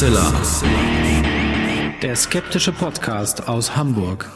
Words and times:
Hoaxilla. 0.00 0.32
Der 2.00 2.16
skeptische 2.16 2.72
Podcast 2.72 3.48
aus 3.48 3.76
Hamburg. 3.76 4.30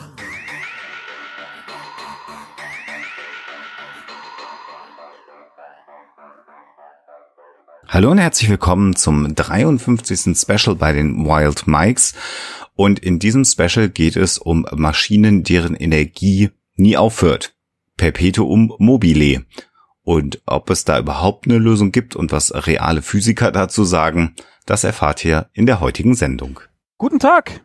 Hallo 7.89 8.11
und 8.11 8.19
herzlich 8.19 8.51
willkommen 8.51 8.95
zum 8.95 9.35
53. 9.35 10.37
Special 10.39 10.77
bei 10.77 10.93
den 10.93 11.25
Wild 11.25 11.67
Mikes. 11.67 12.13
Und 12.75 12.99
in 12.99 13.19
diesem 13.19 13.47
Special 13.47 13.89
geht 13.89 14.17
es 14.17 14.37
um 14.37 14.67
Maschinen, 14.71 15.45
deren 15.45 15.75
Energie 15.75 16.51
nie 16.75 16.99
aufhört. 16.99 17.55
Perpetuum 17.97 18.75
mobile. 18.79 19.47
Und 20.03 20.43
ob 20.45 20.69
es 20.69 20.85
da 20.85 20.99
überhaupt 20.99 21.47
eine 21.47 21.57
Lösung 21.57 21.91
gibt 21.91 22.15
und 22.17 22.33
was 22.33 22.53
reale 22.67 23.01
Physiker 23.01 23.51
dazu 23.51 23.85
sagen, 23.85 24.35
das 24.67 24.85
erfahrt 24.85 25.25
ihr 25.25 25.49
in 25.53 25.67
der 25.67 25.81
heutigen 25.81 26.15
Sendung. 26.15 26.61
Guten 26.99 27.19
Tag. 27.19 27.61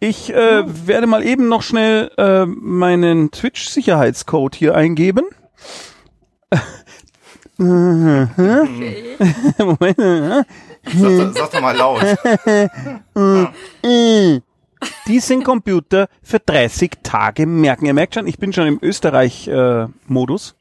Ich 0.00 0.32
äh, 0.32 0.62
werde 0.86 1.06
mal 1.06 1.22
eben 1.24 1.48
noch 1.48 1.62
schnell 1.62 2.10
äh, 2.16 2.46
meinen 2.46 3.30
Twitch-Sicherheitscode 3.30 4.54
hier 4.54 4.74
eingeben. 4.74 5.24
Okay. 7.58 9.18
Moment. 9.58 10.46
Sag, 10.86 11.34
sag 11.34 11.50
doch 11.50 11.60
mal 11.60 11.76
laut. 11.76 12.02
Die 15.06 15.20
sind 15.20 15.44
Computer 15.44 16.08
für 16.22 16.38
30 16.38 16.92
Tage 17.02 17.46
merken. 17.46 17.84
Ihr 17.84 17.92
merkt 17.92 18.14
schon, 18.14 18.26
ich 18.26 18.38
bin 18.38 18.54
schon 18.54 18.66
im 18.66 18.78
Österreich-Modus 18.80 20.56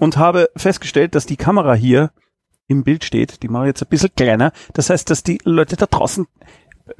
und 0.00 0.16
habe 0.16 0.48
festgestellt, 0.56 1.14
dass 1.14 1.26
die 1.26 1.36
Kamera 1.36 1.74
hier 1.74 2.10
im 2.72 2.84
Bild 2.84 3.04
steht. 3.04 3.42
Die 3.42 3.48
mache 3.48 3.64
ich 3.64 3.68
jetzt 3.68 3.82
ein 3.82 3.88
bisschen 3.88 4.10
kleiner. 4.16 4.52
Das 4.74 4.90
heißt, 4.90 5.08
dass 5.10 5.22
die 5.22 5.38
Leute 5.44 5.76
da 5.76 5.86
draußen 5.86 6.26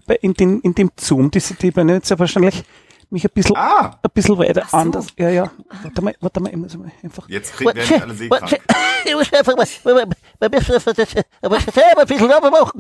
bei- 0.06 0.16
in, 0.22 0.34
den, 0.34 0.60
in 0.60 0.74
dem 0.74 0.90
Zoom, 0.98 1.30
die, 1.30 1.40
sind- 1.40 1.60
die 1.62 1.74
werden 1.74 1.88
jetzt 1.88 2.10
ja 2.10 2.18
wahrscheinlich 2.18 2.62
mich 3.10 3.24
ein 3.26 3.30
bisschen, 3.34 3.56
Ah. 3.56 3.98
ein 4.02 4.10
bisschen 4.14 4.38
weiter 4.38 4.64
so. 4.70 4.76
anders. 4.76 5.08
Ja, 5.18 5.28
ja. 5.28 5.50
Warte 5.82 6.00
mal, 6.02 6.14
warte 6.20 6.40
mal, 6.40 6.48
ich 6.50 6.56
muss 6.56 6.78
mal 6.78 6.90
einfach. 7.02 7.28
Jetzt 7.28 7.52
kriegen 7.54 7.74
wir 7.74 8.02
alle 8.02 8.14
seekrank. 8.14 8.58
Ich 9.04 9.14
muss 9.14 9.30
einfach 9.32 9.54
mal, 9.56 9.66
mal, 9.84 9.94
mal, 9.94 10.06
mal, 10.40 10.48
mal 10.48 10.62
selber 10.62 12.02
ein 12.02 12.06
bisschen 12.06 12.28
machen. 12.28 12.72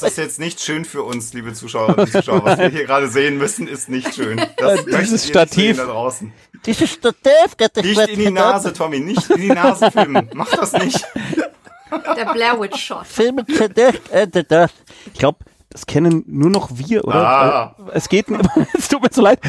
Das 0.00 0.02
ist 0.02 0.18
jetzt 0.18 0.38
nicht 0.38 0.60
schön 0.60 0.84
für 0.84 1.02
uns, 1.02 1.32
liebe 1.32 1.52
Zuschauerinnen 1.54 2.00
und 2.00 2.12
Zuschauer. 2.12 2.44
Was 2.44 2.58
wir 2.58 2.68
hier 2.68 2.84
gerade 2.84 3.08
sehen 3.08 3.38
müssen, 3.38 3.66
ist 3.68 3.88
nicht 3.88 4.14
schön. 4.14 4.40
Das 4.58 4.86
Äh, 4.86 4.98
dieses 5.00 5.26
Stativ. 5.26 5.76
da 5.78 5.86
draußen. 5.86 6.32
Das 6.64 6.80
ist 6.80 7.04
der 7.04 7.14
Dave, 7.22 7.56
geht 7.56 7.76
das 7.76 7.84
Nicht 7.84 8.08
in 8.08 8.18
die 8.18 8.30
Nase, 8.30 8.72
Tommy, 8.72 9.00
nicht 9.00 9.28
in 9.30 9.40
die 9.40 9.48
Nase 9.48 9.90
filmen. 9.90 10.28
Mach 10.34 10.50
das 10.50 10.72
nicht. 10.72 11.04
Der 12.16 12.32
Blair 12.32 12.60
Witch 12.60 12.80
Shot. 12.80 13.06
Nicht 13.18 14.10
Ende 14.10 14.44
das. 14.44 14.70
Ich 15.12 15.18
glaube, 15.18 15.38
das 15.76 15.84
kennen 15.84 16.24
nur 16.26 16.48
noch 16.48 16.70
wir, 16.72 17.04
oder? 17.04 17.28
Ah. 17.28 17.76
Es 17.92 18.08
geht, 18.08 18.26
es 18.78 18.88
tut 18.88 19.02
mir 19.02 19.10
so 19.12 19.20
leid. 19.20 19.40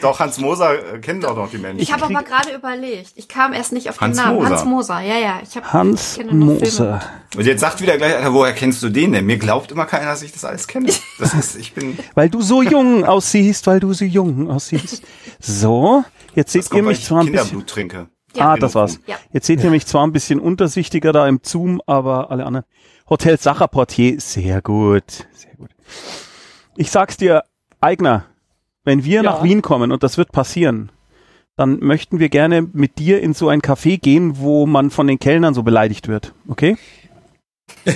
Doch, 0.00 0.18
Hans 0.18 0.38
Moser 0.38 0.94
äh, 0.94 0.98
kennen 0.98 1.20
doch 1.20 1.36
noch 1.36 1.50
die 1.50 1.58
Menschen. 1.58 1.80
Ich 1.80 1.92
habe 1.92 2.04
aber 2.04 2.24
gerade 2.24 2.52
überlegt. 2.52 3.12
Ich 3.14 3.28
kam 3.28 3.52
erst 3.52 3.72
nicht 3.72 3.88
auf 3.88 3.96
den 3.96 4.08
Hans 4.08 4.16
Namen. 4.16 4.38
Moser. 4.38 4.50
Hans 4.50 4.64
Moser, 4.64 5.00
ja, 5.02 5.18
ja. 5.18 5.40
Ich 5.40 5.56
hab, 5.56 5.72
Hans 5.72 6.16
ich 6.16 6.18
kenne 6.18 6.34
nur 6.34 6.56
Filme. 6.56 6.64
Moser. 6.64 7.00
Und 7.36 7.46
jetzt 7.46 7.60
sagt 7.60 7.80
wieder 7.80 7.96
gleich 7.96 8.16
einer, 8.16 8.34
woher 8.34 8.52
kennst 8.54 8.82
du 8.82 8.88
den 8.88 9.12
denn? 9.12 9.24
Mir 9.24 9.38
glaubt 9.38 9.70
immer 9.70 9.86
keiner, 9.86 10.06
dass 10.06 10.22
ich 10.22 10.32
das 10.32 10.44
alles 10.44 10.66
kenne. 10.66 10.92
Das 11.20 11.32
ist, 11.32 11.54
ich 11.54 11.72
bin, 11.74 11.96
Weil 12.14 12.28
du 12.28 12.42
so 12.42 12.62
jung 12.62 13.04
aussiehst, 13.04 13.64
weil 13.68 13.78
du 13.78 13.92
so 13.92 14.04
jung 14.04 14.50
aussiehst. 14.50 15.04
So, 15.38 16.04
jetzt 16.34 16.54
das 16.54 16.66
seht 16.66 16.74
ihr 16.76 16.82
mich 16.82 16.98
ich 16.98 17.04
zwar 17.04 17.22
ein 17.22 17.32
bisschen. 17.32 17.64
Ah, 18.34 18.36
Ja. 18.36 18.56
das 18.56 18.74
war's. 18.74 18.98
Ja. 19.06 19.16
Jetzt 19.32 19.46
seht 19.46 19.62
ihr 19.62 19.70
mich 19.70 19.86
zwar 19.86 20.06
ein 20.06 20.12
bisschen 20.12 20.40
untersichtiger 20.40 21.12
da 21.12 21.26
im 21.28 21.40
Zoom, 21.42 21.80
aber 21.86 22.30
alle 22.30 22.46
anderen. 22.46 22.64
Hotel 23.08 23.38
Sacher 23.38 23.68
Portier, 23.68 24.20
sehr 24.20 24.62
gut, 24.62 25.26
sehr 25.32 25.54
gut. 25.56 25.70
Ich 26.76 26.90
sag's 26.90 27.16
dir, 27.18 27.44
Eigner, 27.80 28.24
wenn 28.84 29.04
wir 29.04 29.16
Ja. 29.16 29.22
nach 29.22 29.42
Wien 29.42 29.60
kommen 29.62 29.92
und 29.92 30.02
das 30.02 30.16
wird 30.18 30.32
passieren, 30.32 30.90
dann 31.56 31.80
möchten 31.80 32.18
wir 32.18 32.30
gerne 32.30 32.62
mit 32.62 32.98
dir 32.98 33.20
in 33.20 33.34
so 33.34 33.48
ein 33.50 33.60
Café 33.60 33.98
gehen, 34.00 34.38
wo 34.38 34.64
man 34.66 34.90
von 34.90 35.06
den 35.06 35.18
Kellnern 35.18 35.52
so 35.52 35.62
beleidigt 35.62 36.08
wird. 36.08 36.32
Okay? 36.48 36.78
Das 37.84 37.94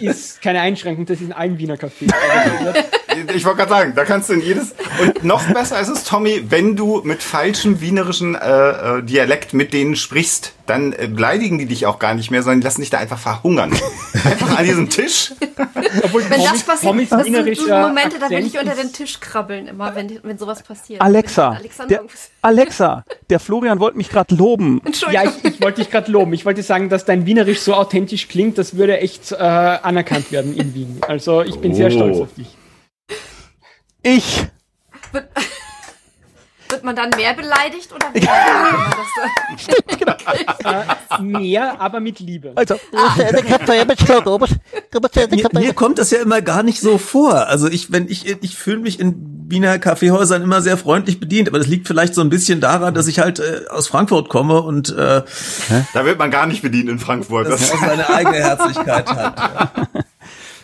ist 0.00 0.42
keine 0.42 0.60
Einschränkung, 0.60 1.06
das 1.06 1.20
ist 1.20 1.26
in 1.26 1.32
allen 1.32 1.58
Wiener 1.58 1.76
Cafés. 1.76 2.12
Ich 3.34 3.44
wollte 3.44 3.58
gerade 3.58 3.70
sagen, 3.70 3.92
da 3.96 4.04
kannst 4.04 4.28
du 4.28 4.34
in 4.34 4.40
jedes. 4.40 4.74
Und 5.00 5.24
noch 5.24 5.42
besser 5.52 5.80
ist 5.80 5.88
es, 5.88 6.04
Tommy, 6.04 6.44
wenn 6.48 6.76
du 6.76 7.00
mit 7.04 7.22
falschem 7.22 7.80
wienerischen 7.80 8.34
äh, 8.34 8.98
äh, 8.98 9.02
Dialekt 9.02 9.54
mit 9.54 9.72
denen 9.72 9.96
sprichst, 9.96 10.52
dann 10.66 10.92
äh, 10.92 11.06
beleidigen 11.08 11.58
die 11.58 11.66
dich 11.66 11.86
auch 11.86 11.98
gar 11.98 12.14
nicht 12.14 12.30
mehr, 12.30 12.42
sondern 12.42 12.62
lassen 12.62 12.80
dich 12.80 12.90
da 12.90 12.98
einfach 12.98 13.18
verhungern. 13.18 13.72
einfach 14.24 14.58
an 14.58 14.64
diesem 14.64 14.88
Tisch. 14.90 15.32
Obwohl 16.02 16.22
Wenn 16.28 16.40
das 16.42 16.48
Tommys- 16.48 16.64
passiert, 16.64 17.12
das 17.12 17.24
sind 17.26 17.56
so 17.58 17.68
Momente, 17.68 18.18
da 18.18 18.28
will 18.30 18.46
ich 18.46 18.58
unter 18.58 18.74
den 18.74 18.92
Tisch 18.92 19.20
krabbeln 19.20 19.68
immer, 19.68 19.94
wenn, 19.94 20.18
wenn 20.22 20.38
sowas 20.38 20.62
passiert. 20.62 21.00
Alexa, 21.00 21.50
Alexander 21.52 21.88
der, 21.98 22.04
Alexa, 22.42 23.04
der 23.30 23.40
Florian 23.40 23.78
wollte 23.80 23.96
mich 23.96 24.08
gerade 24.08 24.34
loben. 24.34 24.80
Ja, 24.82 24.86
Entschuldigung. 24.86 25.32
ich, 25.44 25.54
ich 25.54 25.62
wollte 25.62 25.80
dich 25.82 25.90
gerade 25.90 26.10
loben. 26.10 26.32
Ich 26.32 26.44
wollte 26.44 26.62
sagen, 26.62 26.88
dass 26.88 27.04
dein 27.04 27.26
Wienerisch 27.26 27.60
so 27.60 27.74
authentisch 27.74 28.28
klingt, 28.28 28.58
das 28.58 28.76
würde 28.76 28.98
echt 28.98 29.32
äh, 29.32 29.36
anerkannt 29.36 30.32
werden 30.32 30.56
in 30.56 30.74
Wien. 30.74 31.00
Also 31.06 31.42
ich 31.42 31.56
bin 31.60 31.74
sehr 31.74 31.86
Oh. 31.86 31.90
stolz 31.90 32.18
auf 32.18 32.34
dich. 32.36 32.55
Ich 34.08 34.46
wird, 35.10 35.24
wird 36.68 36.84
man 36.84 36.94
dann 36.94 37.10
mehr 37.10 37.34
beleidigt 37.34 37.92
oder 37.92 38.06
weniger? 38.14 38.30
man 38.62 38.80
so- 38.80 38.86
Äh, 41.18 41.22
mehr, 41.22 41.80
aber 41.80 42.00
mit 42.00 42.18
Liebe. 42.20 42.52
Also, 42.56 42.74
zu 42.74 42.80
Ende, 45.20 45.36
Mir, 45.36 45.48
mir 45.60 45.74
kommt 45.74 45.98
das 45.98 46.10
ja 46.10 46.18
immer 46.20 46.42
gar 46.42 46.62
nicht 46.62 46.80
so 46.80 46.98
vor. 46.98 47.46
Also 47.48 47.68
ich, 47.68 47.92
wenn 47.92 48.08
ich, 48.08 48.26
ich 48.42 48.56
fühle 48.56 48.78
mich 48.78 49.00
in 49.00 49.14
Wiener 49.48 49.78
Kaffeehäusern 49.78 50.42
immer 50.42 50.60
sehr 50.62 50.76
freundlich 50.76 51.20
bedient, 51.20 51.48
aber 51.48 51.58
das 51.58 51.68
liegt 51.68 51.86
vielleicht 51.86 52.14
so 52.14 52.20
ein 52.20 52.28
bisschen 52.28 52.60
daran, 52.60 52.94
dass 52.94 53.06
ich 53.06 53.20
halt 53.20 53.38
äh, 53.38 53.62
aus 53.70 53.86
Frankfurt 53.88 54.28
komme 54.28 54.60
und 54.62 54.90
äh, 54.90 55.22
Da 55.94 56.04
wird 56.04 56.18
man 56.18 56.30
gar 56.30 56.46
nicht 56.46 56.62
bedient 56.62 56.88
in 56.90 56.98
Frankfurt. 56.98 57.48
das 57.48 57.60
Das 57.60 57.72
auch 57.72 57.80
seine 57.86 58.08
eigene 58.10 58.36
Herzlichkeit 58.38 59.08
hat. 59.08 59.38
Ja. 59.38 59.70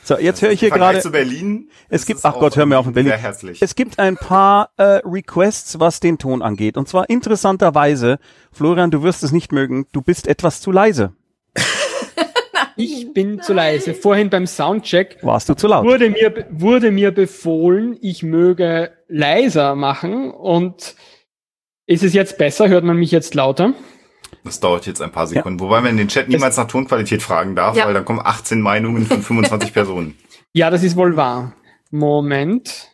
So, 0.03 0.19
jetzt 0.19 0.43
höre 0.43 0.51
ich 0.51 0.61
hier 0.61 0.71
gerade. 0.71 1.01
zu 1.01 1.11
Berlin. 1.11 1.71
Es 1.89 2.07
gibt, 2.07 2.19
es 2.19 2.25
ach 2.25 2.35
Gott, 2.35 2.57
hör 2.57 2.67
mir 2.67 2.79
auf 2.79 2.87
in 2.87 2.93
Berlin. 2.93 3.11
Sehr 3.11 3.19
herzlich. 3.19 3.63
Es 3.63 3.75
gibt 3.75 3.99
ein 3.99 4.17
paar 4.17 4.71
äh, 4.77 5.01
Requests, 5.05 5.79
was 5.79 6.01
den 6.01 6.19
Ton 6.19 6.43
angeht. 6.43 6.77
Und 6.77 6.89
zwar 6.89 7.09
interessanterweise, 7.09 8.19
Florian, 8.53 8.91
du 8.91 9.03
wirst 9.03 9.23
es 9.23 9.33
nicht 9.33 9.53
mögen, 9.53 9.87
du 9.93 10.03
bist 10.03 10.27
etwas 10.27 10.61
zu 10.61 10.73
leise. 10.73 11.13
Ich 12.75 13.13
bin 13.13 13.43
zu 13.43 13.53
leise. 13.53 13.93
Vorhin 13.93 14.31
beim 14.31 14.47
Soundcheck 14.47 15.19
Warst 15.21 15.47
du 15.49 15.55
zu 15.55 15.69
laut? 15.69 15.85
wurde 15.85 16.09
mir, 16.09 16.47
wurde 16.51 16.91
mir 16.91 17.11
befohlen, 17.13 17.99
ich 18.01 18.23
möge 18.23 18.93
leiser 19.09 19.75
machen 19.75 20.31
und 20.31 20.95
ist 21.87 22.03
es 22.03 22.15
jetzt 22.15 22.39
besser? 22.39 22.69
Hört 22.69 22.85
man 22.85 22.97
mich 22.97 23.11
jetzt 23.11 23.35
lauter? 23.35 23.75
Das 24.45 24.59
dauert 24.61 24.87
jetzt 24.87 25.01
ein 25.01 25.13
paar 25.13 25.27
Sekunden. 25.27 25.61
Wobei 25.61 25.81
man 25.81 25.91
in 25.93 25.97
den 25.99 26.09
Chat 26.09 26.29
niemals 26.29 26.57
nach 26.57 26.67
Tonqualität 26.67 27.23
fragen 27.23 27.55
darf, 27.55 27.77
Ja. 27.77 27.87
weil 27.87 27.95
dann 27.95 28.05
kommen 28.05 28.21
18 28.23 28.61
Meinungen 28.61 29.07
von 29.07 29.23
25 29.23 29.73
Personen. 29.75 30.17
Ja, 30.53 30.69
das 30.71 30.83
ist 30.83 30.97
wohl 30.97 31.17
wahr. 31.17 31.53
Moment. 31.91 32.91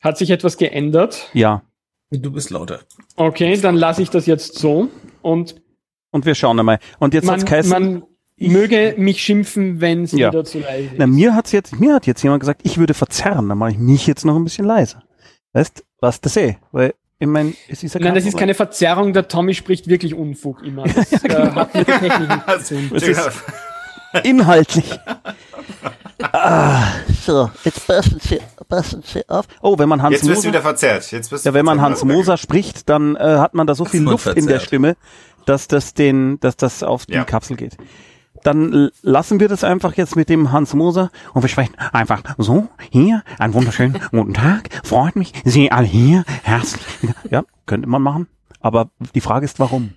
Hat 0.00 0.18
sich 0.18 0.30
etwas 0.30 0.56
geändert? 0.56 1.28
Ja. 1.32 1.62
Du 2.10 2.30
bist 2.30 2.50
lauter. 2.50 2.80
Okay, 3.16 3.56
dann 3.60 3.74
lasse 3.76 4.02
ich 4.02 4.10
das 4.10 4.26
jetzt 4.26 4.58
so. 4.58 4.88
Und 5.22 5.56
Und 6.10 6.26
wir 6.26 6.34
schauen 6.34 6.58
einmal. 6.58 6.78
Und 6.98 7.14
jetzt 7.14 7.24
man, 7.24 7.40
hat's 7.48 7.68
man 7.68 8.02
möge 8.36 8.94
mich 8.98 9.22
schimpfen, 9.22 9.80
wenn 9.80 10.04
es 10.04 10.12
Ja. 10.12 10.30
wieder 10.30 10.44
zu 10.44 10.58
leise 10.60 10.86
ist. 10.88 10.94
na, 10.98 11.06
mir 11.06 11.34
hat's 11.34 11.52
jetzt, 11.52 11.78
mir 11.80 11.94
hat 11.94 12.06
jetzt 12.06 12.22
jemand 12.22 12.40
gesagt, 12.40 12.60
ich 12.64 12.76
würde 12.78 12.94
verzerren, 12.94 13.48
dann 13.48 13.58
mache 13.58 13.70
ich 13.72 13.78
mich 13.78 14.06
jetzt 14.06 14.24
noch 14.24 14.36
ein 14.36 14.44
bisschen 14.44 14.66
leiser. 14.66 15.02
Weißt, 15.52 15.84
was 16.00 16.20
das 16.20 16.36
eh? 16.36 16.56
Weil, 16.72 16.94
ich 17.22 17.28
meine, 17.28 17.52
es 17.68 17.84
ist 17.84 17.94
ja 17.94 18.00
Nein, 18.00 18.16
das 18.16 18.26
ist 18.26 18.36
keine 18.36 18.52
Verzerrung. 18.52 19.12
Der 19.12 19.28
Tommy 19.28 19.54
spricht 19.54 19.86
wirklich 19.86 20.12
Unfug 20.12 20.60
immer. 20.64 20.82
Das 20.82 21.12
äh, 21.24 21.50
hat 21.52 21.72
mit 21.72 21.86
der 21.86 22.00
Technik 22.00 22.28
nichts 22.28 22.66
zu 22.66 22.74
tun. 22.74 22.90
Es 22.96 23.02
ist 23.06 23.30
inhaltlich. 24.24 24.98
So, 27.24 27.50
jetzt 27.64 27.84
passen 27.86 28.20
Sie, 28.20 28.38
passen 28.68 29.02
Sie 29.04 29.28
auf. 29.28 29.46
Oh, 29.60 29.76
wenn 29.76 29.88
man 29.88 30.02
Hans 30.02 30.12
Jetzt 30.14 30.20
bist 30.22 30.30
du 30.30 30.36
Moser, 30.36 30.48
wieder 30.50 30.62
verzerrt. 30.62 31.10
Jetzt 31.10 31.30
bist 31.30 31.44
du 31.44 31.48
ja, 31.48 31.54
wenn 31.54 31.64
man 31.64 31.78
verzerrt. 31.78 32.00
Hans 32.02 32.04
Moser 32.04 32.36
spricht, 32.36 32.88
dann 32.88 33.16
äh, 33.16 33.38
hat 33.38 33.54
man 33.54 33.66
da 33.66 33.74
so 33.74 33.84
viel 33.84 34.02
Luft 34.02 34.26
in 34.26 34.34
der 34.34 34.42
verzerrt. 34.42 34.62
Stimme, 34.62 34.96
dass 35.46 35.66
das 35.66 35.94
den, 35.94 36.38
dass 36.40 36.56
das 36.56 36.82
auf 36.84 37.06
die 37.06 37.14
Ja. 37.14 37.24
Kapsel 37.24 37.56
geht. 37.56 37.76
Dann 38.42 38.90
lassen 39.02 39.40
wir 39.40 39.48
das 39.48 39.64
einfach 39.64 39.94
jetzt 39.94 40.16
mit 40.16 40.28
dem 40.28 40.50
Hans 40.52 40.74
Moser 40.74 41.10
und 41.32 41.42
wir 41.42 41.48
sprechen 41.48 41.74
einfach 41.92 42.22
so 42.38 42.68
hier 42.90 43.22
einen 43.38 43.54
wunderschönen 43.54 44.00
guten 44.10 44.34
Tag. 44.34 44.68
Freut 44.84 45.16
mich, 45.16 45.32
Sie 45.44 45.70
alle 45.70 45.86
hier 45.86 46.24
herzlich. 46.42 46.84
Ja, 47.30 47.44
könnte 47.66 47.88
man 47.88 48.02
machen. 48.02 48.26
Aber 48.60 48.90
die 49.14 49.20
Frage 49.20 49.44
ist, 49.44 49.60
warum? 49.60 49.94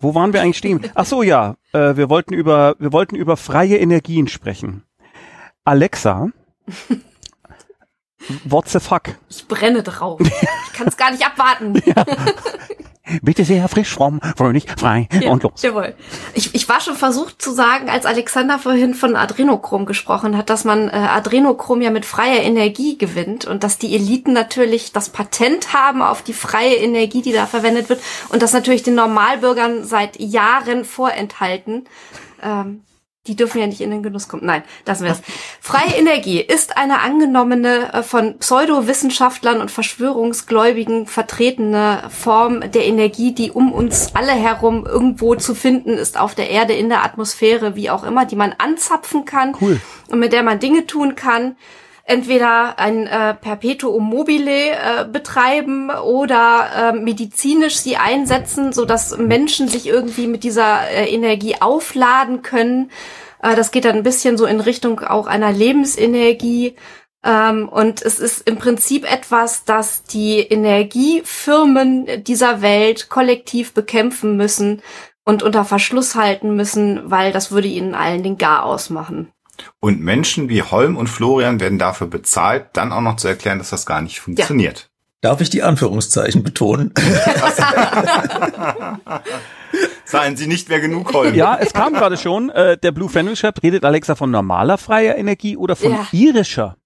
Wo 0.00 0.14
waren 0.14 0.32
wir 0.32 0.42
eigentlich 0.42 0.58
stehen? 0.58 0.80
Ach 0.94 1.04
so, 1.04 1.22
ja, 1.22 1.56
äh, 1.72 1.96
wir 1.96 2.08
wollten 2.08 2.34
über 2.34 2.76
wir 2.78 2.92
wollten 2.92 3.16
über 3.16 3.36
freie 3.36 3.78
Energien 3.78 4.28
sprechen. 4.28 4.84
Alexa, 5.64 6.28
what 8.44 8.68
the 8.68 8.80
fuck? 8.80 9.02
Ich 9.28 9.46
brenne 9.46 9.82
drauf. 9.82 10.20
Ich 10.20 10.72
kann 10.72 10.88
es 10.88 10.96
gar 10.96 11.10
nicht 11.10 11.24
abwarten. 11.24 11.74
Bitte 13.22 13.44
sehr 13.44 13.68
frisch, 13.68 13.92
fromm, 13.92 14.20
fröhlich, 14.36 14.66
frei 14.76 15.08
Ja, 15.20 15.30
und 15.30 15.42
los. 15.42 15.62
Jawohl. 15.62 15.94
Ich, 16.34 16.54
ich 16.54 16.68
war 16.68 16.80
schon 16.80 16.94
versucht 16.94 17.40
zu 17.40 17.52
sagen, 17.52 17.88
als 17.88 18.06
Alexander 18.06 18.58
vorhin 18.58 18.94
von 18.94 19.16
Adrenochrom 19.16 19.86
gesprochen 19.86 20.36
hat, 20.36 20.50
dass 20.50 20.64
man 20.64 20.88
äh, 20.88 20.92
Adrenochrom 20.92 21.80
ja 21.80 21.90
mit 21.90 22.04
freier 22.04 22.42
Energie 22.42 22.98
gewinnt 22.98 23.44
und 23.44 23.64
dass 23.64 23.78
die 23.78 23.94
Eliten 23.94 24.32
natürlich 24.32 24.92
das 24.92 25.10
Patent 25.10 25.72
haben 25.72 26.02
auf 26.02 26.22
die 26.22 26.32
freie 26.32 26.76
Energie, 26.76 27.22
die 27.22 27.32
da 27.32 27.46
verwendet 27.46 27.88
wird 27.88 28.00
und 28.28 28.42
das 28.42 28.52
natürlich 28.52 28.82
den 28.82 28.94
Normalbürgern 28.94 29.84
seit 29.84 30.18
Jahren 30.20 30.84
vorenthalten. 30.84 31.86
Ähm, 32.42 32.82
die 33.28 33.36
dürfen 33.36 33.60
ja 33.60 33.66
nicht 33.66 33.80
in 33.80 33.90
den 33.90 34.02
Genuss 34.02 34.26
kommen. 34.26 34.46
Nein, 34.46 34.62
lassen 34.86 35.04
wir 35.04 35.12
es. 35.12 35.20
Freie 35.60 35.94
Energie 35.94 36.40
ist 36.40 36.76
eine 36.76 37.00
angenommene, 37.00 37.92
äh, 37.92 38.02
von 38.02 38.38
Pseudowissenschaftlern 38.38 39.60
und 39.60 39.70
Verschwörungsgläubigen 39.70 41.06
vertretene 41.06 42.04
Form 42.08 42.70
der 42.72 42.86
Energie, 42.86 43.32
die 43.32 43.50
um 43.50 43.72
uns 43.72 44.14
alle 44.14 44.32
herum 44.32 44.86
irgendwo 44.86 45.34
zu 45.34 45.54
finden 45.54 45.90
ist, 45.90 46.18
auf 46.18 46.34
der 46.34 46.50
Erde, 46.50 46.72
in 46.72 46.88
der 46.88 47.04
Atmosphäre, 47.04 47.76
wie 47.76 47.90
auch 47.90 48.02
immer, 48.04 48.24
die 48.24 48.36
man 48.36 48.54
anzapfen 48.56 49.24
kann 49.24 49.54
Cool. 49.60 49.80
und 50.08 50.18
mit 50.18 50.32
der 50.32 50.42
man 50.42 50.58
Dinge 50.58 50.86
tun 50.86 51.14
kann. 51.14 51.56
Entweder 52.10 52.78
ein 52.78 53.06
äh, 53.06 53.34
Perpetuum 53.34 54.02
mobile 54.02 54.70
äh, 54.70 55.04
betreiben 55.04 55.90
oder 55.90 56.70
äh, 56.74 56.92
medizinisch 56.94 57.76
sie 57.76 57.98
einsetzen, 57.98 58.72
so 58.72 58.86
dass 58.86 59.18
Menschen 59.18 59.68
sich 59.68 59.86
irgendwie 59.86 60.26
mit 60.26 60.42
dieser 60.42 60.88
äh, 60.88 61.04
Energie 61.12 61.56
aufladen 61.60 62.40
können. 62.40 62.90
Äh, 63.42 63.56
das 63.56 63.72
geht 63.72 63.84
dann 63.84 63.96
ein 63.96 64.04
bisschen 64.04 64.38
so 64.38 64.46
in 64.46 64.60
Richtung 64.60 65.00
auch 65.00 65.26
einer 65.26 65.52
Lebensenergie. 65.52 66.76
Ähm, 67.22 67.68
und 67.68 68.00
es 68.00 68.18
ist 68.18 68.48
im 68.48 68.56
Prinzip 68.56 69.04
etwas, 69.04 69.66
das 69.66 70.04
die 70.04 70.38
Energiefirmen 70.38 72.24
dieser 72.24 72.62
Welt 72.62 73.10
kollektiv 73.10 73.74
bekämpfen 73.74 74.38
müssen 74.38 74.80
und 75.26 75.42
unter 75.42 75.66
Verschluss 75.66 76.14
halten 76.14 76.56
müssen, 76.56 77.10
weil 77.10 77.32
das 77.32 77.50
würde 77.50 77.68
ihnen 77.68 77.94
allen 77.94 78.22
den 78.22 78.38
Garaus 78.38 78.88
machen. 78.88 79.30
Und 79.80 80.00
Menschen 80.00 80.48
wie 80.48 80.62
Holm 80.62 80.96
und 80.96 81.08
Florian 81.08 81.60
werden 81.60 81.78
dafür 81.78 82.06
bezahlt, 82.06 82.66
dann 82.74 82.92
auch 82.92 83.00
noch 83.00 83.16
zu 83.16 83.28
erklären, 83.28 83.58
dass 83.58 83.70
das 83.70 83.86
gar 83.86 84.00
nicht 84.02 84.20
funktioniert. 84.20 84.90
Darf 85.20 85.40
ich 85.40 85.50
die 85.50 85.62
Anführungszeichen 85.64 86.42
betonen? 86.44 86.92
Seien 90.04 90.36
Sie 90.36 90.46
nicht 90.46 90.68
mehr 90.70 90.80
genug 90.80 91.12
Holm. 91.12 91.34
Ja, 91.34 91.58
es 91.60 91.72
kam 91.74 91.92
gerade 91.92 92.16
schon, 92.16 92.48
äh, 92.50 92.78
der 92.78 92.92
Blue 92.92 93.08
Fennel 93.10 93.34
Chat, 93.34 93.62
redet 93.62 93.84
Alexa 93.84 94.14
von 94.14 94.30
normaler 94.30 94.78
freier 94.78 95.16
Energie 95.16 95.56
oder 95.56 95.76
von 95.76 95.92
Ja. 95.92 96.06
irischer? 96.12 96.76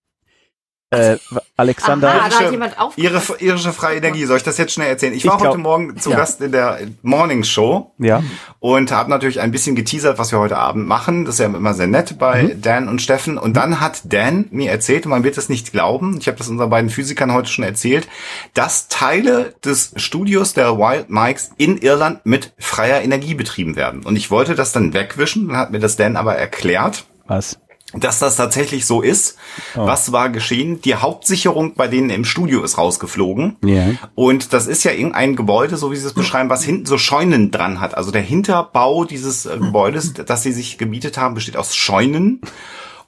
Äh, 0.92 1.16
Alexander, 1.56 2.08
Aha, 2.10 2.16
da 2.18 2.24
hat 2.24 2.32
Irische- 2.32 2.50
jemand 2.52 2.78
auf. 2.78 2.98
Ihre 2.98 3.22
irische 3.38 3.72
freie 3.72 3.96
Energie, 3.96 4.24
soll 4.26 4.36
ich 4.36 4.42
das 4.42 4.58
jetzt 4.58 4.72
schnell 4.74 4.88
erzählen? 4.88 5.14
Ich 5.14 5.24
war 5.26 5.34
Ich 5.34 5.40
glaub- 5.40 5.52
heute 5.54 5.62
Morgen 5.62 5.96
zu 5.98 6.10
Ja. 6.10 6.16
Gast 6.16 6.40
in 6.42 6.52
der 6.52 6.78
Morning 7.02 7.44
Show 7.44 7.92
ja, 7.98 8.22
und 8.60 8.92
habe 8.92 9.08
natürlich 9.08 9.40
ein 9.40 9.50
bisschen 9.52 9.74
geteasert, 9.74 10.18
was 10.18 10.32
wir 10.32 10.38
heute 10.38 10.58
Abend 10.58 10.86
machen. 10.86 11.24
Das 11.24 11.36
ist 11.36 11.38
ja 11.38 11.46
immer 11.46 11.72
sehr 11.74 11.86
nett 11.86 12.18
bei 12.18 12.42
Mhm. 12.42 12.60
Dan 12.62 12.88
und 12.88 13.00
Steffen. 13.00 13.38
Und 13.38 13.56
dann 13.56 13.80
hat 13.80 14.02
Dan 14.04 14.46
mir 14.50 14.70
erzählt, 14.70 15.06
und 15.06 15.10
man 15.10 15.24
wird 15.24 15.38
es 15.38 15.48
nicht 15.48 15.72
glauben, 15.72 16.18
ich 16.20 16.26
habe 16.26 16.36
das 16.36 16.48
unseren 16.48 16.68
beiden 16.70 16.90
Physikern 16.90 17.32
heute 17.32 17.48
schon 17.48 17.64
erzählt, 17.64 18.06
dass 18.54 18.88
Teile 18.88 19.54
des 19.64 19.92
Studios 19.96 20.52
der 20.52 20.76
Wild 20.78 21.08
Mikes 21.10 21.52
in 21.56 21.78
Irland 21.78 22.20
mit 22.26 22.52
freier 22.58 23.00
Energie 23.02 23.34
betrieben 23.34 23.76
werden. 23.76 24.02
Und 24.04 24.16
ich 24.16 24.30
wollte 24.30 24.54
das 24.54 24.72
dann 24.72 24.92
wegwischen, 24.92 25.48
dann 25.48 25.56
hat 25.56 25.70
mir 25.70 25.78
das 25.80 25.96
Dan 25.96 26.16
aber 26.16 26.34
erklärt 26.36 27.04
was? 27.26 27.58
Dass 27.94 28.18
das 28.18 28.36
tatsächlich 28.36 28.86
so 28.86 29.02
ist. 29.02 29.36
Was 29.74 30.12
war 30.12 30.30
geschehen? 30.30 30.80
Die 30.80 30.94
Hauptsicherung 30.94 31.74
bei 31.74 31.88
denen 31.88 32.10
im 32.10 32.24
Studio 32.24 32.62
ist 32.62 32.78
rausgeflogen. 32.78 33.56
Ja. 33.64 33.90
Und 34.14 34.52
das 34.52 34.66
ist 34.66 34.84
ja 34.84 34.92
irgendein 34.92 35.36
Gebäude, 35.36 35.76
so 35.76 35.92
wie 35.92 35.96
sie 35.96 36.06
es 36.06 36.14
beschreiben, 36.14 36.50
was 36.50 36.64
hinten 36.64 36.86
so 36.86 36.98
Scheunen 36.98 37.50
dran 37.50 37.80
hat. 37.80 37.96
Also 37.96 38.10
der 38.10 38.22
Hinterbau 38.22 39.04
dieses 39.04 39.46
äh, 39.46 39.58
Gebäudes, 39.58 40.14
das 40.26 40.42
sie 40.42 40.52
sich 40.52 40.78
gemietet 40.78 41.18
haben, 41.18 41.34
besteht 41.34 41.56
aus 41.56 41.76
Scheunen. 41.76 42.40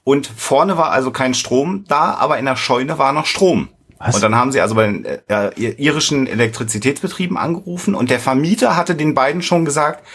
Und 0.03 0.27
vorne 0.27 0.77
war 0.77 0.91
also 0.91 1.11
kein 1.11 1.33
Strom 1.33 1.85
da, 1.87 2.13
aber 2.13 2.37
in 2.37 2.45
der 2.45 2.55
Scheune 2.55 2.99
war 2.99 3.11
noch 3.11 3.25
Strom. 3.25 3.69
Was? 3.97 4.15
Und 4.15 4.21
dann 4.21 4.35
haben 4.35 4.51
sie 4.51 4.61
also 4.61 4.75
bei 4.75 4.85
den 4.85 5.05
äh, 5.05 5.49
irischen 5.57 6.27
Elektrizitätsbetrieben 6.27 7.37
angerufen 7.37 7.95
und 7.95 8.11
der 8.11 8.19
Vermieter 8.19 8.75
hatte 8.75 8.93
den 8.93 9.15
beiden 9.15 9.41
schon 9.41 9.65
gesagt, 9.65 10.05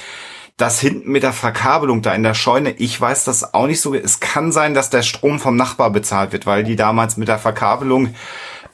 das 0.61 0.81
hinten 0.81 1.11
mit 1.11 1.23
der 1.23 1.33
Verkabelung 1.33 2.03
da 2.03 2.15
in 2.15 2.23
der 2.23 2.35
Scheune, 2.35 2.73
ich 2.73 3.01
weiß 3.01 3.25
das 3.25 3.55
auch 3.55 3.67
nicht 3.67 3.81
so. 3.81 3.95
Es 3.95 4.21
kann 4.21 4.53
sein, 4.53 4.75
dass 4.75 4.91
der 4.91 5.03
Strom 5.03 5.41
vom 5.41 5.57
Nachbar 5.57 5.91
bezahlt 5.91 6.33
wird, 6.33 6.47
weil 6.47 6.65
die 6.65 6.77
damals 6.77 7.17
mit 7.17 7.29
der 7.29 7.39
Verkabelung 7.39 8.15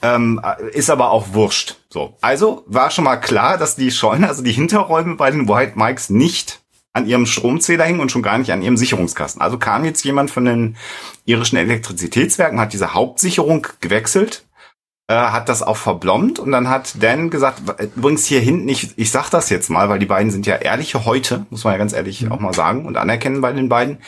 ähm, 0.03 0.41
ist 0.73 0.91
aber 0.91 1.11
auch 1.11 1.33
wurscht. 1.33 1.77
So, 1.89 2.17
also 2.21 2.65
war 2.67 2.91
schon 2.91 3.05
mal 3.05 3.17
klar, 3.17 3.57
dass 3.59 3.77
die 3.77 3.91
Scheune, 3.91 4.29
also 4.29 4.43
die 4.43 4.53
Hinterräume 4.53 5.17
bei 5.17 5.31
den 5.31 5.49
White 5.49 5.79
Mikes 5.79 6.11
nicht 6.11 6.61
an 6.93 7.07
ihrem 7.07 7.27
Stromzähler 7.27 7.85
hängen 7.85 8.01
und 8.01 8.11
schon 8.11 8.23
gar 8.23 8.39
nicht 8.39 8.53
an 8.53 8.63
ihrem 8.63 8.77
Sicherungskasten. 8.77 9.43
Also 9.43 9.59
kam 9.59 9.85
jetzt 9.85 10.05
jemand 10.05 10.31
von 10.31 10.47
den 10.47 10.77
irischen 11.27 11.57
Elektrizitätswerken, 11.57 12.59
hat 12.59 12.73
diese 12.73 12.95
Hauptsicherung 12.95 13.67
gewechselt 13.81 14.45
äh, 15.09 15.15
hat 15.15 15.49
das 15.49 15.63
auch 15.63 15.77
verblombt 15.77 16.39
und 16.39 16.53
dann 16.53 16.69
hat 16.69 17.03
Dan 17.03 17.31
gesagt, 17.31 17.63
übrigens 17.97 18.27
hier 18.27 18.41
hinten, 18.41 18.69
ich, 18.69 18.97
ich 18.97 19.11
sag 19.11 19.31
das 19.31 19.51
jetzt 19.51 19.71
mal, 19.71 19.89
weil 19.89 19.99
die 19.99 20.07
beiden 20.07 20.31
sind 20.31 20.47
ja 20.47 20.57
ehrliche 20.57 21.05
heute, 21.05 21.47
muss 21.51 21.65
man 21.65 21.75
ja 21.75 21.79
ganz 21.79 21.93
ehrlich 21.93 22.31
auch 22.31 22.41
mal 22.41 22.55
sagen 22.55 22.87
und 22.87 22.97
anerkennen 22.97 23.41
bei 23.41 23.53
den 23.53 23.69
beiden, 23.69 23.99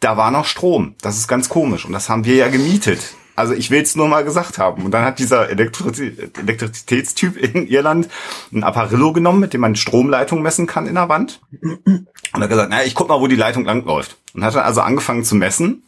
da 0.00 0.16
war 0.16 0.30
noch 0.30 0.44
Strom. 0.44 0.94
Das 1.00 1.16
ist 1.16 1.28
ganz 1.28 1.48
komisch 1.48 1.84
und 1.84 1.92
das 1.92 2.08
haben 2.08 2.24
wir 2.24 2.36
ja 2.36 2.48
gemietet. 2.48 3.14
Also 3.36 3.52
ich 3.52 3.70
will 3.70 3.82
es 3.82 3.96
nur 3.96 4.08
mal 4.08 4.24
gesagt 4.24 4.58
haben. 4.58 4.84
Und 4.84 4.92
dann 4.92 5.04
hat 5.04 5.18
dieser 5.18 5.50
Elektrizi 5.50 6.16
Elektrizitätstyp 6.38 7.36
in 7.36 7.66
Irland 7.66 8.08
ein 8.52 8.62
Apparillo 8.62 9.12
genommen, 9.12 9.40
mit 9.40 9.54
dem 9.54 9.60
man 9.60 9.74
Stromleitung 9.74 10.40
messen 10.40 10.66
kann 10.66 10.86
in 10.86 10.94
der 10.94 11.08
Wand. 11.08 11.40
Und 11.60 12.06
hat 12.32 12.48
gesagt, 12.48 12.68
na, 12.70 12.84
ich 12.84 12.94
guck 12.94 13.08
mal, 13.08 13.20
wo 13.20 13.26
die 13.26 13.36
Leitung 13.36 13.64
lang 13.64 13.84
läuft. 13.84 14.18
Und 14.34 14.44
hat 14.44 14.54
dann 14.54 14.62
also 14.62 14.82
angefangen 14.82 15.24
zu 15.24 15.34
messen. 15.34 15.82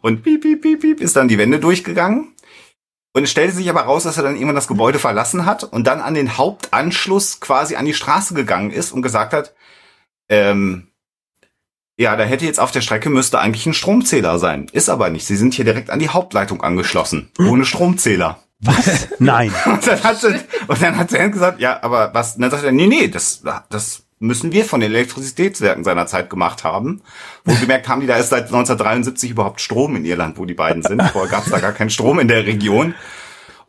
Und 0.00 0.22
piep, 0.22 0.40
piep, 0.40 0.62
piep, 0.62 0.80
piep, 0.80 1.00
ist 1.00 1.16
dann 1.16 1.28
die 1.28 1.36
Wände 1.36 1.60
durchgegangen. 1.60 2.32
Und 3.14 3.24
es 3.24 3.30
stellte 3.30 3.54
sich 3.54 3.68
aber 3.68 3.82
raus, 3.82 4.04
dass 4.04 4.16
er 4.16 4.22
dann 4.22 4.34
irgendwann 4.36 4.54
das 4.54 4.68
Gebäude 4.68 4.98
verlassen 4.98 5.44
hat 5.44 5.64
und 5.64 5.86
dann 5.86 6.00
an 6.00 6.14
den 6.14 6.38
Hauptanschluss 6.38 7.40
quasi 7.40 7.76
an 7.76 7.84
die 7.84 7.94
Straße 7.94 8.32
gegangen 8.34 8.70
ist 8.70 8.92
und 8.92 9.02
gesagt 9.02 9.34
hat, 9.34 9.54
ähm, 10.30 10.88
ja, 11.98 12.16
da 12.16 12.24
hätte 12.24 12.46
jetzt 12.46 12.58
auf 12.58 12.70
der 12.70 12.80
Strecke 12.80 13.10
müsste 13.10 13.38
eigentlich 13.38 13.66
ein 13.66 13.74
Stromzähler 13.74 14.38
sein. 14.38 14.66
Ist 14.72 14.88
aber 14.88 15.10
nicht. 15.10 15.26
Sie 15.26 15.36
sind 15.36 15.52
hier 15.52 15.66
direkt 15.66 15.90
an 15.90 15.98
die 15.98 16.08
Hauptleitung 16.08 16.62
angeschlossen. 16.62 17.30
Ohne 17.38 17.66
Stromzähler. 17.66 18.42
Was? 18.60 19.08
Nein. 19.18 19.52
Und 19.66 19.86
dann 19.86 20.02
hat, 20.02 20.20
sie- 20.20 20.40
und 20.68 20.80
dann 20.82 20.96
hat 20.96 21.12
Dan 21.12 21.32
gesagt, 21.32 21.60
ja, 21.60 21.82
aber 21.82 22.14
was? 22.14 22.36
Und 22.36 22.42
dann 22.42 22.50
sagt 22.50 22.64
er, 22.64 22.72
nee, 22.72 22.86
nee, 22.86 23.08
das, 23.08 23.42
das 23.68 24.04
müssen 24.22 24.52
wir 24.52 24.64
von 24.64 24.80
den 24.80 24.92
Elektrizitätswerken 24.92 25.84
seiner 25.84 26.06
Zeit 26.06 26.30
gemacht 26.30 26.64
haben. 26.64 27.02
Wo 27.44 27.54
gemerkt 27.54 27.88
haben 27.88 28.00
die, 28.00 28.06
da 28.06 28.16
ist 28.16 28.30
seit 28.30 28.44
1973 28.44 29.30
überhaupt 29.30 29.60
Strom 29.60 29.96
in 29.96 30.04
Irland, 30.04 30.38
wo 30.38 30.44
die 30.44 30.54
beiden 30.54 30.82
sind. 30.82 31.02
Vorher 31.02 31.30
gab 31.30 31.44
es 31.44 31.52
da 31.52 31.58
gar 31.58 31.72
keinen 31.72 31.90
Strom 31.90 32.20
in 32.20 32.28
der 32.28 32.46
Region. 32.46 32.94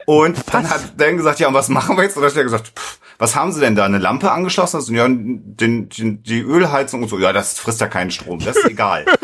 Und 0.05 0.37
dann 0.51 0.69
hat 0.69 0.93
Dan 0.97 1.17
gesagt, 1.17 1.39
ja, 1.39 1.47
und 1.47 1.53
was 1.53 1.69
machen 1.69 1.97
wir 1.97 2.03
jetzt? 2.03 2.17
Und 2.17 2.23
dann 2.23 2.31
hat 2.31 2.37
er 2.37 2.43
gesagt, 2.43 2.73
pff, 2.77 2.99
was 3.17 3.35
haben 3.35 3.51
sie 3.51 3.61
denn 3.61 3.75
da? 3.75 3.85
Eine 3.85 3.99
Lampe 3.99 4.31
angeschlossen? 4.31 4.77
Also, 4.77 4.93
ja, 4.93 5.07
den, 5.07 5.89
den, 5.89 6.23
die 6.23 6.41
Ölheizung 6.41 7.03
und 7.03 7.09
so. 7.09 7.19
Ja, 7.19 7.33
das 7.33 7.57
frisst 7.57 7.81
ja 7.81 7.87
keinen 7.87 8.11
Strom, 8.11 8.39
das 8.39 8.57
ist 8.57 8.69
egal. 8.69 9.05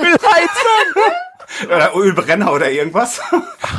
Oder 1.66 1.96
Ölbrenner 1.96 2.54
oder 2.54 2.70
irgendwas. 2.72 3.20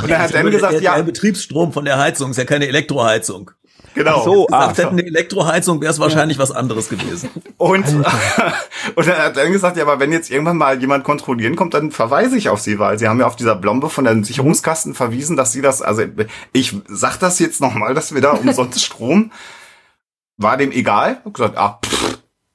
Und 0.02 0.10
dann 0.10 0.20
hat 0.20 0.34
Dan 0.34 0.50
gesagt, 0.50 0.80
ja, 0.80 0.96
der 0.96 1.04
Betriebsstrom 1.04 1.72
von 1.72 1.84
der 1.84 1.98
Heizung 1.98 2.32
ist 2.32 2.36
ja 2.36 2.44
keine 2.44 2.66
Elektroheizung. 2.66 3.52
Genau. 3.94 4.24
So, 4.24 4.46
ah, 4.50 4.68
Gesagt 4.68 4.78
hätten 4.78 4.98
eine 4.98 5.06
Elektroheizung, 5.06 5.80
wäre 5.80 5.92
es 5.92 5.98
wahrscheinlich 5.98 6.38
was 6.38 6.50
anderes 6.50 6.88
gewesen. 6.88 7.30
Und, 7.56 7.86
und 8.94 9.06
dann 9.06 9.18
hat 9.18 9.36
er 9.36 9.44
dann 9.44 9.52
gesagt, 9.52 9.76
ja, 9.76 9.84
aber 9.84 10.00
wenn 10.00 10.12
jetzt 10.12 10.30
irgendwann 10.30 10.56
mal 10.56 10.80
jemand 10.80 11.04
kontrollieren 11.04 11.56
kommt, 11.56 11.74
dann 11.74 11.90
verweise 11.90 12.36
ich 12.36 12.48
auf 12.48 12.60
sie, 12.60 12.78
weil 12.78 12.98
sie 12.98 13.08
haben 13.08 13.20
ja 13.20 13.26
auf 13.26 13.36
dieser 13.36 13.56
Blombe 13.56 13.90
von 13.90 14.04
dem 14.04 14.24
Sicherungskasten 14.24 14.94
verwiesen, 14.94 15.36
dass 15.36 15.52
sie 15.52 15.62
das, 15.62 15.82
also 15.82 16.02
ich 16.52 16.76
sag 16.88 17.18
das 17.18 17.38
jetzt 17.38 17.60
nochmal, 17.60 17.94
dass 17.94 18.14
wir 18.14 18.20
da 18.20 18.32
umsonst 18.32 18.80
Strom, 18.84 19.32
war 20.36 20.56
dem 20.56 20.72
egal, 20.72 21.18
hat 21.24 21.34
gesagt, 21.34 21.58
ah, 21.58 21.78
pff, 21.84 21.99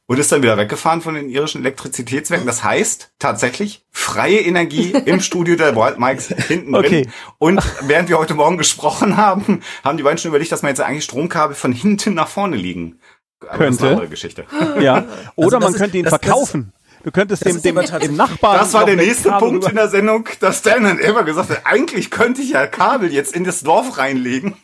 und 0.07 0.19
ist 0.19 0.31
dann 0.31 0.43
wieder 0.43 0.57
weggefahren 0.57 1.01
von 1.01 1.15
den 1.15 1.29
irischen 1.29 1.61
Elektrizitätswerken. 1.61 2.45
Das 2.45 2.63
heißt 2.63 3.11
tatsächlich 3.19 3.83
freie 3.91 4.39
Energie 4.39 4.91
im 5.05 5.19
Studio 5.21 5.55
der 5.55 5.75
Wild 5.75 5.99
Mikes 5.99 6.27
hinten 6.47 6.75
Okay. 6.75 7.03
drin. 7.03 7.11
Und 7.39 7.61
während 7.81 8.09
wir 8.09 8.17
heute 8.19 8.33
Morgen 8.35 8.57
gesprochen 8.57 9.17
haben, 9.17 9.61
haben 9.83 9.97
die 9.97 10.03
beiden 10.03 10.17
schon 10.17 10.29
überlegt, 10.29 10.51
dass 10.51 10.61
man 10.61 10.69
jetzt 10.69 10.81
eigentlich 10.81 11.05
Stromkabel 11.05 11.55
von 11.55 11.71
hinten 11.71 12.13
nach 12.13 12.27
vorne 12.27 12.55
liegen. 12.55 12.99
Aber 13.47 13.65
Das 13.65 13.75
ist 13.75 13.79
Könnte. 13.79 13.83
eine 13.83 13.91
andere 13.93 14.09
Geschichte. 14.09 14.45
ja. 14.79 15.05
Oder 15.35 15.57
das 15.59 15.63
man 15.63 15.73
ist- 15.73 15.79
könnte 15.79 15.97
ihn 15.97 16.03
das- 16.03 16.11
das- 16.13 16.21
verkaufen. 16.21 16.71
Du 17.03 17.11
könntest 17.11 17.45
das 17.45 17.61
dem, 17.61 17.75
dem, 17.75 17.99
dem 17.99 18.15
Nachbarn. 18.15 18.57
Das 18.57 18.73
war 18.73 18.83
der 18.83 18.95
nächste 18.95 19.29
Kabel 19.29 19.47
Punkt 19.49 19.63
rüber- 19.65 19.69
in 19.69 19.75
der 19.75 19.89
Sendung, 19.89 20.27
dass 20.39 20.63
Dan 20.63 20.83
dann 20.85 20.97
immer 20.97 21.23
gesagt 21.23 21.51
hat, 21.51 21.61
eigentlich 21.63 22.09
könnte 22.09 22.41
ich 22.41 22.49
ja 22.51 22.65
Kabel 22.65 23.13
jetzt 23.13 23.35
in 23.35 23.43
das 23.43 23.61
Dorf 23.61 23.99
reinlegen. 23.99 24.55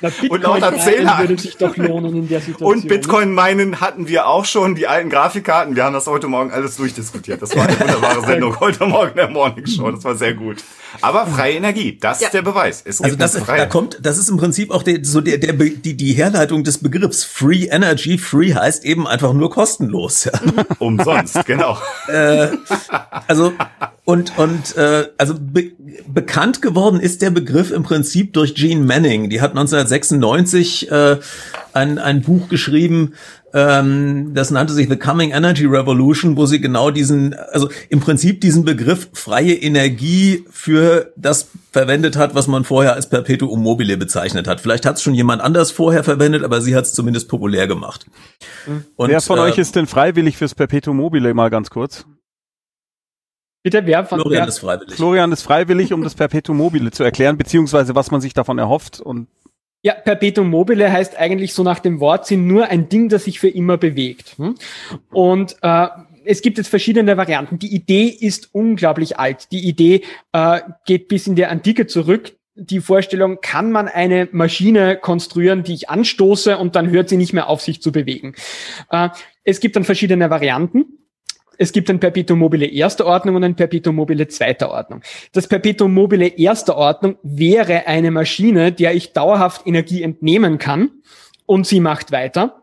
Na, 0.00 0.10
Bitcoin 0.10 0.42
lauter 0.42 0.78
Zähler. 0.78 1.18
würde 1.20 1.38
sich 1.38 1.56
doch 1.56 1.74
lohnen 1.76 2.14
in 2.16 2.28
der 2.28 2.40
Situation. 2.40 2.70
Und 2.82 2.88
Bitcoin 2.88 3.32
meinen 3.32 3.80
hatten 3.80 4.08
wir 4.08 4.26
auch 4.26 4.44
schon, 4.44 4.74
die 4.74 4.86
alten 4.86 5.08
Grafikkarten. 5.08 5.74
Wir 5.74 5.84
haben 5.84 5.94
das 5.94 6.06
heute 6.06 6.26
Morgen 6.28 6.50
alles 6.50 6.76
durchdiskutiert. 6.76 7.40
Das 7.40 7.56
war 7.56 7.66
eine 7.66 7.80
wunderbare 7.80 8.20
Sendung 8.26 8.60
heute 8.60 8.84
Morgen 8.86 9.10
in 9.12 9.16
der 9.16 9.30
Morning 9.30 9.66
Show. 9.66 9.90
Das 9.90 10.04
war 10.04 10.14
sehr 10.14 10.34
gut. 10.34 10.58
Aber 11.00 11.26
freie 11.26 11.54
Energie, 11.54 11.98
das 11.98 12.20
Ja. 12.20 12.26
ist 12.26 12.32
der 12.34 12.42
Beweis. 12.42 12.82
Es 12.84 13.00
Also 13.00 13.16
das, 13.16 13.32
da 13.46 13.66
kommt, 13.66 13.98
das 14.02 14.18
ist 14.18 14.28
im 14.28 14.36
Prinzip 14.36 14.70
auch 14.70 14.82
der, 14.82 14.98
so 15.02 15.20
der, 15.22 15.38
der, 15.38 15.52
die, 15.54 15.94
die 15.96 16.12
Herleitung 16.12 16.62
des 16.64 16.78
Begriffs 16.78 17.24
Free 17.24 17.64
Energy. 17.66 18.18
Free 18.18 18.54
heißt 18.54 18.84
eben 18.84 19.06
einfach 19.06 19.32
nur 19.32 19.50
kostenlos. 19.50 20.24
Ja. 20.24 20.32
Umsonst, 20.78 21.44
genau. 21.46 21.78
Also 23.26 23.52
und 24.06 24.38
und 24.38 24.76
äh, 24.76 25.08
also 25.18 25.34
be 25.38 25.72
bekannt 26.06 26.62
geworden 26.62 27.00
ist 27.00 27.20
der 27.22 27.30
Begriff 27.30 27.70
im 27.72 27.82
Prinzip 27.82 28.32
durch 28.32 28.54
Jean 28.54 28.86
Manning. 28.86 29.28
Die 29.28 29.40
hat 29.40 29.50
1996 29.50 30.90
äh, 30.90 31.16
ein 31.74 31.98
ein 31.98 32.22
Buch 32.22 32.48
geschrieben, 32.48 33.12
ähm, 33.52 34.32
das 34.34 34.50
nannte 34.50 34.74
sich 34.74 34.88
The 34.88 34.96
Coming 34.96 35.30
Energy 35.30 35.64
Revolution, 35.64 36.36
wo 36.36 36.46
sie 36.46 36.60
genau 36.60 36.90
diesen, 36.90 37.34
also 37.34 37.70
im 37.88 38.00
Prinzip 38.00 38.40
diesen 38.42 38.64
Begriff 38.64 39.08
freie 39.12 39.54
Energie 39.54 40.44
für 40.50 41.12
das 41.16 41.48
verwendet 41.72 42.16
hat, 42.16 42.34
was 42.34 42.48
man 42.48 42.64
vorher 42.64 42.92
als 42.92 43.08
Perpetuum 43.08 43.62
mobile 43.62 43.96
bezeichnet 43.96 44.46
hat. 44.46 44.60
Vielleicht 44.60 44.84
hat 44.84 44.96
es 44.96 45.02
schon 45.02 45.14
jemand 45.14 45.42
anders 45.42 45.70
vorher 45.70 46.04
verwendet, 46.04 46.44
aber 46.44 46.60
sie 46.60 46.76
hat 46.76 46.84
es 46.84 46.92
zumindest 46.92 47.28
populär 47.28 47.66
gemacht. 47.66 48.06
Und, 48.96 49.08
Wer 49.08 49.20
von 49.20 49.38
äh, 49.38 49.42
euch 49.42 49.58
ist 49.58 49.74
denn 49.74 49.86
freiwillig 49.86 50.36
fürs 50.36 50.54
Perpetuum 50.54 50.98
mobile 50.98 51.32
mal 51.32 51.48
ganz 51.48 51.70
kurz? 51.70 52.04
Bitte, 53.66 53.84
wer 53.84 54.04
von 54.04 54.20
Florian 54.20 54.42
wer, 54.42 54.48
ist 54.48 54.60
freiwillig. 54.60 54.94
Florian 54.94 55.32
ist 55.32 55.42
freiwillig, 55.42 55.92
um 55.92 56.04
das 56.04 56.14
Perpetuum 56.14 56.56
mobile 56.56 56.92
zu 56.92 57.02
erklären, 57.02 57.36
beziehungsweise 57.36 57.96
was 57.96 58.12
man 58.12 58.20
sich 58.20 58.32
davon 58.32 58.58
erhofft 58.58 59.00
und 59.00 59.26
Ja, 59.82 59.94
Perpetuum 59.94 60.48
mobile 60.48 60.92
heißt 60.92 61.16
eigentlich 61.16 61.52
so 61.52 61.64
nach 61.64 61.80
dem 61.80 61.98
Wortsinn 61.98 62.46
nur 62.46 62.68
ein 62.68 62.88
Ding, 62.88 63.08
das 63.08 63.24
sich 63.24 63.40
für 63.40 63.48
immer 63.48 63.76
bewegt. 63.76 64.36
Hm? 64.36 64.54
Und 65.10 65.56
äh, 65.62 65.88
es 66.24 66.42
gibt 66.42 66.58
jetzt 66.58 66.68
verschiedene 66.68 67.16
Varianten. 67.16 67.58
Die 67.58 67.74
Idee 67.74 68.04
ist 68.04 68.50
unglaublich 68.54 69.18
alt. 69.18 69.50
Die 69.50 69.66
Idee 69.66 70.02
äh, 70.30 70.60
geht 70.84 71.08
bis 71.08 71.26
in 71.26 71.34
die 71.34 71.46
Antike 71.46 71.88
zurück. 71.88 72.36
Die 72.54 72.78
Vorstellung, 72.78 73.40
kann 73.42 73.72
man 73.72 73.88
eine 73.88 74.28
Maschine 74.30 74.96
konstruieren, 74.96 75.64
die 75.64 75.74
ich 75.74 75.90
anstoße 75.90 76.56
und 76.56 76.76
dann 76.76 76.88
hört 76.90 77.08
sie 77.08 77.16
nicht 77.16 77.32
mehr 77.32 77.48
auf, 77.48 77.62
sich 77.62 77.82
zu 77.82 77.90
bewegen. 77.90 78.36
Äh, 78.90 79.08
es 79.42 79.58
gibt 79.58 79.74
dann 79.74 79.82
verschiedene 79.82 80.30
Varianten. 80.30 81.00
Es 81.58 81.72
gibt 81.72 81.90
ein 81.90 82.00
Perpetuum 82.00 82.38
mobile 82.38 82.66
erster 82.66 83.06
Ordnung 83.06 83.36
und 83.36 83.44
ein 83.44 83.56
Perpetuum 83.56 83.96
mobile 83.96 84.28
zweiter 84.28 84.70
Ordnung. 84.70 85.02
Das 85.32 85.46
Perpetuum 85.46 85.92
mobile 85.92 86.26
erster 86.26 86.76
Ordnung 86.76 87.16
wäre 87.22 87.86
eine 87.86 88.10
Maschine, 88.10 88.72
der 88.72 88.94
ich 88.94 89.12
dauerhaft 89.12 89.66
Energie 89.66 90.02
entnehmen 90.02 90.58
kann 90.58 90.90
und 91.46 91.66
sie 91.66 91.80
macht 91.80 92.12
weiter. 92.12 92.62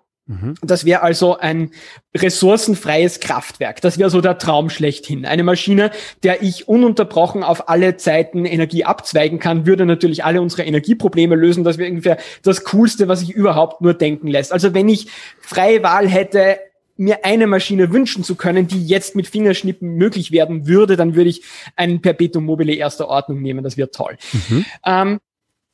Das 0.61 0.85
wäre 0.85 1.01
also 1.01 1.37
ein 1.37 1.71
ressourcenfreies 2.15 3.19
Kraftwerk. 3.19 3.81
Das 3.81 3.97
wäre 3.97 4.09
so 4.09 4.21
der 4.21 4.37
Traum 4.37 4.69
schlechthin. 4.69 5.25
Eine 5.25 5.43
Maschine, 5.43 5.91
der 6.23 6.41
ich 6.41 6.69
ununterbrochen 6.69 7.43
auf 7.43 7.67
alle 7.67 7.97
Zeiten 7.97 8.45
Energie 8.45 8.85
abzweigen 8.85 9.39
kann, 9.39 9.65
würde 9.65 9.85
natürlich 9.85 10.23
alle 10.23 10.41
unsere 10.41 10.63
Energieprobleme 10.63 11.35
lösen. 11.35 11.65
Das 11.65 11.77
wäre 11.77 11.89
ungefähr 11.89 12.17
das 12.41 12.63
Coolste, 12.63 13.09
was 13.09 13.19
sich 13.19 13.31
überhaupt 13.31 13.81
nur 13.81 13.93
denken 13.93 14.27
lässt. 14.27 14.53
Also 14.53 14.73
wenn 14.73 14.87
ich 14.87 15.07
freie 15.41 15.83
Wahl 15.83 16.07
hätte, 16.07 16.57
mir 16.95 17.25
eine 17.25 17.47
Maschine 17.47 17.91
wünschen 17.91 18.23
zu 18.23 18.35
können, 18.35 18.67
die 18.67 18.85
jetzt 18.85 19.15
mit 19.15 19.27
Fingerschnippen 19.27 19.95
möglich 19.95 20.31
werden 20.31 20.67
würde, 20.67 20.95
dann 20.95 21.15
würde 21.15 21.29
ich 21.29 21.43
ein 21.75 22.01
Perpetuum 22.01 22.45
mobile 22.45 22.73
erster 22.73 23.07
Ordnung 23.07 23.41
nehmen. 23.41 23.63
Das 23.63 23.77
wäre 23.77 23.91
toll. 23.91 24.17
Ähm, 24.85 25.19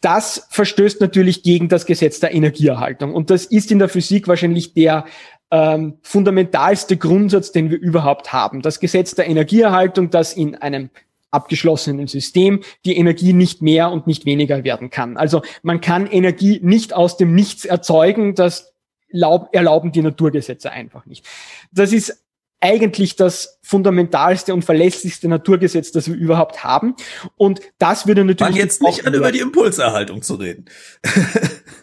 das 0.01 0.47
verstößt 0.49 1.01
natürlich 1.01 1.43
gegen 1.43 1.67
das 1.67 1.85
Gesetz 1.85 2.19
der 2.19 2.33
Energieerhaltung. 2.33 3.13
Und 3.13 3.29
das 3.29 3.45
ist 3.45 3.71
in 3.71 3.79
der 3.79 3.89
Physik 3.89 4.27
wahrscheinlich 4.27 4.73
der 4.73 5.05
ähm, 5.51 5.97
fundamentalste 6.03 6.97
Grundsatz, 6.97 7.51
den 7.51 7.69
wir 7.69 7.79
überhaupt 7.79 8.31
haben. 8.31 8.61
Das 8.61 8.79
Gesetz 8.79 9.15
der 9.15 9.27
Energieerhaltung, 9.27 10.09
das 10.09 10.33
in 10.33 10.55
einem 10.55 10.89
abgeschlossenen 11.31 12.07
System 12.07 12.61
die 12.85 12.97
Energie 12.97 13.33
nicht 13.33 13.61
mehr 13.61 13.91
und 13.91 14.07
nicht 14.07 14.25
weniger 14.25 14.63
werden 14.63 14.89
kann. 14.89 15.17
Also 15.17 15.41
man 15.61 15.81
kann 15.81 16.07
Energie 16.07 16.59
nicht 16.63 16.93
aus 16.93 17.17
dem 17.17 17.35
Nichts 17.35 17.65
erzeugen, 17.65 18.35
das 18.35 18.68
erlauben 19.11 19.91
die 19.91 20.01
Naturgesetze 20.01 20.71
einfach 20.71 21.05
nicht. 21.05 21.25
Das 21.71 21.93
ist 21.93 22.23
eigentlich 22.61 23.15
das 23.15 23.59
fundamentalste 23.61 24.53
und 24.53 24.65
verlässlichste 24.65 25.27
Naturgesetz, 25.27 25.91
das 25.91 26.07
wir 26.07 26.15
überhaupt 26.15 26.63
haben. 26.63 26.95
Und 27.37 27.61
das 27.77 28.05
würde 28.05 28.25
natürlich 28.25 28.53
Fang 28.53 28.61
jetzt 28.61 28.81
nicht 28.81 29.05
an, 29.05 29.13
über 29.13 29.31
die 29.31 29.39
Impulserhaltung 29.39 30.21
zu 30.21 30.35
reden. 30.35 30.65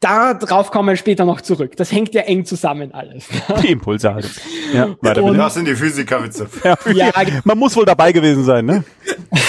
Darauf 0.00 0.70
kommen 0.70 0.88
wir 0.88 0.96
später 0.96 1.26
noch 1.26 1.42
zurück. 1.42 1.76
Das 1.76 1.92
hängt 1.92 2.14
ja 2.14 2.22
eng 2.22 2.46
zusammen 2.46 2.92
alles. 2.94 3.26
die 3.62 3.72
Impulse 3.72 4.14
halt. 4.14 4.30
Ja, 4.72 4.96
weiter 5.02 5.22
Und-. 5.22 5.36
Das 5.36 5.54
sind 5.54 5.68
die 5.68 5.74
Physikerwitze. 5.74 6.48
Ja, 6.64 6.76
Ja, 6.92 7.12
man 7.44 7.58
muss 7.58 7.76
wohl 7.76 7.84
dabei 7.84 8.12
gewesen 8.12 8.44
sein, 8.44 8.64
ne? 8.64 8.84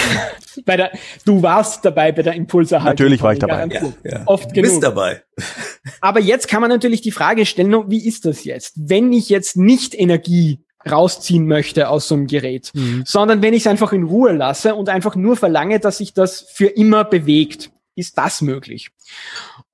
bei 0.65 0.75
der, 0.77 0.91
du 1.25 1.41
warst 1.41 1.85
dabei 1.85 2.11
bei 2.11 2.21
der 2.21 2.33
Impulserhaltung. 2.33 2.91
Natürlich 2.91 3.21
war 3.21 3.31
ich 3.33 3.39
dabei. 3.39 3.65
Ja, 3.67 3.81
ja. 4.03 4.23
Oft 4.25 4.49
Du 4.49 4.55
genug. 4.55 4.71
bist 4.71 4.83
dabei. 4.83 5.21
Aber 6.01 6.19
jetzt 6.19 6.49
kann 6.49 6.59
man 6.59 6.69
natürlich 6.69 7.01
die 7.01 7.11
Frage 7.11 7.45
stellen, 7.45 7.69
no, 7.69 7.85
wie 7.87 8.05
ist 8.05 8.25
das 8.25 8.43
jetzt? 8.43 8.73
Wenn 8.75 9.13
ich 9.13 9.29
jetzt 9.29 9.55
nicht 9.55 9.97
Energie 9.97 10.59
rausziehen 10.89 11.47
möchte 11.47 11.89
aus 11.89 12.07
so 12.07 12.15
einem 12.15 12.25
Gerät, 12.27 12.71
sondern 13.05 13.43
wenn 13.43 13.53
ich 13.53 13.61
es 13.61 13.67
einfach 13.67 13.93
in 13.93 14.03
Ruhe 14.03 14.31
lasse 14.31 14.73
und 14.73 14.89
einfach 14.89 15.15
nur 15.15 15.37
verlange, 15.37 15.79
dass 15.79 15.99
sich 15.99 16.13
das 16.15 16.41
für 16.41 16.65
immer 16.65 17.03
bewegt, 17.03 17.69
ist 17.93 18.17
das 18.17 18.41
möglich. 18.41 18.89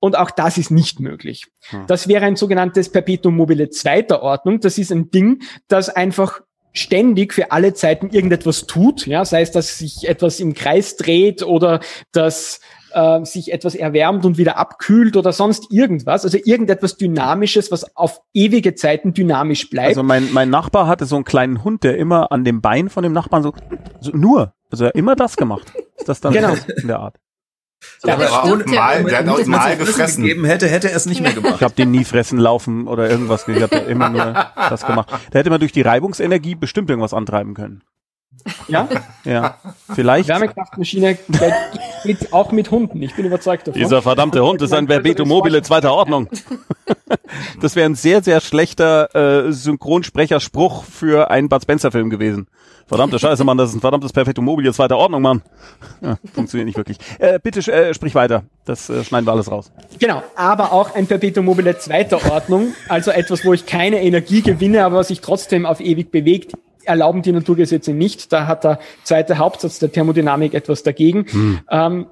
Und 0.00 0.16
auch 0.16 0.30
das 0.30 0.58
ist 0.58 0.70
nicht 0.70 1.00
möglich. 1.00 1.46
Das 1.86 2.06
wäre 2.06 2.24
ein 2.24 2.36
sogenanntes 2.36 2.90
Perpetuum 2.90 3.36
mobile 3.36 3.68
zweiter 3.70 4.22
Ordnung. 4.22 4.60
Das 4.60 4.78
ist 4.78 4.92
ein 4.92 5.10
Ding, 5.10 5.42
das 5.66 5.88
einfach 5.88 6.40
ständig 6.72 7.34
für 7.34 7.50
alle 7.50 7.74
Zeiten 7.74 8.10
irgendetwas 8.10 8.66
tut, 8.66 9.06
ja, 9.06 9.24
sei 9.24 9.42
es, 9.42 9.50
dass 9.50 9.78
sich 9.78 10.08
etwas 10.08 10.38
im 10.38 10.54
Kreis 10.54 10.96
dreht 10.96 11.42
oder 11.42 11.80
dass 12.12 12.60
äh, 12.92 13.24
sich 13.24 13.52
etwas 13.52 13.74
erwärmt 13.74 14.24
und 14.24 14.38
wieder 14.38 14.56
abkühlt 14.58 15.16
oder 15.16 15.32
sonst 15.32 15.72
irgendwas, 15.72 16.24
also 16.24 16.38
irgendetwas 16.44 16.96
Dynamisches, 16.96 17.72
was 17.72 17.96
auf 17.96 18.20
ewige 18.32 18.74
Zeiten 18.74 19.12
dynamisch 19.14 19.70
bleibt. 19.70 19.88
Also 19.88 20.02
mein, 20.02 20.32
mein 20.32 20.50
Nachbar 20.50 20.86
hatte 20.86 21.06
so 21.06 21.16
einen 21.16 21.24
kleinen 21.24 21.64
Hund, 21.64 21.82
der 21.82 21.96
immer 21.96 22.30
an 22.30 22.44
dem 22.44 22.60
Bein 22.60 22.88
von 22.88 23.02
dem 23.02 23.12
Nachbarn 23.12 23.42
so, 23.42 23.52
so 24.00 24.12
nur, 24.12 24.52
also 24.70 24.84
er 24.84 24.88
hat 24.88 24.94
immer 24.94 25.16
das 25.16 25.36
gemacht. 25.36 25.72
Ist 25.96 26.08
das 26.08 26.20
dann 26.20 26.32
Genau. 26.32 26.54
in 26.80 26.86
der 26.86 27.00
Art? 27.00 27.16
Ja, 28.04 28.14
Aber 28.14 28.24
das 28.24 28.32
auch 28.32 28.44
mal, 28.66 29.04
der 29.04 29.18
hat 29.18 29.28
auch 29.28 29.38
Wenn 29.38 29.48
man 29.48 29.60
mal 29.60 29.76
gefressen. 29.76 30.22
gegeben 30.24 30.44
hätte, 30.44 30.68
hätte 30.68 30.90
er 30.90 30.96
es 30.96 31.06
nicht 31.06 31.20
mehr 31.20 31.30
Ich 31.30 31.36
gemacht. 31.36 31.60
habe 31.60 31.74
den 31.74 31.90
nie 31.90 32.04
fressen 32.04 32.38
laufen 32.38 32.86
oder 32.88 33.08
irgendwas. 33.08 33.46
Ich 33.48 33.62
habe 33.62 33.76
immer 33.76 34.08
nur 34.08 34.32
das 34.56 34.84
gemacht. 34.86 35.08
Der 35.32 35.40
hätte 35.40 35.50
man 35.50 35.60
durch 35.60 35.72
die 35.72 35.82
Reibungsenergie 35.82 36.54
bestimmt 36.54 36.90
irgendwas 36.90 37.14
antreiben 37.14 37.54
können. 37.54 37.82
Ja, 38.68 38.88
Ja, 39.24 39.56
vielleicht. 39.94 40.28
Wärmekraftmaschine 40.28 41.18
geht, 42.04 42.32
auch 42.32 42.52
mit 42.52 42.70
Hunden. 42.70 43.02
Ich 43.02 43.14
bin 43.14 43.26
überzeugt 43.26 43.68
davon. 43.68 43.80
Dieser 43.80 44.02
verdammte 44.02 44.42
Hund 44.44 44.62
ist 44.62 44.72
ein 44.72 44.86
Perpetuum 44.86 45.28
mobile 45.28 45.62
zweiter 45.62 45.92
Ordnung. 45.92 46.28
Das 47.60 47.76
wäre 47.76 47.86
ein 47.86 47.94
sehr, 47.94 48.22
sehr 48.22 48.40
schlechter 48.40 49.46
äh, 49.46 49.52
Synchronsprecherspruch 49.52 50.84
für 50.84 51.30
einen 51.30 51.48
Bud 51.48 51.62
Spencer-Film 51.62 52.08
gewesen. 52.10 52.46
Verdammte 52.86 53.18
Scheiße, 53.18 53.44
Mann, 53.44 53.58
das 53.58 53.70
ist 53.70 53.76
ein 53.76 53.80
verdammtes 53.80 54.14
Perpetuum 54.14 54.46
mobile 54.46 54.72
zweiter 54.72 54.96
Ordnung, 54.96 55.20
Mann. 55.20 55.42
Ja, 56.00 56.16
funktioniert 56.32 56.66
nicht 56.66 56.78
wirklich. 56.78 56.96
Äh, 57.18 57.38
bitte 57.42 57.60
äh, 57.70 57.92
sprich 57.92 58.14
weiter. 58.14 58.44
Das 58.64 58.88
äh, 58.88 59.04
schneiden 59.04 59.26
wir 59.26 59.32
alles 59.32 59.50
raus. 59.50 59.70
Genau, 59.98 60.22
aber 60.36 60.72
auch 60.72 60.94
ein 60.94 61.06
Perpetuum 61.06 61.44
mobile 61.44 61.76
zweiter 61.78 62.32
Ordnung, 62.32 62.72
also 62.88 63.10
etwas, 63.10 63.44
wo 63.44 63.52
ich 63.52 63.66
keine 63.66 64.02
Energie 64.02 64.40
gewinne, 64.40 64.84
aber 64.84 64.96
was 64.96 65.08
sich 65.08 65.20
trotzdem 65.20 65.66
auf 65.66 65.80
ewig 65.80 66.10
bewegt, 66.10 66.54
erlauben 66.88 67.22
die 67.22 67.32
Naturgesetze 67.32 67.92
nicht. 67.92 68.32
Da 68.32 68.46
hat 68.46 68.64
der 68.64 68.78
zweite 69.04 69.38
Hauptsatz 69.38 69.78
der 69.78 69.92
Thermodynamik 69.92 70.54
etwas 70.54 70.82
dagegen. 70.82 71.26
Ähm, 71.70 72.06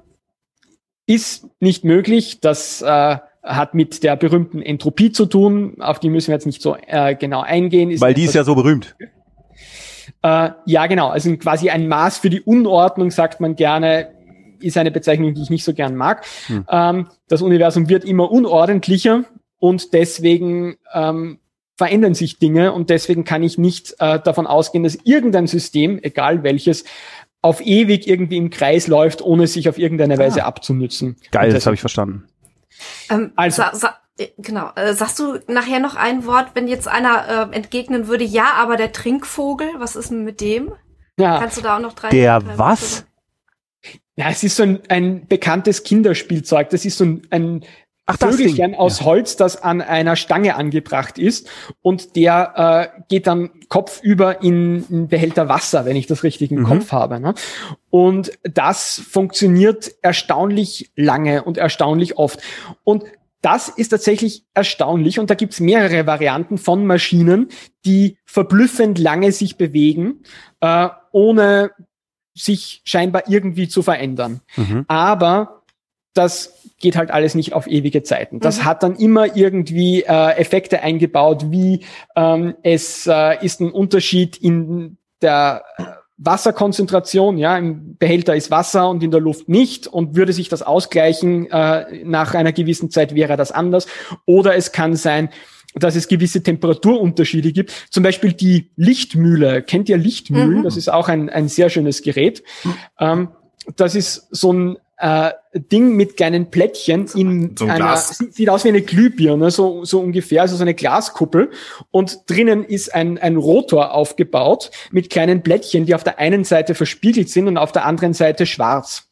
ist 1.07 1.47
nicht 1.59 1.83
möglich. 1.83 2.39
Das 2.41 2.81
äh, 2.81 3.17
hat 3.43 3.73
mit 3.73 4.03
der 4.03 4.15
berühmten 4.15 4.61
Entropie 4.61 5.11
zu 5.11 5.25
tun. 5.25 5.81
Auf 5.81 5.99
die 5.99 6.09
müssen 6.09 6.27
wir 6.27 6.35
jetzt 6.35 6.45
nicht 6.45 6.61
so 6.61 6.75
äh, 6.85 7.15
genau 7.15 7.41
eingehen. 7.41 7.99
Weil 7.99 8.13
die 8.13 8.23
ist 8.23 8.35
ja 8.35 8.43
so 8.43 8.55
berühmt. 8.55 8.95
äh, 10.21 10.49
ja, 10.65 10.87
genau. 10.87 11.09
Also 11.09 11.35
quasi 11.37 11.69
ein 11.69 11.87
Maß 11.87 12.17
für 12.19 12.29
die 12.29 12.41
Unordnung, 12.41 13.11
sagt 13.11 13.39
man 13.39 13.55
gerne, 13.55 14.09
ist 14.59 14.77
eine 14.77 14.91
Bezeichnung, 14.91 15.33
die 15.33 15.41
ich 15.41 15.49
nicht 15.49 15.63
so 15.63 15.73
gern 15.73 15.95
mag. 15.95 16.25
Ähm, 16.69 17.07
das 17.27 17.41
Universum 17.41 17.89
wird 17.89 18.05
immer 18.05 18.31
unordentlicher 18.31 19.23
und 19.59 19.93
deswegen 19.93 20.75
ähm, 20.93 21.39
verändern 21.77 22.15
sich 22.15 22.39
Dinge 22.39 22.73
und 22.73 22.89
deswegen 22.89 23.23
kann 23.23 23.43
ich 23.43 23.57
nicht 23.57 23.95
äh, 23.99 24.19
davon 24.19 24.47
ausgehen, 24.47 24.83
dass 24.83 24.97
irgendein 25.03 25.47
System, 25.47 25.99
egal 26.01 26.43
welches, 26.43 26.83
auf 27.41 27.61
ewig 27.61 28.07
irgendwie 28.07 28.37
im 28.37 28.49
Kreis 28.49 28.87
läuft, 28.87 29.21
ohne 29.21 29.47
sich 29.47 29.69
auf 29.69 29.77
irgendeine 29.77 30.17
Weise 30.17 30.43
abzunützen. 30.43 31.17
Geil, 31.31 31.53
das 31.53 31.65
habe 31.65 31.75
ich 31.75 31.79
verstanden. 31.81 32.27
Ähm, 33.09 33.31
Also- 33.35 33.61
sa 33.61 33.75
sa 33.75 33.97
äh, 34.17 34.29
genau. 34.39 34.71
Äh, 34.75 34.93
sagst 34.93 35.19
du 35.19 35.37
nachher 35.47 35.79
noch 35.79 35.95
ein 35.95 36.25
Wort, 36.25 36.47
wenn 36.55 36.67
jetzt 36.67 36.87
einer 36.87 37.49
äh, 37.51 37.55
entgegnen 37.55 38.07
würde, 38.07 38.23
ja, 38.23 38.53
aber 38.55 38.75
der 38.75 38.91
Trinkvogel, 38.91 39.67
was 39.77 39.95
ist 39.95 40.09
denn 40.09 40.23
mit 40.23 40.41
dem? 40.41 40.73
ja. 41.19 41.39
Kannst 41.39 41.57
du 41.57 41.61
da 41.61 41.77
auch 41.77 41.81
noch 41.81 41.93
drei? 41.93 42.09
Der 42.09 42.39
drei 42.39 42.57
was? 42.57 43.05
Ja, 44.15 44.29
es 44.31 44.43
ist 44.43 44.55
so 44.55 44.63
ein, 44.63 44.79
ein 44.89 45.27
bekanntes 45.27 45.83
Kinderspielzeug. 45.83 46.71
Das 46.71 46.85
ist 46.85 46.97
so 46.97 47.05
ein, 47.05 47.27
ein 47.29 47.65
Ach, 48.09 48.15
das 48.15 48.37
Vögelchen 48.37 48.73
aus 48.73 49.01
Holz, 49.01 49.35
das 49.35 49.61
an 49.61 49.81
einer 49.81 50.15
Stange 50.15 50.55
angebracht 50.55 51.17
ist 51.17 51.49
und 51.81 52.15
der 52.15 52.91
äh, 52.95 53.01
geht 53.09 53.27
dann 53.27 53.49
kopfüber 53.67 54.41
in 54.41 54.85
einen 54.89 55.07
Behälter 55.09 55.49
Wasser, 55.49 55.85
wenn 55.85 55.97
ich 55.97 56.07
das 56.07 56.23
richtig 56.23 56.51
im 56.51 56.61
Mhm. 56.61 56.65
Kopf 56.65 56.91
habe. 56.93 57.19
Ne? 57.19 57.33
Und 57.89 58.31
das 58.43 58.99
funktioniert 58.99 59.91
erstaunlich 60.01 60.89
lange 60.95 61.43
und 61.43 61.57
erstaunlich 61.57 62.17
oft. 62.17 62.41
Und 62.85 63.03
das 63.41 63.67
ist 63.67 63.89
tatsächlich 63.89 64.45
erstaunlich 64.53 65.19
und 65.19 65.29
da 65.29 65.35
gibt's 65.35 65.59
mehrere 65.59 66.07
Varianten 66.07 66.57
von 66.57 66.85
Maschinen, 66.85 67.49
die 67.85 68.17
verblüffend 68.25 68.99
lange 68.99 69.31
sich 69.33 69.57
bewegen, 69.57 70.23
äh, 70.61 70.87
ohne 71.11 71.71
sich 72.33 72.81
scheinbar 72.85 73.23
irgendwie 73.27 73.67
zu 73.67 73.81
verändern. 73.83 74.41
Mhm. 74.55 74.85
Aber 74.87 75.56
das 76.13 76.53
geht 76.79 76.95
halt 76.95 77.11
alles 77.11 77.35
nicht 77.35 77.53
auf 77.53 77.67
ewige 77.67 78.03
Zeiten. 78.03 78.39
Das 78.39 78.59
Mhm. 78.59 78.65
hat 78.65 78.83
dann 78.83 78.95
immer 78.95 79.35
irgendwie 79.35 80.03
äh, 80.03 80.31
Effekte 80.37 80.81
eingebaut, 80.81 81.51
wie 81.51 81.85
ähm, 82.15 82.55
es 82.63 83.07
äh, 83.07 83.43
ist 83.43 83.61
ein 83.61 83.71
Unterschied 83.71 84.37
in 84.37 84.97
der 85.21 85.63
Wasserkonzentration, 86.19 87.37
ja, 87.37 87.57
im 87.57 87.95
Behälter 87.97 88.35
ist 88.35 88.49
Wasser 88.49 88.89
und 88.89 89.03
in 89.03 89.11
der 89.11 89.19
Luft 89.19 89.49
nicht 89.49 89.85
und 89.87 90.15
würde 90.15 90.33
sich 90.33 90.49
das 90.49 90.63
ausgleichen 90.63 91.49
äh, 91.51 92.03
nach 92.03 92.33
einer 92.33 92.51
gewissen 92.51 92.89
Zeit 92.89 93.13
wäre 93.13 93.37
das 93.37 93.51
anders. 93.51 93.87
Oder 94.25 94.55
es 94.55 94.71
kann 94.71 94.95
sein, 94.95 95.29
dass 95.75 95.95
es 95.95 96.07
gewisse 96.07 96.41
Temperaturunterschiede 96.41 97.51
gibt. 97.51 97.71
Zum 97.91 98.01
Beispiel 98.01 98.33
die 98.33 98.71
Lichtmühle. 98.75 99.61
Kennt 99.61 99.89
ihr 99.89 99.97
Lichtmühlen? 99.97 100.59
Mhm. 100.59 100.63
Das 100.63 100.75
ist 100.75 100.89
auch 100.91 101.07
ein, 101.07 101.29
ein 101.29 101.49
sehr 101.49 101.69
schönes 101.69 102.01
Gerät. 102.01 102.43
Ähm, 102.99 103.29
das 103.75 103.93
ist 103.93 104.27
so 104.31 104.53
ein 104.53 104.77
äh, 104.97 105.31
Ding 105.53 105.95
mit 105.95 106.17
kleinen 106.17 106.49
Plättchen 106.49 107.07
in 107.15 107.55
So 107.55 107.65
ein 107.65 107.71
einer, 107.71 107.85
Glas. 107.85 108.17
sieht, 108.17 108.33
sieht 108.33 108.49
aus 108.49 108.63
wie 108.63 108.69
eine 108.69 108.81
Glühbirne, 108.81 109.51
so, 109.51 109.85
so 109.85 109.99
ungefähr, 109.99 110.41
also 110.41 110.55
so 110.55 110.63
eine 110.63 110.73
Glaskuppel. 110.73 111.51
Und 111.91 112.21
drinnen 112.27 112.63
ist 112.63 112.93
ein, 112.93 113.17
ein 113.17 113.37
Rotor 113.37 113.93
aufgebaut 113.93 114.71
mit 114.91 115.09
kleinen 115.09 115.43
Plättchen, 115.43 115.85
die 115.85 115.95
auf 115.95 116.03
der 116.03 116.19
einen 116.19 116.43
Seite 116.43 116.75
verspiegelt 116.75 117.29
sind 117.29 117.47
und 117.47 117.57
auf 117.57 117.71
der 117.71 117.85
anderen 117.85 118.13
Seite 118.13 118.45
schwarz. 118.45 119.07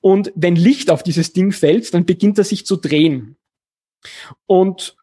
Und 0.00 0.32
wenn 0.34 0.56
Licht 0.56 0.90
auf 0.90 1.02
dieses 1.02 1.32
Ding 1.32 1.52
fällt, 1.52 1.92
dann 1.92 2.06
beginnt 2.06 2.38
er 2.38 2.44
sich 2.44 2.64
zu 2.64 2.76
drehen. 2.76 3.36
Und 4.46 4.96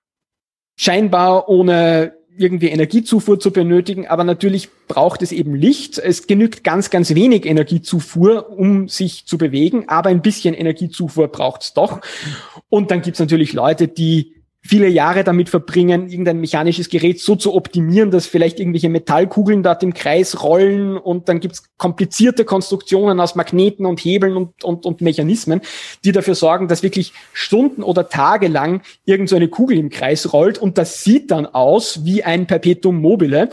scheinbar 0.76 1.50
ohne 1.50 2.17
irgendwie 2.38 2.68
Energiezufuhr 2.68 3.40
zu 3.40 3.52
benötigen, 3.52 4.08
aber 4.08 4.24
natürlich 4.24 4.70
braucht 4.88 5.22
es 5.22 5.32
eben 5.32 5.56
Licht. 5.56 5.98
Es 5.98 6.28
genügt 6.28 6.64
ganz, 6.64 6.90
ganz 6.90 7.14
wenig 7.14 7.46
Energiezufuhr, 7.46 8.50
um 8.50 8.88
sich 8.88 9.26
zu 9.26 9.38
bewegen, 9.38 9.90
aber 9.90 10.10
ein 10.10 10.22
bisschen 10.22 10.54
Energiezufuhr 10.54 11.28
braucht 11.28 11.64
es 11.64 11.74
doch. 11.74 12.02
Und 12.70 12.92
dann 12.92 13.02
gibt 13.02 13.16
es 13.16 13.20
natürlich 13.20 13.54
Leute, 13.54 13.88
die 13.88 14.37
viele 14.68 14.88
Jahre 14.90 15.24
damit 15.24 15.50
verbringen, 15.50 16.10
irgendein 16.10 16.40
mechanisches 16.40 16.90
Gerät 16.90 17.22
so 17.22 17.36
zu 17.36 17.54
optimieren, 17.54 18.12
dass 18.12 18.28
vielleicht 18.28 18.60
irgendwelche 18.60 18.90
Metallkugeln 18.90 19.64
dort 19.64 19.82
im 19.82 19.94
Kreis 19.94 20.44
rollen 20.44 20.98
und 20.98 21.30
dann 21.30 21.40
gibt 21.40 21.56
es 21.56 21.64
komplizierte 21.78 22.44
Konstruktionen 22.44 23.20
aus 23.20 23.36
Magneten 23.36 23.86
und 23.86 24.00
Hebeln 24.00 24.36
und, 24.36 24.64
und, 24.64 24.86
und 24.86 25.02
Mechanismen, 25.02 25.62
die 26.04 26.12
dafür 26.12 26.36
sorgen, 26.36 26.68
dass 26.68 26.84
wirklich 26.84 27.14
Stunden 27.32 27.82
oder 27.82 28.10
Tage 28.10 28.50
lang 28.50 28.82
irgend 29.06 29.30
so 29.30 29.38
eine 29.38 29.48
Kugel 29.48 29.78
im 29.78 29.90
Kreis 29.90 30.34
rollt 30.34 30.58
und 30.58 30.78
das 30.78 31.04
sieht 31.04 31.32
dann 31.32 31.46
aus 31.46 32.04
wie 32.04 32.24
ein 32.24 32.46
Perpetuum 32.46 33.02
mobile. 33.02 33.50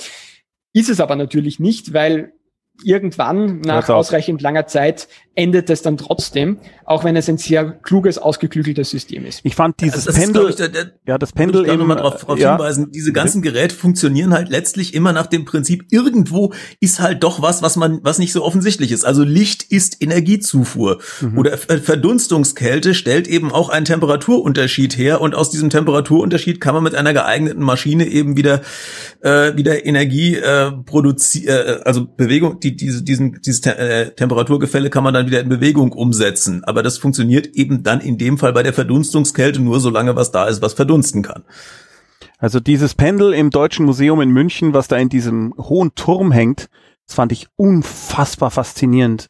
Ist 0.73 0.88
es 0.88 1.00
aber 1.00 1.14
natürlich 1.14 1.61
nicht, 1.61 1.92
weil 1.92 2.33
irgendwann 2.83 3.61
nach 3.61 3.88
ausreichend 3.88 4.42
langer 4.42 4.66
Zeit 4.66 5.09
endet 5.34 5.70
es 5.70 5.82
dann 5.82 5.96
trotzdem, 5.96 6.58
auch 6.84 7.04
wenn 7.04 7.16
es 7.16 7.28
ein 7.28 7.38
sehr 7.38 7.72
kluges, 7.72 8.18
ausgeklügeltes 8.18 8.90
System 8.90 9.24
ist. 9.24 9.40
Ich 9.42 9.54
fand 9.54 9.80
dieses 9.80 10.06
Also 10.06 10.06
das 10.06 10.16
ist, 10.16 10.24
Pendel, 10.24 10.42
glaub 10.42 10.50
ich, 10.50 10.56
der, 10.56 10.68
der, 10.68 10.92
ja, 11.06 11.18
das 11.18 11.32
Pendel 11.32 11.64
ich 11.66 11.72
im, 11.72 11.80
nochmal 11.80 11.96
drauf 11.96 12.24
ja, 12.38 12.52
hinweisen, 12.52 12.90
diese 12.92 13.12
ganzen 13.12 13.42
Geräte 13.42 13.74
funktionieren 13.74 14.32
halt 14.32 14.48
letztlich 14.48 14.94
immer 14.94 15.12
nach 15.12 15.26
dem 15.26 15.44
Prinzip, 15.44 15.86
irgendwo 15.90 16.52
ist 16.80 17.00
halt 17.00 17.23
doch 17.25 17.42
was, 17.42 17.62
was 17.62 17.76
man, 17.76 18.00
was 18.02 18.18
nicht 18.18 18.32
so 18.32 18.44
offensichtlich 18.44 18.92
ist. 18.92 19.04
Also 19.04 19.25
Licht 19.25 19.64
ist 19.64 20.02
Energiezufuhr. 20.02 21.00
Mhm. 21.20 21.38
Oder 21.38 21.58
Ver- 21.58 21.78
Verdunstungskälte 21.78 22.94
stellt 22.94 23.26
eben 23.26 23.50
auch 23.50 23.68
einen 23.70 23.86
Temperaturunterschied 23.86 24.97
her 24.97 25.20
und 25.20 25.34
aus 25.34 25.50
diesem 25.50 25.70
Temperaturunterschied 25.70 26.60
kann 26.60 26.75
man 26.75 26.84
mit 26.84 26.94
einer 26.94 27.12
geeigneten 27.12 27.62
Maschine 27.62 28.06
eben 28.06 28.36
wieder, 28.36 28.60
äh, 29.20 29.56
wieder 29.56 29.84
Energie 29.84 30.36
äh, 30.36 30.70
produzieren, 30.70 31.49
äh, 31.49 31.80
also 31.84 32.06
Bewegung, 32.06 32.60
die, 32.60 32.76
diese, 32.76 33.02
diesen, 33.02 33.40
dieses 33.44 33.60
Te 33.60 33.76
äh, 33.76 34.10
Temperaturgefälle 34.14 34.90
kann 34.90 35.02
man 35.02 35.14
dann 35.14 35.24
wieder 35.26 35.41
in 35.41 35.49
Bewegung 35.49 35.93
umsetzen. 35.93 36.65
Aber 36.65 36.82
das 36.82 36.99
funktioniert 36.99 37.47
eben 37.54 37.82
dann 37.82 38.00
in 38.00 38.19
dem 38.19 38.39
Fall 38.39 38.52
bei 38.52 38.63
der 38.63 38.73
Verdunstungskälte 38.73 39.60
nur 39.60 39.80
solange 39.80 40.17
was 40.17 40.30
da 40.30 40.47
ist, 40.47 40.63
was 40.63 40.75
verdunsten 40.75 41.23
kann. 41.23 41.45
Also 42.39 42.60
dieses 42.60 42.95
Pendel 42.95 43.32
im 43.32 43.50
Deutschen 43.50 43.87
Museum 43.87 44.21
in 44.21 44.30
München, 44.30 44.75
was 44.75 44.89
da 44.89 44.97
in 44.97 45.08
diesem 45.08 45.54
hohen 45.56 45.95
Turm 45.95 46.32
hängt, 46.32 46.69
das 47.06 47.15
fand 47.15 47.32
ich 47.32 47.49
unfassbar 47.56 48.50
faszinierend. 48.50 49.28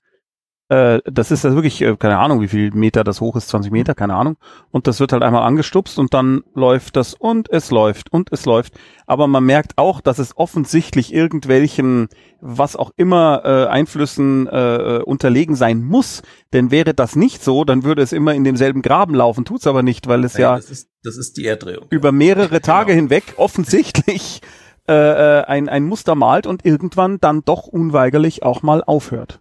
Äh, 0.70 1.00
das 1.05 1.31
ist 1.31 1.44
also 1.44 1.57
wirklich, 1.57 1.83
äh, 1.83 1.94
keine 1.96 2.18
Ahnung, 2.18 2.40
wie 2.40 2.48
viel 2.48 2.70
Meter 2.70 3.05
das 3.05 3.20
hoch 3.20 3.37
ist, 3.37 3.48
20 3.48 3.70
Meter, 3.70 3.94
keine 3.94 4.14
Ahnung. 4.14 4.37
Und 4.70 4.87
das 4.87 4.98
wird 4.98 5.12
halt 5.12 5.22
einmal 5.22 5.42
angestupst 5.42 5.98
und 5.98 6.14
dann 6.14 6.42
läuft 6.55 6.96
das 6.96 7.12
und 7.12 7.50
es 7.50 7.70
läuft 7.70 8.11
und 8.12 8.33
es 8.33 8.46
läuft. 8.46 8.72
Aber 9.07 9.27
man 9.27 9.44
merkt 9.44 9.77
auch, 9.77 10.00
dass 10.00 10.18
es 10.18 10.37
offensichtlich 10.38 11.12
irgendwelchen, 11.12 12.09
was 12.40 12.77
auch 12.77 12.92
immer, 12.96 13.42
äh, 13.44 13.66
Einflüssen 13.66 14.46
äh, 14.46 14.77
äh, 14.98 15.03
unterlegen 15.03 15.55
sein 15.55 15.83
muss. 15.83 16.22
Denn 16.55 16.70
wäre 16.70 16.94
das 16.94 17.14
nicht 17.14 17.44
so, 17.44 17.64
dann 17.64 17.85
würde 17.85 18.00
es 18.00 18.12
immer 18.12 18.33
in 18.35 18.44
demselben 18.44 18.81
Graben 18.81 19.14
laufen. 19.14 19.44
Tut's 19.44 19.66
aber 19.66 19.83
nicht, 19.83 20.07
weil 20.09 20.24
es 20.24 20.37
ja 20.38 20.57
das 20.57 20.70
ist, 20.70 20.88
das 21.03 21.18
ist 21.18 21.37
die 21.37 21.44
Erddrehung. 21.46 21.87
über 21.90 22.11
mehrere 22.11 22.61
Tage 22.62 22.92
Genau. 22.92 23.03
hinweg 23.03 23.35
offensichtlich 23.37 24.40
äh, 24.87 24.92
ein, 24.92 25.68
ein 25.68 25.85
Muster 25.85 26.14
malt 26.14 26.46
und 26.46 26.64
irgendwann 26.64 27.18
dann 27.20 27.42
doch 27.44 27.66
unweigerlich 27.66 28.42
auch 28.42 28.62
mal 28.62 28.83
aufhört. 28.83 29.40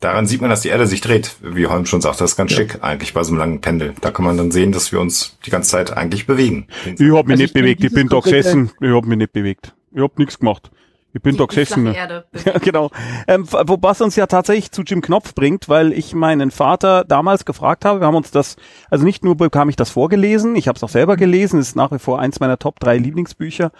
Daran 0.00 0.26
sieht 0.26 0.40
man, 0.40 0.50
dass 0.50 0.60
die 0.60 0.68
Erde 0.68 0.86
sich 0.86 1.00
dreht, 1.00 1.36
wie 1.40 1.66
Holm 1.66 1.86
schon 1.86 2.00
sagt. 2.02 2.20
Das 2.20 2.32
ist 2.32 2.36
ganz 2.36 2.52
schick 2.52 2.78
eigentlich 2.82 3.14
bei 3.14 3.22
so 3.22 3.30
einem 3.30 3.38
langen 3.38 3.60
Pendel. 3.60 3.94
Da 4.02 4.10
kann 4.10 4.24
man 4.24 4.36
dann 4.36 4.50
sehen, 4.50 4.72
dass 4.72 4.92
wir 4.92 5.00
uns 5.00 5.38
die 5.46 5.50
ganze 5.50 5.70
Zeit 5.70 5.96
eigentlich 5.96 6.26
bewegen. 6.26 6.66
Ich 6.84 6.90
hab 7.10 7.26
mich 7.26 7.32
Also 7.32 7.42
nicht 7.42 7.54
bewegt, 7.54 7.82
ich 7.84 7.92
bin 7.92 8.08
da 8.08 8.20
gesessen, 8.20 8.70
ich 8.80 8.90
hab 8.90 9.06
mich 9.06 9.16
nicht 9.18 9.32
bewegt. 9.32 9.74
Ich 9.92 10.02
hab 10.02 10.18
nichts 10.18 10.38
gemacht. 10.38 10.70
Ich 11.16 11.22
bin 11.22 11.36
da 11.36 11.46
gesessen. 11.46 11.86
Erde. 11.86 12.24
Ja, 12.44 12.58
genau. 12.58 12.90
Ähm, 13.28 13.46
w- 13.50 13.62
wo 13.66 13.78
was 13.80 14.00
uns 14.00 14.16
ja 14.16 14.26
tatsächlich 14.26 14.72
zu 14.72 14.82
Jim 14.82 15.00
Knopf 15.00 15.32
bringt, 15.34 15.68
weil 15.68 15.92
ich 15.92 16.12
meinen 16.12 16.50
Vater 16.50 17.04
damals 17.04 17.44
gefragt 17.44 17.84
habe, 17.84 18.00
wir 18.00 18.08
haben 18.08 18.16
uns 18.16 18.32
das, 18.32 18.56
also 18.90 19.04
nicht 19.04 19.22
nur 19.24 19.36
bekam 19.36 19.68
ich 19.68 19.76
das 19.76 19.90
vorgelesen, 19.90 20.56
ich 20.56 20.66
habe 20.66 20.76
es 20.76 20.82
auch 20.82 20.88
selber 20.88 21.16
gelesen, 21.16 21.60
ist 21.60 21.76
nach 21.76 21.92
wie 21.92 22.00
vor 22.00 22.18
eins 22.18 22.40
meiner 22.40 22.58
Top 22.58 22.80
drei 22.80 22.98
Lieblingsbücher 22.98 23.70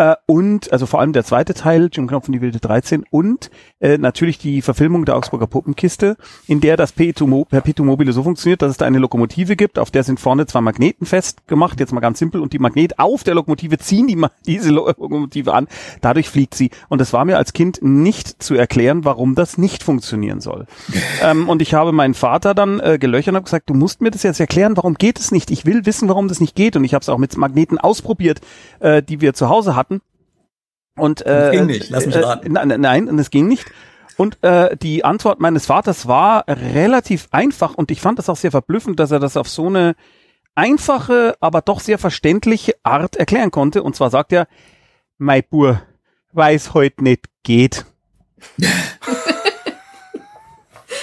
äh, 0.00 0.16
und, 0.26 0.72
also 0.72 0.86
vor 0.86 1.00
allem 1.00 1.12
der 1.12 1.24
zweite 1.24 1.52
Teil, 1.52 1.90
Jim 1.92 2.06
Knopf 2.06 2.26
und 2.26 2.32
die 2.32 2.40
wilde 2.40 2.58
13 2.58 3.04
und 3.10 3.50
äh, 3.80 3.98
natürlich 3.98 4.38
die 4.38 4.62
Verfilmung 4.62 5.04
der 5.04 5.16
Augsburger 5.16 5.46
Puppenkiste, 5.46 6.16
in 6.46 6.60
der 6.62 6.78
das 6.78 6.92
Perpetuum 6.92 7.30
Mo- 7.30 7.44
Perpetuum 7.44 7.86
mobile 7.86 8.12
so 8.12 8.22
funktioniert, 8.22 8.62
dass 8.62 8.70
es 8.70 8.76
da 8.78 8.86
eine 8.86 8.98
Lokomotive 8.98 9.56
gibt, 9.56 9.78
auf 9.78 9.90
der 9.90 10.02
sind 10.02 10.18
vorne 10.18 10.46
zwei 10.46 10.62
Magneten 10.62 11.06
festgemacht, 11.06 11.78
jetzt 11.80 11.92
mal 11.92 12.00
ganz 12.00 12.18
simpel, 12.18 12.40
und 12.40 12.52
die 12.54 12.58
Magnet 12.58 12.98
auf 12.98 13.24
der 13.24 13.34
Lokomotive 13.34 13.76
ziehen 13.78 14.06
die, 14.06 14.16
Ma- 14.16 14.30
diese 14.46 14.70
Lo- 14.70 14.86
Lokomotive 14.86 15.52
an, 15.52 15.68
dadurch 16.00 16.30
fliegt 16.30 16.54
sie. 16.54 16.70
Und 16.88 17.00
es 17.02 17.12
war 17.12 17.26
mir 17.26 17.36
als 17.36 17.52
Kind 17.52 17.80
nicht 17.82 18.42
zu 18.42 18.54
erklären, 18.54 19.04
warum 19.04 19.34
das 19.34 19.58
nicht 19.58 19.82
funktionieren 19.82 20.40
soll. 20.40 20.66
ähm, 21.22 21.48
und 21.48 21.60
ich 21.60 21.74
habe 21.74 21.92
meinen 21.92 22.14
Vater 22.14 22.54
dann 22.54 22.80
äh, 22.80 22.98
gelöchert 22.98 23.32
und 23.32 23.36
habe 23.36 23.44
gesagt, 23.44 23.68
du 23.68 23.74
musst 23.74 24.00
mir 24.00 24.10
das 24.10 24.22
jetzt 24.22 24.40
erklären, 24.40 24.76
warum 24.78 24.94
geht 24.94 25.18
es 25.18 25.30
nicht? 25.30 25.50
Ich 25.50 25.66
will 25.66 25.84
wissen, 25.84 26.08
warum 26.08 26.28
das 26.28 26.40
nicht 26.40 26.54
geht. 26.54 26.74
Und 26.76 26.84
ich 26.84 26.94
habe 26.94 27.02
es 27.02 27.08
auch 27.08 27.18
mit 27.18 27.36
Magneten 27.36 27.76
ausprobiert, 27.78 28.40
äh, 28.80 29.02
die 29.02 29.20
wir 29.20 29.34
zu 29.34 29.48
Hause 29.48 29.76
hatten. 29.76 29.89
Und 30.96 31.24
äh, 31.24 31.50
ging 31.52 31.66
nicht, 31.66 31.90
lass 31.90 32.06
mich 32.06 32.16
äh, 32.16 32.20
raten. 32.20 32.52
Nein, 32.52 32.80
nein, 32.80 33.08
und 33.08 33.18
es 33.18 33.30
ging 33.30 33.48
nicht. 33.48 33.66
Und 34.16 34.42
äh, 34.42 34.76
die 34.76 35.04
Antwort 35.04 35.40
meines 35.40 35.66
Vaters 35.66 36.06
war 36.06 36.44
relativ 36.46 37.28
einfach 37.30 37.74
und 37.74 37.90
ich 37.90 38.00
fand 38.00 38.18
das 38.18 38.28
auch 38.28 38.36
sehr 38.36 38.50
verblüffend, 38.50 39.00
dass 39.00 39.10
er 39.10 39.18
das 39.18 39.36
auf 39.36 39.48
so 39.48 39.66
eine 39.66 39.94
einfache, 40.54 41.36
aber 41.40 41.62
doch 41.62 41.80
sehr 41.80 41.98
verständliche 41.98 42.74
Art 42.82 43.16
erklären 43.16 43.50
konnte. 43.50 43.82
Und 43.82 43.96
zwar 43.96 44.10
sagt 44.10 44.32
er, 44.32 44.46
mein 45.16 45.42
Bur, 45.48 45.80
weiß 46.32 46.74
heute 46.74 47.02
nicht 47.02 47.26
geht. 47.42 47.86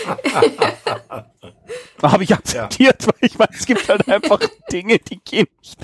Habe 2.01 2.23
ich 2.23 2.33
akzeptiert, 2.33 3.05
weil 3.07 3.15
ich 3.21 3.37
meine, 3.37 3.49
es 3.57 3.65
gibt 3.65 3.89
halt 3.89 4.07
einfach 4.07 4.39
Dinge, 4.71 4.99
die 4.99 5.19
gehen 5.25 5.47
nicht. 5.61 5.77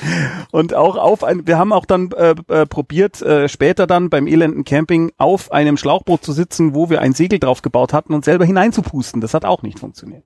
Und 0.52 0.74
auch 0.76 0.96
auf 0.96 1.24
ein, 1.24 1.46
wir 1.48 1.58
haben 1.58 1.74
auch 1.74 1.86
dann 1.86 2.12
äh, 2.12 2.36
äh, 2.48 2.66
probiert, 2.68 3.22
äh, 3.22 3.50
später 3.50 3.88
dann 3.88 4.10
beim 4.10 4.28
elenden 4.28 4.64
Camping 4.64 5.12
auf 5.18 5.52
einem 5.52 5.76
Schlauchboot 5.76 6.24
zu 6.24 6.32
sitzen, 6.32 6.76
wo 6.76 6.90
wir 6.90 7.02
ein 7.02 7.14
Segel 7.14 7.40
drauf 7.40 7.62
gebaut 7.64 7.94
hatten 7.94 8.14
und 8.14 8.24
selber 8.24 8.46
hineinzupusten. 8.46 9.22
Das 9.22 9.34
hat 9.34 9.44
auch 9.44 9.64
nicht 9.64 9.80
funktioniert. 9.80 10.24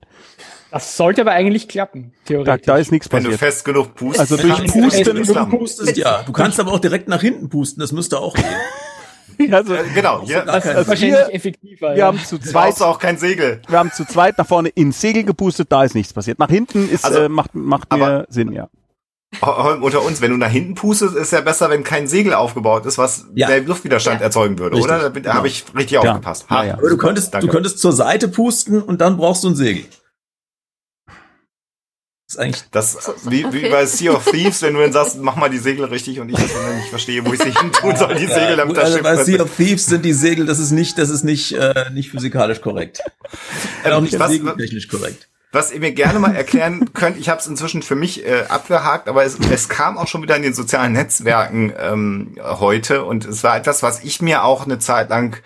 Das 0.70 0.96
sollte 0.98 1.22
aber 1.22 1.30
eigentlich 1.32 1.66
klappen, 1.68 2.12
Da, 2.12 2.28
theoretisch. 2.28 2.66
da 2.66 2.76
ist 2.76 2.92
nichts 2.92 3.10
Wenn 3.10 3.24
du 3.24 3.30
passiert. 3.30 3.40
fest 3.40 3.64
genug 3.64 3.94
pustest. 3.94 4.20
Also 4.20 4.36
durch 4.36 4.54
dann 4.58 4.66
Pusten- 4.66 4.80
kannst 4.82 5.06
du 5.06 5.14
Wenn 5.14 5.22
du 5.24 5.32
klappen. 5.32 5.58
pustest, 5.58 5.96
ja. 5.96 6.22
Du 6.24 6.32
kannst 6.32 6.60
aber 6.60 6.72
auch 6.72 6.78
direkt 6.80 7.08
nach 7.08 7.22
hinten 7.22 7.48
pusten, 7.48 7.80
das 7.80 7.92
müsste 7.92 8.20
auch 8.20 8.34
gehen. 8.34 8.44
Also, 9.52 9.74
Äh, 9.74 9.84
genau, 9.94 10.22
hier 10.24 10.42
Gar 10.42 10.60
kein- 10.60 10.76
also 10.76 10.90
Wahrscheinlich 10.90 11.16
wir, 11.18 11.34
effektiver. 11.34 11.90
wir 11.90 11.96
ja. 11.96 12.06
haben 12.06 12.18
zu 12.18 12.38
zweit, 12.38 12.52
brauchst 12.68 12.80
du 12.80 12.84
auch 12.84 12.98
kein 12.98 13.18
Segel. 13.18 13.62
wir 13.68 13.78
haben 13.78 13.92
zu 13.92 14.04
zweit 14.06 14.36
nach 14.38 14.46
vorne 14.46 14.68
ins 14.70 15.00
Segel 15.00 15.24
gepustet, 15.24 15.68
da 15.70 15.84
ist 15.84 15.94
nichts 15.94 16.12
passiert. 16.12 16.38
Nach 16.38 16.48
hinten 16.50 16.88
ist, 16.88 17.04
Also, 17.04 17.20
äh, 17.20 17.28
macht, 17.28 17.54
macht 17.54 17.90
aber- 17.90 18.06
mir 18.20 18.26
Sinn, 18.28 18.52
ja. 18.52 18.68
Holm, 19.42 19.82
unter 19.82 20.02
uns, 20.02 20.22
wenn 20.22 20.30
du 20.30 20.38
nach 20.38 20.48
hinten 20.50 20.74
pustest, 20.74 21.14
ist 21.14 21.32
ja 21.32 21.42
besser, 21.42 21.68
wenn 21.68 21.84
kein 21.84 22.06
Segel 22.06 22.32
aufgebaut 22.32 22.86
ist, 22.86 22.96
was 22.96 23.26
Ja. 23.34 23.46
der 23.48 23.60
Luftwiderstand 23.60 24.20
Ja. 24.20 24.24
erzeugen 24.26 24.58
würde, 24.58 24.76
Richtig, 24.76 24.90
oder? 24.90 24.98
Da, 25.02 25.08
da 25.10 25.20
genau. 25.20 25.34
habe 25.34 25.48
ich 25.48 25.66
richtig 25.76 26.02
Ja. 26.02 26.10
aufgepasst. 26.12 26.46
Ja, 26.50 26.64
ja. 26.64 26.74
Aber 26.78 26.88
du 26.88 26.96
könntest, 26.96 27.34
Danke. 27.34 27.46
du 27.46 27.52
könntest 27.52 27.78
zur 27.78 27.92
Seite 27.92 28.28
pusten 28.28 28.80
und 28.80 29.02
dann 29.02 29.18
brauchst 29.18 29.44
du 29.44 29.48
ein 29.48 29.54
Segel. 29.54 29.84
Das 32.28 32.34
ist 32.34 32.40
eigentlich 32.42 32.64
Das, 32.72 33.12
wie, 33.24 33.44
wie 33.44 33.46
Okay. 33.46 33.70
bei 33.70 33.86
Sea 33.86 34.12
of 34.12 34.26
Thieves, 34.26 34.60
wenn 34.60 34.74
du 34.74 34.80
dann 34.80 34.92
sagst, 34.92 35.16
mach 35.16 35.36
mal 35.36 35.48
die 35.48 35.56
Segel 35.56 35.86
richtig 35.86 36.20
und 36.20 36.28
ich 36.28 36.36
das 36.36 36.52
dann 36.52 36.76
nicht 36.76 36.90
verstehe, 36.90 37.24
wo 37.24 37.32
ich 37.32 37.40
sie 37.42 37.50
hin 37.58 37.72
tun 37.72 37.96
soll, 37.96 38.14
die 38.16 38.26
Segel, 38.26 38.56
damit 38.56 38.76
Gut, 38.76 38.84
also 38.84 39.02
bei 39.02 39.16
Sea 39.24 39.42
of 39.42 39.56
Thieves 39.56 39.86
sind 39.86 40.04
die 40.04 40.12
Segel, 40.12 40.44
das 40.44 40.58
ist 40.58 40.70
nicht, 40.70 40.98
das 40.98 41.08
ist 41.08 41.24
nicht, 41.24 41.52
äh, 41.52 41.86
nicht 41.94 42.10
physikalisch 42.10 42.60
korrekt. 42.60 43.00
Ähm, 43.82 43.92
auch 43.94 44.00
nicht 44.02 44.18
was- 44.18 44.30
segeltechnisch 44.30 44.88
korrekt. 44.88 45.28
Was 45.52 45.72
ihr 45.72 45.80
mir 45.80 45.92
gerne 45.92 46.18
mal 46.18 46.36
erklären 46.36 46.92
könnt, 46.92 47.16
ich 47.16 47.30
habe 47.30 47.40
es 47.40 47.46
inzwischen 47.46 47.80
für 47.80 47.94
mich 47.94 48.26
äh, 48.26 48.42
abgehakt, 48.50 49.08
aber 49.08 49.24
es, 49.24 49.38
es 49.50 49.70
kam 49.70 49.96
auch 49.96 50.06
schon 50.06 50.20
wieder 50.20 50.36
in 50.36 50.42
den 50.42 50.52
sozialen 50.52 50.92
Netzwerken 50.92 51.72
ähm, 51.78 52.36
heute 52.42 53.04
und 53.06 53.24
es 53.24 53.42
war 53.42 53.56
etwas, 53.56 53.82
was 53.82 54.04
ich 54.04 54.20
mir 54.20 54.44
auch 54.44 54.66
eine 54.66 54.78
Zeit 54.78 55.08
lang 55.08 55.40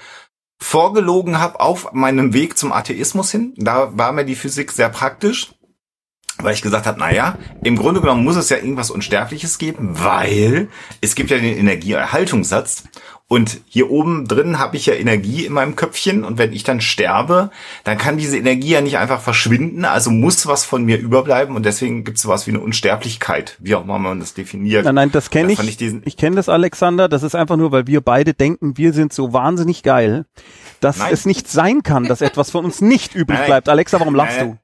vorgelogen 0.60 1.38
habe 1.38 1.60
auf 1.60 1.92
meinem 1.92 2.32
Weg 2.34 2.58
zum 2.58 2.72
Atheismus 2.72 3.30
hin. 3.30 3.54
Da 3.56 3.96
war 3.96 4.10
mir 4.10 4.24
die 4.24 4.34
Physik 4.34 4.72
sehr 4.72 4.88
praktisch, 4.88 5.52
weil 6.42 6.54
ich 6.54 6.62
gesagt 6.62 6.86
habe, 6.86 6.98
naja, 6.98 7.36
im 7.62 7.76
Grunde 7.76 8.00
genommen 8.00 8.24
muss 8.24 8.36
es 8.36 8.48
ja 8.48 8.56
irgendwas 8.56 8.90
Unsterbliches 8.90 9.58
geben, 9.58 9.90
weil 9.92 10.68
es 11.00 11.14
gibt 11.14 11.30
ja 11.30 11.38
den 11.38 11.56
Energieerhaltungssatz 11.56 12.84
und 13.32 13.62
hier 13.66 13.90
oben 13.90 14.28
drin 14.28 14.58
habe 14.58 14.76
ich 14.76 14.84
ja 14.84 14.92
Energie 14.92 15.46
in 15.46 15.54
meinem 15.54 15.74
Köpfchen 15.74 16.22
und 16.22 16.36
wenn 16.36 16.52
ich 16.52 16.64
dann 16.64 16.82
sterbe, 16.82 17.50
dann 17.82 17.96
kann 17.96 18.18
diese 18.18 18.36
Energie 18.36 18.72
ja 18.72 18.82
nicht 18.82 18.98
einfach 18.98 19.22
verschwinden, 19.22 19.86
also 19.86 20.10
muss 20.10 20.46
was 20.46 20.66
von 20.66 20.84
mir 20.84 20.98
überbleiben 20.98 21.56
und 21.56 21.64
deswegen 21.64 22.04
gibt 22.04 22.18
es 22.18 22.24
sowas 22.24 22.46
wie 22.46 22.50
eine 22.50 22.60
Unsterblichkeit, 22.60 23.56
wie 23.58 23.74
auch 23.74 23.84
immer 23.84 23.98
man 23.98 24.20
das 24.20 24.34
definiert. 24.34 24.84
Nein, 24.84 24.96
nein, 24.96 25.12
das 25.12 25.30
kenne 25.30 25.54
Da 25.54 25.62
ich. 25.62 25.80
ich 25.80 25.94
Ich 26.04 26.16
kenne 26.18 26.36
das, 26.36 26.50
Alexander. 26.50 27.08
Das 27.08 27.22
ist 27.22 27.34
einfach 27.34 27.56
nur, 27.56 27.72
weil 27.72 27.86
wir 27.86 28.02
beide 28.02 28.34
denken, 28.34 28.76
wir 28.76 28.92
sind 28.92 29.14
so 29.14 29.32
wahnsinnig 29.32 29.82
geil, 29.82 30.26
dass 30.80 30.98
Nein. 30.98 31.14
es 31.14 31.24
nicht 31.24 31.48
sein 31.48 31.82
kann, 31.82 32.04
dass 32.04 32.20
etwas 32.20 32.50
von 32.50 32.66
uns 32.66 32.82
nicht 32.82 33.14
übrig 33.14 33.38
Nein. 33.38 33.46
bleibt. 33.46 33.70
Alexa, 33.70 33.98
warum 33.98 34.14
lachst 34.14 34.40
Nein. 34.40 34.58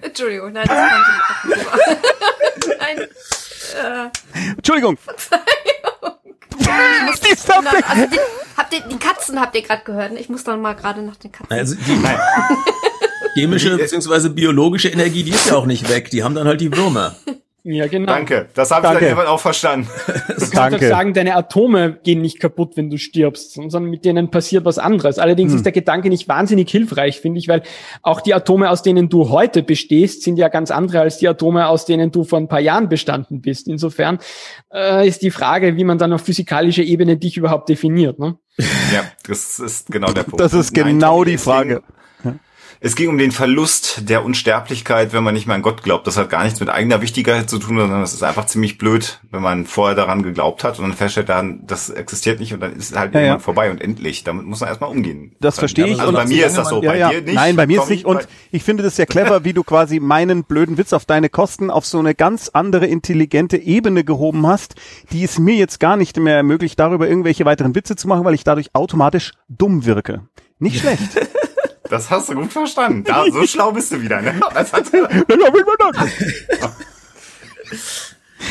Entschuldigung, 0.00 0.52
nein, 0.52 0.66
das 0.66 0.76
kann 0.76 1.02
ich 1.44 1.56
nicht. 1.56 1.66
Nein, 2.78 2.98
äh? 2.98 4.50
Entschuldigung. 4.56 4.98
ich 6.58 6.66
muss, 7.06 7.20
Die 7.20 7.32
ist 7.32 7.46
perfekt. 7.46 7.84
Na, 7.88 7.94
also 7.94 8.06
die, 8.06 8.18
habt 8.56 8.74
ihr, 8.74 8.80
die 8.80 8.98
Katzen 8.98 9.40
habt 9.40 9.56
ihr 9.56 9.62
gerade 9.62 9.84
gehört, 9.84 10.12
ne? 10.12 10.20
Ich 10.20 10.28
muss 10.28 10.44
dann 10.44 10.60
mal 10.60 10.74
gerade 10.74 11.02
nach 11.02 11.16
den 11.16 11.32
Katzen. 11.32 11.56
Also 11.56 11.74
die 11.74 11.96
Nein. 11.96 12.18
chemische 13.34 13.76
bzw. 13.76 14.28
biologische 14.30 14.88
Energie, 14.88 15.22
die 15.22 15.32
ist 15.32 15.48
ja 15.48 15.56
auch 15.56 15.66
nicht 15.66 15.88
weg. 15.88 16.10
Die 16.10 16.22
haben 16.22 16.34
dann 16.34 16.46
halt 16.46 16.60
die 16.60 16.74
Würmer. 16.74 17.16
Ja, 17.68 17.86
genau. 17.88 18.06
Danke, 18.12 18.48
das 18.54 18.70
habe 18.70 18.86
ich 18.86 18.92
dann 18.94 19.02
irgendwann 19.02 19.26
auch 19.26 19.40
verstanden. 19.40 19.88
Du 20.06 20.50
kannst 20.50 20.80
doch 20.80 20.88
sagen, 20.88 21.14
deine 21.14 21.34
Atome 21.34 21.98
gehen 22.04 22.20
nicht 22.20 22.38
kaputt, 22.38 22.76
wenn 22.76 22.90
du 22.90 22.96
stirbst, 22.96 23.54
sondern 23.54 23.84
mit 23.86 24.04
denen 24.04 24.30
passiert 24.30 24.64
was 24.64 24.78
anderes. 24.78 25.18
Allerdings 25.18 25.50
Hm. 25.52 25.56
ist 25.58 25.64
der 25.64 25.72
Gedanke 25.72 26.08
nicht 26.08 26.28
wahnsinnig 26.28 26.70
hilfreich, 26.70 27.20
finde 27.20 27.38
ich, 27.40 27.48
weil 27.48 27.62
auch 28.02 28.20
die 28.20 28.34
Atome, 28.34 28.70
aus 28.70 28.82
denen 28.82 29.08
du 29.08 29.30
heute 29.30 29.62
bestehst, 29.62 30.22
sind 30.22 30.36
ja 30.36 30.48
ganz 30.48 30.70
andere 30.70 31.00
als 31.00 31.18
die 31.18 31.28
Atome, 31.28 31.66
aus 31.68 31.84
denen 31.86 32.12
du 32.12 32.24
vor 32.24 32.38
ein 32.38 32.48
paar 32.48 32.60
Jahren 32.60 32.88
bestanden 32.88 33.40
bist. 33.40 33.66
Insofern 33.68 34.18
äh, 34.72 35.06
ist 35.08 35.22
die 35.22 35.30
Frage, 35.30 35.76
wie 35.76 35.84
man 35.84 35.98
dann 35.98 36.12
auf 36.12 36.22
physikalischer 36.22 36.82
Ebene 36.84 37.16
dich 37.16 37.36
überhaupt 37.36 37.68
definiert. 37.68 38.18
Ne? 38.18 38.36
Ja, 38.94 39.02
das 39.26 39.58
ist 39.58 39.90
genau 39.90 40.12
der 40.12 40.22
Punkt. 40.22 40.40
Das 40.40 40.52
ist 40.54 40.74
Nein, 40.76 40.94
genau 40.98 41.18
Tommy, 41.18 41.30
die 41.32 41.38
Frage. 41.38 41.68
ging- 41.74 41.82
Es 42.80 42.94
ging 42.94 43.08
um 43.08 43.18
den 43.18 43.32
Verlust 43.32 44.08
der 44.08 44.24
Unsterblichkeit, 44.24 45.12
wenn 45.12 45.24
man 45.24 45.34
nicht 45.34 45.46
mehr 45.46 45.56
an 45.56 45.62
Gott 45.62 45.82
glaubt. 45.82 46.06
Das 46.06 46.16
hat 46.16 46.30
gar 46.30 46.44
nichts 46.44 46.60
mit 46.60 46.68
eigener 46.68 47.00
Wichtigkeit 47.00 47.48
zu 47.48 47.58
tun, 47.58 47.78
sondern 47.78 48.00
das 48.00 48.14
ist 48.14 48.22
einfach 48.22 48.46
ziemlich 48.46 48.78
blöd, 48.78 49.20
wenn 49.30 49.42
man 49.42 49.66
vorher 49.66 49.96
daran 49.96 50.22
geglaubt 50.22 50.64
hat 50.64 50.78
und 50.78 50.88
dann 50.88 50.96
feststellt, 50.96 51.28
dann, 51.28 51.66
das 51.66 51.90
existiert 51.90 52.40
nicht 52.40 52.52
und 52.52 52.60
dann 52.60 52.74
ist 52.74 52.90
es 52.90 52.98
halt 52.98 53.14
Ja, 53.14 53.20
irgendwann 53.20 53.38
ja. 53.38 53.44
vorbei 53.44 53.70
und 53.70 53.80
endlich. 53.80 54.24
Damit 54.24 54.46
muss 54.46 54.60
man 54.60 54.68
erstmal 54.68 54.90
umgehen. 54.90 55.34
Das 55.40 55.58
verstehe 55.58 55.86
ich. 55.86 55.98
Also 55.98 56.08
Und 56.08 56.14
bei 56.14 56.26
mir 56.26 56.46
ist 56.46 56.58
das 56.58 56.68
so, 56.68 56.82
ja, 56.82 56.90
bei 56.90 56.98
ja. 56.98 57.10
dir 57.10 57.22
nicht. 57.22 57.34
Nein, 57.34 57.56
bei 57.56 57.66
mir 57.66 57.82
ist 57.82 57.90
nicht. 57.90 58.04
Und 58.04 58.28
ich 58.50 58.62
finde 58.62 58.82
das 58.82 58.96
sehr 58.96 59.06
clever, 59.06 59.44
wie 59.44 59.52
du 59.52 59.62
quasi 59.62 60.00
meinen 60.00 60.44
blöden 60.44 60.78
Witz 60.78 60.92
auf 60.92 61.04
deine 61.04 61.28
Kosten 61.28 61.70
auf 61.70 61.86
so 61.86 61.98
eine 61.98 62.14
ganz 62.14 62.50
andere 62.52 62.86
intelligente 62.86 63.56
Ebene 63.56 64.04
gehoben 64.04 64.46
hast, 64.46 64.74
die 65.12 65.24
es 65.24 65.38
mir 65.38 65.54
jetzt 65.54 65.80
gar 65.80 65.96
nicht 65.96 66.18
mehr 66.18 66.36
ermöglicht, 66.36 66.78
darüber 66.78 67.08
irgendwelche 67.08 67.44
weiteren 67.44 67.74
Witze 67.74 67.96
zu 67.96 68.08
machen, 68.08 68.24
weil 68.24 68.34
ich 68.34 68.44
dadurch 68.44 68.70
automatisch 68.74 69.32
dumm 69.48 69.86
wirke. 69.86 70.22
Nicht 70.58 70.80
schlecht. 70.80 71.00
Das 71.88 72.10
hast 72.10 72.28
du 72.28 72.34
gut 72.34 72.52
verstanden. 72.52 73.04
Da, 73.04 73.24
so 73.30 73.46
schlau 73.46 73.72
bist 73.72 73.92
du 73.92 74.00
wieder. 74.00 74.20
Ne? 74.22 74.40
Das 74.54 74.72
hat, 74.72 74.86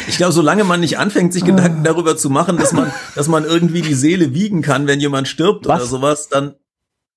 Ich 0.08 0.18
glaube, 0.18 0.34
solange 0.34 0.64
man 0.64 0.80
nicht 0.80 0.98
anfängt, 0.98 1.34
sich 1.34 1.46
Gedanken 1.46 1.84
darüber 1.84 2.18
zu 2.18 2.30
machen, 2.30 2.58
dass 2.58 2.74
man, 2.74 2.92
dass 3.16 3.28
man 3.28 3.44
irgendwie 3.44 3.82
die 3.82 3.94
Seele 3.94 4.34
wiegen 4.34 4.62
kann, 4.62 4.88
wenn 4.88 5.00
jemand 5.00 5.28
stirbt 5.28 5.68
Was? 5.68 5.82
oder 5.82 5.90
sowas, 5.90 6.30
dann 6.30 6.56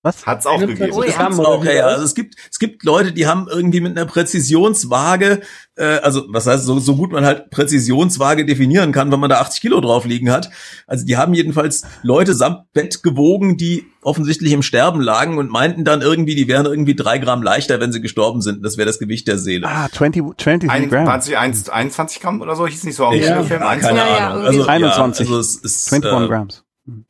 Was? 0.08 0.26
hat's 0.26 0.46
auch 0.46 0.58
gegeben. 0.60 0.90
Oh 0.92 1.02
ja. 1.02 1.10
Gramm 1.12 1.38
auch, 1.40 1.64
ja? 1.64 1.86
Also 1.86 2.04
es 2.04 2.14
gibt, 2.14 2.34
es 2.50 2.58
gibt 2.58 2.84
Leute, 2.84 3.12
die 3.12 3.26
haben 3.26 3.46
irgendwie 3.50 3.80
mit 3.80 3.96
einer 3.96 4.06
Präzisionswaage, 4.06 5.40
äh, 5.76 5.84
also 5.98 6.24
was 6.28 6.46
heißt, 6.46 6.64
so, 6.64 6.78
so 6.78 6.96
gut 6.96 7.12
man 7.12 7.24
halt 7.24 7.50
Präzisionswaage 7.50 8.44
definieren 8.46 8.92
kann, 8.92 9.12
wenn 9.12 9.20
man 9.20 9.30
da 9.30 9.40
80 9.40 9.60
Kilo 9.60 9.80
drauf 9.80 10.04
liegen 10.04 10.30
hat. 10.30 10.50
Also 10.86 11.04
die 11.04 11.16
haben 11.16 11.34
jedenfalls 11.34 11.82
Leute 12.02 12.34
samt 12.34 12.72
Bett 12.72 13.02
gewogen, 13.02 13.56
die 13.56 13.86
offensichtlich 14.02 14.52
im 14.52 14.62
Sterben 14.62 15.00
lagen 15.00 15.38
und 15.38 15.50
meinten 15.50 15.84
dann 15.84 16.02
irgendwie, 16.02 16.34
die 16.34 16.48
wären 16.48 16.66
irgendwie 16.66 16.94
drei 16.94 17.18
Gramm 17.18 17.42
leichter, 17.42 17.80
wenn 17.80 17.92
sie 17.92 18.00
gestorben 18.00 18.40
sind. 18.40 18.64
Das 18.64 18.76
wäre 18.78 18.86
das 18.86 18.98
Gewicht 18.98 19.28
der 19.28 19.38
Seele. 19.38 19.66
Ah, 19.68 19.88
20, 19.92 20.22
20 20.38 20.70
Ein- 20.70 20.88
Gramm. 20.88 21.04
20, 21.06 21.36
1, 21.36 21.68
21 21.68 22.20
Gramm 22.20 22.40
oder 22.40 22.54
so, 22.56 22.66
hieß 22.66 22.84
nicht 22.84 22.94
so 22.96 23.06
auch 23.06 23.12
Ja, 23.12 23.42
Film. 23.42 23.60
ja, 23.60 23.68
1, 23.68 23.82
keine 23.82 23.98
Ja, 23.98 24.30
Ahnung. 24.30 24.44
Also, 24.44 24.62
so. 24.62 24.68
21. 24.68 25.28
Ja, 25.28 25.36
also 25.36 25.40
es 25.40 25.56
ist, 25.56 25.92
21 25.92 26.24
äh, 26.24 26.28
Grams. 26.32 26.64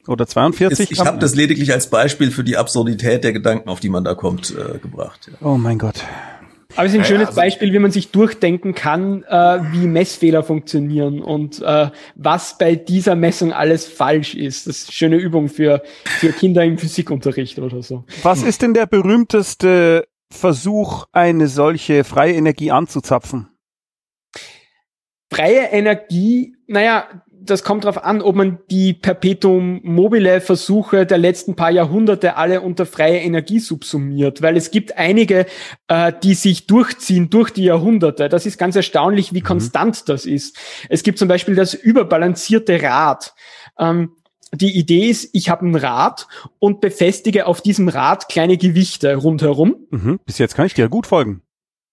Oder 0.06 0.26
42 0.26 0.90
ist, 0.90 0.92
ich 0.92 1.06
habe 1.06 1.18
das 1.18 1.34
lediglich 1.34 1.72
als 1.72 1.88
Beispiel 1.88 2.30
für 2.30 2.44
die 2.44 2.56
Absurdität 2.56 3.24
der 3.24 3.32
Gedanken, 3.32 3.68
auf 3.68 3.80
die 3.80 3.88
man 3.88 4.04
da 4.04 4.14
kommt, 4.14 4.50
äh, 4.50 4.78
gebracht. 4.78 5.30
Ja. 5.30 5.46
Oh 5.46 5.56
mein 5.56 5.78
Gott. 5.78 6.04
Aber 6.76 6.84
es 6.86 6.92
ist 6.92 6.98
ein 6.98 7.02
ja, 7.02 7.06
schönes 7.06 7.28
also- 7.28 7.40
Beispiel, 7.40 7.72
wie 7.72 7.78
man 7.78 7.90
sich 7.90 8.10
durchdenken 8.10 8.74
kann, 8.74 9.24
äh, 9.24 9.60
wie 9.72 9.86
Messfehler 9.86 10.42
funktionieren 10.42 11.22
und 11.22 11.62
äh, 11.62 11.90
was 12.14 12.58
bei 12.58 12.74
dieser 12.76 13.16
Messung 13.16 13.52
alles 13.52 13.86
falsch 13.86 14.34
ist. 14.34 14.66
Das 14.66 14.78
ist 14.78 14.88
eine 14.88 14.92
schöne 14.92 15.16
Übung 15.16 15.48
für, 15.48 15.82
für 16.04 16.32
Kinder 16.32 16.64
im 16.64 16.76
Physikunterricht 16.78 17.58
oder 17.58 17.82
so. 17.82 18.04
Was 18.22 18.42
ist 18.42 18.62
denn 18.62 18.74
der 18.74 18.86
berühmteste 18.86 20.06
Versuch, 20.30 21.06
eine 21.12 21.48
solche 21.48 22.04
freie 22.04 22.34
Energie 22.34 22.70
anzuzapfen? 22.70 23.48
Freie 25.30 25.70
Energie, 25.72 26.54
naja, 26.66 27.22
das 27.40 27.62
kommt 27.62 27.85
darauf 27.85 28.05
an, 28.05 28.20
ob 28.20 28.37
man 28.37 28.59
die 28.70 28.92
Perpetuum 28.92 29.81
mobile 29.83 30.40
Versuche 30.40 31.07
der 31.07 31.18
letzten 31.18 31.57
paar 31.57 31.70
Jahrhunderte 31.70 32.37
alle 32.37 32.61
unter 32.61 32.87
freie 32.87 33.20
Energie 33.20 33.59
subsumiert, 33.59 34.42
weil 34.42 34.57
es 34.57 34.70
gibt 34.70 34.96
einige, 34.96 35.46
äh, 35.88 36.12
die 36.22 36.35
sich 36.35 36.66
durchziehen 36.66 37.31
durch 37.31 37.51
die 37.51 37.64
Jahrhunderte. 37.64 38.29
Das 38.29 38.46
ist 38.46 38.59
ganz 38.59 38.77
erstaunlich, 38.77 39.33
wie 39.33 39.40
konstant 39.40 40.09
das 40.09 40.27
ist. 40.27 40.57
Es 40.88 41.03
gibt 41.03 41.18
zum 41.18 41.29
Beispiel 41.29 41.55
das 41.55 41.74
überbalancierte 41.74 42.83
Rad. 42.83 43.35
Ähm, 43.79 44.12
die 44.53 44.79
Idee 44.79 45.09
ist, 45.09 45.31
ich 45.35 45.51
habe 45.51 45.66
ein 45.66 45.74
Rad 45.74 46.27
und 46.59 46.81
befestige 46.81 47.46
auf 47.46 47.61
diesem 47.61 47.88
Rad 47.88 48.29
kleine 48.29 48.57
Gewichte 48.57 49.14
rundherum. 49.16 49.77
Mhm. 49.90 50.20
Bis 50.24 50.38
jetzt 50.38 50.55
kann 50.55 50.66
ich 50.66 50.74
dir 50.74 50.88
gut 50.88 51.07
folgen. 51.07 51.42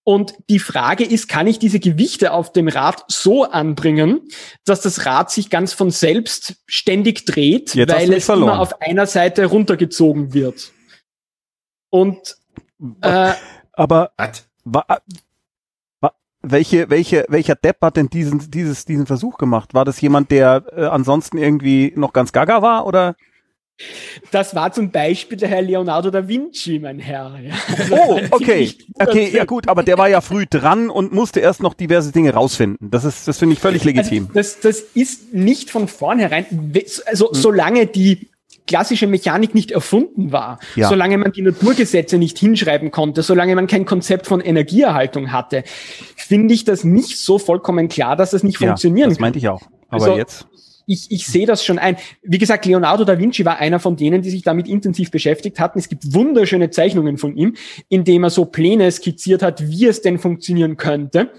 Und 0.07 0.35
die 0.51 0.59
Frage 0.59 1.03
ist, 1.03 1.27
kann 1.27 1.47
ich 1.47 1.57
diese 1.57 1.79
Gewichte 1.79 2.31
auf 2.31 2.53
dem 2.53 2.67
Rad 2.67 3.03
so 3.07 3.43
anbringen, 3.43 4.21
dass 4.63 4.81
das 4.81 5.07
Rad 5.07 5.31
sich 5.31 5.49
ganz 5.49 5.73
von 5.73 5.89
selbst 5.89 6.57
ständig 6.67 7.25
dreht, 7.25 7.73
Jetzt 7.73 7.91
weil 7.91 8.13
es 8.13 8.25
verloren. 8.25 8.49
immer 8.49 8.59
auf 8.59 8.81
einer 8.83 9.07
Seite 9.07 9.45
runtergezogen 9.45 10.31
wird. 10.31 10.71
Und 11.89 12.37
äh, 13.01 13.33
Aber 13.73 14.11
wa, 14.63 14.85
wa, 16.01 16.11
welche, 16.43 16.87
welche, 16.91 17.25
welcher 17.29 17.55
Depp 17.55 17.77
hat 17.81 17.97
denn 17.97 18.09
diesen, 18.09 18.51
dieses, 18.51 18.85
diesen 18.85 19.07
Versuch 19.07 19.37
gemacht? 19.37 19.73
War 19.73 19.85
das 19.85 19.99
jemand, 20.01 20.29
der 20.29 20.65
äh, 20.71 20.85
ansonsten 20.85 21.39
irgendwie 21.39 21.93
noch 21.95 22.13
ganz 22.13 22.31
gaga 22.31 22.61
war 22.61 22.85
oder? 22.85 23.15
Das 24.31 24.55
war 24.55 24.71
zum 24.71 24.91
Beispiel 24.91 25.38
der 25.38 25.49
Herr 25.49 25.61
Leonardo 25.61 26.09
da 26.09 26.27
Vinci, 26.27 26.79
mein 26.79 26.99
Herr. 26.99 27.38
Ja. 27.43 27.53
Oh, 27.91 28.19
okay. 28.31 28.73
Okay, 28.95 29.29
ja 29.33 29.43
gut, 29.45 29.67
aber 29.67 29.83
der 29.83 29.97
war 29.97 30.07
ja 30.09 30.21
früh 30.21 30.45
dran 30.49 30.89
und 30.89 31.11
musste 31.13 31.39
erst 31.41 31.61
noch 31.61 31.73
diverse 31.73 32.11
Dinge 32.11 32.33
rausfinden. 32.33 32.89
Das 32.89 33.03
ist, 33.03 33.27
das 33.27 33.38
finde 33.38 33.53
ich 33.53 33.59
völlig 33.59 33.83
legitim. 33.83 34.23
Also 34.27 34.33
das, 34.33 34.59
das 34.61 34.79
ist 34.93 35.33
nicht 35.33 35.69
von 35.71 35.88
vornherein, 35.88 36.45
we- 36.49 36.79
Hm. 36.79 36.85
also 37.05 37.29
solange 37.33 37.85
die 37.88 38.29
klassische 38.67 39.05
Mechanik 39.07 39.53
nicht 39.53 39.71
erfunden 39.71 40.31
war, 40.31 40.59
Ja. 40.75 40.89
solange 40.89 41.17
man 41.19 41.31
die 41.33 41.41
Naturgesetze 41.43 42.17
nicht 42.17 42.38
hinschreiben 42.39 42.89
konnte, 42.91 43.21
solange 43.21 43.53
man 43.55 43.67
kein 43.67 43.85
Konzept 43.85 44.25
von 44.25 44.41
Energieerhaltung 44.41 45.31
hatte, 45.31 45.63
finde 46.15 46.53
ich 46.53 46.63
das 46.63 46.83
nicht 46.83 47.17
so 47.19 47.38
vollkommen 47.38 47.89
klar, 47.89 48.15
dass 48.15 48.31
das 48.31 48.41
nicht 48.41 48.59
Ja, 48.59 48.67
funktionieren 48.69 49.09
das 49.09 49.17
kann. 49.17 49.21
meinte 49.23 49.39
ich 49.39 49.49
auch. 49.49 49.61
Aber 49.89 50.05
Also, 50.05 50.17
jetzt? 50.17 50.47
Ich, 50.85 51.11
ich 51.11 51.27
sehe 51.27 51.45
das 51.45 51.63
schon 51.65 51.79
ein. 51.79 51.97
Wie 52.21 52.37
gesagt, 52.37 52.65
Leonardo 52.65 53.03
da 53.03 53.17
Vinci 53.17 53.45
war 53.45 53.57
einer 53.57 53.79
von 53.79 53.95
denen, 53.95 54.21
die 54.21 54.29
sich 54.29 54.43
damit 54.43 54.67
intensiv 54.67 55.11
beschäftigt 55.11 55.59
hatten. 55.59 55.79
Es 55.79 55.89
gibt 55.89 56.13
wunderschöne 56.13 56.69
Zeichnungen 56.69 57.17
von 57.17 57.35
ihm, 57.35 57.55
in 57.89 58.03
dem 58.03 58.23
er 58.23 58.29
so 58.29 58.45
Pläne 58.45 58.91
skizziert 58.91 59.41
hat, 59.41 59.67
wie 59.67 59.85
es 59.85 60.01
denn 60.01 60.19
funktionieren 60.19 60.77
könnte. 60.77 61.31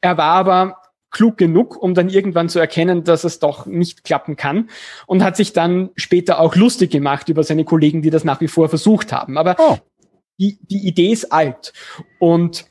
Er 0.00 0.16
war 0.16 0.34
aber 0.34 0.76
klug 1.10 1.36
genug, 1.36 1.80
um 1.80 1.94
dann 1.94 2.08
irgendwann 2.08 2.48
zu 2.48 2.58
erkennen, 2.58 3.04
dass 3.04 3.24
es 3.24 3.38
doch 3.38 3.66
nicht 3.66 4.02
klappen 4.02 4.36
kann 4.36 4.70
und 5.06 5.22
hat 5.22 5.36
sich 5.36 5.52
dann 5.52 5.90
später 5.94 6.40
auch 6.40 6.56
lustig 6.56 6.90
gemacht 6.90 7.28
über 7.28 7.44
seine 7.44 7.64
Kollegen, 7.64 8.02
die 8.02 8.10
das 8.10 8.24
nach 8.24 8.40
wie 8.40 8.48
vor 8.48 8.68
versucht 8.68 9.12
haben. 9.12 9.36
Aber 9.36 9.56
Oh. 9.58 9.76
die, 10.38 10.58
die 10.62 10.88
Idee 10.88 11.12
ist 11.12 11.30
alt 11.30 11.74
und 12.18 12.64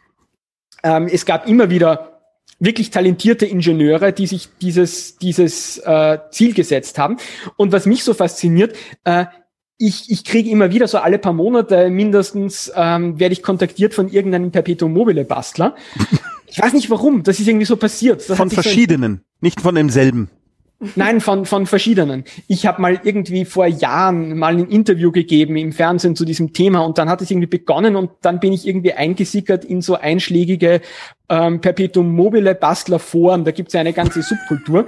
ähm, 0.83 1.07
es 1.11 1.25
gab 1.25 1.47
immer 1.47 1.69
wieder 1.69 2.10
wirklich 2.61 2.91
talentierte 2.91 3.45
Ingenieure, 3.45 4.13
die 4.13 4.27
sich 4.27 4.47
dieses, 4.61 5.17
dieses 5.17 5.79
äh, 5.79 6.19
Ziel 6.29 6.53
gesetzt 6.53 6.97
haben. 6.97 7.17
Und 7.57 7.71
was 7.73 7.85
mich 7.85 8.03
so 8.03 8.13
fasziniert, 8.13 8.75
äh, 9.03 9.25
ich, 9.77 10.11
ich 10.11 10.23
kriege 10.23 10.49
immer 10.49 10.71
wieder 10.71 10.87
so 10.87 10.99
alle 10.99 11.17
paar 11.17 11.33
Monate 11.33 11.89
mindestens 11.89 12.71
ähm, 12.75 13.19
werde 13.19 13.33
ich 13.33 13.41
kontaktiert 13.41 13.95
von 13.95 14.09
irgendeinem 14.09 14.51
Perpetuum 14.51 14.93
mobile 14.93 15.25
Bastler. 15.25 15.75
Ich 16.45 16.61
weiß 16.61 16.73
nicht 16.73 16.89
warum, 16.89 17.23
das 17.23 17.39
ist 17.39 17.47
irgendwie 17.47 17.65
so 17.65 17.77
passiert. 17.77 18.29
Das 18.29 18.37
Von 18.37 18.49
sich 18.49 18.57
so 18.57 18.61
verschiedenen, 18.61 19.21
nicht 19.39 19.61
von 19.61 19.73
demselben. 19.73 20.29
Nein, 20.95 21.21
von, 21.21 21.45
von 21.45 21.67
verschiedenen. 21.67 22.23
Ich 22.47 22.65
habe 22.65 22.81
mal 22.81 22.99
irgendwie 23.03 23.45
vor 23.45 23.67
Jahren 23.67 24.37
mal 24.37 24.53
ein 24.53 24.67
Interview 24.67 25.11
gegeben 25.11 25.55
im 25.55 25.73
Fernsehen 25.73 26.15
zu 26.15 26.25
diesem 26.25 26.53
Thema 26.53 26.79
und 26.79 26.97
dann 26.97 27.07
hat 27.07 27.21
es 27.21 27.29
irgendwie 27.29 27.47
begonnen 27.47 27.95
und 27.95 28.09
dann 28.21 28.39
bin 28.39 28.51
ich 28.51 28.67
irgendwie 28.67 28.93
eingesickert 28.93 29.63
in 29.63 29.81
so 29.81 29.95
einschlägige 29.95 30.81
ähm, 31.29 31.61
Perpetuum 31.61 32.15
mobile 32.15 32.55
Bastlerforen. 32.55 33.45
Da 33.45 33.51
gibt 33.51 33.69
es 33.69 33.73
ja 33.73 33.81
eine 33.81 33.93
ganze 33.93 34.23
Subkultur. 34.23 34.87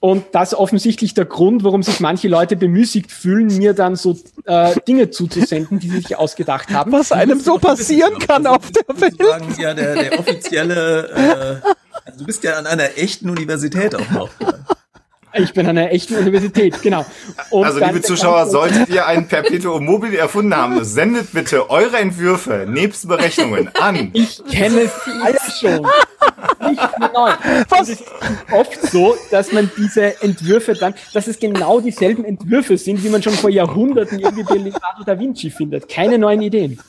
Und 0.00 0.26
das 0.32 0.52
ist 0.52 0.58
offensichtlich 0.58 1.14
der 1.14 1.24
Grund, 1.24 1.64
warum 1.64 1.82
sich 1.82 1.98
manche 1.98 2.28
Leute 2.28 2.54
bemüßigt 2.54 3.10
fühlen, 3.10 3.48
mir 3.56 3.72
dann 3.72 3.96
so 3.96 4.16
äh, 4.44 4.74
Dinge 4.86 5.10
zuzusenden, 5.10 5.80
die 5.80 5.88
sie 5.88 6.00
sich 6.00 6.16
ausgedacht 6.16 6.70
haben. 6.70 6.92
Was 6.92 7.10
einem 7.10 7.40
so 7.40 7.58
passieren 7.58 8.18
kann 8.20 8.46
auf 8.46 8.70
der 8.70 9.00
Welt. 9.00 9.14
Sozusagen 9.18 9.60
ja 9.60 9.74
der, 9.74 9.94
der 9.94 10.18
offizielle, 10.20 11.08
äh, 11.08 11.68
also 12.04 12.18
du 12.20 12.26
bist 12.26 12.44
ja 12.44 12.58
an 12.58 12.66
einer 12.66 12.96
echten 12.96 13.28
Universität 13.28 13.96
auch 13.96 14.10
noch. 14.10 14.30
Ich 15.34 15.52
bin 15.52 15.66
an 15.66 15.76
einer 15.78 15.90
echten 15.92 16.14
Universität, 16.16 16.80
genau. 16.82 17.04
Und 17.50 17.64
Also, 17.64 17.78
liebe 17.84 18.00
Zuschauer, 18.02 18.46
solltet 18.46 18.88
ihr 18.88 19.06
ein 19.06 19.28
Perpetuum 19.28 19.84
mobile 19.84 20.16
erfunden 20.16 20.56
haben, 20.56 20.82
sendet 20.84 21.32
bitte 21.32 21.70
eure 21.70 21.98
Entwürfe 21.98 22.66
nebst 22.68 23.08
Berechnungen 23.08 23.68
an. 23.80 24.10
Ich 24.18 24.42
kenne 24.50 24.82
es 24.82 24.92
alle 25.22 25.38
schon. 25.60 25.86
Nicht 26.70 26.98
mehr 26.98 27.10
neu. 27.14 27.30
Was? 27.68 27.88
Es 27.88 28.00
ist 28.00 28.04
oft 28.52 28.82
so, 28.90 29.16
dass 29.30 29.52
man 29.52 29.70
diese 29.76 30.20
Entwürfe 30.22 30.74
dann, 30.74 30.94
dass 31.12 31.26
es 31.26 31.38
genau 31.38 31.80
dieselben 31.80 32.24
Entwürfe 32.24 32.76
sind, 32.78 33.02
wie 33.04 33.08
man 33.08 33.22
schon 33.22 33.34
vor 33.34 33.50
Jahrhunderten 33.50 34.18
irgendwie 34.18 34.42
bei 34.42 34.54
Leonardo 34.54 35.04
da 35.04 35.18
Vinci 35.18 35.50
findet. 35.50 35.88
Keine 35.88 36.18
neuen 36.18 36.42
Ideen. 36.42 36.80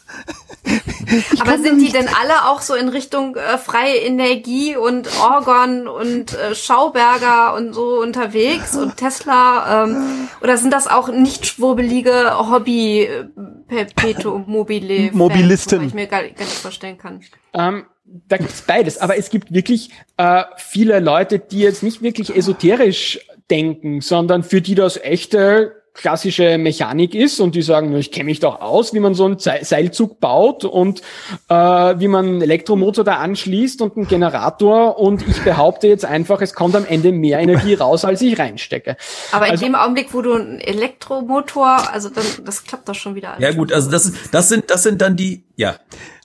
Aber 1.39 1.57
sind 1.57 1.79
die 1.79 1.91
denn 1.91 2.07
alle 2.07 2.49
auch 2.49 2.61
so 2.61 2.75
in 2.75 2.89
Richtung 2.89 3.35
äh, 3.35 3.57
freie 3.57 3.97
Energie 3.97 4.75
und 4.75 5.09
Orgon 5.19 5.87
und 5.87 6.33
äh, 6.33 6.55
Schauberger 6.55 7.55
und 7.55 7.73
so 7.73 8.01
unterwegs 8.01 8.75
und 8.75 8.97
Tesla? 8.97 9.85
Ähm, 9.85 10.29
oder 10.41 10.57
sind 10.57 10.71
das 10.71 10.87
auch 10.87 11.09
nicht 11.09 11.45
schwurbelige 11.45 12.37
Hobby 12.49 13.03
äh, 13.03 13.25
Perpetuum 13.67 14.45
mobile 14.47 15.11
Mobilisten. 15.11 15.79
wobei 15.79 15.87
ich 15.87 15.93
mir 15.93 16.07
gar, 16.07 16.21
gar 16.21 16.45
nicht 16.45 16.51
vorstellen 16.51 16.97
kann. 16.97 17.21
Ähm, 17.53 17.85
da 18.27 18.37
gibt's 18.37 18.61
beides, 18.61 18.97
aber 18.97 19.17
es 19.17 19.29
gibt 19.29 19.53
wirklich 19.53 19.91
äh, 20.17 20.43
viele 20.57 20.99
Leute, 20.99 21.39
die 21.39 21.59
jetzt 21.59 21.83
nicht 21.83 22.01
wirklich 22.01 22.35
esoterisch 22.35 23.19
denken, 23.49 24.01
sondern 24.01 24.43
für 24.43 24.61
die 24.61 24.75
das 24.75 24.97
echte 24.97 25.78
klassische 25.93 26.57
Mechanik 26.57 27.13
ist 27.15 27.39
und 27.39 27.55
die 27.55 27.61
sagen, 27.61 27.95
ich 27.95 28.11
kenne 28.11 28.25
mich 28.25 28.39
doch 28.39 28.61
aus, 28.61 28.93
wie 28.93 28.99
man 28.99 29.13
so 29.15 29.25
einen 29.25 29.39
Ze- 29.39 29.59
Seilzug 29.63 30.19
baut 30.19 30.63
und 30.65 31.01
äh, 31.49 31.53
wie 31.55 32.07
man 32.07 32.25
einen 32.27 32.41
Elektromotor 32.41 33.03
da 33.03 33.15
anschließt 33.17 33.81
und 33.81 33.97
einen 33.97 34.07
Generator 34.07 34.97
und 34.99 35.27
ich 35.27 35.41
behaupte 35.43 35.87
jetzt 35.87 36.05
einfach, 36.05 36.41
es 36.41 36.53
kommt 36.53 36.75
am 36.75 36.85
Ende 36.85 37.11
mehr 37.11 37.39
Energie 37.39 37.73
raus, 37.73 38.05
als 38.05 38.21
ich 38.21 38.37
reinstecke. 38.39 38.97
Aber 39.31 39.45
in 39.45 39.51
Also- 39.51 39.65
dem 39.65 39.75
Augenblick, 39.75 40.13
wo 40.13 40.21
du 40.21 40.33
einen 40.33 40.59
Elektromotor, 40.59 41.91
also 41.91 42.09
dann, 42.09 42.23
das 42.45 42.63
klappt 42.63 42.87
doch 42.87 42.95
schon 42.95 43.15
wieder. 43.15 43.31
alles. 43.33 43.43
Ja 43.43 43.51
gut, 43.51 43.73
also 43.73 43.89
das, 43.91 44.11
das 44.31 44.49
sind 44.49 44.69
das 44.69 44.83
sind 44.83 45.01
dann 45.01 45.15
die, 45.15 45.43
ja. 45.55 45.75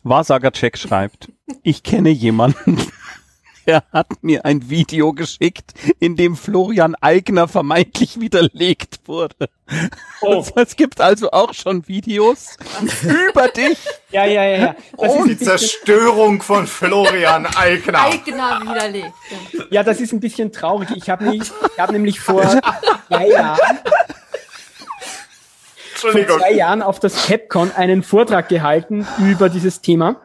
Wahrsager-Check 0.06 0.76
schreibt, 0.76 1.32
ich 1.62 1.82
kenne 1.82 2.10
jemanden, 2.10 2.78
der 3.66 3.82
hat 3.92 4.06
mir 4.22 4.44
ein 4.44 4.68
Video 4.70 5.12
geschickt, 5.12 5.72
in 6.00 6.16
dem 6.16 6.36
Florian 6.36 6.94
Eigner 6.96 7.48
vermeintlich 7.48 8.20
widerlegt 8.20 9.00
wurde. 9.06 9.48
Oh. 10.20 10.44
Es 10.56 10.76
gibt 10.76 11.00
also 11.00 11.30
auch 11.30 11.54
schon 11.54 11.86
Videos 11.88 12.56
über 13.30 13.48
dich. 13.48 13.78
Ja, 14.10 14.24
ja, 14.24 14.44
ja, 14.44 14.58
ja. 14.58 14.76
Das 14.98 15.12
ist 15.12 15.18
ein 15.18 15.24
die 15.24 15.34
bisschen- 15.34 15.46
Zerstörung 15.58 16.42
von 16.42 16.66
Florian 16.66 17.46
Eigner. 17.46 18.00
Eigner 18.04 18.60
widerlegt. 18.62 19.12
Ja. 19.52 19.64
Ja, 19.70 19.82
das 19.82 20.00
ist 20.00 20.12
ein 20.12 20.20
bisschen 20.20 20.52
traurig. 20.52 20.90
Ich 20.94 21.08
habe 21.10 21.38
hab 21.78 21.90
nämlich 21.92 22.20
vor 22.20 22.42
zwei 23.08 23.28
Jahren, 23.28 23.58
vor 25.94 26.12
zwei 26.12 26.52
Jahren 26.52 26.82
auf 26.82 27.00
das 27.00 27.26
CapCon 27.26 27.72
einen 27.72 28.02
Vortrag 28.02 28.48
gehalten 28.48 29.06
über 29.18 29.48
dieses 29.48 29.80
Thema. 29.80 30.16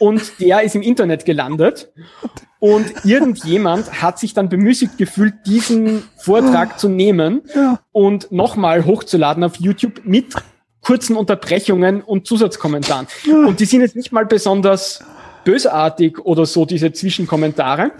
Und 0.00 0.40
der 0.40 0.62
ist 0.62 0.74
im 0.74 0.82
Internet 0.82 1.24
gelandet. 1.24 1.92
Und 2.58 3.04
irgendjemand 3.04 4.02
hat 4.02 4.18
sich 4.18 4.32
dann 4.32 4.48
bemüßigt 4.48 4.96
gefühlt, 4.96 5.34
diesen 5.46 6.02
Vortrag 6.16 6.78
zu 6.78 6.88
nehmen 6.88 7.42
und 7.92 8.32
nochmal 8.32 8.86
hochzuladen 8.86 9.44
auf 9.44 9.56
YouTube 9.56 10.00
mit 10.04 10.34
kurzen 10.80 11.16
Unterbrechungen 11.16 12.02
und 12.02 12.26
Zusatzkommentaren. 12.26 13.06
Und 13.46 13.60
die 13.60 13.64
sind 13.64 13.80
jetzt 13.82 13.96
nicht 13.96 14.12
mal 14.12 14.26
besonders 14.26 15.02
bösartig 15.44 16.18
oder 16.20 16.46
so, 16.46 16.64
diese 16.64 16.92
Zwischenkommentare. 16.92 17.92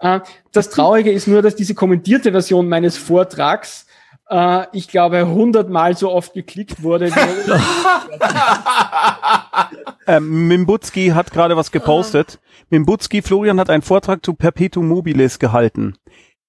Äh, 0.00 0.20
Das 0.52 0.70
Traurige 0.70 1.12
ist 1.12 1.28
nur, 1.28 1.40
dass 1.40 1.54
diese 1.54 1.74
kommentierte 1.74 2.32
Version 2.32 2.68
meines 2.68 2.96
Vortrags, 2.96 3.86
äh, 4.30 4.66
ich 4.72 4.88
glaube, 4.88 5.26
hundertmal 5.26 5.96
so 5.96 6.10
oft 6.10 6.32
geklickt 6.32 6.82
wurde. 6.82 7.10
Wie 7.10 7.20
Ähm, 10.06 10.48
Mimbutski 10.48 11.08
hat 11.08 11.30
gerade 11.30 11.56
was 11.56 11.70
gepostet. 11.70 12.40
Mimbutski, 12.68 13.22
Florian 13.22 13.60
hat 13.60 13.70
einen 13.70 13.82
Vortrag 13.82 14.24
zu 14.24 14.34
Perpetuum 14.34 14.88
mobilis 14.88 15.38
gehalten. 15.38 15.96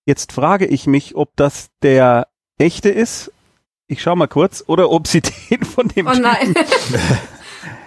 Jetzt 0.06 0.32
frage 0.32 0.66
ich 0.66 0.88
mich, 0.88 1.16
ob 1.16 1.36
das 1.36 1.70
der 1.84 2.28
echte 2.58 2.90
ist. 2.90 3.32
Ich 3.88 4.02
schau 4.02 4.16
mal 4.16 4.28
kurz. 4.28 4.64
Oder 4.66 4.90
ob 4.90 5.08
sie 5.08 5.22
den 5.50 5.64
von 5.64 5.90
dem 5.90 6.08
Oh 6.08 6.14
nein. 6.14 6.56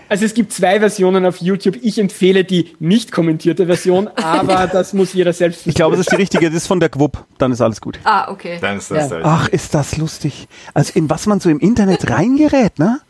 Also 0.08 0.24
es 0.24 0.34
gibt 0.34 0.52
zwei 0.52 0.78
Versionen 0.80 1.24
auf 1.26 1.38
YouTube. 1.38 1.76
Ich 1.82 1.98
empfehle 1.98 2.44
die 2.44 2.74
nicht 2.78 3.12
kommentierte 3.12 3.66
Version, 3.66 4.08
aber 4.16 4.66
das 4.66 4.92
muss 4.92 5.12
jeder 5.12 5.32
selbst 5.32 5.66
Ich 5.66 5.74
glaube, 5.74 5.96
das 5.96 6.06
ist 6.06 6.12
die 6.12 6.16
richtige. 6.16 6.46
Das 6.46 6.54
ist 6.56 6.66
von 6.66 6.80
der 6.80 6.88
Gwupp. 6.88 7.24
Dann 7.38 7.52
ist 7.52 7.60
alles 7.60 7.80
gut. 7.80 7.98
ah, 8.04 8.30
okay. 8.30 8.58
Dann 8.60 8.78
ist 8.78 8.90
das 8.90 9.10
Ja. 9.10 9.20
da. 9.20 9.24
Ach, 9.24 9.48
ist 9.48 9.74
das 9.74 9.96
lustig. 9.96 10.48
Also 10.74 10.92
in 10.94 11.08
was 11.10 11.26
man 11.26 11.40
so 11.40 11.48
im 11.50 11.58
Internet 11.60 12.10
reingerät, 12.10 12.78
ne? 12.78 13.00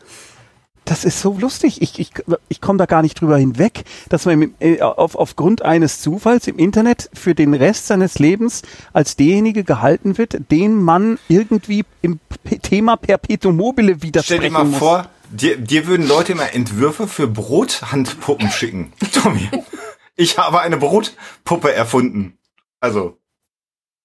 Das 0.86 1.06
ist 1.06 1.18
so 1.22 1.34
lustig. 1.38 1.80
Ich, 1.80 1.98
ich, 1.98 2.10
ich 2.50 2.60
komme 2.60 2.76
da 2.78 2.84
gar 2.84 3.00
nicht 3.00 3.18
drüber 3.18 3.38
hinweg, 3.38 3.84
dass 4.10 4.26
man 4.26 4.42
im, 4.42 4.54
äh, 4.60 4.82
auf, 4.82 5.14
aufgrund 5.14 5.62
eines 5.62 6.02
Zufalls 6.02 6.46
im 6.46 6.58
Internet 6.58 7.08
für 7.14 7.34
den 7.34 7.54
Rest 7.54 7.86
seines 7.86 8.18
Lebens 8.18 8.60
als 8.92 9.16
derjenige 9.16 9.64
gehalten 9.64 10.18
wird, 10.18 10.36
den 10.50 10.74
man 10.82 11.18
irgendwie 11.28 11.86
im 12.02 12.20
Thema 12.60 12.96
Perpetuum 12.96 13.56
mobile 13.56 13.94
Stell 13.94 14.02
widersprechen 14.02 14.42
dir 14.42 14.50
mal 14.50 14.64
muss. 14.64 14.76
vor, 14.78 15.06
dir, 15.34 15.56
dir 15.56 15.86
würden 15.86 16.06
Leute 16.06 16.32
immer 16.32 16.54
Entwürfe 16.54 17.08
für 17.08 17.26
Brothandpuppen 17.26 18.50
schicken. 18.50 18.92
Tommy, 19.12 19.48
ich 20.16 20.38
habe 20.38 20.60
eine 20.60 20.76
Brotpuppe 20.76 21.72
erfunden. 21.72 22.38
Also, 22.80 23.18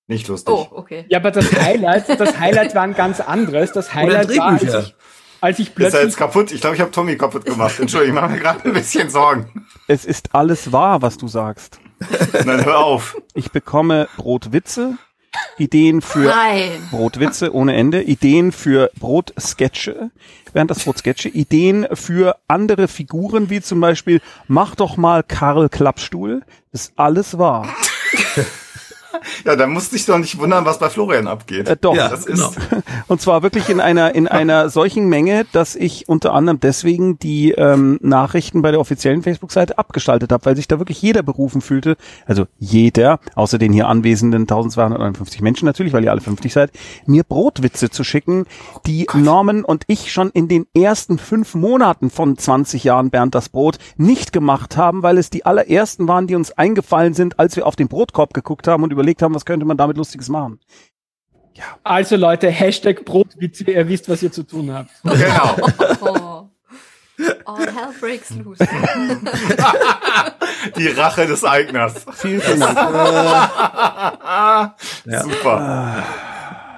nicht 0.07 0.27
lustig. 0.27 0.53
Oh, 0.53 0.67
okay. 0.71 1.05
Ja, 1.09 1.19
aber 1.19 1.31
das 1.31 1.51
Highlight, 1.53 2.19
das 2.19 2.39
Highlight 2.39 2.73
war 2.73 2.83
ein 2.83 2.95
ganz 2.95 3.19
anderes. 3.19 3.71
Das 3.71 3.93
Highlight 3.93 4.35
war, 4.37 4.47
als 4.47 4.63
ich, 4.63 4.95
als 5.41 5.59
ich 5.59 5.67
Ist 5.67 5.69
er 5.69 5.75
plötzlich 5.75 6.03
jetzt 6.03 6.17
kaputt? 6.17 6.51
Ich 6.51 6.61
glaube, 6.61 6.75
ich 6.75 6.81
habe 6.81 6.91
Tommy 6.91 7.15
kaputt 7.15 7.45
gemacht. 7.45 7.79
Entschuldigung, 7.79 8.15
ich 8.15 8.21
mache 8.21 8.33
mir 8.33 8.39
gerade 8.39 8.65
ein 8.65 8.73
bisschen 8.73 9.09
Sorgen. 9.09 9.67
Es 9.87 10.05
ist 10.05 10.33
alles 10.33 10.71
wahr, 10.71 11.01
was 11.01 11.17
du 11.17 11.27
sagst. 11.27 11.79
Nein, 12.45 12.65
hör 12.65 12.79
auf. 12.79 13.17
Ich 13.33 13.51
bekomme 13.51 14.07
Brotwitze, 14.17 14.97
Ideen 15.57 16.01
für 16.01 16.19
Nein. 16.19 16.87
Brotwitze 16.91 17.53
ohne 17.53 17.75
Ende, 17.75 18.01
Ideen 18.01 18.51
für 18.51 18.91
Brotsketche, 18.99 20.11
während 20.53 20.71
das 20.71 20.83
Brotsketche, 20.83 21.29
Ideen 21.29 21.87
für 21.93 22.37
andere 22.47 22.87
Figuren, 22.87 23.49
wie 23.49 23.61
zum 23.61 23.79
Beispiel, 23.81 24.21
mach 24.47 24.75
doch 24.75 24.97
mal 24.97 25.23
Karl 25.23 25.69
Klappstuhl, 25.69 26.43
ist 26.71 26.93
alles 26.95 27.37
wahr. 27.37 27.67
Ja, 29.45 29.55
dann 29.55 29.71
musst 29.71 29.91
du 29.91 29.95
dich 29.95 30.05
doch 30.05 30.17
nicht 30.17 30.37
wundern, 30.37 30.65
was 30.65 30.79
bei 30.79 30.89
Florian 30.89 31.27
abgeht. 31.27 31.67
Äh, 31.67 31.77
doch. 31.79 31.95
Ja, 31.95 32.09
das 32.09 32.25
genau. 32.25 32.49
ist, 32.49 32.57
Und 33.07 33.21
zwar 33.21 33.41
wirklich 33.43 33.69
in 33.69 33.79
einer 33.79 34.13
in 34.15 34.27
einer 34.27 34.69
solchen 34.69 35.07
Menge, 35.07 35.45
dass 35.51 35.75
ich 35.75 36.09
unter 36.09 36.33
anderem 36.33 36.59
deswegen 36.59 37.17
die 37.19 37.51
ähm, 37.51 37.99
Nachrichten 38.01 38.61
bei 38.61 38.71
der 38.71 38.79
offiziellen 38.79 39.23
Facebook-Seite 39.23 39.77
abgeschaltet 39.77 40.31
habe, 40.31 40.45
weil 40.45 40.55
sich 40.55 40.67
da 40.67 40.79
wirklich 40.79 41.01
jeder 41.01 41.23
berufen 41.23 41.61
fühlte, 41.61 41.95
also 42.25 42.45
jeder, 42.57 43.19
außer 43.35 43.57
den 43.57 43.73
hier 43.73 43.87
anwesenden 43.87 44.41
1251 44.43 45.41
Menschen 45.41 45.65
natürlich, 45.65 45.93
weil 45.93 46.03
ihr 46.03 46.11
alle 46.11 46.21
50 46.21 46.51
seid, 46.51 46.71
mir 47.05 47.23
Brotwitze 47.23 47.89
zu 47.89 48.03
schicken, 48.03 48.45
die 48.85 49.07
Norman 49.13 49.63
und 49.63 49.83
ich 49.87 50.11
schon 50.11 50.29
in 50.31 50.47
den 50.47 50.65
ersten 50.75 51.17
fünf 51.17 51.55
Monaten 51.55 52.09
von 52.09 52.37
20 52.37 52.83
Jahren 52.83 53.09
Bernd 53.09 53.35
das 53.35 53.49
Brot 53.49 53.77
nicht 53.97 54.33
gemacht 54.33 54.77
haben, 54.77 55.03
weil 55.03 55.17
es 55.17 55.29
die 55.29 55.45
allerersten 55.45 56.07
waren, 56.07 56.27
die 56.27 56.35
uns 56.35 56.51
eingefallen 56.51 57.13
sind, 57.13 57.39
als 57.39 57.55
wir 57.55 57.65
auf 57.65 57.75
den 57.75 57.87
Brotkorb 57.87 58.33
geguckt 58.33 58.67
haben 58.67 58.83
und 58.83 58.91
überlegt 58.99 59.21
haben, 59.21 59.33
was 59.33 59.45
könnte 59.45 59.65
man 59.65 59.77
damit 59.77 59.97
Lustiges 59.97 60.29
machen. 60.29 60.59
Also 61.83 62.15
Leute, 62.15 62.49
Hashtag 62.49 63.05
Brotwitze, 63.05 63.63
ihr 63.69 63.87
wisst, 63.87 64.07
was 64.09 64.21
ihr 64.23 64.31
zu 64.31 64.43
tun 64.43 64.73
habt. 64.73 64.91
genau. 65.03 65.55
Oh. 66.01 66.49
All 67.45 67.65
hell 67.75 67.93
breaks 67.99 68.29
loose. 68.31 68.65
Die 70.77 70.87
Rache 70.87 71.27
des 71.27 71.43
Eigners. 71.43 72.05
Vielen, 72.13 72.39
vielen 72.41 72.59
Dank. 72.61 72.77
Super. 75.23 76.03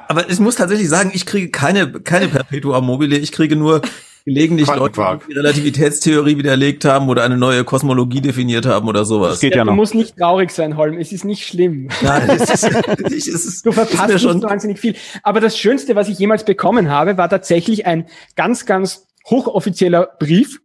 Aber 0.07 0.29
ich 0.29 0.39
muss 0.39 0.55
tatsächlich 0.55 0.89
sagen, 0.89 1.11
ich 1.13 1.25
kriege 1.25 1.51
keine, 1.51 1.91
keine 2.01 2.27
Perpetua 2.27 2.81
mobile, 2.81 3.17
ich 3.17 3.31
kriege 3.31 3.55
nur 3.55 3.81
gelegentlich 4.25 4.67
Leute, 4.67 5.19
die 5.27 5.33
Relativitätstheorie 5.33 6.37
widerlegt 6.37 6.85
haben 6.85 7.09
oder 7.09 7.23
eine 7.23 7.37
neue 7.37 7.63
Kosmologie 7.63 8.21
definiert 8.21 8.65
haben 8.65 8.87
oder 8.87 9.05
sowas. 9.05 9.31
Das 9.31 9.39
geht 9.39 9.55
ja 9.55 9.63
du 9.63 9.71
noch. 9.71 9.75
musst 9.75 9.95
nicht 9.95 10.17
traurig 10.17 10.51
sein, 10.51 10.77
Holm. 10.77 10.97
Es 10.97 11.11
ist 11.11 11.25
nicht 11.25 11.45
schlimm. 11.45 11.89
Nein, 12.01 12.29
es 12.29 12.49
ist, 12.49 12.69
ich, 13.09 13.27
es 13.27 13.45
ist, 13.45 13.65
Du 13.65 13.71
verpasst 13.71 14.21
schon 14.21 14.41
wahnsinnig 14.43 14.79
viel. 14.79 14.95
Aber 15.23 15.39
das 15.39 15.57
Schönste, 15.57 15.95
was 15.95 16.07
ich 16.09 16.19
jemals 16.19 16.45
bekommen 16.45 16.89
habe, 16.89 17.17
war 17.17 17.29
tatsächlich 17.29 17.85
ein 17.85 18.05
ganz, 18.35 18.65
ganz 18.65 19.07
hochoffizieller 19.29 20.09
Brief 20.19 20.61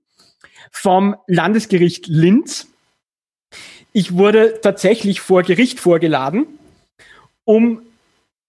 vom 0.70 1.16
Landesgericht 1.26 2.06
Linz. 2.06 2.68
Ich 3.92 4.14
wurde 4.14 4.60
tatsächlich 4.60 5.20
vor 5.20 5.42
Gericht 5.42 5.80
vorgeladen, 5.80 6.46
um 7.44 7.80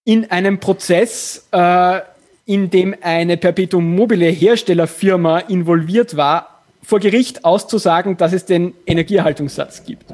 in 0.04 0.32
einem 0.32 0.60
Prozess, 0.60 1.48
äh, 1.52 2.02
in 2.48 2.70
dem 2.72 2.96
eine 3.02 3.38
Perpetuum 3.38 3.96
mobile 3.96 4.26
Herstellerfirma 4.26 5.40
involviert 5.40 6.18
war, 6.18 6.64
vor 6.82 7.00
Gericht 7.00 7.46
auszusagen, 7.46 8.18
dass 8.18 8.34
es 8.34 8.46
den 8.46 8.74
Energieerhaltungssatz 8.88 9.84
gibt. 9.86 10.06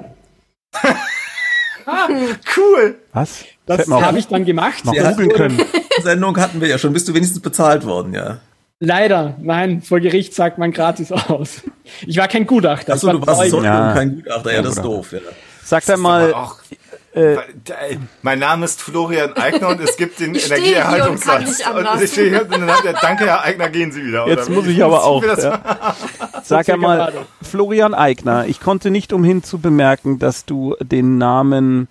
Cool. 2.56 2.96
Was? 3.12 3.44
Das 3.66 3.90
habe 3.90 4.18
ich 4.18 4.28
dann 4.28 4.46
gemacht. 4.46 4.86
noch 4.86 4.94
Ja, 4.94 5.12
googeln 5.12 5.30
können. 5.34 5.62
Sendung 6.02 6.38
hatten 6.38 6.62
wir 6.62 6.70
ja 6.70 6.78
schon. 6.78 6.94
Bist 6.94 7.10
du 7.10 7.14
wenigstens 7.14 7.42
bezahlt 7.42 7.86
worden, 7.86 8.14
ja? 8.14 8.40
Leider, 8.80 9.36
nein, 9.42 9.82
vor 9.82 10.00
Gericht 10.00 10.34
sagt 10.34 10.58
man 10.58 10.72
gratis 10.72 11.12
aus. 11.12 11.62
Ich 12.08 12.16
war 12.18 12.30
kein 12.30 12.46
Gutachter. 12.48 12.94
Achso, 12.94 13.08
ich 13.08 13.14
war 13.16 13.20
du 13.20 13.28
warst 13.28 13.40
Zeuge. 13.42 13.52
Zeuge 13.52 13.66
Ja. 13.66 13.94
kein 13.94 14.16
Gutachter. 14.16 14.54
Ja, 14.54 14.62
das 14.62 14.78
ist 14.78 14.84
doof. 14.84 15.12
Ja. 15.12 15.20
Sag 15.64 15.90
einmal, 15.90 16.34
äh, 17.14 17.38
mein 18.22 18.40
Name 18.40 18.66
ist 18.66 18.82
Florian 18.82 19.34
Eigner 19.34 19.70
und 19.70 19.82
es 19.82 19.98
gibt 19.98 20.20
den 20.20 20.34
Ich 20.34 20.46
stehe 20.46 20.62
hier 20.62 20.78
und 20.78 21.22
kann 21.22 21.42
Energieerhaltungssatz. 21.42 21.42
nicht 21.42 21.68
anders. 21.68 22.02
ich 22.02 22.12
stehe 22.12 22.30
hier 22.30 22.42
und 22.42 22.52
dann 22.52 22.96
danke 23.02 23.26
Herr 23.26 23.44
Eigner, 23.44 23.70
gehen 23.70 23.92
Sie 23.92 24.04
wieder. 24.04 24.28
Jetzt 24.28 24.50
oder 24.50 24.56
muss 24.56 24.68
ich 24.68 24.84
aber 24.84 25.04
auch. 25.04 25.24
Ja. 25.24 25.96
Sag 26.44 26.68
war 26.82 27.12
das. 27.12 27.14
Florian 27.42 27.94
Eigner, 27.94 28.48
ich 28.48 28.60
konnte 28.60 28.90
nicht 28.90 29.14
umhin 29.14 29.44
zu 29.44 29.60
bemerken, 29.60 30.18
dass 30.18 30.46
du 30.46 30.76
den 30.82 31.18
Namen 31.18 31.88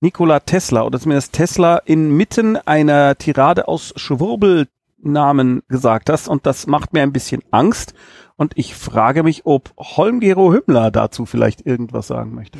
Nikola 0.00 0.40
Tesla 0.40 0.82
oder 0.82 0.98
zumindest 1.00 1.32
Tesla 1.32 1.78
inmitten 1.78 2.56
einer 2.56 3.16
Tirade 3.16 3.68
aus 3.68 3.92
Schwurbelnamen 3.96 5.62
gesagt 5.68 6.10
hast 6.10 6.28
und 6.28 6.46
das 6.46 6.66
macht 6.66 6.92
mir 6.92 7.02
ein 7.02 7.12
bisschen 7.12 7.42
Angst 7.50 7.94
und 8.36 8.52
ich 8.56 8.74
frage 8.74 9.22
mich, 9.22 9.46
ob 9.46 9.72
Holmgero 9.78 10.52
Hümmler 10.52 10.90
dazu 10.90 11.26
vielleicht 11.26 11.66
irgendwas 11.66 12.06
sagen 12.06 12.34
möchte. 12.34 12.58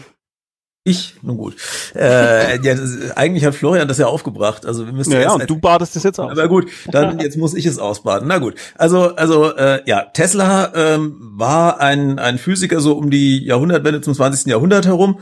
Ich, 0.88 1.16
nun 1.20 1.37
gut. 1.37 1.57
Äh, 1.96 2.62
ja, 2.62 2.75
das, 2.75 3.11
eigentlich 3.16 3.44
hat 3.44 3.57
Florian 3.57 3.88
das 3.88 3.99
ja 3.99 4.07
aufgebracht. 4.07 4.64
Also 4.64 4.87
wir 4.87 4.92
müssen 4.92 5.11
Ja, 5.11 5.20
ja, 5.20 5.33
und 5.33 5.51
du 5.51 5.59
badest 5.59 5.96
es 5.96 6.05
jetzt 6.05 6.20
aus. 6.20 6.31
Aber 6.31 6.46
gut, 6.46 6.70
dann 6.92 7.18
jetzt 7.20 7.37
muss 7.37 7.55
ich 7.55 7.66
es 7.66 7.81
ausbaden. 7.81 8.29
Na 8.29 8.38
gut. 8.38 8.55
Also 8.77 9.16
also 9.16 9.53
äh, 9.57 9.81
ja, 9.85 10.03
Tesla 10.03 10.72
ähm, 10.77 11.16
war 11.18 11.81
ein 11.81 12.20
ein 12.20 12.38
Physiker 12.38 12.79
so 12.79 12.96
um 12.96 13.11
die 13.11 13.44
Jahrhundertwende 13.44 14.01
zum 14.01 14.14
20. 14.14 14.46
Jahrhundert 14.46 14.87
herum. 14.87 15.18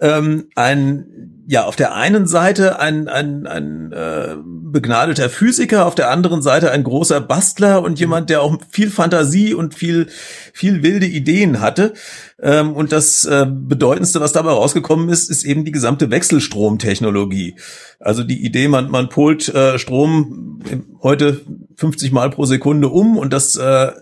Ähm, 0.00 0.50
ein 0.54 1.37
ja 1.50 1.64
auf 1.64 1.76
der 1.76 1.94
einen 1.94 2.26
Seite 2.26 2.78
ein 2.78 3.08
ein 3.08 3.46
ein 3.46 3.90
äh, 3.90 4.36
begnadeter 4.44 5.30
Physiker, 5.30 5.86
auf 5.86 5.94
der 5.94 6.10
anderen 6.10 6.42
Seite 6.42 6.70
ein 6.70 6.84
großer 6.84 7.22
Bastler 7.22 7.82
und 7.82 7.98
jemand, 7.98 8.28
der 8.28 8.42
auch 8.42 8.58
viel 8.68 8.90
Fantasie 8.90 9.54
und 9.54 9.74
viel 9.74 10.08
viel 10.52 10.82
wilde 10.82 11.06
Ideen 11.06 11.62
hatte. 11.62 11.94
Ähm, 12.40 12.74
und 12.74 12.92
das 12.92 13.24
äh, 13.24 13.46
bedeutendste, 13.50 14.20
was 14.20 14.32
dabei 14.32 14.50
rausgekommen 14.50 15.08
ist, 15.08 15.30
ist 15.30 15.44
eben 15.44 15.64
die 15.64 15.72
gesamte 15.72 16.10
Wechselstromtechnologie. 16.10 17.56
Also 17.98 18.24
die 18.24 18.44
Idee, 18.44 18.68
man, 18.68 18.90
man 18.90 19.08
polt 19.08 19.48
äh, 19.48 19.78
Strom 19.78 20.60
heute 21.02 21.40
50 21.76 22.12
Mal 22.12 22.28
pro 22.28 22.44
Sekunde 22.44 22.88
um 22.88 23.16
und 23.16 23.32
das 23.32 23.56
äh, 23.56 23.92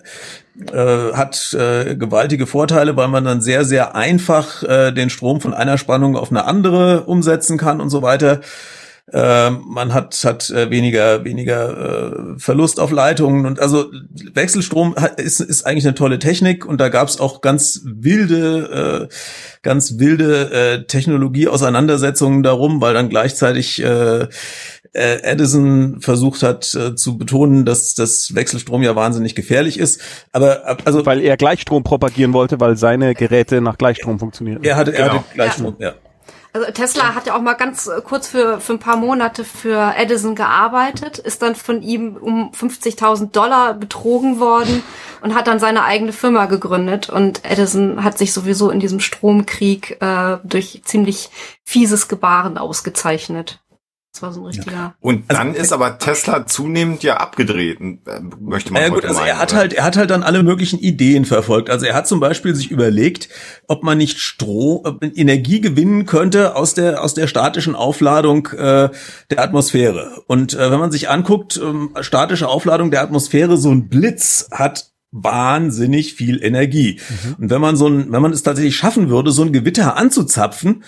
äh, 0.72 1.12
hat 1.12 1.54
äh, 1.54 1.96
gewaltige 1.96 2.46
Vorteile, 2.46 2.96
weil 2.96 3.08
man 3.08 3.24
dann 3.24 3.40
sehr, 3.40 3.64
sehr 3.64 3.94
einfach 3.94 4.62
äh, 4.62 4.92
den 4.92 5.10
Strom 5.10 5.40
von 5.40 5.54
einer 5.54 5.78
Spannung 5.78 6.16
auf 6.16 6.30
eine 6.30 6.44
andere 6.44 7.04
umsetzen 7.04 7.58
kann 7.58 7.80
und 7.80 7.90
so 7.90 8.02
weiter. 8.02 8.40
Äh, 9.12 9.50
man 9.50 9.94
hat 9.94 10.24
hat 10.24 10.50
äh, 10.50 10.68
weniger 10.68 11.22
weniger 11.22 12.34
äh, 12.34 12.38
Verlust 12.38 12.80
auf 12.80 12.90
Leitungen 12.90 13.46
und 13.46 13.60
also 13.60 13.86
Wechselstrom 14.34 14.96
ist 15.16 15.38
ist 15.38 15.64
eigentlich 15.64 15.86
eine 15.86 15.94
tolle 15.94 16.18
Technik 16.18 16.66
und 16.66 16.80
da 16.80 16.88
gab 16.88 17.06
es 17.06 17.20
auch 17.20 17.40
ganz 17.40 17.82
wilde 17.84 19.08
äh, 19.08 19.14
ganz 19.62 20.00
wilde 20.00 20.50
äh, 20.50 20.86
Technologie-Auseinandersetzungen 20.86 22.42
darum, 22.42 22.80
weil 22.80 22.94
dann 22.94 23.08
gleichzeitig 23.08 23.80
äh, 23.80 24.26
äh, 24.96 25.22
Edison 25.22 26.00
versucht 26.00 26.42
hat 26.42 26.74
äh, 26.74 26.94
zu 26.94 27.18
betonen, 27.18 27.64
dass 27.64 27.94
das 27.94 28.34
Wechselstrom 28.34 28.82
ja 28.82 28.96
wahnsinnig 28.96 29.34
gefährlich 29.34 29.78
ist. 29.78 30.00
Aber 30.32 30.66
äh, 30.66 30.76
also 30.84 31.04
Weil 31.04 31.20
er 31.20 31.36
Gleichstrom 31.36 31.84
propagieren 31.84 32.32
wollte, 32.32 32.60
weil 32.60 32.76
seine 32.76 33.14
Geräte 33.14 33.60
nach 33.60 33.78
Gleichstrom 33.78 34.18
funktionieren. 34.18 34.62
er 34.64 34.76
hatte, 34.76 34.94
er 34.94 35.08
Genau. 35.08 35.18
hatte 35.20 35.34
Gleichstrom, 35.34 35.76
ja. 35.78 35.94
Also 36.52 36.72
Tesla 36.72 37.14
hat 37.14 37.26
ja 37.26 37.36
auch 37.36 37.42
mal 37.42 37.52
ganz 37.52 37.90
kurz 38.04 38.28
für, 38.28 38.60
für 38.60 38.72
ein 38.72 38.78
paar 38.78 38.96
Monate 38.96 39.44
für 39.44 39.92
Edison 39.94 40.34
gearbeitet, 40.34 41.18
ist 41.18 41.42
dann 41.42 41.54
von 41.54 41.82
ihm 41.82 42.16
um 42.16 42.50
50.000 42.50 43.30
Dollar 43.30 43.74
betrogen 43.74 44.40
worden 44.40 44.82
und 45.20 45.34
hat 45.34 45.48
dann 45.48 45.58
seine 45.58 45.84
eigene 45.84 46.14
Firma 46.14 46.46
gegründet. 46.46 47.10
Und 47.10 47.44
Edison 47.44 48.02
hat 48.02 48.16
sich 48.16 48.32
sowieso 48.32 48.70
in 48.70 48.80
diesem 48.80 49.00
Stromkrieg 49.00 49.98
äh, 50.00 50.38
durch 50.44 50.80
ziemlich 50.86 51.28
fieses 51.62 52.08
Gebaren 52.08 52.56
ausgezeichnet. 52.56 53.60
Das 54.16 54.22
war 54.22 54.32
so 54.32 54.40
ein 54.40 54.46
richtiger... 54.46 54.94
Und 55.00 55.30
dann 55.30 55.54
ist 55.54 55.74
aber 55.74 55.98
Tesla 55.98 56.46
zunehmend 56.46 57.02
ja 57.02 57.18
abgedreht, 57.18 57.80
äh, 57.80 58.20
möchte 58.40 58.72
man 58.72 58.80
Ja 58.80 58.88
gut, 58.88 58.98
heute 58.98 59.08
also 59.08 59.20
meinen, 59.20 59.28
er 59.28 59.38
hat 59.38 59.52
oder? 59.52 59.60
halt, 59.60 59.72
er 59.74 59.84
hat 59.84 59.98
halt 59.98 60.08
dann 60.08 60.22
alle 60.22 60.42
möglichen 60.42 60.78
Ideen 60.78 61.26
verfolgt. 61.26 61.68
Also 61.68 61.84
er 61.84 61.92
hat 61.92 62.08
zum 62.08 62.18
Beispiel 62.18 62.54
sich 62.54 62.70
überlegt, 62.70 63.28
ob 63.68 63.82
man 63.82 63.98
nicht 63.98 64.18
man 64.18 65.12
Energie 65.14 65.60
gewinnen 65.60 66.06
könnte 66.06 66.56
aus 66.56 66.72
der 66.72 67.04
aus 67.04 67.12
der 67.12 67.26
statischen 67.26 67.74
Aufladung 67.74 68.46
äh, 68.46 68.88
der 69.30 69.38
Atmosphäre. 69.38 70.22
Und 70.28 70.54
äh, 70.54 70.70
wenn 70.70 70.80
man 70.80 70.92
sich 70.92 71.10
anguckt, 71.10 71.60
ähm, 71.62 71.90
statische 72.00 72.48
Aufladung 72.48 72.90
der 72.90 73.02
Atmosphäre, 73.02 73.58
so 73.58 73.70
ein 73.70 73.90
Blitz 73.90 74.48
hat 74.50 74.92
wahnsinnig 75.12 76.14
viel 76.14 76.42
Energie. 76.42 77.00
Und 77.38 77.50
wenn 77.50 77.60
man 77.60 77.76
so 77.76 77.86
ein, 77.86 78.10
wenn 78.12 78.22
man 78.22 78.32
es 78.32 78.42
tatsächlich 78.42 78.76
schaffen 78.76 79.10
würde, 79.10 79.30
so 79.30 79.42
ein 79.42 79.52
Gewitter 79.52 79.98
anzuzapfen, 79.98 80.84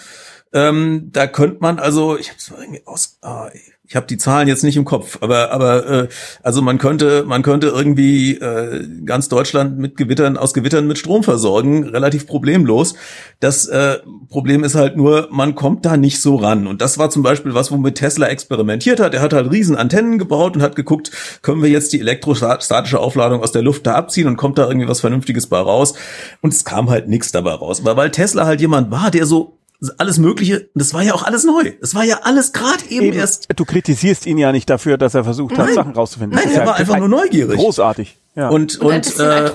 ähm, 0.53 1.11
da 1.13 1.27
könnte 1.27 1.59
man 1.61 1.79
also, 1.79 2.17
ich 2.19 2.31
habe 2.31 2.63
irgendwie 2.63 2.87
aus, 2.87 3.19
ah, 3.23 3.51
ich 3.89 3.97
habe 3.97 4.07
die 4.07 4.19
Zahlen 4.19 4.49
jetzt 4.49 4.65
nicht 4.65 4.77
im 4.77 4.85
Kopf, 4.85 5.19
aber 5.23 5.51
aber 5.51 5.87
äh, 5.87 6.09
also 6.43 6.61
man 6.61 6.77
könnte 6.77 7.25
man 7.25 7.43
könnte 7.43 7.69
irgendwie 7.69 8.35
äh, 8.35 8.87
ganz 9.07 9.31
Deutschland 9.31 9.79
mit 9.79 9.97
Gewittern 9.97 10.37
aus 10.37 10.53
Gewittern 10.53 10.87
mit 10.87 10.99
Strom 10.99 11.23
versorgen, 11.23 11.85
relativ 11.85 12.27
problemlos. 12.27 12.97
Das 13.41 13.67
äh, 13.67 13.99
Problem 14.29 14.63
ist 14.63 14.75
halt 14.75 14.99
nur, 14.99 15.29
man 15.31 15.55
kommt 15.55 15.87
da 15.87 15.97
nicht 15.97 16.21
so 16.21 16.37
ran. 16.37 16.67
Und 16.67 16.83
das 16.83 16.99
war 16.99 17.09
zum 17.09 17.23
Beispiel 17.23 17.55
was, 17.55 17.73
womit 17.73 17.95
Tesla 17.95 18.27
experimentiert 18.29 19.01
hat. 19.01 19.15
Er 19.15 19.23
hat 19.23 19.33
halt 19.33 19.51
riesen 19.51 19.75
Antennen 19.75 20.19
gebaut 20.19 20.57
und 20.57 20.63
hat 20.63 20.77
geguckt, 20.77 21.11
können 21.41 21.63
wir 21.63 21.71
jetzt 21.71 21.95
die 21.95 22.01
elektrostatische 22.01 23.01
Aufladung 23.01 23.43
aus 23.43 23.53
der 23.53 23.63
Luft 23.63 23.87
da 23.87 23.95
abziehen 23.95 24.27
und 24.27 24.37
kommt 24.37 24.59
da 24.59 24.69
irgendwie 24.69 24.89
was 24.89 25.01
Vernünftiges 25.01 25.47
bei 25.47 25.59
raus. 25.59 25.95
Und 26.43 26.53
es 26.53 26.67
kam 26.67 26.91
halt 26.91 27.09
nichts 27.09 27.33
dabei 27.33 27.53
raus. 27.53 27.81
Aber 27.81 27.97
weil 27.97 28.11
Tesla 28.11 28.45
halt 28.45 28.61
jemand 28.61 28.91
war, 28.91 29.11
der 29.11 29.25
so 29.25 29.58
alles 29.99 30.19
Mögliche, 30.19 30.69
das 30.75 30.93
war 30.93 31.03
ja 31.03 31.15
auch 31.15 31.23
alles 31.23 31.45
neu. 31.45 31.73
Das 31.81 31.95
war 31.95 32.05
ja 32.05 32.21
alles 32.25 32.53
gerade 32.53 32.85
eben, 32.89 33.07
Eben, 33.07 33.17
erst. 33.19 33.47
du 33.55 33.65
kritisierst 33.65 34.27
ihn 34.27 34.37
ja 34.39 34.51
nicht 34.51 34.69
dafür, 34.69 34.99
dass 34.99 35.15
er 35.15 35.23
versucht 35.25 35.57
hat, 35.57 35.67
Nein. 35.67 35.75
Sachen 35.75 35.93
rauszufinden. 35.93 36.37
Nein, 36.37 36.47
Das 36.49 36.55
er 36.55 36.61
ja 36.63 36.67
war 36.67 36.77
einfach 36.77 36.99
nur 36.99 37.09
neugierig. 37.09 37.57
Großartig. 37.59 38.19
Ja. 38.35 38.49
und 38.49 38.79
Und 38.81 39.19
und 39.19 39.21
äh, 39.21 39.51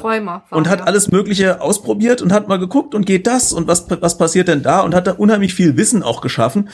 und 0.51 0.69
hat 0.69 0.79
er. 0.81 0.87
alles 0.87 1.09
Mögliche 1.11 1.61
ausprobiert 1.61 2.21
und 2.21 2.33
hat 2.33 2.47
mal 2.49 2.57
geguckt 2.59 2.95
und 2.95 3.05
geht 3.05 3.27
das 3.27 3.53
und 3.53 3.67
was 3.67 3.85
was 3.89 4.17
passiert 4.17 4.47
denn 4.49 4.61
da 4.61 4.81
und 4.81 4.93
hat 4.95 5.07
da 5.07 5.11
unheimlich 5.13 5.53
viel 5.53 5.77
Wissen 5.77 6.03
auch 6.03 6.19
geschaffen. 6.21 6.69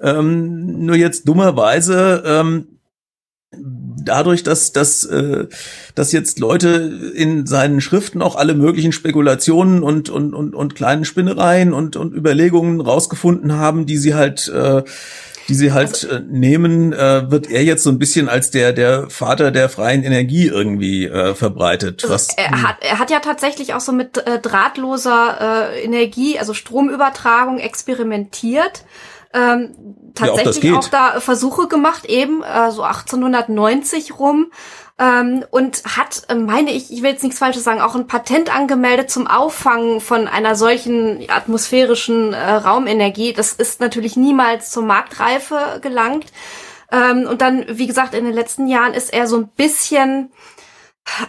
Ähm, 0.00 0.84
nur 0.84 0.96
jetzt 0.96 1.26
dummerweise 1.28 2.22
ähm, 2.26 2.73
dadurch, 4.04 4.42
dass, 4.42 4.72
dass, 4.72 5.04
äh, 5.04 5.46
dass 5.94 6.12
jetzt 6.12 6.38
Leute 6.38 7.12
in 7.14 7.46
seinen 7.46 7.80
Schriften 7.80 8.22
auch 8.22 8.36
alle 8.36 8.54
möglichen 8.54 8.92
Spekulationen 8.92 9.82
und, 9.82 10.10
und, 10.10 10.34
und, 10.34 10.54
und 10.54 10.74
kleinen 10.74 11.04
Spinnereien 11.04 11.72
und, 11.72 11.96
und 11.96 12.14
Überlegungen 12.14 12.80
rausgefunden 12.80 13.54
haben, 13.54 13.86
die 13.86 13.96
sie 13.96 14.14
halt, 14.14 14.48
äh, 14.48 14.82
die 15.48 15.54
sie 15.54 15.72
halt 15.72 16.04
äh, 16.04 16.20
nehmen, 16.20 16.92
äh, 16.92 17.30
wird 17.30 17.50
er 17.50 17.62
jetzt 17.62 17.82
so 17.82 17.90
ein 17.90 17.98
bisschen 17.98 18.28
als 18.28 18.50
der, 18.50 18.72
der 18.72 19.10
Vater 19.10 19.50
der 19.50 19.68
freien 19.68 20.02
Energie 20.02 20.46
irgendwie 20.46 21.06
äh, 21.06 21.34
verbreitet. 21.34 22.04
Was, 22.08 22.28
Er 22.36 22.62
hat, 22.62 22.76
er 22.80 22.98
hat 22.98 23.10
ja 23.10 23.20
tatsächlich 23.20 23.74
auch 23.74 23.80
so 23.80 23.92
mit 23.92 24.18
äh, 24.26 24.40
drahtloser 24.40 25.72
äh, 25.72 25.82
Energie, 25.82 26.38
also 26.38 26.54
Stromübertragung 26.54 27.58
experimentiert. 27.58 28.84
Ähm, 29.34 29.74
tatsächlich 30.14 30.60
geht. 30.60 30.74
auch 30.74 30.88
da 30.88 31.20
Versuche 31.20 31.68
gemacht, 31.68 32.04
eben 32.04 32.42
äh, 32.42 32.70
so 32.70 32.82
1890 32.82 34.18
rum. 34.18 34.50
Ähm, 34.96 35.44
und 35.50 35.82
hat, 35.96 36.22
äh, 36.28 36.36
meine 36.36 36.70
ich, 36.70 36.92
ich 36.92 37.02
will 37.02 37.10
jetzt 37.10 37.24
nichts 37.24 37.40
Falsches 37.40 37.64
sagen, 37.64 37.80
auch 37.80 37.96
ein 37.96 38.06
Patent 38.06 38.54
angemeldet 38.54 39.10
zum 39.10 39.26
Auffangen 39.26 40.00
von 40.00 40.28
einer 40.28 40.54
solchen 40.54 41.28
atmosphärischen 41.28 42.32
äh, 42.32 42.50
Raumenergie. 42.52 43.32
Das 43.32 43.52
ist 43.52 43.80
natürlich 43.80 44.16
niemals 44.16 44.70
zur 44.70 44.84
Marktreife 44.84 45.80
gelangt. 45.82 46.26
Ähm, 46.92 47.26
und 47.26 47.40
dann, 47.40 47.64
wie 47.68 47.88
gesagt, 47.88 48.14
in 48.14 48.24
den 48.24 48.34
letzten 48.34 48.68
Jahren 48.68 48.94
ist 48.94 49.12
er 49.12 49.26
so 49.26 49.36
ein 49.36 49.48
bisschen 49.48 50.30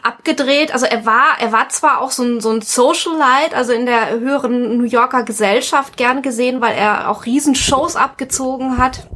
abgedreht. 0.03 0.73
Also 0.73 0.85
er 0.85 1.05
war, 1.05 1.39
er 1.39 1.51
war 1.51 1.69
zwar 1.69 2.01
auch 2.01 2.11
so 2.11 2.23
ein, 2.23 2.41
so 2.41 2.51
ein 2.51 2.61
Socialite, 2.61 3.55
also 3.55 3.73
in 3.73 3.85
der 3.85 4.11
höheren 4.11 4.77
New 4.77 4.85
Yorker 4.85 5.23
Gesellschaft 5.23 5.97
gern 5.97 6.21
gesehen, 6.21 6.61
weil 6.61 6.75
er 6.75 7.09
auch 7.09 7.25
Riesenshows 7.25 7.95
abgezogen 7.95 8.77
hat. 8.77 9.07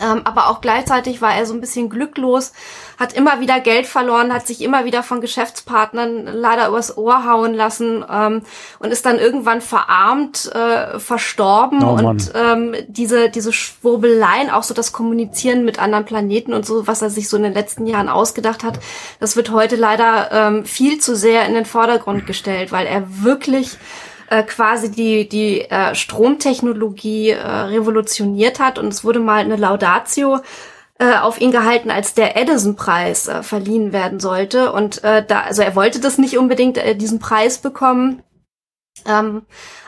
Ähm, 0.00 0.22
aber 0.24 0.48
auch 0.48 0.60
gleichzeitig 0.60 1.20
war 1.20 1.34
er 1.34 1.46
so 1.46 1.54
ein 1.54 1.60
bisschen 1.60 1.88
glücklos, 1.88 2.52
hat 2.98 3.12
immer 3.12 3.40
wieder 3.40 3.60
Geld 3.60 3.86
verloren, 3.86 4.32
hat 4.32 4.46
sich 4.46 4.62
immer 4.62 4.84
wieder 4.84 5.02
von 5.02 5.20
Geschäftspartnern 5.20 6.26
leider 6.26 6.68
übers 6.68 6.96
Ohr 6.96 7.24
hauen 7.24 7.54
lassen 7.54 8.04
ähm, 8.10 8.42
und 8.78 8.90
ist 8.90 9.06
dann 9.06 9.18
irgendwann 9.18 9.60
verarmt, 9.60 10.50
äh, 10.54 10.98
verstorben. 10.98 11.82
Oh 11.82 11.96
und 12.06 12.32
ähm, 12.34 12.74
diese 12.88 13.30
diese 13.30 13.52
Schwurbeleien, 13.52 14.50
auch 14.50 14.62
so 14.62 14.74
das 14.74 14.92
Kommunizieren 14.92 15.64
mit 15.64 15.78
anderen 15.78 16.04
Planeten 16.04 16.52
und 16.52 16.66
so, 16.66 16.86
was 16.86 17.02
er 17.02 17.10
sich 17.10 17.28
so 17.28 17.36
in 17.36 17.42
den 17.42 17.54
letzten 17.54 17.86
Jahren 17.86 18.08
ausgedacht 18.08 18.64
hat, 18.64 18.78
das 19.20 19.36
wird 19.36 19.50
heute 19.50 19.76
leider 19.76 20.30
ähm, 20.32 20.64
viel 20.64 20.98
zu 20.98 21.16
sehr 21.16 21.46
in 21.46 21.54
den 21.54 21.64
Vordergrund 21.64 22.26
gestellt, 22.26 22.72
weil 22.72 22.86
er 22.86 23.22
wirklich 23.22 23.78
äh, 24.28 24.42
quasi 24.42 24.90
die, 24.90 25.28
die 25.28 25.62
äh, 25.62 25.94
Stromtechnologie 25.94 27.30
äh, 27.30 27.40
revolutioniert 27.40 28.60
hat 28.60 28.78
und 28.78 28.88
es 28.88 29.04
wurde 29.04 29.20
mal 29.20 29.40
eine 29.40 29.56
Laudatio 29.56 30.40
äh, 30.98 31.16
auf 31.16 31.40
ihn 31.40 31.52
gehalten, 31.52 31.90
als 31.90 32.14
der 32.14 32.36
Edison-Preis 32.36 33.28
äh, 33.28 33.42
verliehen 33.42 33.92
werden 33.92 34.18
sollte. 34.18 34.72
Und 34.72 35.04
äh, 35.04 35.24
da, 35.26 35.40
also 35.40 35.62
er 35.62 35.76
wollte 35.76 36.00
das 36.00 36.18
nicht 36.18 36.38
unbedingt 36.38 36.78
äh, 36.78 36.96
diesen 36.96 37.18
Preis 37.18 37.58
bekommen. 37.58 38.22
Ähm, 39.04 39.42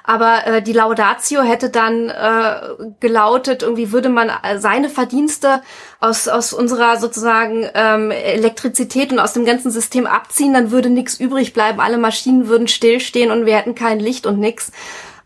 aber 0.05 0.47
äh, 0.47 0.63
die 0.63 0.73
Laudatio 0.73 1.43
hätte 1.43 1.71
dann 1.71 2.09
äh, 2.09 2.61
gelautet, 3.01 3.63
irgendwie 3.63 3.93
würde 3.93 4.09
man 4.09 4.31
äh, 4.31 4.59
seine 4.59 4.89
Verdienste 4.89 5.63
aus, 6.01 6.29
aus 6.29 6.53
unserer 6.53 6.99
sozusagen 6.99 7.69
ähm, 7.75 8.11
Elektrizität 8.11 9.13
und 9.13 9.19
aus 9.19 9.33
dem 9.33 9.45
ganzen 9.45 9.71
System 9.71 10.07
abziehen, 10.07 10.55
dann 10.55 10.71
würde 10.71 10.89
nichts 10.89 11.21
übrig 11.21 11.53
bleiben, 11.53 11.81
alle 11.81 11.99
Maschinen 11.99 12.49
würden 12.49 12.69
stillstehen 12.69 13.31
und 13.31 13.45
wir 13.45 13.57
hätten 13.57 13.75
kein 13.75 14.01
Licht 14.01 14.27
und 14.27 14.39
nix. 14.39 14.73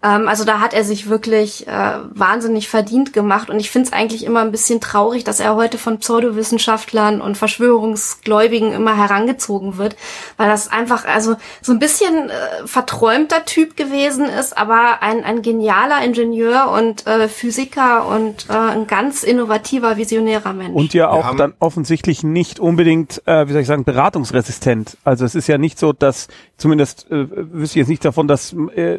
Ähm, 0.02 0.28
also 0.28 0.44
da 0.44 0.60
hat 0.60 0.74
er 0.74 0.84
sich 0.84 1.08
wirklich 1.08 1.66
äh, 1.66 1.98
wahnsinnig 2.10 2.68
verdient 2.68 3.12
gemacht 3.12 3.50
und 3.50 3.60
ich 3.60 3.70
finde 3.70 3.88
es 3.88 3.92
eigentlich 3.92 4.24
immer 4.24 4.40
ein 4.40 4.50
bisschen 4.50 4.80
traurig, 4.80 5.24
dass 5.24 5.40
er 5.40 5.54
heute 5.54 5.78
von 5.78 5.98
Pseudowissenschaftlern 5.98 7.20
und 7.20 7.36
Verschwörungsgläubigen 7.36 8.72
immer 8.72 8.96
herangezogen 8.96 9.78
wird, 9.78 9.96
weil 10.36 10.48
das 10.48 10.68
einfach 10.68 11.04
also 11.04 11.36
so 11.60 11.72
ein 11.72 11.78
bisschen 11.78 12.30
äh, 12.30 12.66
verträumter 12.66 13.44
Typ 13.44 13.76
gewesen 13.76 14.26
ist, 14.26 14.56
aber 14.56 15.02
ein, 15.02 15.24
ein 15.24 15.42
genialer 15.42 16.04
Ingenieur 16.04 16.70
und 16.70 17.06
äh, 17.06 17.28
Physiker 17.28 18.06
und 18.06 18.46
äh, 18.48 18.54
ein 18.54 18.86
ganz 18.86 19.22
innovativer, 19.22 19.96
visionärer 19.96 20.52
Mensch. 20.52 20.74
Und 20.74 20.94
ja 20.94 21.10
auch 21.10 21.36
dann 21.36 21.54
offensichtlich 21.60 22.22
nicht 22.22 22.60
unbedingt, 22.60 23.22
äh, 23.26 23.46
wie 23.46 23.52
soll 23.52 23.62
ich 23.62 23.66
sagen, 23.66 23.84
beratungsresistent. 23.84 24.96
Also 25.04 25.24
es 25.24 25.34
ist 25.34 25.46
ja 25.46 25.58
nicht 25.58 25.78
so, 25.78 25.92
dass, 25.92 26.28
zumindest 26.56 27.10
äh, 27.10 27.26
wüsste 27.30 27.78
ich 27.78 27.82
jetzt 27.82 27.88
nicht 27.88 28.04
davon, 28.04 28.28
dass 28.28 28.52
äh, 28.74 28.98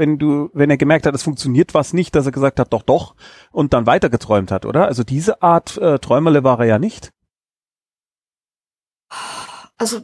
wenn 0.00 0.18
du, 0.18 0.48
wenn 0.54 0.70
er 0.70 0.78
gemerkt 0.78 1.04
hat, 1.04 1.14
es 1.14 1.22
funktioniert 1.22 1.74
was 1.74 1.92
nicht, 1.92 2.14
dass 2.16 2.24
er 2.24 2.32
gesagt 2.32 2.58
hat, 2.58 2.72
doch, 2.72 2.82
doch, 2.82 3.14
und 3.52 3.74
dann 3.74 3.86
weitergeträumt 3.86 4.50
hat, 4.50 4.64
oder? 4.64 4.86
Also 4.86 5.04
diese 5.04 5.42
Art 5.42 5.76
äh, 5.76 5.98
Träumerle 5.98 6.42
war 6.42 6.58
er 6.58 6.66
ja 6.66 6.78
nicht. 6.78 7.12
also 9.76 10.00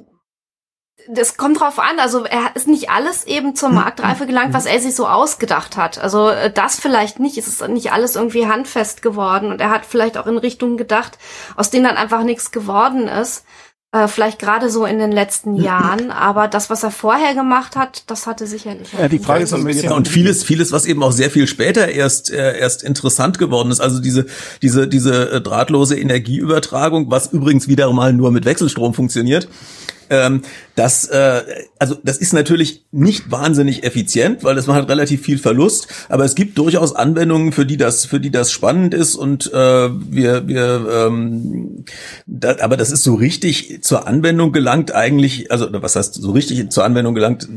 das 1.09 1.37
kommt 1.37 1.61
drauf 1.61 1.79
an. 1.79 2.01
Also 2.01 2.25
er 2.25 2.57
ist 2.57 2.67
nicht 2.67 2.91
alles 2.91 3.27
eben 3.27 3.55
zur 3.55 3.69
Marktreife 3.69 4.27
gelangt, 4.27 4.55
was 4.55 4.67
er 4.67 4.81
sich 4.81 4.95
so 4.95 5.07
ausgedacht 5.07 5.77
hat. 5.77 5.99
Also 5.99 6.31
äh, 6.31 6.53
das 6.53 6.81
vielleicht 6.81 7.21
nicht. 7.21 7.39
Es 7.39 7.47
ist 7.47 7.67
nicht 7.69 7.93
alles 7.93 8.17
irgendwie 8.17 8.49
handfest 8.49 9.03
geworden 9.03 9.51
und 9.51 9.61
er 9.61 9.71
hat 9.71 9.87
vielleicht 9.87 10.19
auch 10.19 10.27
in 10.27 10.37
Richtungen 10.37 10.77
gedacht, 10.77 11.19
aus 11.57 11.71
denen 11.71 11.85
dann 11.85 11.97
einfach 11.97 12.25
nichts 12.25 12.51
geworden 12.51 13.09
ist. 13.09 13.45
Äh, 14.05 14.09
vielleicht 14.09 14.39
gerade 14.39 14.69
so 14.71 14.85
in 14.85 14.99
den 14.99 15.13
letzten 15.13 15.55
Jahren. 15.63 16.11
Aber 16.11 16.49
das, 16.49 16.71
was 16.71 16.83
er 16.83 16.91
vorher 16.91 17.35
gemacht 17.35 17.77
hat, 17.77 18.03
das 18.09 18.27
hatte 18.27 18.47
sicherlich. 18.47 18.89
Ja, 18.99 19.09
die 19.09 19.19
Frage 19.19 19.45
ist, 19.45 19.53
ob 19.53 19.59
wir 19.61 19.67
bisschen- 19.67 19.83
jetzt- 19.83 19.91
Ja, 19.91 19.97
und 19.97 20.09
vieles, 20.09 20.43
vieles, 20.45 20.73
was 20.73 20.87
eben 20.87 21.03
auch 21.03 21.13
sehr 21.13 21.31
viel 21.31 21.47
später 21.47 21.89
erst 21.89 22.31
äh, 22.31 22.59
erst 22.59 22.83
interessant 22.83 23.39
geworden 23.39 23.71
ist. 23.71 23.81
Also 23.81 24.01
diese 24.01 24.27
diese 24.63 24.89
diese 24.89 25.31
äh, 25.31 25.41
drahtlose 25.41 25.99
Energieübertragung, 25.99 27.11
was 27.11 27.33
übrigens 27.33 27.69
wieder 27.69 27.93
mal 27.93 28.13
nur 28.13 28.31
mit 28.33 28.45
Wechselstrom 28.45 28.95
funktioniert. 28.95 29.49
Ähm, 30.11 30.43
das 30.75 31.07
äh, 31.09 31.43
also 31.79 31.97
das 32.03 32.19
ist 32.19 32.33
natürlich 32.33 32.85
nicht 32.93 33.31
wahnsinnig 33.31 33.85
effizient, 33.85 34.45
weil 34.45 34.55
das 34.55 34.67
macht 34.67 34.89
relativ 34.89 35.23
viel 35.23 35.39
Verlust. 35.39 35.89
Aber 36.09 36.25
es 36.25 36.35
gibt 36.35 36.59
durchaus 36.59 36.95
Anwendungen, 36.95 37.53
für 37.53 37.67
die 37.67 37.77
das 37.77 38.05
für 38.05 38.21
die 38.21 38.31
das 38.31 38.53
spannend 38.53 38.95
ist 38.95 39.15
und 39.15 39.53
äh, 39.53 39.57
wir 39.57 40.47
wir 40.49 41.07
ähm, 41.07 41.85
da, 42.27 42.57
aber 42.61 42.77
das 42.77 42.91
ist 42.91 43.03
so 43.03 43.15
richtig 43.15 43.83
zur 43.83 44.07
Anwendung 44.07 44.53
gelangt 44.53 44.95
eigentlich. 44.95 45.51
Also 45.51 45.69
was 45.71 45.97
heißt 45.97 46.15
so 46.15 46.33
richtig 46.33 46.71
zur 46.71 46.85
Anwendung 46.85 47.15
gelangt? 47.15 47.49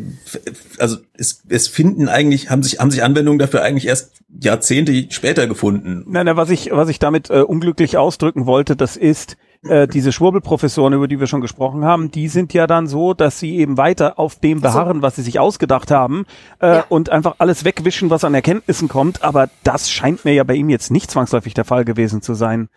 Also 0.78 0.97
es, 1.18 1.43
es 1.50 1.68
finden 1.68 2.08
eigentlich 2.08 2.50
haben 2.50 2.64
sich 2.64 2.80
haben 2.80 2.91
sich 2.91 3.04
Anwendungen 3.04 3.39
dafür 3.39 3.62
eigentlich 3.62 3.88
erst 3.88 4.12
Jahrzehnte 4.41 5.08
später 5.10 5.47
gefunden. 5.47 6.06
Nein, 6.08 6.26
nein, 6.26 6.38
was 6.38 6.50
ich, 6.50 6.70
was 6.72 6.89
ich 6.89 7.00
damit 7.00 7.30
äh, 7.30 7.41
unglücklich 7.41 7.97
ausdrücken 7.97 8.45
wollte, 8.45 8.76
das 8.76 8.95
ist, 8.95 9.38
äh, 9.68 9.88
diese 9.88 10.12
Schwurbelprofessoren, 10.12 10.93
über 10.93 11.07
die 11.07 11.20
wir 11.20 11.28
schon 11.28 11.41
gesprochen 11.41 11.84
haben, 11.84 12.12
die 12.12 12.28
sind 12.30 12.53
ja 12.53 12.66
dann 12.68 12.88
so, 12.88 13.14
dass 13.14 13.39
sie 13.39 13.57
eben 13.57 13.78
weiter 13.78 14.18
auf 14.18 14.39
dem 14.39 14.62
beharren, 14.62 15.01
was 15.01 15.16
sie 15.18 15.22
sich 15.22 15.39
ausgedacht 15.39 15.91
haben 15.91 16.26
äh, 16.62 16.78
Ja. 16.78 16.86
und 16.89 17.10
einfach 17.10 17.36
alles 17.39 17.66
wegwischen, 17.66 18.10
was 18.10 18.24
an 18.24 18.34
Erkenntnissen 18.34 18.88
kommt. 18.88 19.24
Aber 19.24 19.49
das 19.64 19.91
scheint 19.91 20.24
mir 20.24 20.34
ja 20.34 20.43
bei 20.43 20.55
ihm 20.55 20.70
jetzt 20.70 20.91
nicht 20.91 21.12
zwangsläufig 21.12 21.53
der 21.53 21.66
Fall 21.66 21.84
gewesen 21.86 22.22
zu 22.22 22.34
sein, 22.36 22.70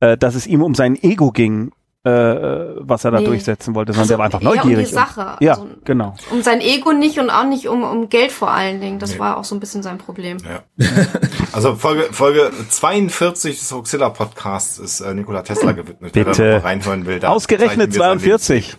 äh, 0.00 0.16
dass 0.16 0.34
es 0.34 0.46
ihm 0.46 0.62
um 0.62 0.74
sein 0.74 0.96
Ego 1.02 1.30
ging, 1.32 1.72
äh, 2.04 2.10
äh, 2.10 2.76
was 2.80 3.04
er 3.04 3.12
da 3.12 3.20
Nee. 3.20 3.26
durchsetzen 3.26 3.74
wollte, 3.76 3.92
sondern 3.92 4.02
Also 4.02 4.14
er 4.14 4.18
war 4.18 4.24
einfach 4.24 4.42
eher 4.42 4.48
um 4.48 4.54
die 4.54 4.74
neugierig. 4.74 4.88
Sache. 4.90 5.20
Und, 5.38 5.40
ja, 5.40 5.52
Also- 5.52 5.68
genau. 5.84 6.14
Um 6.32 6.42
sein 6.42 6.60
Ego 6.60 6.92
nicht 6.92 7.18
und 7.20 7.30
auch 7.30 7.44
nicht 7.44 7.68
um, 7.68 7.84
um 7.84 8.08
Geld 8.08 8.32
vor 8.32 8.50
allen 8.50 8.80
Dingen. 8.80 8.98
Das 8.98 9.14
Nee. 9.14 9.18
war 9.20 9.36
auch 9.36 9.44
so 9.44 9.54
ein 9.54 9.60
bisschen 9.60 9.82
sein 9.84 9.98
Problem. 9.98 10.38
Ja. 10.44 10.62
Also 11.52 11.74
Folge, 11.76 12.04
Folge 12.12 12.50
42 12.70 13.58
des 13.58 13.70
Hoxilla 13.72 14.08
Podcasts 14.08 14.78
ist 14.78 15.00
äh, 15.00 15.12
Nikola 15.14 15.42
Tesla 15.42 15.72
gewidmet. 15.72 16.12
Wer 16.14 16.24
da 16.24 16.30
Bitte. 16.30 16.42
noch 16.44 16.62
mal 16.62 16.68
reinhören 16.68 17.06
will, 17.06 17.20
da 17.20 17.28
Ausgerechnet 17.28 17.92
zeichnen 17.92 17.92
wir 17.92 17.98
sein 18.00 18.18
42. 18.20 18.76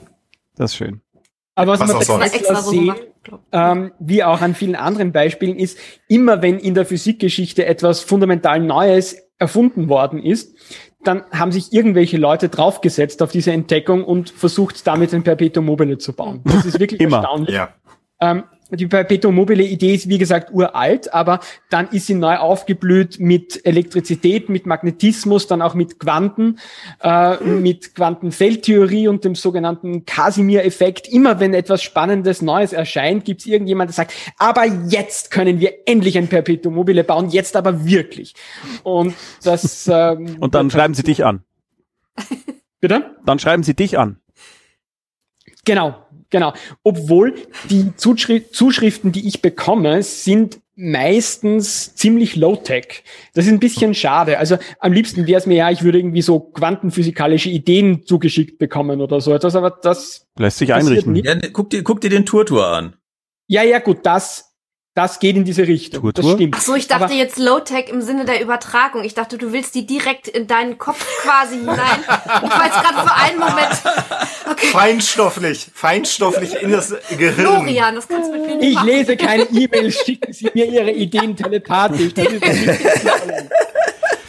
Das 0.55 0.71
ist 0.71 0.77
schön. 0.77 1.01
Aber 1.55 1.73
was, 1.73 1.79
Was 1.81 1.87
man 1.89 1.97
auch 1.97 2.19
bei 2.19 2.29
Tesla 2.29 2.39
extra 2.39 2.61
so 2.61 2.71
glaub. 2.71 3.41
ähm, 3.51 3.91
wie 3.99 4.23
auch 4.23 4.41
an 4.41 4.55
vielen 4.55 4.75
anderen 4.75 5.11
Beispielen 5.11 5.55
ist, 5.55 5.77
immer 6.07 6.41
wenn 6.41 6.57
in 6.57 6.73
der 6.73 6.85
Physikgeschichte 6.87 7.65
etwas 7.67 7.99
fundamental 8.01 8.59
Neues 8.59 9.17
erfunden 9.37 9.87
worden 9.87 10.21
ist, 10.23 10.55
dann 11.03 11.23
haben 11.31 11.51
sich 11.51 11.73
irgendwelche 11.73 12.17
Leute 12.17 12.49
draufgesetzt 12.49 13.21
auf 13.21 13.31
diese 13.31 13.51
Entdeckung 13.51 14.03
und 14.03 14.29
versucht 14.29 14.85
damit 14.87 15.13
ein 15.13 15.23
Perpetuum 15.23 15.65
mobile 15.65 15.97
zu 15.97 16.13
bauen. 16.13 16.41
Das 16.45 16.65
ist 16.65 16.79
wirklich 16.79 17.01
Immer. 17.01 17.17
erstaunlich. 17.17 17.55
Ja. 17.55 17.69
Ähm, 18.19 18.43
die 18.75 18.87
Perpetuum 18.87 19.35
mobile 19.35 19.63
Idee 19.63 19.95
ist, 19.95 20.09
wie 20.09 20.17
gesagt, 20.17 20.51
uralt, 20.53 21.13
aber 21.13 21.39
dann 21.69 21.89
ist 21.89 22.07
sie 22.07 22.15
neu 22.15 22.37
aufgeblüht 22.37 23.19
mit 23.19 23.65
Elektrizität, 23.65 24.49
mit 24.49 24.65
Magnetismus, 24.65 25.47
dann 25.47 25.61
auch 25.61 25.73
mit 25.73 25.99
Quanten, 25.99 26.59
äh, 27.01 27.37
mit 27.43 27.95
Quantenfeldtheorie 27.95 29.07
und 29.07 29.23
dem 29.23 29.35
sogenannten 29.35 30.05
Casimir-Effekt. 30.05 31.07
Immer 31.07 31.39
wenn 31.39 31.53
etwas 31.53 31.83
Spannendes 31.83 32.41
Neues 32.41 32.73
erscheint, 32.73 33.25
gibt 33.25 33.41
es 33.41 33.47
irgendjemand, 33.47 33.89
der 33.89 33.93
sagt, 33.93 34.13
aber 34.37 34.65
jetzt 34.65 35.31
können 35.31 35.59
wir 35.59 35.87
endlich 35.87 36.17
ein 36.17 36.27
Perpetuum 36.27 36.75
mobile 36.75 37.03
bauen, 37.03 37.29
jetzt 37.29 37.55
aber 37.55 37.85
wirklich. 37.85 38.33
Und 38.83 39.15
das... 39.43 39.83
Ähm, 39.93 40.37
Und 40.39 40.55
dann 40.55 40.71
schreiben 40.71 40.93
sie 40.93 41.03
dich 41.03 41.23
an. 41.23 41.43
Bitte? 42.79 43.15
Dann 43.25 43.37
schreiben 43.37 43.63
sie 43.63 43.75
dich 43.75 43.99
an. 43.99 44.17
Genau, 45.65 45.95
genau. 46.33 46.51
Obwohl 46.83 47.35
die 47.69 47.95
Zuschri 47.95 48.49
Zuschriften, 48.51 49.13
die 49.13 49.25
ich 49.25 49.41
bekomme, 49.41 50.03
sind 50.03 50.59
meistens 50.75 51.95
ziemlich 51.95 52.35
low-tech. 52.35 53.03
Das 53.33 53.45
ist 53.45 53.51
ein 53.51 53.59
bisschen 53.59 53.93
schade. 53.93 54.39
Also 54.39 54.57
am 54.79 54.91
liebsten 54.91 55.27
wäre 55.27 55.37
es 55.37 55.45
mir 55.45 55.55
ja, 55.55 55.69
ich 55.69 55.83
würde 55.83 55.99
irgendwie 55.99 56.23
so 56.23 56.39
quantenphysikalische 56.39 57.49
Ideen 57.49 58.05
zugeschickt 58.05 58.57
bekommen 58.57 58.99
oder 58.99 59.21
so 59.21 59.33
etwas, 59.33 59.55
aber 59.55 59.69
das 59.69 60.27
Lässt 60.37 60.57
sich 60.57 60.73
einrichten. 60.73 61.15
Ja, 61.15 61.35
ne, 61.35 61.51
guck 61.51 61.69
dir, 61.69 61.83
guck 61.83 62.01
dir 62.01 62.09
den 62.09 62.25
Tour-Tour 62.25 62.67
an. 62.67 62.95
Ja, 63.47 63.61
ja, 63.61 63.79
gut, 63.79 63.99
das, 64.03 64.52
das 64.95 65.19
geht 65.19 65.35
in 65.35 65.43
diese 65.43 65.67
Richtung. 65.67 66.01
Tour, 66.01 66.13
das 66.13 66.23
Tour? 66.25 66.35
stimmt. 66.35 66.55
Ach 66.57 66.61
so, 66.61 66.75
ich 66.75 66.87
dachte 66.87 67.05
Aber- 67.05 67.13
jetzt 67.13 67.39
Low-Tech 67.39 67.89
im 67.89 68.01
Sinne 68.01 68.25
der 68.25 68.41
Übertragung. 68.41 69.03
Ich 69.03 69.13
dachte, 69.15 69.37
du 69.37 69.51
willst 69.51 69.73
die 69.75 69.85
direkt 69.87 70.27
in 70.27 70.45
deinen 70.47 70.77
Kopf 70.77 71.03
quasi 71.23 71.55
hinein. 71.57 71.77
Ich 71.79 72.49
war 72.51 72.65
jetzt 72.65 72.81
gerade 72.83 73.07
für 73.07 73.13
einen 73.15 73.39
Moment. 73.39 73.81
Okay. 74.51 74.67
Feinstofflich, 74.67 75.67
feinstofflich 75.73 76.61
in 76.61 76.71
das 76.71 76.93
Gehirn. 77.17 77.33
Florian, 77.33 77.95
das 77.95 78.07
kannst 78.07 78.29
du 78.29 78.33
mit 78.33 78.45
mir 78.45 78.55
nicht 78.57 78.69
Ich 78.69 78.75
machen. 78.75 78.87
lese 78.87 79.17
keine 79.17 79.43
E-Mails, 79.43 79.95
schicken 80.05 80.31
Sie 80.33 80.49
mir 80.53 80.65
Ihre 80.67 80.91
Ideen 80.91 81.35
telepathisch. 81.35 82.13
Das 82.13 82.27
ist 82.27 82.43
nicht 82.45 82.79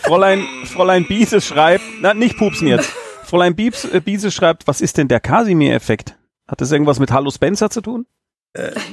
Fräulein, 0.02 0.46
Fräulein 0.66 1.06
Biese 1.06 1.40
schreibt, 1.40 1.84
na, 2.00 2.14
nicht 2.14 2.36
pupsen 2.36 2.68
jetzt. 2.68 2.90
Fräulein 3.24 3.54
Biebs, 3.56 3.84
äh, 3.86 4.00
Biese 4.00 4.30
schreibt, 4.30 4.66
was 4.66 4.80
ist 4.80 4.98
denn 4.98 5.08
der 5.08 5.20
Casimir-Effekt? 5.20 6.14
Hat 6.46 6.60
das 6.60 6.70
irgendwas 6.72 6.98
mit 7.00 7.10
Hallo 7.10 7.30
Spencer 7.30 7.70
zu 7.70 7.80
tun? 7.80 8.06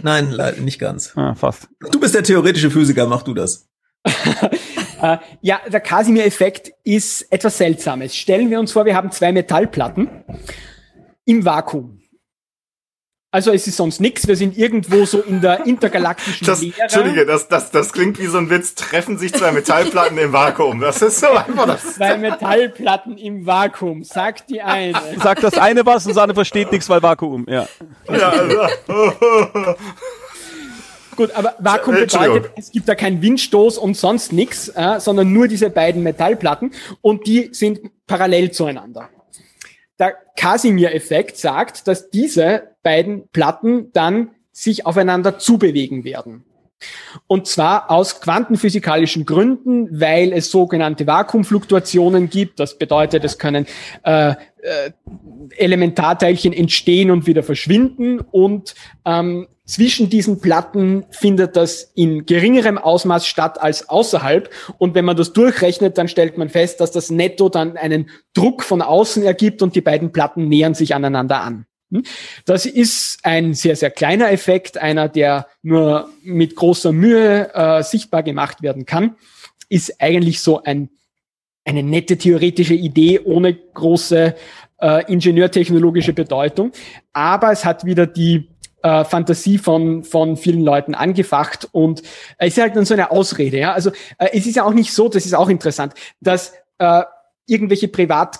Nein, 0.01 0.31
leider 0.31 0.59
nicht 0.61 0.79
ganz. 0.79 1.15
Ah, 1.15 1.35
fast. 1.35 1.67
Du 1.91 1.99
bist 1.99 2.15
der 2.15 2.23
theoretische 2.23 2.71
Physiker, 2.71 3.07
mach 3.07 3.23
du 3.23 3.33
das. 3.33 3.67
Äh, 5.01 5.17
ja, 5.41 5.59
der 5.67 5.79
Casimir-Effekt 5.79 6.73
ist 6.83 7.23
etwas 7.31 7.57
Seltsames. 7.57 8.15
Stellen 8.15 8.51
wir 8.51 8.59
uns 8.59 8.71
vor, 8.71 8.85
wir 8.85 8.95
haben 8.95 9.09
zwei 9.09 9.31
Metallplatten 9.31 10.09
im 11.25 11.43
Vakuum. 11.43 12.00
Also 13.33 13.51
es 13.51 13.65
ist 13.65 13.77
sonst 13.77 14.01
nichts, 14.01 14.27
wir 14.27 14.35
sind 14.35 14.57
irgendwo 14.57 15.05
so 15.05 15.21
in 15.21 15.39
der 15.39 15.65
intergalaktischen 15.65 16.45
Das, 16.45 16.61
Leere. 16.61 16.81
Entschuldige, 16.81 17.25
das, 17.25 17.47
das, 17.47 17.71
das 17.71 17.93
klingt 17.93 18.19
wie 18.19 18.25
so 18.25 18.37
ein 18.37 18.49
Witz. 18.49 18.75
Treffen 18.75 19.17
sich 19.17 19.33
zwei 19.33 19.53
Metallplatten 19.53 20.17
im 20.17 20.33
Vakuum. 20.33 20.81
Das 20.81 21.01
ist 21.01 21.21
so 21.21 21.27
einfach 21.27 21.65
das. 21.65 21.95
Zwei 21.95 22.17
Metallplatten 22.17 23.17
im 23.17 23.45
Vakuum, 23.45 24.03
sagt 24.03 24.49
die 24.49 24.61
eine. 24.61 24.99
Sagt 25.23 25.43
das 25.43 25.57
eine 25.57 25.85
was 25.85 26.05
und 26.05 26.13
Sanne 26.13 26.33
versteht 26.33 26.73
nichts, 26.73 26.89
weil 26.89 27.01
Vakuum, 27.01 27.45
ja. 27.47 27.67
Ja, 28.11 28.29
also, 28.29 29.75
Gut, 31.15 31.31
aber 31.31 31.55
Vakuum 31.59 31.95
bedeutet, 31.95 32.51
es 32.57 32.71
gibt 32.71 32.89
da 32.89 32.95
keinen 32.95 33.21
Windstoß 33.21 33.77
und 33.77 33.95
sonst 33.95 34.33
nichts, 34.33 34.67
äh, 34.69 34.99
sondern 34.99 35.31
nur 35.31 35.47
diese 35.47 35.69
beiden 35.69 36.03
Metallplatten 36.03 36.73
und 37.01 37.27
die 37.27 37.49
sind 37.53 37.79
parallel 38.07 38.51
zueinander. 38.51 39.09
Der 40.01 40.17
Casimir-Effekt 40.35 41.37
sagt, 41.37 41.87
dass 41.87 42.09
diese 42.09 42.75
beiden 42.81 43.27
Platten 43.27 43.91
dann 43.93 44.31
sich 44.51 44.87
aufeinander 44.87 45.37
zubewegen 45.37 46.03
werden. 46.03 46.43
Und 47.27 47.47
zwar 47.47 47.89
aus 47.91 48.21
quantenphysikalischen 48.21 49.25
Gründen, 49.25 49.87
weil 49.99 50.33
es 50.33 50.51
sogenannte 50.51 51.07
Vakuumfluktuationen 51.07 52.29
gibt. 52.29 52.59
Das 52.59 52.77
bedeutet, 52.77 53.23
es 53.23 53.37
können 53.37 53.65
äh, 54.03 54.31
äh, 54.31 54.91
Elementarteilchen 55.57 56.53
entstehen 56.53 57.11
und 57.11 57.27
wieder 57.27 57.43
verschwinden. 57.43 58.19
Und 58.19 58.75
ähm, 59.05 59.47
zwischen 59.65 60.09
diesen 60.09 60.41
Platten 60.41 61.05
findet 61.11 61.55
das 61.55 61.91
in 61.95 62.25
geringerem 62.25 62.77
Ausmaß 62.77 63.25
statt 63.25 63.61
als 63.61 63.89
außerhalb. 63.89 64.49
Und 64.77 64.95
wenn 64.95 65.05
man 65.05 65.15
das 65.15 65.33
durchrechnet, 65.33 65.97
dann 65.97 66.07
stellt 66.07 66.37
man 66.37 66.49
fest, 66.49 66.81
dass 66.81 66.91
das 66.91 67.09
Netto 67.09 67.49
dann 67.49 67.77
einen 67.77 68.09
Druck 68.33 68.63
von 68.63 68.81
außen 68.81 69.23
ergibt 69.23 69.61
und 69.61 69.75
die 69.75 69.81
beiden 69.81 70.11
Platten 70.11 70.49
nähern 70.49 70.73
sich 70.73 70.93
aneinander 70.93 71.41
an. 71.41 71.65
Hm? 71.91 72.03
Das 72.45 72.65
ist 72.65 73.19
ein 73.23 73.53
sehr, 73.53 73.75
sehr 73.75 73.91
kleiner 73.91 74.31
Effekt, 74.31 74.77
einer, 74.77 75.09
der 75.09 75.47
nur 75.61 76.09
mit 76.23 76.55
großer 76.55 76.91
Mühe 76.91 77.53
äh, 77.53 77.83
sichtbar 77.83 78.23
gemacht 78.23 78.61
werden 78.61 78.85
kann. 78.85 79.15
Ist 79.69 80.01
eigentlich 80.01 80.41
so 80.41 80.63
ein, 80.63 80.89
eine 81.65 81.83
nette 81.83 82.17
theoretische 82.17 82.73
Idee 82.73 83.19
ohne 83.19 83.53
große 83.53 84.35
äh, 84.81 85.11
ingenieurtechnologische 85.11 86.13
Bedeutung. 86.13 86.71
Aber 87.13 87.51
es 87.51 87.65
hat 87.65 87.85
wieder 87.85 88.07
die 88.07 88.49
äh, 88.83 89.03
Fantasie 89.03 89.57
von, 89.57 90.03
von 90.03 90.37
vielen 90.37 90.61
Leuten 90.61 90.95
angefacht 90.95 91.69
und 91.71 92.01
äh, 92.37 92.47
ist 92.47 92.57
halt 92.57 92.75
dann 92.75 92.85
so 92.85 92.93
eine 92.93 93.11
Ausrede. 93.11 93.59
Ja? 93.59 93.73
Also 93.73 93.91
äh, 94.17 94.29
es 94.33 94.45
ist 94.47 94.55
ja 94.55 94.63
auch 94.63 94.73
nicht 94.73 94.93
so, 94.93 95.07
das 95.07 95.25
ist 95.25 95.35
auch 95.35 95.49
interessant, 95.49 95.93
dass 96.19 96.53
äh, 96.79 97.03
irgendwelche 97.45 97.87
Privat 97.87 98.39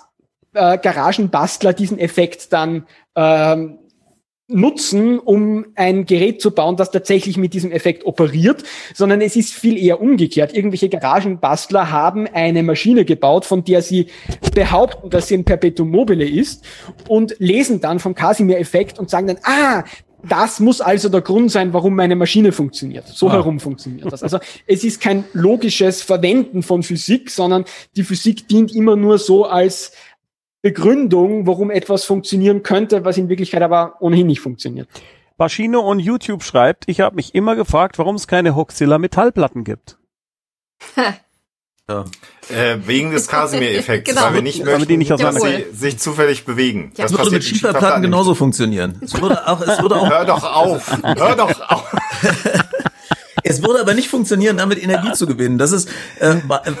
äh, 0.54 0.78
Garagenbastler 0.78 1.72
diesen 1.72 1.98
Effekt 1.98 2.52
dann 2.52 2.86
ähm, 3.16 3.78
nutzen, 4.48 5.18
um 5.18 5.66
ein 5.76 6.04
Gerät 6.04 6.42
zu 6.42 6.50
bauen, 6.50 6.76
das 6.76 6.90
tatsächlich 6.90 7.36
mit 7.38 7.54
diesem 7.54 7.72
Effekt 7.72 8.04
operiert, 8.04 8.62
sondern 8.94 9.20
es 9.20 9.34
ist 9.36 9.54
viel 9.54 9.78
eher 9.78 10.00
umgekehrt. 10.00 10.54
Irgendwelche 10.54 10.88
Garagenbastler 10.90 11.90
haben 11.90 12.26
eine 12.26 12.62
Maschine 12.62 13.04
gebaut, 13.04 13.44
von 13.44 13.64
der 13.64 13.82
sie 13.82 14.08
behaupten, 14.54 15.08
dass 15.10 15.28
sie 15.28 15.38
ein 15.38 15.44
Perpetuum 15.44 15.90
mobile 15.90 16.28
ist 16.28 16.64
und 17.08 17.34
lesen 17.38 17.80
dann 17.80 17.98
vom 17.98 18.14
Casimir-Effekt 18.14 18.98
und 18.98 19.08
sagen 19.08 19.28
dann, 19.28 19.38
ah, 19.44 19.84
das 20.28 20.60
muss 20.60 20.80
also 20.80 21.08
der 21.08 21.20
Grund 21.20 21.50
sein, 21.50 21.72
warum 21.72 21.96
meine 21.96 22.14
Maschine 22.14 22.52
funktioniert. 22.52 23.08
So 23.08 23.28
Ah. 23.28 23.32
herum 23.32 23.58
funktioniert 23.58 24.12
das. 24.12 24.22
Also 24.22 24.38
es 24.68 24.84
ist 24.84 25.00
kein 25.00 25.24
logisches 25.32 26.00
Verwenden 26.02 26.62
von 26.62 26.82
Physik, 26.84 27.28
sondern 27.30 27.64
die 27.96 28.04
Physik 28.04 28.46
dient 28.46 28.72
immer 28.72 28.94
nur 28.94 29.18
so 29.18 29.46
als 29.46 29.92
Begründung, 30.62 31.46
warum 31.46 31.70
etwas 31.70 32.04
funktionieren 32.04 32.62
könnte, 32.62 33.04
was 33.04 33.18
in 33.18 33.28
Wirklichkeit 33.28 33.62
aber 33.62 33.96
ohnehin 34.00 34.28
nicht 34.28 34.40
funktioniert. 34.40 34.88
Baschino 35.36 35.80
und 35.80 35.98
YouTube 35.98 36.44
schreibt, 36.44 36.84
ich 36.86 37.00
habe 37.00 37.16
mich 37.16 37.34
immer 37.34 37.56
gefragt, 37.56 37.98
warum 37.98 38.14
es 38.14 38.28
keine 38.28 38.54
Hoxilla 38.54 38.98
Metallplatten 38.98 39.64
gibt. 39.64 39.98
Ja. 41.88 42.04
äh, 42.48 42.78
wegen 42.86 43.10
des 43.10 43.26
Casimir-Effekts, 43.26 44.08
Genau. 44.14 44.22
weil 44.26 44.34
wir 44.34 44.42
nicht 44.42 44.64
möchten, 44.64 44.86
die 44.86 44.96
nicht 44.96 45.10
dass 45.10 45.34
sie 45.42 45.66
sich 45.72 45.98
zufällig 45.98 46.44
bewegen. 46.44 46.92
Ja. 46.96 47.04
Das 47.04 47.12
würde 47.18 47.30
mit 47.32 47.44
Schieferplatten 47.44 48.02
genauso 48.02 48.34
funktionieren. 48.34 49.00
Es 49.02 49.20
würde 49.20 49.46
auch, 49.46 49.60
es 49.60 49.82
würde 49.82 49.96
auch, 49.96 50.08
Hör 50.08 50.24
doch 50.24 50.44
auf. 50.44 51.02
Hör 51.02 51.36
doch 51.36 51.60
auf. 51.68 51.92
es 53.44 53.62
würde 53.62 53.80
aber 53.80 53.94
nicht 53.94 54.08
funktionieren, 54.08 54.56
damit 54.56 54.82
Energie 54.82 55.12
zu 55.12 55.26
gewinnen. 55.26 55.58
Das 55.58 55.72
ist, 55.72 55.88
äh, 56.20 56.36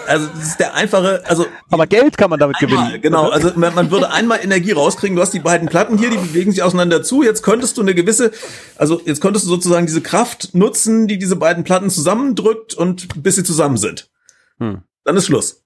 also 0.06 0.26
das 0.28 0.42
ist 0.42 0.60
der 0.60 0.74
einfache, 0.74 1.22
also 1.26 1.46
Aber 1.70 1.86
Geld 1.86 2.16
kann 2.18 2.30
man 2.30 2.38
damit 2.38 2.56
Einmal, 2.60 2.84
gewinnen. 2.86 3.02
genau, 3.02 3.30
also 3.30 3.52
man, 3.56 3.74
man 3.74 3.90
würde 3.90 4.10
einmal 4.10 4.40
Energie 4.42 4.72
rauskriegen. 4.72 5.16
Du 5.16 5.22
hast 5.22 5.32
die 5.32 5.40
beiden 5.40 5.68
Platten 5.68 5.98
hier, 5.98 6.10
die 6.10 6.16
bewegen 6.16 6.52
sich 6.52 6.62
auseinander 6.62 7.02
zu. 7.02 7.22
Jetzt 7.22 7.42
könntest 7.42 7.76
du 7.78 7.82
eine 7.82 7.94
gewisse, 7.94 8.32
also 8.76 9.00
jetzt 9.04 9.20
könntest 9.20 9.46
du 9.46 9.50
sozusagen 9.50 9.86
diese 9.86 10.02
Kraft 10.02 10.54
nutzen, 10.54 11.06
die 11.08 11.18
diese 11.18 11.36
beiden 11.36 11.64
Platten 11.64 11.90
zusammendrückt 11.90 12.74
und 12.74 13.22
bis 13.22 13.36
sie 13.36 13.44
zusammen 13.44 13.76
sind. 13.76 14.10
Hm. 14.58 14.82
Dann 15.04 15.16
ist 15.16 15.26
Schluss. 15.26 15.62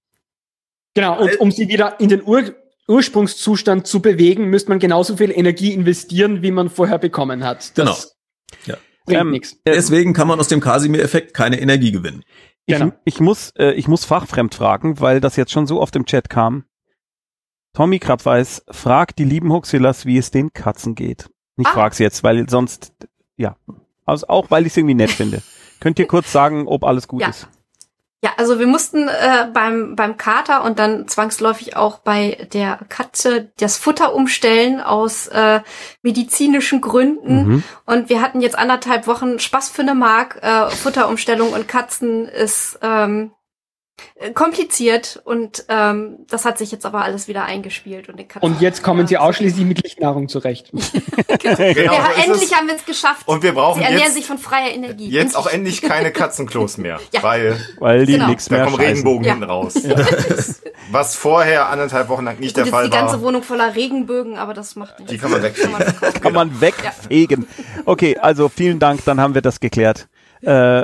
Genau, 0.95 1.20
und 1.20 1.41
um 1.41 1.51
sie 1.51 1.68
wieder 1.68 2.01
in 2.01 2.09
den 2.09 2.22
Ur 2.24 2.55
Ursprungszustand 2.89 3.87
zu 3.87 4.01
bewegen, 4.01 4.45
müsste 4.45 4.68
man 4.70 4.78
genauso 4.78 5.16
viel 5.16 5.32
Energie 5.32 5.72
investieren, 5.72 6.43
wie 6.43 6.53
man 6.53 6.70
vorher 6.70 6.99
bekommen 6.99 7.43
hat. 7.43 7.76
Das 7.76 8.16
Ja. 8.64 8.76
Bringt 9.07 9.21
Ähm, 9.21 9.31
nichts. 9.31 9.55
äh, 9.65 9.73
Deswegen 9.73 10.13
kann 10.13 10.29
man 10.29 10.39
aus 10.39 10.49
dem 10.49 10.61
Casimir-Effekt 10.61 11.33
keine 11.35 11.61
Energie 11.61 11.93
gewinnen. 11.93 12.23
Ich, 12.67 12.77
Genau. 12.77 12.93
ich 13.05 13.21
muss, 13.21 13.51
äh, 13.57 13.73
ich 13.73 13.89
muss 13.89 14.05
fachfremd 14.05 14.55
fragen, 14.55 15.01
weil 15.01 15.21
das 15.21 15.37
jetzt 15.37 15.53
schon 15.53 15.67
so 15.67 15.81
oft 15.81 15.97
im 15.97 16.05
Chat 16.05 16.29
kam. 16.29 16.65
Tommy 17.75 17.99
Krabweis 17.99 18.65
fragt 18.71 19.19
die 19.19 19.25
lieben 19.25 19.53
Hoxillas, 19.53 20.07
wie 20.07 20.19
es 20.19 20.31
den 20.31 20.53
Katzen 20.53 20.95
geht. 20.95 21.29
Ich 21.59 21.67
Ah. 21.67 21.73
frag's 21.73 21.99
jetzt, 21.99 22.23
weil 22.25 22.49
sonst, 22.49 22.93
ja, 23.37 23.57
also 24.05 24.27
auch 24.29 24.51
weil 24.51 24.67
ich 24.67 24.73
es 24.73 24.77
irgendwie 24.77 24.95
nett 24.95 25.11
finde. 25.11 25.43
Könnt 25.81 25.99
ihr 25.99 26.07
kurz 26.07 26.33
sagen, 26.33 26.67
ob 26.67 26.85
alles 26.85 27.07
gut 27.07 27.21
Ja. 27.23 27.29
ist? 27.29 27.49
Ja, 28.27 28.33
also 28.39 28.59
wir 28.59 28.66
mussten 28.66 29.07
äh, 29.07 29.47
beim, 29.55 29.95
beim 29.95 30.16
Kater 30.16 30.64
und 30.64 30.81
dann 30.81 31.07
zwangsläufig 31.07 31.77
auch 31.77 32.01
bei 32.01 32.49
der 32.53 32.81
Katze 32.89 33.53
das 33.61 33.77
Futter 33.77 34.16
umstellen 34.16 34.81
aus 34.81 35.29
äh, 35.29 35.61
medizinischen 36.03 36.81
Gründen. 36.81 37.47
Mhm. 37.47 37.62
Und 37.85 38.09
wir 38.09 38.20
hatten 38.20 38.41
jetzt 38.41 38.59
anderthalb 38.59 39.07
Wochen 39.07 39.39
Spaß 39.39 39.68
für 39.68 39.83
eine 39.83 39.95
Mark, 39.95 40.43
äh, 40.43 40.70
Futterumstellung 40.70 41.53
und 41.53 41.68
Katzen 41.68 42.27
ist 42.27 42.81
ähm, 42.83 43.31
äh, 43.31 43.45
kompliziert 44.34 45.20
und 45.24 45.64
ähm, 45.68 46.18
das 46.28 46.44
hat 46.44 46.59
sich 46.59 46.70
jetzt 46.72 46.84
aber 46.86 47.03
alles 47.03 47.28
wieder 47.28 47.44
eingespielt. 47.44 48.09
Und, 48.09 48.18
den 48.18 48.28
Katzen 48.28 48.49
Und 48.51 48.61
jetzt 48.61 48.82
kommen 48.82 49.07
sie 49.07 49.18
ausschließlich 49.18 49.64
mit 49.64 49.82
Lichtnahrung 49.82 50.28
zurecht. 50.28 50.70
Genau, 51.38 51.92
Ja, 51.92 52.11
so 52.16 52.22
endlich 52.22 52.51
es. 52.51 52.55
haben 52.57 52.66
wir 52.66 52.76
es 52.76 52.84
geschafft. 52.84 53.26
Und 53.26 53.42
wir 53.42 53.53
brauchen 53.53 53.78
Sie 53.80 53.84
ernähren 53.84 54.05
jetzt, 54.05 54.14
sich 54.14 54.26
von 54.26 54.38
freier 54.38 54.70
Energie. 54.72 55.09
jetzt 55.11 55.36
auch 55.36 55.47
endlich 55.47 55.82
keine 55.82 56.11
Katzenklos 56.12 56.76
mehr, 56.78 57.01
Ja. 57.12 57.22
weil 57.22 57.61
Weil 57.78 58.07
die 58.07 58.12
Genau. 58.14 58.28
nichts 58.28 58.47
da 58.47 58.57
mehr 58.57 58.64
kommen 58.64 58.76
scheißen. 58.76 58.88
Regenbogen 58.90 59.24
Ja. 59.24 59.32
hinten 59.32 59.44
raus. 59.51 59.74
Was 60.90 61.16
vorher 61.16 61.68
anderthalb 61.68 62.09
Wochen 62.09 62.24
lang 62.24 62.38
nicht 62.38 62.57
der 62.57 62.64
jetzt 62.64 62.72
Fall 62.72 62.84
die 62.84 62.90
ganze 62.90 63.14
war. 63.16 63.22
Wohnung 63.22 63.42
voller 63.42 63.74
Regenbögen, 63.74 64.38
aber 64.38 64.55
das 64.55 64.76
macht 64.76 64.99
nichts. 64.99 65.12
Die 65.12 65.18
kann 65.18 65.30
man 65.30 65.42
wegkriegen. 65.42 65.72
Kann 65.72 65.86
man. 66.01 66.12
Kann 66.22 66.32
man 66.32 66.61
wegfegen. 66.61 67.47
Okay, 67.84 68.18
also 68.18 68.49
vielen 68.49 68.78
Dank, 68.78 69.05
dann 69.05 69.20
haben 69.20 69.34
wir 69.34 69.42
das 69.42 69.61
geklärt. 69.61 70.09
Äh, 70.42 70.82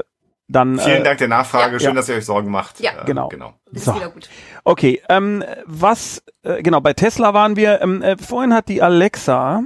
dann, 0.53 0.79
Vielen 0.79 1.01
äh, 1.01 1.05
Dank 1.05 1.19
der 1.19 1.29
Nachfrage. 1.29 1.75
Ja. 1.75 1.79
Schön, 1.81 1.89
Ja. 1.91 1.95
dass 1.95 2.09
ihr 2.09 2.17
euch 2.17 2.25
Sorgen 2.27 2.51
macht. 2.51 2.81
Ja. 2.81 2.93
Äh, 3.03 3.05
Genau. 3.07 3.29
genau. 3.29 3.55
Ist 3.73 3.85
So. 3.87 3.95
wieder 3.95 4.11
gut. 4.11 4.29
Okay, 4.65 5.03
ähm, 5.09 5.43
was, 5.67 6.23
äh, 6.43 6.63
genau, 6.63 6.81
bei 6.81 6.93
Tesla 6.93 7.35
waren 7.35 7.57
wir, 7.57 7.81
ähm, 7.83 8.03
äh, 8.03 8.17
vorhin 8.17 8.55
hat 8.55 8.69
die 8.69 8.83
Alexa 8.83 9.63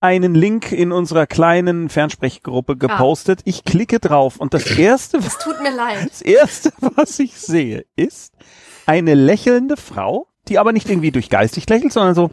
einen 0.00 0.34
Link 0.34 0.72
in 0.72 0.92
unserer 0.92 1.26
kleinen 1.26 1.90
Fernsprechgruppe 1.90 2.76
gepostet. 2.78 3.40
Ich 3.44 3.64
klicke 3.64 4.00
drauf 4.00 4.38
und 4.38 4.54
das 4.54 4.64
erste, 4.78 5.18
Es 5.18 5.36
tut 5.38 5.62
mir 5.62 5.74
leid. 5.74 6.08
das 6.08 6.22
erste, 6.22 6.72
was 6.96 7.18
ich 7.18 7.38
sehe, 7.38 7.84
ist 7.96 8.32
eine 8.86 9.14
lächelnde 9.14 9.76
Frau, 9.76 10.26
die 10.48 10.58
aber 10.58 10.72
nicht 10.72 10.88
irgendwie 10.88 11.10
durchgeistig 11.10 11.68
lächelt, 11.68 11.92
sondern 11.92 12.14
so, 12.14 12.30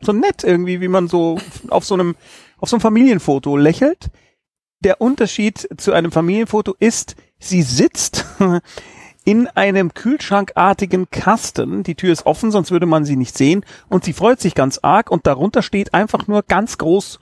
so 0.00 0.12
nett 0.12 0.44
irgendwie, 0.44 0.80
wie 0.80 0.88
man 0.88 1.08
so 1.08 1.36
auf 1.68 1.84
so 1.84 1.92
einem, 1.94 2.16
auf 2.58 2.70
so 2.70 2.76
einem 2.76 2.80
Familienfoto 2.80 3.54
lächelt. 3.58 4.06
Der 4.82 5.00
Unterschied 5.02 5.68
zu 5.76 5.92
einem 5.92 6.10
Familienfoto 6.10 6.74
ist, 6.78 7.14
sie 7.38 7.60
sitzt 7.60 8.24
in 9.24 9.46
einem 9.48 9.92
kühlschrankartigen 9.92 11.10
Kasten. 11.10 11.82
Die 11.82 11.94
Tür 11.94 12.12
ist 12.12 12.24
offen, 12.24 12.50
sonst 12.50 12.70
würde 12.70 12.86
man 12.86 13.04
sie 13.04 13.16
nicht 13.16 13.36
sehen. 13.36 13.64
Und 13.88 14.04
sie 14.04 14.14
freut 14.14 14.40
sich 14.40 14.54
ganz 14.54 14.78
arg 14.82 15.10
und 15.10 15.26
darunter 15.26 15.60
steht 15.60 15.92
einfach 15.92 16.26
nur 16.28 16.42
ganz 16.42 16.78
groß 16.78 17.20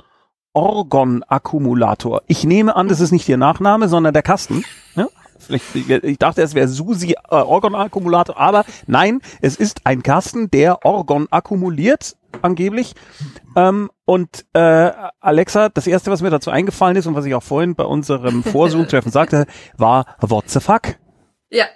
Orgon-Akkumulator. 0.52 2.22
Ich 2.28 2.44
nehme 2.44 2.76
an, 2.76 2.86
das 2.86 3.00
ist 3.00 3.10
nicht 3.10 3.28
ihr 3.28 3.36
Nachname, 3.36 3.88
sondern 3.88 4.14
der 4.14 4.22
Kasten. 4.22 4.64
Ja? 4.94 5.08
Ich 6.02 6.18
dachte, 6.18 6.42
es 6.42 6.54
wäre 6.54 6.68
Susi 6.68 7.12
äh, 7.12 7.16
Orgon-Akkumulator, 7.30 8.36
aber 8.38 8.64
nein, 8.86 9.20
es 9.40 9.56
ist 9.56 9.80
ein 9.84 10.02
Kasten, 10.02 10.50
der 10.50 10.84
Orgon 10.84 11.28
akkumuliert, 11.30 12.16
angeblich. 12.42 12.94
Ähm, 13.56 13.90
und 14.04 14.46
äh, 14.52 14.92
Alexa, 15.20 15.68
das 15.68 15.86
erste, 15.86 16.10
was 16.10 16.22
mir 16.22 16.30
dazu 16.30 16.50
eingefallen 16.50 16.96
ist 16.96 17.06
und 17.06 17.14
was 17.14 17.24
ich 17.24 17.34
auch 17.34 17.42
vorhin 17.42 17.74
bei 17.74 17.84
unserem 17.84 18.42
Vorzoom-Treffen 18.42 19.12
sagte, 19.12 19.46
war 19.76 20.16
What 20.20 20.50
the 20.50 20.60
fuck? 20.60 20.96
Ja. 21.50 21.66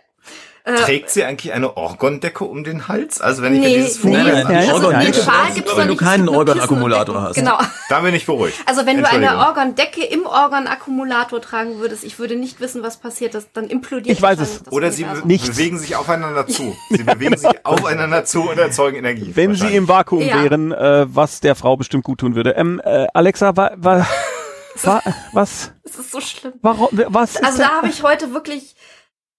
Äh, 0.65 0.77
Trägt 0.77 1.11
sie 1.11 1.25
eigentlich 1.25 1.53
eine 1.53 1.77
Orgondecke 1.77 2.45
um 2.45 2.63
den 2.63 2.87
Hals? 2.87 3.21
Also 3.21 3.43
wenn 3.43 3.53
ich 3.55 3.61
Nee, 3.61 3.69
mir 3.79 3.83
dieses 3.83 4.05
nee. 4.05 4.17
Foto 4.17 4.29
Ja, 4.29 4.61
ja, 4.63 4.73
Orgon 4.75 4.93
ja, 4.93 5.01
den 5.01 5.13
ja. 5.13 5.23
Schal 5.23 5.53
gibt's 5.55 5.77
wenn 5.77 5.89
du 5.89 5.97
keinen 5.97 6.29
es 6.29 6.55
Kissen- 6.55 7.15
hast. 7.21 7.35
Genau. 7.35 7.59
Da 7.89 8.01
bin 8.01 8.15
ich 8.15 8.27
beruhigt. 8.27 8.59
Also 8.67 8.87
wenn 8.87 8.99
du 8.99 9.09
eine. 9.09 9.39
Organdecke 9.39 10.05
im 10.05 10.25
Organakkumulator 10.25 11.41
tragen 11.41 11.81
würdest, 11.81 12.05
ich 12.05 12.21
würde 12.21 12.37
nicht 12.37 12.61
wissen, 12.61 12.85
was 12.85 12.99
passiert, 12.99 13.35
das, 13.35 13.49
dann 13.53 13.65
implodiert 13.69 14.17
Ich 14.17 14.23
weiß 14.23 14.39
es. 14.39 14.63
Oder 14.71 14.93
sie 14.93 15.05
Nichts. 15.25 15.49
bewegen 15.51 15.79
sich 15.79 15.97
aufeinander 15.97 16.47
zu. 16.47 16.77
Sie 16.91 17.03
bewegen 17.03 17.37
sich 17.37 17.67
aufeinander 17.67 18.25
zu 18.25 18.49
und 18.49 18.59
erzeugen 18.59 18.99
Energie. 18.99 19.33
Wenn 19.35 19.57
sie 19.57 19.75
im 19.75 19.89
Vakuum 19.89 20.23
Ja. 20.23 20.45
wären, 20.45 20.71
äh, 20.71 21.07
was 21.09 21.41
der 21.41 21.57
Frau 21.57 21.77
bestimmt 21.77 22.05
gut 22.05 22.21
tun 22.21 22.37
würde. 22.37 22.51
Ähm, 22.53 22.81
äh, 22.85 23.07
Alexa, 23.15 23.57
wa, 23.57 23.73
wa, 23.77 24.07
wa, 24.85 25.03
was, 25.33 25.73
Das 25.83 25.97
ist 25.99 26.13
so 26.13 26.21
schlimm. 26.21 26.53
warum, 26.63 26.89
was 27.09 27.35
ist 27.35 27.45
Also 27.45 27.59
da? 27.59 27.65
da 27.69 27.75
habe 27.79 27.89
ich 27.89 28.03
heute 28.05 28.33
wirklich 28.33 28.77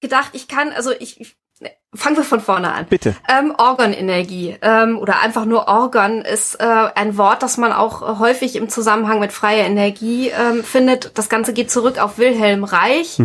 gedacht, 0.03 0.29
ich 0.33 0.47
kann, 0.47 0.71
also 0.71 0.91
ich, 0.91 1.19
ich 1.19 1.35
ne, 1.59 1.71
fangen 1.95 2.15
wir 2.15 2.23
von 2.23 2.41
vorne 2.41 2.71
an. 2.71 2.85
Bitte. 2.87 3.15
Ähm, 3.27 3.55
Organenergie 3.57 4.55
ähm, 4.61 4.99
oder 4.99 5.19
einfach 5.21 5.45
nur 5.45 5.67
Organ 5.67 6.21
ist 6.21 6.59
äh, 6.59 6.63
ein 6.63 7.17
Wort, 7.17 7.41
das 7.41 7.57
man 7.57 7.73
auch 7.73 8.19
häufig 8.19 8.55
im 8.55 8.69
Zusammenhang 8.69 9.19
mit 9.19 9.31
freier 9.31 9.65
Energie 9.65 10.29
ähm, 10.29 10.63
findet. 10.63 11.17
Das 11.17 11.27
Ganze 11.29 11.53
geht 11.53 11.71
zurück 11.71 11.97
auf 11.97 12.19
Wilhelm 12.19 12.63
Reich, 12.63 13.17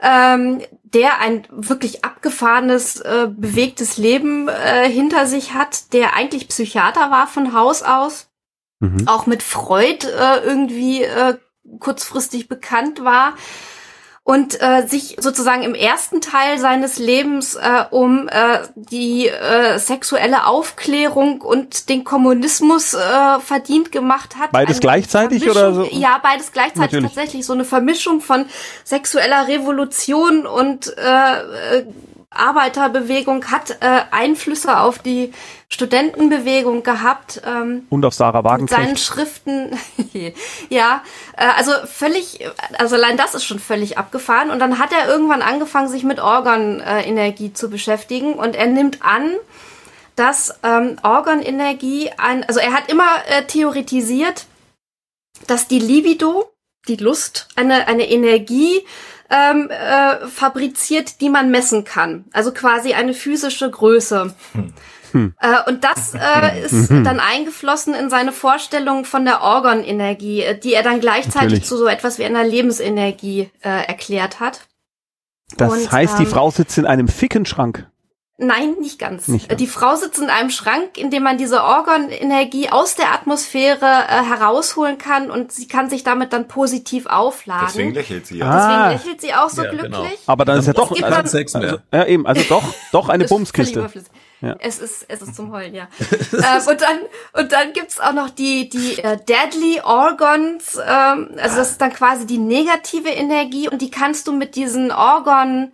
ähm, 0.00 0.60
der 0.82 1.20
ein 1.20 1.46
wirklich 1.50 2.04
abgefahrenes, 2.04 3.00
äh, 3.00 3.28
bewegtes 3.28 3.96
Leben 3.96 4.48
äh, 4.48 4.88
hinter 4.88 5.26
sich 5.26 5.54
hat, 5.54 5.92
der 5.92 6.14
eigentlich 6.14 6.48
Psychiater 6.48 7.10
war 7.10 7.26
von 7.26 7.52
Haus 7.54 7.82
aus, 7.82 8.28
Mhm. 8.80 9.06
auch 9.06 9.26
mit 9.26 9.42
Freud 9.42 10.04
äh, 10.04 10.40
irgendwie 10.44 11.04
äh, 11.04 11.38
kurzfristig 11.78 12.48
bekannt 12.48 13.02
war 13.04 13.34
und 14.24 14.58
äh, 14.62 14.88
sich 14.88 15.18
sozusagen 15.20 15.62
im 15.62 15.74
ersten 15.74 16.22
Teil 16.22 16.58
seines 16.58 16.98
Lebens 16.98 17.56
äh, 17.56 17.84
um 17.90 18.26
äh, 18.28 18.60
die 18.74 19.28
äh, 19.28 19.78
sexuelle 19.78 20.46
Aufklärung 20.46 21.42
und 21.42 21.90
den 21.90 22.04
Kommunismus 22.04 22.94
äh, 22.94 22.98
verdient 23.40 23.92
gemacht 23.92 24.36
hat. 24.38 24.50
Beides 24.50 24.76
Eine 24.76 24.80
gleichzeitig 24.80 25.48
oder 25.48 25.74
so? 25.74 25.86
Ja, 25.90 26.18
beides 26.22 26.52
gleichzeitig 26.52 26.92
Natürlich. 26.92 27.14
tatsächlich. 27.14 27.44
So 27.44 27.52
eine 27.52 27.66
Vermischung 27.66 28.22
von 28.22 28.46
sexueller 28.82 29.46
Revolution 29.46 30.46
und 30.46 30.96
äh, 30.96 31.80
äh, 31.80 31.84
Arbeiterbewegung 32.36 33.50
hat 33.50 33.78
äh, 33.80 34.02
Einflüsse 34.10 34.78
auf 34.78 34.98
die 34.98 35.32
Studentenbewegung 35.68 36.82
gehabt. 36.82 37.42
Ähm, 37.44 37.86
Und 37.90 38.04
auf 38.04 38.14
Sarah 38.14 38.42
mit 38.42 38.70
seinen 38.70 38.70
Wagenknecht. 38.70 39.04
Schriften, 39.04 39.78
ja, 40.68 41.02
äh, 41.36 41.46
also 41.56 41.72
völlig, 41.86 42.46
also 42.78 42.96
allein 42.96 43.16
das 43.16 43.34
ist 43.34 43.44
schon 43.44 43.58
völlig 43.58 43.98
abgefahren. 43.98 44.50
Und 44.50 44.58
dann 44.58 44.78
hat 44.78 44.92
er 44.92 45.08
irgendwann 45.08 45.42
angefangen, 45.42 45.88
sich 45.88 46.04
mit 46.04 46.20
Organenergie 46.20 47.52
zu 47.52 47.70
beschäftigen. 47.70 48.34
Und 48.34 48.56
er 48.56 48.66
nimmt 48.66 49.04
an, 49.04 49.32
dass 50.16 50.58
ähm, 50.62 50.96
Organenergie 51.02 52.10
ein, 52.16 52.44
also 52.44 52.60
er 52.60 52.72
hat 52.72 52.90
immer 52.90 53.08
äh, 53.26 53.44
theoretisiert, 53.44 54.46
dass 55.46 55.66
die 55.66 55.80
Libido, 55.80 56.52
die 56.88 56.96
Lust, 56.96 57.48
eine, 57.56 57.88
eine 57.88 58.08
Energie 58.08 58.84
ähm, 59.34 59.68
äh, 59.70 60.26
fabriziert, 60.28 61.20
die 61.20 61.28
man 61.28 61.50
messen 61.50 61.84
kann. 61.84 62.24
Also 62.32 62.52
quasi 62.52 62.94
eine 62.94 63.14
physische 63.14 63.70
Größe. 63.70 64.34
Äh, 65.14 65.70
und 65.70 65.84
das 65.84 66.14
äh, 66.14 66.64
ist 66.64 66.90
dann 66.90 67.20
eingeflossen 67.20 67.94
in 67.94 68.10
seine 68.10 68.32
Vorstellung 68.32 69.04
von 69.04 69.24
der 69.24 69.42
Organenergie, 69.42 70.42
äh, 70.42 70.58
die 70.58 70.74
er 70.74 70.82
dann 70.82 70.98
gleichzeitig 70.98 71.34
Natürlich. 71.34 71.64
zu 71.66 71.76
so 71.76 71.86
etwas 71.86 72.18
wie 72.18 72.24
einer 72.24 72.42
Lebensenergie 72.42 73.50
äh, 73.62 73.86
erklärt 73.86 74.40
hat. 74.40 74.62
Das 75.56 75.72
und, 75.72 75.92
heißt, 75.92 76.18
die 76.18 76.24
ähm, 76.24 76.30
Frau 76.30 76.50
sitzt 76.50 76.78
in 76.78 76.86
einem 76.86 77.06
Fickenschrank. 77.06 77.88
Nein, 78.36 78.74
nicht 78.80 78.98
ganz. 78.98 79.28
Nicht 79.28 79.48
ganz. 79.48 79.60
Die 79.60 79.68
Frau 79.68 79.94
sitzt 79.94 80.18
in 80.20 80.28
einem 80.28 80.50
Schrank, 80.50 80.98
in 80.98 81.10
dem 81.10 81.22
man 81.22 81.38
diese 81.38 81.62
Organenergie 81.62 82.68
aus 82.68 82.96
der 82.96 83.12
Atmosphäre 83.12 83.84
äh, 83.86 84.24
herausholen 84.24 84.98
kann 84.98 85.30
und 85.30 85.52
sie 85.52 85.68
kann 85.68 85.88
sich 85.88 86.02
damit 86.02 86.32
dann 86.32 86.48
positiv 86.48 87.06
aufladen. 87.06 87.66
Deswegen 87.68 87.94
lächelt 87.94 88.26
sie 88.26 88.38
ja. 88.38 88.46
Ah. 88.50 88.88
Deswegen 88.88 89.04
lächelt 89.04 89.20
sie 89.20 89.34
auch 89.34 89.50
so 89.50 89.62
Ja, 89.62 89.70
glücklich. 89.70 89.92
genau. 89.92 90.08
Aber 90.26 90.44
dann 90.44 90.58
ist 90.58 90.66
ja 90.66 90.72
doch, 90.72 90.92
gibt 90.92 91.04
also, 91.04 91.16
man- 91.16 91.26
Sex 91.28 91.54
mehr. 91.54 91.62
also, 91.62 91.78
ja 91.92 92.06
eben, 92.06 92.26
also 92.26 92.42
doch, 92.48 92.64
doch 92.90 93.08
eine 93.08 93.24
Bumskiste. 93.24 93.88
Ja. 94.40 94.56
Es 94.58 94.78
ist, 94.78 95.06
es 95.08 95.22
ist 95.22 95.36
zum 95.36 95.52
Heulen, 95.52 95.74
ja. 95.74 95.88
ähm, 96.00 96.68
und 96.68 96.80
dann, 96.82 96.98
und 97.34 97.52
dann 97.52 97.72
gibt's 97.72 97.98
auch 97.98 98.12
noch 98.12 98.28
die, 98.28 98.68
die 98.68 98.98
äh, 98.98 99.16
Deadly 99.16 99.80
Organs, 99.82 100.76
ähm, 100.86 101.30
also 101.40 101.56
das 101.56 101.70
ist 101.70 101.80
dann 101.80 101.92
quasi 101.92 102.26
die 102.26 102.36
negative 102.38 103.08
Energie 103.08 103.68
und 103.70 103.80
die 103.80 103.90
kannst 103.90 104.26
du 104.26 104.32
mit 104.32 104.54
diesen 104.56 104.90
Organ, 104.92 105.72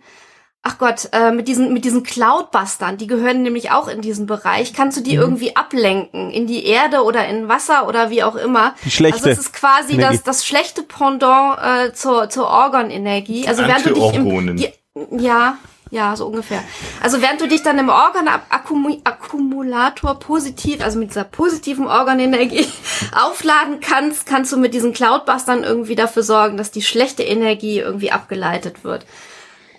ach 0.63 0.77
Gott, 0.77 1.09
äh, 1.11 1.31
mit 1.31 1.47
diesen, 1.47 1.73
mit 1.73 1.85
diesen 1.85 2.03
Cloudbustern, 2.03 2.97
die 2.97 3.07
gehören 3.07 3.41
nämlich 3.41 3.71
auch 3.71 3.87
in 3.87 4.01
diesen 4.01 4.27
Bereich, 4.27 4.73
kannst 4.73 4.95
du 4.97 5.01
die 5.01 5.15
Mhm. 5.15 5.21
irgendwie 5.21 5.55
ablenken 5.55 6.29
in 6.29 6.45
die 6.45 6.65
Erde 6.65 7.03
oder 7.03 7.27
in 7.27 7.47
Wasser 7.49 7.87
oder 7.87 8.11
wie 8.11 8.21
auch 8.23 8.35
immer. 8.35 8.75
Die 8.85 8.91
schlechte 8.91 9.17
Also 9.17 9.29
es 9.31 9.39
ist 9.39 9.53
quasi 9.53 9.93
Energie. 9.93 10.17
das, 10.17 10.23
das 10.23 10.45
schlechte 10.45 10.83
Pendant 10.83 11.57
äh, 11.63 11.93
zur, 11.93 12.29
zur 12.29 12.45
Organenergie. 12.47 13.47
Also 13.47 13.63
während 13.65 13.85
du 13.87 13.93
dich 13.93 14.13
im, 14.13 14.55
die, 14.57 14.69
ja, 15.17 15.57
ja, 15.89 16.15
so 16.15 16.27
ungefähr. 16.27 16.61
Also 17.01 17.21
während 17.21 17.41
du 17.41 17.47
dich 17.47 17.63
dann 17.63 17.79
im 17.79 17.89
Organakkumulator 17.89 20.19
positiv, 20.19 20.83
also 20.83 20.99
mit 20.99 21.09
dieser 21.09 21.23
positiven 21.23 21.87
Organenergie 21.87 22.67
aufladen 23.19 23.79
kannst, 23.81 24.25
kannst 24.25 24.51
du 24.53 24.57
mit 24.57 24.73
diesen 24.73 24.93
Cloudbustern 24.93 25.63
irgendwie 25.63 25.95
dafür 25.95 26.23
sorgen, 26.23 26.57
dass 26.57 26.71
die 26.71 26.81
schlechte 26.81 27.23
Energie 27.23 27.79
irgendwie 27.79 28.11
abgeleitet 28.11 28.83
wird. 28.83 29.05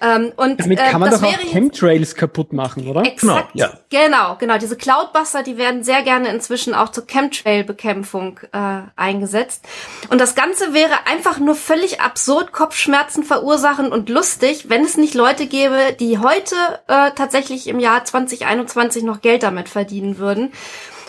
Ähm, 0.03 0.33
und 0.37 0.59
Damit 0.59 0.81
äh, 0.81 0.91
kann 0.91 1.01
man 1.01 1.11
das 1.11 1.21
doch 1.21 1.29
auch 1.29 1.39
Chemtrails 1.39 2.17
kaputt 2.17 2.53
machen, 2.53 2.89
oder? 2.89 3.03
Exakt. 3.03 3.53
Genau, 3.53 3.67
ja. 3.67 3.79
Genau, 3.89 4.37
genau. 4.37 4.59
Diese 4.59 4.77
Cloudbuster, 4.77 5.45
die 5.45 5.57
werden 5.57 5.85
sehr 5.85 6.03
gerne 6.03 6.29
inzwischen 6.29 6.75
auch 6.75 6.91
zur 6.91 7.07
Chemtrail-Bekämpfung 7.07 8.41
äh, 8.53 8.81
eingesetzt. 8.97 9.65
Und 10.11 10.21
das 10.21 10.35
Ganze 10.35 10.75
wäre 10.75 11.07
einfach 11.07 11.39
nur 11.39 11.55
völlig 11.55 12.01
absurd, 12.01 12.53
Kopfschmerzen 12.53 13.23
verursachen 13.23 13.93
und 13.93 14.09
lustig, 14.09 14.69
wenn 14.69 14.83
es 14.83 14.97
nicht 14.97 15.15
Leute 15.15 15.47
gäbe, 15.47 15.95
die 15.99 16.19
heute 16.19 16.57
äh, 16.89 17.13
tatsächlich 17.15 17.69
im 17.69 17.79
Jahr 17.79 18.05
2021 18.05 19.05
noch 19.05 19.21
Geld 19.21 19.45
damit 19.45 19.69
verdienen 19.69 20.19
würden. 20.19 20.53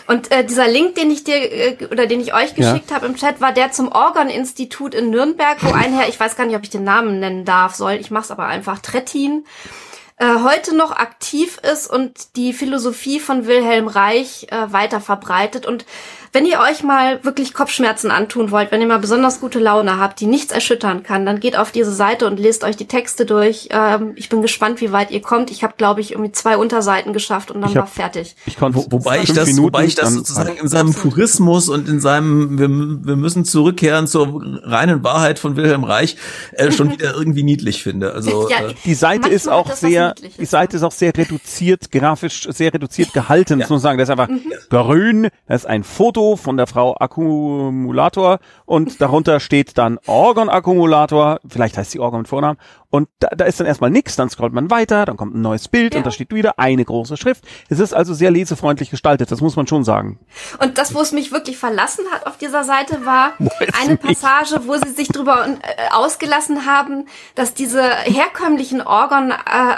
Und 0.06 0.30
äh, 0.30 0.44
dieser 0.44 0.68
Link, 0.68 0.94
den 0.96 1.10
ich 1.10 1.24
dir 1.24 1.36
äh, 1.36 1.86
oder 1.90 2.06
den 2.06 2.20
ich 2.20 2.34
euch 2.34 2.56
Ja. 2.56 2.72
geschickt 2.72 2.92
habe 2.92 3.06
im 3.06 3.16
Chat, 3.16 3.40
war 3.40 3.52
der 3.52 3.72
zum 3.72 3.88
Organ-Institut 3.90 4.94
in 4.94 5.10
Nürnberg, 5.10 5.58
wo 5.62 5.72
ein 5.72 5.94
Herr, 5.96 6.08
ich 6.08 6.18
weiß 6.20 6.36
gar 6.36 6.46
nicht, 6.46 6.56
ob 6.56 6.62
ich 6.62 6.70
den 6.70 6.84
Namen 6.84 7.20
nennen 7.20 7.44
darf, 7.44 7.74
soll, 7.74 7.94
ich 7.94 8.10
mach's 8.10 8.30
aber 8.30 8.46
einfach, 8.46 8.80
Trettin, 8.80 9.44
äh, 10.16 10.26
heute 10.44 10.76
noch 10.76 10.92
aktiv 10.92 11.58
ist 11.72 11.88
und 11.90 12.36
die 12.36 12.52
Philosophie 12.52 13.18
von 13.18 13.46
Wilhelm 13.46 13.88
Reich 13.88 14.46
äh, 14.50 14.72
weiter 14.72 15.00
verbreitet. 15.00 15.66
Und 15.66 15.84
wenn 16.34 16.46
ihr 16.46 16.58
euch 16.58 16.82
mal 16.82 17.24
wirklich 17.24 17.54
Kopfschmerzen 17.54 18.10
antun 18.10 18.50
wollt, 18.50 18.72
wenn 18.72 18.80
ihr 18.80 18.88
mal 18.88 18.98
besonders 18.98 19.40
gute 19.40 19.60
Laune 19.60 20.00
habt, 20.00 20.18
die 20.18 20.26
nichts 20.26 20.52
erschüttern 20.52 21.04
kann, 21.04 21.24
dann 21.24 21.38
geht 21.38 21.56
auf 21.56 21.70
diese 21.70 21.94
Seite 21.94 22.26
und 22.26 22.40
lest 22.40 22.64
euch 22.64 22.76
die 22.76 22.88
Texte 22.88 23.24
durch. 23.24 23.68
Ähm, 23.70 24.12
ich 24.16 24.28
bin 24.28 24.42
gespannt, 24.42 24.80
wie 24.80 24.90
weit 24.90 25.12
ihr 25.12 25.22
kommt. 25.22 25.52
Ich 25.52 25.62
habe, 25.62 25.74
glaube 25.76 26.00
ich, 26.00 26.10
irgendwie 26.10 26.32
zwei 26.32 26.56
Unterseiten 26.56 27.12
geschafft 27.12 27.52
und 27.52 27.60
dann 27.60 27.70
Ich 27.70 27.76
war 27.76 27.84
hab- 27.84 27.94
fertig. 27.94 28.34
Ich 28.46 28.58
konnte 28.58 28.78
Wo, 28.78 28.86
wobei 28.90 29.22
ich 29.22 29.32
das, 29.32 29.46
Minuten, 29.46 29.66
wobei 29.68 29.84
ich 29.84 29.94
das 29.94 30.12
sozusagen 30.12 30.56
in 30.56 30.66
seinem 30.66 30.92
Purismus 30.92 31.68
und 31.68 31.88
in 31.88 32.00
seinem, 32.00 32.58
wir, 32.58 32.68
wir 32.68 33.16
müssen 33.16 33.44
zurückkehren 33.44 34.08
zur 34.08 34.42
reinen 34.64 35.04
Wahrheit 35.04 35.38
von 35.38 35.54
Wilhelm 35.54 35.84
Reich, 35.84 36.16
äh, 36.54 36.72
schon 36.72 36.90
wieder 36.98 37.14
irgendwie 37.14 37.44
niedlich 37.44 37.80
finde. 37.84 38.12
Also 38.12 38.48
Ja, 38.50 38.70
äh, 38.70 38.74
Die 38.84 38.94
Seite 38.94 39.28
ist 39.28 39.48
auch 39.48 39.70
sehr, 39.70 40.14
die 40.38 40.46
Seite 40.46 40.76
ist 40.78 40.82
auch 40.82 40.90
sehr 40.90 41.16
reduziert, 41.16 41.92
grafisch 41.92 42.48
sehr 42.50 42.74
reduziert 42.74 43.12
gehalten, 43.12 43.60
muss 43.60 43.68
man 43.70 43.78
sagen. 43.78 43.98
Das 43.98 44.08
ist 44.08 44.18
einfach 44.18 44.28
grün, 44.68 45.28
das 45.46 45.62
ist 45.62 45.66
ein 45.66 45.84
Foto 45.84 46.23
Foto 46.24 46.36
von 46.36 46.56
der 46.56 46.66
Frau 46.66 46.96
Akkumulator 46.98 48.38
und 48.64 49.00
darunter 49.00 49.40
steht 49.40 49.76
dann 49.76 49.98
Orgon 50.06 50.48
Akkumulator, 50.48 51.38
vielleicht 51.46 51.76
heißt 51.76 51.90
sie 51.90 52.00
Orgon 52.00 52.20
mit 52.20 52.28
Vornamen 52.28 52.58
und 52.94 53.08
da, 53.18 53.26
da 53.30 53.44
ist 53.44 53.58
dann 53.58 53.66
erstmal 53.66 53.90
nichts, 53.90 54.14
dann 54.14 54.30
scrollt 54.30 54.52
man 54.52 54.70
weiter, 54.70 55.04
dann 55.04 55.16
kommt 55.16 55.34
ein 55.34 55.40
neues 55.40 55.66
Bild 55.66 55.94
Ja. 55.94 55.98
und 55.98 56.06
da 56.06 56.12
steht 56.12 56.32
wieder 56.32 56.60
eine 56.60 56.84
große 56.84 57.16
Schrift. 57.16 57.44
Es 57.68 57.80
ist 57.80 57.92
also 57.92 58.14
sehr 58.14 58.30
lesefreundlich 58.30 58.88
gestaltet, 58.88 59.32
das 59.32 59.40
muss 59.40 59.56
man 59.56 59.66
schon 59.66 59.82
sagen. 59.82 60.20
Und 60.60 60.78
das, 60.78 60.94
wo 60.94 61.00
es 61.00 61.10
mich 61.10 61.32
wirklich 61.32 61.58
verlassen 61.58 62.04
hat 62.12 62.24
auf 62.28 62.36
dieser 62.38 62.62
Seite, 62.62 63.04
war 63.04 63.32
eine. 63.80 63.96
Passage, 63.96 64.60
wo 64.66 64.76
sie 64.76 64.90
sich 64.90 65.08
drüber 65.08 65.44
äh, 65.46 65.56
ausgelassen 65.92 66.66
haben, 66.66 67.08
dass 67.34 67.52
diese 67.54 67.82
herkömmlichen 67.82 68.80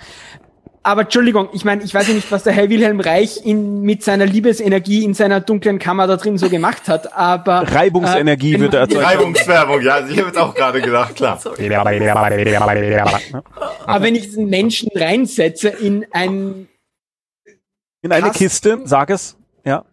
Aber 0.86 1.04
Entschuldigung, 1.04 1.48
ich 1.54 1.64
meine, 1.64 1.82
ich 1.82 1.94
weiß 1.94 2.10
ja 2.10 2.14
nicht, 2.14 2.30
was 2.30 2.44
der 2.44 2.52
Herr 2.52 2.70
Wilhelm 2.70 3.00
Reich 3.00 3.46
in, 3.46 3.82
mit 3.84 4.04
seiner 4.04 4.26
Liebesenergie 4.26 5.06
in 5.06 5.14
seiner 5.14 5.40
dunklen 5.40 5.80
Kammer 5.80 6.08
da 6.08 6.18
drin 6.18 6.38
so 6.38 6.50
gemacht 6.50 6.90
hat, 6.90 7.14
aber 7.14 7.62
Reibungsenergie 7.72 8.56
äh, 8.56 8.60
wird 8.60 8.74
man- 8.74 8.82
erzeugt. 8.82 9.06
Reibungswerbung, 9.06 9.82
ja, 9.82 9.94
also 9.96 10.12
ich 10.12 10.18
habe 10.18 10.28
jetzt 10.28 10.38
auch 10.38 10.54
gerade 10.54 10.82
gedacht, 10.82 11.16
klar. 11.16 11.40
Aber 13.86 14.04
wenn 14.04 14.16
ich 14.16 14.24
diesen 14.24 14.50
Menschen 14.50 14.90
reinsetze 14.94 15.70
in 15.70 16.06
ein 16.12 16.68
In 18.02 18.12
eine 18.12 18.28
Kasten. 18.28 18.38
Kiste, 18.38 18.82
sag 18.84 19.10
es. 19.10 19.38
Ja. 19.64 19.86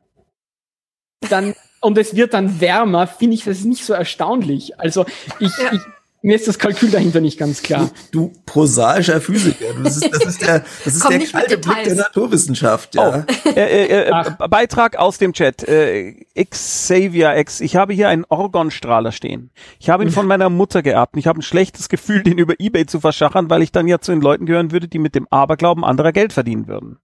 dann 1.29 1.55
und 1.83 1.97
es 1.99 2.15
wird 2.17 2.35
dann 2.35 2.61
wärmer, 2.61 3.07
finde 3.07 3.35
ich 3.37 3.45
das 3.45 3.63
nicht 3.65 3.85
so 3.87 3.93
erstaunlich. 3.95 4.79
Also 4.81 5.07
ich, 5.39 5.53
ich 5.73 5.81
mir 6.23 6.37
ist 6.37 6.47
das 6.47 6.59
Kalkül 6.59 6.91
dahinter 6.91 7.21
nicht 7.21 7.39
ganz 7.39 7.63
klar. 7.63 7.91
du 8.11 8.33
prosaischer 8.45 9.21
Physiker. 9.21 9.67
Das 9.83 9.97
ist, 9.97 10.13
das 10.13 10.25
ist 10.25 10.43
der, 10.43 10.65
das 10.85 10.95
ist 10.95 11.01
Komm 11.01 11.19
der 11.19 11.27
kalte 11.27 11.59
Blick 11.59 11.85
der 11.85 11.95
Naturwissenschaft. 11.95 12.95
Ja. 12.95 13.25
Äh, 13.45 13.51
äh, 13.61 13.87
äh, 13.87 14.11
Ach. 14.13 14.37
Beitrag 14.49 14.97
aus 14.97 15.19
dem 15.19 15.33
Chat. 15.33 15.67
Äh, 15.67 16.25
Xavier 16.35 17.37
X. 17.37 17.61
Ich 17.61 17.77
habe 17.77 17.93
hier 17.93 18.09
einen 18.09 18.25
Orgonstrahler 18.29 19.13
stehen. 19.13 19.51
Ich 19.79 19.89
habe 19.89 20.05
ihn 20.05 20.11
von 20.11 20.27
meiner 20.27 20.51
Mutter 20.51 20.83
geerbt. 20.83 21.15
und 21.15 21.21
Ich 21.21 21.27
habe 21.27 21.41
ein 21.41 21.43
schlechtes 21.43 21.89
Gefühl, 21.89 22.23
den 22.23 22.39
über 22.39 22.55
Ebay 22.59 22.87
zu 22.87 23.01
verschachern, 23.01 23.49
weil 23.51 23.63
ich 23.63 23.73
dann 23.73 23.89
ja 23.89 23.99
zu 23.99 24.13
den 24.13 24.21
Leuten 24.21 24.47
gehören 24.47 24.73
würde, 24.73 24.89
die 24.89 24.99
mit 24.99 25.15
dem 25.15 25.27
Aberglauben 25.31 25.85
anderer 25.85 26.13
Geld 26.13 26.33
verdienen 26.33 26.69
würden. 26.69 26.99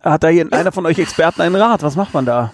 Hat 0.00 0.22
da 0.22 0.28
hier 0.28 0.46
einer 0.52 0.72
von 0.72 0.86
euch 0.86 0.98
Experten 0.98 1.40
einen 1.40 1.56
Rat? 1.56 1.82
Was 1.82 1.96
macht 1.96 2.14
man 2.14 2.26
da? 2.26 2.52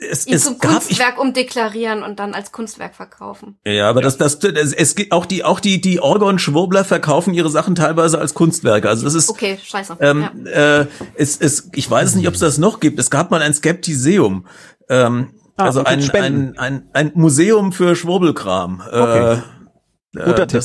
Es, 0.00 0.26
ihn 0.26 0.34
es 0.34 0.44
zum 0.44 0.58
gab, 0.58 0.70
ich, 0.70 0.76
Kunstwerk 0.86 1.20
umdeklarieren 1.20 2.02
und 2.02 2.18
dann 2.18 2.32
als 2.32 2.52
Kunstwerk 2.52 2.94
verkaufen. 2.94 3.58
ja, 3.66 3.90
aber 3.90 4.00
das, 4.00 4.16
das, 4.16 4.38
das, 4.38 4.72
es 4.72 4.94
gibt 4.94 5.12
auch 5.12 5.26
die, 5.26 5.44
auch 5.44 5.60
die, 5.60 5.80
die 5.80 6.00
Orgon-Schwurbler 6.00 6.84
verkaufen 6.84 7.34
ihre 7.34 7.50
Sachen 7.50 7.74
teilweise 7.74 8.18
als 8.18 8.32
Kunstwerke. 8.32 8.88
Also 8.88 9.04
das 9.04 9.14
ist, 9.14 9.28
Okay, 9.28 9.58
scheiße. 9.62 9.98
Ähm, 10.00 10.28
ja. 10.44 10.80
äh, 10.80 10.86
es, 11.16 11.38
es, 11.38 11.70
ich 11.74 11.90
weiß 11.90 12.10
es 12.10 12.14
nicht, 12.14 12.28
ob 12.28 12.34
es 12.34 12.40
das 12.40 12.56
noch 12.56 12.80
gibt. 12.80 12.98
Es 12.98 13.10
gab 13.10 13.30
mal 13.30 13.42
ein 13.42 13.52
Skeptiseum. 13.52 14.46
Ähm, 14.88 15.34
Ah, 15.56 15.66
also 15.66 15.84
ein, 15.84 16.02
Spenden. 16.02 16.58
ein, 16.58 16.88
ein, 16.94 17.10
ein 17.10 17.12
Museum 17.14 17.72
für 17.72 17.94
Schwurbelkram. 17.94 18.82
Okay. 18.86 19.34
Äh, 19.34 20.24
Guter 20.24 20.42
äh, 20.42 20.46
Tipp. 20.48 20.64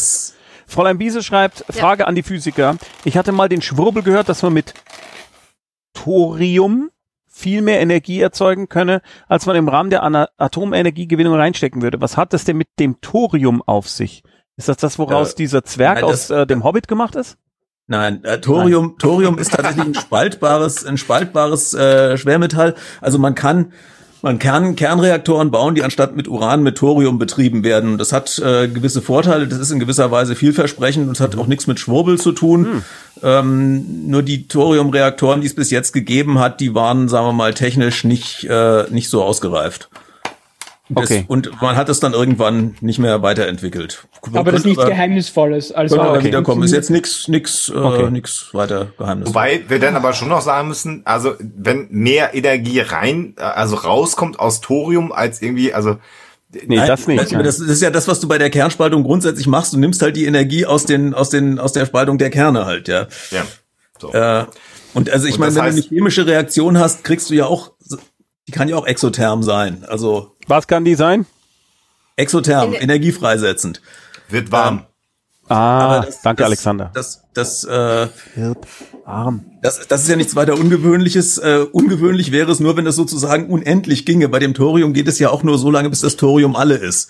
Fräulein 0.65 0.97
Biese 0.97 1.21
schreibt, 1.23 1.63
Frage 1.69 2.07
an 2.07 2.15
die 2.15 2.23
Physiker. 2.23 2.75
Ich 3.03 3.17
hatte 3.17 3.31
mal 3.31 3.49
den 3.49 3.61
Schwurbel 3.61 4.01
gehört, 4.03 4.29
dass 4.29 4.41
man 4.41 4.53
mit 4.53 4.73
Thorium 5.93 6.89
viel 7.39 7.61
mehr 7.61 7.79
Energie 7.79 8.19
erzeugen 8.19 8.67
könne, 8.67 9.01
als 9.27 9.45
man 9.45 9.55
im 9.55 9.69
Rahmen 9.69 9.89
der 9.89 10.03
Ana 10.03 10.27
Atomenergiegewinnung 10.37 11.33
reinstecken 11.35 11.81
würde. 11.81 12.01
Was 12.01 12.17
hat 12.17 12.33
das 12.33 12.43
denn 12.43 12.57
mit 12.57 12.67
dem 12.79 12.99
Thorium 13.01 13.61
auf 13.65 13.87
sich? 13.89 14.23
Ist 14.57 14.67
das 14.67 14.75
das, 14.77 14.99
woraus 14.99 15.33
Äh, 15.33 15.35
dieser 15.37 15.63
Zwerg 15.63 15.95
nein, 15.95 16.03
aus 16.03 16.27
das- 16.27 16.37
äh, 16.41 16.45
dem 16.47 16.63
Hobbit 16.65 16.87
gemacht 16.89 17.15
ist? 17.15 17.37
Nein, 17.87 18.23
äh, 18.25 18.39
Thorium, 18.41 18.97
Thorium 18.99 19.37
ist 19.39 19.53
tatsächlich 19.53 19.85
ein 19.85 19.95
spaltbares, 19.95 20.85
ein 20.85 20.97
spaltbares 20.97 21.73
äh, 21.73 22.17
Schwermetall. 22.17 22.75
Also 23.01 23.17
man 23.17 23.33
kann 23.35 23.71
man 24.21 24.39
kann 24.39 24.75
Kernreaktoren 24.75 25.51
bauen, 25.51 25.75
die 25.75 25.83
anstatt 25.83 26.15
mit 26.15 26.27
Uran 26.27 26.61
mit 26.61 26.77
Thorium 26.77 27.19
betrieben 27.19 27.63
werden. 27.63 27.97
Das 27.97 28.11
hat 28.11 28.37
äh, 28.39 28.67
gewisse 28.67 29.01
Vorteile. 29.01 29.47
Das 29.47 29.59
ist 29.59 29.71
in 29.71 29.79
gewisser 29.79 30.11
Weise 30.11 30.35
vielversprechend 30.35 31.07
und 31.07 31.13
es 31.13 31.21
hat 31.21 31.37
auch 31.37 31.47
nichts 31.47 31.67
mit 31.67 31.79
Schwurbel 31.79 32.19
zu 32.19 32.31
tun. 32.31 32.83
Ähm, 33.23 34.07
nur 34.09 34.23
die 34.23 34.47
Thoriumreaktoren, 34.47 35.41
die 35.41 35.47
es 35.47 35.55
bis 35.55 35.71
jetzt 35.71 35.93
gegeben 35.93 36.39
hat, 36.39 36.59
die 36.59 36.75
waren, 36.75 37.09
sagen 37.09 37.27
wir 37.27 37.33
mal, 37.33 37.53
technisch 37.53 38.03
nicht 38.03 38.45
äh, 38.45 38.83
nicht 38.89 39.09
so 39.09 39.23
ausgereift. 39.23 39.89
Das, 40.89 41.05
Okay. 41.05 41.25
Und 41.27 41.61
man 41.61 41.75
hat 41.75 41.87
es 41.89 41.99
dann 41.99 42.13
irgendwann 42.13 42.75
nicht 42.81 42.97
mehr 42.97 43.21
weiterentwickelt. 43.21 44.07
Aber 44.33 44.51
das 44.51 44.61
ist 44.61 44.65
nichts 44.65 44.85
Geheimnisvolles. 44.85 45.71
Also 45.71 45.95
könnte 45.95 46.09
aber 46.09 46.17
okay. 46.17 46.27
wiederkommen. 46.27 46.63
Ist 46.63 46.71
jetzt 46.71 46.89
nichts, 46.89 47.27
nix, 47.27 47.69
äh, 47.69 47.73
Okay. 47.77 48.09
nix 48.09 48.53
weiter 48.53 48.87
Geheimnis. 48.97 49.29
Wobei 49.29 49.61
wir 49.67 49.79
dann 49.79 49.95
aber 49.95 50.13
schon 50.13 50.29
noch 50.29 50.41
sagen 50.41 50.67
müssen, 50.67 51.03
also 51.05 51.35
wenn 51.39 51.87
mehr 51.91 52.33
Energie 52.33 52.79
rein, 52.79 53.35
äh, 53.37 53.43
also 53.43 53.75
rauskommt 53.75 54.39
aus 54.39 54.61
Thorium 54.61 55.11
als 55.11 55.41
irgendwie, 55.41 55.73
also 55.73 55.97
Nee, 56.51 56.77
Nein, 56.77 56.87
das 56.87 57.05
nicht. 57.05 57.31
Das, 57.31 57.59
ist 57.59 57.81
ja 57.81 57.91
das, 57.91 58.07
was 58.07 58.19
du 58.19 58.27
bei 58.27 58.39
der 58.39 58.49
Kernspaltung 58.49 59.03
grundsätzlich 59.03 59.45
machst. 59.45 59.73
Du 59.73 59.77
nimmst 59.77 60.01
halt 60.01 60.15
die 60.15 60.25
Energie 60.25 60.65
aus 60.65 60.85
den, 60.85 61.13
aus 61.13 61.29
den, 61.29 61.59
aus 61.59 61.73
der 61.73 61.85
Spaltung 61.85 62.17
der 62.17 62.31
Kerne 62.31 62.65
halt, 62.65 62.87
ja. 62.87 63.07
ja. 63.29 63.45
So. 63.99 64.11
Äh, 64.13 64.45
und 64.95 65.11
also 65.11 65.27
ich 65.27 65.37
meine, 65.37 65.53
wenn 65.53 65.63
du 65.63 65.69
eine 65.69 65.81
chemische 65.81 66.25
Reaktion 66.25 66.79
hast, 66.79 67.03
kriegst 67.03 67.29
du 67.29 67.35
ja 67.35 67.45
auch, 67.45 67.73
die 68.47 68.51
kann 68.51 68.67
ja 68.67 68.77
auch 68.77 68.87
exotherm 68.87 69.43
sein. 69.43 69.83
Also 69.87 70.35
Was 70.49 70.67
kann 70.67 70.83
die 70.83 70.95
sein? 70.95 71.25
exotherm, 72.17 72.73
Ener- 72.73 72.81
Energie 72.81 73.11
freisetzend. 73.13 73.81
Wird 74.27 74.51
warm. 74.51 74.85
Ah, 75.47 75.79
Aber 75.99 76.05
das- 76.05 76.21
danke 76.21 76.41
das, 76.41 76.47
Alexander. 76.47 76.91
Das, 76.93 77.23
das, 77.33 77.63
äh, 77.63 78.07
Arm. 79.05 79.45
Das, 79.61 79.87
das 79.87 80.01
ist 80.03 80.09
ja 80.09 80.15
nichts 80.17 80.35
weiter 80.35 80.55
Ungewöhnliches. 80.55 81.37
Äh, 81.37 81.65
ungewöhnlich 81.71 82.31
wäre 82.33 82.51
es 82.51 82.59
nur, 82.59 82.75
wenn 82.77 82.83
das 82.85 82.95
sozusagen 82.97 83.47
unendlich 83.49 84.05
ginge. 84.05 84.27
Bei 84.29 84.39
dem 84.39 84.53
Thorium 84.53 84.93
geht 84.93 85.07
es 85.07 85.17
ja 85.17 85.29
auch 85.29 85.43
nur 85.43 85.57
so 85.57 85.71
lange, 85.71 85.89
bis 85.89 86.01
das 86.01 86.17
Thorium 86.17 86.55
alle 86.57 86.75
ist. 86.75 87.09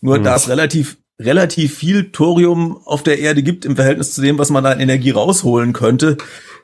Nur 0.00 0.18
da 0.20 0.36
es 0.36 0.48
relativ, 0.48 0.96
relativ 1.18 1.76
viel 1.76 2.12
Thorium 2.12 2.80
auf 2.84 3.02
der 3.02 3.18
Erde 3.18 3.42
gibt 3.42 3.64
im 3.64 3.74
Verhältnis 3.76 4.14
zu 4.14 4.22
dem, 4.22 4.38
was 4.38 4.50
man 4.50 4.62
da 4.64 4.70
an 4.70 4.80
Energie 4.80 5.10
rausholen 5.10 5.72
könnte, 5.72 6.16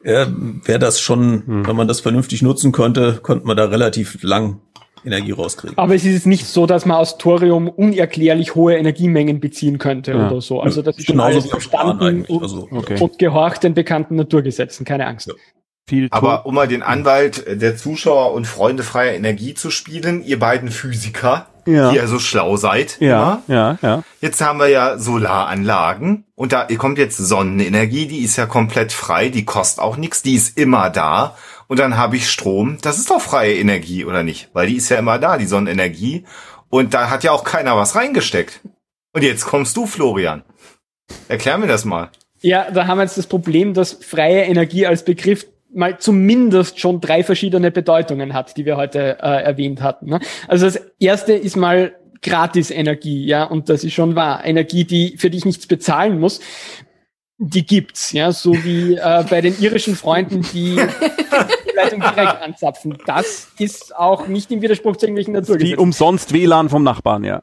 äh, 0.04 0.26
wäre 0.64 0.78
das 0.78 1.00
schon, 1.00 1.42
wenn 1.66 1.76
man 1.76 1.88
das 1.88 2.00
vernünftig 2.00 2.42
nutzen 2.42 2.70
könnte, 2.72 3.20
könnte 3.22 3.46
man 3.46 3.56
da 3.56 3.64
relativ 3.64 4.22
lang 4.22 4.60
Energie 5.04 5.32
rauskriegen. 5.32 5.76
Aber 5.78 5.94
es 5.94 6.04
ist 6.04 6.12
jetzt 6.12 6.26
nicht 6.26 6.46
so, 6.46 6.66
dass 6.66 6.86
man 6.86 6.96
aus 6.96 7.18
Thorium 7.18 7.68
unerklärlich 7.68 8.54
hohe 8.54 8.74
Energiemengen 8.76 9.40
beziehen 9.40 9.78
könnte 9.78 10.12
Ja. 10.12 10.26
oder 10.28 10.40
so. 10.40 10.60
Also 10.60 10.82
das 10.82 10.98
ist 10.98 11.06
schon 11.06 11.14
Genauso 11.16 11.30
alles 11.38 11.44
aus 11.44 11.50
Uran 11.50 11.60
verstanden 11.60 12.04
eigentlich. 12.04 12.30
und, 12.30 12.42
Also, 12.42 12.68
Okay. 12.70 13.00
und 13.00 13.18
gehorcht 13.18 13.62
den 13.62 13.74
bekannten 13.74 14.16
Naturgesetzen. 14.16 14.84
Keine 14.86 15.06
Angst. 15.06 15.28
Ja. 15.28 15.34
Viel 15.88 16.06
Aber 16.12 16.46
um 16.46 16.54
mal 16.54 16.68
den 16.68 16.82
Anwalt 16.84 17.44
der 17.60 17.76
Zuschauer 17.76 18.32
und 18.34 18.46
Freunde 18.46 18.84
freier 18.84 19.14
Energie 19.14 19.54
zu 19.54 19.70
spielen, 19.70 20.22
ihr 20.24 20.38
beiden 20.38 20.68
Physiker, 20.70 21.46
Ja. 21.66 21.90
die 21.90 21.96
ihr 21.96 22.06
so 22.06 22.20
schlau 22.20 22.56
seid, 22.56 22.98
ja, 23.00 23.42
ja, 23.48 23.78
ja. 23.82 24.04
Jetzt 24.20 24.40
haben 24.40 24.60
wir 24.60 24.68
ja 24.68 24.96
Solaranlagen 24.98 26.24
und 26.36 26.52
da 26.52 26.66
kommt 26.78 26.98
jetzt 26.98 27.16
Sonnenenergie, 27.16 28.06
die 28.06 28.18
ist 28.20 28.36
ja 28.36 28.46
komplett 28.46 28.92
frei, 28.92 29.28
die 29.28 29.44
kostet 29.44 29.82
auch 29.82 29.96
nichts, 29.96 30.22
die 30.22 30.34
ist 30.34 30.56
immer 30.56 30.88
da. 30.88 31.36
Und 31.72 31.78
dann 31.78 31.96
habe 31.96 32.16
ich 32.16 32.28
Strom, 32.28 32.76
das 32.82 32.98
ist 32.98 33.08
doch 33.08 33.22
freie 33.22 33.54
Energie, 33.54 34.04
oder 34.04 34.22
nicht? 34.22 34.50
Weil 34.52 34.66
die 34.66 34.76
ist 34.76 34.90
ja 34.90 34.98
immer 34.98 35.18
da, 35.18 35.38
die 35.38 35.46
Sonnenenergie. 35.46 36.26
Und 36.68 36.92
da 36.92 37.08
hat 37.08 37.24
ja 37.24 37.32
auch 37.32 37.44
keiner 37.44 37.74
was 37.78 37.96
reingesteckt. 37.96 38.60
Und 39.14 39.22
jetzt 39.22 39.46
kommst 39.46 39.74
du, 39.78 39.86
Florian. 39.86 40.42
Erklär 41.28 41.56
mir 41.56 41.68
das 41.68 41.86
mal. 41.86 42.10
Ja, 42.42 42.70
da 42.70 42.86
haben 42.86 42.98
wir 42.98 43.04
jetzt 43.04 43.16
das 43.16 43.26
Problem, 43.26 43.72
dass 43.72 43.94
freie 43.94 44.42
Energie 44.42 44.86
als 44.86 45.02
Begriff 45.02 45.46
mal 45.72 45.98
zumindest 45.98 46.78
schon 46.78 47.00
drei 47.00 47.24
verschiedene 47.24 47.70
Bedeutungen 47.70 48.34
hat, 48.34 48.58
die 48.58 48.66
wir 48.66 48.76
heute 48.76 49.16
äh, 49.22 49.42
erwähnt 49.42 49.80
hatten. 49.80 50.10
Ne? 50.10 50.20
Also 50.48 50.66
das 50.66 50.78
erste 50.98 51.32
ist 51.32 51.56
mal 51.56 51.96
Gratis-Energie, 52.20 53.24
ja, 53.24 53.44
und 53.44 53.70
das 53.70 53.82
ist 53.82 53.94
schon 53.94 54.14
wahr. 54.14 54.44
Energie, 54.44 54.84
die 54.84 55.16
für 55.16 55.30
die 55.30 55.38
ich 55.38 55.46
nichts 55.46 55.66
bezahlen 55.66 56.20
muss, 56.20 56.40
die 57.38 57.64
gibt's, 57.64 58.12
ja, 58.12 58.30
so 58.30 58.52
wie 58.62 58.94
äh, 58.94 59.24
bei 59.28 59.40
den 59.40 59.58
irischen 59.58 59.96
Freunden, 59.96 60.42
die 60.52 60.76
die 60.76 60.76
Leitung 61.74 62.00
direkt 62.00 62.42
anzapfen. 62.42 62.98
Das 63.06 63.48
ist 63.58 63.96
auch 63.96 64.28
nicht 64.28 64.50
im 64.50 64.62
Widerspruch 64.62 64.96
zu 64.96 65.06
irgendwelchen 65.06 65.34
Wie 65.34 65.38
Naturgesetzen. 65.38 65.78
umsonst 65.78 66.32
WLAN 66.32 66.68
vom 66.68 66.82
Nachbarn, 66.82 67.24
ja. 67.24 67.42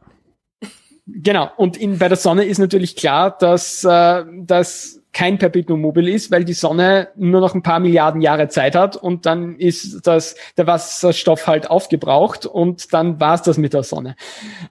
Genau. 1.06 1.50
Und 1.58 1.78
in, 1.78 1.98
bei 1.98 2.08
der 2.08 2.18
Sonne 2.18 2.46
ist 2.46 2.60
natürlich 2.60 2.96
klar, 2.96 3.36
dass 3.38 3.84
äh, 3.84 4.24
das 4.42 5.02
kein 5.12 5.40
Perpetuum 5.40 5.82
mobile 5.82 6.12
ist, 6.12 6.30
weil 6.32 6.46
die 6.46 6.54
Sonne 6.54 7.10
nur 7.16 7.42
noch 7.42 7.56
ein 7.56 7.64
paar 7.64 7.80
Milliarden 7.80 8.22
Jahre 8.22 8.48
Zeit 8.48 8.76
hat 8.76 8.96
und 8.96 9.26
dann 9.26 9.56
ist 9.56 10.06
das, 10.06 10.36
der 10.56 10.68
Wasserstoff 10.68 11.48
halt 11.48 11.70
aufgebraucht 11.70 12.46
und 12.46 12.94
dann 12.94 13.20
war's 13.20 13.42
das 13.42 13.58
mit 13.58 13.74
der 13.74 13.84
Sonne. 13.84 14.16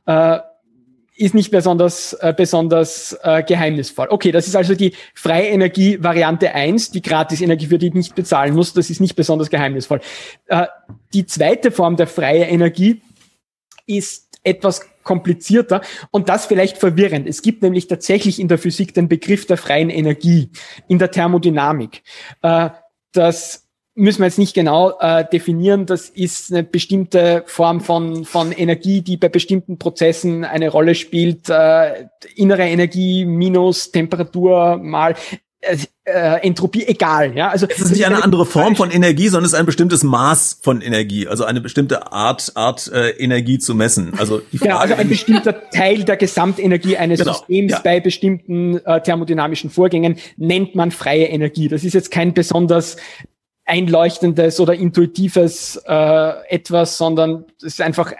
Äh, 0.06 0.38
ist 1.18 1.34
nicht 1.34 1.50
besonders, 1.50 2.12
äh, 2.14 2.32
besonders 2.34 3.18
äh, 3.22 3.42
geheimnisvoll. 3.42 4.06
Okay, 4.08 4.30
das 4.30 4.46
ist 4.46 4.54
also 4.54 4.74
die 4.74 4.94
freie 5.14 5.48
Energie 5.48 6.02
Variante 6.02 6.54
1, 6.54 6.92
die 6.92 7.02
Gratis-Energie, 7.02 7.66
für 7.66 7.78
die 7.78 7.88
ich 7.88 7.94
nicht 7.94 8.14
bezahlen 8.14 8.54
muss. 8.54 8.72
Das 8.72 8.88
ist 8.88 9.00
nicht 9.00 9.16
besonders 9.16 9.50
geheimnisvoll. 9.50 10.00
Äh, 10.46 10.66
die 11.12 11.26
zweite 11.26 11.72
Form 11.72 11.96
der 11.96 12.06
freie 12.06 12.44
Energie 12.44 13.02
ist 13.86 14.38
etwas 14.44 14.86
komplizierter 15.02 15.80
und 16.10 16.28
das 16.28 16.46
vielleicht 16.46 16.78
verwirrend. 16.78 17.26
Es 17.26 17.42
gibt 17.42 17.62
nämlich 17.62 17.88
tatsächlich 17.88 18.38
in 18.38 18.46
der 18.46 18.58
Physik 18.58 18.94
den 18.94 19.08
Begriff 19.08 19.46
der 19.46 19.56
freien 19.56 19.90
Energie, 19.90 20.50
in 20.86 20.98
der 20.98 21.10
Thermodynamik. 21.10 22.02
Äh, 22.42 22.70
das 23.12 23.67
müssen 23.98 24.20
wir 24.20 24.26
jetzt 24.26 24.38
nicht 24.38 24.54
genau 24.54 24.98
äh, 25.00 25.24
definieren. 25.30 25.84
Das 25.84 26.08
ist 26.08 26.52
eine 26.52 26.62
bestimmte 26.62 27.42
Form 27.46 27.80
von, 27.80 28.24
von 28.24 28.52
Energie, 28.52 29.02
die 29.02 29.16
bei 29.16 29.28
bestimmten 29.28 29.78
Prozessen 29.78 30.44
eine 30.44 30.68
Rolle 30.68 30.94
spielt. 30.94 31.50
Äh, 31.50 32.06
innere 32.36 32.62
Energie 32.62 33.24
minus 33.24 33.90
Temperatur 33.90 34.78
mal 34.78 35.16
äh, 35.60 35.76
äh, 36.04 36.46
Entropie 36.46 36.86
egal. 36.86 37.36
Ja, 37.36 37.48
also 37.48 37.66
Es 37.68 37.80
ist 37.80 37.90
nicht 37.90 38.06
eine 38.06 38.22
andere 38.22 38.46
Form 38.46 38.76
von 38.76 38.92
Energie, 38.92 39.28
sondern 39.28 39.46
es 39.46 39.52
ist 39.52 39.58
ein 39.58 39.66
bestimmtes 39.66 40.04
Maß 40.04 40.60
von 40.62 40.80
Energie, 40.80 41.26
also 41.26 41.44
eine 41.44 41.60
bestimmte 41.60 42.12
Art 42.12 42.52
Art 42.54 42.90
äh, 42.92 43.10
Energie 43.10 43.58
zu 43.58 43.74
messen. 43.74 44.12
Also 44.16 44.40
die 44.52 44.58
Genau, 44.58 44.76
Frage, 44.76 44.92
also 44.92 45.02
ein 45.02 45.08
bestimmter 45.08 45.68
Teil 45.70 46.04
der 46.04 46.16
Gesamtenergie 46.16 46.96
eines 46.96 47.18
Genau, 47.18 47.32
Systems 47.32 47.72
ja. 47.72 47.80
bei 47.80 47.98
bestimmten 47.98 48.78
äh, 48.86 49.02
thermodynamischen 49.02 49.68
Vorgängen 49.68 50.16
nennt 50.36 50.76
man 50.76 50.92
freie 50.92 51.26
Energie. 51.26 51.66
Das 51.66 51.82
ist 51.82 51.92
jetzt 51.92 52.12
kein 52.12 52.32
besonders 52.32 52.96
einleuchtendes 53.68 54.58
oder 54.60 54.74
intuitives 54.74 55.76
äh, 55.86 56.32
etwas, 56.48 56.98
sondern 56.98 57.44
es 57.58 57.74
ist 57.74 57.80
einfach 57.82 58.12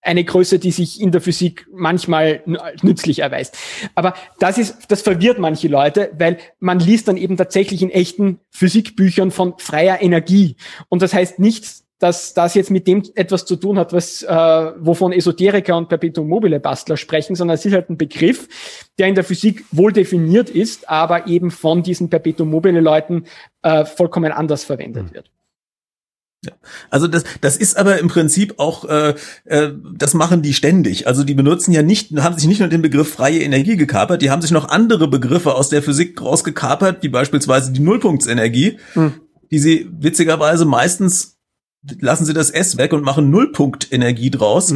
eine 0.00 0.24
Größe, 0.24 0.58
die 0.58 0.70
sich 0.70 1.00
in 1.00 1.10
der 1.10 1.20
Physik 1.20 1.66
manchmal 1.70 2.42
nützlich 2.82 3.18
erweist. 3.18 3.58
Aber 3.94 4.14
das 4.38 4.56
ist, 4.56 4.90
das 4.90 5.02
verwirrt 5.02 5.38
manche 5.38 5.68
Leute, 5.68 6.10
weil 6.16 6.38
man 6.60 6.78
liest 6.78 7.08
dann 7.08 7.16
eben 7.16 7.36
tatsächlich 7.36 7.82
in 7.82 7.90
echten 7.90 8.40
Physikbüchern 8.50 9.30
von 9.30 9.54
freier 9.58 10.00
Energie. 10.00 10.56
Und 10.88 11.02
das 11.02 11.12
heißt 11.12 11.40
nicht, 11.40 11.66
dass 11.98 12.32
das 12.32 12.54
jetzt 12.54 12.70
mit 12.70 12.86
dem 12.86 13.02
etwas 13.14 13.44
zu 13.44 13.56
tun 13.56 13.78
hat, 13.78 13.92
was, 13.92 14.22
äh, 14.22 14.28
wovon 14.28 15.12
Esoteriker 15.12 15.76
und 15.76 15.88
Perpetuum 15.88 16.28
mobile 16.28 16.60
Bastler 16.60 16.96
sprechen, 16.96 17.34
sondern 17.34 17.56
es 17.56 17.64
ist 17.64 17.72
halt 17.72 17.90
ein 17.90 17.98
Begriff, 17.98 18.48
der 18.98 19.08
in 19.08 19.14
der 19.14 19.24
Physik 19.24 19.64
wohl 19.72 19.92
definiert 19.92 20.48
ist, 20.48 20.88
aber 20.88 21.26
eben 21.26 21.50
von 21.50 21.82
diesen 21.82 22.08
Perpetuum 22.08 22.50
mobile 22.50 22.80
Leuten 22.80 23.24
äh, 23.62 23.84
vollkommen 23.84 24.32
anders 24.32 24.64
verwendet 24.64 25.12
wird. 25.12 25.30
Also 26.88 27.08
das, 27.08 27.24
das 27.40 27.56
ist 27.56 27.76
aber 27.76 27.98
im 27.98 28.06
Prinzip 28.06 28.54
auch, 28.58 28.84
äh, 28.84 29.14
äh, 29.44 29.72
das 29.96 30.14
machen 30.14 30.40
die 30.40 30.54
ständig. 30.54 31.08
Also 31.08 31.24
die 31.24 31.34
benutzen 31.34 31.72
ja 31.72 31.82
nicht, 31.82 32.12
haben 32.20 32.38
sich 32.38 32.46
nicht 32.46 32.60
nur 32.60 32.68
den 32.68 32.80
Begriff 32.80 33.12
freie 33.12 33.40
Energie 33.40 33.76
gekapert, 33.76 34.22
die 34.22 34.30
haben 34.30 34.40
sich 34.40 34.52
noch 34.52 34.68
andere 34.68 35.08
Begriffe 35.08 35.54
aus 35.54 35.68
der 35.68 35.82
Physik 35.82 36.22
rausgekapert, 36.22 37.02
wie 37.02 37.08
beispielsweise 37.08 37.72
die 37.72 37.80
Nullpunktsenergie, 37.80 38.78
die 39.50 39.58
sie 39.58 39.90
witzigerweise 39.98 40.64
meistens 40.64 41.37
lassen 42.00 42.24
sie 42.24 42.34
das 42.34 42.50
S 42.50 42.76
weg 42.76 42.92
und 42.92 43.04
machen 43.04 43.30
Nullpunktenergie 43.30 44.30
draus. 44.30 44.74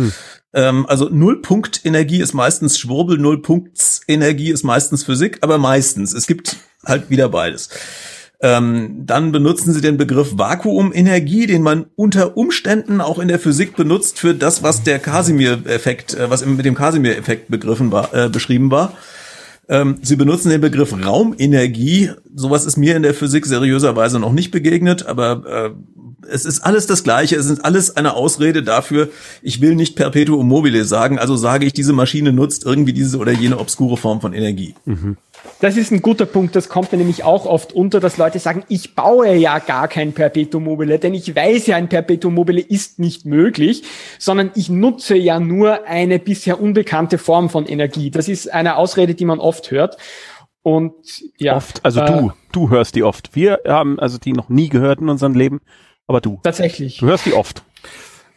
Ähm, 0.55 0.87
also 0.87 1.09
Nullpunktenergie 1.09 2.21
ist 2.21 2.35
meistens 2.35 2.79
Schwurbel, 2.79 3.19
Nullpunktsenergie 3.19 4.51
ist 4.51 4.65
meistens 4.65 5.05
Physik, 5.05 5.39
aber 5.41 5.59
meistens. 5.59 6.13
Es 6.13 6.27
gibt 6.27 6.57
halt 6.85 7.11
wieder 7.11 7.29
beides. 7.29 7.69
Ähm, 8.45 9.05
dann 9.07 9.31
benutzen 9.31 9.73
sie 9.73 9.81
den 9.81 9.97
Begriff 9.97 10.37
Vakuumenergie, 10.37 11.47
den 11.47 11.63
man 11.63 11.87
unter 11.95 12.37
Umständen 12.37 13.01
auch 13.01 13.21
in 13.21 13.29
der 13.29 13.39
Physik 13.39 13.77
benutzt 13.77 14.19
für 14.19 14.35
das, 14.35 14.65
was 14.65 14.83
der 14.83 14.99
Casimir-Effekt, 14.99 16.15
äh, 16.15 16.29
was 16.29 16.45
mit 16.45 16.67
dem 16.67 16.75
Casimir-Effekt 16.75 17.49
begriffen 17.49 17.93
war, 17.93 18.13
äh, 18.13 18.29
beschrieben 18.29 18.73
war. 18.73 18.95
Ähm, 19.69 19.99
sie 20.03 20.17
benutzen 20.17 20.51
den 20.51 20.61
Begriff 20.61 20.93
Raumenergie. 20.93 22.11
Sowas 22.35 22.67
ist 22.67 22.77
mir 22.77 22.97
in 22.97 23.05
der 23.05 23.15
Physik 23.15 23.47
seriöserweise 23.47 24.19
noch 24.19 24.33
nicht 24.33 24.51
begegnet, 24.51 25.07
aber 25.07 25.47
äh, 25.47 25.71
es 26.31 26.45
ist 26.45 26.61
alles 26.61 26.87
das 26.87 27.05
Gleiche. 27.05 27.37
Es 27.37 27.47
ist 27.47 27.65
alles 27.65 27.97
eine 27.97 28.15
Ausrede 28.15 28.63
dafür, 28.63 29.09
ich 29.43 29.61
will 29.61 29.75
nicht 29.75 29.97
Perpetuum 29.97 30.47
mobile 30.47 30.85
sagen, 30.85 31.19
also 31.19 31.37
sage 31.37 31.67
ich, 31.67 31.73
diese 31.73 31.93
Maschine 31.93 32.33
nutzt 32.33 32.65
irgendwie 32.65 32.93
diese 32.93 33.19
oder 33.19 33.33
jene 33.33 33.59
obskure 33.59 33.97
Form 33.97 34.21
von 34.21 34.33
Energie. 34.33 34.75
Das 35.61 35.77
ist 35.77 35.91
ein 35.91 36.03
guter 36.03 36.27
Punkt, 36.27 36.55
das 36.55 36.69
kommt 36.69 36.93
mir 36.93 36.99
nämlich 36.99 37.25
auch 37.25 37.47
oft 37.47 37.73
unter, 37.73 38.01
dass 38.01 38.17
Leute 38.17 38.39
sagen, 38.39 38.65
ich 38.69 38.95
baue 38.95 39.35
ja 39.35 39.59
gar 39.59 39.89
kein 39.89 40.13
Perpetuum 40.13 40.65
mobile, 40.65 40.99
denn 40.99 41.15
ich 41.15 41.35
weiß 41.35 41.67
ja, 41.67 41.77
ein 41.77 41.89
Perpetuum 41.89 42.35
mobile 42.35 42.61
ist 42.61 42.99
nicht 42.99 43.27
möglich, 43.27 43.83
sondern 44.19 44.51
ich 44.55 44.69
nutze 44.69 45.17
ja 45.17 45.41
nur 45.41 45.87
eine 45.87 46.19
bisher 46.19 46.61
unbekannte 46.61 47.19
Form 47.19 47.51
von 47.51 47.67
Energie. 47.67 48.11
Das 48.11 48.29
ist 48.29 48.53
eine 48.53 48.77
Ausrede, 48.77 49.15
die 49.15 49.25
man 49.25 49.41
oft 49.41 49.71
hört. 49.71 49.97
Und 50.63 50.93
ja, 51.39 51.57
Oft, 51.57 51.85
also 51.85 52.01
äh, 52.01 52.07
du, 52.07 52.33
du 52.53 52.71
hörst 52.71 52.95
die 52.95 53.03
oft. 53.03 53.35
Wir 53.35 53.61
haben 53.67 53.99
also 53.99 54.19
die 54.19 54.33
noch 54.33 54.49
nie 54.49 54.69
gehört 54.69 55.01
in 55.01 55.09
unserem 55.09 55.35
Leben, 55.35 55.61
aber 56.07 56.21
du. 56.21 56.41
Tatsächlich. 56.43 56.99
Du 56.99 57.07
hörst 57.07 57.27
die 57.27 57.33
oft. 57.35 57.63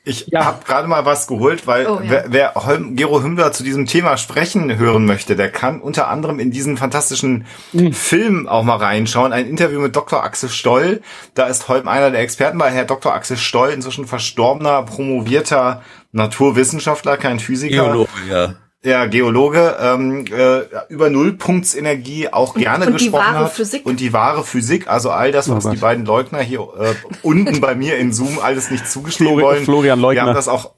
Ich 0.07 0.27
Ja. 0.27 0.45
habe 0.45 0.63
gerade 0.65 0.87
mal 0.87 1.03
was 1.05 1.25
geholt, 1.25 1.65
weil 1.65 1.87
Oh, 1.87 1.99
ja. 1.99 2.09
wer, 2.11 2.25
wer 2.27 2.53
Holm, 2.53 2.95
Gero 2.95 3.23
Hümmler 3.23 3.51
zu 3.51 3.63
diesem 3.63 3.87
Thema 3.87 4.17
sprechen 4.17 4.77
hören 4.77 5.05
möchte, 5.05 5.35
der 5.35 5.49
kann 5.51 5.81
unter 5.81 6.09
anderem 6.09 6.39
in 6.39 6.51
diesen 6.51 6.77
fantastischen 6.77 7.47
Film 7.91 8.47
auch 8.47 8.61
mal 8.61 8.75
reinschauen. 8.75 9.33
Ein 9.33 9.47
Interview 9.47 9.79
mit 9.79 9.95
Dr. 9.95 10.23
Axel 10.23 10.49
Stoll. 10.49 11.01
Da 11.33 11.47
ist 11.47 11.67
Holm 11.69 11.87
einer 11.87 12.11
der 12.11 12.19
Experten 12.21 12.59
bei 12.59 12.69
Herr 12.69 12.85
Dr. 12.85 13.15
Axel 13.15 13.35
Stoll, 13.37 13.69
inzwischen 13.71 14.05
verstorbener, 14.05 14.83
promovierter 14.83 15.81
Naturwissenschaftler, 16.11 17.17
kein 17.17 17.39
Physiker. 17.39 17.85
Geologe, 17.85 18.09
ja. 18.29 18.53
Ja, 18.85 19.07
Geologe, 19.07 19.75
ähm, 19.81 20.25
äh, 20.31 20.59
über 20.89 21.09
Nullpunktsenergie 21.09 22.29
auch 22.29 22.53
gerne 22.53 22.85
und 22.85 22.99
die 22.99 23.05
gesprochen 23.05 23.33
wahre 23.33 23.45
hat. 23.45 23.53
Physik. 23.53 23.83
Und 23.83 23.99
die 23.99 24.13
wahre 24.13 24.43
Physik, 24.43 24.87
also 24.87 25.09
all 25.09 25.31
das, 25.31 25.49
was 25.49 25.65
Oh 25.65 25.71
die 25.71 25.77
beiden 25.77 26.05
Leugner 26.05 26.39
hier 26.39 26.59
äh, 26.79 26.93
unten 27.23 27.59
bei 27.61 27.73
mir 27.73 27.97
in 27.97 28.13
Zoom 28.13 28.37
alles 28.39 28.69
nicht 28.69 28.87
zugestehen 28.87 29.31
Flori- 29.31 29.41
wollen. 29.41 29.63
Florian 29.65 29.99
Leugner. 29.99 30.21
Wir 30.21 30.27
haben 30.27 30.35
das 30.35 30.47
auch, 30.47 30.69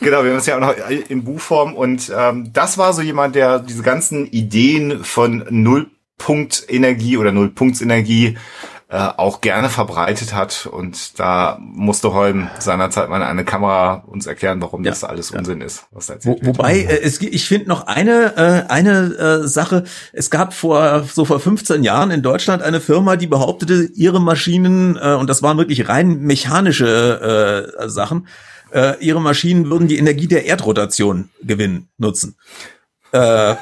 genau, 0.00 0.22
wir 0.22 0.30
haben 0.32 0.36
das 0.36 0.44
ja 0.44 0.56
auch 0.56 0.60
noch 0.60 0.74
in 1.08 1.24
Buchform 1.24 1.74
und 1.74 2.12
ähm, 2.14 2.50
das 2.52 2.76
war 2.76 2.92
so 2.92 3.00
jemand, 3.00 3.34
der 3.34 3.58
diese 3.58 3.82
ganzen 3.82 4.26
Ideen 4.26 5.02
von 5.02 5.46
Nullpunktenergie 5.48 7.16
oder 7.16 7.32
Nullpunktsenergie 7.32 8.36
äh, 8.88 8.98
auch 8.98 9.40
gerne 9.40 9.68
verbreitet 9.68 10.32
hat 10.32 10.66
und 10.66 11.18
da 11.18 11.58
musste 11.60 12.14
Holm 12.14 12.48
seinerzeit 12.60 13.08
mal 13.08 13.16
in 13.16 13.22
eine 13.24 13.44
Kamera 13.44 14.04
uns 14.06 14.26
erklären, 14.26 14.62
warum 14.62 14.84
das 14.84 15.02
alles 15.02 15.32
Unsinn 15.32 15.60
ist, 15.60 15.86
was 15.90 16.06
da 16.06 16.14
Wo, 16.22 16.38
wobei, 16.42 16.78
äh, 16.78 17.00
es, 17.02 17.20
ich 17.20 17.48
finde 17.48 17.68
noch 17.68 17.88
eine, 17.88 18.36
äh, 18.36 18.72
eine 18.72 19.14
äh, 19.42 19.48
Sache. 19.48 19.82
Es 20.12 20.30
gab 20.30 20.54
vor 20.54 21.02
so 21.12 21.24
vor 21.24 21.40
15 21.40 21.82
Jahren 21.82 22.12
in 22.12 22.22
Deutschland 22.22 22.62
eine 22.62 22.80
Firma, 22.80 23.16
die 23.16 23.26
behauptete, 23.26 23.88
ihre 23.94 24.20
Maschinen, 24.20 24.96
äh, 24.96 25.14
und 25.14 25.28
das 25.28 25.42
waren 25.42 25.58
wirklich 25.58 25.88
rein 25.88 26.20
mechanische 26.20 27.74
äh, 27.80 27.88
Sachen, 27.88 28.28
äh, 28.72 28.94
ihre 29.00 29.20
Maschinen 29.20 29.68
würden 29.68 29.88
die 29.88 29.98
Energie 29.98 30.28
der 30.28 30.46
Erdrotation 30.46 31.30
gewinnen, 31.42 31.88
nutzen. 31.98 32.36
Äh, 33.10 33.56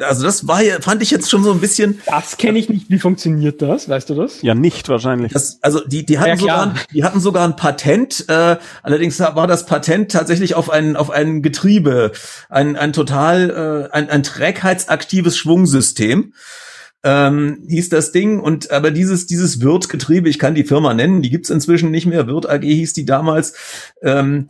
also 0.00 0.24
das 0.24 0.46
war 0.48 0.62
ja, 0.62 0.80
fand 0.80 1.02
ich 1.02 1.10
jetzt 1.10 1.30
schon 1.30 1.44
so 1.44 1.52
ein 1.52 1.60
bisschen, 1.60 2.00
Das 2.06 2.36
kenne 2.36 2.58
ich 2.58 2.68
nicht. 2.68 2.90
Wie 2.90 2.98
funktioniert 2.98 3.62
das? 3.62 3.88
Weißt 3.88 4.10
du 4.10 4.14
das? 4.14 4.42
Ja, 4.42 4.54
nicht 4.54 4.88
wahrscheinlich. 4.88 5.32
Das, 5.32 5.58
also 5.62 5.80
die, 5.86 6.04
die 6.04 6.18
hatten 6.18 6.30
Ja, 6.30 6.36
sogar, 6.36 6.74
die 6.92 7.04
hatten 7.04 7.20
sogar 7.20 7.44
ein 7.44 7.56
Patent. 7.56 8.24
Äh, 8.28 8.56
allerdings 8.82 9.18
war 9.20 9.46
das 9.46 9.66
Patent 9.66 10.10
tatsächlich 10.12 10.54
auf 10.54 10.70
ein 10.70 10.96
auf 10.96 11.10
ein 11.10 11.42
Getriebe, 11.42 12.12
ein 12.48 12.76
ein 12.76 12.92
total 12.92 13.88
äh, 13.90 13.94
ein, 13.94 14.10
ein 14.10 14.22
trägheitsaktives 14.22 15.36
Schwungsystem. 15.36 16.32
Ähm, 17.04 17.62
hieß 17.68 17.88
das 17.90 18.10
Ding 18.10 18.40
und 18.40 18.70
aber 18.72 18.90
dieses 18.90 19.26
dieses 19.26 19.60
Wirt-Getriebe, 19.60 20.28
ich 20.28 20.40
kann 20.40 20.56
die 20.56 20.64
Firma 20.64 20.92
nennen, 20.92 21.22
die 21.22 21.30
gibt's 21.30 21.50
inzwischen 21.50 21.90
nicht 21.90 22.06
mehr. 22.06 22.26
Wirt 22.26 22.48
AG 22.48 22.62
hieß 22.62 22.94
die 22.94 23.04
damals. 23.04 23.54
Ähm, 24.02 24.48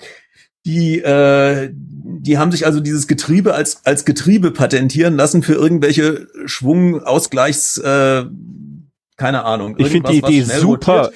die, 0.66 0.98
äh, 0.98 1.70
die 1.72 2.38
haben 2.38 2.50
sich 2.50 2.66
also 2.66 2.80
dieses 2.80 3.06
Getriebe 3.06 3.54
als, 3.54 3.86
als 3.86 4.04
Getriebe 4.04 4.50
patentieren 4.50 5.16
lassen 5.16 5.42
für 5.42 5.54
irgendwelche 5.54 6.26
Schwungausgleichs, 6.44 7.78
äh, 7.78 8.24
keine 9.16 9.44
Ahnung. 9.44 9.76
Ich 9.78 9.88
finde 9.88 10.10
die 10.10 10.18
Idee 10.18 10.42
super. 10.42 11.04
rotiert. 11.04 11.14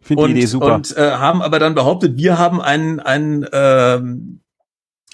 Ich 0.00 0.06
finde 0.06 0.22
die 0.24 0.30
und, 0.30 0.36
Idee 0.36 0.46
super. 0.46 0.74
Und 0.74 0.96
äh, 0.96 1.12
haben 1.12 1.40
aber 1.40 1.58
dann 1.58 1.74
behauptet, 1.74 2.18
wir 2.18 2.38
haben 2.38 2.60
ein, 2.60 3.00
ein, 3.00 3.46
ähm, 3.50 4.40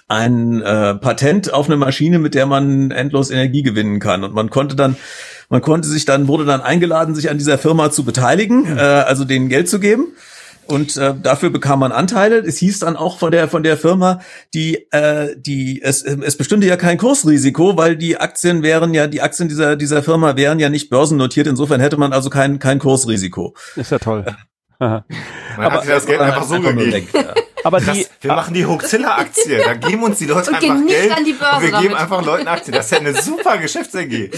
ein 0.08 0.60
äh, 0.60 0.96
Patent 0.96 1.52
auf 1.54 1.66
eine 1.66 1.76
Maschine, 1.76 2.18
mit 2.18 2.34
der 2.34 2.46
man 2.46 2.90
endlos 2.90 3.30
Energie 3.30 3.62
gewinnen 3.62 4.00
kann. 4.00 4.24
Und 4.24 4.34
man 4.34 4.50
konnte 4.50 4.74
dann, 4.74 4.96
man 5.48 5.62
konnte 5.62 5.88
sich 5.88 6.04
dann, 6.04 6.26
wurde 6.26 6.44
dann 6.44 6.60
eingeladen, 6.60 7.14
sich 7.14 7.30
an 7.30 7.38
dieser 7.38 7.58
Firma 7.58 7.92
zu 7.92 8.04
beteiligen, 8.04 8.76
äh, 8.76 8.80
also 8.80 9.24
denen 9.24 9.48
Geld 9.48 9.68
zu 9.68 9.78
geben. 9.78 10.08
Und 10.66 10.96
äh, 10.96 11.14
dafür 11.20 11.50
bekam 11.50 11.80
man 11.80 11.92
Anteile. 11.92 12.38
Es 12.38 12.58
hieß 12.58 12.78
dann 12.80 12.96
auch 12.96 13.18
von 13.18 13.30
der 13.32 13.48
von 13.48 13.62
der 13.62 13.76
Firma, 13.76 14.20
die 14.54 14.86
äh, 14.92 15.34
die 15.36 15.82
es, 15.82 16.02
es 16.02 16.36
bestünde 16.36 16.66
ja 16.66 16.76
kein 16.76 16.98
Kursrisiko, 16.98 17.76
weil 17.76 17.96
die 17.96 18.16
Aktien 18.16 18.62
wären 18.62 18.94
ja 18.94 19.06
die 19.06 19.20
Aktien 19.20 19.48
dieser 19.48 19.76
dieser 19.76 20.02
Firma 20.02 20.36
wären 20.36 20.58
ja 20.58 20.68
nicht 20.68 20.88
börsennotiert. 20.88 21.46
Insofern 21.46 21.80
hätte 21.80 21.96
man 21.96 22.12
also 22.12 22.30
kein 22.30 22.58
kein 22.58 22.78
Kursrisiko. 22.78 23.54
ist 23.76 23.90
ja 23.90 23.98
toll. 23.98 24.24
Man 24.82 25.04
hat 25.58 25.82
sich 25.82 25.90
das 25.90 26.06
Geld 26.06 26.20
einfach 26.20 26.42
so 26.42 26.60
gegeben. 26.60 27.06
ja. 27.12 27.34
Aber 27.64 27.80
Das, 27.80 27.96
die, 27.96 28.06
wir 28.22 28.32
machen 28.32 28.54
die 28.54 28.66
Hoaxilla-Aktie. 28.66 29.62
Da 29.64 29.74
geben 29.74 30.02
uns 30.02 30.18
die 30.18 30.26
Leute 30.26 30.50
Und 30.50 30.58
gehen 30.58 30.72
einfach 30.72 30.84
nicht 30.84 30.96
Geld 30.96 31.16
an 31.16 31.24
die 31.24 31.32
Börse 31.32 31.54
und 31.56 31.62
wir 31.62 31.70
geben 31.70 31.82
damit. 31.84 31.98
einfach 32.00 32.24
Leuten 32.24 32.48
Aktien. 32.48 32.74
Das 32.74 32.86
ist 32.86 32.90
ja 32.90 32.98
eine 32.98 33.14
super 33.22 33.58
Geschäftsidee. 33.58 34.30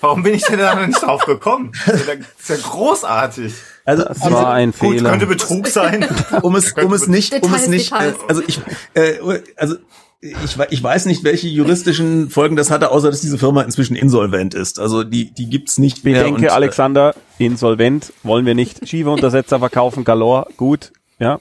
Warum 0.00 0.22
bin 0.22 0.34
ich 0.34 0.44
denn 0.44 0.58
da 0.58 0.74
noch 0.74 0.86
nicht 0.86 1.02
drauf 1.02 1.26
gekommen? 1.26 1.72
Das 1.84 2.00
ist 2.00 2.48
ja 2.48 2.56
großartig. 2.56 3.52
Also 3.84 4.04
das 4.04 4.20
war 4.20 4.52
ein 4.52 4.72
Gut, 4.72 4.94
Fehler. 4.94 5.10
könnte 5.10 5.26
Betrug 5.26 5.66
sein. 5.66 6.06
um 6.42 6.54
es 6.54 6.72
um 6.82 6.92
es 6.92 7.06
nicht 7.06 7.42
um 7.42 7.54
es 7.54 7.66
nicht 7.68 7.92
äh, 7.92 8.12
also 8.28 8.42
ich 8.46 8.60
äh, 8.94 9.18
also 9.56 9.76
ich, 10.22 10.56
ich 10.70 10.82
weiß 10.82 11.06
nicht, 11.06 11.24
welche 11.24 11.48
juristischen 11.48 12.30
Folgen 12.30 12.54
das 12.54 12.70
hatte, 12.70 12.92
außer 12.92 13.10
dass 13.10 13.20
diese 13.20 13.38
Firma 13.38 13.62
inzwischen 13.62 13.96
insolvent 13.96 14.54
ist. 14.54 14.78
Also 14.78 15.02
die, 15.02 15.34
die 15.34 15.50
gibt's 15.50 15.78
nicht 15.78 16.04
mehr. 16.04 16.20
Bedenke, 16.20 16.42
und, 16.42 16.44
äh, 16.44 16.48
Alexander, 16.50 17.16
insolvent, 17.38 18.12
wollen 18.22 18.46
wir 18.46 18.54
nicht. 18.54 18.88
Schieferuntersetzer 18.88 19.58
verkaufen, 19.58 20.04
Galore, 20.04 20.46
gut, 20.56 20.92
ja. 21.18 21.40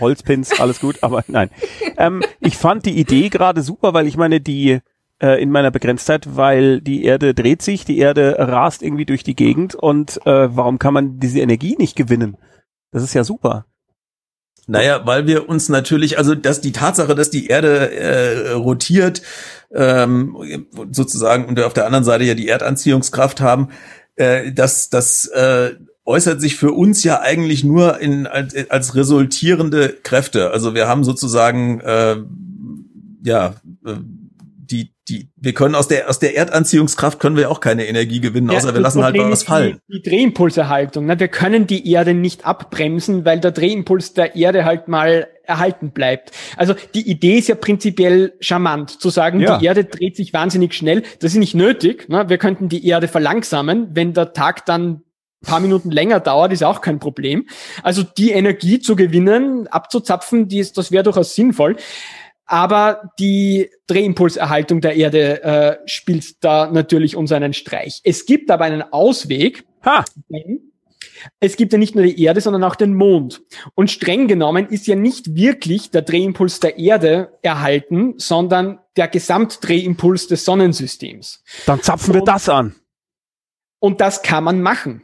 Holzpins, 0.00 0.58
alles 0.58 0.80
gut, 0.80 0.96
aber 1.02 1.22
nein. 1.28 1.50
Ähm, 1.98 2.24
ich 2.40 2.56
fand 2.56 2.86
die 2.86 2.98
Idee 2.98 3.28
gerade 3.28 3.62
super, 3.62 3.92
weil 3.92 4.06
ich 4.06 4.16
meine, 4.16 4.40
die 4.40 4.80
äh, 5.24 5.42
in 5.42 5.50
meiner 5.50 5.70
Begrenztheit, 5.70 6.36
weil 6.36 6.82
die 6.82 7.04
Erde 7.04 7.32
dreht 7.32 7.62
sich, 7.62 7.86
die 7.86 7.98
Erde 7.98 8.36
rast 8.38 8.82
irgendwie 8.82 9.06
durch 9.06 9.24
die 9.24 9.34
Gegend 9.34 9.74
und 9.74 10.18
äh, 10.26 10.54
warum 10.54 10.78
kann 10.78 10.92
man 10.92 11.18
diese 11.18 11.40
Energie 11.40 11.76
nicht 11.78 11.96
gewinnen? 11.96 12.36
Das 12.92 13.02
ist 13.02 13.14
ja 13.14 13.24
super. 13.24 13.64
Naja, 14.66 15.06
weil 15.06 15.26
wir 15.26 15.48
uns 15.48 15.68
natürlich, 15.68 16.18
also 16.18 16.34
dass 16.34 16.60
die 16.60 16.72
Tatsache, 16.72 17.14
dass 17.14 17.30
die 17.30 17.46
Erde 17.46 17.90
äh, 17.90 18.50
rotiert, 18.52 19.22
ähm, 19.72 20.66
sozusagen, 20.90 21.46
und 21.46 21.60
auf 21.60 21.74
der 21.74 21.86
anderen 21.86 22.04
Seite 22.04 22.24
ja 22.24 22.34
die 22.34 22.48
Erdanziehungskraft 22.48 23.40
haben, 23.40 23.68
äh, 24.16 24.52
das, 24.52 24.90
das 24.90 25.26
äh, 25.28 25.72
äußert 26.04 26.40
sich 26.40 26.56
für 26.56 26.72
uns 26.72 27.02
ja 27.02 27.20
eigentlich 27.20 27.64
nur 27.64 27.98
in, 27.98 28.26
als, 28.26 28.54
als 28.70 28.94
resultierende 28.94 29.96
Kräfte. 30.02 30.50
Also 30.50 30.74
wir 30.74 30.86
haben 30.86 31.04
sozusagen, 31.04 31.80
äh, 31.80 32.16
ja, 33.22 33.54
äh, 33.86 33.94
die, 34.66 34.94
die, 35.08 35.30
wir 35.36 35.52
können 35.52 35.74
aus 35.74 35.88
der, 35.88 36.08
aus 36.08 36.18
der 36.18 36.36
Erdanziehungskraft 36.36 37.20
können 37.20 37.36
wir 37.36 37.50
auch 37.50 37.60
keine 37.60 37.86
Energie 37.86 38.20
gewinnen, 38.20 38.50
außer 38.50 38.74
wir 38.74 38.80
lassen 38.80 39.02
halt 39.02 39.12
Problem 39.14 39.28
mal 39.28 39.32
was 39.32 39.42
fallen. 39.42 39.78
Die, 39.88 40.00
die 40.00 40.10
Drehimpulserhaltung. 40.10 41.06
Ne? 41.06 41.18
Wir 41.20 41.28
können 41.28 41.66
die 41.66 41.90
Erde 41.90 42.14
nicht 42.14 42.46
abbremsen, 42.46 43.24
weil 43.24 43.40
der 43.40 43.50
Drehimpuls 43.50 44.14
der 44.14 44.36
Erde 44.36 44.64
halt 44.64 44.88
mal 44.88 45.28
erhalten 45.44 45.90
bleibt. 45.90 46.30
Also 46.56 46.74
die 46.94 47.08
Idee 47.08 47.38
ist 47.38 47.48
ja 47.48 47.54
prinzipiell 47.54 48.32
charmant, 48.40 48.90
zu 48.90 49.10
sagen, 49.10 49.40
Ja. 49.40 49.58
die 49.58 49.66
Erde 49.66 49.84
dreht 49.84 50.16
sich 50.16 50.32
wahnsinnig 50.32 50.74
schnell. 50.74 51.02
Das 51.20 51.32
ist 51.32 51.38
nicht 51.38 51.54
nötig. 51.54 52.08
Ne? 52.08 52.28
Wir 52.28 52.38
könnten 52.38 52.68
die 52.68 52.86
Erde 52.86 53.08
verlangsamen, 53.08 53.88
wenn 53.92 54.14
der 54.14 54.32
Tag 54.32 54.64
dann 54.64 55.02
paar 55.44 55.60
Minuten 55.60 55.90
länger 55.90 56.20
dauert, 56.20 56.52
ist 56.52 56.64
auch 56.64 56.80
kein 56.80 56.98
Problem. 56.98 57.46
Also 57.82 58.02
die 58.02 58.32
Energie 58.32 58.80
zu 58.80 58.96
gewinnen, 58.96 59.68
abzuzapfen, 59.68 60.48
die 60.48 60.58
ist, 60.58 60.76
das 60.76 60.90
wäre 60.90 61.04
durchaus 61.04 61.34
sinnvoll. 61.34 61.76
Aber 62.46 63.10
die 63.18 63.70
Drehimpulserhaltung 63.86 64.80
der 64.80 64.96
Erde 64.96 65.42
äh, 65.42 65.76
spielt 65.86 66.44
da 66.44 66.70
natürlich 66.70 67.16
uns 67.16 67.32
einen 67.32 67.54
Streich. 67.54 68.00
Es 68.04 68.26
gibt 68.26 68.50
aber 68.50 68.64
einen 68.64 68.82
Ausweg, 68.82 69.64
Ha! 69.84 70.04
denn 70.28 70.70
es 71.40 71.56
gibt 71.56 71.72
ja 71.72 71.78
nicht 71.78 71.94
nur 71.94 72.04
die 72.04 72.22
Erde, 72.22 72.40
sondern 72.40 72.64
auch 72.64 72.74
den 72.74 72.94
Mond. 72.94 73.42
Und 73.74 73.90
streng 73.90 74.28
genommen 74.28 74.66
ist 74.68 74.86
ja 74.86 74.94
nicht 74.96 75.34
wirklich 75.34 75.90
der 75.90 76.02
Drehimpuls 76.02 76.60
der 76.60 76.78
Erde 76.78 77.32
erhalten, 77.42 78.14
sondern 78.18 78.80
der 78.96 79.08
Gesamtdrehimpuls 79.08 80.26
des 80.28 80.44
Sonnensystems. 80.44 81.42
Dann 81.66 81.82
zapfen 81.82 82.14
wir 82.14 82.20
Und- 82.20 82.28
das 82.28 82.48
an. 82.48 82.74
Und 83.78 84.00
das 84.00 84.22
kann 84.22 84.44
man 84.44 84.62
machen. 84.62 85.02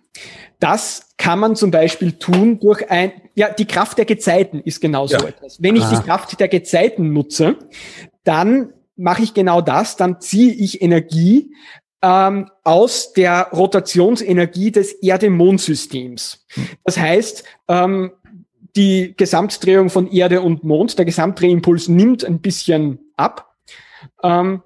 Das 0.59 1.15
kann 1.17 1.39
man 1.39 1.57
zum 1.57 1.71
Beispiel 1.71 2.13
tun 2.13 2.61
durch 2.61 2.91
ein, 2.91 3.13
ja, 3.35 3.51
die 3.51 3.67
Kraft 3.67 3.99
der 3.99 4.05
Gezeiten 4.05 4.61
ist 4.61 4.81
genau 4.81 5.07
so 5.07 5.17
Ja. 5.17 5.25
etwas. 5.29 5.63
Wenn 5.63 5.77
ich 5.77 5.85
Ah. 5.85 5.91
die 5.97 6.07
Kraft 6.07 6.39
der 6.41 6.49
Gezeiten 6.49 7.13
nutze, 7.13 7.57
dann 8.25 8.73
mache 8.97 9.23
ich 9.23 9.33
genau 9.35 9.61
das, 9.61 9.97
dann 9.97 10.21
ziehe 10.21 10.53
ich 10.53 10.83
Energie 10.83 11.55
ähm, 12.03 12.49
aus 12.65 13.13
der 13.13 13.49
Rotationsenergie 13.53 14.71
des 14.71 14.93
Erde-Mond-Systems. 15.03 16.47
Das 16.85 16.99
heißt, 16.99 17.45
ähm, 17.69 18.13
die 18.77 19.15
Gesamtdrehung 19.17 19.91
von 19.91 20.11
Erde 20.11 20.41
und 20.43 20.65
Mond, 20.65 20.97
der 20.99 21.05
Gesamtdrehimpuls 21.05 21.89
nimmt 21.89 22.25
ein 22.25 22.41
bisschen 22.41 23.01
ab. 23.17 23.55
Ähm, 24.23 24.63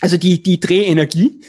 also 0.00 0.16
die, 0.16 0.42
die 0.42 0.60
Drehenergie. 0.60 1.40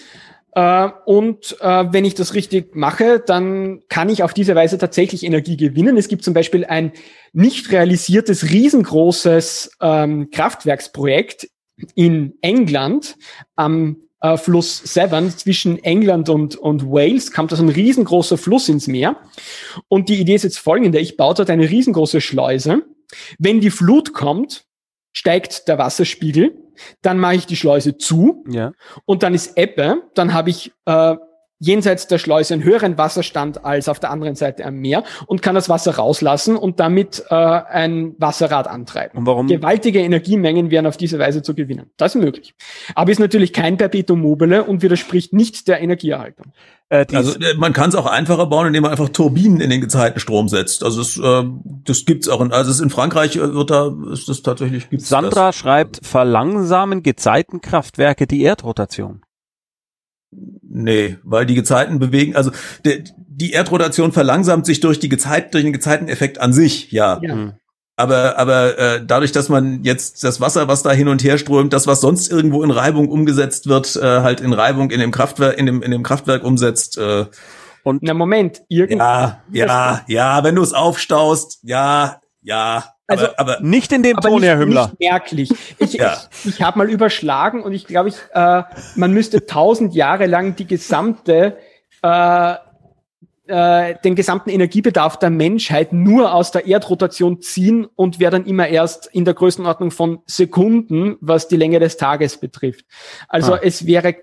Äh, 0.55 0.89
und 1.05 1.57
äh, 1.61 1.85
wenn 1.91 2.05
ich 2.05 2.15
das 2.15 2.33
richtig 2.33 2.75
mache, 2.75 3.19
dann 3.25 3.81
kann 3.89 4.09
ich 4.09 4.23
auf 4.23 4.33
diese 4.33 4.55
Weise 4.55 4.77
tatsächlich 4.77 5.23
Energie 5.23 5.57
gewinnen. 5.57 5.97
Es 5.97 6.07
gibt 6.07 6.23
zum 6.23 6.33
Beispiel 6.33 6.65
ein 6.65 6.91
nicht 7.31 7.71
realisiertes, 7.71 8.51
riesengroßes 8.51 9.71
ähm, 9.81 10.29
Kraftwerksprojekt 10.31 11.49
in 11.95 12.35
England 12.41 13.15
am 13.55 13.97
äh, 14.21 14.37
Fluss 14.37 14.77
Severn 14.77 15.29
zwischen 15.31 15.83
England 15.83 16.29
und, 16.29 16.55
und 16.55 16.85
Wales 16.85 17.31
kommt 17.31 17.51
also 17.51 17.63
ein 17.63 17.69
riesengroßer 17.69 18.37
Fluss 18.37 18.69
ins 18.69 18.87
Meer. 18.87 19.17
Und 19.87 20.09
die 20.09 20.19
Idee 20.19 20.35
ist 20.35 20.43
jetzt 20.43 20.59
folgende. 20.59 20.99
Ich 20.99 21.17
baue 21.17 21.33
dort 21.33 21.49
eine 21.49 21.69
riesengroße 21.69 22.21
Schleuse. 22.21 22.83
Wenn 23.37 23.59
die 23.59 23.71
Flut 23.71 24.13
kommt, 24.13 24.65
steigt 25.11 25.67
der 25.67 25.77
Wasserspiegel. 25.77 26.62
Dann 27.01 27.19
mache 27.19 27.35
ich 27.35 27.45
die 27.45 27.55
Schleuse 27.55 27.97
zu 27.97 28.43
Ja. 28.47 28.71
und 29.05 29.23
dann 29.23 29.33
ist 29.33 29.57
Ebbe, 29.57 30.03
dann 30.13 30.33
habe 30.33 30.49
ich 30.49 30.71
äh, 30.85 31.15
jenseits 31.63 32.07
der 32.07 32.17
Schleuse 32.17 32.53
einen 32.53 32.63
höheren 32.63 32.97
Wasserstand 32.97 33.63
als 33.63 33.87
auf 33.87 33.99
der 33.99 34.11
anderen 34.11 34.35
Seite 34.35 34.65
am 34.65 34.75
Meer 34.75 35.03
und 35.27 35.41
kann 35.41 35.55
das 35.55 35.69
Wasser 35.69 35.95
rauslassen 35.95 36.57
und 36.57 36.79
damit 36.79 37.23
äh, 37.29 37.35
ein 37.35 38.15
Wasserrad 38.17 38.67
antreiben. 38.67 39.17
Und 39.17 39.25
warum? 39.25 39.47
Gewaltige 39.47 39.99
Energiemengen 39.99 40.71
wären 40.71 40.85
auf 40.85 40.97
diese 40.97 41.19
Weise 41.19 41.41
zu 41.41 41.55
gewinnen. 41.55 41.91
Das 41.97 42.15
ist 42.15 42.21
möglich. 42.21 42.53
Aber 42.95 43.11
ist 43.11 43.19
natürlich 43.19 43.53
kein 43.53 43.77
Perpetuum 43.77 44.21
mobile 44.21 44.63
und 44.63 44.81
widerspricht 44.81 45.33
nicht 45.33 45.67
der 45.67 45.81
Energieerhaltung. 45.81 46.53
Äh, 46.89 47.05
Also 47.13 47.39
äh, 47.39 47.55
man 47.57 47.73
kann 47.73 47.89
es 47.89 47.95
auch 47.95 48.05
einfacher 48.05 48.45
bauen, 48.45 48.67
indem 48.67 48.83
man 48.83 48.91
einfach 48.91 49.09
Turbinen 49.09 49.61
in 49.61 49.69
den 49.69 49.81
Gezeitenstrom 49.81 50.49
setzt. 50.49 50.83
Also 50.83 51.01
das, 51.01 51.17
äh, 51.17 51.49
das 51.85 52.05
gibt's 52.05 52.27
auch. 52.27 52.41
In, 52.41 52.51
also 52.51 52.69
es 52.71 52.79
in 52.81 52.89
Frankreich 52.89 53.35
äh, 53.37 53.53
wird 53.53 53.71
da 53.71 53.93
ist 54.11 54.27
das 54.27 54.41
tatsächlich 54.41 54.89
gibt's 54.89 55.09
Sandra 55.09 55.53
schreibt, 55.53 56.05
verlangsamen 56.05 57.03
Gezeitenkraftwerke 57.03 58.27
die 58.27 58.43
Erdrotation. 58.43 59.21
Nee, 60.61 61.17
weil 61.23 61.45
die 61.45 61.55
Gezeiten 61.55 61.99
bewegen. 61.99 62.35
Also 62.35 62.51
der, 62.83 63.03
die 63.17 63.51
Erdrotation 63.51 64.11
verlangsamt 64.11 64.65
sich 64.65 64.79
durch 64.79 64.99
die 64.99 65.09
Gezeit, 65.09 65.53
durch 65.53 65.63
den 65.63 65.73
Gezeiteneffekt 65.73 66.39
an 66.39 66.53
sich. 66.53 66.91
Ja. 66.91 67.19
Ja. 67.21 67.33
Hm. 67.33 67.53
Aber 67.95 68.39
aber 68.39 68.77
äh, 68.79 69.05
dadurch, 69.05 69.31
dass 69.31 69.49
man 69.49 69.83
jetzt 69.83 70.23
das 70.23 70.41
Wasser, 70.41 70.67
was 70.67 70.81
da 70.81 70.91
hin 70.91 71.07
und 71.07 71.23
her 71.23 71.37
strömt, 71.37 71.73
das 71.73 71.85
was 71.85 72.01
sonst 72.01 72.31
irgendwo 72.31 72.63
in 72.63 72.71
Reibung 72.71 73.07
umgesetzt 73.07 73.67
wird, 73.67 73.95
äh, 73.95 74.21
halt 74.21 74.41
in 74.41 74.51
Reibung 74.51 74.89
in 74.89 74.99
dem 74.99 75.11
Kraftwerk 75.11 75.59
in 75.59 75.67
dem 75.67 75.83
in 75.83 75.91
dem 75.91 76.01
Kraftwerk 76.01 76.43
umsetzt. 76.43 76.97
Äh, 76.97 77.25
Na 77.85 78.13
Moment, 78.15 78.63
irgend 78.67 78.99
ja, 78.99 79.43
ja, 79.51 80.01
ja. 80.07 80.43
Wenn 80.43 80.55
du 80.55 80.63
es 80.63 80.73
aufstaust, 80.73 81.59
ja, 81.61 82.19
ja. 82.41 82.85
Aber, 83.13 83.21
Also- 83.21 83.37
aber 83.37 83.59
Nicht 83.61 83.91
in 83.91 84.03
dem 84.03 84.17
aber 84.17 84.27
Ton, 84.29 84.41
nicht, 84.41 84.49
Herr 84.49 84.57
Hümmler. 84.59 84.87
nicht 84.87 84.99
merklich. 84.99 85.51
Ich, 85.79 85.93
Ja. 85.93 86.17
ich, 86.43 86.55
ich 86.55 86.61
habe 86.61 86.77
mal 86.79 86.89
überschlagen 86.89 87.63
und 87.63 87.73
ich 87.73 87.85
glaube, 87.87 88.09
ich, 88.09 88.15
äh, 88.33 88.63
man 88.95 89.13
müsste 89.13 89.45
tausend 89.45 89.93
Jahre 89.93 90.25
lang 90.25 90.55
die 90.55 90.67
gesamte, 90.67 91.57
äh, 92.01 92.53
äh, 93.47 93.95
den 94.03 94.15
gesamten 94.15 94.49
Energiebedarf 94.49 95.19
der 95.19 95.29
Menschheit 95.29 95.91
nur 95.91 96.33
aus 96.33 96.51
der 96.51 96.65
Erdrotation 96.65 97.41
ziehen 97.41 97.85
und 97.95 98.19
wäre 98.19 98.31
dann 98.31 98.45
immer 98.45 98.67
erst 98.69 99.07
in 99.07 99.25
der 99.25 99.33
Größenordnung 99.33 99.91
von 99.91 100.19
Sekunden, 100.25 101.17
was 101.19 101.49
die 101.49 101.57
Länge 101.57 101.79
des 101.79 101.97
Tages 101.97 102.37
betrifft. 102.37 102.85
Also 103.27 103.55
Ah. 103.55 103.59
es 103.61 103.85
wäre 103.85 104.15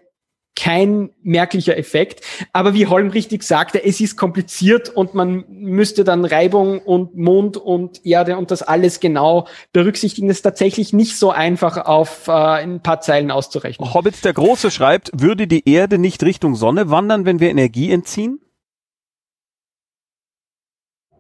kein 0.60 1.10
merklicher 1.22 1.78
Effekt. 1.78 2.22
Aber 2.52 2.74
wie 2.74 2.86
Holm 2.86 3.08
richtig 3.08 3.42
sagte, 3.44 3.82
es 3.82 4.00
ist 4.00 4.16
kompliziert 4.16 4.90
und 4.90 5.14
man 5.14 5.44
müsste 5.48 6.04
dann 6.04 6.26
Reibung 6.26 6.80
und 6.80 7.16
Mond 7.16 7.56
und 7.56 8.04
Erde 8.04 8.36
und 8.36 8.50
das 8.50 8.62
alles 8.62 9.00
genau 9.00 9.48
berücksichtigen. 9.72 10.28
Das 10.28 10.38
ist 10.38 10.42
tatsächlich 10.42 10.92
nicht 10.92 11.16
so 11.16 11.30
einfach 11.30 11.78
auf 11.86 12.28
äh, 12.28 12.32
ein 12.32 12.82
paar 12.82 13.00
Zeilen 13.00 13.30
auszurechnen. 13.30 13.94
Hobbits 13.94 14.20
der 14.20 14.34
Große 14.34 14.70
schreibt, 14.70 15.10
würde 15.14 15.46
die 15.46 15.66
Erde 15.66 15.96
nicht 15.96 16.22
Richtung 16.22 16.54
Sonne 16.54 16.90
wandern, 16.90 17.24
wenn 17.24 17.40
wir 17.40 17.48
Energie 17.48 17.90
entziehen? 17.90 18.40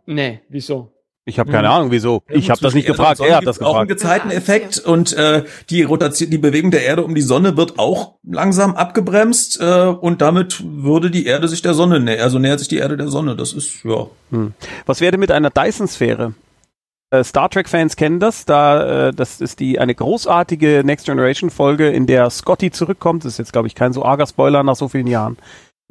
Nee, 0.04 0.40
wieso? 0.48 0.92
Ich 1.26 1.38
habe 1.38 1.52
keine 1.52 1.68
Mhm. 1.68 1.74
Ahnung, 1.74 1.90
wieso. 1.90 2.22
Ich 2.28 2.50
habe 2.50 2.60
das 2.60 2.74
nicht 2.74 2.86
gefragt, 2.86 3.20
er 3.20 3.36
hat 3.36 3.46
das 3.46 3.58
gibt's 3.58 3.70
Auch 3.70 3.76
einen 3.76 3.88
gefragt. 3.88 4.22
Gezeiteneffekt 4.24 4.78
und 4.80 5.12
äh, 5.12 5.44
die 5.68 5.82
Rotation, 5.82 6.30
die 6.30 6.38
Bewegung 6.38 6.70
der 6.70 6.84
Erde 6.84 7.04
um 7.04 7.14
die 7.14 7.20
Sonne 7.20 7.56
wird 7.56 7.78
auch 7.78 8.14
langsam 8.26 8.74
abgebremst 8.74 9.60
äh, 9.60 9.84
und 9.84 10.22
damit 10.22 10.62
würde 10.64 11.10
die 11.10 11.26
Erde 11.26 11.46
sich 11.46 11.62
der 11.62 11.74
Sonne 11.74 12.00
nähern. 12.00 12.22
Also 12.22 12.38
nähert 12.38 12.58
sich 12.58 12.68
die 12.68 12.78
Erde 12.78 12.96
der 12.96 13.08
Sonne. 13.08 13.36
Das 13.36 13.52
ist 13.52 13.84
ja. 13.84 14.06
Was 14.86 15.00
wäre 15.00 15.18
mit 15.18 15.30
einer 15.30 15.50
Dyson-Sphäre? 15.50 16.34
Äh, 17.10 17.22
Star 17.24 17.50
Trek-Fans 17.50 17.96
kennen 17.96 18.18
das. 18.18 18.44
Da, 18.46 19.08
äh, 19.08 19.12
das 19.12 19.40
ist 19.40 19.60
die 19.60 19.78
eine 19.78 19.94
großartige 19.94 20.82
Next 20.84 21.06
Generation-Folge, 21.06 21.90
in 21.90 22.06
der 22.06 22.30
Scotty 22.30 22.70
zurückkommt. 22.70 23.24
Das 23.24 23.32
ist 23.34 23.38
jetzt, 23.38 23.52
glaube 23.52 23.68
ich, 23.68 23.74
kein 23.74 23.92
so 23.92 24.04
arger 24.04 24.26
Spoiler 24.26 24.62
nach 24.62 24.76
so 24.76 24.88
vielen 24.88 25.06
Jahren. 25.06 25.36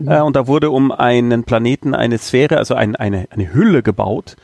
Äh, 0.04 0.22
und 0.22 0.36
da 0.36 0.48
wurde 0.48 0.72
um 0.72 0.92
einen 0.92 1.44
Planeten 1.44 1.94
eine 1.94 2.18
Sphäre, 2.18 2.58
also 2.58 2.74
ein, 2.74 2.96
eine, 2.96 3.28
eine 3.32 3.54
Hülle 3.54 3.84
gebaut. 3.84 4.38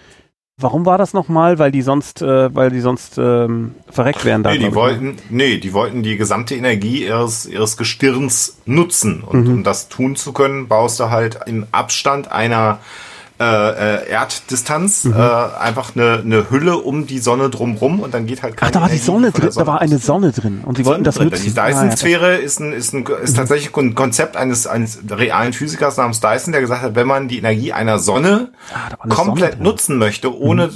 Warum 0.57 0.85
war 0.85 0.97
das 0.97 1.13
nochmal? 1.13 1.59
Weil 1.59 1.71
die 1.71 1.81
sonst, 1.81 2.21
äh, 2.21 2.55
weil 2.55 2.69
die 2.69 2.79
sonst 2.79 3.17
ähm, 3.17 3.75
verreckt 3.89 4.23
wären 4.23 4.41
da. 4.41 4.51
Nee, 4.51 4.59
die 4.59 4.69
ne? 4.69 4.75
wollten, 4.75 5.17
nee, 5.29 5.57
die 5.57 5.73
wollten 5.73 6.01
die 6.01 6.15
gesamte 6.15 6.55
Energie 6.55 7.03
ihres, 7.03 7.45
ihres 7.45 7.75
Gestirns 7.75 8.57
nutzen. 8.65 9.21
Und 9.21 9.47
um 9.47 9.63
das 9.65 9.89
tun 9.89 10.15
zu 10.15 10.31
können, 10.31 10.69
baust 10.69 10.99
du 11.01 11.09
halt 11.09 11.39
im 11.45 11.67
Abstand 11.73 12.31
einer 12.31 12.79
äh, 13.39 13.43
äh, 14.03 14.09
Erddistanz 14.09 15.05
äh, 15.05 15.09
einfach 15.11 15.95
eine, 15.95 16.19
eine 16.23 16.49
Hülle 16.49 16.77
um 16.77 17.05
die 17.05 17.19
Sonne 17.19 17.49
drumrum 17.49 17.99
und 17.99 18.13
dann 18.13 18.25
geht 18.27 18.43
halt 18.43 18.53
Ach, 18.55 18.59
keine 18.61 18.71
da 18.71 18.81
war 18.81 18.89
die 18.89 18.97
Sonne 18.97 19.31
drin, 19.31 19.49
da 19.53 19.67
war 19.67 19.81
eine 19.81 19.97
Sonne 19.97 20.31
drin. 20.31 20.61
Und 20.65 20.77
sie 20.77 20.85
wollten 20.85 21.03
das 21.03 21.15
drin. 21.15 21.29
nutzen. 21.29 21.53
Die 21.53 21.59
Ah, 21.59 21.69
ja, 21.69 21.73
Dyson-Sphäre 21.83 22.35
ist, 22.37 22.59
ein, 22.61 22.71
ist, 22.71 22.93
ein, 22.93 23.05
ist 23.23 23.35
tatsächlich 23.35 23.75
ein 23.75 23.93
Konzept 23.93 24.37
eines, 24.37 24.67
eines 24.67 24.99
realen 25.09 25.51
Physikers 25.53 25.97
namens 25.97 26.21
Dyson, 26.21 26.53
der 26.53 26.61
gesagt 26.61 26.81
hat, 26.81 26.95
wenn 26.95 27.07
man 27.07 27.27
die 27.27 27.37
Energie 27.39 27.73
einer 27.73 27.99
Sonne 27.99 28.51
Ah, 28.73 28.89
Sonne 29.03 29.13
komplett. 29.13 29.57
Mhm. 29.57 29.63
nutzen 29.65 29.97
möchte, 29.97 30.33
ohne 30.37 30.69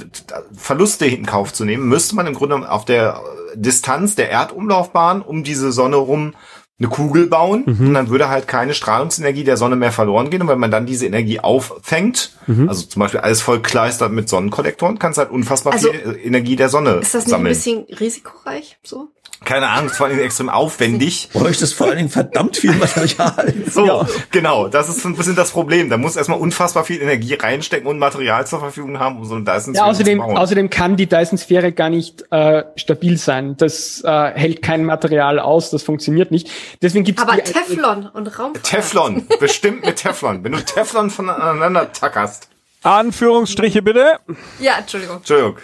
Verluste 0.56 1.06
in 1.06 1.24
Kauf 1.26 1.52
zu 1.52 1.64
nehmen, 1.64 1.88
müsste 1.88 2.14
man 2.14 2.26
im 2.26 2.34
Grunde 2.34 2.70
auf 2.70 2.84
der 2.84 3.20
Distanz 3.54 4.14
der 4.14 4.30
Erdumlaufbahn 4.30 5.22
um 5.22 5.42
diese 5.44 5.72
Sonne 5.72 5.96
rum 5.96 6.34
eine 6.80 6.88
Kugel 6.88 7.26
bauen 7.26 7.62
Mhm. 7.66 7.88
und 7.88 7.94
dann 7.94 8.08
würde 8.08 8.28
halt 8.30 8.48
keine 8.48 8.74
Strahlungsenergie 8.74 9.44
der 9.44 9.56
Sonne 9.56 9.76
mehr 9.76 9.92
verloren 9.92 10.30
gehen 10.30 10.40
und 10.42 10.48
wenn 10.48 10.58
man 10.58 10.70
dann 10.70 10.86
diese 10.86 11.06
Energie 11.06 11.38
auffängt, 11.40 12.32
Mhm. 12.46 12.68
also 12.68 12.86
zum 12.86 13.00
Beispiel 13.00 13.20
alles 13.20 13.42
voll 13.42 13.60
kleistert 13.60 14.10
mit 14.12 14.28
Sonnenkollektoren, 14.28 14.98
kannst 14.98 15.18
halt 15.18 15.30
unfassbar 15.30 15.74
Also, 15.74 15.90
viel 15.92 16.18
Energie 16.24 16.56
der 16.56 16.68
Sonne 16.70 16.94
Ist 16.94 17.14
das 17.14 17.26
nicht 17.26 17.30
sammeln. 17.30 17.46
ein 17.48 17.52
bisschen 17.54 17.84
risikoreich? 18.00 18.78
So? 18.82 19.08
Keine 19.44 19.68
Ahnung, 19.68 19.88
vor 19.90 20.06
allem 20.06 20.18
extrem 20.20 20.50
aufwendig. 20.50 21.30
Bräuchtest 21.32 21.74
vor 21.74 21.86
allen 21.88 21.96
Dingen 21.96 22.08
verdammt 22.10 22.56
viel 22.58 22.72
Material. 22.72 23.54
So, 23.70 24.06
genau, 24.30 24.68
das 24.68 24.88
ist 24.88 25.04
ein 25.04 25.16
bisschen 25.16 25.36
das 25.36 25.50
Problem. 25.52 25.88
Da 25.90 25.96
muss 25.96 26.16
erstmal 26.16 26.38
unfassbar 26.38 26.84
viel 26.84 27.00
Energie 27.00 27.34
reinstecken 27.34 27.86
und 27.86 27.98
Material 27.98 28.46
zur 28.46 28.58
Verfügung 28.58 28.98
haben, 28.98 29.16
um 29.18 29.24
so 29.24 29.36
eine 29.36 29.44
Dyson 29.44 29.74
Ja, 29.74 29.84
außerdem, 29.86 30.18
zu 30.18 30.26
bauen. 30.26 30.36
außerdem 30.36 30.70
kann 30.70 30.96
die 30.96 31.06
Dyson-Sphäre 31.06 31.72
gar 31.72 31.88
nicht 31.88 32.24
äh, 32.32 32.64
stabil 32.76 33.16
sein. 33.16 33.56
Das 33.56 34.02
äh, 34.04 34.32
hält 34.34 34.60
kein 34.62 34.84
Material 34.84 35.38
aus, 35.38 35.70
das 35.70 35.82
funktioniert 35.82 36.30
nicht. 36.32 36.50
Deswegen 36.82 37.04
gibt 37.04 37.20
es 37.20 37.26
Aber 37.26 37.42
Teflon 37.42 38.06
und 38.12 38.26
Raumfahrt. 38.38 38.64
Teflon, 38.64 39.26
bestimmt 39.38 39.84
mit 39.86 39.96
Teflon. 39.96 40.42
Wenn 40.44 40.52
du 40.52 40.58
Teflon 40.64 41.10
voneinander 41.10 41.92
tackerst. 41.92 42.48
Anführungsstriche 42.82 43.82
bitte. 43.82 44.18
Ja, 44.58 44.78
Entschuldigung. 44.78 45.18
Entschuldigung. 45.18 45.56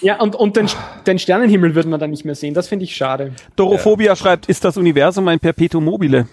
Ja, 0.00 0.20
und, 0.20 0.36
und 0.36 0.56
den, 0.56 0.68
den 1.06 1.18
Sternenhimmel 1.18 1.74
würden 1.74 1.90
wir 1.90 1.98
dann 1.98 2.10
nicht 2.10 2.24
mehr 2.24 2.34
sehen. 2.34 2.54
Das 2.54 2.68
finde 2.68 2.84
ich 2.84 2.96
schade. 2.96 3.32
Dorophobia 3.56 4.16
schreibt, 4.16 4.46
ist 4.46 4.64
das 4.64 4.76
Universum 4.76 5.26
ein 5.28 5.40
Perpetuum 5.40 5.84
mobile? 5.84 6.28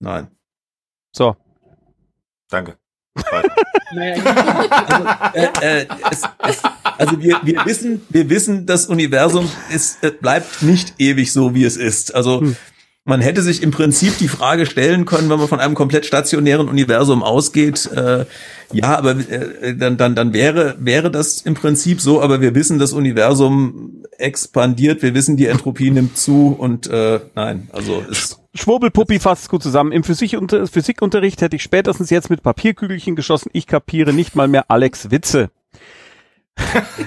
Nein. 0.00 0.28
So. 1.12 1.36
Danke. 2.48 2.76
Naja, 3.92 5.32
äh, 5.34 5.48
äh, 5.60 5.86
es, 6.10 6.22
es, 6.46 6.62
also 6.98 7.20
wir, 7.20 7.40
wir 7.42 7.64
wissen, 7.64 8.02
wir 8.10 8.28
wissen, 8.28 8.66
das 8.66 8.86
Universum 8.86 9.50
ist, 9.70 10.04
äh, 10.04 10.10
bleibt 10.10 10.62
nicht 10.62 10.94
ewig 10.98 11.32
so, 11.32 11.54
wie 11.54 11.64
es 11.64 11.76
ist. 11.76 12.14
Also 12.14 12.42
man 13.08 13.22
hätte 13.22 13.40
sich 13.40 13.62
im 13.62 13.70
Prinzip 13.70 14.18
die 14.18 14.28
Frage 14.28 14.66
stellen 14.66 15.06
können, 15.06 15.30
wenn 15.30 15.38
man 15.38 15.48
von 15.48 15.60
einem 15.60 15.74
komplett 15.74 16.04
stationären 16.04 16.68
Universum 16.68 17.22
ausgeht, 17.22 17.90
äh, 17.90 18.26
ja, 18.70 18.98
aber 18.98 19.12
äh, 19.12 19.74
dann, 19.74 19.96
dann, 19.96 20.14
dann 20.14 20.34
wäre, 20.34 20.76
wäre 20.78 21.10
das 21.10 21.40
im 21.40 21.54
Prinzip 21.54 22.02
so, 22.02 22.20
aber 22.20 22.42
wir 22.42 22.54
wissen, 22.54 22.78
das 22.78 22.92
Universum 22.92 24.04
expandiert, 24.18 25.00
wir 25.00 25.14
wissen, 25.14 25.38
die 25.38 25.46
Entropie 25.46 25.90
nimmt 25.90 26.18
zu 26.18 26.54
und 26.58 26.86
äh, 26.88 27.20
nein, 27.34 27.68
also 27.72 28.04
es, 28.10 28.38
Schwurbelpuppi 28.54 29.20
fasst 29.20 29.44
es 29.44 29.48
gut 29.48 29.62
zusammen. 29.62 29.92
Im 29.92 30.04
Physikunter 30.04 30.66
Physikunterricht 30.66 31.40
hätte 31.40 31.56
ich 31.56 31.62
spätestens 31.62 32.10
jetzt 32.10 32.28
mit 32.28 32.42
Papierkügelchen 32.42 33.16
geschossen. 33.16 33.48
Ich 33.54 33.66
kapiere 33.66 34.12
nicht 34.12 34.36
mal 34.36 34.48
mehr 34.48 34.70
Alex 34.70 35.10
Witze. 35.10 35.50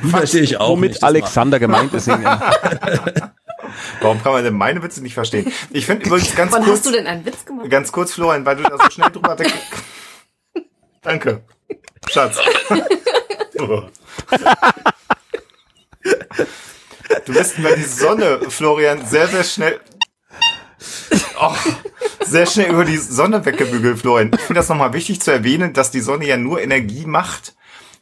verstehe 0.10 0.42
ich 0.42 0.58
auch. 0.58 0.70
Womit 0.70 0.92
nicht, 0.94 1.04
Alexander 1.04 1.60
gemeint 1.60 1.94
ist. 1.94 2.10
Warum 4.02 4.22
kann 4.22 4.34
man 4.34 4.44
denn 4.44 4.54
meine 4.56 4.82
Witze 4.84 5.02
nicht 5.02 5.14
verstehen? 5.14 5.52
Ich 5.70 5.86
finde 5.86 6.06
übrigens 6.06 6.36
ganz 6.36 6.52
Wann 6.52 6.64
kurz, 6.64 6.78
hast 6.78 6.86
du 6.86 6.92
denn 6.92 7.08
einen 7.08 7.26
Witz 7.26 7.46
gemacht? 7.46 7.70
ganz 7.70 7.92
kurz, 7.92 8.14
Florian, 8.14 8.46
weil 8.46 8.56
du 8.58 8.64
da 8.64 8.78
so 8.78 8.90
schnell 8.90 9.10
drüber 9.12 9.38
weg. 9.40 9.52
Danke. 11.02 11.44
Schatz. 12.10 12.38
Du 17.26 17.34
bist 17.34 17.58
über 17.60 17.76
die 17.76 17.84
Sonne, 17.84 18.40
Florian, 18.50 19.06
sehr, 19.06 19.28
sehr 19.28 19.44
schnell. 19.44 19.80
Oh, 21.40 21.54
sehr 22.26 22.46
schnell 22.46 22.72
über 22.72 22.86
die 22.86 22.98
Sonne 22.98 23.46
weggebügelt, 23.46 24.00
Florian. 24.00 24.32
Ich 24.34 24.42
finde 24.42 24.60
das 24.60 24.70
nochmal 24.70 24.94
wichtig 24.94 25.22
zu 25.22 25.32
erwähnen, 25.32 25.74
dass 25.74 25.92
die 25.92 26.00
Sonne 26.00 26.26
ja 26.26 26.38
nur 26.38 26.62
Energie 26.62 27.06
macht, 27.06 27.56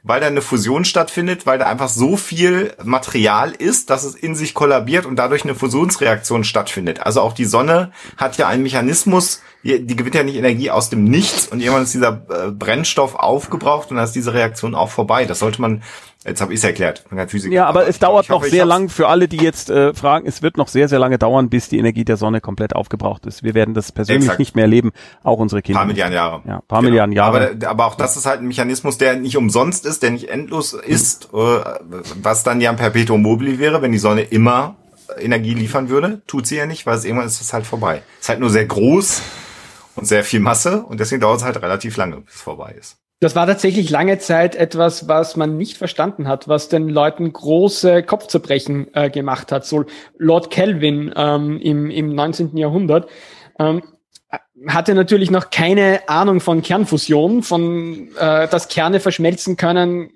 weil 0.04 0.22
da 0.22 0.28
eine 0.28 0.42
Fusion 0.42 0.86
stattfindet, 0.86 1.46
weil 1.46 1.60
da 1.60 1.66
einfach 1.66 1.90
so 1.90 2.16
viel 2.16 2.74
Material 2.84 3.52
ist, 3.52 3.90
dass 3.90 4.04
es 4.04 4.16
in 4.16 4.36
sich 4.36 4.54
kollabiert 4.54 5.06
und 5.06 5.18
dadurch 5.18 5.44
eine 5.44 5.56
Fusionsreaktion 5.56 6.44
stattfindet. 6.44 7.02
Also 7.02 7.22
auch 7.22 7.34
die 7.34 7.46
Sonne 7.46 7.92
hat 8.18 8.38
ja 8.38 8.48
einen 8.48 8.64
Mechanismus, 8.64 9.42
die, 9.64 9.86
die 9.86 9.96
gewinnt 9.96 10.16
ja 10.16 10.24
nicht 10.24 10.38
Energie 10.38 10.72
aus 10.72 10.90
dem 10.90 11.04
Nichts 11.04 11.48
und 11.48 11.60
irgendwann 11.60 11.84
ist 11.84 11.94
dieser 11.94 12.22
äh, 12.30 12.52
Brennstoff 12.52 13.16
aufgebraucht 13.16 13.92
und 13.92 13.98
dann 13.98 14.06
ist 14.06 14.16
diese 14.16 14.34
Reaktion 14.34 14.74
auch 14.74 14.90
vorbei. 14.90 15.26
Das 15.26 15.40
sollte 15.40 15.60
man, 15.60 15.84
jetzt 16.26 16.40
habe 16.40 16.54
ich 16.54 16.60
es 16.60 16.64
erklärt, 16.64 17.02
ich 17.04 17.10
bin 17.10 17.18
kein 17.18 17.28
Physiker. 17.28 17.54
ja, 17.54 17.66
aber 17.66 17.86
es 17.86 18.00
dauert 18.00 18.30
noch 18.30 18.46
sehr 18.46 18.66
lang 18.66 18.88
für 18.88 19.10
alle, 19.10 19.28
die 19.28 19.38
jetzt 19.38 19.70
äh, 19.70 19.94
fragen. 19.94 20.26
Es 20.26 20.42
wird 20.42 20.56
noch 20.56 20.70
sehr, 20.70 20.88
sehr 20.88 21.00
lange 21.00 21.18
dauern, 21.18 21.50
bis 21.50 21.68
die 21.68 21.78
Energie 21.78 22.06
der 22.06 22.16
Sonne 22.16 22.40
komplett 22.40 22.74
aufgebraucht 22.74 23.26
ist. 23.26 23.44
Wir 23.44 23.54
werden 23.54 23.74
das 23.74 23.92
persönlich 23.92 24.24
Exakt. 24.24 24.40
nicht 24.40 24.56
mehr 24.56 24.64
erleben, 24.64 24.94
auch 25.24 25.40
unsere 25.40 25.62
Kinder. 25.62 25.80
paar 25.80 25.88
Milliarden 25.88 26.16
Jahre. 26.16 26.42
Ja, 26.48 26.62
paar 26.66 26.82
Milliarden 26.82 27.14
Jahre. 27.14 27.52
Aber, 27.52 27.70
aber 27.70 27.86
auch 27.86 27.96
das 27.96 28.16
ist 28.16 28.26
halt 28.26 28.40
ein 28.40 28.48
Mechanismus, 28.48 28.98
der 28.98 29.18
nicht 29.18 29.36
umsonst 29.36 29.86
ist, 29.86 30.04
der 30.04 30.12
nicht 30.12 30.30
endlos 30.30 30.72
ist, 30.72 31.30
äh, 31.34 31.38
was 32.22 32.44
dann 32.44 32.62
ja 32.62 32.70
ein 32.70 32.78
Perpetuum 32.78 33.22
mobile 33.22 33.60
wäre, 33.60 33.82
wenn 33.82 33.92
die 33.92 33.98
Sonne 33.98 34.22
immer 34.22 34.76
Energie 35.20 35.54
liefern 35.54 35.90
würde. 35.90 36.22
Tut 36.28 36.48
sie 36.48 36.56
ja 36.56 36.66
nicht, 36.66 36.86
weil 36.86 36.96
es 36.96 37.04
irgendwann 37.04 37.28
ist 37.28 37.42
es 37.42 37.52
halt 37.52 37.66
vorbei. 37.66 38.04
Ist 38.22 38.30
halt 38.30 38.40
nur 38.40 38.50
sehr 38.50 38.66
groß 38.66 39.22
und 40.00 40.06
sehr 40.06 40.24
viel 40.24 40.40
Masse 40.40 40.84
und 40.84 41.00
deswegen 41.00 41.22
dauert 41.22 41.40
es 41.40 41.44
halt 41.46 41.62
relativ 41.62 41.98
lange, 41.98 42.22
bis 42.22 42.36
es 42.36 42.42
vorbei 42.42 42.76
ist. 42.80 42.98
Das 43.22 43.36
war 43.36 43.46
tatsächlich 43.46 43.90
lange 43.90 44.18
Zeit 44.18 44.56
etwas, 44.56 45.10
was 45.10 45.36
man 45.36 45.58
nicht 45.58 45.78
verstanden 45.78 46.30
hat, 46.30 46.48
was 46.48 46.70
den 46.70 46.88
Leuten 46.88 47.34
große 47.34 48.02
Kopfzerbrechen 48.04 48.94
äh, 48.94 49.10
gemacht 49.10 49.52
hat. 49.52 49.66
So 49.66 49.86
Lord 50.18 50.52
Kelvin 50.52 51.12
ähm, 51.18 51.60
im, 51.60 51.90
im 51.92 52.16
19. 52.16 52.56
Jahrhundert 52.56 53.10
ähm, 53.60 53.84
hatte 54.68 54.96
natürlich 54.96 55.32
noch 55.32 55.50
keine 55.50 56.08
Ahnung 56.08 56.40
von 56.40 56.62
Kernfusion, 56.62 57.44
von 57.44 58.10
äh, 58.18 58.48
dass 58.48 58.70
Kerne 58.70 59.02
verschmelzen 59.02 59.58
können, 59.58 60.12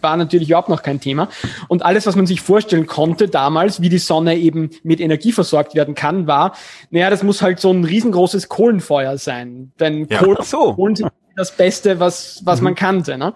war 0.00 0.16
natürlich 0.16 0.48
überhaupt 0.48 0.68
noch 0.68 0.82
kein 0.82 1.00
Thema. 1.00 1.28
Und 1.68 1.84
alles, 1.84 2.06
was 2.06 2.16
man 2.16 2.26
sich 2.26 2.40
vorstellen 2.40 2.86
konnte 2.86 3.28
damals, 3.28 3.80
wie 3.80 3.88
die 3.88 3.98
Sonne 3.98 4.36
eben 4.36 4.70
mit 4.82 5.00
Energie 5.00 5.32
versorgt 5.32 5.74
werden 5.74 5.94
kann, 5.94 6.26
war, 6.26 6.54
naja, 6.90 7.10
das 7.10 7.22
muss 7.22 7.42
halt 7.42 7.60
so 7.60 7.70
ein 7.70 7.84
riesengroßes 7.84 8.48
Kohlenfeuer 8.48 9.18
sein. 9.18 9.72
Denn 9.80 10.06
Ja. 10.08 10.18
Kohle, 10.18 10.38
Ach 10.40 10.44
so. 10.44 10.74
Kohlen 10.74 10.96
sind 10.96 11.10
das 11.36 11.56
Beste, 11.56 12.00
was, 12.00 12.42
was 12.44 12.60
man 12.60 12.74
kannte. 12.74 13.16
Ne? 13.16 13.34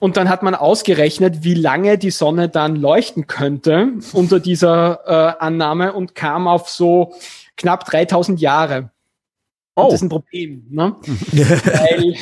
Und 0.00 0.16
dann 0.16 0.30
hat 0.30 0.42
man 0.42 0.54
ausgerechnet, 0.54 1.44
wie 1.44 1.54
lange 1.54 1.98
die 1.98 2.10
Sonne 2.10 2.48
dann 2.48 2.74
leuchten 2.74 3.26
könnte 3.26 3.92
unter 4.14 4.40
dieser 4.40 5.00
äh, 5.06 5.44
Annahme 5.44 5.92
und 5.92 6.14
kam 6.14 6.48
auf 6.48 6.70
so 6.70 7.12
knapp 7.58 7.84
3000 7.84 8.40
Jahre. 8.40 8.90
Oh. 9.76 9.82
Und 9.82 9.88
das 9.88 9.94
ist 9.96 10.02
ein 10.02 10.08
Problem, 10.08 10.66
ne? 10.70 10.96
weil 11.32 12.14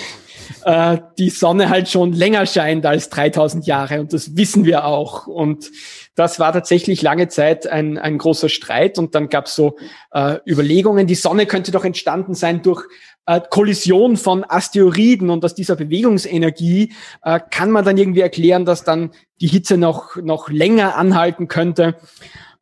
äh, 0.64 0.98
die 1.18 1.30
Sonne 1.30 1.68
halt 1.68 1.88
schon 1.88 2.12
länger 2.12 2.46
scheint 2.46 2.86
als 2.86 3.10
3000 3.10 3.66
Jahre 3.66 4.00
und 4.00 4.12
das 4.12 4.36
wissen 4.36 4.64
wir 4.64 4.84
auch. 4.84 5.26
Und 5.26 5.70
das 6.14 6.40
war 6.40 6.52
tatsächlich 6.52 7.02
lange 7.02 7.28
Zeit 7.28 7.66
ein, 7.66 7.98
ein 7.98 8.18
großer 8.18 8.48
Streit 8.48 8.98
und 8.98 9.14
dann 9.14 9.28
gab 9.28 9.46
es 9.46 9.54
so 9.54 9.76
äh, 10.12 10.38
Überlegungen, 10.46 11.06
die 11.06 11.14
Sonne 11.14 11.46
könnte 11.46 11.70
doch 11.70 11.84
entstanden 11.84 12.34
sein 12.34 12.62
durch 12.62 12.84
äh, 13.26 13.40
Kollision 13.50 14.16
von 14.16 14.44
Asteroiden 14.48 15.30
und 15.30 15.44
aus 15.44 15.54
dieser 15.54 15.76
Bewegungsenergie 15.76 16.94
äh, 17.22 17.40
kann 17.50 17.70
man 17.70 17.84
dann 17.84 17.98
irgendwie 17.98 18.20
erklären, 18.20 18.64
dass 18.64 18.84
dann 18.84 19.10
die 19.40 19.48
Hitze 19.48 19.76
noch, 19.76 20.16
noch 20.16 20.48
länger 20.48 20.96
anhalten 20.96 21.46
könnte. 21.46 21.96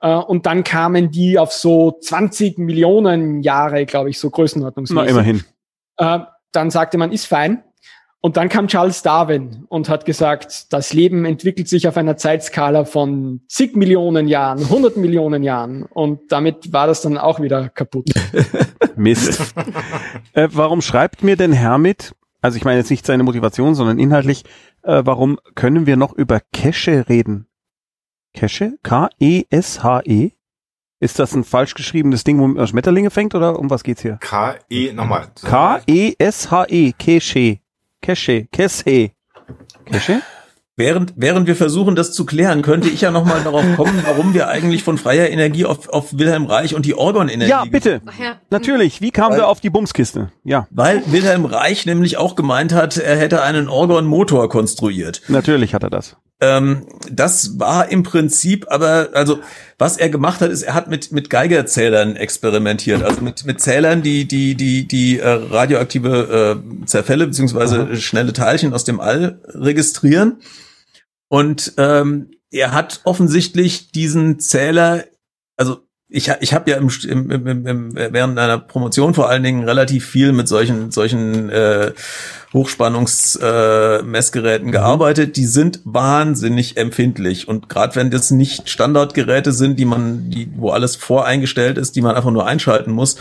Äh, 0.00 0.14
und 0.14 0.46
dann 0.46 0.64
kamen 0.64 1.10
die 1.10 1.38
auf 1.38 1.52
so 1.52 1.98
20 2.00 2.58
Millionen 2.58 3.42
Jahre, 3.42 3.86
glaube 3.86 4.10
ich, 4.10 4.18
so 4.18 4.28
Na, 4.28 4.36
größenordnungsmäßig. 4.36 5.10
immerhin. 5.10 5.44
Äh, 5.98 6.18
dann 6.52 6.70
sagte 6.70 6.98
man, 6.98 7.12
ist 7.12 7.26
fein. 7.26 7.62
Und 8.20 8.36
dann 8.36 8.48
kam 8.48 8.66
Charles 8.66 9.02
Darwin 9.02 9.66
und 9.68 9.88
hat 9.88 10.04
gesagt, 10.04 10.72
das 10.72 10.92
Leben 10.92 11.24
entwickelt 11.24 11.68
sich 11.68 11.86
auf 11.86 11.96
einer 11.96 12.16
Zeitskala 12.16 12.84
von 12.84 13.42
zig 13.48 13.76
Millionen 13.76 14.26
Jahren, 14.26 14.68
hundert 14.68 14.96
Millionen 14.96 15.42
Jahren. 15.42 15.84
Und 15.84 16.32
damit 16.32 16.72
war 16.72 16.86
das 16.86 17.02
dann 17.02 17.18
auch 17.18 17.40
wieder 17.40 17.68
kaputt. 17.68 18.08
Mist. 18.96 19.54
äh, 20.32 20.48
warum 20.50 20.82
schreibt 20.82 21.22
mir 21.22 21.36
denn 21.36 21.52
Hermit, 21.52 22.14
also 22.40 22.56
ich 22.56 22.64
meine 22.64 22.78
jetzt 22.78 22.90
nicht 22.90 23.06
seine 23.06 23.22
Motivation, 23.22 23.74
sondern 23.74 23.98
inhaltlich, 23.98 24.44
äh, 24.82 25.02
warum 25.04 25.38
können 25.54 25.86
wir 25.86 25.96
noch 25.96 26.12
über 26.12 26.40
Cache 26.52 27.08
reden? 27.08 27.46
Cache? 28.34 28.78
K-E-S-H-E? 28.82 30.32
Ist 30.98 31.18
das 31.18 31.34
ein 31.34 31.44
falsch 31.44 31.74
geschriebenes 31.74 32.24
Ding, 32.24 32.38
wo 32.38 32.46
man 32.46 32.66
Schmetterlinge 32.66 33.10
fängt 33.10 33.34
oder 33.34 33.58
um 33.58 33.68
was 33.68 33.84
geht's 33.84 34.02
hier? 34.02 34.16
K-E, 34.16 34.92
nochmal. 34.94 35.28
K-E-S-H-E, 35.42 36.92
Cache. 36.92 37.60
Cache, 38.02 38.46
Cache. 38.52 39.10
Cache? 39.84 40.20
Während, 40.78 41.14
während 41.16 41.46
wir 41.46 41.56
versuchen, 41.56 41.96
das 41.96 42.12
zu 42.12 42.26
klären, 42.26 42.60
könnte 42.60 42.90
ich 42.90 43.00
ja 43.00 43.10
nochmal 43.10 43.42
darauf 43.42 43.64
kommen, 43.76 44.02
warum 44.04 44.34
wir 44.34 44.48
eigentlich 44.48 44.82
von 44.84 44.98
freier 44.98 45.30
Energie 45.30 45.64
auf, 45.64 45.88
auf 45.88 46.18
Wilhelm 46.18 46.44
Reich 46.44 46.74
und 46.74 46.84
die 46.84 46.94
Orgon-Energie 46.94 47.48
Ja, 47.50 47.64
bitte. 47.64 48.02
Ja. 48.20 48.40
Natürlich. 48.50 49.00
Wie 49.00 49.10
kamen 49.10 49.30
Weil- 49.32 49.38
wir 49.40 49.48
auf 49.48 49.60
die 49.60 49.70
Bumskiste? 49.70 50.30
Ja, 50.44 50.66
Weil 50.70 51.02
Wilhelm 51.06 51.46
Reich 51.46 51.86
nämlich 51.86 52.18
auch 52.18 52.34
gemeint 52.36 52.74
hat, 52.74 52.98
er 52.98 53.16
hätte 53.16 53.42
einen 53.42 53.68
Orgon-Motor 53.70 54.50
konstruiert. 54.50 55.22
natürlich 55.28 55.72
hat 55.72 55.82
er 55.82 55.88
das. 55.90 56.16
Ähm, 56.38 56.86
das 57.10 57.58
war 57.58 57.88
im 57.90 58.02
Prinzip 58.02 58.66
aber, 58.68 59.08
also 59.14 59.40
was 59.78 59.96
er 59.96 60.10
gemacht 60.10 60.42
hat, 60.42 60.50
ist, 60.50 60.62
er 60.62 60.74
hat 60.74 60.88
mit 60.88 61.10
mit 61.10 61.30
Geigerzählern 61.30 62.14
experimentiert, 62.14 63.02
also 63.02 63.22
mit 63.22 63.46
mit 63.46 63.60
Zählern, 63.60 64.02
die 64.02 64.26
die 64.26 64.54
die 64.54 64.86
die 64.86 65.18
äh, 65.18 65.28
radioaktive 65.28 66.62
äh, 66.82 66.86
Zerfälle 66.86 67.26
beziehungsweise 67.26 67.96
schnelle 67.96 68.34
Teilchen 68.34 68.74
aus 68.74 68.84
dem 68.84 69.00
All 69.00 69.40
registrieren. 69.46 70.42
Und 71.28 71.72
ähm, 71.78 72.30
er 72.50 72.72
hat 72.72 73.00
offensichtlich 73.04 73.90
diesen 73.90 74.38
Zähler, 74.38 75.04
also 75.56 75.85
ich, 76.08 76.30
ich 76.40 76.54
habe 76.54 76.70
ja 76.70 76.76
im, 76.76 76.88
im, 77.08 77.46
im, 77.46 77.66
im, 77.66 77.94
während 77.94 78.38
einer 78.38 78.58
Promotion 78.58 79.12
vor 79.12 79.28
allen 79.28 79.42
Dingen 79.42 79.64
relativ 79.64 80.06
viel 80.06 80.32
mit 80.32 80.46
solchen 80.46 80.92
solchen 80.92 81.50
äh, 81.50 81.92
Hochspannungsmessgeräten 82.52 84.06
äh, 84.06 84.08
Messgeräten 84.08 84.72
gearbeitet. 84.72 85.36
Die 85.36 85.46
sind 85.46 85.80
wahnsinnig 85.84 86.76
empfindlich 86.76 87.48
und 87.48 87.68
gerade 87.68 87.96
wenn 87.96 88.12
das 88.12 88.30
nicht 88.30 88.70
Standardgeräte 88.70 89.50
sind, 89.50 89.80
die 89.80 89.84
man, 89.84 90.30
die 90.30 90.48
wo 90.54 90.70
alles 90.70 90.94
voreingestellt 90.94 91.76
ist, 91.76 91.96
die 91.96 92.02
man 92.02 92.14
einfach 92.14 92.30
nur 92.30 92.46
einschalten 92.46 92.92
muss, 92.92 93.16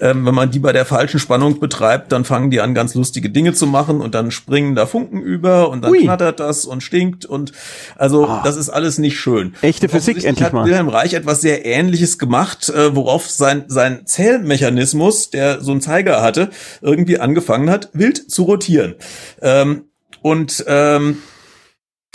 ähm, 0.00 0.26
wenn 0.26 0.34
man 0.34 0.50
die 0.50 0.58
bei 0.58 0.72
der 0.72 0.84
falschen 0.84 1.18
Spannung 1.20 1.60
betreibt, 1.60 2.12
dann 2.12 2.24
fangen 2.24 2.50
die 2.50 2.60
an, 2.60 2.74
ganz 2.74 2.94
lustige 2.94 3.30
Dinge 3.30 3.52
zu 3.52 3.66
machen 3.66 4.00
und 4.00 4.14
dann 4.14 4.30
springen 4.30 4.74
da 4.74 4.86
Funken 4.86 5.20
über 5.20 5.68
und 5.70 5.82
dann 5.82 5.90
Ui. 5.92 6.02
knattert 6.02 6.40
das 6.40 6.64
und 6.64 6.82
stinkt 6.82 7.24
und 7.26 7.52
also 7.96 8.26
Ah. 8.26 8.42
das 8.44 8.56
ist 8.56 8.68
alles 8.70 8.98
nicht 8.98 9.18
schön. 9.18 9.54
Echte 9.62 9.88
Physik, 9.88 10.24
endlich 10.24 10.44
hat 10.44 10.52
mal. 10.52 10.64
Wilhelm 10.66 10.88
Reich 10.88 11.14
etwas 11.14 11.40
sehr 11.40 11.64
Ähnliches 11.66 12.18
gemacht, 12.18 12.68
äh, 12.68 12.94
worauf 12.94 13.28
sein 13.30 13.64
sein 13.68 14.06
Zählmechanismus, 14.06 15.30
der 15.30 15.60
so 15.60 15.70
einen 15.72 15.80
Zeiger 15.80 16.22
hatte, 16.22 16.50
irgendwie 16.80 17.18
angefangen 17.18 17.70
hat, 17.70 17.90
wild 17.92 18.30
zu 18.30 18.44
rotieren. 18.44 18.94
Ähm, 19.42 19.84
und 20.22 20.64
ähm, 20.66 21.18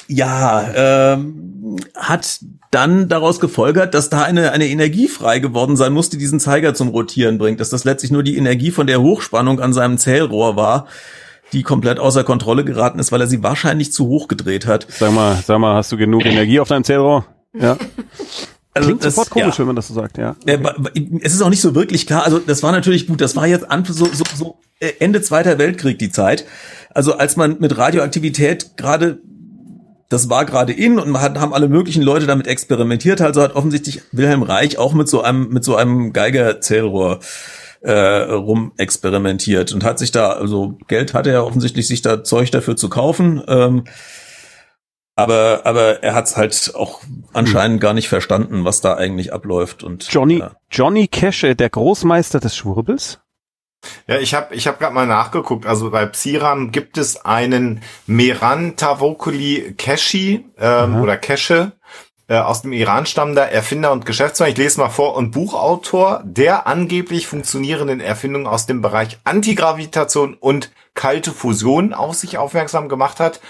ja, 0.07 1.13
ähm, 1.13 1.77
hat 1.95 2.39
dann 2.71 3.07
daraus 3.07 3.39
gefolgert, 3.39 3.93
dass 3.93 4.09
da 4.09 4.23
eine, 4.23 4.51
eine 4.51 4.67
Energie 4.67 5.07
frei 5.07 5.39
geworden 5.39 5.75
sein 5.77 5.93
muss, 5.93 6.09
die 6.09 6.17
diesen 6.17 6.39
Zeiger 6.39 6.73
zum 6.73 6.89
Rotieren 6.89 7.37
bringt. 7.37 7.59
Dass 7.59 7.69
das 7.69 7.83
letztlich 7.83 8.11
nur 8.11 8.23
die 8.23 8.37
Energie 8.37 8.71
von 8.71 8.87
der 8.87 9.01
Hochspannung 9.01 9.59
an 9.59 9.73
seinem 9.73 9.97
Zählrohr 9.97 10.55
war, 10.55 10.87
die 11.53 11.61
komplett 11.63 11.99
außer 11.99 12.23
Kontrolle 12.23 12.65
geraten 12.65 12.97
ist, 12.99 13.11
weil 13.11 13.21
er 13.21 13.27
sie 13.27 13.43
wahrscheinlich 13.43 13.93
zu 13.93 14.07
hoch 14.07 14.27
gedreht 14.27 14.65
hat. 14.65 14.87
Sag 14.89 15.13
mal, 15.13 15.37
sag 15.45 15.59
mal, 15.59 15.75
hast 15.75 15.91
du 15.91 15.97
genug 15.97 16.25
Energie 16.25 16.59
auf 16.59 16.67
deinem 16.67 16.83
Zählrohr? 16.83 17.25
Ja. 17.57 17.77
Also 18.75 18.87
Klingt 18.87 19.05
das- 19.05 19.13
sofort 19.13 19.29
komisch, 19.29 19.53
ja. 19.53 19.59
wenn 19.59 19.67
man 19.67 19.75
das 19.75 19.87
so 19.87 19.93
sagt, 19.93 20.17
ja. 20.17 20.35
Äh, 20.47 20.57
ba- 20.57 20.73
ba- 20.75 20.89
Es 21.21 21.35
ist 21.35 21.43
auch 21.43 21.51
nicht 21.51 21.61
so 21.61 21.75
wirklich 21.75 22.07
klar. 22.07 22.23
Also 22.25 22.39
das 22.39 22.63
war 22.63 22.71
natürlich 22.71 23.05
gut. 23.05 23.21
Das 23.21 23.35
war 23.35 23.45
jetzt 23.45 23.69
an, 23.69 23.85
so, 23.85 24.05
so, 24.05 24.23
so 24.35 24.57
äh, 24.79 24.93
Ende 24.99 25.21
Zweiter 25.21 25.59
Weltkrieg 25.59 25.99
die 25.99 26.09
Zeit. 26.09 26.45
Also 26.89 27.13
als 27.15 27.35
man 27.35 27.57
mit 27.59 27.77
Radioaktivität 27.77 28.75
gerade 28.75 29.19
das 30.13 30.29
war 30.29 30.45
gerade 30.45 30.71
in 30.73 30.99
und 30.99 31.09
man 31.09 31.21
hat, 31.21 31.39
haben 31.39 31.53
alle 31.53 31.67
möglichen 31.67 32.03
Leute 32.03 32.27
damit 32.27 32.45
experimentiert. 32.45 33.19
Also 33.19 33.41
hat 33.41 33.55
offensichtlich 33.55 34.01
Wilhelm 34.11 34.43
Reich 34.43 34.77
auch 34.77 34.93
mit 34.93 35.09
so 35.09 35.23
einem 35.23 35.49
mit 35.49 35.63
so 35.63 35.75
einem 35.75 36.13
Geigerzählrohr 36.13 37.19
äh, 37.81 37.91
rum 37.91 38.73
experimentiert 38.77 39.73
und 39.73 39.83
hat 39.83 39.97
sich 39.97 40.11
da 40.11 40.29
also 40.29 40.77
Geld 40.87 41.15
hatte 41.15 41.31
er 41.31 41.45
offensichtlich 41.45 41.87
sich 41.87 42.03
da 42.03 42.23
Zeug 42.23 42.51
dafür 42.51 42.75
zu 42.75 42.89
kaufen. 42.89 43.41
Ähm, 43.47 43.85
aber 45.15 45.61
aber 45.65 46.03
er 46.03 46.13
hat 46.13 46.25
es 46.25 46.37
halt 46.37 46.73
auch 46.75 47.01
anscheinend 47.33 47.81
gar 47.81 47.95
nicht 47.95 48.07
verstanden, 48.07 48.65
was 48.65 48.81
da 48.81 48.93
eigentlich 48.93 49.33
abläuft 49.33 49.83
und 49.83 50.07
Johnny, 50.11 50.39
ja. 50.39 50.51
Johnny 50.69 51.07
Cache, 51.07 51.55
der 51.55 51.71
Großmeister 51.71 52.39
des 52.39 52.55
Schwurbels? 52.55 53.22
Ja, 54.07 54.17
ich 54.17 54.33
habe 54.33 54.53
ich 54.55 54.67
hab 54.67 54.79
gerade 54.79 54.93
mal 54.93 55.07
nachgeguckt. 55.07 55.65
Also 55.65 55.91
bei 55.91 56.05
Psiram 56.05 56.71
gibt 56.71 56.97
es 56.97 57.25
einen 57.25 57.81
Meran 58.07 58.75
Tavokoli 58.75 59.75
Keshi 59.77 60.45
ähm, 60.57 61.01
oder 61.01 61.17
Keshe 61.17 61.73
äh, 62.27 62.37
aus 62.37 62.61
dem 62.61 62.73
Iran 62.73 63.05
stammender 63.05 63.51
Erfinder 63.51 63.91
und 63.91 64.05
Geschäftsmann. 64.05 64.49
Ich 64.49 64.57
lese 64.57 64.79
mal 64.79 64.89
vor 64.89 65.15
und 65.15 65.31
Buchautor 65.31 66.21
der 66.23 66.67
angeblich 66.67 67.27
funktionierenden 67.27 67.99
Erfindung 67.99 68.47
aus 68.47 68.65
dem 68.65 68.81
Bereich 68.81 69.19
Antigravitation 69.23 70.33
und 70.33 70.71
kalte 70.93 71.31
Fusion 71.31 71.93
auf 71.93 72.15
sich 72.15 72.37
aufmerksam 72.37 72.87
gemacht 72.87 73.19
hat 73.19 73.41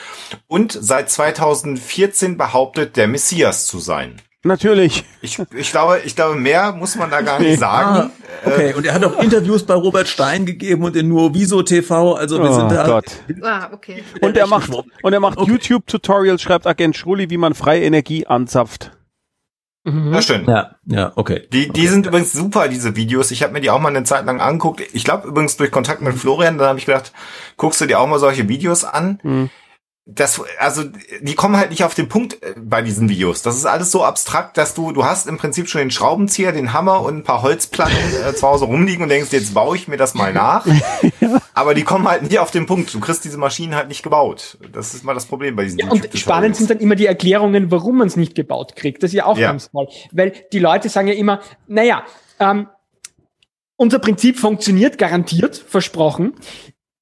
und 0.47 0.77
seit 0.79 1.09
2014 1.09 2.37
behauptet, 2.37 2.97
der 2.97 3.07
Messias 3.07 3.65
zu 3.67 3.79
sein. 3.79 4.21
Natürlich. 4.45 5.05
Ich, 5.21 5.39
ich 5.55 5.71
glaube, 5.71 6.01
ich 6.03 6.15
glaube, 6.15 6.35
mehr 6.35 6.73
muss 6.73 6.95
man 6.95 7.09
da 7.09 7.21
gar 7.21 7.39
nicht 7.39 7.59
sagen. 7.59 8.11
Okay, 8.45 8.73
und 8.73 8.85
er 8.85 8.93
hat 8.93 9.03
auch 9.05 9.21
Interviews 9.21 9.63
bei 9.63 9.73
Robert 9.73 10.07
Stein 10.07 10.45
gegeben 10.45 10.83
und 10.83 10.95
in 10.95 11.07
Nuoviso 11.09 11.63
TV, 11.63 12.13
also 12.15 12.41
wir 12.41 12.49
Oh 12.49 12.53
sind 12.53 12.71
da. 12.71 12.85
Gott. 12.85 13.05
Ah, 13.41 13.69
okay. 13.71 14.03
Und 14.21 14.35
er 14.37 14.47
macht, 14.47 14.69
und 14.71 15.13
er 15.13 15.19
macht 15.19 15.37
Okay. 15.37 15.51
YouTube-Tutorials, 15.51 16.41
schreibt 16.41 16.67
Agent 16.67 16.95
Schrulli, 16.97 17.29
wie 17.29 17.37
man 17.37 17.53
freie 17.53 17.83
Energie 17.83 18.27
anzapft. 18.27 18.91
Mhm. 19.85 20.13
Das 20.13 20.23
stimmt. 20.23 20.47
Ja, 20.47 20.75
ja, 20.85 21.11
okay. 21.15 21.47
Die, 21.51 21.67
die 21.69 21.87
sind 21.87 22.05
übrigens 22.05 22.31
super, 22.31 22.69
diese 22.69 22.95
Videos. 22.95 23.31
Ich 23.31 23.43
habe 23.43 23.51
mir 23.53 23.59
die 23.61 23.69
auch 23.69 23.79
mal 23.79 23.89
eine 23.89 24.03
Zeit 24.05 24.25
lang 24.25 24.39
angeguckt. 24.39 24.81
Ich 24.93 25.03
glaube 25.03 25.27
übrigens 25.27 25.57
durch 25.57 25.71
Kontakt 25.71 26.01
mit 26.01 26.13
Florian, 26.15 26.57
dann 26.57 26.67
habe 26.69 26.79
ich 26.79 26.85
gedacht, 26.85 27.11
guckst 27.57 27.81
du 27.81 27.85
dir 27.85 27.99
auch 27.99 28.07
mal 28.07 28.19
solche 28.19 28.47
Videos 28.47 28.85
an. 28.85 29.19
Mhm. 29.23 29.49
Das, 30.05 30.41
also, 30.59 30.83
die 31.21 31.33
kommen 31.33 31.55
halt 31.55 31.69
nicht 31.69 31.85
auf 31.85 31.93
den 31.95 32.09
Punkt 32.09 32.43
äh, 32.43 32.55
bei 32.57 32.81
diesen 32.81 33.07
Videos. 33.07 33.41
Das 33.41 33.55
ist 33.55 33.65
alles 33.65 33.89
so 33.89 34.03
abstrakt, 34.03 34.57
dass 34.57 34.73
du, 34.73 34.91
du 34.91 35.05
hast 35.05 35.27
im 35.27 35.37
Prinzip 35.37 35.69
schon 35.69 35.79
den 35.79 35.91
Schraubenzieher, 35.91 36.51
den 36.51 36.73
Hammer 36.73 37.01
und 37.03 37.15
ein 37.19 37.23
paar 37.23 37.41
Holzplatten 37.41 37.95
äh, 38.27 38.35
zu 38.35 38.45
Hause 38.45 38.65
rumliegen 38.65 39.03
und 39.03 39.09
denkst, 39.09 39.31
jetzt 39.31 39.53
baue 39.53 39.77
ich 39.77 39.87
mir 39.87 39.95
das 39.95 40.13
mal 40.13 40.33
nach. 40.33 40.67
Aber 41.53 41.73
die 41.73 41.83
kommen 41.83 42.05
halt 42.05 42.23
nicht 42.23 42.37
auf 42.39 42.51
den 42.51 42.65
Punkt. 42.65 42.93
Du 42.93 42.99
kriegst 42.99 43.23
diese 43.23 43.37
Maschinen 43.37 43.75
halt 43.75 43.87
nicht 43.87 44.03
gebaut. 44.03 44.57
Das 44.73 44.93
ist 44.93 45.05
mal 45.05 45.13
das 45.13 45.25
Problem 45.25 45.55
bei 45.55 45.63
diesen 45.63 45.79
Ja, 45.79 45.87
und 45.89 46.09
spannend 46.19 46.57
sind 46.57 46.69
dann 46.69 46.79
immer 46.79 46.95
die 46.95 47.05
Erklärungen, 47.05 47.71
warum 47.71 47.99
man 47.99 48.07
es 48.07 48.17
nicht 48.17 48.35
gebaut 48.35 48.75
kriegt. 48.75 49.03
Das 49.03 49.11
ist 49.11 49.15
ja 49.15 49.25
auch 49.25 49.37
Ja. 49.37 49.51
ganz 49.51 49.71
toll. 49.71 49.87
Weil 50.11 50.33
die 50.51 50.59
Leute 50.59 50.89
sagen 50.89 51.07
ja 51.07 51.13
immer, 51.13 51.39
naja, 51.67 52.03
ähm, 52.41 52.67
unser 53.77 53.99
Prinzip 53.99 54.37
funktioniert 54.37 54.97
garantiert, 54.97 55.55
versprochen. 55.55 56.33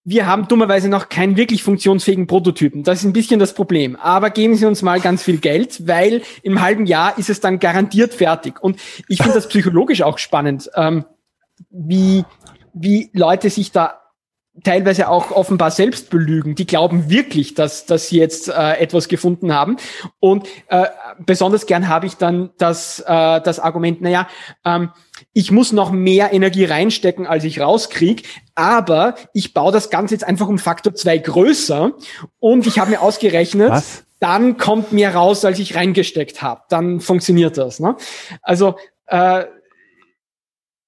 Wir 0.04 0.26
haben 0.26 0.48
dummerweise 0.48 0.90
noch 0.90 1.10
keinen 1.10 1.38
wirklich 1.38 1.62
funktionsfähigen 1.62 2.26
Prototypen. 2.26 2.84
Das 2.84 3.00
ist 3.00 3.06
ein 3.06 3.14
bisschen 3.14 3.40
das 3.40 3.54
Problem. 3.54 3.96
Aber 3.96 4.32
geben 4.32 4.56
Sie 4.56 4.66
uns 4.66 4.82
mal 4.82 5.00
ganz 5.00 5.22
viel 5.22 5.38
Geld, 5.38 5.88
weil 5.88 6.24
im 6.42 6.62
halben 6.62 6.88
Jahr 6.88 7.18
ist 7.20 7.30
es 7.30 7.40
dann 7.40 7.60
garantiert 7.60 8.14
fertig. 8.14 8.62
Und 8.64 8.80
ich 9.08 9.20
finde 9.20 9.36
das 9.36 9.48
psychologisch 9.48 10.02
auch 10.02 10.18
spannend, 10.18 10.72
ähm, 10.76 11.06
wie, 11.70 12.26
wie 12.74 13.12
Leute 13.14 13.52
sich 13.52 13.72
da 13.72 14.02
teilweise 14.64 15.08
auch 15.08 15.32
offenbar 15.32 15.72
selbst 15.72 16.10
belügen. 16.10 16.56
Die 16.56 16.68
glauben 16.68 17.10
wirklich, 17.10 17.54
dass, 17.54 17.86
dass 17.86 18.10
sie 18.10 18.18
jetzt 18.18 18.50
äh, 18.50 18.74
etwas 18.80 19.08
gefunden 19.08 19.54
haben. 19.54 19.78
Und 20.20 20.48
äh, 20.68 20.88
besonders 21.20 21.66
gern 21.66 21.88
habe 21.88 22.06
ich 22.06 22.16
dann 22.16 22.52
das, 22.58 23.00
äh, 23.00 23.42
das 23.42 23.60
Argument, 23.60 24.02
naja, 24.02 24.28
ähm, 24.66 24.90
ich 25.34 25.52
muss 25.52 25.72
noch 25.72 25.92
mehr 25.92 26.34
Energie 26.34 26.66
reinstecken, 26.66 27.28
als 27.28 27.46
ich 27.46 27.62
rauskrieg, 27.62 28.28
aber 28.62 29.16
ich 29.34 29.54
baue 29.54 29.72
das 29.72 29.90
Ganze 29.90 30.14
jetzt 30.14 30.24
einfach 30.24 30.48
um 30.48 30.60
Faktor 30.60 30.94
zwei 30.94 31.18
größer 31.18 31.92
und 32.40 32.68
ich 32.68 32.78
habe 32.80 32.92
mir 32.92 33.02
ausgerechnet, 33.02 33.70
Was? 33.72 34.04
dann 34.20 34.58
kommt 34.58 34.92
mehr 34.92 35.16
raus, 35.16 35.44
als 35.44 35.58
ich 35.60 35.76
reingesteckt 35.76 36.42
habe. 36.44 36.62
Dann 36.70 37.00
funktioniert 37.02 37.58
das. 37.58 37.80
Ne? 37.80 37.96
Also 38.44 38.76
äh, 39.08 39.46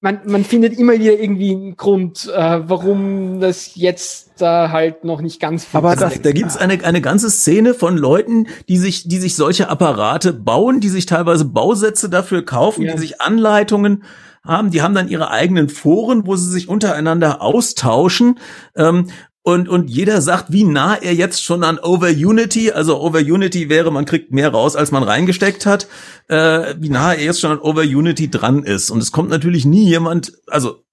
man, 0.02 0.20
man 0.26 0.44
findet 0.44 0.78
immer 0.78 0.94
wieder 0.94 1.14
irgendwie 1.18 1.52
einen 1.52 1.78
Grund, 1.78 2.28
äh, 2.28 2.60
warum 2.70 3.40
das 3.40 3.76
jetzt 3.76 4.32
da 4.38 4.70
halt 4.72 5.06
noch 5.06 5.22
nicht 5.22 5.40
ganz 5.40 5.66
Aber 5.72 5.90
funktioniert. 5.92 6.18
das- 6.18 6.22
Da 6.24 6.32
gibt's 6.34 6.58
eine, 6.58 6.84
eine 6.84 7.00
ganze 7.02 7.30
Szene 7.32 7.74
von 7.74 7.98
Leuten, 7.98 8.48
die 8.68 8.78
sich, 8.78 9.08
die 9.08 9.18
sich 9.18 9.36
solche 9.36 9.70
Apparate 9.70 10.34
bauen, 10.34 10.82
die 10.82 10.90
sich 10.90 11.06
teilweise 11.06 11.46
Bausätze 11.46 12.10
dafür 12.10 12.44
kaufen, 12.46 12.84
Ja. 12.84 12.92
die 12.94 13.00
sich 13.00 13.22
Anleitungen 13.22 14.04
haben, 14.46 14.72
die 14.72 14.82
haben 14.82 14.94
dann 14.94 15.08
ihre 15.08 15.32
eigenen 15.32 15.70
Foren, 15.70 16.28
wo 16.28 16.36
sie 16.36 16.52
sich 16.52 16.68
untereinander 16.68 17.42
austauschen. 17.42 18.40
Ähm, 18.76 19.08
und, 19.46 19.68
und 19.68 19.90
jeder 19.90 20.22
sagt, 20.22 20.54
wie 20.54 20.64
nah 20.64 20.96
er 20.96 21.14
jetzt 21.14 21.44
schon 21.44 21.64
an 21.64 21.78
Over 21.78 22.10
Unity, 22.10 22.72
also 22.72 23.02
Over 23.02 23.20
Unity 23.20 23.68
wäre, 23.68 23.92
man 23.92 24.06
kriegt 24.06 24.32
mehr 24.32 24.50
raus, 24.50 24.78
als 24.78 24.92
man 24.92 25.04
reingesteckt 25.04 25.66
hat, 25.66 25.88
äh, 26.30 26.76
wie 26.80 26.90
nah 26.90 27.14
er 27.14 27.24
jetzt 27.24 27.42
schon 27.42 27.52
an 27.52 27.60
Over 27.60 27.82
Unity 27.82 28.32
dran 28.32 28.64
ist. 28.64 28.90
Und 28.90 29.00
es 29.00 29.12
kommt 29.12 29.30
natürlich 29.30 29.66
nie 29.66 29.86
jemand, 29.86 30.32
also 30.48 30.84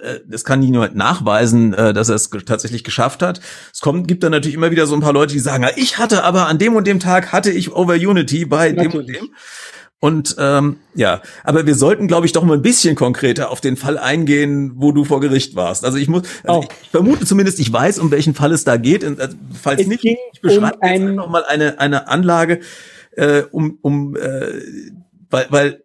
äh, 0.00 0.18
das 0.26 0.44
kann 0.44 0.58
niemand 0.58 0.96
nachweisen, 0.96 1.74
äh, 1.74 1.92
dass 1.92 2.08
er 2.08 2.16
es 2.16 2.28
tatsächlich 2.44 2.82
geschafft 2.82 3.22
hat. 3.22 3.40
Es 3.72 3.80
kommt, 3.80 4.08
gibt 4.08 4.24
dann 4.24 4.32
natürlich 4.32 4.56
immer 4.56 4.72
wieder 4.72 4.86
so 4.86 4.94
ein 4.94 5.00
paar 5.00 5.12
Leute, 5.12 5.32
die 5.32 5.40
sagen, 5.40 5.64
ich 5.76 5.98
hatte 5.98 6.24
aber 6.24 6.48
an 6.48 6.58
dem 6.58 6.74
und 6.74 6.88
dem 6.88 6.98
Tag 6.98 7.32
hatte 7.32 7.52
ich 7.52 7.72
Over 7.72 7.94
Unity 7.94 8.46
bei 8.46 8.72
dem 8.72 8.92
und 8.92 9.06
Natürlich. 9.06 9.20
dem. 9.20 9.34
Und 10.04 10.34
ähm, 10.40 10.78
ja, 10.96 11.22
aber 11.44 11.64
wir 11.64 11.76
sollten, 11.76 12.08
glaube 12.08 12.26
ich, 12.26 12.32
doch 12.32 12.42
mal 12.42 12.54
ein 12.54 12.62
bisschen 12.62 12.96
konkreter 12.96 13.52
auf 13.52 13.60
den 13.60 13.76
Fall 13.76 13.98
eingehen, 13.98 14.72
wo 14.74 14.90
du 14.90 15.04
vor 15.04 15.20
Gericht 15.20 15.54
warst. 15.54 15.84
Also 15.84 15.96
ich 15.96 16.08
muss, 16.08 16.22
also 16.42 16.62
Oh. 16.62 16.64
ich, 16.82 16.88
vermute 16.90 17.24
zumindest, 17.24 17.60
ich 17.60 17.72
weiß, 17.72 18.00
um 18.00 18.10
welchen 18.10 18.34
Fall 18.34 18.50
es 18.50 18.64
da 18.64 18.78
geht. 18.78 19.04
Und, 19.04 19.20
also, 19.20 19.36
falls 19.62 19.82
Es 19.82 19.86
nicht, 19.86 20.04
ich 20.04 20.18
beschreibe 20.40 20.76
um 20.80 20.88
jetzt 20.88 21.00
ein- 21.02 21.14
noch 21.14 21.28
mal 21.30 21.44
eine 21.44 21.78
eine 21.78 22.08
Anlage, 22.08 22.58
äh, 23.12 23.42
um 23.52 23.78
um 23.80 24.16
äh, 24.16 24.48
weil 25.30 25.46
weil 25.50 25.84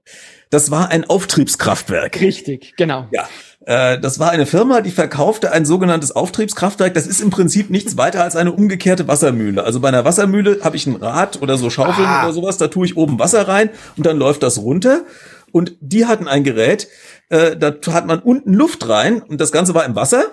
das 0.50 0.72
war 0.72 0.90
ein 0.90 1.08
Auftriebskraftwerk. 1.08 2.20
Richtig, 2.20 2.74
genau. 2.76 3.08
Ja, 3.12 3.30
das 3.68 4.18
war 4.18 4.32
eine 4.32 4.46
Firma, 4.46 4.80
die 4.80 4.92
verkaufte 4.92 5.52
ein 5.52 5.66
sogenanntes 5.66 6.16
Auftriebskraftwerk. 6.16 6.94
Das 6.94 7.06
ist 7.06 7.20
im 7.20 7.32
Prinzip 7.32 7.70
nichts 7.70 7.98
weiter 7.98 8.24
als 8.24 8.38
eine 8.38 8.54
umgekehrte 8.54 9.10
Wassermühle. 9.10 9.64
Also 9.64 9.82
bei 9.82 9.90
einer 9.90 10.06
Wassermühle 10.06 10.60
habe 10.64 10.78
ich 10.78 10.88
ein 10.88 10.96
Rad 10.96 11.42
oder 11.42 11.58
so 11.58 11.70
Schaufeln 11.70 12.08
oder 12.08 12.32
sowas, 12.32 12.58
da 12.58 12.70
tue 12.70 12.86
ich 12.86 12.96
oben 12.96 13.20
Wasser 13.20 13.48
rein 13.48 13.70
und 13.98 14.06
dann 14.06 14.18
läuft 14.18 14.42
das 14.42 14.60
runter. 14.60 15.02
Und 15.52 15.76
die 15.82 16.06
hatten 16.06 16.28
ein 16.28 16.44
Gerät, 16.44 16.88
äh, 17.30 17.58
da 17.58 17.74
hat 17.92 18.08
man 18.08 18.20
unten 18.20 18.54
Luft 18.54 18.88
rein 18.88 19.22
und 19.22 19.42
das 19.42 19.52
Ganze 19.52 19.74
war 19.74 19.86
im 19.86 19.96
Wasser. 19.96 20.26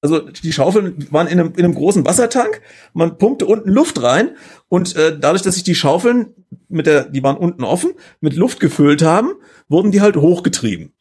Also 0.00 0.20
die 0.20 0.52
Schaufeln 0.52 1.06
waren 1.10 1.26
in 1.26 1.40
einem, 1.40 1.52
in 1.56 1.64
einem 1.64 1.74
großen 1.74 2.04
Wassertank. 2.04 2.60
Man 2.92 3.18
pumpte 3.18 3.46
unten 3.46 3.70
Luft 3.70 4.02
rein 4.02 4.36
und 4.68 4.94
äh, 4.96 5.18
dadurch, 5.18 5.42
dass 5.42 5.54
sich 5.54 5.64
die 5.64 5.74
Schaufeln 5.74 6.34
mit 6.68 6.86
der, 6.86 7.04
die 7.04 7.22
waren 7.22 7.36
unten 7.36 7.64
offen, 7.64 7.92
mit 8.20 8.34
Luft 8.34 8.60
gefüllt 8.60 9.02
haben, 9.02 9.32
wurden 9.68 9.90
die 9.90 10.00
halt 10.00 10.16
hochgetrieben. 10.16 10.92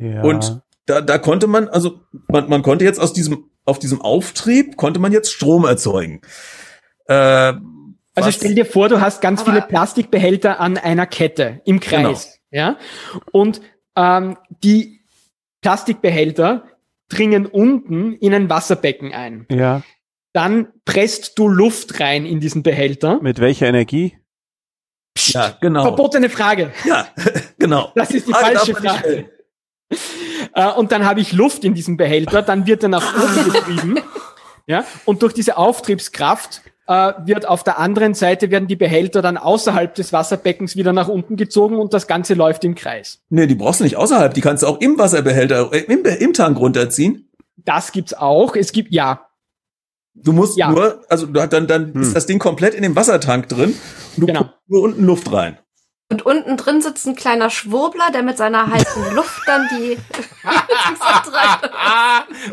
Ja. 0.00 0.22
Und 0.22 0.60
da, 0.86 1.00
da 1.00 1.18
konnte 1.18 1.46
man, 1.46 1.68
also 1.68 2.00
man, 2.28 2.48
man 2.48 2.62
konnte 2.62 2.84
jetzt 2.84 2.98
aus 2.98 3.12
diesem, 3.12 3.44
auf 3.64 3.78
diesem 3.78 4.00
Auftrieb, 4.00 4.76
konnte 4.76 4.98
man 4.98 5.12
jetzt 5.12 5.30
Strom 5.32 5.64
erzeugen. 5.64 6.20
Äh, 7.06 7.14
Also 7.14 7.60
was- 8.14 8.34
stell 8.34 8.54
dir 8.54 8.64
vor, 8.66 8.88
du 8.88 9.00
hast 9.00 9.20
ganz 9.20 9.42
Aber- 9.42 9.52
viele 9.52 9.62
Plastikbehälter 9.66 10.58
an 10.60 10.76
einer 10.78 11.06
Kette 11.06 11.60
im 11.64 11.78
Kreis, 11.80 12.40
ja, 12.50 12.76
und 13.32 13.60
ähm, 13.96 14.36
die 14.64 15.00
Plastikbehälter 15.62 16.64
dringen 17.08 17.46
unten 17.46 18.14
in 18.14 18.32
ein 18.34 18.48
Wasserbecken 18.50 19.12
ein. 19.12 19.46
ja. 19.50 19.82
Dann 20.32 20.68
presst 20.84 21.40
du 21.40 21.48
Luft 21.48 21.98
rein 21.98 22.24
in 22.24 22.38
diesen 22.38 22.62
Behälter. 22.62 23.20
Mit 23.20 23.40
welcher 23.40 23.66
Energie? 23.66 24.16
ja, 25.18 25.58
genau. 25.60 25.82
Verbotene 25.82 26.28
Frage. 26.30 26.70
Ja, 26.84 27.08
genau. 27.58 27.90
Das 27.96 28.12
ist 28.12 28.28
die 28.28 28.32
Frage 28.32 28.56
falsche 28.58 28.74
Frage. 28.76 29.28
Äh, 30.54 30.70
und 30.72 30.92
dann 30.92 31.04
habe 31.04 31.20
ich 31.20 31.32
Luft 31.32 31.64
in 31.64 31.74
diesem 31.74 31.96
Behälter, 31.96 32.42
dann 32.42 32.66
wird 32.66 32.82
er 32.82 32.88
nach 32.88 33.14
oben 33.14 33.52
getrieben. 33.52 33.98
Ja, 34.66 34.84
und 35.04 35.22
durch 35.22 35.32
diese 35.32 35.56
Auftriebskraft 35.56 36.62
äh, 36.86 37.12
wird 37.24 37.46
auf 37.46 37.64
der 37.64 37.78
anderen 37.78 38.14
Seite 38.14 38.50
werden 38.50 38.68
die 38.68 38.76
Behälter 38.76 39.20
dann 39.22 39.36
außerhalb 39.36 39.94
des 39.94 40.12
Wasserbeckens 40.12 40.76
wieder 40.76 40.92
nach 40.92 41.08
unten 41.08 41.36
gezogen 41.36 41.78
und 41.78 41.92
das 41.92 42.06
Ganze 42.06 42.34
läuft 42.34 42.64
im 42.64 42.74
Kreis. 42.74 43.20
Nee, 43.30 43.46
die 43.46 43.54
brauchst 43.54 43.80
du 43.80 43.84
nicht 43.84 43.96
außerhalb, 43.96 44.32
die 44.34 44.40
kannst 44.40 44.62
du 44.62 44.68
auch 44.68 44.80
im 44.80 44.98
Wasserbehälter, 44.98 45.72
äh, 45.72 45.80
im, 45.80 46.04
im 46.04 46.32
Tank 46.32 46.58
runterziehen. 46.58 47.28
Das 47.56 47.92
gibt's 47.92 48.14
auch. 48.14 48.54
Es 48.56 48.72
gibt 48.72 48.92
ja, 48.92 49.26
Du 50.14 50.32
musst 50.32 50.56
Ja. 50.58 50.70
nur, 50.70 51.02
also 51.08 51.26
dann, 51.26 51.66
dann 51.66 51.92
ist 51.94 52.14
das 52.16 52.26
Ding 52.26 52.38
komplett 52.38 52.74
in 52.74 52.82
dem 52.82 52.96
Wassertank 52.96 53.48
drin 53.48 53.74
und 54.16 54.20
du 54.20 54.26
Genau. 54.26 54.46
nur 54.66 54.82
unten 54.82 55.04
Luft 55.04 55.32
rein. 55.32 55.58
Und 56.12 56.26
unten 56.26 56.56
drin 56.56 56.82
sitzt 56.82 57.06
ein 57.06 57.14
kleiner 57.14 57.50
Schwurbler, 57.50 58.10
der 58.12 58.24
mit 58.24 58.36
seiner 58.36 58.68
heißen 58.68 59.10
Luft 59.14 59.42
dann 59.46 59.68
die 59.70 59.96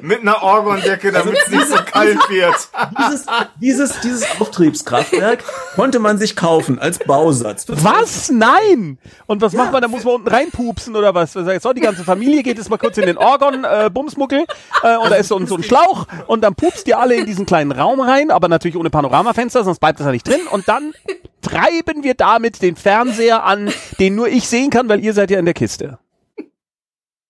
Mit 0.02 0.22
einer 0.22 0.44
Orgondecke, 0.44 1.12
damit 1.12 1.38
es 1.44 1.50
nicht 1.50 1.68
so 1.68 1.78
kalt 1.84 2.18
wird. 2.30 2.56
Dieses, 3.00 3.26
dieses, 3.60 4.00
dieses 4.02 4.26
Auftriebskraftwerk 4.40 5.44
konnte 5.76 6.00
man 6.00 6.18
sich 6.18 6.36
kaufen 6.36 6.80
als 6.80 7.00
Bausatz. 7.00 7.66
Was? 7.68 8.30
Nein! 8.30 8.98
Und 9.26 9.42
was 9.42 9.54
macht 9.54 9.72
man? 9.72 9.82
Da 9.82 9.88
muss 9.88 10.04
man 10.04 10.16
unten 10.16 10.28
reinpupsen 10.28 10.96
oder 10.96 11.16
was? 11.16 11.34
So, 11.34 11.74
die 11.74 11.82
ganze 11.82 12.04
Familie 12.04 12.44
geht 12.44 12.58
jetzt 12.58 12.70
mal 12.70 12.78
kurz 12.78 12.98
in 12.98 13.06
den 13.08 13.18
Orgon, 13.18 13.64
äh, 13.64 13.90
Bumsmuckel, 13.92 14.46
äh, 14.84 14.98
und 14.98 15.10
da 15.10 15.16
ist 15.16 15.30
so, 15.30 15.38
ein- 15.38 15.48
so 15.48 15.56
ein 15.56 15.64
Schlauch 15.64 16.06
und 16.28 16.42
dann 16.44 16.54
pupst 16.56 16.88
ihr 16.88 17.00
alle 17.00 17.16
in 17.16 17.26
diesen 17.26 17.46
kleinen 17.46 17.72
Raum 17.72 18.00
rein, 18.02 18.30
aber 18.32 18.48
natürlich 18.50 18.76
ohne 18.78 18.90
Panoramafenster, 18.90 19.64
sonst 19.64 19.80
bleibt 19.80 20.00
das 20.00 20.06
ja 20.06 20.12
nicht 20.12 20.28
drin 20.28 20.42
und 20.52 20.68
dann 20.68 20.94
treiben 21.42 22.04
wir 22.04 22.14
damit 22.14 22.62
den 22.62 22.76
Fernseher 22.76 23.44
an, 23.44 23.72
den 24.00 24.16
nur 24.16 24.28
ich 24.28 24.48
sehen 24.48 24.70
kann, 24.70 24.90
weil 24.90 25.04
ihr 25.04 25.14
seid 25.14 25.32
ja 25.32 25.40
in 25.40 25.46
der 25.46 25.54
Kiste. 25.54 26.00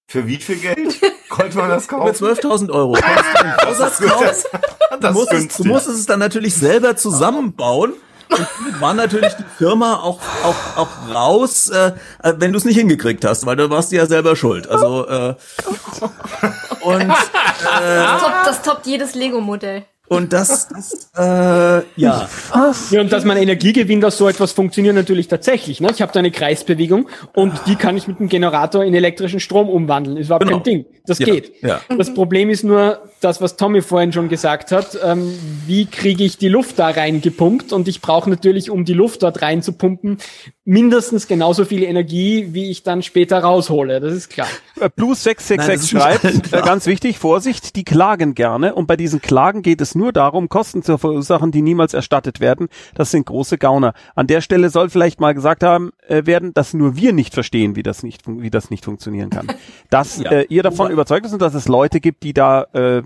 Für 0.09 0.25
wie 0.25 0.37
viel 0.37 0.55
Geld 0.57 1.01
konnte 1.29 1.57
man 1.57 1.69
das 1.69 1.83
Mit 1.91 1.99
kaufen? 1.99 2.25
12.000 2.25 2.71
Euro. 2.71 2.97
Du 3.99 4.07
kaufen? 4.07 4.25
Das, 4.29 4.43
Du 4.89 4.97
das 5.01 5.11
ist 5.11 5.15
musstest, 5.17 5.59
du 5.59 5.63
musstest 5.65 5.99
es 5.99 6.05
dann 6.05 6.19
natürlich 6.19 6.55
selber 6.55 6.95
zusammenbauen. 6.95 7.93
Und 8.29 8.39
damit 8.59 8.81
war 8.81 8.93
natürlich 8.93 9.33
die 9.33 9.45
Firma 9.57 9.95
auch, 9.97 10.19
auch, 10.43 10.77
auch 10.77 11.13
raus, 11.13 11.69
äh, 11.69 11.91
äh, 12.23 12.33
wenn 12.37 12.51
du 12.51 12.57
es 12.57 12.65
nicht 12.65 12.77
hingekriegt 12.77 13.23
hast, 13.23 13.45
weil 13.45 13.55
da 13.55 13.69
warst 13.69 13.91
du 13.91 13.95
ja 13.97 14.05
selber 14.05 14.35
schuld. 14.35 14.67
Also, 14.67 15.07
äh, 15.07 15.35
und, 16.81 17.07
Das 17.07 18.21
toppt, 18.21 18.45
das 18.47 18.61
toppt 18.63 18.85
jedes 18.87 19.15
Lego-Modell. 19.15 19.85
Und 20.09 20.33
das, 20.33 20.67
das 20.69 21.11
äh, 21.17 21.21
ja. 21.21 21.83
ja, 22.91 23.01
und 23.01 23.11
dass 23.11 23.25
man 23.25 23.37
Energie 23.37 23.73
gewinnt 23.73 24.03
aus 24.05 24.17
so 24.17 24.27
etwas 24.27 24.51
funktioniert 24.51 24.95
natürlich 24.95 25.27
tatsächlich. 25.27 25.81
Ne? 25.81 25.89
Ich 25.93 26.01
habe 26.01 26.11
da 26.13 26.19
eine 26.19 26.31
Kreisbewegung 26.31 27.07
und 27.33 27.53
die 27.67 27.75
kann 27.75 27.97
ich 27.97 28.07
mit 28.07 28.19
dem 28.19 28.29
Generator 28.29 28.83
in 28.83 28.93
elektrischen 28.93 29.39
Strom 29.39 29.69
umwandeln. 29.69 30.17
Ist 30.17 30.27
überhaupt 30.27 30.45
Genau. 30.45 30.57
kein 30.57 30.63
Ding. 30.63 30.85
Das 31.05 31.19
Ja, 31.19 31.25
geht. 31.25 31.53
ja. 31.63 31.81
Das 31.97 32.13
Problem 32.13 32.49
ist 32.49 32.63
nur 32.63 33.01
das, 33.21 33.41
was 33.41 33.55
Tommy 33.55 33.81
vorhin 33.81 34.11
schon 34.13 34.29
gesagt 34.29 34.71
hat. 34.71 34.97
Ähm, 35.03 35.33
wie 35.65 35.85
kriege 35.85 36.23
ich 36.23 36.37
die 36.37 36.49
Luft 36.49 36.77
da 36.79 36.89
reingepumpt? 36.89 37.71
Und 37.73 37.87
ich 37.87 38.01
brauche 38.01 38.29
natürlich, 38.29 38.69
um 38.69 38.83
die 38.85 38.93
Luft 38.93 39.23
dort 39.23 39.41
reinzupumpen, 39.41 40.17
mindestens 40.65 41.27
genauso 41.27 41.63
viel 41.65 41.83
Energie, 41.83 42.49
wie 42.51 42.69
ich 42.69 42.83
dann 42.83 43.01
später 43.01 43.39
raushole. 43.39 44.01
Das 44.01 44.13
ist 44.13 44.29
klar. 44.29 44.47
Äh, 44.79 44.89
Plus 44.89 45.23
Nein, 45.25 45.35
das 45.37 45.47
666 45.47 45.83
ist 45.87 45.93
nicht 45.93 46.03
allen 46.03 46.19
schreibt, 46.19 46.43
klar. 46.49 46.61
äh, 46.63 46.65
ganz 46.65 46.85
wichtig, 46.87 47.17
Vorsicht, 47.19 47.75
die 47.77 47.85
klagen 47.85 48.35
gerne 48.35 48.75
und 48.75 48.85
bei 48.87 48.97
diesen 48.97 49.21
Klagen 49.21 49.61
geht 49.61 49.79
es 49.81 49.95
nur 49.97 50.13
darum, 50.13 50.47
Kosten 50.49 50.83
zu 50.83 50.97
verursachen, 50.97 51.51
die 51.51 51.61
niemals 51.61 51.93
erstattet 51.93 52.39
werden. 52.39 52.69
Das 52.95 53.11
sind 53.11 53.25
große 53.25 53.57
Gauner. 53.57 53.93
An 54.15 54.27
der 54.27 54.41
Stelle 54.41 54.69
soll 54.69 54.89
vielleicht 54.89 55.19
mal 55.19 55.33
gesagt 55.33 55.63
haben 55.63 55.91
äh, 56.07 56.25
werden, 56.25 56.53
dass 56.53 56.73
nur 56.73 56.95
wir 56.95 57.11
nicht 57.13 57.33
verstehen, 57.33 57.75
wie 57.75 57.83
das 57.83 58.03
nicht, 58.03 58.21
wie 58.27 58.49
das 58.49 58.69
nicht 58.69 58.85
funktionieren 58.85 59.29
kann. 59.29 59.47
Dass 59.89 60.17
Ja. 60.19 60.31
äh, 60.31 60.45
ihr 60.49 60.63
davon 60.63 60.91
überzeugt 60.91 61.25
ist 61.25 61.33
und 61.33 61.41
dass 61.41 61.53
es 61.53 61.67
Leute 61.67 61.99
gibt, 61.99 62.23
die 62.23 62.33
da 62.33 62.63
äh, 62.73 63.03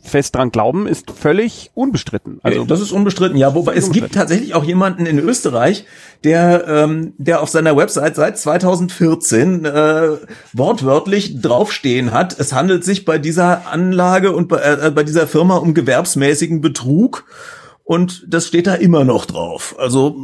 fest 0.00 0.34
dran 0.34 0.50
glauben, 0.50 0.86
ist 0.86 1.10
völlig 1.10 1.70
unbestritten. 1.74 2.38
Also 2.42 2.64
das 2.64 2.80
ist 2.80 2.92
unbestritten, 2.92 3.36
ja. 3.36 3.54
Wobei 3.54 3.74
es 3.74 3.90
gibt 3.90 4.14
tatsächlich 4.14 4.54
auch 4.54 4.64
jemanden 4.64 5.04
in 5.04 5.18
Österreich, 5.18 5.84
der, 6.24 6.66
ähm, 6.68 7.14
der 7.18 7.42
auf 7.42 7.50
seiner 7.50 7.76
Website 7.76 8.16
seit 8.16 8.38
2014 8.38 9.64
äh, 9.64 10.08
wortwörtlich 10.52 11.40
draufstehen 11.40 12.12
hat. 12.12 12.38
Es 12.38 12.52
handelt 12.52 12.84
sich 12.84 13.04
bei 13.04 13.18
dieser 13.18 13.66
Anlage 13.70 14.32
und 14.32 14.48
bei, 14.48 14.58
äh, 14.58 14.90
bei 14.90 15.02
dieser 15.02 15.26
Firma 15.26 15.56
um 15.56 15.74
gewerbsmäßigen 15.74 16.60
Betrug. 16.60 17.24
Und 17.82 18.24
das 18.28 18.46
steht 18.46 18.66
da 18.66 18.74
immer 18.74 19.04
noch 19.04 19.26
drauf. 19.26 19.76
Also 19.78 20.16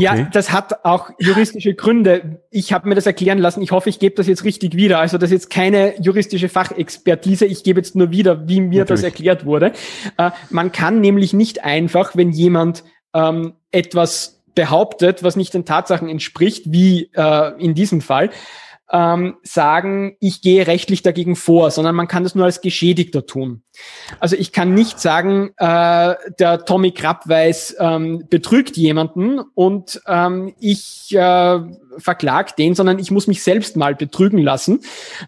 Ja, 0.00 0.22
das 0.32 0.52
hat 0.52 0.84
auch 0.84 1.10
juristische 1.18 1.74
Gründe. 1.74 2.42
Ich 2.50 2.72
habe 2.72 2.88
mir 2.88 2.94
das 2.94 3.06
erklären 3.06 3.38
lassen. 3.38 3.62
Ich 3.62 3.72
hoffe, 3.72 3.88
ich 3.88 3.98
gebe 3.98 4.14
das 4.14 4.26
jetzt 4.26 4.44
richtig 4.44 4.76
wieder. 4.76 4.98
Also 4.98 5.18
das 5.18 5.30
ist 5.30 5.34
jetzt 5.34 5.50
keine 5.50 6.00
juristische 6.00 6.48
Fachexpertise. 6.48 7.46
Ich 7.46 7.64
gebe 7.64 7.80
jetzt 7.80 7.96
nur 7.96 8.10
wieder, 8.10 8.48
wie 8.48 8.60
mir 8.60 8.84
das 8.84 9.02
Natürlich. 9.02 9.20
erklärt 9.20 9.44
wurde. 9.46 9.72
Äh, 10.18 10.30
man 10.50 10.72
kann 10.72 11.00
nämlich 11.00 11.32
nicht 11.32 11.64
einfach, 11.64 12.16
wenn 12.16 12.30
jemand 12.30 12.84
ähm, 13.14 13.54
etwas 13.70 14.42
behauptet, 14.54 15.22
was 15.22 15.36
nicht 15.36 15.54
den 15.54 15.64
Tatsachen 15.64 16.08
entspricht, 16.08 16.72
wie 16.72 17.10
äh, 17.14 17.52
in 17.62 17.74
diesem 17.74 18.00
Fall, 18.00 18.30
ähm, 18.92 19.36
sagen, 19.42 20.16
ich 20.20 20.42
gehe 20.42 20.66
rechtlich 20.66 21.02
dagegen 21.02 21.36
vor, 21.36 21.70
sondern 21.70 21.94
man 21.94 22.08
kann 22.08 22.22
das 22.22 22.34
nur 22.34 22.44
als 22.44 22.60
Geschädigter 22.60 23.26
tun. 23.26 23.62
Also 24.20 24.36
ich 24.36 24.52
kann 24.52 24.74
nicht 24.74 25.00
sagen, 25.00 25.50
äh, 25.56 26.14
der 26.38 26.64
Tommy 26.64 26.92
Krabweis 26.92 27.76
ähm, 27.78 28.24
betrügt 28.30 28.76
jemanden 28.76 29.40
und 29.54 30.00
ähm, 30.06 30.54
ich 30.60 31.14
äh, 31.14 31.60
verklag 31.98 32.56
den, 32.56 32.74
sondern 32.74 32.98
ich 32.98 33.10
muss 33.10 33.26
mich 33.26 33.42
selbst 33.42 33.76
mal 33.76 33.94
betrügen 33.94 34.38
lassen 34.38 34.80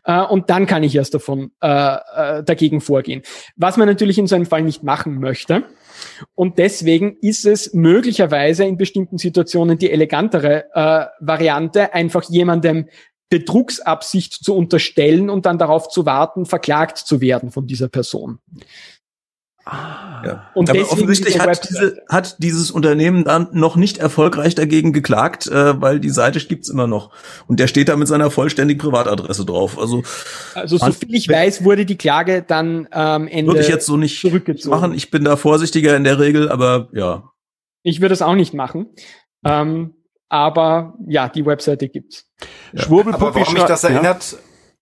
äh, 0.04 0.22
und 0.22 0.50
dann 0.50 0.66
kann 0.66 0.82
ich 0.82 0.94
erst 0.94 1.14
davon 1.14 1.50
äh, 1.60 1.68
äh, 1.68 2.44
dagegen 2.44 2.80
vorgehen. 2.80 3.22
Was 3.56 3.76
man 3.76 3.88
natürlich 3.88 4.18
in 4.18 4.26
so 4.26 4.36
einem 4.36 4.46
Fall 4.46 4.62
nicht 4.62 4.82
machen 4.82 5.18
möchte. 5.18 5.64
Und 6.34 6.58
deswegen 6.58 7.16
ist 7.20 7.44
es 7.44 7.74
möglicherweise 7.74 8.64
in 8.64 8.76
bestimmten 8.76 9.18
Situationen 9.18 9.78
die 9.78 9.90
elegantere 9.90 10.66
äh, 10.72 11.06
Variante, 11.18 11.92
einfach 11.92 12.22
jemandem 12.28 12.88
Betrugsabsicht 13.30 14.32
zu 14.32 14.54
unterstellen 14.54 15.30
und 15.30 15.46
dann 15.46 15.58
darauf 15.58 15.88
zu 15.88 16.06
warten, 16.06 16.46
verklagt 16.46 16.98
zu 16.98 17.20
werden 17.20 17.50
von 17.50 17.66
dieser 17.66 17.88
Person. 17.88 18.38
Ja. 19.70 20.50
Und 20.54 20.70
Aber 20.70 20.78
deswegen 20.78 20.92
offensichtlich 20.94 21.38
hat, 21.38 21.68
diese, 21.68 22.02
hat 22.08 22.42
dieses 22.42 22.70
Unternehmen 22.70 23.24
dann 23.24 23.48
noch 23.52 23.76
nicht 23.76 23.98
erfolgreich 23.98 24.54
dagegen 24.54 24.94
geklagt, 24.94 25.46
äh, 25.46 25.78
weil 25.80 26.00
die 26.00 26.08
Seite 26.08 26.40
gibt's 26.40 26.70
immer 26.70 26.86
noch. 26.86 27.10
Und 27.46 27.60
der 27.60 27.66
steht 27.66 27.88
da 27.90 27.96
mit 27.96 28.08
seiner 28.08 28.30
vollständigen 28.30 28.80
Privatadresse 28.80 29.44
drauf. 29.44 29.78
Also 29.78 30.02
Also 30.54 30.78
soviel 30.78 31.14
ich 31.14 31.28
weiß, 31.28 31.64
wurde 31.64 31.84
die 31.84 31.98
Klage 31.98 32.42
dann 32.46 32.88
am 32.92 33.28
Ende. 33.28 33.52
würde 33.52 33.60
ich 33.60 33.68
jetzt 33.68 33.84
so 33.84 33.98
nicht 33.98 34.18
zurückgezogen. 34.20 34.74
machen. 34.74 34.94
Ich 34.94 35.10
bin 35.10 35.24
da 35.24 35.36
vorsichtiger 35.36 35.94
in 35.96 36.04
der 36.04 36.18
Regel, 36.18 36.48
aber 36.50 36.88
ja. 36.92 37.30
Ich 37.82 38.00
würde 38.00 38.14
es 38.14 38.22
auch 38.22 38.34
nicht 38.34 38.54
machen. 38.54 38.86
Ähm, 39.44 39.94
aber 40.28 40.94
ja, 41.06 41.28
die 41.28 41.44
Webseite 41.44 41.88
gibt's. 41.88 42.26
Schwurbelpuppy 42.74 43.24
Aber 43.26 43.34
warum 43.40 43.54
mich 43.54 43.62
das 43.64 43.82
ja. 43.82 43.90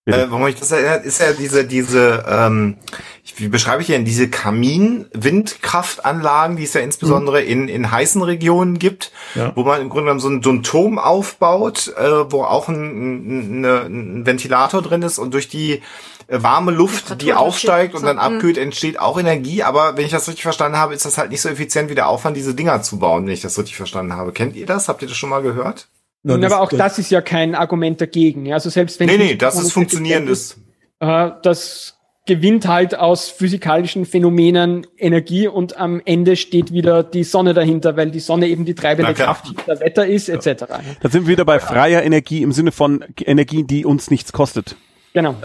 Äh, 0.07 0.25
warum 0.29 0.43
mich 0.45 0.55
das 0.55 0.71
erinnert, 0.71 1.05
ist 1.05 1.19
ja 1.21 1.33
diese, 1.33 1.65
diese, 1.65 2.25
ähm, 2.27 2.77
ich, 3.23 3.39
wie 3.39 3.47
beschreibe 3.49 3.81
ich 3.81 3.87
denn, 3.87 4.05
diese 4.05 4.29
Kamin-Windkraftanlagen, 4.29 6.55
die 6.57 6.63
es 6.63 6.73
ja 6.73 6.81
insbesondere 6.81 7.41
in, 7.41 7.67
in 7.67 7.91
heißen 7.91 8.21
Regionen 8.21 8.79
gibt, 8.79 9.11
Ja. 9.35 9.51
wo 9.55 9.63
man 9.63 9.81
im 9.81 9.89
Grunde 9.89 10.05
genommen 10.05 10.19
so 10.19 10.27
einen, 10.29 10.43
so 10.43 10.49
einen 10.49 10.63
Turm 10.63 10.97
aufbaut, 10.99 11.93
äh, 11.97 12.31
wo 12.31 12.43
auch 12.43 12.67
ein, 12.69 12.75
ein, 12.75 13.65
eine- 13.65 13.81
ein 13.85 14.25
Ventilator 14.25 14.81
drin 14.81 15.01
ist 15.01 15.19
und 15.19 15.33
durch 15.33 15.47
die 15.49 15.81
äh, 16.27 16.41
warme 16.43 16.71
Luft, 16.71 17.21
die 17.21 17.33
aufsteigt 17.33 17.95
und 17.95 18.03
dann 18.05 18.17
so, 18.17 18.23
hm. 18.25 18.35
abkühlt, 18.35 18.57
entsteht 18.57 18.99
auch 18.99 19.19
Energie. 19.19 19.63
Aber 19.63 19.97
wenn 19.97 20.05
ich 20.05 20.11
das 20.11 20.27
richtig 20.27 20.43
verstanden 20.43 20.77
habe, 20.77 20.93
ist 20.93 21.05
das 21.05 21.17
halt 21.17 21.31
nicht 21.31 21.41
so 21.41 21.49
effizient 21.49 21.89
wie 21.89 21.95
der 21.95 22.07
Aufwand, 22.07 22.37
diese 22.37 22.53
Dinger 22.53 22.81
zu 22.81 22.99
bauen, 22.99 23.25
wenn 23.25 23.33
ich 23.33 23.41
das 23.41 23.57
richtig 23.57 23.75
verstanden 23.77 24.13
habe. 24.13 24.31
Kennt 24.31 24.55
ihr 24.55 24.65
das? 24.65 24.87
Habt 24.89 25.01
ihr 25.01 25.07
das 25.07 25.17
schon 25.17 25.29
mal 25.29 25.41
gehört? 25.41 25.87
Und 26.23 26.43
aber 26.43 26.59
auch 26.61 26.69
das 26.69 26.99
ist 26.99 27.09
ja 27.11 27.21
kein 27.21 27.55
Argument 27.55 28.01
dagegen. 28.01 28.45
Ja, 28.45 28.55
Also 28.55 28.69
selbst 28.69 28.99
wenn 28.99 29.07
Nee, 29.07 29.17
nee, 29.17 29.35
das 29.35 29.59
ist 29.59 29.71
funktionierendes. 29.71 30.59
äh, 30.99 31.29
das 31.43 31.97
gewinnt 32.25 32.67
halt 32.67 32.93
aus 32.93 33.29
physikalischen 33.29 34.05
Phänomenen 34.05 34.85
Energie 34.97 35.47
und 35.47 35.77
am 35.77 36.01
Ende 36.03 36.35
steht 36.35 36.73
wieder 36.73 37.01
die 37.01 37.23
Sonne 37.23 37.53
dahinter, 37.53 37.95
weil 37.95 38.11
die 38.11 38.19
Sonne 38.19 38.47
eben 38.47 38.65
die 38.65 38.75
treibende. 38.75 39.13
Kraft 39.13 39.47
hinter 39.47 39.79
Wetter 39.79 40.05
ist, 40.05 40.27
etc. 40.27 40.65
Da 41.01 41.09
sind 41.09 41.23
wir 41.25 41.29
wieder 41.29 41.45
bei 41.45 41.59
freier 41.59 42.03
Energie 42.03 42.43
im 42.43 42.51
Sinne 42.51 42.71
von 42.73 43.05
Energie, 43.21 43.63
die 43.63 43.85
uns 43.85 44.11
nichts 44.11 44.33
kostet. 44.33 44.75
Genau. 45.13 45.35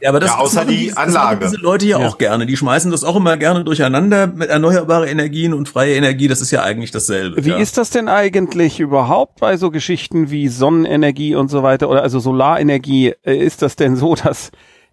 Ja, 0.00 0.08
aber 0.10 0.20
das, 0.20 0.30
Ja, 0.30 0.38
außer 0.38 0.44
das 0.44 0.54
machen 0.64 0.68
die 0.68 0.76
diese- 0.76 0.94
das 0.94 0.96
machen 1.06 1.16
Anlage. 1.16 1.44
Diese 1.46 1.56
Leute 1.62 1.86
ja, 1.86 2.00
Ja. 2.00 2.06
auch 2.08 2.18
gerne. 2.18 2.46
Die 2.46 2.56
schmeißen 2.56 2.90
das 2.90 3.04
auch 3.04 3.16
immer 3.16 3.36
gerne 3.36 3.64
durcheinander 3.64 4.26
mit 4.26 4.48
erneuerbare 4.50 5.08
Energien 5.08 5.54
und 5.54 5.68
freie 5.68 5.94
Energie. 5.94 6.28
Das 6.28 6.40
ist 6.40 6.50
ja 6.50 6.62
eigentlich 6.62 6.90
dasselbe. 6.90 7.44
Wie 7.44 7.50
ja. 7.50 7.56
ist 7.56 7.78
das 7.78 7.90
denn 7.90 8.08
eigentlich 8.08 8.80
überhaupt 8.80 9.40
bei 9.40 9.56
so 9.56 9.70
Geschichten 9.70 10.30
wie 10.30 10.48
Sonnenenergie 10.48 11.34
und 11.34 11.48
so 11.50 11.62
weiter 11.62 11.88
oder 11.88 12.02
also 12.02 12.18
Solarenergie? 12.20 13.14
Äh, 13.24 13.36
Ist 13.36 13.62
das 13.62 13.76
denn 13.76 13.96
so, 13.96 14.14
dass 14.24 14.50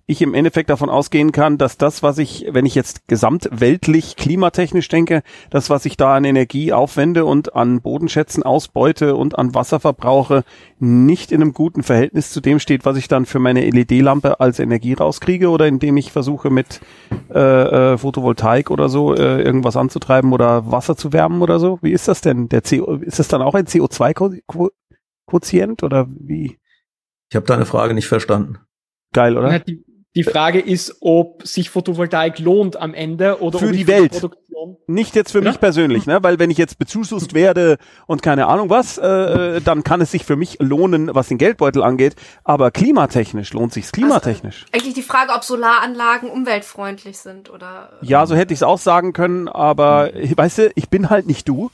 ich 0.09 0.21
im 0.23 0.33
Endeffekt 0.33 0.71
davon 0.71 0.89
ausgehen 0.89 1.31
kann, 1.31 1.59
dass 1.59 1.77
das, 1.77 2.01
was 2.01 2.17
ich, 2.17 2.47
wenn 2.49 2.65
ich 2.65 2.73
jetzt 2.73 3.07
gesamtweltlich 3.07 4.15
klimatechnisch 4.15 4.87
denke, 4.87 5.21
das, 5.51 5.69
was 5.69 5.85
ich 5.85 5.97
da 5.97 6.15
an 6.15 6.25
Energie 6.25 6.73
aufwende 6.73 7.25
und 7.25 7.55
an 7.55 7.81
Bodenschätzen 7.81 8.41
ausbeute 8.41 9.15
und 9.15 9.37
an 9.37 9.53
Wasser 9.53 9.79
verbrauche, 9.79 10.43
nicht 10.79 11.31
in 11.31 11.43
einem 11.43 11.53
guten 11.53 11.83
Verhältnis 11.83 12.31
zu 12.31 12.41
dem 12.41 12.59
steht, 12.59 12.85
was 12.85 12.97
ich 12.97 13.07
dann 13.07 13.27
für 13.27 13.37
meine 13.37 13.69
LED-Lampe 13.69 14.39
als 14.39 14.57
Energie 14.57 14.93
rauskriege 14.93 15.49
oder 15.49 15.67
indem 15.67 15.95
ich 15.97 16.11
versuche 16.11 16.49
mit 16.49 16.81
äh, 17.31 17.91
äh, 17.93 17.97
Photovoltaik 17.99 18.71
oder 18.71 18.89
so 18.89 19.13
äh, 19.13 19.43
irgendwas 19.43 19.77
anzutreiben 19.77 20.33
oder 20.33 20.71
Wasser 20.71 20.97
zu 20.97 21.13
wärmen 21.13 21.43
oder 21.43 21.59
so? 21.59 21.77
Wie 21.83 21.91
ist 21.91 22.07
das 22.07 22.21
denn? 22.21 22.49
Der 22.49 22.63
CO, 22.63 22.95
ist 22.95 23.19
das 23.19 23.27
dann 23.27 23.43
auch 23.43 23.53
ein 23.53 23.67
CO2-Quotient 23.67 25.83
oder 25.83 26.07
wie? 26.09 26.57
Ich 27.29 27.35
habe 27.35 27.45
deine 27.45 27.67
Frage 27.67 27.93
nicht 27.93 28.07
verstanden. 28.07 28.57
Geil, 29.13 29.37
oder? 29.37 29.59
Die, 29.59 29.83
die 30.15 30.23
Frage 30.23 30.59
ist, 30.59 30.97
ob 31.01 31.45
sich 31.47 31.69
Photovoltaik 31.69 32.39
lohnt 32.39 32.77
am 32.77 32.93
Ende 32.93 33.41
oder 33.41 33.59
Für 33.59 33.71
die 33.71 33.87
Welt. 33.87 34.11
Produktion 34.11 34.77
Nicht 34.87 35.15
jetzt 35.15 35.31
für 35.31 35.37
Ja. 35.43 35.49
mich 35.51 35.59
persönlich, 35.59 36.05
ne? 36.07 36.19
Weil 36.21 36.37
wenn 36.39 36.49
ich 36.51 36.57
jetzt 36.57 36.79
bezuschusst 36.79 37.33
werde 37.33 37.77
und 38.07 38.21
keine 38.23 38.47
Ahnung 38.47 38.69
was, 38.69 38.97
äh, 38.97 39.61
dann 39.61 39.83
kann 39.83 40.01
es 40.01 40.11
sich 40.11 40.25
für 40.25 40.35
mich 40.35 40.57
lohnen, 40.59 41.09
was 41.13 41.27
den 41.29 41.37
Geldbeutel 41.37 41.81
angeht. 41.83 42.15
Aber 42.43 42.69
klimatechnisch 42.71 43.53
lohnt 43.53 43.71
sich's 43.71 43.91
klimatechnisch. 43.91 44.65
Eigentlich 44.73 44.95
die 44.95 45.01
Frage, 45.03 45.31
ob 45.33 45.43
Solaranlagen 45.43 46.29
umweltfreundlich 46.29 47.17
sind 47.19 47.49
oder. 47.49 47.91
Ja, 48.01 48.25
so 48.25 48.35
hätte 48.35 48.53
ich 48.53 48.59
es 48.59 48.63
auch 48.63 48.79
sagen 48.79 49.13
können, 49.13 49.47
aber 49.47 50.09
Hm. 50.13 50.35
weißt 50.37 50.57
du, 50.57 50.71
ich 50.75 50.89
bin 50.89 51.09
halt 51.09 51.27
nicht 51.27 51.47
du. 51.47 51.69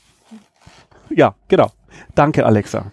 Ja, 1.09 1.35
genau. 1.47 1.71
Danke, 2.15 2.45
Alexa. 2.45 2.91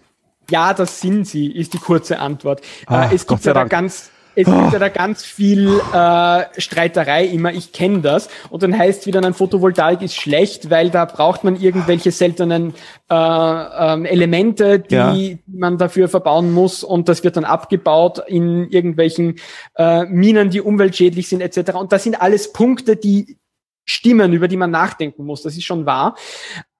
Ja, 0.49 0.73
das 0.73 0.99
sind 1.01 1.25
sie, 1.27 1.51
ist 1.51 1.73
die 1.73 1.77
kurze 1.79 2.19
Antwort. 2.19 2.61
Ah, 2.87 3.05
äh, 3.09 3.15
es 3.15 3.25
Gott 3.27 3.37
gibt 3.37 3.43
sei 3.43 3.49
ja 3.51 3.53
da 3.53 3.59
Dank. 3.61 3.71
ganz, 3.71 4.09
es 4.35 4.45
gibt 4.45 4.73
ja 4.73 4.79
da 4.79 4.89
ganz 4.89 5.23
viel 5.23 5.67
äh, 5.93 6.61
Streiterei 6.61 7.25
immer, 7.25 7.53
ich 7.53 7.71
kenne 7.71 7.99
das. 8.01 8.29
Und 8.49 8.63
dann 8.63 8.77
heißt 8.77 9.05
wieder, 9.05 9.23
ein 9.23 9.33
Photovoltaik 9.33 10.01
ist 10.01 10.15
schlecht, 10.15 10.69
weil 10.69 10.89
da 10.89 11.05
braucht 11.05 11.43
man 11.43 11.55
irgendwelche 11.59 12.11
seltenen 12.11 12.73
äh, 13.09 13.13
ähm, 13.15 14.05
Elemente, 14.05 14.79
die 14.79 14.95
Ja. 14.95 15.37
man 15.47 15.77
dafür 15.77 16.07
verbauen 16.09 16.51
muss 16.51 16.83
und 16.83 17.09
das 17.09 17.23
wird 17.23 17.37
dann 17.37 17.45
abgebaut 17.45 18.21
in 18.27 18.69
irgendwelchen 18.69 19.35
äh, 19.75 20.05
Minen, 20.05 20.49
die 20.49 20.61
umweltschädlich 20.61 21.27
sind 21.27 21.41
etc. 21.41 21.73
Und 21.75 21.91
das 21.91 22.03
sind 22.03 22.21
alles 22.21 22.53
Punkte, 22.53 22.95
die 22.95 23.37
stimmen, 23.85 24.33
über 24.33 24.47
die 24.47 24.57
man 24.57 24.71
nachdenken 24.71 25.25
muss. 25.25 25.41
Das 25.43 25.55
ist 25.57 25.65
schon 25.65 25.85
wahr. 25.85 26.15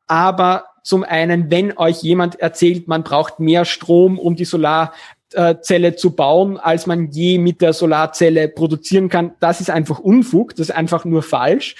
Aber 0.07 0.65
zum 0.83 1.03
einen, 1.03 1.49
wenn 1.49 1.77
euch 1.77 2.03
jemand 2.03 2.39
erzählt, 2.41 2.87
man 2.89 3.03
braucht 3.03 3.39
mehr 3.39 3.63
Strom, 3.63 4.19
um 4.19 4.35
die 4.35 4.43
Solarzelle 5.33 5.95
zu 5.95 6.11
bauen, 6.15 6.57
als 6.57 6.85
man 6.85 7.09
je 7.11 7.37
mit 7.37 7.61
der 7.61 7.73
Solarzelle 7.73 8.47
produzieren 8.47 9.09
kann, 9.09 9.33
das 9.39 9.61
ist 9.61 9.69
einfach 9.69 9.99
Unfug, 9.99 10.55
das 10.55 10.69
ist 10.69 10.75
einfach 10.75 11.05
nur 11.05 11.23
falsch. 11.23 11.75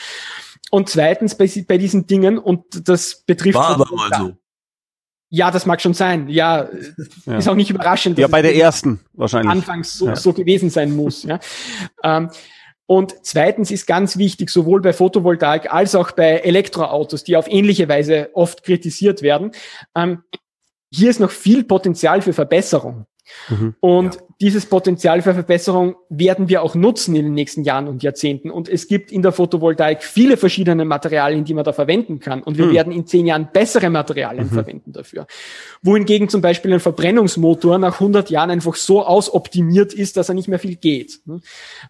Und 0.72 0.90
zweitens 0.90 1.36
bei, 1.36 1.50
bei 1.68 1.78
diesen 1.78 2.08
Dingen, 2.08 2.38
und 2.38 2.88
das 2.88 3.24
betrifft... 3.26 3.56
War 3.56 3.70
aber 3.70 3.88
mal 3.96 4.10
so. 4.18 4.34
Ja, 5.30 5.50
das 5.50 5.66
mag 5.66 5.82
schon 5.82 5.94
sein. 5.94 6.30
Ja, 6.30 6.68
Ja. 7.26 7.38
ist 7.38 7.48
auch 7.48 7.56
nicht 7.56 7.70
überraschend. 7.72 8.20
Ja, 8.20 8.28
bei 8.28 8.42
der 8.42 8.56
ersten 8.56 9.00
wahrscheinlich. 9.14 9.52
anfangs 9.52 9.98
so, 9.98 10.08
Ja. 10.08 10.16
so 10.16 10.32
gewesen 10.34 10.70
sein 10.70 10.96
muss. 10.96 11.24
Ja. 11.24 11.40
Ähm, 12.04 12.30
und 12.86 13.16
zweitens 13.24 13.72
ist 13.72 13.88
ganz 13.88 14.18
wichtig, 14.18 14.50
sowohl 14.50 14.82
bei 14.82 14.94
Photovoltaik 14.94 15.74
als 15.74 15.96
auch 15.96 16.12
bei 16.12 16.38
Elektroautos, 16.40 17.24
die 17.24 17.36
auf 17.36 17.48
ähnliche 17.48 17.88
Weise 17.90 18.30
oft 18.34 18.64
kritisiert 18.64 19.22
werden, 19.22 19.52
ähm, 19.96 20.24
hier 20.92 21.10
ist 21.10 21.20
noch 21.20 21.32
viel 21.32 21.64
Potenzial 21.64 22.22
für 22.22 22.34
Verbesserung. 22.34 23.08
Mhm. 23.50 23.76
Und 23.80 24.18
dieses 24.42 24.66
Potenzial 24.66 25.22
für 25.22 25.34
Verbesserung 25.34 25.96
werden 26.10 26.50
wir 26.50 26.62
auch 26.64 26.76
nutzen 26.76 27.16
in 27.16 27.26
den 27.26 27.34
nächsten 27.34 27.64
Jahren 27.64 27.88
und 27.88 28.04
Jahrzehnten. 28.04 28.52
Und 28.52 28.68
es 28.68 28.88
gibt 28.88 29.12
in 29.12 29.22
der 29.22 29.32
Photovoltaik 29.32 30.04
viele 30.04 30.38
verschiedene 30.38 30.86
Materialien, 30.86 31.46
die 31.46 31.54
man 31.54 31.64
da 31.64 31.72
verwenden 31.74 32.20
kann. 32.20 32.44
Und 32.44 32.58
wir 32.58 32.66
Hm. 32.66 32.74
werden 32.74 32.94
in 32.94 33.08
zehn 33.08 33.26
Jahren 33.26 33.50
bessere 33.54 33.90
Materialien 33.90 34.50
verwenden 34.50 34.92
dafür. 34.92 35.28
Wohingegen 35.82 36.30
zum 36.30 36.42
Beispiel 36.42 36.74
ein 36.74 36.80
Verbrennungsmotor 36.80 37.78
nach 37.78 38.00
100 38.00 38.30
Jahren 38.30 38.50
einfach 38.52 38.76
so 38.76 39.06
ausoptimiert 39.06 39.94
ist, 39.94 40.18
dass 40.18 40.30
er 40.30 40.36
nicht 40.36 40.48
mehr 40.48 40.60
viel 40.60 40.76
geht. 40.76 41.20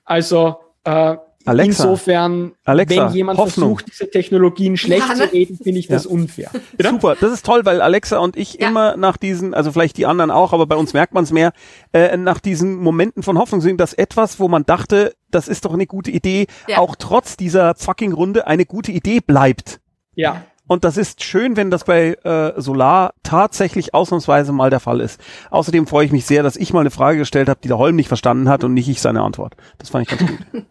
Also 0.06 0.58
äh, 0.84 1.16
Alexa. 1.46 1.84
insofern, 1.84 2.54
Alexa, 2.64 3.08
wenn 3.08 3.14
jemand 3.14 3.38
Hoffnung. 3.40 3.78
versucht, 3.78 3.92
diese 3.92 4.10
Technologien 4.10 4.78
schlecht 4.78 5.08
Ja, 5.08 5.14
zu 5.16 5.24
ne? 5.26 5.32
reden, 5.34 5.58
finde 5.62 5.80
ich 5.80 5.88
das 5.88 6.06
unfair. 6.06 6.50
Super, 6.82 7.16
das 7.20 7.32
ist 7.34 7.46
toll, 7.46 7.66
weil 7.66 7.82
Alexa 7.82 8.18
und 8.20 8.38
ich 8.38 8.56
Ja. 8.56 8.70
immer 8.70 8.96
nach 8.98 9.18
diesen, 9.18 9.54
also 9.54 9.72
vielleicht 9.72 9.98
die 9.98 10.06
anderen 10.06 10.32
auch, 10.32 10.54
aber 10.54 10.66
bei 10.66 10.76
uns 10.76 10.94
merkt 10.94 11.14
man 11.14 11.24
es 11.24 11.32
mehr, 11.32 11.52
äh, 11.94 12.16
nach 12.18 12.40
diesen 12.40 12.76
Momenten 12.78 13.24
von 13.24 13.38
Hoffnung 13.38 13.62
sind, 13.62 13.80
dass 13.80 13.94
etwas, 13.94 14.40
wo 14.40 14.48
man 14.48 14.66
dachte, 14.66 15.14
das 15.32 15.48
ist 15.48 15.66
doch 15.66 15.74
eine 15.74 15.88
gute 15.88 16.12
Idee, 16.12 16.48
Ja. 16.68 16.78
auch 16.80 16.96
trotz 16.98 17.38
dieser 17.38 17.76
fucking 17.76 18.14
Runde 18.14 18.48
eine 18.48 18.66
gute 18.66 18.92
Idee 18.92 19.20
bleibt. 19.20 19.80
Ja. 20.16 20.44
Und 20.66 20.86
das 20.86 20.96
ist 20.96 21.22
schön, 21.22 21.58
wenn 21.58 21.72
das 21.72 21.84
bei 21.84 22.14
äh, 22.24 22.54
Solar 22.60 23.14
tatsächlich 23.22 23.94
ausnahmsweise 23.94 24.54
mal 24.54 24.70
der 24.70 24.80
Fall 24.80 25.02
ist. 25.02 25.20
Außerdem 25.52 25.88
freue 25.88 26.06
ich 26.06 26.14
mich 26.14 26.26
sehr, 26.26 26.42
dass 26.42 26.56
ich 26.56 26.72
mal 26.72 26.80
eine 26.80 26.90
Frage 26.90 27.18
gestellt 27.18 27.50
habe, 27.50 27.60
die 27.62 27.68
der 27.68 27.78
Holm 27.78 27.98
nicht 27.98 28.08
verstanden 28.08 28.48
hat 28.48 28.64
und 28.64 28.74
nicht 28.74 28.88
ich 28.88 29.02
seine 29.02 29.22
Antwort. 29.24 29.56
Das 29.78 29.90
fand 29.90 30.10
ich 30.10 30.18
ganz 30.18 30.32
gut. 30.32 30.40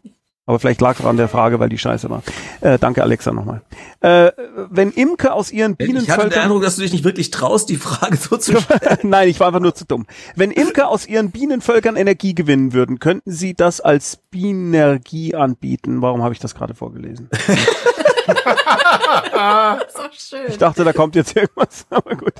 Aber 0.44 0.58
vielleicht 0.58 0.80
lag 0.80 0.98
es 0.98 1.06
an 1.06 1.16
der 1.16 1.28
Frage, 1.28 1.60
weil 1.60 1.68
die 1.68 1.78
scheiße 1.78 2.10
war. 2.10 2.22
Äh, 2.60 2.76
danke, 2.78 3.02
Alexa, 3.02 3.32
nochmal. 3.32 3.62
Äh, 4.00 4.32
wenn 4.70 4.90
Imke 4.90 5.32
aus 5.32 5.52
ihren 5.52 5.76
Ich 5.78 5.86
hatte 5.86 5.92
den 5.92 6.02
Bienenvölkern... 6.02 6.42
Eindruck, 6.42 6.62
dass 6.62 6.76
du 6.76 6.82
dich 6.82 6.92
nicht 6.92 7.04
wirklich 7.04 7.30
traust, 7.30 7.68
die 7.68 7.76
Frage 7.76 8.16
so 8.16 8.36
zu 8.36 8.60
stellen. 8.60 8.98
Nein, 9.02 9.28
ich 9.28 9.38
war 9.38 9.46
einfach 9.46 9.60
nur 9.60 9.74
zu 9.74 9.84
dumm. 9.84 10.06
Wenn 10.34 10.50
Imker 10.50 10.88
aus 10.88 11.06
ihren 11.06 11.30
Bienenvölkern 11.30 11.94
Energie 11.94 12.34
gewinnen 12.34 12.72
würden, 12.72 12.98
könnten 12.98 13.30
sie 13.30 13.54
das 13.54 13.80
als 13.80 14.18
Binergie 14.30 15.36
anbieten. 15.36 16.02
Warum 16.02 16.22
habe 16.22 16.34
ich 16.34 16.40
das 16.40 16.56
gerade 16.56 16.74
vorgelesen? 16.74 17.28
So 19.94 20.02
schön. 20.12 20.46
Ich 20.48 20.58
dachte, 20.58 20.84
da 20.84 20.92
kommt 20.92 21.16
jetzt 21.16 21.36
irgendwas, 21.36 21.86
aber 21.90 22.16
gut. 22.16 22.34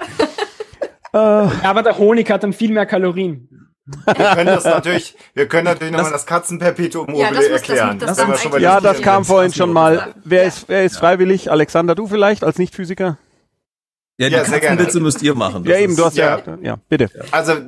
Aber 1.12 1.82
der 1.82 1.98
Honig 1.98 2.30
hat 2.30 2.42
dann 2.42 2.52
viel 2.52 2.72
mehr 2.72 2.86
Kalorien. 2.86 3.61
Wir 4.06 4.14
können 4.34 4.46
das 4.46 4.64
natürlich, 4.64 5.16
wir 5.34 5.46
können 5.48 5.64
natürlich 5.64 5.92
nochmal 5.92 6.12
das 6.12 6.26
Katzenperpetuum 6.26 7.06
mobile 7.10 7.22
Ja, 7.24 7.28
das 7.30 7.38
muss- 7.38 7.48
das 7.48 7.68
erklären. 7.68 7.98
das 7.98 8.16
bei 8.16 8.22
eigentlich- 8.24 8.62
Ja, 8.62 8.80
das 8.80 9.02
kam 9.02 9.24
vorhin 9.24 9.52
schon 9.52 9.72
mal. 9.72 10.14
Wer 10.24 10.44
ist, 10.44 10.68
wer 10.68 10.84
ist 10.84 10.96
freiwillig? 10.98 11.50
Alexander, 11.50 11.94
du 11.94 12.06
vielleicht 12.06 12.44
als 12.44 12.58
Nicht-Physiker? 12.58 13.16
Ja, 14.22 14.28
die 14.28 14.34
Ja, 14.36 14.44
sehr 14.44 14.60
gerne. 14.60 14.76
Katzenwitze 14.76 15.00
müsst 15.00 15.22
ihr 15.22 15.34
machen. 15.34 15.64
Das 15.64 15.72
Ja, 15.74 15.80
eben, 15.80 15.96
du 15.96 16.04
hast 16.04 16.16
ja, 16.16 16.38
ja. 16.38 16.58
ja, 16.62 16.76
bitte. 16.88 17.10
Also 17.30 17.52
äh, 17.52 17.60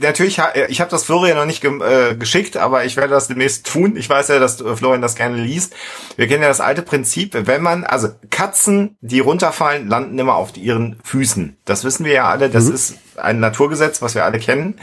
natürlich, 0.00 0.38
ha- 0.40 0.52
ich 0.68 0.80
habe 0.80 0.90
das 0.90 1.04
Florian 1.04 1.36
noch 1.36 1.46
nicht 1.46 1.60
ge 1.60 1.70
äh, 1.80 2.14
geschickt, 2.14 2.56
aber 2.56 2.84
ich 2.84 2.96
werde 2.96 3.10
das 3.10 3.28
demnächst 3.28 3.66
tun. 3.66 3.96
Ich 3.96 4.08
weiß 4.08 4.28
ja, 4.28 4.38
dass 4.38 4.60
äh, 4.60 4.76
Florian 4.76 5.02
das 5.02 5.14
gerne 5.16 5.36
liest. 5.36 5.74
Wir 6.16 6.26
kennen 6.28 6.42
ja 6.42 6.48
das 6.48 6.60
alte 6.60 6.82
Prinzip, 6.82 7.36
wenn 7.46 7.62
man, 7.62 7.84
also 7.84 8.08
Katzen, 8.30 8.96
die 9.00 9.20
runterfallen, 9.20 9.88
landen 9.88 10.18
immer 10.18 10.36
auf 10.36 10.56
ihren 10.56 10.98
Füßen. 11.04 11.56
Das 11.64 11.84
wissen 11.84 12.04
wir 12.04 12.12
ja 12.12 12.28
alle, 12.28 12.48
das 12.50 12.68
ist 12.68 12.94
ein 13.16 13.40
Naturgesetz, 13.40 14.00
was 14.00 14.14
wir 14.14 14.24
alle 14.24 14.38
kennen. 14.38 14.78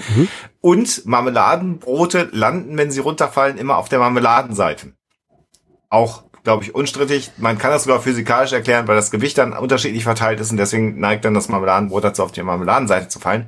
Und 0.62 1.06
Marmeladenbrote 1.06 2.30
landen, 2.32 2.78
wenn 2.78 2.92
sie 2.92 3.00
runterfallen, 3.00 3.58
immer 3.58 3.78
auf 3.78 3.88
der 3.90 4.00
Marmeladenseite. 4.00 4.94
Auch 5.90 6.24
glaube 6.46 6.64
ich, 6.64 6.74
unstrittig. 6.74 7.32
Man 7.38 7.58
kann 7.58 7.72
das 7.72 7.84
sogar 7.84 8.02
physikalisch 8.02 8.54
erklären, 8.54 8.88
weil 8.88 8.96
das 8.96 9.12
Gewicht 9.12 9.38
dann 9.38 9.52
unterschiedlich 9.52 10.04
verteilt 10.04 10.40
ist 10.40 10.52
und 10.52 10.58
deswegen 10.58 10.98
neigt 11.00 11.26
dann 11.26 11.34
das 11.34 11.50
Marmeladenbrot 11.50 12.06
dazu, 12.06 12.24
auf 12.24 12.32
die 12.32 12.44
Marmeladenseite 12.44 13.10
zu 13.10 13.20
fallen. 13.20 13.48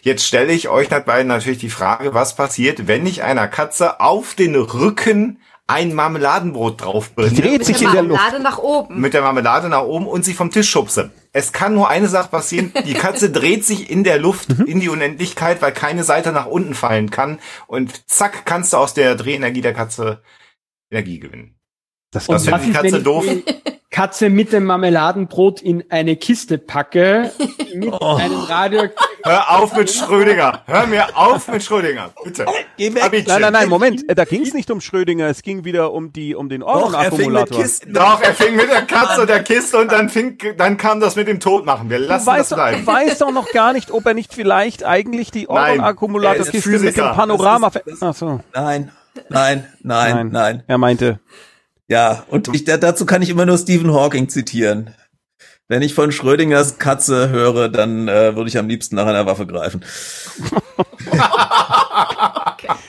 Jetzt 0.00 0.24
stelle 0.24 0.52
ich 0.52 0.70
euch 0.70 0.88
beiden 0.88 1.26
natürlich 1.26 1.58
die 1.58 1.68
Frage, 1.68 2.14
was 2.14 2.34
passiert, 2.36 2.88
wenn 2.88 3.04
ich 3.06 3.22
einer 3.22 3.48
Katze 3.48 4.00
auf 4.00 4.34
den 4.34 4.54
Rücken 4.54 5.40
ein 5.66 5.94
Marmeladenbrot 5.94 6.80
draufbringe, 6.80 7.34
Dreht 7.34 7.58
Mit 7.58 7.64
sich 7.64 7.78
der 7.78 7.88
in 7.88 7.92
der 7.94 8.02
Luft. 8.04 8.20
Marmelade 8.20 8.42
nach 8.42 8.58
oben. 8.58 9.00
mit 9.00 9.14
der 9.14 9.22
Marmelade 9.22 9.68
nach 9.68 9.82
oben 9.82 10.06
und 10.06 10.24
sie 10.24 10.32
vom 10.32 10.50
Tisch 10.52 10.70
schubse. 10.70 11.10
Es 11.32 11.52
kann 11.52 11.74
nur 11.74 11.88
eine 11.88 12.06
Sache 12.08 12.28
passieren, 12.28 12.72
die 12.86 12.94
Katze 12.94 13.30
dreht 13.30 13.64
sich 13.64 13.90
in 13.90 14.04
der 14.04 14.18
Luft 14.18 14.48
in 14.66 14.78
die 14.80 14.88
Unendlichkeit, 14.88 15.60
weil 15.60 15.72
keine 15.72 16.04
Seite 16.04 16.30
nach 16.30 16.46
unten 16.46 16.74
fallen 16.74 17.10
kann 17.10 17.40
und 17.66 18.08
zack, 18.08 18.46
kannst 18.46 18.72
du 18.72 18.76
aus 18.76 18.94
der 18.94 19.16
Drehenergie 19.16 19.60
der 19.60 19.74
Katze 19.74 20.22
Energie 20.90 21.18
gewinnen. 21.18 21.56
Das, 22.16 22.26
Das 22.26 22.50
was 22.50 22.62
ist, 22.66 22.72
Katze 22.72 22.82
wenn 22.92 22.94
ich 22.96 23.02
doof. 23.04 23.24
die 23.26 23.44
Katze 23.90 24.28
mit 24.30 24.52
dem 24.52 24.64
Marmeladenbrot 24.64 25.62
in 25.62 25.84
eine 25.90 26.16
Kiste 26.16 26.58
packe, 26.58 27.30
mit 27.74 27.92
Oh. 27.92 28.16
einem 28.16 28.40
Radio... 28.40 28.82
Hör 29.24 29.50
auf 29.58 29.76
mit 29.76 29.90
Schrödinger. 29.90 30.62
Hör 30.66 30.86
mir 30.86 31.16
auf 31.16 31.48
mit 31.48 31.62
Schrödinger. 31.62 32.10
Bitte. 32.22 32.46
Geh 32.76 32.94
weg. 32.94 33.02
Abitsch. 33.04 33.26
nein, 33.26 33.40
nein, 33.40 33.52
nein, 33.52 33.68
Moment. 33.68 34.02
Da 34.06 34.24
ging 34.24 34.42
es 34.42 34.54
nicht 34.54 34.70
um 34.70 34.80
Schrödinger, 34.80 35.26
es 35.26 35.42
ging 35.42 35.64
wieder 35.64 35.92
um 35.92 36.12
die, 36.12 36.34
um 36.34 36.48
den 36.48 36.62
er. 36.62 37.46
Kisten. 37.46 37.92
Doch, 37.94 38.22
er 38.22 38.34
fing 38.34 38.54
mit 38.54 38.70
der 38.70 38.82
Katze 38.82 39.22
und 39.22 39.30
der 39.30 39.42
Kiste 39.42 39.78
und 39.78 39.90
dann 39.90 40.08
fing, 40.10 40.38
dann 40.56 40.76
kam 40.76 41.00
das 41.00 41.16
mit 41.16 41.26
dem 41.28 41.40
Todmachen. 41.40 41.90
Wir 41.90 41.98
Du 41.98 42.04
lassen 42.04 42.26
weißt, 42.26 42.52
das 42.52 42.56
bleiben. 42.56 42.86
weißt 42.86 43.20
doch 43.22 43.32
noch 43.32 43.50
gar 43.52 43.72
nicht, 43.72 43.90
ob 43.90 44.06
er 44.06 44.14
nicht 44.14 44.32
vielleicht 44.34 44.84
eigentlich 44.84 45.30
die 45.30 45.48
Orgon-Akkumulatorkiste 45.48 46.68
mit 46.78 46.96
dem. 46.96 47.04
Panorama... 47.14 47.70
Das 47.70 47.82
ist- 47.86 48.02
Ach 48.02 48.14
so, 48.14 48.40
Nein, 48.54 48.92
nein, 49.28 49.66
nein, 49.82 50.28
nein, 50.30 50.62
Er 50.66 50.78
meinte, 50.78 51.18
Ja, 51.88 52.24
und 52.28 52.52
ich, 52.54 52.64
da, 52.64 52.76
dazu 52.76 53.06
kann 53.06 53.22
ich 53.22 53.30
immer 53.30 53.46
nur 53.46 53.58
Stephen 53.58 53.92
Hawking 53.92 54.28
zitieren. 54.28 54.94
Wenn 55.68 55.82
ich 55.82 55.94
von 55.94 56.12
Schrödingers 56.12 56.78
Katze 56.78 57.28
höre, 57.28 57.68
dann 57.68 58.08
äh, 58.08 58.36
würde 58.36 58.48
ich 58.48 58.58
am 58.58 58.68
liebsten 58.68 58.94
nach 58.96 59.06
einer 59.06 59.26
Waffe 59.26 59.46
greifen. 59.46 59.84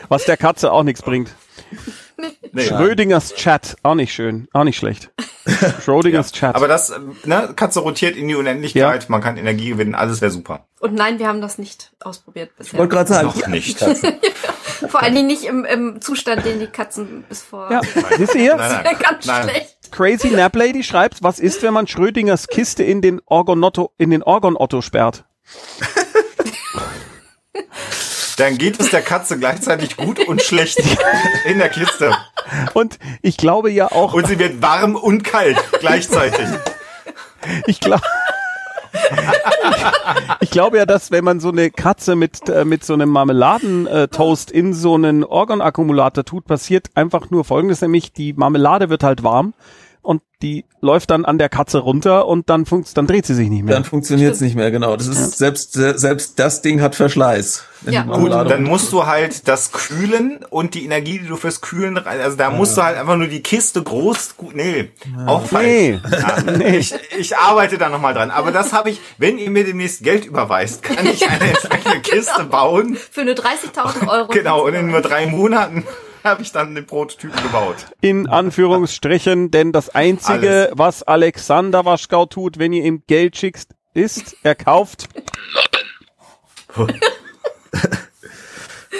was 0.10 0.26
der 0.26 0.38
Katze 0.38 0.72
auch 0.72 0.84
nichts 0.84 1.02
bringt. 1.02 1.32
Nee. 2.52 2.66
Schrödingers 2.66 3.36
Chat, 3.36 3.76
auch 3.84 3.96
nicht 3.96 4.14
schön, 4.14 4.48
auch 4.54 4.64
nicht 4.64 4.78
schlecht. 4.78 5.12
Schrödingers 5.84 6.32
Chat. 6.32 6.56
Aber 6.56 6.68
das, 6.68 6.94
ne, 7.26 7.54
Katze 7.56 7.80
rotiert 7.80 8.16
in 8.16 8.28
die 8.28 8.36
Unendlichkeit, 8.36 9.10
man 9.10 9.22
kann 9.22 9.38
Energie 9.38 9.70
gewinnen, 9.70 9.96
alles 9.96 10.22
wäre 10.22 10.32
super. 10.32 10.66
Und 10.80 10.94
nein, 10.94 11.20
wir 11.20 11.28
haben 11.28 11.42
das 11.42 11.58
nicht 11.58 11.92
ausprobiert 12.00 12.52
Ich 12.54 12.58
bisher. 12.58 12.80
wollte 12.80 12.96
gerade 12.96 13.10
sagen, 13.10 13.28
Noch 13.28 13.48
nicht. 13.48 13.82
Vor 14.90 15.02
allen 15.04 15.16
Dingen 15.16 15.28
nicht 15.28 15.44
im, 15.44 15.66
im 15.66 16.02
Zustand, 16.02 16.46
den 16.46 16.60
die 16.60 16.68
Katzen 16.68 17.24
bis 17.28 17.42
vor. 17.44 17.72
ja, 17.72 17.82
siehst 18.18 18.34
du 18.34 18.40
hier? 18.40 18.56
Nein, 18.56 18.82
nein. 18.84 18.96
Ganz 19.00 19.26
Nein. 19.26 19.44
schlecht. 19.50 19.92
Crazy 19.92 20.30
Nap 20.30 20.56
Lady 20.56 20.84
schreibt, 20.84 21.24
was 21.24 21.40
ist, 21.40 21.64
wenn 21.64 21.74
man 21.74 21.88
Schrödingers 21.88 22.48
Kiste 22.48 22.84
in 22.84 23.02
den 23.02 23.22
Orgonotto, 23.26 23.94
in 23.98 24.10
den 24.10 24.22
Orgon-Otto 24.24 24.82
sperrt? 24.82 25.26
Dann 28.38 28.58
geht 28.60 28.80
es 28.80 28.92
der 28.92 29.02
Katze 29.02 29.40
gleichzeitig 29.40 29.98
gut 29.98 30.20
und 30.28 30.44
schlecht 30.44 30.78
in 31.46 31.58
der 31.58 31.70
Kiste. 31.70 32.16
Und 32.74 33.00
ich 33.24 33.36
glaube 33.38 33.72
ja 33.72 33.92
auch, 33.92 34.14
Und 34.14 34.28
sie 34.28 34.38
wird 34.38 34.62
warm 34.62 34.96
und 34.96 35.24
kalt 35.24 35.58
gleichzeitig. 35.80 36.46
ich 37.66 37.80
glaube, 37.80 38.04
ich 40.40 40.50
glaube 40.50 40.78
ja, 40.78 40.86
dass 40.86 41.12
wenn 41.12 41.24
man 41.24 41.40
so 41.40 41.50
eine 41.50 41.70
Katze 41.70 42.16
mit, 42.16 42.48
äh, 42.50 42.66
mit 42.66 42.84
so 42.84 42.94
einem 42.94 43.10
Marmeladentoast 43.10 44.52
in 44.52 44.74
so 44.74 44.96
einen 44.96 45.24
Orgon-Akkumulator 45.24 46.24
tut, 46.24 46.46
passiert 46.46 46.90
einfach 46.96 47.30
nur 47.30 47.46
Folgendes, 47.46 47.82
nämlich 47.82 48.14
die 48.14 48.34
Marmelade 48.34 48.90
wird 48.90 49.04
halt 49.04 49.24
warm 49.24 49.54
und 50.08 50.22
die 50.42 50.64
läuft 50.80 51.10
dann 51.10 51.26
an 51.26 51.38
der 51.38 51.50
Katze 51.50 51.80
runter 51.80 52.28
und 52.28 52.50
dann 52.50 52.66
funkt, 52.66 52.96
dann 52.98 53.08
dreht 53.08 53.26
sie 53.26 53.34
sich 53.34 53.50
nicht 53.50 53.64
mehr. 53.64 53.74
dann 53.74 53.84
funktioniert's 53.84 54.40
nicht 54.40 54.56
mehr, 54.56 54.72
genau. 54.72 54.96
Das 54.96 55.08
ist 55.08 55.38
selbst 55.38 55.74
selbst 55.74 56.40
das 56.40 56.62
Ding 56.62 56.80
hat 56.80 56.96
Verschleiß. 56.96 57.64
Ja. 57.90 58.04
Gut, 58.04 58.32
dann 58.32 58.64
musst 58.64 58.94
du 58.94 59.06
halt 59.06 59.48
das 59.50 59.72
kühlen 59.74 60.40
und 60.50 60.76
die 60.76 60.86
Energie, 60.86 61.20
die 61.20 61.28
du 61.28 61.36
fürs 61.36 61.60
Kühlen, 61.62 61.98
rein- 61.98 62.22
also 62.22 62.38
da 62.38 62.52
musst 62.52 62.78
du 62.78 62.84
halt 62.84 62.98
einfach 62.98 63.18
nur 63.18 63.28
die 63.28 63.42
Kiste 63.44 63.84
groß, 63.84 64.38
gut, 64.38 64.56
nee, 64.56 64.92
auch 65.26 65.46
falsch. 65.46 65.66
Nee, 65.66 66.00
nee. 66.58 66.78
Ich, 66.78 66.94
ich 67.20 67.36
arbeite 67.38 67.78
da 67.78 67.90
nochmal 67.90 68.14
dran. 68.14 68.32
Aber 68.32 68.52
das 68.52 68.72
habe 68.72 68.90
ich, 68.90 69.02
wenn 69.18 69.38
ihr 69.38 69.50
mir 69.52 69.66
demnächst 69.66 70.04
Geld 70.04 70.24
überweist, 70.26 70.84
kann 70.84 71.06
ich 71.06 71.28
eine 71.30 71.44
entsprechende 71.50 72.00
Kiste 72.00 72.46
bauen. 72.46 72.96
Für 73.12 73.22
eine 73.22 73.34
30.000 73.34 74.08
Euro. 74.08 74.28
Genau, 74.30 74.66
und 74.66 74.74
in 74.74 74.88
nur 74.88 75.02
drei 75.02 75.28
Monaten 75.28 75.84
habe 76.28 76.42
ich 76.42 76.52
dann 76.52 76.76
den 76.76 76.86
Prototypen 76.86 77.42
gebaut. 77.44 77.76
In 78.02 78.28
Anführungsstrichen, 78.28 79.52
denn 79.52 79.72
das 79.72 79.90
Einzige, 79.94 80.50
Alles. 80.68 80.70
was 80.74 81.04
Alexander 81.04 81.86
Waschgau 81.86 82.26
tut, 82.26 82.60
wenn 82.60 82.74
ihr 82.74 82.84
ihm 82.84 83.04
Geld 83.08 83.38
schickt, 83.38 83.70
ist, 83.94 84.36
er 84.44 84.56
kauft. 84.56 85.10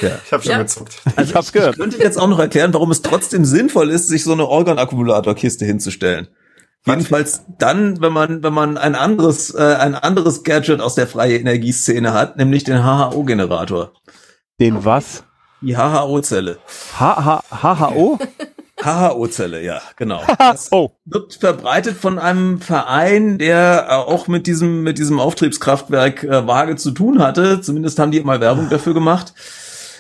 Ich 0.02 0.32
habe 0.32 0.44
schon 0.44 0.52
Ja. 0.52 0.58
gezuckt. 0.60 1.02
Ich 1.22 1.34
hab's 1.34 1.52
gehört. 1.52 1.76
Ich 1.76 1.80
könnte 1.82 1.98
jetzt 1.98 2.18
auch 2.18 2.28
noch 2.28 2.40
erklären, 2.40 2.74
warum 2.74 2.92
es 2.92 3.02
trotzdem 3.02 3.46
sinnvoll 3.46 3.90
ist, 3.90 4.08
sich 4.08 4.24
so 4.24 4.34
eine 4.34 4.46
Organ-Akkumulatorkiste 4.48 5.66
hinzustellen. 5.66 6.28
Jedenfalls 6.86 7.42
dann, 7.58 8.00
wenn 8.02 8.14
man, 8.14 8.44
wenn 8.44 8.54
man 8.54 8.78
ein 8.78 8.96
anderes, 8.96 9.54
äh, 9.54 9.62
ein 9.76 9.96
anderes 9.96 10.44
Gadget 10.44 10.80
aus 10.80 10.96
der 10.96 11.08
freien 11.08 11.42
Energieszene 11.42 12.14
hat, 12.14 12.38
nämlich 12.38 12.64
den 12.64 12.84
HHO-Generator. 12.84 13.92
Den 14.60 14.86
was? 14.86 15.24
Die 15.62 15.76
HHO-Zelle. 15.76 16.58
HHO? 17.00 18.20
HHO-Zelle, 18.82 19.64
ja, 19.66 19.82
genau. 19.96 20.22
Das 20.38 20.72
Oh, 20.72 20.92
wird 21.06 21.34
verbreitet 21.34 21.98
von 21.98 22.20
einem 22.20 22.62
Verein, 22.62 23.38
der 23.38 23.88
äh, 23.90 23.94
auch 23.94 24.28
mit 24.28 24.48
diesem, 24.48 24.84
mit 24.84 24.98
diesem 24.98 25.20
Auftriebskraftwerk 25.20 26.24
äh, 26.24 26.48
vage 26.48 26.76
zu 26.76 26.92
tun 26.92 27.20
hatte. 27.20 27.62
Zumindest 27.62 27.98
haben 28.00 28.12
die 28.12 28.22
mal 28.22 28.40
Werbung 28.40 28.70
dafür 28.70 28.94
gemacht. 28.94 29.34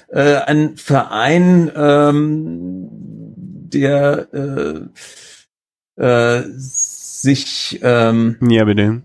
Äh, 0.09 0.35
ein 0.35 0.77
Verein, 0.77 1.71
ähm, 1.75 2.87
der 3.69 4.27
äh, 5.97 6.01
äh, 6.01 6.43
sich 6.55 7.79
ähm, 7.81 8.37
ja 8.47 8.63
bitte. 8.63 9.01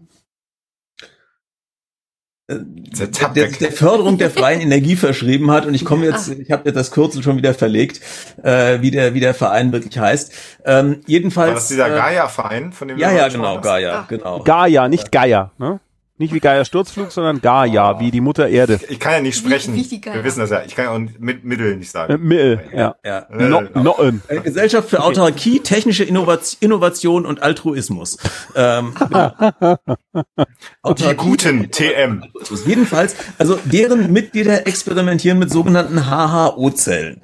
Der 2.58 3.06
der, 3.06 3.28
der, 3.30 3.48
der 3.48 3.72
Förderung 3.72 4.18
der 4.18 4.30
freien 4.30 4.60
Energie 4.60 4.96
verschrieben 4.96 5.50
hat 5.50 5.66
und 5.66 5.74
ich 5.74 5.84
komme 5.84 6.04
jetzt, 6.06 6.28
ich 6.28 6.50
habe 6.50 6.62
jetzt 6.66 6.76
das 6.76 6.90
Kürzel 6.90 7.22
schon 7.22 7.36
wieder 7.36 7.54
verlegt, 7.54 8.00
äh, 8.42 8.80
wie 8.80 8.90
der 8.90 9.14
wie 9.14 9.20
der 9.20 9.34
Verein 9.34 9.72
wirklich 9.72 9.98
heißt. 9.98 10.32
Ähm, 10.64 11.00
jedenfalls. 11.06 11.48
War 11.48 11.54
das 11.54 11.68
dieser 11.68 11.86
äh, 11.92 11.96
Gaia-Verein, 11.96 12.72
von 12.72 12.88
dem 12.88 12.98
Ja, 12.98 13.10
du 13.10 13.16
ja, 13.16 13.28
genau? 13.28 13.60
Gaia, 13.60 13.92
Ah. 14.00 14.04
genau. 14.08 14.42
Gaia, 14.42 14.88
nicht 14.88 15.10
Gaia, 15.12 15.52
ne? 15.58 15.80
Nicht 16.22 16.32
wie 16.32 16.38
Gaia 16.38 16.64
Sturzflug, 16.64 17.10
sondern 17.10 17.40
Gaia, 17.40 17.98
wie 17.98 18.12
die 18.12 18.20
Mutter 18.20 18.48
Erde. 18.48 18.78
Ich 18.88 19.00
kann 19.00 19.12
ja 19.14 19.20
nicht 19.20 19.36
sprechen. 19.36 19.74
wie 19.74 20.00
Geier. 20.00 20.14
Wir 20.14 20.22
wissen 20.22 20.38
das 20.38 20.50
ja. 20.50 20.62
Ich 20.64 20.76
kann 20.76 20.84
ja 20.84 20.90
auch 20.92 20.98
mit 21.18 21.42
Mittel 21.44 21.74
nicht 21.76 21.88
Äh, 21.88 21.90
sagen. 21.90 22.22
Mittel, 22.22 22.60
ja. 22.72 22.94
Ja. 23.04 23.26
No, 23.28 23.62
Noen. 23.74 24.22
Äh, 24.28 24.38
Gesellschaft 24.38 24.88
für 24.88 25.02
Autarkie, 25.02 25.58
technische 25.58 26.04
Innovat- 26.04 26.56
Innovation 26.60 27.26
und 27.26 27.42
Altruismus. 27.42 28.18
Ähm, 28.54 28.94
Die 30.98 31.14
guten 31.16 31.70
TM. 31.72 32.22
Jedenfalls, 32.66 33.16
also 33.38 33.58
deren 33.64 34.12
Mitglieder 34.12 34.66
experimentieren 34.68 35.40
mit 35.40 35.50
sogenannten 35.50 36.08
HHO-Zellen. 36.08 37.20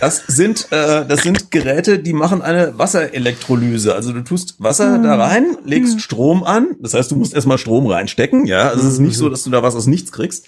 Das 0.00 0.24
sind, 0.26 0.68
äh, 0.70 1.06
das 1.06 1.22
sind 1.22 1.50
Geräte, 1.50 1.98
die 1.98 2.12
machen 2.12 2.42
eine 2.42 2.78
Wasserelektrolyse. 2.78 3.94
Also 3.94 4.12
du 4.12 4.22
tust 4.22 4.56
Wasser 4.58 4.98
da 4.98 5.16
rein, 5.16 5.56
legst 5.64 6.00
Strom 6.00 6.44
an. 6.44 6.76
Das 6.80 6.94
heißt, 6.94 7.10
du 7.10 7.16
musst 7.16 7.34
erstmal 7.34 7.58
Strom 7.58 7.86
reinstecken. 7.86 8.46
Ja, 8.46 8.68
also 8.68 8.86
es 8.86 8.94
ist 8.94 8.98
nicht 9.00 9.16
so, 9.16 9.28
dass 9.28 9.44
du 9.44 9.50
da 9.50 9.62
was 9.62 9.74
aus 9.74 9.86
nichts 9.86 10.12
kriegst. 10.12 10.46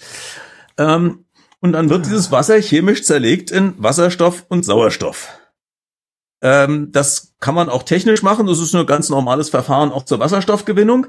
Ähm, 0.77 1.25
und 1.59 1.73
dann 1.73 1.89
wird 1.89 2.05
dieses 2.05 2.31
Wasser 2.31 2.59
chemisch 2.59 3.03
zerlegt 3.03 3.51
in 3.51 3.73
Wasserstoff 3.77 4.45
und 4.47 4.65
Sauerstoff. 4.65 5.27
Ähm, 6.41 6.91
das 6.91 7.33
kann 7.39 7.53
man 7.53 7.69
auch 7.69 7.83
technisch 7.83 8.23
machen. 8.23 8.47
Das 8.47 8.59
ist 8.59 8.73
ein 8.73 8.85
ganz 8.85 9.09
normales 9.09 9.49
Verfahren 9.49 9.91
auch 9.91 10.05
zur 10.05 10.19
Wasserstoffgewinnung. 10.19 11.07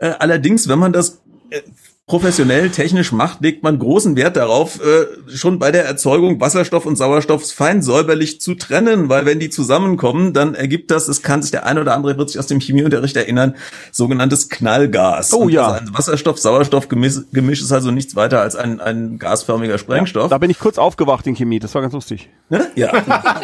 Äh, 0.00 0.14
allerdings, 0.18 0.66
wenn 0.68 0.78
man 0.78 0.92
das 0.92 1.22
äh, 1.50 1.62
professionell 2.06 2.70
technisch 2.70 3.12
macht, 3.12 3.42
legt 3.42 3.62
man 3.62 3.78
großen 3.78 4.16
Wert 4.16 4.36
darauf, 4.36 4.80
äh, 4.80 5.06
schon 5.34 5.60
bei 5.60 5.70
der 5.70 5.84
Erzeugung 5.84 6.40
Wasserstoff 6.40 6.84
und 6.84 6.96
Sauerstoff 6.96 7.48
fein 7.52 7.80
säuberlich 7.80 8.40
zu 8.40 8.56
trennen, 8.56 9.08
weil 9.08 9.24
wenn 9.24 9.38
die 9.38 9.50
zusammenkommen, 9.50 10.32
dann 10.32 10.54
ergibt 10.54 10.90
das, 10.90 11.06
es 11.06 11.22
kann 11.22 11.42
sich 11.42 11.52
der 11.52 11.64
eine 11.64 11.80
oder 11.80 11.94
andere 11.94 12.18
wird 12.18 12.28
sich 12.28 12.40
aus 12.40 12.48
dem 12.48 12.58
Chemieunterricht 12.58 13.16
erinnern, 13.16 13.54
sogenanntes 13.92 14.48
Knallgas. 14.48 15.32
Oh 15.32 15.42
Und 15.42 15.52
ja. 15.52 15.68
Also 15.68 15.86
ein 15.86 15.94
Wasserstoff-Sauerstoff-Gemisch 15.94 17.20
Gemisch 17.32 17.62
ist 17.62 17.72
also 17.72 17.92
nichts 17.92 18.16
weiter 18.16 18.40
als 18.40 18.56
ein, 18.56 18.80
ein 18.80 19.18
gasförmiger 19.18 19.78
Sprengstoff. 19.78 20.28
Da 20.28 20.38
bin 20.38 20.50
ich 20.50 20.58
kurz 20.58 20.78
aufgewacht 20.78 21.26
in 21.28 21.36
Chemie, 21.36 21.60
das 21.60 21.74
war 21.74 21.82
ganz 21.82 21.94
lustig. 21.94 22.28
Ne? 22.48 22.68
Ja, 22.74 22.90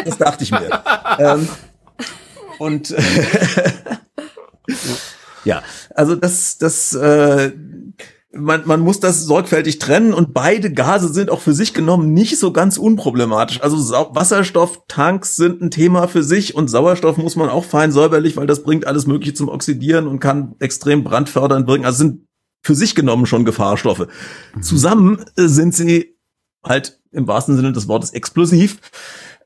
das 0.05 0.19
dachte 0.19 0.43
ich 0.43 0.51
mir. 0.51 0.83
ähm, 1.19 1.49
und 2.59 2.91
ja, 5.45 5.63
also 5.95 6.17
das, 6.17 6.59
das, 6.59 6.93
äh, 6.95 7.53
man, 8.33 8.63
man 8.67 8.81
muss 8.81 9.01
das 9.01 9.25
sorgfältig 9.25 9.79
trennen 9.79 10.13
und 10.13 10.35
beide 10.35 10.73
Gase 10.73 11.13
sind 11.13 11.31
auch 11.31 11.41
für 11.41 11.55
sich 11.55 11.73
genommen 11.73 12.13
nicht 12.13 12.39
so 12.39 12.53
ganz 12.53 12.77
unproblematisch. 12.77 13.63
Also 13.63 13.79
Sau 13.79 14.15
Wasserstofftanks 14.15 15.37
sind 15.37 15.63
ein 15.63 15.71
Thema 15.71 16.09
für 16.09 16.23
sich 16.23 16.55
und 16.55 16.69
Sauerstoff 16.69 17.17
muss 17.17 17.37
man 17.37 17.49
auch 17.49 17.65
fein 17.65 17.91
säuberlich, 17.91 18.37
weil 18.37 18.47
das 18.47 18.63
bringt 18.63 18.87
alles 18.87 19.07
Mögliche 19.07 19.35
zum 19.35 19.49
Oxidieren 19.49 20.07
und 20.07 20.21
kann 20.21 20.55
extrem 20.59 21.05
brandfördernd 21.05 21.67
wirken. 21.67 21.87
Also 21.87 21.99
sind 21.99 22.27
für 22.63 22.75
sich 22.75 22.95
genommen 22.95 23.25
schon 23.25 23.45
Gefahrstoffe. 23.45 24.09
Zusammen 24.61 25.25
äh, 25.37 25.47
sind 25.47 25.75
sie 25.75 26.17
halt 26.63 27.01
im 27.13 27.27
wahrsten 27.27 27.57
Sinne 27.57 27.73
des 27.73 27.89
Wortes 27.89 28.11
explosiv. 28.11 28.79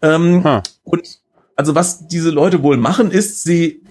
Ähm, 0.01 0.43
Hm. 0.43 0.63
Und 0.83 1.21
also 1.55 1.75
was 1.75 2.09
diese 2.09 2.31
Leute 2.31 2.63
wohl 2.63 2.77
machen, 2.77 3.11
ist, 3.11 3.45
sie 3.45 3.82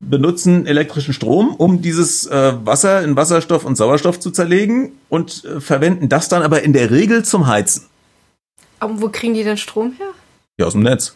benutzen 0.00 0.66
elektrischen 0.66 1.14
Strom, 1.14 1.54
um 1.54 1.80
dieses 1.80 2.26
äh, 2.26 2.54
Wasser 2.64 3.02
in 3.02 3.16
Wasserstoff 3.16 3.64
und 3.64 3.76
Sauerstoff 3.76 4.20
zu 4.20 4.30
zerlegen 4.30 4.92
und 5.08 5.44
äh, 5.44 5.60
verwenden 5.60 6.08
das 6.08 6.28
dann 6.28 6.42
aber 6.42 6.62
in 6.62 6.72
der 6.72 6.90
Regel 6.90 7.24
zum 7.24 7.46
Heizen. 7.46 7.86
Aber 8.78 9.00
wo 9.00 9.08
kriegen 9.08 9.34
die 9.34 9.42
denn 9.42 9.56
Strom 9.56 9.92
her? 9.92 10.08
Ja, 10.58 10.66
aus 10.66 10.74
dem 10.74 10.82
Netz. 10.82 11.15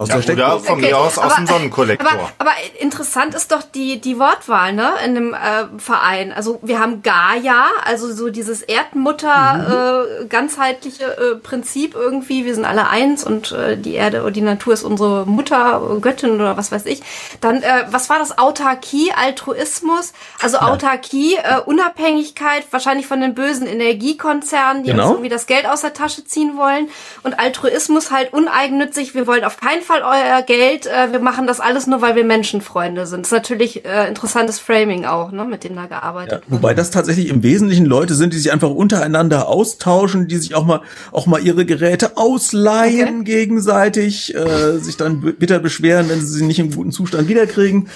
Aus 0.00 0.08
Ja, 0.10 0.14
der 0.14 0.22
Steckdose. 0.22 0.46
oder 0.54 0.60
von 0.60 0.78
Okay, 0.78 0.86
mir 0.90 0.96
aus 0.98 1.18
aus 1.18 1.24
aber- 1.24 1.34
dem 1.34 1.46
Sonnenkollektor. 1.48 2.08
Aber, 2.12 2.30
aber 2.38 2.50
interessant 2.78 3.34
ist 3.34 3.50
doch 3.50 3.62
die, 3.64 4.00
die 4.00 4.16
Wortwahl, 4.20 4.72
ne, 4.72 4.92
in 5.04 5.16
dem 5.16 5.34
äh, 5.34 5.36
Verein. 5.78 6.32
Also 6.32 6.60
wir 6.62 6.78
haben 6.78 7.02
Gaia, 7.02 7.66
also 7.84 8.12
so 8.14 8.30
dieses 8.30 8.62
Erdmutter, 8.62 10.06
äh, 10.22 10.26
ganzheitliche 10.26 11.04
äh, 11.04 11.34
Prinzip 11.36 11.96
irgendwie. 11.96 12.44
Wir 12.44 12.54
sind 12.54 12.64
alle 12.64 12.88
eins 12.88 13.24
und 13.24 13.50
äh, 13.50 13.76
die 13.76 13.94
Erde 13.94 14.22
und 14.22 14.36
die 14.36 14.40
Natur 14.40 14.72
ist 14.74 14.84
unsere 14.84 15.26
Mutter, 15.26 15.96
Göttin 16.00 16.30
oder 16.36 16.56
was 16.56 16.70
weiß 16.70 16.86
ich. 16.86 17.02
Dann, 17.40 17.62
äh, 17.64 17.86
was 17.90 18.08
war 18.08 18.20
das? 18.20 18.38
Autarkie, 18.38 19.12
Altruismus. 19.12 20.12
Also 20.40 20.58
Autarkie, 20.58 21.34
äh, 21.36 21.60
Unabhängigkeit, 21.66 22.64
wahrscheinlich 22.70 23.08
von 23.08 23.20
den 23.20 23.34
bösen 23.34 23.66
Energiekonzernen, 23.66 24.84
die 24.84 24.90
Genau. 24.90 25.02
uns 25.04 25.12
irgendwie 25.14 25.28
das 25.28 25.46
Geld 25.46 25.66
aus 25.66 25.80
der 25.80 25.92
Tasche 25.92 26.24
ziehen 26.24 26.56
wollen. 26.56 26.88
Und 27.24 27.38
Altruismus 27.40 28.12
halt 28.12 28.32
uneigennützig. 28.32 29.14
Wir 29.16 29.26
wollen 29.26 29.42
auf 29.44 29.58
keinen 29.58 29.82
Fall 29.88 30.02
euer 30.02 30.42
Geld. 30.42 30.86
Äh, 30.86 31.12
wir 31.12 31.20
machen 31.20 31.46
das 31.46 31.60
alles 31.60 31.86
nur, 31.86 32.02
weil 32.02 32.14
wir 32.14 32.24
Menschenfreunde 32.24 33.06
sind. 33.06 33.22
Das 33.22 33.28
ist 33.28 33.32
natürlich 33.32 33.84
äh, 33.84 34.06
interessantes 34.06 34.58
Framing 34.58 35.06
auch, 35.06 35.32
ne, 35.32 35.44
mit 35.44 35.64
dem 35.64 35.74
da 35.74 35.86
gearbeitet 35.86 36.42
Ja, 36.46 36.54
wobei 36.54 36.74
das 36.74 36.90
tatsächlich 36.90 37.28
im 37.28 37.42
Wesentlichen 37.42 37.86
Leute 37.86 38.14
sind, 38.14 38.34
die 38.34 38.38
sich 38.38 38.52
einfach 38.52 38.70
untereinander 38.70 39.48
austauschen, 39.48 40.28
die 40.28 40.36
sich 40.36 40.54
auch 40.54 40.66
mal 40.66 40.82
auch 41.10 41.26
mal 41.26 41.40
ihre 41.40 41.64
Geräte 41.64 42.16
ausleihen 42.16 43.24
gegenseitig, 43.24 44.34
äh, 44.34 44.78
sich 44.78 44.96
dann 44.96 45.20
bitter 45.20 45.58
beschweren, 45.58 46.08
wenn 46.10 46.20
sie 46.20 46.26
sie 46.26 46.44
nicht 46.44 46.58
im 46.58 46.70
guten 46.70 46.92
Zustand 46.92 47.28
wiederkriegen. 47.28 47.88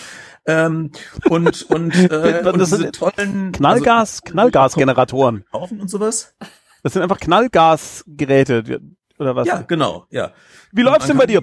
Ähm, 0.47 0.91
und 1.29 1.63
und, 1.71 1.95
äh, 1.95 2.43
Das 2.43 2.55
und 2.55 2.65
sind 2.65 2.81
diese 2.81 2.93
tollen 2.93 3.53
Knallgas, 3.53 4.23
Knallgasgeneratoren. 4.23 5.45
also, 5.51 5.59
kaufen 5.59 5.81
und 5.81 5.89
sowas. 5.89 6.35
Das 6.83 6.95
sind 6.95 7.03
einfach 7.03 7.21
Knallgasgeräte, 7.21 8.81
oder 9.19 9.37
was? 9.37 9.47
Ja, 9.47 9.61
genau, 9.61 10.07
ja. 10.11 10.33
Wie 10.73 10.83
läuft's 10.83 11.07
denn 11.07 11.19
bei 11.19 11.27
dir? 11.27 11.43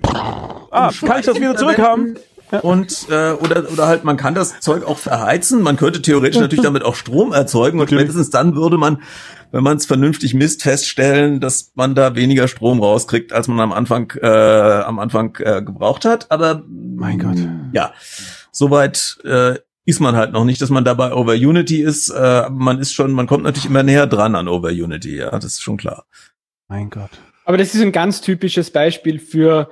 Ah, 0.71 0.91
kann 1.05 1.19
ich 1.19 1.25
das 1.25 1.35
wieder 1.39 1.55
zurückhaben? 1.55 2.17
Und 2.63 3.07
äh, 3.09 3.31
oder 3.33 3.71
oder 3.71 3.87
halt 3.87 4.03
man 4.03 4.17
kann 4.17 4.33
das 4.33 4.59
Zeug 4.59 4.83
auch 4.83 4.97
verheizen. 4.97 5.61
Man 5.61 5.77
könnte 5.77 6.01
theoretisch 6.01 6.39
natürlich 6.41 6.63
damit 6.63 6.83
auch 6.83 6.95
Strom 6.95 7.31
erzeugen 7.31 7.79
und 7.79 7.89
spätestens 7.89 8.31
dann 8.31 8.55
würde 8.55 8.77
man, 8.77 9.03
wenn 9.51 9.63
man 9.63 9.77
es 9.77 9.85
vernünftig 9.85 10.33
misst, 10.33 10.63
feststellen, 10.63 11.39
dass 11.39 11.71
man 11.75 11.93
da 11.93 12.15
weniger 12.15 12.47
Strom 12.47 12.79
rauskriegt, 12.81 13.33
als 13.33 13.47
man 13.47 13.59
am 13.59 13.71
Anfang 13.71 14.11
äh, 14.19 14.27
am 14.27 14.97
Anfang 14.97 15.35
äh, 15.39 15.61
gebraucht 15.61 16.05
hat. 16.05 16.31
Aber 16.31 16.63
Mein 16.67 17.19
Gott. 17.19 17.37
ja, 17.71 17.93
soweit 18.51 19.19
äh, 19.25 19.59
ist 19.85 19.99
man 19.99 20.15
halt 20.15 20.31
noch 20.31 20.45
nicht, 20.45 20.61
dass 20.61 20.71
man 20.71 20.83
dabei 20.83 21.13
Over 21.13 21.33
Unity 21.33 21.83
ist. 21.83 22.09
Äh, 22.09 22.15
aber 22.17 22.55
man 22.55 22.79
ist 22.79 22.93
schon, 22.93 23.11
man 23.11 23.27
kommt 23.27 23.43
natürlich 23.43 23.67
immer 23.69 23.83
näher 23.83 24.07
dran 24.07 24.33
an 24.33 24.47
Over 24.47 24.69
Unity. 24.69 25.17
Ja, 25.17 25.31
das 25.31 25.45
ist 25.45 25.61
schon 25.61 25.77
klar. 25.77 26.05
Mein 26.67 26.89
Gott. 26.89 27.11
Aber 27.49 27.57
das 27.57 27.73
ist 27.73 27.81
ein 27.81 27.91
ganz 27.91 28.21
typisches 28.21 28.69
Beispiel 28.69 29.17
für 29.17 29.71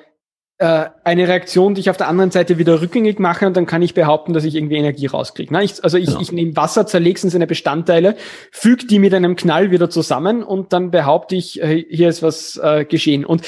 äh, 0.58 0.86
eine 1.04 1.28
Reaktion, 1.28 1.76
die 1.76 1.82
ich 1.82 1.92
auf 1.92 1.98
der 1.98 2.08
anderen 2.08 2.32
Seite 2.32 2.58
wieder 2.58 2.82
rückgängig 2.82 3.20
mache 3.20 3.46
und 3.46 3.56
dann 3.56 3.68
kann 3.68 3.84
ich 3.84 3.94
behaupten, 3.94 4.34
dass 4.34 4.46
ich 4.46 4.56
irgendwie 4.56 4.78
Energie 4.78 5.06
rauskriege. 5.06 5.54
Ne? 5.54 5.64
Ich, 5.64 5.84
also 5.84 6.00
ich, 6.00 6.08
Genau. 6.08 6.20
ich 6.20 6.32
nehme 6.32 6.56
Wasser, 6.56 6.88
zerlege 6.88 7.18
es 7.18 7.24
in 7.24 7.30
seine 7.30 7.46
Bestandteile, 7.46 8.16
füge 8.52 8.88
die 8.88 8.98
mit 8.98 9.14
einem 9.14 9.36
Knall 9.36 9.70
wieder 9.70 9.92
zusammen 9.92 10.42
und 10.42 10.74
dann 10.74 10.90
behaupte 10.90 11.36
ich, 11.36 11.62
äh, 11.62 11.86
hier 11.88 12.10
ist 12.10 12.24
was 12.24 12.58
äh, 12.58 12.84
geschehen. 12.84 13.24
Und 13.26 13.44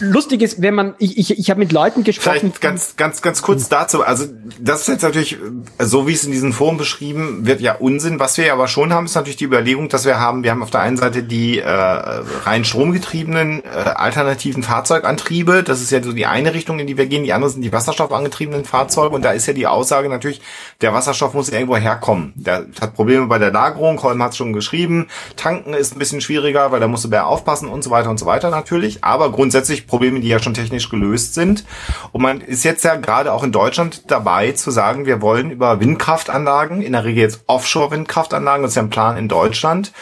lustig 0.00 0.40
ist, 0.40 0.62
wenn 0.62 0.74
man, 0.74 0.94
ich, 0.98 1.18
ich, 1.18 1.38
ich 1.38 1.50
habe 1.50 1.60
mit 1.60 1.70
Leuten 1.70 2.02
gesprochen. 2.02 2.38
Vielleicht 2.40 2.60
ganz, 2.62 2.96
ganz, 2.96 3.20
ganz 3.20 3.42
kurz 3.42 3.68
dazu. 3.68 4.02
Also 4.02 4.24
das 4.58 4.82
ist 4.82 4.88
jetzt 4.88 5.02
natürlich, 5.02 5.36
so 5.78 6.06
wie 6.06 6.14
es 6.14 6.24
in 6.24 6.32
diesen 6.32 6.54
Foren 6.54 6.78
beschrieben 6.78 7.46
wird, 7.46 7.60
ja 7.60 7.74
Unsinn. 7.74 8.18
Was 8.18 8.38
wir 8.38 8.50
aber 8.52 8.68
schon 8.68 8.92
haben, 8.92 9.04
ist 9.04 9.14
natürlich 9.14 9.36
die 9.36 9.44
Überlegung, 9.44 9.90
dass 9.90 10.06
wir 10.06 10.18
haben, 10.18 10.44
wir 10.44 10.50
haben 10.50 10.62
auf 10.62 10.70
der 10.70 10.80
einen 10.80 10.96
Seite 10.96 11.22
die 11.22 11.58
äh, 11.58 11.68
rein 11.68 12.64
stromgetriebenen 12.64 13.62
äh, 13.64 13.68
alternativen 13.68 14.62
Fahrzeugantriebe. 14.62 15.62
Das 15.62 15.82
ist 15.82 15.90
ja 15.90 16.02
so 16.02 16.12
die 16.12 16.26
eine 16.26 16.54
Richtung, 16.54 16.78
in 16.78 16.86
die 16.86 16.96
wir 16.96 17.06
gehen. 17.06 17.24
Die 17.24 17.34
andere 17.34 17.50
sind 17.50 17.62
die 17.62 17.72
wasserstoffangetriebenen 17.72 18.64
Fahrzeuge. 18.64 19.14
Und 19.14 19.24
da 19.24 19.32
ist 19.32 19.46
ja 19.46 19.52
die 19.52 19.66
Aussage 19.66 20.08
natürlich, 20.08 20.40
der 20.80 20.94
Wasserstoff 20.94 21.34
muss 21.34 21.50
irgendwo 21.50 21.76
herkommen. 21.76 22.32
Der 22.34 22.66
hat 22.80 22.94
Probleme 22.94 23.26
bei 23.26 23.38
der 23.38 23.52
Lagerung. 23.52 24.02
Holm 24.02 24.22
hat 24.22 24.30
es 24.30 24.38
schon 24.38 24.54
geschrieben. 24.54 25.08
Tanken 25.36 25.74
ist 25.74 25.94
ein 25.94 25.98
bisschen 25.98 26.22
schwieriger, 26.22 26.72
weil 26.72 26.80
da 26.80 26.88
musst 26.88 27.04
du 27.04 27.08
mehr 27.08 27.26
aufpassen 27.26 27.68
und 27.68 27.84
so 27.84 27.90
weiter 27.90 28.08
und 28.08 28.18
so 28.18 28.24
weiter 28.24 28.48
natürlich. 28.48 29.04
Aber 29.04 29.30
grundsätzlich 29.30 29.81
Probleme, 29.86 30.20
die 30.20 30.28
ja 30.28 30.38
schon 30.38 30.54
technisch 30.54 30.88
gelöst 30.88 31.34
sind. 31.34 31.64
Und 32.12 32.22
man 32.22 32.40
ist 32.40 32.64
jetzt 32.64 32.84
ja 32.84 32.96
gerade 32.96 33.32
auch 33.32 33.42
in 33.42 33.52
Deutschland 33.52 34.10
dabei 34.10 34.52
zu 34.52 34.70
sagen, 34.70 35.06
wir 35.06 35.20
wollen 35.20 35.50
über 35.50 35.80
Windkraftanlagen, 35.80 36.82
in 36.82 36.92
der 36.92 37.04
Regel 37.04 37.22
jetzt 37.22 37.44
Offshore-Windkraftanlagen, 37.46 38.62
das 38.62 38.72
ist 38.72 38.76
ja 38.76 38.82
ein 38.82 38.90
Plan 38.90 39.16
in 39.16 39.28
Deutschland, 39.28 39.92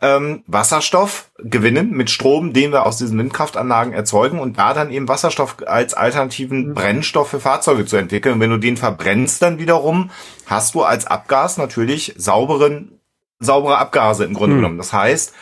ähm, 0.00 0.44
Wasserstoff 0.46 1.30
gewinnen 1.38 1.90
mit 1.90 2.10
Strom, 2.10 2.52
den 2.52 2.70
wir 2.72 2.86
aus 2.86 2.98
diesen 2.98 3.18
Windkraftanlagen 3.18 3.92
erzeugen 3.92 4.38
und 4.38 4.58
da 4.58 4.72
dann 4.72 4.90
eben 4.90 5.08
Wasserstoff 5.08 5.56
als 5.66 5.94
alternativen 5.94 6.74
Brennstoff 6.74 7.28
für 7.28 7.40
Fahrzeuge 7.40 7.84
zu 7.84 7.96
entwickeln. 7.96 8.34
Und 8.34 8.40
wenn 8.40 8.50
du 8.50 8.58
den 8.58 8.76
verbrennst 8.76 9.42
dann 9.42 9.58
wiederum, 9.58 10.10
hast 10.46 10.74
du 10.74 10.82
als 10.82 11.06
Abgas 11.06 11.56
natürlich 11.56 12.14
sauberen, 12.16 13.00
saubere 13.40 13.78
Abgase 13.78 14.24
im 14.24 14.34
Grunde 14.34 14.56
genommen. 14.56 14.78
Das 14.78 14.92
heißt, 14.92 15.34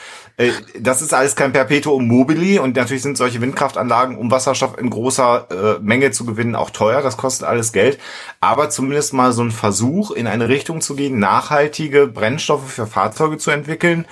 das 0.79 1.01
ist 1.01 1.15
alles 1.15 1.35
kein 1.35 1.55
Perpetuum 1.55 2.07
mobili 2.07 2.59
und 2.59 2.77
natürlich 2.77 3.03
sind 3.03 3.17
solche 3.17 3.41
Windkraftanlagen, 3.41 4.19
um 4.19 4.31
Wasserstoff 4.31 4.77
in 4.79 4.91
großer 4.91 5.79
äh, 5.79 5.83
Menge 5.83 6.11
zu 6.11 6.27
gewinnen, 6.27 6.55
auch 6.55 6.69
teuer. 6.69 7.01
Das 7.01 7.17
kostet 7.17 7.49
alles 7.49 7.73
Geld. 7.73 7.99
Aber 8.41 8.69
zumindest 8.69 9.15
mal 9.15 9.33
so 9.33 9.43
ein 9.43 9.51
Versuch, 9.51 10.11
in 10.11 10.27
eine 10.27 10.49
Richtung 10.49 10.83
zu 10.83 10.95
gehen, 10.95 11.19
nachhaltige 11.19 12.07
Brennstoffe 12.07 12.71
für 12.71 12.87
Fahrzeuge 12.87 13.39
zu 13.39 13.51
entwickeln. 13.51 14.05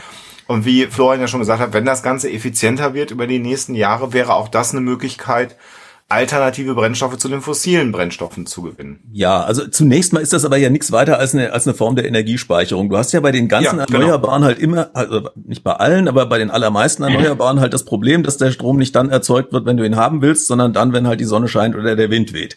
Und 0.46 0.64
wie 0.64 0.86
Florian 0.86 1.20
ja 1.20 1.28
schon 1.28 1.40
gesagt 1.40 1.60
hat, 1.60 1.74
wenn 1.74 1.84
das 1.84 2.02
Ganze 2.02 2.30
effizienter 2.30 2.94
wird 2.94 3.10
über 3.10 3.26
die 3.26 3.38
nächsten 3.38 3.74
Jahre, 3.74 4.14
wäre 4.14 4.34
auch 4.34 4.48
das 4.48 4.72
eine 4.72 4.80
Möglichkeit, 4.80 5.56
alternative 6.08 6.74
Brennstoffe 6.74 7.16
zu 7.16 7.28
den 7.28 7.40
fossilen 7.40 7.90
Brennstoffen 7.90 8.46
zu 8.46 8.62
gewinnen. 8.62 9.00
Ja, 9.10 9.42
also 9.42 9.66
zunächst 9.66 10.12
mal 10.12 10.20
ist 10.20 10.32
das 10.32 10.44
aber 10.44 10.58
ja 10.58 10.68
nichts 10.68 10.92
weiter 10.92 11.18
als 11.18 11.34
eine, 11.34 11.52
als 11.52 11.66
eine 11.66 11.74
Form 11.74 11.96
der 11.96 12.04
Energiespeicherung. 12.04 12.90
Du 12.90 12.96
hast 12.96 13.12
ja 13.12 13.20
bei 13.20 13.32
den 13.32 13.48
ganzen 13.48 13.78
Ja, 13.78 13.84
genau. 13.86 14.00
Erneuerbaren 14.00 14.44
halt 14.44 14.58
immer, 14.58 14.90
also 14.92 15.28
nicht 15.44 15.64
bei 15.64 15.72
allen, 15.72 16.06
aber 16.06 16.26
bei 16.26 16.38
den 16.38 16.50
allermeisten 16.50 17.02
Erneuerbaren 17.04 17.60
halt 17.60 17.72
das 17.72 17.84
Problem, 17.84 18.22
dass 18.22 18.36
der 18.36 18.50
Strom 18.50 18.76
nicht 18.76 18.94
dann 18.94 19.08
erzeugt 19.08 19.52
wird, 19.52 19.64
wenn 19.66 19.76
du 19.76 19.84
ihn 19.84 19.96
haben 19.96 20.20
willst, 20.20 20.46
sondern 20.46 20.72
dann, 20.72 20.92
wenn 20.92 21.06
halt 21.06 21.20
die 21.20 21.24
Sonne 21.24 21.48
scheint 21.48 21.74
oder 21.74 21.96
der 21.96 22.10
Wind 22.10 22.32
weht. 22.32 22.56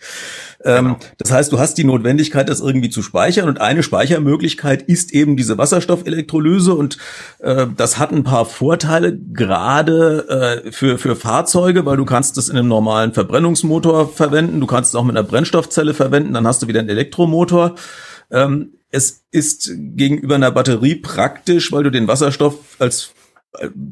Ähm, 0.63 0.95
das 1.17 1.31
heißt, 1.31 1.51
du 1.51 1.59
hast 1.59 1.77
die 1.77 1.83
Notwendigkeit, 1.83 2.49
das 2.49 2.59
irgendwie 2.59 2.89
zu 2.89 3.01
speichern 3.01 3.47
und 3.47 3.61
eine 3.61 3.83
Speichermöglichkeit 3.83 4.81
ist 4.81 5.13
eben 5.13 5.37
diese 5.37 5.57
Wasserstoffelektrolyse 5.57 6.73
und 6.73 6.97
äh, 7.39 7.67
das 7.75 7.97
hat 7.99 8.11
ein 8.11 8.23
paar 8.23 8.45
Vorteile, 8.45 9.17
gerade 9.17 10.63
äh, 10.65 10.71
für, 10.71 10.97
für 10.97 11.15
Fahrzeuge, 11.15 11.85
weil 11.85 11.97
du 11.97 12.05
kannst 12.05 12.37
es 12.37 12.49
in 12.49 12.57
einem 12.57 12.67
normalen 12.67 13.13
Verbrennungsmotor 13.13 14.09
verwenden, 14.09 14.59
du 14.59 14.67
kannst 14.67 14.91
es 14.91 14.95
auch 14.95 15.03
mit 15.03 15.15
einer 15.15 15.27
Brennstoffzelle 15.27 15.93
verwenden, 15.93 16.33
dann 16.33 16.47
hast 16.47 16.63
du 16.63 16.67
wieder 16.67 16.79
einen 16.79 16.89
Elektromotor. 16.89 17.75
Ähm, 18.31 18.73
es 18.89 19.25
ist 19.31 19.71
gegenüber 19.75 20.35
einer 20.35 20.51
Batterie 20.51 20.95
praktisch, 20.95 21.71
weil 21.71 21.83
du 21.83 21.91
den 21.91 22.07
Wasserstoff 22.07 22.55
als 22.79 23.11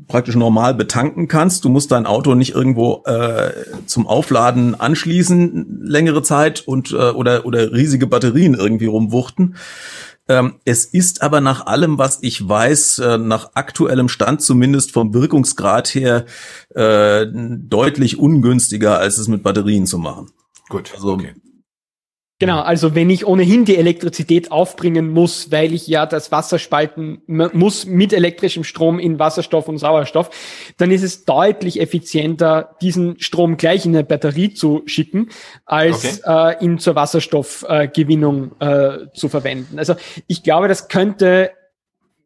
praktisch 0.08 0.36
normal 0.36 0.74
betanken 0.74 1.28
kannst. 1.28 1.66
Du 1.66 1.70
musst 1.70 1.92
dein 1.92 2.06
Auto 2.06 2.36
nicht 2.36 2.54
irgendwo 2.54 3.04
äh, 3.06 3.52
zum 3.86 4.08
Aufladen 4.08 4.80
anschließen 4.80 5.82
längere 5.82 6.22
Zeit 6.24 6.62
und 6.68 6.92
äh, 6.92 7.12
oder 7.12 7.46
oder 7.46 7.72
riesige 7.72 8.08
Batterien 8.08 8.54
irgendwie 8.54 8.86
rumwuchten. 8.86 9.56
Ähm, 10.28 10.56
es 10.66 10.86
ist 10.86 11.22
aber 11.22 11.40
nach 11.40 11.68
allem, 11.68 11.98
was 12.00 12.20
ich 12.22 12.48
weiß, 12.48 13.00
äh, 13.00 13.18
nach 13.18 13.52
aktuellem 13.54 14.10
Stand 14.10 14.42
zumindest 14.42 14.92
vom 14.92 15.14
Wirkungsgrad 15.14 15.94
her 15.94 16.26
äh, 16.74 17.28
deutlich 17.32 18.18
ungünstiger, 18.18 18.98
als 18.98 19.20
es 19.20 19.28
mit 19.28 19.44
Batterien 19.44 19.86
zu 19.86 20.00
machen. 20.00 20.32
Gut, 20.68 20.92
Also 20.96 21.14
okay. 21.14 21.36
Genau, 22.38 22.60
also 22.60 22.96
wenn 22.96 23.10
ich 23.10 23.26
ohnehin 23.26 23.64
die 23.64 23.78
Elektrizität 23.78 24.52
aufbringen 24.52 25.10
muss, 25.10 25.54
weil 25.54 25.74
ich 25.74 25.88
ja 25.88 26.06
das 26.06 26.34
Wasser 26.34 26.60
spalten 26.60 27.22
muss 27.28 27.86
mit 27.86 28.12
elektrischem 28.12 28.66
Strom 28.66 29.00
in 29.00 29.20
Wasserstoff 29.20 29.70
und 29.70 29.78
Sauerstoff, 29.78 30.30
dann 30.76 30.92
ist 30.92 31.02
es 31.02 31.24
deutlich 31.24 31.80
effizienter, 31.80 32.76
diesen 32.82 33.18
Strom 33.22 33.56
gleich 33.56 33.86
in 33.86 33.96
eine 33.96 34.04
Batterie 34.04 34.54
zu 34.54 34.84
schicken, 34.86 35.30
als 35.66 36.22
äh, 36.26 36.62
ihn 36.62 36.78
zur 36.78 36.96
Wasserstoffgewinnung 36.96 38.52
äh, 38.60 38.98
zu 39.14 39.30
verwenden. 39.30 39.80
Also 39.80 39.96
ich 40.28 40.44
glaube, 40.44 40.68
das 40.68 40.90
könnte 40.90 41.52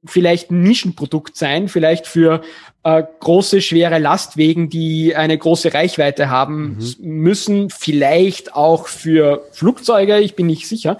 vielleicht 0.06 0.52
ein 0.52 0.62
Nischenprodukt 0.62 1.36
sein, 1.36 1.68
vielleicht 1.68 2.08
für 2.08 2.42
äh, 2.84 3.04
große, 3.20 3.62
schwere 3.62 4.00
Lastwegen, 4.00 4.70
die 4.70 5.16
eine 5.16 5.38
große 5.38 5.74
Reichweite 5.74 6.30
haben 6.30 6.78
s- 6.80 6.98
müssen, 7.00 7.70
vielleicht 7.70 8.56
auch 8.56 8.88
für 8.88 9.46
Flugzeuge, 9.52 10.20
ich 10.20 10.36
bin 10.36 10.46
nicht 10.48 10.68
sicher. 10.68 10.98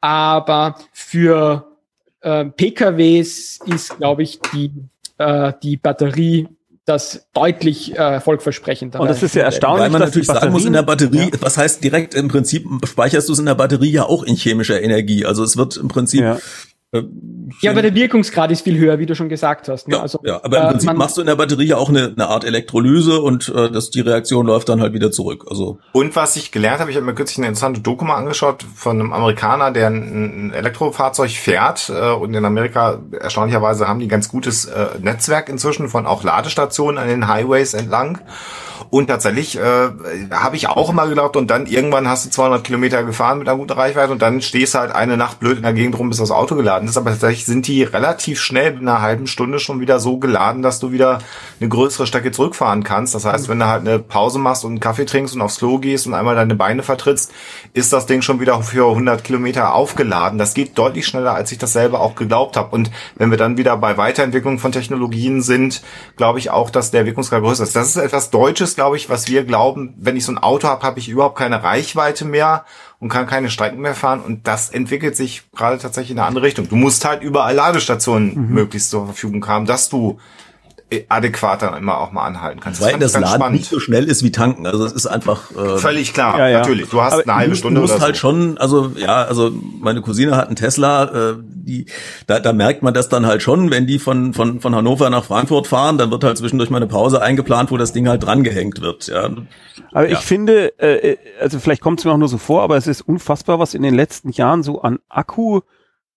Aber 0.00 0.76
für 0.92 1.66
äh, 2.20 2.44
PKWs 2.46 3.60
ist, 3.66 3.96
glaube 3.96 4.22
ich, 4.24 4.40
die, 4.52 4.72
äh, 5.18 5.52
die 5.62 5.76
Batterie 5.76 6.48
das 6.84 7.28
deutlich 7.32 7.92
äh, 7.92 7.98
erfolgversprechender. 7.98 8.98
Und 9.00 9.06
das 9.08 9.22
ist 9.22 9.36
ja 9.36 9.44
erstaunlich, 9.44 9.84
Weil 9.84 9.90
man 9.90 10.00
dass 10.00 10.10
die 10.10 10.18
natürlich 10.18 10.40
sagen 10.40 10.52
muss, 10.52 10.64
in 10.64 10.72
der 10.72 10.82
Batterie, 10.82 11.30
was 11.40 11.56
heißt 11.56 11.82
direkt 11.84 12.14
im 12.14 12.26
Prinzip, 12.26 12.66
speicherst 12.84 13.28
du 13.28 13.34
es 13.34 13.38
in 13.38 13.46
der 13.46 13.54
Batterie 13.54 13.90
ja 13.92 14.02
auch 14.04 14.24
in 14.24 14.34
chemischer 14.34 14.82
Energie. 14.82 15.24
Also 15.24 15.44
es 15.44 15.56
wird 15.56 15.76
im 15.76 15.86
Prinzip 15.86 16.22
Ja. 16.22 16.38
Äh, 16.92 17.02
Ja, 17.60 17.70
aber 17.72 17.82
der 17.82 17.94
Wirkungsgrad 17.94 18.50
ist 18.50 18.62
viel 18.62 18.78
höher, 18.78 18.98
wie 18.98 19.06
du 19.06 19.14
schon 19.14 19.28
gesagt 19.28 19.68
hast. 19.68 19.88
Ne? 19.88 19.96
Ja, 19.96 20.02
also, 20.02 20.20
ja, 20.24 20.40
aber 20.42 20.58
im 20.58 20.62
äh, 20.64 20.70
Prinzip 20.70 20.86
man- 20.88 20.96
machst 20.96 21.16
du 21.16 21.20
in 21.22 21.26
der 21.26 21.36
Batterie 21.36 21.66
ja 21.66 21.76
auch 21.76 21.88
eine, 21.88 22.12
eine 22.14 22.28
Art 22.28 22.44
Elektrolyse 22.44 23.20
und 23.20 23.48
äh, 23.54 23.70
das, 23.70 23.90
die 23.90 24.00
Reaktion 24.00 24.46
läuft 24.46 24.68
dann 24.68 24.80
halt 24.80 24.92
wieder 24.92 25.10
zurück. 25.10 25.46
Also 25.48 25.78
Und 25.92 26.14
was 26.16 26.36
ich 26.36 26.52
gelernt 26.52 26.80
habe, 26.80 26.90
ich 26.90 26.96
habe 26.96 27.06
mir 27.06 27.14
kürzlich 27.14 27.38
eine 27.38 27.48
interessante 27.48 27.80
Doku 27.80 28.04
mal 28.04 28.16
angeschaut 28.16 28.64
von 28.74 29.00
einem 29.00 29.12
Amerikaner, 29.12 29.70
der 29.70 29.88
ein, 29.88 30.48
ein 30.48 30.52
Elektrofahrzeug 30.52 31.30
fährt. 31.30 31.90
Äh, 31.90 32.12
und 32.12 32.34
in 32.34 32.44
Amerika, 32.44 33.00
erstaunlicherweise, 33.18 33.88
haben 33.88 34.00
die 34.00 34.08
ganz 34.08 34.28
gutes 34.28 34.66
äh, 34.66 34.86
Netzwerk 35.00 35.48
inzwischen 35.48 35.88
von 35.88 36.06
auch 36.06 36.22
Ladestationen 36.24 36.98
an 36.98 37.08
den 37.08 37.28
Highways 37.28 37.74
entlang. 37.74 38.20
Und 38.90 39.08
tatsächlich 39.08 39.58
äh, 39.58 39.88
habe 40.30 40.56
ich 40.56 40.68
auch 40.68 40.90
immer 40.90 41.06
geglaubt, 41.06 41.36
und 41.36 41.50
dann 41.50 41.66
irgendwann 41.66 42.08
hast 42.08 42.26
du 42.26 42.30
200 42.30 42.64
Kilometer 42.64 43.04
gefahren 43.04 43.38
mit 43.38 43.48
einer 43.48 43.58
guten 43.58 43.72
Reichweite 43.72 44.12
und 44.12 44.22
dann 44.22 44.40
stehst 44.40 44.74
halt 44.74 44.94
eine 44.94 45.16
Nacht 45.16 45.40
blöd 45.40 45.56
in 45.56 45.62
der 45.62 45.72
Gegend 45.72 45.98
rum, 45.98 46.08
bis 46.08 46.18
das 46.18 46.30
Auto 46.30 46.54
geladen 46.54 46.88
ist. 46.88 46.96
Aber 46.96 47.10
tatsächlich 47.10 47.44
sind 47.44 47.66
die 47.66 47.82
relativ 47.82 48.40
schnell 48.40 48.74
in 48.74 48.88
einer 48.88 49.02
halben 49.02 49.26
Stunde 49.26 49.58
schon 49.58 49.80
wieder 49.80 50.00
so 50.00 50.18
geladen, 50.18 50.62
dass 50.62 50.80
du 50.80 50.92
wieder 50.92 51.18
eine 51.60 51.68
größere 51.68 52.06
Strecke 52.06 52.32
zurückfahren 52.32 52.84
kannst. 52.84 53.14
Das 53.14 53.24
heißt, 53.24 53.48
wenn 53.48 53.58
du 53.58 53.66
halt 53.66 53.86
eine 53.86 53.98
Pause 53.98 54.38
machst 54.38 54.64
und 54.64 54.72
einen 54.72 54.80
Kaffee 54.80 55.04
trinkst 55.04 55.34
und 55.34 55.40
aufs 55.40 55.58
Klo 55.58 55.78
gehst 55.78 56.06
und 56.06 56.14
einmal 56.14 56.34
deine 56.34 56.54
Beine 56.54 56.82
vertrittst, 56.82 57.32
ist 57.74 57.92
das 57.92 58.06
Ding 58.06 58.22
schon 58.22 58.40
wieder 58.40 58.62
für 58.62 58.88
100 58.88 59.24
Kilometer 59.24 59.74
aufgeladen. 59.74 60.38
Das 60.38 60.54
geht 60.54 60.76
deutlich 60.78 61.06
schneller, 61.06 61.34
als 61.34 61.52
ich 61.52 61.58
das 61.58 61.72
selber 61.72 62.00
auch 62.00 62.14
geglaubt 62.14 62.56
habe. 62.56 62.74
Und 62.74 62.90
wenn 63.16 63.30
wir 63.30 63.38
dann 63.38 63.56
wieder 63.56 63.76
bei 63.76 63.96
Weiterentwicklung 63.96 64.58
von 64.58 64.72
Technologien 64.72 65.42
sind, 65.42 65.82
glaube 66.16 66.38
ich 66.38 66.50
auch, 66.50 66.70
dass 66.70 66.90
der 66.90 67.06
Wirkungsgrad 67.06 67.42
größer 67.42 67.64
ist. 67.64 67.76
Das 67.76 67.88
ist 67.88 67.96
etwas 67.96 68.30
Deutsches, 68.30 68.71
glaube 68.74 68.96
ich, 68.96 69.08
was 69.08 69.28
wir 69.28 69.44
glauben, 69.44 69.94
wenn 69.96 70.16
ich 70.16 70.24
so 70.24 70.32
ein 70.32 70.38
Auto 70.38 70.68
habe, 70.68 70.82
habe 70.82 70.98
ich 70.98 71.08
überhaupt 71.08 71.38
keine 71.38 71.62
Reichweite 71.62 72.24
mehr 72.24 72.64
und 72.98 73.08
kann 73.08 73.26
keine 73.26 73.50
Strecken 73.50 73.80
mehr 73.80 73.94
fahren. 73.94 74.20
Und 74.20 74.46
das 74.46 74.70
entwickelt 74.70 75.16
sich 75.16 75.42
gerade 75.54 75.78
tatsächlich 75.78 76.12
in 76.12 76.18
eine 76.18 76.28
andere 76.28 76.44
Richtung. 76.44 76.68
Du 76.68 76.76
musst 76.76 77.04
halt 77.04 77.22
überall 77.22 77.54
Ladestationen 77.54 78.50
möglichst 78.50 78.90
zur 78.90 79.06
Verfügung 79.06 79.46
haben, 79.46 79.66
dass 79.66 79.88
du 79.88 80.18
adäquat 81.08 81.62
dann 81.62 81.74
immer 81.76 81.98
auch 81.98 82.12
mal 82.12 82.24
anhalten 82.24 82.60
kannst. 82.60 82.80
weil 82.80 82.98
das 82.98 83.12
ganz 83.14 83.26
Laden 83.38 83.52
nicht 83.52 83.68
so 83.68 83.80
schnell 83.80 84.04
ist 84.04 84.22
wie 84.22 84.32
tanken. 84.32 84.66
Also 84.66 84.84
es 84.84 84.92
ist 84.92 85.06
einfach 85.06 85.50
äh, 85.52 85.78
Völlig 85.78 86.12
klar, 86.14 86.38
Ja, 86.38 86.48
ja. 86.48 86.58
natürlich. 86.60 86.88
Du 86.88 87.00
hast 87.02 87.12
Aber 87.14 87.22
eine 87.22 87.34
halbe 87.34 87.56
Stunde 87.56 87.76
du 87.76 87.82
musst 87.82 87.94
oder 87.94 88.04
halt 88.04 88.16
so. 88.16 88.20
schon, 88.20 88.58
also 88.58 88.92
ja, 88.96 89.22
also 89.24 89.50
meine 89.80 90.00
Cousine 90.02 90.36
hat 90.36 90.46
einen 90.46 90.56
Tesla, 90.56 91.30
äh, 91.30 91.34
die, 91.38 91.86
da, 92.26 92.40
da 92.40 92.52
merkt 92.52 92.82
man 92.82 92.92
das 92.94 93.08
dann 93.08 93.26
halt 93.26 93.42
schon, 93.42 93.70
wenn 93.70 93.86
die 93.86 93.98
von, 93.98 94.32
von, 94.34 94.60
von 94.60 94.74
Hannover 94.74 95.10
nach 95.10 95.24
Frankfurt 95.24 95.66
fahren, 95.66 95.98
dann 95.98 96.10
wird 96.10 96.24
halt 96.24 96.36
zwischendurch 96.38 96.70
mal 96.70 96.78
eine 96.78 96.86
Pause 96.88 97.22
eingeplant, 97.22 97.70
wo 97.70 97.76
das 97.76 97.92
Ding 97.92 98.08
halt 98.08 98.22
drangehängt 98.24 98.80
wird. 98.80 99.06
Ja. 99.08 99.30
Aber 99.92 100.08
Ja. 100.08 100.18
ich 100.18 100.24
finde, 100.24 100.78
äh, 100.78 101.16
also 101.40 101.58
vielleicht 101.60 101.80
kommt 101.82 102.00
es 102.00 102.04
mir 102.04 102.12
auch 102.12 102.16
nur 102.18 102.28
so 102.28 102.38
vor, 102.38 102.62
aber 102.62 102.76
es 102.76 102.86
ist 102.86 103.02
unfassbar, 103.02 103.58
was 103.58 103.74
in 103.74 103.82
den 103.82 103.94
letzten 103.94 104.30
Jahren 104.30 104.62
so 104.62 104.82
an 104.82 104.98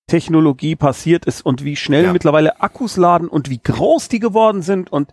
Akkutechnologie 0.08 0.76
passiert 0.76 1.26
ist 1.26 1.44
und 1.44 1.64
wie 1.64 1.76
schnell 1.76 2.06
Ja. 2.06 2.14
mittlerweile 2.14 2.62
Akkus 2.62 2.96
laden 2.96 3.28
und 3.28 3.50
wie 3.50 3.58
groß 3.58 4.08
die 4.08 4.20
geworden 4.20 4.62
sind 4.62 4.92
und 4.92 5.10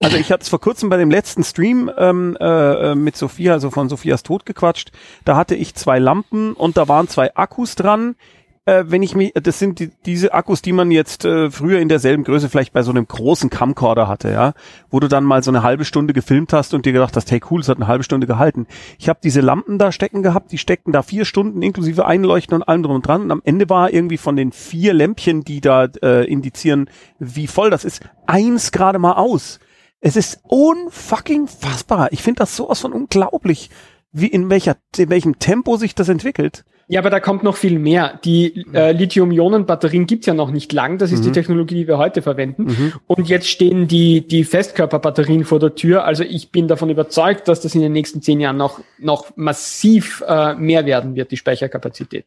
also 0.00 0.16
ich 0.16 0.32
hatte 0.32 0.42
es 0.42 0.48
vor 0.48 0.60
kurzem 0.60 0.88
bei 0.88 0.96
dem 0.96 1.12
letzten 1.12 1.44
Stream 1.44 1.88
ähm, 1.96 2.36
äh, 2.40 2.96
mit 2.96 3.16
Sophia, 3.16 3.52
also 3.52 3.70
von 3.70 3.88
Sophias 3.88 4.24
Tod 4.24 4.44
gequatscht. 4.44 4.90
Da 5.24 5.36
hatte 5.36 5.54
ich 5.54 5.76
zwei 5.76 6.00
Lampen 6.00 6.54
und 6.54 6.76
da 6.76 6.88
waren 6.88 7.06
zwei 7.06 7.36
Akkus 7.36 7.76
dran. 7.76 8.16
Äh, 8.64 8.84
wenn 8.86 9.02
ich 9.02 9.16
mich, 9.16 9.32
das 9.34 9.58
sind 9.58 9.80
die, 9.80 9.90
diese 10.06 10.34
Akkus, 10.34 10.62
die 10.62 10.72
man 10.72 10.92
jetzt 10.92 11.24
äh, 11.24 11.50
früher 11.50 11.80
in 11.80 11.88
derselben 11.88 12.22
Größe 12.22 12.48
vielleicht 12.48 12.72
bei 12.72 12.82
so 12.82 12.92
einem 12.92 13.08
großen 13.08 13.50
Camcorder 13.50 14.06
hatte, 14.06 14.30
ja, 14.30 14.54
wo 14.88 15.00
du 15.00 15.08
dann 15.08 15.24
mal 15.24 15.42
so 15.42 15.50
eine 15.50 15.64
halbe 15.64 15.84
Stunde 15.84 16.12
gefilmt 16.12 16.52
hast 16.52 16.72
und 16.72 16.86
dir 16.86 16.92
gedacht 16.92 17.16
hast, 17.16 17.32
hey 17.32 17.40
cool, 17.50 17.60
es 17.60 17.68
hat 17.68 17.78
eine 17.78 17.88
halbe 17.88 18.04
Stunde 18.04 18.28
gehalten. 18.28 18.68
Ich 19.00 19.08
habe 19.08 19.18
diese 19.20 19.40
Lampen 19.40 19.78
da 19.78 19.90
stecken 19.90 20.22
gehabt, 20.22 20.52
die 20.52 20.58
steckten 20.58 20.92
da 20.92 21.02
vier 21.02 21.24
Stunden 21.24 21.60
inklusive 21.60 22.06
Einleuchten 22.06 22.54
und 22.54 22.62
allem 22.62 22.84
drum 22.84 22.94
und 22.94 23.06
dran 23.06 23.22
und 23.22 23.32
am 23.32 23.42
Ende 23.44 23.68
war 23.68 23.92
irgendwie 23.92 24.16
von 24.18 24.36
den 24.36 24.52
vier 24.52 24.94
Lämpchen, 24.94 25.42
die 25.42 25.60
da 25.60 25.86
äh, 26.00 26.24
indizieren, 26.30 26.88
wie 27.18 27.48
voll 27.48 27.70
das 27.70 27.84
ist, 27.84 28.02
eins 28.26 28.70
gerade 28.70 29.00
mal 29.00 29.14
aus. 29.14 29.58
Es 30.00 30.14
ist 30.14 30.40
unfucking 30.44 31.48
fassbar. 31.48 32.12
Ich 32.12 32.22
finde 32.22 32.38
das 32.40 32.54
sowas 32.54 32.80
von 32.80 32.92
unglaublich, 32.92 33.70
wie 34.12 34.28
in 34.28 34.50
welcher, 34.50 34.76
in 34.96 35.10
welchem 35.10 35.40
Tempo 35.40 35.76
sich 35.76 35.96
das 35.96 36.08
entwickelt. 36.08 36.64
Ja, 36.88 37.00
aber 37.00 37.10
da 37.10 37.20
kommt 37.20 37.42
noch 37.42 37.56
viel 37.56 37.78
mehr. 37.78 38.18
Die 38.24 38.66
äh, 38.74 38.92
Lithium-Ionen-Batterien 38.92 40.06
gibt's 40.06 40.26
ja 40.26 40.34
noch 40.34 40.50
nicht 40.50 40.72
lang. 40.72 40.98
Das 40.98 41.12
ist 41.12 41.24
die 41.24 41.32
Technologie, 41.32 41.76
die 41.76 41.88
wir 41.88 41.98
heute 41.98 42.22
verwenden. 42.22 42.92
Und 43.06 43.28
jetzt 43.28 43.48
stehen 43.48 43.88
die, 43.88 44.26
die 44.26 44.44
Festkörperbatterien 44.44 45.44
vor 45.44 45.58
der 45.58 45.74
Tür. 45.74 46.04
Also 46.04 46.24
ich 46.24 46.50
bin 46.50 46.68
davon 46.68 46.90
überzeugt, 46.90 47.48
dass 47.48 47.60
das 47.60 47.74
in 47.74 47.80
den 47.80 47.92
nächsten 47.92 48.20
zehn 48.20 48.40
Jahren 48.40 48.56
noch, 48.56 48.80
noch 48.98 49.36
massiv 49.36 50.22
äh, 50.26 50.54
mehr 50.54 50.84
werden 50.84 51.14
wird, 51.14 51.30
die 51.30 51.36
Speicherkapazität. 51.36 52.26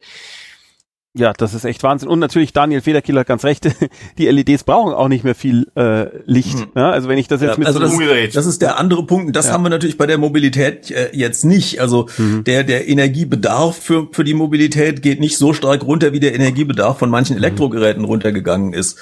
Ja, 1.16 1.32
das 1.32 1.54
ist 1.54 1.64
echt 1.64 1.82
Wahnsinn. 1.82 2.08
Und 2.08 2.18
natürlich, 2.18 2.52
Daniel 2.52 2.82
Federkieler 2.82 3.20
hat 3.20 3.26
ganz 3.26 3.42
recht, 3.44 3.66
die 4.18 4.26
LEDs 4.26 4.64
brauchen 4.64 4.92
auch 4.92 5.08
nicht 5.08 5.24
mehr 5.24 5.34
viel 5.34 5.66
äh, 5.74 6.08
Licht. 6.26 6.68
Ja, 6.74 6.90
also 6.90 7.08
wenn 7.08 7.16
ich 7.16 7.26
das 7.26 7.40
jetzt 7.40 7.52
Ja, 7.52 7.58
mit 7.58 7.66
also 7.66 7.78
so 7.86 7.98
das, 7.98 8.34
das 8.34 8.44
ist 8.44 8.60
der 8.60 8.78
andere 8.78 9.04
Punkt. 9.06 9.28
Und 9.28 9.36
Das 9.36 9.50
haben 9.50 9.62
wir 9.62 9.70
natürlich 9.70 9.96
bei 9.96 10.06
der 10.06 10.18
Mobilität 10.18 10.90
äh, 10.90 11.08
jetzt 11.12 11.44
nicht. 11.44 11.80
Also 11.80 12.08
der, 12.18 12.64
der 12.64 12.86
Energiebedarf 12.88 13.76
für, 13.76 14.08
für 14.12 14.24
die 14.24 14.34
Mobilität 14.34 15.00
geht 15.00 15.20
nicht 15.20 15.38
so 15.38 15.54
stark 15.54 15.84
runter, 15.84 16.12
wie 16.12 16.20
der 16.20 16.34
Energiebedarf 16.34 16.98
von 16.98 17.08
manchen 17.08 17.36
Elektrogeräten 17.36 18.04
runtergegangen 18.04 18.74
ist. 18.74 18.98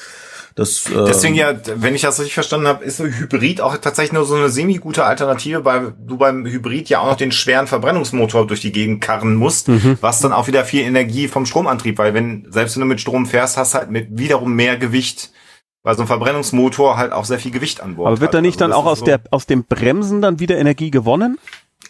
Das, 0.56 0.88
äh, 0.88 1.04
Deswegen 1.06 1.34
ja, 1.34 1.52
wenn 1.76 1.96
ich 1.96 2.02
das 2.02 2.18
richtig 2.20 2.34
verstanden 2.34 2.68
habe, 2.68 2.84
ist 2.84 2.98
so 2.98 3.04
Hybrid 3.04 3.60
auch 3.60 3.76
tatsächlich 3.76 4.12
nur 4.12 4.24
so 4.24 4.36
eine 4.36 4.48
semi-gute 4.50 5.04
Alternative, 5.04 5.64
weil 5.64 5.94
du 5.98 6.16
beim 6.16 6.46
Hybrid 6.46 6.88
ja 6.88 7.00
auch 7.00 7.06
noch 7.06 7.16
den 7.16 7.32
schweren 7.32 7.66
Verbrennungsmotor 7.66 8.46
durch 8.46 8.60
die 8.60 8.70
Gegend 8.70 9.00
karren 9.00 9.34
musst, 9.34 9.68
was 10.00 10.20
dann 10.20 10.32
auch 10.32 10.46
wieder 10.46 10.64
viel 10.64 10.82
Energie 10.82 11.26
vom 11.26 11.44
Stromantrieb, 11.44 11.98
weil 11.98 12.14
wenn, 12.14 12.46
selbst 12.50 12.76
wenn 12.76 12.82
du 12.82 12.86
mit 12.86 13.00
Strom 13.00 13.26
fährst, 13.26 13.56
hast 13.56 13.74
du 13.74 13.78
halt 13.78 13.90
mit 13.90 14.08
wiederum 14.16 14.54
mehr 14.54 14.76
Gewicht, 14.76 15.32
weil 15.82 15.96
so 15.96 16.02
ein 16.02 16.06
Verbrennungsmotor 16.06 16.96
halt 16.96 17.10
auch 17.12 17.24
sehr 17.24 17.40
viel 17.40 17.50
Gewicht 17.50 17.80
an 17.82 17.96
Bord 17.96 18.06
aber 18.12 18.20
wird 18.20 18.32
da 18.32 18.40
nicht 18.40 18.62
Also 18.62 18.70
dann 18.70 18.72
auch 18.72 18.86
aus 18.86 19.00
so- 19.00 19.04
der 19.06 19.22
aus 19.32 19.46
dem 19.46 19.64
Bremsen 19.64 20.22
dann 20.22 20.38
wieder 20.38 20.56
Energie 20.56 20.92
gewonnen? 20.92 21.36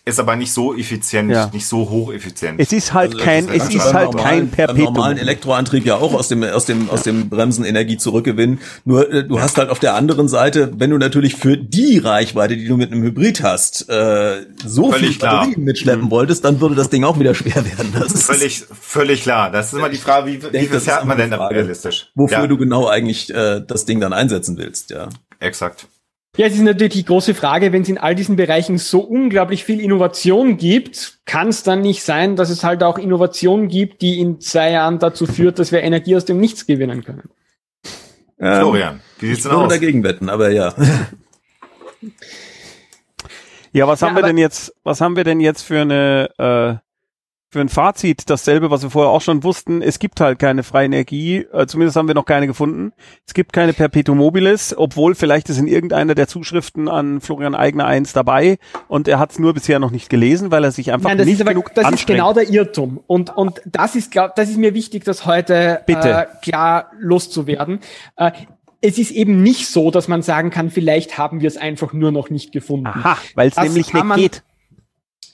Ist 0.07 0.21
aber 0.21 0.37
nicht 0.37 0.53
so 0.53 0.75
effizient, 0.77 1.31
Ja. 1.31 1.49
nicht 1.53 1.67
so 1.67 1.89
hocheffizient. 1.89 2.61
Es 2.61 2.73
ist 2.73 2.93
halt 2.93 3.15
Also, 3.15 3.25
kein, 3.25 3.49
es 3.49 3.69
ist 3.75 3.95
halt 3.95 4.13
normalen- 4.13 4.51
kein 4.51 4.67
beim 4.67 4.77
normalen 4.77 4.95
Perpetuum. 4.95 5.17
Elektroantrieb 5.17 5.87
ja 5.87 5.97
auch 5.97 6.13
aus 6.13 6.29
dem 6.29 6.43
aus 6.45 6.67
dem 6.67 6.91
aus 6.91 7.03
dem 7.05 7.31
Bremsen 7.31 7.65
Energie 7.65 7.97
zurückgewinnen. 7.97 8.61
Nur 8.85 9.11
äh, 9.11 9.25
du 9.25 9.41
hast 9.41 9.57
halt 9.57 9.71
auf 9.71 9.79
der 9.79 9.95
anderen 9.95 10.29
Seite, 10.29 10.73
wenn 10.77 10.91
du 10.91 10.99
natürlich 10.99 11.37
für 11.37 11.57
die 11.57 11.97
Reichweite, 11.99 12.55
die 12.57 12.67
du 12.69 12.77
mit 12.77 12.93
einem 12.93 13.03
Hybrid 13.03 13.43
hast, 13.43 13.89
äh, 13.89 14.43
so 14.65 14.91
Völlig 14.93 15.09
viel 15.11 15.19
klar. 15.19 15.39
Batterien 15.41 15.65
mitschleppen 15.65 16.11
wolltest, 16.11 16.45
dann 16.45 16.61
würde 16.61 16.75
das 16.75 16.91
Ding 16.91 17.03
auch 17.05 17.19
wieder 17.19 17.35
schwer 17.35 17.57
werden. 17.65 17.95
Das 17.99 18.13
ist 18.13 18.25
Völlig, 18.25 18.63
völlig 18.79 19.23
klar. 19.23 19.51
Das 19.51 19.69
ist 19.69 19.73
immer 19.79 19.89
die 19.89 19.97
Frage, 19.97 20.27
wie, 20.27 20.35
wie 20.37 20.41
denke, 20.41 20.59
viel 20.59 20.69
das 20.69 20.83
ist 20.83 20.89
fährt 20.91 21.07
man 21.07 21.17
denn 21.17 21.31
da 21.31 21.47
realistisch? 21.47 22.11
wofür 22.15 22.41
ja, 22.41 22.47
du 22.47 22.59
genau 22.59 22.87
eigentlich 22.89 23.33
äh, 23.35 23.63
das 23.67 23.87
Ding 23.87 24.01
dann 24.01 24.13
einsetzen 24.13 24.59
willst, 24.59 24.91
ja. 24.91 25.09
exakt. 25.41 25.87
Ja, 26.37 26.47
es 26.47 26.55
ist 26.55 26.63
natürlich 26.63 26.95
die 26.95 27.05
große 27.05 27.33
Frage, 27.33 27.73
wenn 27.73 27.83
es 27.83 27.89
in 27.89 27.99
all 27.99 28.17
diesen 28.17 28.35
Bereichen 28.35 28.77
so 28.79 29.01
unglaublich 29.01 29.65
viel 29.65 29.81
Innovation 29.81 30.57
gibt, 30.57 31.19
kann 31.27 31.49
es 31.49 31.63
dann 31.63 31.81
nicht 31.81 32.03
sein, 32.03 32.35
dass 32.35 32.51
es 32.51 32.65
halt 32.65 32.83
auch 32.83 32.99
Innovation 32.99 33.69
gibt, 33.69 34.03
die 34.03 34.19
in 34.19 34.41
zwei 34.41 34.73
Jahren 34.73 34.99
dazu 34.99 35.27
führt, 35.27 35.61
dass 35.61 35.71
wir 35.71 35.83
Energie 35.83 36.17
aus 36.17 36.25
dem 36.25 36.39
Nichts 36.39 36.67
gewinnen 36.67 37.05
können. 37.05 37.31
Ähm, 38.41 38.61
Florian, 38.61 39.01
wie 39.21 39.27
sieht's 39.27 39.45
ich 39.45 39.51
denn 39.51 39.53
aus? 39.53 39.69
dagegen 39.69 40.03
wetten, 40.03 40.29
aber 40.29 40.51
ja. 40.51 40.75
Ja, 43.73 43.87
was 43.89 44.01
Ja, 44.01 44.09
haben 44.09 44.17
wir 44.17 44.23
denn 44.23 44.39
jetzt, 44.39 44.73
was 44.83 45.01
haben 45.01 45.17
wir 45.17 45.25
denn 45.25 45.41
jetzt 45.41 45.63
für 45.63 45.81
eine, 45.81 46.31
äh, 46.39 46.84
für 47.55 47.61
ein 47.61 47.69
Fazit? 47.69 48.29
Dasselbe, 48.29 48.71
was 48.71 48.83
wir 48.83 48.91
vorher 48.91 49.11
auch 49.11 49.21
schon 49.21 49.43
wussten. 49.45 49.81
Es 49.81 49.99
gibt 49.99 50.21
halt 50.21 50.39
keine 50.39 50.63
freie 50.65 50.87
Energie. 50.87 51.47
Äh, 51.53 51.67
zumindest 51.67 51.97
haben 51.97 52.09
wir 52.09 52.15
noch 52.15 52.27
keine 52.27 52.47
gefunden. 52.47 52.93
Es 53.27 53.33
gibt 53.33 53.53
keine 53.53 53.73
Perpetuum 53.73 54.19
mobilis, 54.19 54.75
obwohl 54.77 55.15
vielleicht 55.15 55.49
ist 55.49 55.59
in 55.59 55.67
irgendeiner 55.69 56.15
der 56.15 56.27
Zuschriften 56.29 56.89
an 56.89 57.21
Florian 57.21 57.55
Eigner 57.55 57.87
eins 57.87 58.13
dabei 58.13 58.59
und 58.89 59.07
er 59.09 59.19
hat 59.19 59.31
es 59.31 59.39
nur 59.39 59.55
bisher 59.55 59.79
noch 59.79 59.93
nicht 59.93 60.11
gelesen, 60.11 60.51
weil 60.51 60.65
er 60.65 60.73
sich 60.73 60.93
einfach 60.93 61.09
Nein, 61.09 61.19
das 61.19 61.27
nicht 61.27 61.37
ist 61.37 61.41
aber, 61.43 61.51
genug 61.53 61.73
das 61.75 61.85
ist 61.85 61.93
anstrengt. 61.93 62.19
genau 62.19 62.33
der 62.33 62.51
Irrtum. 62.51 63.01
Und, 63.07 63.35
und 63.37 63.63
das 63.65 63.95
ist, 63.97 64.11
glaub, 64.11 64.35
das 64.35 64.51
ist 64.51 64.59
mir 64.59 64.75
wichtig, 64.75 65.05
das 65.05 65.25
heute. 65.25 65.83
Äh, 65.87 66.27
klar 66.43 66.91
loszuwerden. 66.99 67.79
Äh, 68.17 68.33
es 68.81 68.99
ist 68.99 69.13
eben 69.13 69.43
nicht 69.43 69.69
so, 69.69 69.91
dass 69.91 70.09
man 70.09 70.21
sagen 70.23 70.51
kann, 70.51 70.71
vielleicht 70.71 71.17
haben 71.17 71.41
wir 71.41 71.49
es 71.49 71.57
einfach 71.57 71.93
nur 71.95 72.13
noch 72.13 72.29
nicht 72.29 72.53
gefunden. 72.53 72.89
Aha, 72.89 73.17
weil 73.35 73.49
es 73.49 73.57
nämlich 73.57 73.95
nicht 73.95 74.05
man- 74.05 74.19
geht. 74.21 74.43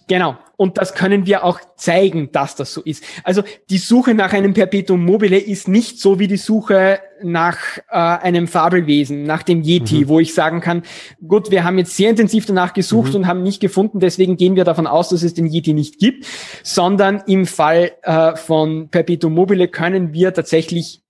Genau. 0.08 0.36
Und 0.56 0.76
das 0.76 0.94
können 0.94 1.24
wir 1.24 1.44
auch 1.44 1.58
zeigen, 1.76 2.32
dass 2.32 2.54
das 2.54 2.74
so 2.74 2.82
ist. 2.82 3.02
Also 3.24 3.42
die 3.70 3.78
Suche 3.78 4.12
nach 4.12 4.32
einem 4.32 4.52
Perpetuum 4.52 5.04
mobile 5.04 5.38
ist 5.38 5.68
nicht 5.68 6.00
so 6.00 6.18
wie 6.18 6.26
die 6.26 6.36
Suche 6.36 7.00
nach 7.22 7.78
äh, 7.88 7.92
einem 7.92 8.46
Fabelwesen, 8.46 9.22
nach 9.22 9.42
dem 9.42 9.62
Yeti, 9.62 10.08
wo 10.08 10.20
ich 10.20 10.34
sagen 10.34 10.60
kann, 10.60 10.82
gut, 11.26 11.50
wir 11.50 11.64
haben 11.64 11.78
jetzt 11.78 11.96
sehr 11.96 12.10
intensiv 12.10 12.44
danach 12.44 12.74
gesucht 12.74 13.14
und 13.14 13.26
haben 13.26 13.42
nicht 13.42 13.60
gefunden, 13.60 14.00
deswegen 14.00 14.36
gehen 14.36 14.56
wir 14.56 14.64
davon 14.64 14.86
aus, 14.86 15.08
dass 15.08 15.22
es 15.22 15.32
den 15.32 15.46
Yeti 15.46 15.72
nicht 15.72 15.98
gibt, 15.98 16.26
sondern 16.62 17.22
im 17.26 17.46
Fall 17.46 17.92
äh, 18.02 18.36
von 18.36 18.88
Perpetuum 18.88 19.32
mobile 19.32 19.68
können 19.68 20.12
wir 20.12 20.34
tatsächlich 20.34 21.00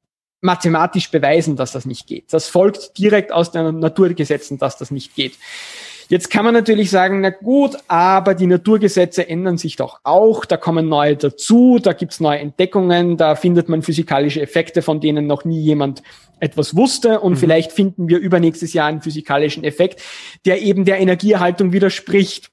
mathematisch 0.40 1.10
beweisen, 1.10 1.56
dass 1.56 1.72
das 1.72 1.86
nicht 1.86 2.06
geht. 2.06 2.32
Das 2.32 2.48
folgt 2.48 2.98
direkt 2.98 3.32
aus 3.32 3.50
den 3.50 3.78
Naturgesetzen, 3.78 4.58
dass 4.58 4.78
das 4.78 4.90
nicht 4.90 5.14
geht. 5.14 5.34
Jetzt 6.10 6.28
kann 6.28 6.44
man 6.44 6.54
natürlich 6.54 6.90
sagen, 6.90 7.20
na 7.20 7.30
gut, 7.30 7.76
aber 7.86 8.34
die 8.34 8.48
Naturgesetze 8.48 9.28
ändern 9.28 9.58
sich 9.58 9.76
doch 9.76 10.00
auch, 10.02 10.44
da 10.44 10.56
kommen 10.56 10.88
neue 10.88 11.14
dazu, 11.16 11.78
da 11.80 11.92
gibt's 11.92 12.18
neue 12.18 12.40
Entdeckungen, 12.40 13.16
da 13.16 13.36
findet 13.36 13.68
man 13.68 13.82
physikalische 13.82 14.42
Effekte, 14.42 14.82
von 14.82 15.00
denen 15.00 15.28
noch 15.28 15.44
nie 15.44 15.60
jemand 15.60 16.02
etwas 16.40 16.74
wusste 16.74 17.20
und 17.20 17.36
vielleicht 17.36 17.70
finden 17.70 18.08
wir 18.08 18.18
übernächstes 18.18 18.72
Jahr 18.72 18.88
einen 18.88 19.02
physikalischen 19.02 19.62
Effekt, 19.62 20.02
der 20.46 20.60
eben 20.62 20.84
der 20.84 20.98
Energieerhaltung 20.98 21.72
widerspricht. 21.72 22.50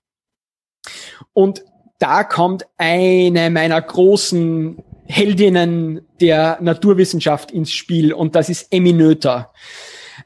Und 1.33 1.63
da 1.97 2.23
kommt 2.23 2.67
eine 2.77 3.49
meiner 3.49 3.81
großen 3.81 4.83
Heldinnen 5.07 6.01
der 6.21 6.59
Naturwissenschaft 6.61 7.49
ins 7.49 7.71
Spiel 7.71 8.13
und 8.13 8.35
das 8.35 8.49
ist 8.49 8.71
Emmy 8.71 8.93
Noether. 8.93 9.51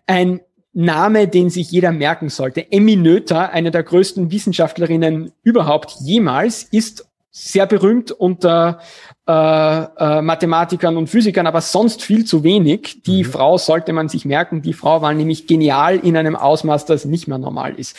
Ein 0.05 0.41
Name, 0.73 1.27
den 1.27 1.49
sich 1.49 1.71
jeder 1.71 1.91
merken 1.91 2.29
sollte. 2.29 2.71
Emmy 2.71 2.95
Noether, 2.95 3.51
eine 3.51 3.71
der 3.71 3.83
größten 3.83 4.31
Wissenschaftlerinnen 4.31 5.31
überhaupt 5.43 5.97
jemals, 6.01 6.63
ist 6.63 7.07
sehr 7.29 7.65
berühmt 7.65 8.11
unter 8.11 8.79
äh, 9.27 9.31
äh, 9.31 10.21
Mathematikern 10.21 10.97
und 10.97 11.07
Physikern, 11.07 11.47
aber 11.47 11.61
sonst 11.61 12.01
viel 12.01 12.25
zu 12.25 12.43
wenig. 12.43 13.03
Die 13.03 13.23
Frau 13.23 13.57
sollte 13.57 13.93
man 13.93 14.09
sich 14.09 14.25
merken. 14.25 14.61
Die 14.61 14.73
Frau 14.73 15.01
war 15.01 15.13
nämlich 15.13 15.47
genial 15.47 15.97
in 15.97 16.17
einem 16.17 16.35
Ausmaß, 16.35 16.85
das 16.85 17.05
nicht 17.05 17.27
mehr 17.27 17.37
normal 17.37 17.79
ist. 17.79 17.95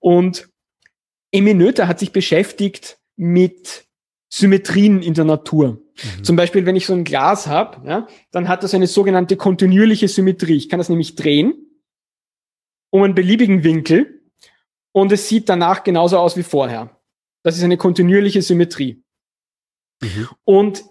Und 0.00 0.48
Emmy 1.30 1.54
Noether 1.54 1.86
hat 1.86 1.98
sich 2.00 2.12
beschäftigt 2.12 2.98
mit 3.16 3.86
Symmetrien 4.28 5.02
in 5.02 5.14
der 5.14 5.24
Natur. 5.24 5.78
Zum 6.22 6.36
Beispiel, 6.36 6.64
wenn 6.66 6.76
ich 6.76 6.86
so 6.86 6.92
ein 6.92 7.04
Glas 7.04 7.48
habe, 7.48 7.88
ja, 7.88 8.06
dann 8.30 8.48
hat 8.48 8.62
das 8.62 8.74
eine 8.74 8.86
sogenannte 8.86 9.36
kontinuierliche 9.36 10.06
Symmetrie. 10.06 10.56
Ich 10.56 10.68
kann 10.68 10.78
das 10.78 10.88
nämlich 10.88 11.16
drehen 11.16 11.67
um 12.90 13.02
einen 13.02 13.14
beliebigen 13.14 13.64
Winkel 13.64 14.22
und 14.92 15.12
es 15.12 15.28
sieht 15.28 15.48
danach 15.48 15.84
genauso 15.84 16.18
aus 16.18 16.36
wie 16.36 16.42
vorher. 16.42 16.90
Das 17.42 17.56
ist 17.56 17.64
eine 17.64 17.76
kontinuierliche 17.76 18.42
Symmetrie. 18.42 19.02
Und 20.44 20.84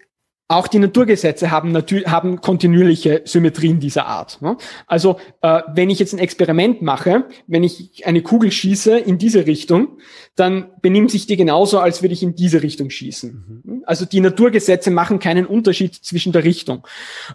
auch 0.49 0.67
die 0.67 0.79
Naturgesetze 0.79 1.51
haben, 1.51 1.73
natür 1.73 2.03
haben 2.05 2.39
kontinuierliche 2.39 3.23
Symmetrien 3.25 3.81
dieser 3.81 4.05
Art. 4.05 4.41
ne? 4.41 4.55
Also 4.85 5.19
äh, 5.41 5.61
wenn 5.73 5.89
ich 5.89 5.99
jetzt 5.99 6.13
ein 6.13 6.19
Experiment 6.19 6.81
mache, 6.81 7.27
wenn 7.47 7.65
ich 7.65 8.05
eine 8.05 8.21
Kugel 8.21 8.51
schieße 8.51 8.97
in 8.97 9.17
diese 9.17 9.45
Richtung, 9.45 9.97
dann 10.35 10.69
benimmt 10.81 11.11
sich 11.11 11.27
die 11.27 11.35
genauso, 11.35 11.79
als 11.79 12.01
würde 12.01 12.13
ich 12.13 12.23
in 12.23 12.35
diese 12.35 12.63
Richtung 12.63 12.89
schießen. 12.89 13.83
Also 13.85 14.05
die 14.05 14.21
Naturgesetze 14.21 14.89
machen 14.89 15.19
keinen 15.19 15.45
Unterschied 15.45 15.93
zwischen 15.95 16.31
der 16.31 16.45
Richtung. 16.45 16.87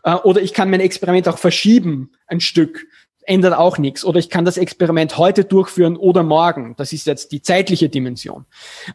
Äh, 0.05 0.15
oder 0.15 0.41
ich 0.41 0.55
kann 0.55 0.71
mein 0.71 0.81
Experiment 0.81 1.29
auch 1.29 1.39
verschieben, 1.39 2.13
ein 2.27 2.41
Stück 2.41 2.87
ändert 3.25 3.55
auch 3.55 3.79
nichts. 3.79 4.05
Oder 4.05 4.19
ich 4.19 4.31
kann 4.31 4.45
das 4.45 4.57
Experiment 4.57 5.19
heute 5.19 5.45
durchführen 5.45 5.97
oder 5.97 6.23
morgen. 6.23 6.75
Das 6.77 6.93
ist 6.93 7.07
jetzt 7.07 7.33
die 7.33 7.43
zeitliche 7.43 7.89
Dimension. 7.89 8.45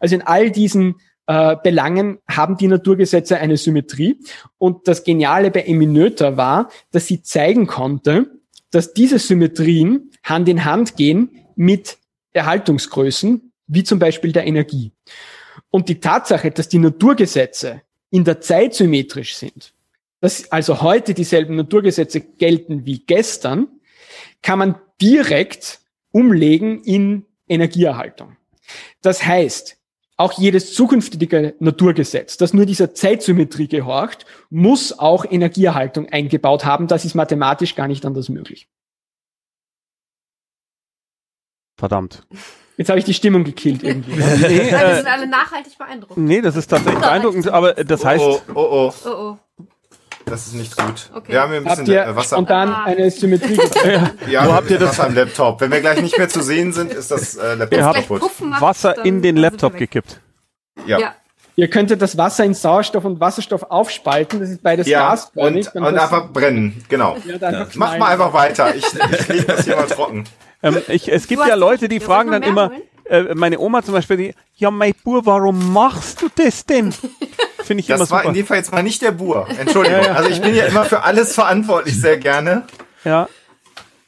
Also 0.00 0.14
in 0.14 0.22
all 0.22 0.50
diesen 0.50 0.96
äh, 1.26 1.56
Belangen 1.62 2.18
haben 2.28 2.56
die 2.56 2.68
Naturgesetze 2.68 3.38
eine 3.38 3.56
Symmetrie. 3.56 4.18
Und 4.56 4.88
das 4.88 5.04
Geniale 5.04 5.50
bei 5.50 5.62
Emmy 5.62 5.86
Noether 5.86 6.36
war, 6.36 6.70
dass 6.90 7.06
sie 7.06 7.22
zeigen 7.22 7.66
konnte, 7.66 8.30
dass 8.70 8.94
diese 8.94 9.18
Symmetrien 9.18 10.10
Hand 10.22 10.48
in 10.48 10.64
Hand 10.64 10.96
gehen 10.96 11.30
mit 11.54 11.98
Erhaltungsgrößen, 12.32 13.52
wie 13.66 13.84
zum 13.84 13.98
Beispiel 13.98 14.32
der 14.32 14.46
Energie. 14.46 14.92
Und 15.70 15.88
die 15.88 16.00
Tatsache, 16.00 16.50
dass 16.50 16.68
die 16.68 16.78
Naturgesetze 16.78 17.82
in 18.10 18.24
der 18.24 18.40
Zeit 18.40 18.74
symmetrisch 18.74 19.36
sind, 19.36 19.74
dass 20.20 20.50
also 20.50 20.80
heute 20.80 21.14
dieselben 21.14 21.56
Naturgesetze 21.56 22.20
gelten 22.20 22.86
wie 22.86 23.00
gestern, 23.00 23.68
kann 24.42 24.58
man 24.58 24.74
direkt 25.00 25.80
umlegen 26.12 26.82
in 26.82 27.26
Energieerhaltung. 27.48 28.36
Das 29.02 29.24
heißt, 29.24 29.76
auch 30.16 30.32
jedes 30.32 30.74
zukünftige 30.74 31.54
Naturgesetz, 31.60 32.36
das 32.36 32.52
nur 32.52 32.66
dieser 32.66 32.92
Zeitsymmetrie 32.92 33.68
gehorcht, 33.68 34.26
muss 34.50 34.98
auch 34.98 35.24
Energieerhaltung 35.24 36.08
eingebaut 36.08 36.64
haben. 36.64 36.88
Das 36.88 37.04
ist 37.04 37.14
mathematisch 37.14 37.76
gar 37.76 37.86
nicht 37.86 38.04
anders 38.04 38.28
möglich. 38.28 38.68
Verdammt. 41.76 42.26
Jetzt 42.76 42.88
habe 42.90 42.98
ich 42.98 43.04
die 43.04 43.14
Stimmung 43.14 43.44
gekillt 43.44 43.82
irgendwie. 43.82 44.12
Nee, 44.20 44.70
wir 44.70 44.72
äh, 44.72 44.96
sind 44.96 45.06
alle 45.06 45.28
nachhaltig 45.28 45.78
beeindruckt. 45.78 46.16
nee, 46.16 46.40
das 46.40 46.56
ist 46.56 46.66
tatsächlich 46.68 47.00
beeindruckend, 47.00 47.48
aber 47.48 47.74
das 47.74 48.04
heißt, 48.04 48.24
oh, 48.24 48.40
oh, 48.54 48.54
oh, 48.54 48.92
Oh, 49.04 49.08
oh. 49.08 49.38
Das 50.28 50.46
ist 50.46 50.54
nicht 50.54 50.76
gut. 50.76 51.10
Okay. 51.14 51.32
Wir 51.32 51.40
haben 51.42 51.50
hier 51.50 51.58
ein 51.60 51.64
bisschen 51.64 51.78
Habt 51.78 51.88
ihr 51.88 52.02
äh, 52.04 52.16
Wasser. 52.16 52.36
spontan 52.36 52.74
eine 52.74 53.10
Symmetrie? 53.10 53.58
Ja, 54.30 54.46
Wo 54.46 54.52
habt 54.52 54.70
ihr 54.70 54.78
das- 54.78 54.90
Wasser 54.90 55.04
am 55.06 55.14
Laptop? 55.14 55.60
Wenn 55.60 55.70
wir 55.72 55.80
gleich 55.80 56.00
nicht 56.02 56.16
mehr 56.18 56.28
zu 56.28 56.42
sehen 56.42 56.72
sind, 56.72 56.92
ist 56.92 57.10
das 57.10 57.36
äh, 57.36 57.54
Laptop 57.54 57.78
Ihr 57.78 57.84
habt 57.86 57.96
kaputt. 57.96 58.22
Wasser 58.60 58.94
dann- 58.94 59.04
in 59.06 59.22
den 59.22 59.36
dann 59.36 59.42
Laptop 59.42 59.76
gekippt. 59.76 60.20
Ja. 60.86 60.98
Ja. 60.98 61.14
Ihr 61.56 61.68
könntet 61.68 62.00
das 62.00 62.16
Wasser 62.16 62.44
in 62.44 62.54
Sauerstoff 62.54 63.04
und 63.04 63.18
Wasserstoff 63.18 63.64
aufspalten. 63.64 64.38
Das 64.38 64.48
ist 64.50 64.62
beides 64.62 64.86
Ja, 64.86 65.10
gasförmig. 65.10 65.74
und, 65.74 65.82
und 65.82 65.98
einfach 65.98 66.28
brennen, 66.30 66.84
genau. 66.88 67.16
Ja, 67.26 67.36
dann 67.36 67.54
einfach 67.56 67.74
Mach 67.74 67.98
mal 67.98 68.12
einfach 68.12 68.32
weiter. 68.32 68.74
Ich, 68.76 68.84
ich 68.86 69.28
lege 69.28 69.42
das 69.44 69.64
hier 69.64 69.74
mal 69.74 69.86
trocken. 69.88 70.22
Ähm, 70.62 70.76
ich, 70.86 71.10
es 71.10 71.26
gibt 71.26 71.44
ja 71.46 71.56
Leute, 71.56 71.88
die 71.88 71.98
Ja, 71.98 72.04
fragen 72.04 72.30
dann 72.30 72.44
immer, 72.44 72.70
äh, 73.06 73.34
meine 73.34 73.58
Oma 73.58 73.82
zum 73.82 73.94
Beispiel, 73.94 74.16
die, 74.16 74.34
ja, 74.54 74.70
mein 74.70 74.92
Bur, 75.02 75.26
warum 75.26 75.72
machst 75.72 76.22
du 76.22 76.28
das 76.36 76.64
denn? 76.64 76.94
Finde 77.68 77.82
ich 77.82 77.88
immer 77.90 77.98
Das 77.98 78.10
war 78.10 78.20
super. 78.20 78.30
in 78.30 78.34
dem 78.34 78.46
Fall 78.46 78.56
jetzt 78.56 78.72
mal 78.72 78.82
nicht 78.82 79.02
der 79.02 79.12
Bur. 79.12 79.46
Entschuldigung. 79.60 80.00
Also 80.14 80.30
ich 80.30 80.40
bin 80.40 80.54
ja 80.54 80.64
immer 80.64 80.84
für 80.86 81.02
alles 81.04 81.34
verantwortlich, 81.34 82.00
sehr 82.00 82.16
gerne. 82.16 82.64
ja. 83.04 83.28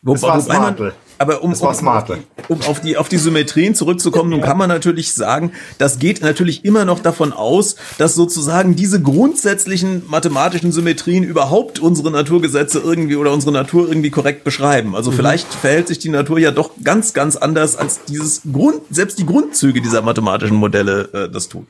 Wo, 0.03 0.15
Das 0.15 0.23
war 0.23 0.43
wobei, 0.43 0.55
man, 0.59 0.77
Smartl. 0.77 0.95
aber 1.19 1.43
um, 1.43 1.51
Das 1.51 1.61
war 1.61 1.69
um, 1.69 1.75
smart. 1.75 2.11
um 2.49 2.63
auf 2.63 2.81
die, 2.81 2.97
auf 2.97 3.11
die 3.11 3.19
Symmetrien 3.19 3.75
zurückzukommen, 3.75 4.31
nun 4.31 4.41
kann 4.41 4.57
man 4.57 4.71
natürlich 4.71 5.13
sagen, 5.13 5.53
das 5.77 5.99
geht 5.99 6.23
natürlich 6.23 6.65
immer 6.65 6.87
noch 6.87 7.01
davon 7.01 7.35
aus, 7.35 7.77
dass 7.99 8.15
sozusagen 8.15 8.75
diese 8.77 9.03
grundsätzlichen 9.03 10.05
mathematischen 10.09 10.73
Symmetrien 10.73 11.23
überhaupt 11.23 11.81
unsere 11.81 12.11
Naturgesetze 12.11 12.79
irgendwie 12.83 13.17
oder 13.17 13.31
unsere 13.31 13.53
Natur 13.53 13.89
irgendwie 13.89 14.09
korrekt 14.09 14.43
beschreiben. 14.43 14.97
Also 14.97 15.11
vielleicht 15.13 15.53
verhält 15.53 15.89
sich 15.89 15.99
die 15.99 16.09
Natur 16.09 16.39
ja 16.39 16.51
doch 16.51 16.71
ganz, 16.83 17.13
ganz 17.13 17.37
anders, 17.37 17.77
als 17.77 18.05
dieses 18.05 18.41
Grund, 18.51 18.81
selbst 18.89 19.19
die 19.19 19.27
Grundzüge 19.27 19.83
dieser 19.83 20.01
mathematischen 20.01 20.57
Modelle 20.57 21.11
äh, 21.13 21.29
das 21.31 21.51
tun. 21.51 21.67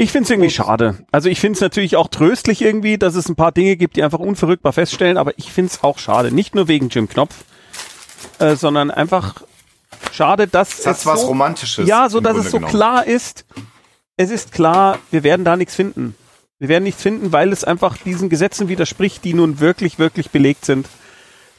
Ich 0.00 0.12
finde 0.12 0.24
es 0.24 0.30
irgendwie 0.30 0.50
schade. 0.50 1.04
Also 1.10 1.28
ich 1.28 1.40
finde 1.40 1.56
es 1.56 1.60
natürlich 1.60 1.96
auch 1.96 2.06
tröstlich 2.06 2.62
irgendwie, 2.62 2.98
dass 2.98 3.16
es 3.16 3.28
ein 3.28 3.34
paar 3.34 3.50
Dinge 3.50 3.76
gibt, 3.76 3.96
die 3.96 4.04
einfach 4.04 4.20
unverrückbar 4.20 4.72
feststellen, 4.72 5.16
aber 5.16 5.36
ich 5.36 5.52
finde 5.52 5.72
es 5.72 5.82
auch 5.82 5.98
schade. 5.98 6.30
Nicht 6.30 6.54
nur 6.54 6.68
wegen 6.68 6.88
Jim 6.88 7.08
Knopf, 7.08 7.34
äh, 8.38 8.54
sondern 8.54 8.92
einfach 8.92 9.42
schade, 10.12 10.46
dass 10.46 10.82
Das 10.82 11.00
es 11.00 11.06
was 11.06 11.22
so, 11.22 11.26
Romantisches. 11.26 11.88
Ja, 11.88 12.08
so 12.08 12.20
dass 12.20 12.34
Grunde 12.34 12.46
es 12.46 12.52
so 12.52 12.58
genommen. 12.58 12.72
klar 12.72 13.06
ist. 13.06 13.44
Es 14.16 14.30
ist 14.30 14.52
klar, 14.52 15.00
wir 15.10 15.24
werden 15.24 15.44
da 15.44 15.56
nichts 15.56 15.74
finden. 15.74 16.14
Wir 16.60 16.68
werden 16.68 16.84
nichts 16.84 17.02
finden, 17.02 17.32
weil 17.32 17.52
es 17.52 17.64
einfach 17.64 17.96
diesen 17.96 18.28
Gesetzen 18.28 18.68
widerspricht, 18.68 19.24
die 19.24 19.34
nun 19.34 19.58
wirklich, 19.58 19.98
wirklich 19.98 20.30
belegt 20.30 20.64
sind. 20.64 20.86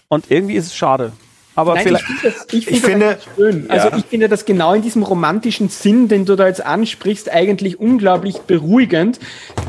Und 0.07 0.31
irgendwie 0.31 0.55
ist 0.55 0.67
es 0.67 0.75
schade. 0.75 1.11
Aber 1.59 1.75
Nein, 1.75 1.83
vielleicht. 1.83 2.05
ich 2.09 2.15
finde 2.15 2.35
das, 2.37 2.53
ich 2.53 2.67
Ich 2.71 2.81
finde 2.81 3.17
schön. 3.35 3.69
Also 3.69 3.89
ja. 3.89 3.97
ich 3.97 4.05
finde 4.05 4.29
das 4.29 4.45
genau 4.45 4.73
in 4.73 4.81
diesem 4.81 5.03
romantischen 5.03 5.67
Sinn, 5.67 6.07
den 6.07 6.25
du 6.25 6.35
da 6.35 6.47
jetzt 6.47 6.65
ansprichst, 6.65 7.29
eigentlich 7.29 7.79
unglaublich 7.79 8.37
beruhigend, 8.39 9.19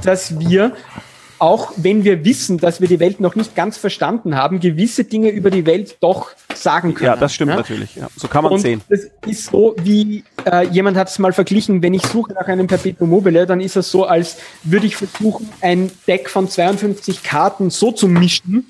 dass 0.04 0.38
wir 0.38 0.72
auch 1.40 1.72
wenn 1.76 2.04
wir 2.04 2.22
wissen, 2.24 2.58
dass 2.58 2.82
wir 2.82 2.88
die 2.88 3.00
Welt 3.00 3.18
noch 3.18 3.34
nicht 3.34 3.56
ganz 3.56 3.78
verstanden 3.78 4.36
haben, 4.36 4.60
gewisse 4.60 5.04
Dinge 5.04 5.30
über 5.30 5.50
die 5.50 5.64
Welt 5.64 5.96
doch 6.00 6.32
sagen 6.54 6.92
können. 6.94 7.06
Ja, 7.06 7.16
das 7.16 7.34
stimmt 7.34 7.52
Ja? 7.52 7.56
natürlich. 7.56 7.96
Ja, 7.96 8.08
so 8.14 8.28
kann 8.28 8.44
man 8.44 8.52
Und 8.52 8.60
sehen. 8.60 8.82
das 8.90 9.06
ist 9.26 9.46
so, 9.46 9.74
wie 9.82 10.22
äh, 10.44 10.66
jemand 10.68 10.98
hat 10.98 11.08
es 11.08 11.18
mal 11.18 11.32
verglichen, 11.32 11.82
wenn 11.82 11.94
ich 11.94 12.02
suche 12.04 12.34
nach 12.34 12.46
einem 12.46 12.66
Perpetuum 12.66 13.08
mobile, 13.08 13.46
dann 13.46 13.60
ist 13.60 13.76
es 13.76 13.90
so, 13.90 14.04
als 14.04 14.36
würde 14.64 14.86
ich 14.86 14.96
versuchen, 14.96 15.48
ein 15.62 15.90
Deck 16.06 16.28
von 16.28 16.46
52 16.46 17.22
Karten 17.22 17.70
so 17.70 17.90
zu 17.90 18.06
mischen, 18.06 18.66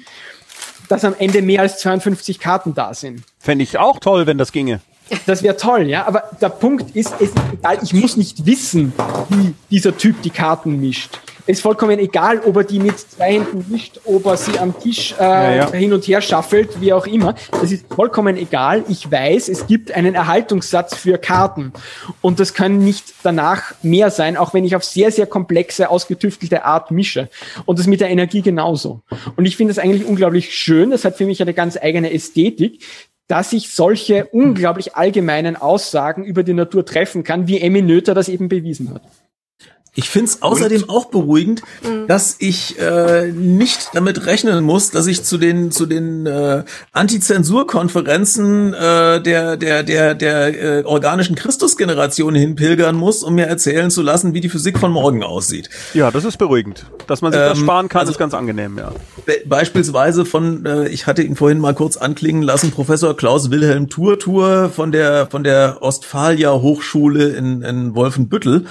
dass 0.91 1.05
am 1.05 1.15
Ende 1.19 1.41
mehr 1.41 1.63
als 1.63 1.79
52 1.79 2.41
Karten 2.41 2.75
da 2.75 2.93
sind. 2.95 3.23
Fände 3.39 3.63
ich 3.63 3.79
auch 3.79 4.01
toll, 4.01 4.27
wenn 4.27 4.39
das 4.39 4.51
ginge. 4.51 4.81
Das 5.27 5.43
wäre 5.43 5.57
toll, 5.57 5.89
ja. 5.89 6.07
Aber 6.07 6.25
der 6.41 6.49
Punkt 6.49 6.95
ist, 6.97 7.15
es 7.21 7.31
ist 7.31 7.37
egal, 7.53 7.79
ich 7.83 7.93
muss 7.95 8.17
nicht 8.17 8.45
wissen, 8.45 8.93
wie 9.29 9.55
dieser 9.71 9.97
Typ 9.97 10.21
die 10.23 10.31
Karten 10.31 10.81
mischt. 10.81 11.19
Es 11.51 11.59
ist 11.59 11.63
vollkommen 11.63 11.99
egal, 11.99 12.43
ob 12.47 12.59
er 12.59 12.63
die 12.63 12.79
mit 12.79 12.97
zwei 12.97 13.33
Händen 13.33 13.65
mischt, 13.71 13.99
ob 14.05 14.25
er 14.27 14.37
sie 14.37 14.57
am 14.61 14.79
Tisch 14.79 15.17
äh, 15.19 15.25
Ja, 15.25 15.55
ja. 15.57 15.73
hin 15.73 15.93
und 15.93 16.07
her 16.07 16.21
schaffelt, 16.21 16.81
wie 16.81 16.93
auch 16.93 17.09
immer. 17.09 17.35
Das 17.51 17.73
ist 17.73 17.93
vollkommen 17.93 18.37
egal. 18.37 18.85
Ich 18.89 19.11
weiß, 19.11 19.49
es 19.49 19.67
gibt 19.67 19.91
einen 19.91 20.15
Erhaltungssatz 20.15 20.95
für 20.95 21.19
Karten. 21.19 21.73
Und 22.21 22.39
das 22.39 22.55
kann 22.55 22.79
nicht 22.79 23.15
danach 23.25 23.75
mehr 23.83 24.13
sein, 24.13 24.37
auch 24.37 24.55
wenn 24.55 24.65
ich 24.65 24.77
auf 24.77 24.85
sehr, 24.85 25.11
sehr 25.11 25.27
komplexe, 25.27 25.91
ausgetüftelte 25.91 26.65
Art 26.65 26.93
mische. 26.93 27.29
Und 27.65 27.81
das 27.81 27.89
mit 27.89 28.01
der 28.01 28.11
Energie 28.11 28.43
genauso. 28.43 29.01
Und 29.35 29.45
ich 29.45 29.57
finde 29.57 29.75
das 29.75 29.83
eigentlich 29.83 30.07
unglaublich 30.07 30.55
schön. 30.55 30.91
Das 30.91 31.05
hat 31.05 31.17
für 31.17 31.27
mich 31.27 31.43
eine 31.43 31.53
ganz 31.53 31.77
eigene 31.77 32.13
Ästhetik 32.13 32.85
dass 33.27 33.53
ich 33.53 33.71
solche 33.71 34.25
unglaublich 34.33 34.97
allgemeinen 34.97 35.55
Aussagen 35.55 36.25
über 36.25 36.43
die 36.43 36.53
Natur 36.53 36.85
treffen 36.85 37.23
kann, 37.23 37.47
wie 37.47 37.61
Emmy 37.61 37.81
Noether 37.81 38.13
das 38.13 38.29
eben 38.29 38.49
bewiesen 38.49 38.93
hat. 38.93 39.03
Ich 39.97 40.09
find's 40.09 40.41
außerdem 40.43 40.89
auch 40.89 41.07
beruhigend, 41.07 41.63
dass 42.07 42.37
ich 42.39 42.79
äh, 42.79 43.33
nicht 43.33 43.91
damit 43.93 44.25
rechnen 44.27 44.63
muss, 44.63 44.91
dass 44.91 45.07
ich 45.09 45.25
zu 45.25 45.37
den 45.37 45.73
zu 45.73 45.85
den 45.87 46.27
äh, 46.27 46.63
Anti-Zensur-Konferenzen 46.93 48.73
äh, 48.73 49.21
der 49.21 49.57
der 49.57 49.83
der 49.83 50.15
der 50.15 50.79
äh, 50.81 50.85
organischen 50.85 51.35
Christusgeneration 51.35 52.35
hinpilgern 52.35 52.95
muss, 52.97 53.23
um 53.23 53.35
mir 53.35 53.47
erzählen 53.47 53.91
zu 53.91 54.03
lassen, 54.03 54.33
wie 54.33 54.41
die 54.41 54.49
Physik 54.49 54.79
von 54.79 54.93
morgen 54.93 55.23
aussieht. 55.23 55.69
Ja, 55.95 56.11
das 56.11 56.25
ist 56.25 56.37
beruhigend. 56.39 56.87
Dass 57.07 57.21
man 57.21 57.33
sich 57.33 57.41
das 57.41 57.59
Ähm, 57.59 57.65
sparen 57.65 57.89
kann, 57.89 58.01
also- 58.01 58.13
ist 58.13 58.19
ganz 58.19 58.35
angenehm, 58.35 58.79
ja. 58.79 58.93
Be 59.27 59.39
beispielsweise 59.47 60.25
von, 60.25 60.65
äh, 60.67 60.89
ich 60.89 61.07
hatte 61.07 61.23
ihn 61.23 61.35
vorhin 61.37 61.59
mal 61.59 61.75
kurz 61.75 61.97
anklingen 61.97 62.43
lassen, 62.43 62.71
Professor 62.71 63.17
Klaus 63.17 63.51
Wilhelm 63.51 63.89
Turtur 63.89 64.71
von 64.75 64.93
der 64.93 65.27
von 65.27 65.43
der 65.43 65.79
Ostfalia 65.81 66.53
Hochschule 66.53 67.29
in, 67.31 67.63
in 67.63 67.95
Wolfenbüttel. 67.95 68.67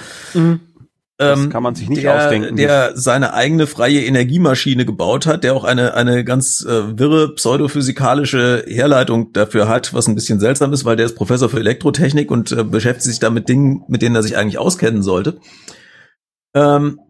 Ähm, 1.20 1.50
kann 1.50 1.62
man 1.62 1.74
sich 1.74 1.88
nicht 1.88 2.02
der, 2.02 2.16
ausdenken. 2.16 2.56
Der 2.56 2.92
seine 2.96 3.34
eigene 3.34 3.66
freie 3.66 4.02
Energiemaschine 4.04 4.86
gebaut 4.86 5.26
hat, 5.26 5.44
der 5.44 5.54
auch 5.54 5.64
eine 5.64 5.94
eine 5.94 6.24
ganz 6.24 6.64
äh, 6.64 6.98
wirre 6.98 7.34
pseudophysikalische 7.34 8.64
Herleitung 8.66 9.32
dafür 9.34 9.68
hat, 9.68 9.92
was 9.92 10.08
ein 10.08 10.14
bisschen 10.14 10.40
seltsam 10.40 10.72
ist, 10.72 10.86
weil 10.86 10.96
der 10.96 11.06
ist 11.06 11.16
Professor 11.16 11.50
für 11.50 11.58
Elektrotechnik 11.58 12.30
und 12.30 12.52
äh, 12.52 12.64
beschäftigt 12.64 13.04
sich 13.04 13.18
da 13.18 13.28
mit 13.28 13.50
Dingen, 13.50 13.84
mit 13.88 14.00
denen 14.00 14.14
er 14.14 14.22
sich 14.22 14.38
eigentlich 14.38 14.58
auskennen 14.58 15.02
sollte. 15.02 15.38
Ähm, 16.54 17.00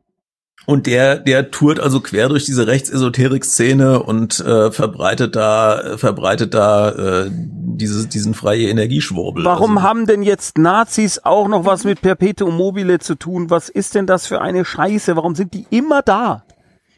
und 0.66 0.87
der, 0.87 1.16
der 1.19 1.51
tourt 1.51 1.81
also 1.81 2.01
quer 2.01 2.28
durch 2.28 2.45
diese 2.45 2.66
Rechtsesoterik-Szene 2.66 4.03
und 4.03 4.41
äh, 4.41 4.70
verbreitet 4.70 5.35
da, 5.37 5.81
äh, 5.81 5.99
verbreitet 5.99 6.55
da 6.55 7.24
äh, 7.24 7.31
diese, 7.32 8.07
diesen 8.07 8.35
freie 8.35 8.69
Energieschwurbel. 8.69 9.45
Warum 9.45 9.78
also, 9.78 9.89
haben 9.89 10.07
denn 10.07 10.23
jetzt 10.23 10.59
Nazis 10.59 11.20
auch 11.24 11.49
noch 11.49 11.65
was 11.65 11.85
mit 11.85 12.03
Perpetuum 12.03 12.57
mobile 12.57 12.99
zu 12.99 13.15
tun? 13.15 13.51
Was 13.51 13.69
ist 13.69 13.95
denn 13.95 14.07
das 14.07 14.27
für 14.27 14.41
eine 14.41 14.65
Scheiße? 14.65 15.16
Warum 15.16 15.35
sind 15.35 15.55
die 15.55 15.66
immer 15.70 16.03
da? 16.03 16.45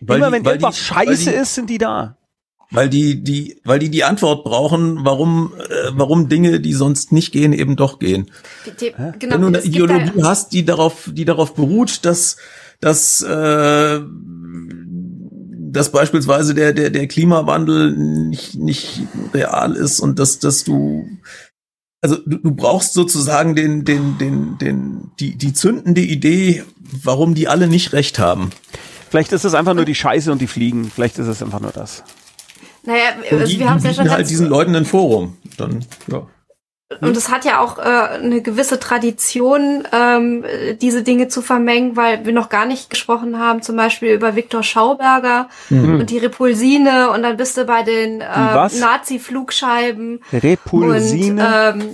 weil 0.01 0.19
immer 0.19 0.27
die- 0.29 0.33
wenn 0.33 0.45
weil 0.45 0.53
irgendwas 0.55 0.75
die, 0.77 0.83
Scheiße 0.83 1.31
die, 1.31 1.37
ist, 1.37 1.55
sind 1.55 1.71
die 1.71 1.79
da. 1.79 2.17
Weil 2.75 2.89
die, 2.89 3.23
die, 3.23 3.61
weil 3.65 3.79
die 3.79 3.91
die 3.91 4.03
Antwort 4.03 4.45
brauchen, 4.45 5.05
warum, 5.05 5.53
äh, 5.59 5.91
warum 5.93 6.29
Dinge, 6.31 6.59
die 6.59 6.73
sonst 6.73 7.13
nicht 7.13 7.31
gehen, 7.31 7.53
eben 7.53 7.77
doch 7.77 7.99
gehen. 7.99 8.31
Die, 8.67 8.71
die, 8.87 8.95
genau, 9.19 9.35
Wenn 9.35 9.41
du 9.43 9.47
eine 9.49 9.61
Ideologie 9.63 10.11
da- 10.17 10.27
hast, 10.29 10.53
die 10.55 10.65
darauf, 10.65 11.11
die 11.13 11.25
darauf 11.27 11.55
beruht, 11.55 12.05
dass, 12.07 12.39
dass, 12.83 13.23
äh, 13.23 14.01
dass 15.71 15.93
beispielsweise 15.93 16.55
der, 16.55 16.75
der, 16.75 16.91
der 16.91 17.07
Klimawandel 17.07 17.97
nicht, 17.97 18.57
nicht 18.57 19.03
real 19.33 19.75
ist 19.75 20.01
und 20.01 20.19
dass, 20.19 20.41
dass 20.41 20.65
du, 20.65 21.07
also 22.03 22.17
du, 22.27 22.39
du 22.39 22.55
brauchst 22.55 22.93
sozusagen 22.93 23.55
den, 23.55 23.85
den, 23.85 24.19
den, 24.19 24.59
den, 24.59 25.13
die, 25.21 25.37
die 25.37 25.53
zündende 25.55 26.03
Idee, 26.03 26.65
warum 27.03 27.35
die 27.35 27.49
alle 27.49 27.69
nicht 27.69 27.93
recht 27.93 28.19
haben. 28.19 28.51
Vielleicht 29.09 29.33
ist 29.33 29.45
es 29.45 29.55
einfach 29.55 29.75
nur 29.75 29.85
die 29.85 29.95
Scheiße 29.95 30.33
und 30.33 30.41
die 30.41 30.47
Fliegen. 30.49 30.91
Vielleicht 30.91 31.19
ist 31.19 31.29
es 31.29 31.41
einfach 31.43 31.61
nur 31.61 31.71
das. 31.71 32.03
Naja, 32.85 33.15
also 33.31 33.47
die, 33.47 33.61
wir 33.61 33.71
haben 33.71 33.79
es 33.79 33.85
ja 33.85 33.95
schon 33.95 34.11
halt 34.11 34.29
diesen 34.29 34.49
Leuten 34.49 34.75
ein 34.75 34.87
Forum. 34.87 35.37
Dann, 35.57 35.85
ja. 36.11 36.27
Und 37.01 37.17
es 37.17 37.31
hat 37.31 37.45
ja 37.45 37.61
auch 37.61 37.79
äh, 37.79 37.83
eine 37.83 38.43
gewisse 38.43 38.79
Tradition, 38.79 39.87
ähm, 39.93 40.45
diese 40.81 41.03
Dinge 41.03 41.29
zu 41.29 41.43
vermengen, 41.43 41.97
weil 41.97 42.25
wir 42.25 42.33
noch 42.33 42.49
gar 42.49 42.67
nicht 42.67 42.91
gesprochen 42.91 43.39
haben, 43.39 43.63
zum 43.63 43.77
Beispiel 43.77 44.13
über 44.13 44.37
Viktor 44.37 44.63
Schauberger 44.63 45.49
und 45.71 46.11
die 46.11 46.19
Repulsine 46.19 47.11
und 47.11 47.23
dann 47.23 47.37
bist 47.37 47.57
du 47.57 47.65
bei 47.65 47.83
den 47.83 48.21
äh? 48.21 48.25
Nazi-Flugscheiben. 48.25 50.23
Repulsine. 50.33 51.73
Und, 51.75 51.81
ähm, 51.81 51.91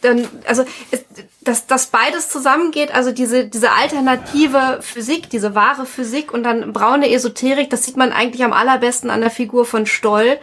dann, 0.00 0.28
also 0.46 0.64
es, 0.90 1.04
dass, 1.40 1.66
dass 1.66 1.86
beides 1.86 2.28
zusammengeht, 2.28 2.94
also 2.94 3.10
diese, 3.10 3.46
diese 3.46 3.72
alternative 3.72 4.78
Physik, 4.82 5.30
diese 5.30 5.54
wahre 5.54 5.86
Physik 5.86 6.32
und 6.32 6.44
dann 6.44 6.72
braune 6.72 7.10
Esoterik, 7.10 7.70
das 7.70 7.84
sieht 7.84 7.96
man 7.96 8.12
eigentlich 8.12 8.44
am 8.44 8.52
allerbesten 8.52 9.10
an 9.10 9.20
der 9.20 9.30
Figur 9.30 9.64
von 9.64 9.86
Stoll, 9.86 10.38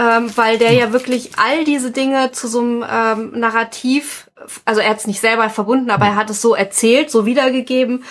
ähm, 0.00 0.34
weil 0.34 0.56
der 0.56 0.72
ja 0.72 0.92
wirklich 0.94 1.32
all 1.36 1.64
diese 1.64 1.90
Dinge 1.90 2.32
zu 2.32 2.48
so 2.48 2.60
einem 2.60 2.84
ähm, 2.90 3.38
Narrativ, 3.38 4.30
also 4.64 4.80
er 4.80 4.88
hat 4.88 4.96
es 4.96 5.06
nicht 5.06 5.20
selber 5.20 5.50
verbunden, 5.50 5.90
aber 5.90 6.06
er 6.06 6.16
hat 6.16 6.30
es 6.30 6.40
so 6.40 6.54
erzählt, 6.54 7.10
so 7.10 7.26
wiedergegeben, 7.26 8.04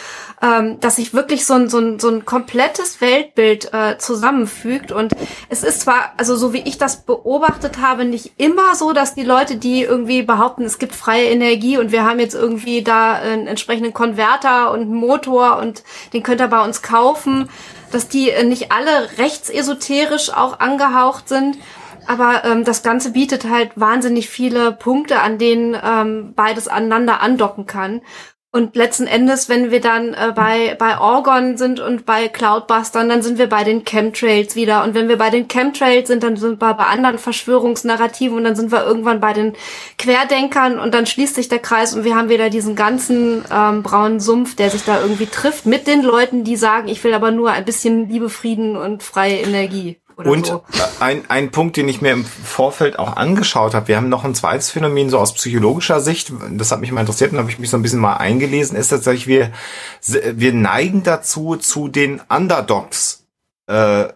ähm, 0.44 0.80
dass 0.82 0.98
sich 0.98 1.16
wirklich 1.16 1.48
so 1.48 1.56
ein, 1.56 1.68
so 1.68 1.80
ein, 1.80 2.00
so 2.00 2.10
ein 2.10 2.26
komplettes 2.26 3.02
Weltbild 3.02 3.74
äh, 3.74 3.98
zusammenfügt. 3.98 4.92
Und 4.92 5.14
es 5.50 5.64
ist 5.64 5.82
zwar, 5.82 6.14
also 6.18 6.36
so 6.36 6.54
wie 6.54 6.62
ich 6.62 6.78
das 6.78 7.06
beobachtet 7.06 7.80
habe, 7.82 8.06
nicht 8.06 8.34
immer 8.38 8.76
so, 8.76 8.94
dass 8.94 9.16
die 9.16 9.24
Leute, 9.24 9.56
die 9.56 9.82
irgendwie 9.82 10.22
behaupten, 10.22 10.66
es 10.66 10.78
gibt 10.78 10.94
freie 10.94 11.32
Energie 11.32 11.80
und 11.80 11.92
wir 11.92 12.06
haben 12.06 12.20
jetzt 12.20 12.36
irgendwie 12.36 12.84
da 12.84 13.14
einen 13.14 13.48
entsprechenden 13.48 13.94
Konverter 13.94 14.72
und 14.72 14.82
einen 14.82 14.94
Motor 14.94 15.58
und 15.58 15.84
den 16.14 16.22
könnt 16.22 16.40
ihr 16.40 16.50
bei 16.50 16.64
uns 16.64 16.84
kaufen, 16.84 17.50
dass 17.92 18.08
die 18.08 18.32
nicht 18.44 18.72
alle 18.72 19.18
rechtsesoterisch 19.18 20.32
auch 20.32 20.60
angehaucht 20.60 21.28
sind. 21.28 21.58
Aber 22.10 22.44
ähm, 22.44 22.64
das 22.64 22.82
Ganze 22.82 23.12
bietet 23.12 23.48
halt 23.48 23.70
wahnsinnig 23.76 24.30
viele 24.30 24.72
Punkte, 24.72 25.20
an 25.20 25.38
denen 25.38 25.78
ähm, 25.80 26.34
beides 26.36 26.68
aneinander 26.68 27.22
andocken 27.22 27.68
kann. 27.68 28.02
Und 28.52 28.76
letzten 28.76 29.06
Endes, 29.06 29.48
wenn 29.48 29.70
wir 29.70 29.80
dann 29.80 30.16
äh, 30.16 30.34
bei, 30.36 30.76
bei 30.80 31.00
Orgon 31.00 31.56
sind 31.58 31.80
und 31.80 32.08
bei 32.08 32.28
Cloudbustern, 32.28 33.08
dann 33.08 33.22
sind 33.22 33.38
wir 33.38 33.48
bei 33.48 33.64
den 33.64 33.84
Chemtrails 33.86 34.56
wieder. 34.56 34.84
Und 34.84 34.96
wenn 34.96 35.08
wir 35.08 35.20
bei 35.20 35.30
den 35.30 35.48
Chemtrails 35.48 36.08
sind, 36.08 36.24
dann 36.24 36.36
sind 36.36 36.60
wir 36.60 36.74
bei 36.74 36.86
anderen 36.86 37.20
Verschwörungsnarrativen 37.20 38.36
und 38.36 38.44
dann 38.44 38.56
sind 38.56 38.72
wir 38.72 38.84
irgendwann 38.84 39.20
bei 39.20 39.34
den 39.34 39.54
Querdenkern 40.00 40.80
und 40.80 40.96
dann 40.96 41.06
schließt 41.06 41.36
sich 41.36 41.48
der 41.48 41.60
Kreis 41.60 41.94
und 41.94 42.06
wir 42.06 42.16
haben 42.16 42.30
wieder 42.30 42.50
diesen 42.50 42.76
ganzen 42.76 43.46
ähm, 43.54 43.84
braunen 43.84 44.20
Sumpf, 44.20 44.56
der 44.56 44.72
sich 44.72 44.84
da 44.84 45.00
irgendwie 45.00 45.28
trifft 45.28 45.68
mit 45.68 45.86
den 45.86 46.02
Leuten, 46.02 46.44
die 46.44 46.56
sagen, 46.56 46.88
ich 46.88 47.04
will 47.04 47.14
aber 47.14 47.30
nur 47.30 47.52
ein 47.52 47.66
bisschen 47.66 48.10
Liebe, 48.10 48.32
Frieden 48.32 48.76
und 48.76 49.04
freie 49.04 49.42
Energie. 49.42 50.00
Oder 50.20 50.32
Und 50.32 50.46
so. 50.48 50.64
ein, 51.00 51.24
ein 51.30 51.50
Punkt, 51.52 51.78
den 51.78 51.88
ich 51.88 52.02
mir 52.02 52.12
im 52.12 52.26
Vorfeld 52.26 53.00
auch 53.00 53.16
angeschaut 53.16 53.74
habe, 53.74 53.88
wir 53.88 53.98
haben 53.98 54.10
noch 54.10 54.26
ein 54.26 54.36
zweites 54.36 54.70
Phänomen 54.70 55.10
so 55.10 55.18
aus 55.18 55.34
psychologischer 55.34 56.02
Sicht, 56.02 56.32
das 56.52 56.72
hat 56.72 56.82
mich 56.82 56.92
mal 56.92 57.02
interessiert 57.02 57.32
und 57.32 57.40
habe 57.40 57.50
ich 57.50 57.60
mich 57.60 57.70
so 57.70 57.78
ein 57.78 57.82
bisschen 57.82 58.00
mal 58.00 58.18
eingelesen, 58.18 58.78
ist 58.78 58.90
tatsächlich, 58.90 59.28
wir, 59.28 59.52
wir 60.06 60.54
neigen 60.54 61.04
dazu, 61.04 61.56
zu 61.56 61.88
den 61.88 62.22
Underdogs 62.30 63.26
äh, 63.70 64.04
äh, 64.04 64.14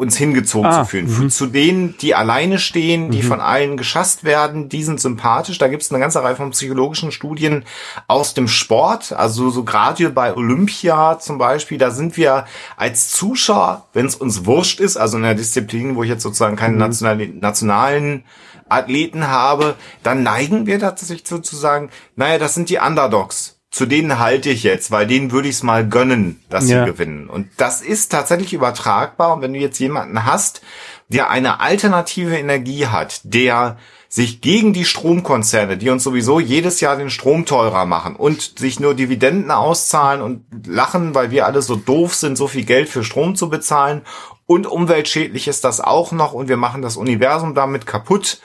uns 0.00 0.16
hingezogen 0.16 0.70
Ah, 0.70 0.84
zu 0.84 0.90
fühlen. 0.90 1.06
mhm. 1.24 1.28
Zu 1.28 1.46
denen, 1.46 1.96
die 1.98 2.14
alleine 2.14 2.60
stehen, 2.60 3.10
die 3.10 3.18
Mhm. 3.18 3.26
von 3.26 3.40
allen 3.40 3.76
geschasst 3.76 4.22
werden, 4.22 4.68
die 4.68 4.84
sind 4.84 5.00
sympathisch. 5.00 5.58
Da 5.58 5.66
gibt 5.66 5.82
es 5.82 5.90
eine 5.90 5.98
ganze 5.98 6.22
Reihe 6.22 6.36
von 6.36 6.50
psychologischen 6.50 7.10
Studien 7.10 7.64
aus 8.06 8.32
dem 8.32 8.46
Sport, 8.46 9.12
also 9.12 9.50
so 9.50 9.64
gerade 9.64 10.08
bei 10.10 10.36
Olympia 10.36 11.18
zum 11.18 11.36
Beispiel, 11.38 11.78
da 11.78 11.90
sind 11.90 12.16
wir 12.16 12.44
als 12.76 13.10
Zuschauer, 13.10 13.86
wenn 13.92 14.06
es 14.06 14.14
uns 14.14 14.46
wurscht 14.46 14.78
ist, 14.78 14.96
also 14.96 15.16
in 15.16 15.24
der 15.24 15.34
Disziplin, 15.34 15.96
wo 15.96 16.04
ich 16.04 16.10
jetzt 16.10 16.22
sozusagen 16.22 16.54
keine 16.54 16.74
Mhm. 16.74 16.78
nationale, 16.78 17.26
nationalen 17.28 18.22
Athleten 18.68 19.26
habe, 19.26 19.74
dann 20.04 20.22
neigen 20.22 20.66
wir 20.66 20.78
tatsächlich 20.78 21.24
zu, 21.26 21.40
zu 21.40 21.56
sagen, 21.56 21.90
naja, 22.14 22.38
das 22.38 22.54
sind 22.54 22.70
die 22.70 22.78
Underdogs. 22.78 23.57
Zu 23.70 23.84
denen 23.84 24.18
halte 24.18 24.48
ich 24.48 24.62
jetzt, 24.62 24.90
weil 24.90 25.06
denen 25.06 25.30
würde 25.30 25.48
ich 25.48 25.56
es 25.56 25.62
mal 25.62 25.86
gönnen, 25.86 26.42
dass 26.48 26.68
Ja. 26.68 26.84
sie 26.84 26.90
gewinnen. 26.90 27.28
Und 27.28 27.48
das 27.58 27.82
ist 27.82 28.10
tatsächlich 28.10 28.54
übertragbar. 28.54 29.34
Und 29.34 29.42
wenn 29.42 29.52
du 29.52 29.58
jetzt 29.58 29.78
jemanden 29.78 30.24
hast, 30.24 30.62
der 31.08 31.28
eine 31.30 31.60
alternative 31.60 32.36
Energie 32.36 32.86
hat, 32.86 33.20
der 33.24 33.76
sich 34.10 34.40
gegen 34.40 34.72
die 34.72 34.86
Stromkonzerne, 34.86 35.76
die 35.76 35.90
uns 35.90 36.02
sowieso 36.02 36.40
jedes 36.40 36.80
Jahr 36.80 36.96
den 36.96 37.10
Strom 37.10 37.44
teurer 37.44 37.84
machen 37.84 38.16
und 38.16 38.58
sich 38.58 38.80
nur 38.80 38.94
Dividenden 38.94 39.50
auszahlen 39.50 40.22
und 40.22 40.44
lachen, 40.66 41.14
weil 41.14 41.30
wir 41.30 41.44
alle 41.44 41.60
so 41.60 41.76
doof 41.76 42.14
sind, 42.14 42.36
so 42.36 42.48
viel 42.48 42.64
Geld 42.64 42.88
für 42.88 43.04
Strom 43.04 43.36
zu 43.36 43.50
bezahlen 43.50 44.00
und 44.46 44.66
umweltschädlich 44.66 45.46
ist 45.46 45.62
das 45.64 45.82
auch 45.82 46.10
noch 46.12 46.32
und 46.32 46.48
wir 46.48 46.56
machen 46.56 46.80
das 46.80 46.96
Universum 46.96 47.54
damit 47.54 47.84
kaputt. 47.84 48.40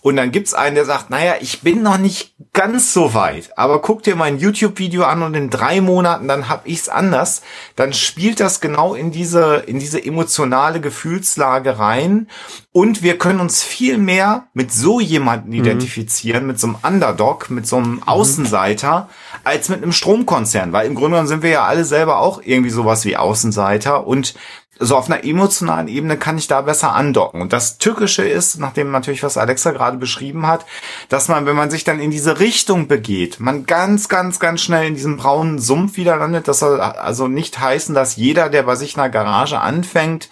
Und 0.00 0.16
dann 0.16 0.30
gibt's 0.30 0.54
einen, 0.54 0.76
der 0.76 0.84
sagt, 0.84 1.10
naja, 1.10 1.34
ich 1.40 1.62
bin 1.62 1.82
noch 1.82 1.98
nicht 1.98 2.34
ganz 2.52 2.92
so 2.92 3.14
weit, 3.14 3.56
aber 3.58 3.82
guck 3.82 4.02
dir 4.02 4.14
mein 4.14 4.38
YouTube-Video 4.38 5.04
an 5.04 5.22
und 5.22 5.34
in 5.34 5.50
drei 5.50 5.80
Monaten, 5.80 6.28
dann 6.28 6.48
hab 6.48 6.66
ich's 6.66 6.88
anders. 6.88 7.42
Dann 7.74 7.92
spielt 7.92 8.40
das 8.40 8.60
genau 8.60 8.94
in 8.94 9.10
diese, 9.10 9.64
in 9.66 9.78
diese 9.78 10.04
emotionale 10.04 10.80
Gefühlslage 10.80 11.78
rein. 11.78 12.28
Und 12.72 13.02
wir 13.02 13.18
können 13.18 13.40
uns 13.40 13.64
viel 13.64 13.98
mehr 13.98 14.46
mit 14.54 14.72
so 14.72 15.00
jemanden 15.00 15.52
identifizieren, 15.52 16.46
mit 16.46 16.60
so 16.60 16.68
einem 16.68 16.76
Underdog, 16.82 17.50
mit 17.50 17.66
so 17.66 17.76
einem 17.76 18.02
Außenseiter, 18.04 19.08
als 19.42 19.68
mit 19.68 19.82
einem 19.82 19.92
Stromkonzern. 19.92 20.72
Weil 20.72 20.86
im 20.86 20.94
Grunde 20.94 21.10
genommen 21.10 21.28
sind 21.28 21.42
wir 21.42 21.50
ja 21.50 21.64
alle 21.64 21.84
selber 21.84 22.20
auch 22.20 22.40
irgendwie 22.42 22.70
sowas 22.70 23.04
wie 23.04 23.16
Außenseiter 23.16 24.06
und 24.06 24.34
so 24.80 24.96
auf 24.96 25.10
einer 25.10 25.24
emotionalen 25.24 25.88
Ebene 25.88 26.16
kann 26.16 26.38
ich 26.38 26.46
da 26.46 26.60
besser 26.60 26.94
andocken. 26.94 27.40
Und 27.40 27.52
das 27.52 27.78
Tückische 27.78 28.22
ist, 28.22 28.58
nachdem 28.58 28.90
natürlich, 28.90 29.22
was 29.22 29.36
Alexa 29.36 29.72
gerade 29.72 29.98
beschrieben 29.98 30.46
hat, 30.46 30.64
dass 31.08 31.28
man, 31.28 31.46
wenn 31.46 31.56
man 31.56 31.70
sich 31.70 31.84
dann 31.84 32.00
in 32.00 32.10
diese 32.10 32.38
Richtung 32.40 32.88
begeht, 32.88 33.40
man 33.40 33.66
ganz, 33.66 34.08
ganz, 34.08 34.38
ganz 34.38 34.60
schnell 34.60 34.86
in 34.86 34.94
diesem 34.94 35.16
braunen 35.16 35.58
Sumpf 35.58 35.96
wieder 35.96 36.16
landet. 36.16 36.48
Das 36.48 36.60
soll 36.60 36.80
also 36.80 37.28
nicht 37.28 37.58
heißen, 37.58 37.94
dass 37.94 38.16
jeder, 38.16 38.48
der 38.48 38.62
bei 38.62 38.76
sich 38.76 38.94
in 38.94 39.00
einer 39.00 39.10
Garage 39.10 39.60
anfängt, 39.60 40.28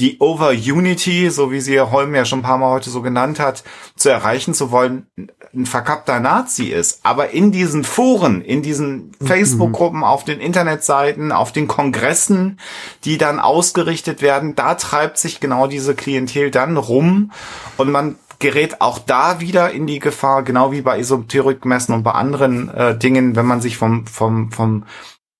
die 0.00 0.18
Over 0.18 0.50
Unity, 0.50 1.30
so 1.30 1.52
wie 1.52 1.60
sie 1.60 1.78
Holm 1.78 2.14
ja 2.14 2.24
schon 2.24 2.40
ein 2.40 2.42
paar 2.42 2.58
Mal 2.58 2.70
heute 2.70 2.90
so 2.90 3.02
genannt 3.02 3.38
hat, 3.38 3.62
zu 3.96 4.08
erreichen 4.08 4.54
zu 4.54 4.70
wollen, 4.70 5.06
ein 5.54 5.66
verkappter 5.66 6.20
Nazi 6.20 6.66
ist. 6.68 7.00
Aber 7.02 7.30
in 7.30 7.52
diesen 7.52 7.84
Foren, 7.84 8.40
in 8.40 8.62
diesen 8.62 9.12
Facebook-Gruppen, 9.22 10.02
auf 10.02 10.24
den 10.24 10.40
Internetseiten, 10.40 11.32
auf 11.32 11.52
den 11.52 11.68
Kongressen, 11.68 12.58
die 13.04 13.18
dann 13.18 13.38
ausgerichtet 13.38 14.22
werden, 14.22 14.54
da 14.54 14.74
treibt 14.74 15.18
sich 15.18 15.38
genau 15.38 15.66
diese 15.66 15.94
Klientel 15.94 16.50
dann 16.50 16.76
rum 16.76 17.32
und 17.76 17.90
man 17.90 18.16
gerät 18.38 18.80
auch 18.80 18.98
da 18.98 19.40
wieder 19.40 19.70
in 19.70 19.86
die 19.86 19.98
Gefahr, 19.98 20.42
genau 20.42 20.72
wie 20.72 20.80
bei 20.80 20.98
Esoterikmessen 20.98 21.94
und 21.94 22.02
bei 22.02 22.12
anderen 22.12 22.70
äh, 22.70 22.96
Dingen, 22.96 23.36
wenn 23.36 23.44
man 23.44 23.60
sich 23.60 23.76
vom, 23.76 24.06
vom, 24.06 24.50
vom 24.50 24.84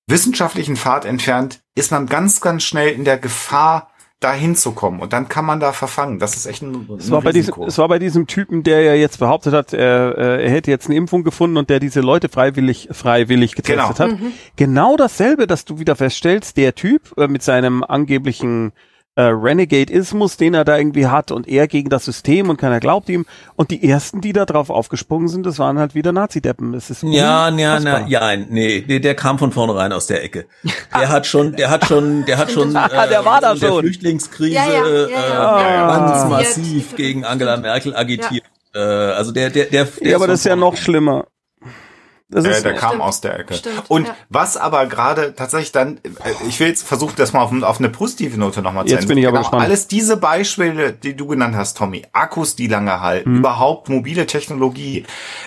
wissenschaftlichen 0.07 0.77
Pfad 0.77 1.07
entfernt, 1.07 1.61
ist 1.75 1.93
man 1.93 2.07
ganz, 2.07 2.43
ganz 2.43 2.63
schnell 2.63 2.93
in 2.93 3.05
der 3.05 3.17
Gefahr, 3.17 3.91
da 4.21 4.35
hinzukommen. 4.35 5.01
Und 5.01 5.13
dann 5.15 5.29
kann 5.29 5.47
man 5.47 5.61
da 5.61 5.73
verfangen. 5.73 6.19
Das 6.19 6.37
ist 6.37 6.45
echt 6.47 6.63
ein, 6.63 6.73
ein 6.75 6.97
Es 6.99 7.11
war, 7.11 7.23
bei 7.23 7.33
diesem, 7.33 7.55
Risiko. 7.55 7.67
es 7.67 7.79
war 7.79 7.89
bei 7.89 7.99
diesem 7.99 8.27
Typen, 8.27 8.63
der 8.63 8.83
ja 8.83 8.95
jetzt 8.95 9.19
behauptet 9.19 9.55
hat, 9.55 9.73
er, 9.73 10.17
äh, 10.19 10.45
er 10.45 10.51
hätte 10.51 10.71
jetzt 10.71 10.87
eine 10.87 10.97
Impfung 10.97 11.25
gefunden 11.25 11.57
und 11.57 11.71
der 11.71 11.81
diese 11.81 12.01
Leute 12.01 12.29
freiwillig, 12.29 12.89
freiwillig 12.93 13.55
getestet 13.55 13.97
Genau. 13.97 14.13
hat. 14.13 14.19
Genau 14.57 14.97
dasselbe, 14.99 15.47
dass 15.47 15.65
du 15.65 15.79
wieder 15.79 15.97
feststellst, 15.97 16.57
der 16.59 16.75
Typ 16.75 17.17
äh, 17.17 17.29
mit 17.29 17.43
seinem 17.43 17.83
angeblichen 17.83 18.73
äh, 19.21 19.33
Renegade-Ismus, 19.33 20.37
den 20.37 20.55
er 20.55 20.65
da 20.65 20.79
irgendwie 20.79 21.07
hat 21.07 21.31
und 21.31 21.47
er 21.49 21.69
gegen 21.69 21.91
das 21.91 22.05
System 22.05 22.49
und 22.49 22.57
keiner 22.57 22.81
glaubt 22.81 23.09
ihm. 23.09 23.27
Und 23.57 23.71
die 23.71 23.87
ersten, 23.89 24.21
die 24.21 24.33
da 24.33 24.47
drauf 24.47 24.71
aufgesprungen 24.71 25.29
sind, 25.29 25.45
das 25.47 25.59
waren 25.59 25.79
halt 25.79 25.95
wieder 25.95 26.13
Nazi-Deppen. 26.13 26.75
Es 26.75 26.91
ist 26.91 27.03
Ja, 27.03 27.49
ja, 27.51 27.77
unfassbar. 27.77 28.01
na, 28.03 28.09
ja, 28.09 28.37
nee, 28.37 28.85
nee, 28.87 28.99
der 28.99 29.15
kam 29.15 29.39
von 29.39 29.53
vornherein 29.53 29.93
aus 29.93 30.07
der 30.07 30.25
Ecke. 30.25 30.47
Der 30.99 31.09
hat 31.09 31.27
schon, 31.27 31.57
der 31.57 31.71
hat 31.71 31.85
schon, 31.87 32.25
der 32.25 32.39
hat 32.39 32.51
schon, 32.53 32.75
Ah, 32.77 33.07
der 33.07 33.25
war 33.25 33.41
da 33.41 33.53
in 33.53 33.61
der 33.61 33.69
schon. 33.69 33.81
Flüchtlingskrise 33.81 34.55
Ja, 34.55 34.65
ja, 34.67 34.87
ja, 34.87 35.09
ja. 35.09 35.61
äh, 35.95 35.99
ganz 35.99 36.23
Ja. 36.23 36.29
massiv 36.29 36.97
gegen 36.97 37.25
Angela 37.25 37.57
Merkel 37.59 37.95
agitiert. 37.95 38.45
Äh, 38.75 38.79
also 38.79 39.33
der, 39.33 39.51
der, 39.51 39.67
der, 39.67 39.85
der 39.85 40.09
Ja, 40.11 40.17
aber 40.17 40.27
das 40.29 40.41
ist 40.41 40.45
ja 40.47 40.57
noch 40.57 40.77
schlimmer. 40.77 41.27
Das 42.31 42.45
Äh, 42.45 42.63
der 42.63 42.75
kam 42.75 42.91
Stimmt. 42.91 43.03
aus 43.03 43.21
der 43.21 43.39
Ecke. 43.41 43.55
Stimmt, 43.55 43.83
und 43.89 44.07
ja. 44.07 44.17
was 44.29 44.57
aber 44.57 44.87
gerade 44.87 45.35
tatsächlich 45.35 45.73
dann, 45.73 45.99
äh, 46.05 46.11
ich 46.49 46.61
will 46.61 46.69
jetzt 46.69 46.87
versuchen, 46.87 47.15
das 47.17 47.33
mal 47.33 47.43
auf, 47.43 47.53
auf 47.63 47.79
eine 47.79 47.89
positive 47.89 48.39
Note 48.39 48.63
nochmal 48.63 48.87
zu 48.87 48.95
Jetzt 48.95 49.09
bin 49.09 49.19
ich 49.19 49.27
aber 49.27 49.39
gespannt. 49.41 49.63
Alles 49.65 49.89
diese 49.89 50.17
Beispiele, 50.17 50.93
die 50.93 51.17
du 51.17 51.27
genannt 51.27 51.57
hast, 51.57 51.77
Tommy, 51.77 52.07
Akkus, 52.13 52.55
die 52.55 52.69
lange 52.69 53.01
halten, 53.01 53.39
überhaupt 53.39 53.89
mobile 53.89 54.27
Technologie, 54.27 55.05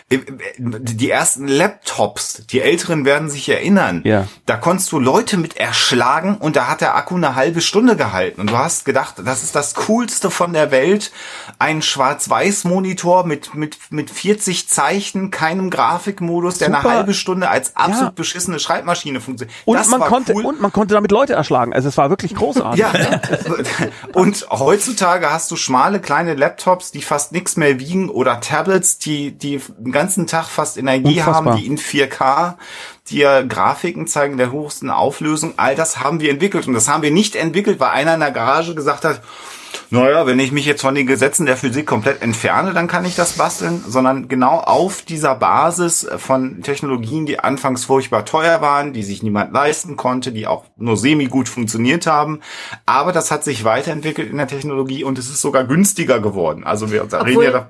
äh, 0.10 0.16
äh, 0.16 0.22
die 0.58 1.10
ersten 1.10 1.48
Laptops, 1.48 2.46
die 2.48 2.60
Älteren 2.62 3.06
werden 3.06 3.30
sich 3.30 3.48
erinnern, 3.48 4.02
Ja. 4.04 4.28
da 4.46 4.58
konntest 4.58 4.92
du 4.92 5.00
Leute 5.00 5.38
mit 5.38 5.56
erschlagen 5.58 6.36
und 6.38 6.56
da 6.58 6.68
hat 6.68 6.82
der 6.82 6.96
Akku 6.96 7.16
eine 7.16 7.36
halbe 7.36 7.62
Stunde 7.62 7.96
gehalten 7.96 8.42
und 8.42 8.50
du 8.52 8.58
hast 8.58 8.84
gedacht, 8.84 9.16
das 9.24 9.44
ist 9.44 9.56
das 9.56 9.74
Coolste 9.76 10.30
von 10.30 10.52
der 10.54 10.72
Welt, 10.72 11.12
ein 11.60 11.82
Schwarz-Weiß-Monitor 11.82 13.26
mit, 13.26 13.56
mit, 13.56 13.78
mit 13.90 14.10
40 14.10 14.68
Zeichen, 14.68 15.32
keinem 15.32 15.70
Grafikmodus, 15.70 16.58
der 16.58 16.73
eine 16.74 16.84
halbe 16.84 17.14
Stunde 17.14 17.50
als 17.50 17.76
absolut 17.76 18.10
Ja. 18.10 18.14
beschissene 18.16 18.60
Schreibmaschine 18.60 19.22
funktioniert. 19.22 19.56
und 19.66 19.76
das 19.78 19.88
man 19.88 20.02
konnte, 20.02 20.34
cool. 20.34 20.46
und 20.46 20.62
man 20.62 20.72
konnte 20.72 20.94
damit 20.94 21.12
Leute 21.12 21.34
erschlagen. 21.34 21.74
Also 21.74 21.90
es 21.90 21.98
war 21.98 22.10
wirklich 22.10 22.36
großartig. 22.36 22.80
Ja, 22.80 22.92
und 24.14 24.48
heutzutage 24.50 25.32
hast 25.32 25.50
du 25.52 25.56
schmale 25.56 26.00
kleine 26.00 26.34
Laptops, 26.34 26.92
die 26.92 27.02
fast 27.02 27.32
nichts 27.32 27.58
mehr 27.58 27.80
wiegen 27.80 28.10
oder 28.10 28.40
Tablets, 28.42 28.98
die 28.98 29.32
die 29.32 29.62
den 29.78 29.92
ganzen 29.92 30.28
Tag 30.28 30.46
fast 30.46 30.78
Energie 30.78 31.20
Unfassbar. 31.20 31.36
haben, 31.54 31.58
die 31.58 31.66
in 31.68 31.78
4K 31.78 32.56
dir 33.10 33.44
Grafiken 33.44 34.08
zeigen 34.08 34.38
der 34.38 34.52
höchsten 34.52 34.90
Auflösung. 34.90 35.54
All 35.58 35.76
das 35.76 36.00
haben 36.00 36.20
wir 36.22 36.32
entwickelt 36.32 36.68
und 36.68 36.74
das 36.74 36.88
haben 36.88 37.04
wir 37.04 37.12
nicht 37.12 37.36
entwickelt, 37.36 37.80
weil 37.80 37.90
einer 37.90 38.14
in 38.14 38.20
der 38.22 38.32
Garage 38.32 38.76
gesagt 38.76 39.04
hat, 39.06 39.22
naja, 39.90 40.26
wenn 40.26 40.40
ich 40.40 40.52
mich 40.52 40.66
jetzt 40.66 40.82
von 40.82 40.96
den 40.96 41.08
Gesetzen 41.08 41.46
der 41.46 41.58
Physik 41.58 41.86
komplett 41.86 42.22
entferne, 42.22 42.74
dann 42.74 42.88
kann 42.88 43.06
ich 43.06 43.16
das 43.16 43.34
basteln, 43.34 43.84
sondern 43.88 44.28
genau 44.28 44.60
auf 44.60 45.02
dieser 45.02 45.36
Basis 45.36 46.08
von 46.18 46.62
Technologien, 46.62 47.26
die 47.26 47.40
anfangs 47.40 47.86
furchtbar 47.86 48.26
teuer 48.26 48.62
waren, 48.62 48.94
die 48.94 49.04
sich 49.04 49.24
niemand 49.24 49.54
leisten 49.54 49.96
konnte, 49.96 50.32
die 50.32 50.48
auch 50.48 50.66
nur 50.78 50.98
semi 50.98 51.26
gut 51.26 51.50
funktioniert 51.50 52.08
haben. 52.08 52.40
Aber 52.86 53.12
das 53.12 53.32
hat 53.32 53.44
sich 53.44 53.64
weiterentwickelt 53.64 54.30
in 54.30 54.38
der 54.38 54.48
Technologie 54.48 55.04
und 55.04 55.18
es 55.20 55.30
ist 55.30 55.42
sogar 55.42 55.64
günstiger 55.64 56.20
geworden. 56.20 56.64
Also 56.64 56.92
wir 56.92 57.04
reden 57.04 57.16
Obwohl, 57.16 57.44
ja 57.46 57.52
da, 57.52 57.70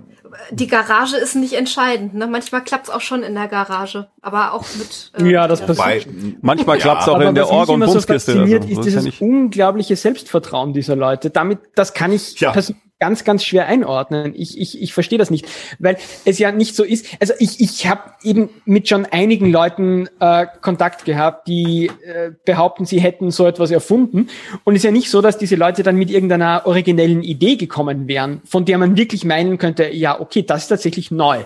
die 0.52 0.68
Garage 0.68 1.18
ist 1.18 1.36
nicht 1.36 1.54
entscheidend. 1.54 2.14
Ne? 2.14 2.28
Manchmal 2.28 2.64
klappt's 2.64 2.90
auch 2.90 3.02
schon 3.02 3.24
in 3.24 3.36
der 3.36 3.48
Garage, 3.48 4.08
aber 4.22 4.54
auch 4.54 4.66
mit. 4.78 5.12
äh, 5.20 5.32
Ja, 5.32 5.48
das 5.48 5.66
passiert. 5.66 6.08
Manchmal 6.42 6.78
klappt's 6.78 7.08
auch 7.08 7.16
Aber 7.16 7.26
in 7.26 7.36
der 7.36 7.44
was 7.46 7.50
mich 7.52 7.60
Org- 7.60 7.70
und 7.70 7.76
immer 7.76 7.88
so 7.88 7.94
Bumskiste. 7.94 8.34
fasziniert, 8.34 8.64
also. 8.64 8.72
ist 8.72 8.78
ja 8.78 8.84
dieses 8.84 9.04
nicht- 9.04 9.22
unglaubliche 9.22 9.96
Selbstvertrauen 9.96 10.74
dieser 10.74 10.96
Leute. 10.96 11.30
Damit, 11.30 11.60
das 11.76 11.94
kann 11.94 12.12
ich 12.12 12.40
Ja. 12.40 12.52
pers- 12.52 12.74
ganz, 13.04 13.26
ganz 13.26 13.44
schwer 13.44 13.68
einordnen. 13.68 14.34
Ich, 14.34 14.58
ich, 14.58 14.82
ich 14.82 14.94
verstehe 14.94 15.20
das 15.20 15.30
nicht, 15.30 15.46
weil 15.78 15.98
es 16.24 16.40
ja 16.40 16.54
nicht 16.54 16.74
so 16.74 16.86
ist. 16.86 17.06
Also 17.20 17.34
ich, 17.38 17.60
ich 17.60 17.86
habe 17.86 18.14
eben 18.24 18.50
mit 18.64 18.88
schon 18.88 19.06
einigen 19.06 19.52
Leuten 19.52 20.08
äh, 20.22 20.46
Kontakt 20.62 21.04
gehabt, 21.04 21.50
die 21.50 21.88
äh, 21.88 22.32
behaupten, 22.46 22.86
sie 22.86 23.02
hätten 23.02 23.30
so 23.30 23.46
etwas 23.46 23.72
erfunden. 23.72 24.30
Und 24.64 24.76
es 24.76 24.80
ist 24.80 24.86
ja 24.86 24.92
nicht 24.92 25.10
so, 25.10 25.22
dass 25.22 25.38
diese 25.38 25.58
Leute 25.58 25.84
dann 25.84 25.98
mit 25.98 26.12
irgendeiner 26.12 26.62
originellen 26.64 27.24
Idee 27.24 27.58
gekommen 27.58 28.08
wären, 28.08 28.42
von 28.46 28.64
der 28.64 28.78
man 28.78 28.96
wirklich 28.96 29.26
meinen 29.26 29.58
könnte, 29.58 29.90
ja, 29.90 30.22
okay, 30.22 30.44
das 30.44 30.62
ist 30.64 30.68
tatsächlich 30.70 31.12
neu. 31.12 31.40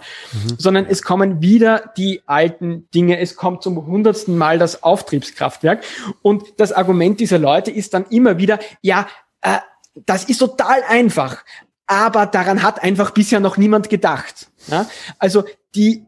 Sondern 0.60 0.86
es 0.88 1.02
kommen 1.02 1.42
wieder 1.42 1.92
die 1.98 2.22
alten 2.28 2.88
Dinge. 2.94 3.18
Es 3.20 3.36
kommt 3.36 3.64
zum 3.64 3.84
hundertsten 3.84 4.38
Mal 4.38 4.60
das 4.60 4.84
Auftriebskraftwerk. 4.84 5.84
Und 6.22 6.44
das 6.58 6.72
Argument 6.72 7.20
dieser 7.20 7.40
Leute 7.40 7.72
ist 7.72 7.96
dann 7.96 8.06
immer 8.12 8.38
wieder, 8.38 8.60
ja, 8.84 9.08
äh, 9.42 9.58
das 10.06 10.26
ist 10.26 10.38
total 10.38 10.84
einfach, 10.88 11.44
aber 11.88 12.26
daran 12.26 12.64
hat 12.64 12.84
einfach 12.84 13.12
bisher 13.12 13.40
noch 13.40 13.58
niemand 13.58 13.90
gedacht. 13.90 14.50
Ja? 14.68 14.90
Also 15.20 15.44
die 15.76 16.06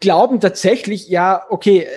glauben 0.00 0.40
tatsächlich, 0.40 1.08
ja, 1.08 1.44
okay, 1.48 1.80
äh, 1.80 1.88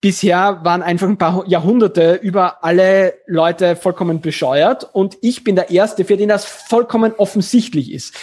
bisher 0.00 0.60
waren 0.62 0.82
einfach 0.82 1.08
ein 1.08 1.18
paar 1.18 1.46
Jahrhunderte 1.46 2.14
über 2.14 2.64
alle 2.64 3.14
Leute 3.26 3.76
vollkommen 3.76 4.20
bescheuert 4.20 4.88
und 4.92 5.18
ich 5.22 5.44
bin 5.44 5.56
der 5.56 5.70
Erste, 5.70 6.04
für 6.04 6.16
den 6.16 6.28
das 6.28 6.44
vollkommen 6.44 7.12
offensichtlich 7.16 7.92
ist. 7.92 8.14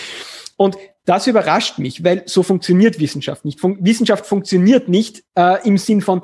Und 0.58 0.78
das 1.06 1.28
überrascht 1.28 1.78
mich, 1.78 2.04
weil 2.04 2.24
so 2.26 2.42
funktioniert 2.42 3.00
Wissenschaft 3.00 3.46
nicht. 3.46 3.60
Fun 3.60 3.78
Wissenschaft 3.82 4.26
funktioniert 4.26 4.88
nicht 4.88 5.24
äh, 5.38 5.66
im 5.68 5.78
Sinn 5.78 6.02
von, 6.02 6.24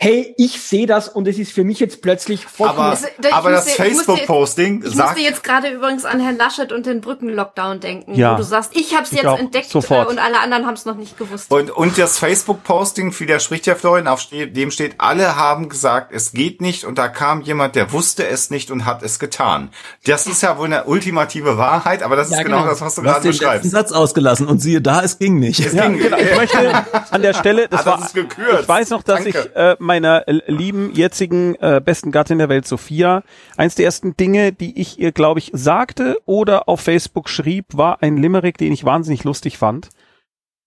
hey, 0.00 0.34
ich 0.36 0.60
sehe 0.60 0.86
das 0.86 1.08
und 1.08 1.26
es 1.28 1.38
ist 1.38 1.52
für 1.52 1.64
mich 1.64 1.78
jetzt 1.80 2.02
plötzlich 2.02 2.44
vollkommen... 2.44 2.78
Aber, 2.80 2.90
Also, 2.90 3.06
da- 3.22 3.28
ich 3.28 3.34
aber 3.34 3.50
das 3.52 3.68
ich 3.68 3.74
Facebook-Posting 3.74 4.82
Ich 4.84 4.94
sagt, 4.94 5.10
musste 5.10 5.22
jetzt 5.22 5.42
gerade 5.44 5.68
übrigens 5.68 6.04
an 6.04 6.20
Herrn 6.20 6.36
Laschet 6.36 6.72
und 6.72 6.84
den 6.84 7.00
Brückenlockdown 7.00 7.80
denken, 7.80 8.14
Ja. 8.14 8.32
wo 8.34 8.36
du 8.38 8.42
sagst, 8.42 8.72
ich 8.74 8.92
habe 8.94 9.04
es 9.04 9.12
Ich 9.12 9.18
jetzt 9.18 9.26
auch. 9.26 9.38
entdeckt 9.38 9.70
Sofort. 9.70 10.08
Äh, 10.08 10.10
und 10.12 10.18
alle 10.18 10.40
anderen 10.40 10.66
haben 10.66 10.74
es 10.74 10.84
noch 10.84 10.96
nicht 10.96 11.16
gewusst. 11.16 11.50
Und, 11.50 11.70
und 11.70 11.96
das 11.96 12.18
Facebook-Posting, 12.18 13.18
widerspricht 13.18 13.66
ja 13.66 13.76
Florian, 13.76 14.06
auf 14.08 14.26
dem 14.28 14.70
steht, 14.70 14.96
alle 14.98 15.36
haben 15.36 15.68
gesagt, 15.68 16.12
es 16.12 16.32
geht 16.32 16.60
nicht 16.60 16.84
und 16.84 16.98
da 16.98 17.08
kam 17.08 17.40
jemand, 17.42 17.74
der 17.76 17.92
wusste 17.92 18.26
es 18.26 18.50
nicht 18.50 18.70
und 18.70 18.84
hat 18.84 19.02
es 19.02 19.18
getan. 19.18 19.70
Das 20.04 20.26
ist 20.26 20.42
ja 20.42 20.58
wohl 20.58 20.66
eine 20.66 20.84
ultimative 20.84 21.56
Wahrheit, 21.56 22.02
aber 22.02 22.16
das 22.16 22.30
Ja, 22.30 22.38
ist 22.38 22.44
genau, 22.44 22.58
genau. 22.58 22.70
das, 22.70 22.80
was 22.80 22.94
du 22.96 23.02
Du 23.02 23.08
hast 23.08 23.14
gerade 23.14 23.22
den 23.22 23.30
letzten 23.32 23.44
beschreibst. 23.44 23.70
Satz 23.70 23.92
ausgelassen 23.92 24.48
und 24.48 24.58
siehe 24.58 24.82
da, 24.82 25.02
es 25.02 25.18
ging 25.18 25.38
nicht. 25.38 25.60
Es 25.60 25.72
ging, 25.72 25.98
Genau, 25.98 26.16
ich 26.18 26.36
möchte 26.36 26.84
an 27.10 27.22
der 27.22 27.32
Stelle, 27.32 27.68
das, 27.68 27.86
Ah, 27.86 27.90
das 27.92 28.00
war, 28.00 28.06
ist 28.06 28.14
gekürzt. 28.14 28.62
ich 28.62 28.68
weiß 28.68 28.90
noch, 28.90 29.02
dass 29.02 29.22
Danke. 29.22 29.38
ich 29.50 29.56
äh, 29.56 29.76
meiner 29.84 30.24
lieben 30.26 30.92
jetzigen 30.94 31.54
äh, 31.56 31.80
besten 31.84 32.10
Gattin 32.10 32.38
der 32.38 32.48
Welt, 32.48 32.66
Sophia, 32.66 33.22
eins 33.56 33.74
der 33.74 33.84
ersten 33.84 34.16
Dinge, 34.16 34.52
die 34.52 34.80
ich 34.80 34.98
ihr, 34.98 35.12
glaube 35.12 35.38
ich, 35.38 35.50
sagte 35.52 36.18
oder 36.26 36.68
auf 36.68 36.80
Facebook 36.80 37.28
schrieb, 37.28 37.66
war 37.72 38.02
ein 38.02 38.16
Limerick, 38.16 38.58
den 38.58 38.72
ich 38.72 38.84
wahnsinnig 38.84 39.24
lustig 39.24 39.58
fand. 39.58 39.90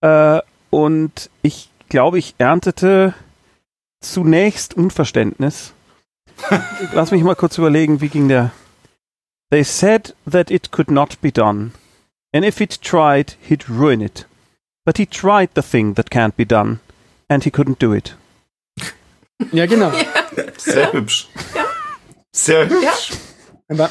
Äh, 0.00 0.40
und 0.70 1.30
ich 1.42 1.70
glaube, 1.88 2.18
ich 2.18 2.34
erntete 2.38 3.14
zunächst 4.00 4.74
Unverständnis. 4.74 5.72
Lass 6.92 7.10
mich 7.10 7.22
mal 7.22 7.34
kurz 7.34 7.58
überlegen, 7.58 8.00
wie 8.00 8.08
ging 8.08 8.28
der? 8.28 8.52
They 9.50 9.64
said 9.64 10.14
that 10.30 10.50
it 10.50 10.70
could 10.70 10.90
not 10.90 11.20
be 11.20 11.32
done. 11.32 11.72
And 12.32 12.44
if 12.44 12.60
it 12.60 12.82
tried, 12.82 13.36
he'd 13.48 13.68
ruin 13.68 14.00
it. 14.00 14.26
But 14.84 14.98
he 14.98 15.06
tried 15.06 15.50
the 15.54 15.62
thing 15.62 15.94
that 15.94 16.10
can't 16.10 16.36
be 16.36 16.44
done. 16.44 16.80
And 17.28 17.44
he 17.44 17.50
couldn't 17.50 17.78
do 17.78 17.92
it. 17.92 18.16
Ja, 19.52 19.66
genau. 19.66 19.92
Sehr 20.56 20.92
hübsch. 20.92 21.28
Sehr 22.32 22.68
hübsch. 22.68 23.10
Aber 23.68 23.90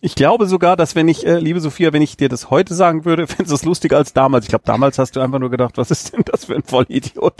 Ich 0.00 0.14
glaube 0.14 0.46
sogar, 0.46 0.76
dass 0.76 0.94
wenn 0.94 1.08
ich, 1.08 1.26
äh, 1.26 1.38
liebe 1.38 1.60
Sophia, 1.60 1.92
wenn 1.92 2.02
ich 2.02 2.16
dir 2.16 2.28
das 2.28 2.50
heute 2.50 2.74
sagen 2.74 3.04
würde, 3.04 3.26
fändest 3.26 3.50
du 3.50 3.54
es 3.54 3.64
lustiger 3.64 3.96
als 3.96 4.12
damals. 4.12 4.44
Ich 4.44 4.48
glaube, 4.50 4.64
damals 4.64 4.98
hast 4.98 5.16
du 5.16 5.20
einfach 5.20 5.38
nur 5.38 5.50
gedacht, 5.50 5.76
was 5.76 5.90
ist 5.90 6.12
denn 6.12 6.22
das 6.24 6.44
für 6.44 6.54
ein 6.54 6.62
Vollidiot? 6.62 7.34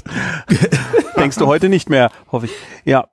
Denkst 1.16 1.36
du 1.36 1.46
heute 1.46 1.68
nicht 1.68 1.88
mehr, 1.90 2.10
hoffe 2.32 2.46
ich. 2.46 2.52
Ja. 2.84 3.08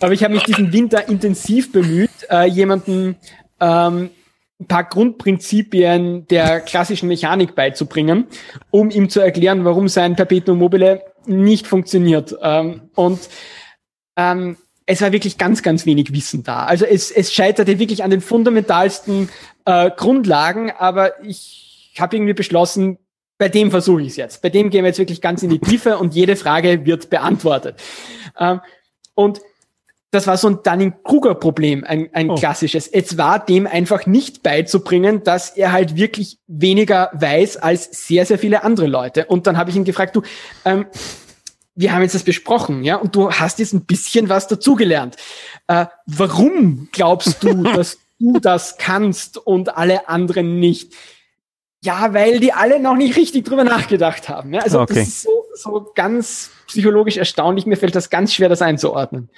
Aber 0.00 0.12
ich 0.12 0.24
habe 0.24 0.34
mich 0.34 0.44
diesen 0.44 0.72
Winter 0.72 1.08
intensiv 1.08 1.72
bemüht, 1.72 2.10
äh, 2.30 2.46
jemanden 2.46 3.16
ähm, 3.60 4.10
ein 4.60 4.66
paar 4.66 4.84
Grundprinzipien 4.84 6.28
der 6.28 6.60
klassischen 6.60 7.08
Mechanik 7.08 7.54
beizubringen, 7.54 8.26
um 8.70 8.90
ihm 8.90 9.08
zu 9.08 9.20
erklären, 9.20 9.64
warum 9.64 9.88
sein 9.88 10.16
Perpetuum 10.16 10.58
mobile 10.58 11.02
nicht 11.26 11.66
funktioniert. 11.66 12.36
Ähm, 12.42 12.90
und 12.94 13.20
ähm, 14.16 14.56
es 14.86 15.00
war 15.00 15.12
wirklich 15.12 15.38
ganz, 15.38 15.62
ganz 15.62 15.86
wenig 15.86 16.12
Wissen 16.12 16.42
da. 16.42 16.64
Also 16.64 16.84
es, 16.84 17.10
es 17.10 17.32
scheiterte 17.32 17.78
wirklich 17.78 18.04
an 18.04 18.10
den 18.10 18.20
fundamentalsten 18.20 19.30
äh, 19.64 19.90
Grundlagen, 19.96 20.72
aber 20.72 21.22
ich 21.24 21.94
habe 21.98 22.16
irgendwie 22.16 22.34
beschlossen, 22.34 22.98
bei 23.38 23.48
dem 23.48 23.70
versuche 23.70 24.02
ich 24.02 24.08
es 24.08 24.16
jetzt. 24.16 24.42
Bei 24.42 24.50
dem 24.50 24.68
gehen 24.68 24.82
wir 24.84 24.88
jetzt 24.88 24.98
wirklich 24.98 25.22
ganz 25.22 25.42
in 25.42 25.48
die 25.48 25.60
Tiefe 25.60 25.96
und 25.96 26.14
jede 26.14 26.36
Frage 26.36 26.84
wird 26.84 27.08
beantwortet. 27.08 27.80
Ähm, 28.38 28.60
und 29.14 29.40
das 30.12 30.26
war 30.26 30.36
so 30.36 30.48
ein 30.48 30.58
Dunning-Kruger-Problem, 30.64 31.84
ein, 31.84 32.08
ein 32.12 32.30
Oh. 32.30 32.34
klassisches. 32.34 32.88
Es 32.88 33.16
war 33.16 33.38
dem 33.44 33.66
einfach 33.66 34.06
nicht 34.06 34.42
beizubringen, 34.42 35.22
dass 35.22 35.50
er 35.50 35.70
halt 35.72 35.94
wirklich 35.96 36.38
weniger 36.48 37.10
weiß 37.14 37.58
als 37.58 38.06
sehr, 38.06 38.26
sehr 38.26 38.38
viele 38.38 38.64
andere 38.64 38.86
Leute. 38.88 39.26
Und 39.26 39.46
dann 39.46 39.56
habe 39.56 39.70
ich 39.70 39.76
ihn 39.76 39.84
gefragt, 39.84 40.16
du, 40.16 40.22
ähm, 40.64 40.86
wir 41.76 41.92
haben 41.92 42.02
jetzt 42.02 42.14
das 42.16 42.24
besprochen, 42.24 42.82
ja, 42.82 42.96
und 42.96 43.14
du 43.14 43.30
hast 43.30 43.58
jetzt 43.60 43.72
ein 43.72 43.86
bisschen 43.86 44.28
was 44.28 44.48
dazugelernt. 44.48 45.16
Äh, 45.68 45.86
warum 46.06 46.88
glaubst 46.92 47.42
du, 47.44 47.62
dass 47.62 47.98
du 48.18 48.40
das 48.40 48.76
kannst 48.78 49.38
und 49.38 49.76
alle 49.76 50.08
anderen 50.08 50.58
nicht? 50.58 50.92
Ja, 51.82 52.12
weil 52.12 52.40
die 52.40 52.52
alle 52.52 52.80
noch 52.80 52.96
nicht 52.96 53.16
richtig 53.16 53.44
drüber 53.46 53.64
nachgedacht 53.64 54.28
haben. 54.28 54.52
Ja? 54.52 54.60
Also 54.62 54.80
Okay. 54.80 54.94
das 54.96 55.08
ist 55.08 55.22
so, 55.22 55.44
so 55.54 55.90
ganz 55.94 56.50
psychologisch 56.66 57.16
erstaunlich. 57.16 57.64
Mir 57.64 57.76
fällt 57.76 57.94
das 57.94 58.10
ganz 58.10 58.34
schwer, 58.34 58.48
das 58.50 58.60
einzuordnen. 58.60 59.30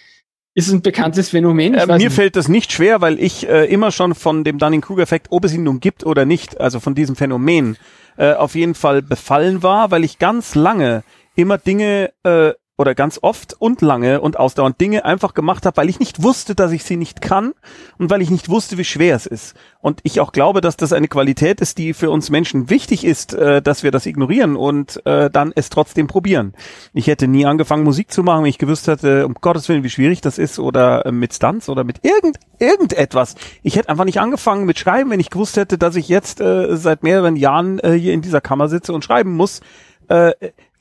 Ist 0.54 0.70
ein 0.70 0.82
bekanntes 0.82 1.30
Phänomen? 1.30 1.74
Äh, 1.74 1.86
mir 1.86 1.96
nicht. 1.96 2.12
fällt 2.12 2.36
das 2.36 2.48
nicht 2.48 2.72
schwer, 2.72 3.00
weil 3.00 3.18
ich 3.18 3.48
äh, 3.48 3.64
immer 3.66 3.90
schon 3.90 4.14
von 4.14 4.44
dem 4.44 4.58
Dunning-Kruger-Effekt, 4.58 5.28
ob 5.30 5.44
es 5.44 5.54
ihn 5.54 5.62
nun 5.62 5.80
gibt 5.80 6.04
oder 6.04 6.26
nicht, 6.26 6.60
also 6.60 6.78
von 6.78 6.94
diesem 6.94 7.16
Phänomen, 7.16 7.78
äh, 8.18 8.34
auf 8.34 8.54
jeden 8.54 8.74
Fall 8.74 9.00
befallen 9.00 9.62
war, 9.62 9.90
weil 9.90 10.04
ich 10.04 10.18
ganz 10.18 10.54
lange 10.54 11.04
immer 11.34 11.56
Dinge 11.56 12.12
äh, 12.24 12.52
oder 12.78 12.94
ganz 12.94 13.18
oft 13.20 13.54
und 13.60 13.82
lange 13.82 14.20
und 14.20 14.38
ausdauernd 14.38 14.80
Dinge 14.80 15.04
einfach 15.04 15.34
gemacht 15.34 15.66
habe, 15.66 15.76
weil 15.76 15.90
ich 15.90 16.00
nicht 16.00 16.22
wusste, 16.22 16.54
dass 16.54 16.72
ich 16.72 16.84
sie 16.84 16.96
nicht 16.96 17.20
kann 17.20 17.52
und 17.98 18.10
weil 18.10 18.22
ich 18.22 18.30
nicht 18.30 18.48
wusste, 18.48 18.78
wie 18.78 18.84
schwer 18.84 19.14
es 19.14 19.26
ist. 19.26 19.54
Und 19.80 20.00
ich 20.04 20.20
auch 20.20 20.32
glaube, 20.32 20.62
dass 20.62 20.78
das 20.78 20.94
eine 20.94 21.08
Qualität 21.08 21.60
ist, 21.60 21.76
die 21.76 21.92
für 21.92 22.10
uns 22.10 22.30
Menschen 22.30 22.70
wichtig 22.70 23.04
ist, 23.04 23.34
äh, 23.34 23.60
dass 23.60 23.82
wir 23.82 23.90
das 23.90 24.06
ignorieren 24.06 24.56
und 24.56 25.04
äh, 25.06 25.28
dann 25.28 25.52
es 25.54 25.68
trotzdem 25.68 26.06
probieren. 26.06 26.54
Ich 26.94 27.08
hätte 27.08 27.28
nie 27.28 27.44
angefangen, 27.44 27.84
Musik 27.84 28.10
zu 28.10 28.22
machen, 28.22 28.44
wenn 28.44 28.50
ich 28.50 28.58
gewusst 28.58 28.88
hätte, 28.88 29.26
um 29.26 29.34
Gottes 29.34 29.68
Willen, 29.68 29.84
wie 29.84 29.90
schwierig 29.90 30.22
das 30.22 30.38
ist 30.38 30.58
oder 30.58 31.04
äh, 31.04 31.12
mit 31.12 31.34
Stunts 31.34 31.68
oder 31.68 31.84
mit 31.84 32.00
irgend, 32.02 32.38
irgendetwas. 32.58 33.34
Ich 33.62 33.76
hätte 33.76 33.90
einfach 33.90 34.06
nicht 34.06 34.18
angefangen 34.18 34.64
mit 34.64 34.78
Schreiben, 34.78 35.10
wenn 35.10 35.20
ich 35.20 35.30
gewusst 35.30 35.58
hätte, 35.58 35.76
dass 35.76 35.94
ich 35.94 36.08
jetzt 36.08 36.40
äh, 36.40 36.74
seit 36.76 37.02
mehreren 37.02 37.36
Jahren 37.36 37.78
äh, 37.80 37.92
hier 37.92 38.14
in 38.14 38.22
dieser 38.22 38.40
Kammer 38.40 38.68
sitze 38.68 38.94
und 38.94 39.04
schreiben 39.04 39.32
muss 39.36 39.60
äh, 40.08 40.32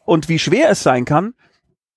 und 0.05 0.29
wie 0.29 0.39
schwer 0.39 0.69
es 0.69 0.83
sein 0.83 1.03
kann. 1.03 1.33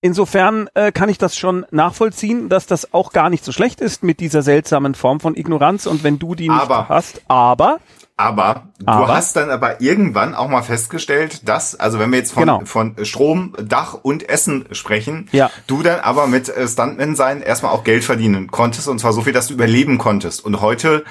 Insofern 0.04 0.68
äh, 0.74 0.92
kann 0.92 1.08
ich 1.08 1.16
das 1.16 1.34
schon 1.34 1.64
nachvollziehen, 1.70 2.50
dass 2.50 2.66
das 2.66 2.92
auch 2.92 3.10
gar 3.10 3.30
nicht 3.30 3.42
so 3.42 3.52
schlecht 3.52 3.80
ist 3.80 4.02
mit 4.02 4.20
dieser 4.20 4.42
seltsamen 4.42 4.94
Form 4.94 5.18
von 5.18 5.34
Ignoranz 5.34 5.86
und 5.86 6.04
wenn 6.04 6.18
du 6.18 6.34
die 6.34 6.50
nicht 6.50 6.60
Aber- 6.60 6.90
hast, 6.90 7.22
aber 7.26 7.78
Aber 8.18 8.68
du 8.80 8.86
Aber? 8.86 9.08
hast 9.16 9.34
dann 9.34 9.48
aber 9.48 9.80
irgendwann 9.80 10.34
auch 10.34 10.48
mal 10.48 10.60
festgestellt, 10.62 11.48
dass, 11.48 11.74
also 11.80 11.98
wenn 11.98 12.10
wir 12.12 12.18
jetzt 12.18 12.32
von, 12.34 12.42
Genau. 12.42 12.60
von 12.66 12.94
Strom, 13.02 13.54
Dach 13.60 13.94
und 13.94 14.28
Essen 14.28 14.66
sprechen, 14.72 15.26
Ja. 15.32 15.50
du 15.68 15.82
dann 15.82 16.00
aber 16.00 16.26
mit 16.26 16.50
äh, 16.50 16.68
Stuntman 16.68 17.16
sein 17.16 17.40
erstmal 17.40 17.72
auch 17.72 17.82
Geld 17.82 18.04
verdienen 18.04 18.50
konntest 18.50 18.88
und 18.88 18.98
zwar 18.98 19.14
so 19.14 19.22
viel, 19.22 19.32
dass 19.32 19.46
du 19.46 19.54
überleben 19.54 19.96
konntest. 19.96 20.44
Und 20.44 20.60
heute 20.60 21.04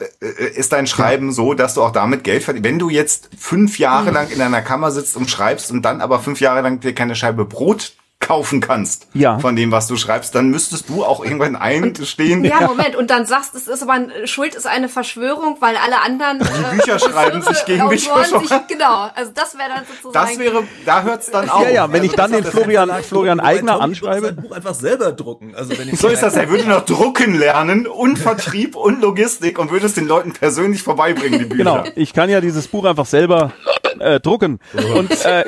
äh, 0.00 0.26
äh, 0.26 0.50
ist 0.58 0.72
dein 0.72 0.88
Schreiben 0.88 1.30
so, 1.32 1.54
dass 1.54 1.74
du 1.74 1.82
auch 1.84 1.92
damit 1.92 2.24
Geld 2.24 2.42
verdienst. 2.42 2.68
Wenn 2.68 2.80
du 2.80 2.90
jetzt 2.90 3.30
fünf 3.38 3.78
Jahre 3.78 4.10
lang 4.10 4.28
in 4.30 4.42
einer 4.42 4.60
Kammer 4.60 4.90
sitzt 4.90 5.16
und 5.16 5.30
schreibst 5.30 5.70
und 5.70 5.82
dann 5.82 6.00
aber 6.00 6.18
fünf 6.18 6.40
Jahre 6.40 6.62
lang 6.62 6.80
dir 6.80 6.96
keine 6.96 7.14
Scheibe 7.14 7.44
Brot 7.44 7.92
kaufen 8.20 8.60
kannst 8.60 9.08
Ja. 9.14 9.38
von 9.38 9.56
dem, 9.56 9.72
was 9.72 9.86
du 9.88 9.96
schreibst, 9.96 10.34
dann 10.34 10.50
müsstest 10.50 10.88
du 10.90 11.04
auch 11.04 11.24
irgendwann 11.24 11.56
eingestehen, 11.56 12.44
Ja, 12.44 12.60
Moment, 12.60 12.94
und 12.94 13.10
dann 13.10 13.24
sagst, 13.26 13.54
es 13.54 13.66
ist 13.66 13.82
aber 13.82 13.94
ein, 13.94 14.12
Schuld 14.24 14.54
ist 14.54 14.66
eine 14.66 14.88
Verschwörung, 14.88 15.56
weil 15.60 15.74
alle 15.76 16.00
anderen 16.02 16.38
die 16.38 16.76
Bücher 16.76 16.98
schreiben 16.98 17.40
sich 17.42 17.64
gegen 17.64 17.88
mich 17.88 18.08
verschwören. 18.08 18.46
sich, 18.46 18.56
Genau, 18.68 19.08
also 19.14 19.32
das 19.34 19.56
wäre 19.58 19.70
dann 19.70 19.84
sozusagen. 19.86 20.28
das 20.28 20.38
wäre, 20.38 20.62
da 20.84 21.02
hört's 21.02 21.30
dann 21.30 21.48
auf. 21.48 21.64
ja, 21.64 21.70
ja, 21.70 21.92
wenn 21.92 22.04
ich 22.04 22.12
dann 22.12 22.30
den 22.30 22.44
Florian, 22.44 22.90
Florian 23.02 23.40
Eigner 23.40 23.80
anschreibe. 23.80 24.26
Sein 24.26 24.36
Buch 24.36 24.52
einfach 24.52 24.74
selber 24.74 25.12
drucken. 25.12 25.54
Also 25.56 25.76
wenn 25.78 25.88
ich 25.88 25.98
So 25.98 26.08
ist 26.08 26.22
das. 26.22 26.36
Er 26.36 26.48
würde 26.50 26.68
noch 26.68 26.84
drucken 26.84 27.34
lernen 27.38 27.86
und 27.86 28.18
Vertrieb 28.18 28.76
und 28.76 29.00
Logistik 29.00 29.58
und 29.58 29.70
würde 29.72 29.86
es 29.86 29.94
den 29.94 30.06
Leuten 30.06 30.32
persönlich 30.32 30.82
vorbeibringen, 30.82 31.38
die 31.38 31.46
Bücher. 31.46 31.64
Genau, 31.64 31.84
ich 31.96 32.12
kann 32.12 32.28
ja 32.28 32.40
dieses 32.40 32.68
Buch 32.68 32.84
einfach 32.84 33.06
selber 33.06 33.52
äh, 33.98 34.20
drucken. 34.20 34.60
Und, 34.94 35.10
äh, 35.24 35.44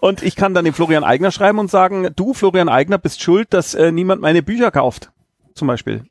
und 0.00 0.22
ich 0.22 0.36
kann 0.36 0.54
dann 0.54 0.64
dem 0.64 0.74
Florian 0.74 1.04
Eigner 1.04 1.30
schreiben 1.30 1.58
und 1.58 1.70
sagen, 1.70 2.08
du, 2.16 2.34
Florian 2.34 2.68
Eigner, 2.68 2.98
bist 2.98 3.22
schuld, 3.22 3.52
dass 3.52 3.74
äh, 3.74 3.92
niemand 3.92 4.20
meine 4.22 4.42
Bücher 4.42 4.70
kauft. 4.70 5.10
Zum 5.54 5.68
Beispiel. 5.68 6.04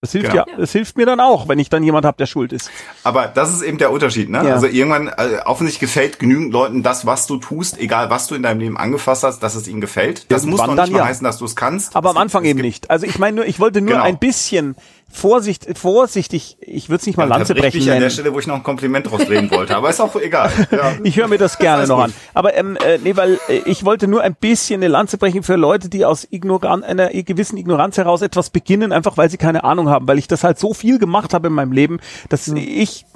Das 0.00 0.12
hilft 0.12 0.30
Genau. 0.30 0.44
ja, 0.48 0.56
das 0.56 0.70
hilft 0.70 0.96
mir 0.96 1.06
dann 1.06 1.18
auch, 1.18 1.48
wenn 1.48 1.58
ich 1.58 1.70
dann 1.70 1.82
jemand 1.82 2.06
habe, 2.06 2.16
der 2.18 2.26
schuld 2.26 2.52
ist. 2.52 2.70
Aber 3.02 3.26
das 3.26 3.52
ist 3.52 3.62
eben 3.62 3.78
der 3.78 3.90
Unterschied, 3.90 4.28
ne? 4.30 4.44
Ja. 4.46 4.54
Also 4.54 4.68
irgendwann, 4.68 5.08
äh, 5.08 5.40
offensichtlich 5.44 5.80
gefällt 5.80 6.20
genügend 6.20 6.52
Leuten 6.52 6.84
das, 6.84 7.04
was 7.04 7.26
du 7.26 7.36
tust, 7.38 7.78
egal 7.80 8.08
was 8.08 8.28
du 8.28 8.36
in 8.36 8.44
deinem 8.44 8.60
Leben 8.60 8.76
angefasst 8.78 9.24
hast, 9.24 9.40
dass 9.42 9.56
es 9.56 9.66
ihnen 9.66 9.80
gefällt. 9.80 10.30
Das 10.30 10.46
muss 10.46 10.60
Irgendwann 10.60 10.76
noch 10.76 10.82
nicht 10.84 10.86
dann 10.86 10.92
mal 10.92 10.98
ja. 11.00 11.06
heißen, 11.06 11.24
dass 11.24 11.38
du 11.38 11.44
es 11.46 11.56
kannst. 11.56 11.96
Aber 11.96 12.10
Es 12.10 12.14
am 12.14 12.22
Anfang 12.22 12.44
eben 12.44 12.60
nicht. 12.60 12.90
Also 12.90 13.06
ich 13.06 13.18
meine 13.18 13.38
nur, 13.38 13.46
ich 13.46 13.58
wollte 13.58 13.80
nur 13.80 13.94
Genau. 13.94 14.04
ein 14.04 14.18
bisschen 14.18 14.76
Vorsicht, 15.10 15.66
vorsichtig, 15.78 16.58
ich 16.60 16.90
würde 16.90 17.00
es 17.00 17.06
nicht 17.06 17.16
mal 17.16 17.24
gibt- 17.24 17.38
Lanze 17.38 17.54
brechen 17.54 17.78
mich 17.78 17.90
an 17.90 17.98
der. 18.00 18.10
Stelle, 18.10 18.32
wo 18.34 18.38
ich 18.38 18.46
noch 18.46 18.56
ein 18.56 18.62
Kompliment 18.62 19.10
draus 19.10 19.28
reden 19.28 19.50
wollte. 19.50 19.74
Aber 19.74 19.88
ist 19.88 20.00
auch 20.00 20.14
egal. 20.16 20.50
Ja. 20.70 20.92
Ich 21.02 21.16
höre 21.16 21.28
mir 21.28 21.38
das 21.38 21.58
gerne 21.58 21.78
alles 21.78 21.88
noch 21.88 21.96
gut. 21.96 22.04
an. 22.06 22.14
Aber 22.34 22.54
ähm, 22.54 22.76
äh, 22.76 22.98
nee, 22.98 23.16
weil 23.16 23.38
äh, 23.48 23.62
ich 23.64 23.84
wollte 23.86 24.06
nur 24.06 24.22
ein 24.22 24.34
bisschen 24.34 24.80
eine 24.80 24.88
Lanze 24.88 25.16
brechen 25.16 25.42
für 25.42 25.56
Leute, 25.56 25.88
die 25.88 26.04
aus 26.04 26.26
Ignoran 26.30 26.84
einer 26.84 27.08
gewissen 27.08 27.56
Ignoranz 27.56 27.96
heraus 27.96 28.20
etwas 28.22 28.50
beginnen, 28.50 28.92
einfach 28.92 29.16
weil 29.16 29.30
sie 29.30 29.38
keine 29.38 29.64
Ahnung 29.64 29.88
haben, 29.88 30.06
weil 30.06 30.18
ich 30.18 30.28
das 30.28 30.44
halt 30.44 30.58
so 30.58 30.74
viel 30.74 30.98
gemacht 30.98 31.32
habe 31.32 31.48
in 31.48 31.54
meinem 31.54 31.72
Leben, 31.72 32.00
dass 32.28 32.46
ich 32.48 33.06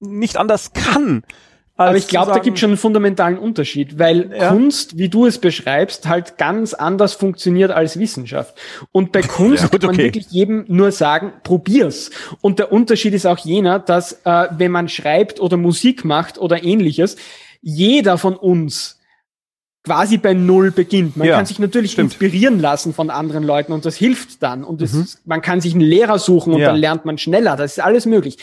nicht 0.00 0.36
anders 0.36 0.72
kann, 0.72 1.22
Aber 1.76 1.96
ich 1.96 2.06
glaube, 2.06 2.30
da 2.32 2.38
gibt 2.38 2.58
schon 2.60 2.70
einen 2.70 2.76
fundamentalen 2.76 3.36
Unterschied, 3.36 3.98
weil 3.98 4.30
Ja. 4.32 4.50
Kunst, 4.50 4.96
wie 4.96 5.08
du 5.08 5.26
es 5.26 5.38
beschreibst, 5.38 6.06
halt 6.08 6.38
ganz 6.38 6.72
anders 6.72 7.14
funktioniert 7.14 7.72
als 7.72 7.98
Wissenschaft. 7.98 8.54
Und 8.92 9.10
bei 9.10 9.22
Kunst 9.22 9.64
Ja, 9.64 9.68
gut, 9.68 9.80
kann 9.80 9.88
man 9.88 9.96
okay. 9.96 10.04
wirklich 10.04 10.26
jedem 10.30 10.64
nur 10.68 10.92
sagen, 10.92 11.32
probier's. 11.42 12.10
Und 12.40 12.60
der 12.60 12.70
Unterschied 12.70 13.12
ist 13.12 13.26
auch 13.26 13.38
jener, 13.38 13.80
dass 13.80 14.20
äh, 14.24 14.46
wenn 14.56 14.70
man 14.70 14.88
schreibt 14.88 15.40
oder 15.40 15.56
Musik 15.56 16.04
macht 16.04 16.38
oder 16.38 16.62
ähnliches, 16.62 17.16
jeder 17.60 18.18
von 18.18 18.36
uns 18.36 19.00
quasi 19.82 20.16
bei 20.16 20.32
Null 20.32 20.70
beginnt. 20.70 21.16
Man 21.16 21.26
Ja, 21.28 21.36
kann 21.36 21.44
sich 21.46 21.58
natürlich 21.58 21.92
stimmt. 21.92 22.12
inspirieren 22.12 22.58
lassen 22.60 22.94
von 22.94 23.10
anderen 23.10 23.42
Leuten 23.42 23.72
und 23.72 23.84
das 23.84 23.96
hilft 23.96 24.42
dann. 24.42 24.62
Und 24.64 24.80
es, 24.80 25.18
man 25.26 25.42
kann 25.42 25.60
sich 25.60 25.72
einen 25.72 25.82
Lehrer 25.82 26.18
suchen 26.20 26.52
und 26.52 26.58
Mhm. 26.58 26.62
Ja. 26.62 26.68
dann 26.70 26.76
lernt 26.80 27.04
man 27.04 27.18
schneller. 27.18 27.56
Das 27.56 27.72
ist 27.72 27.82
alles 27.82 28.06
möglich. 28.06 28.38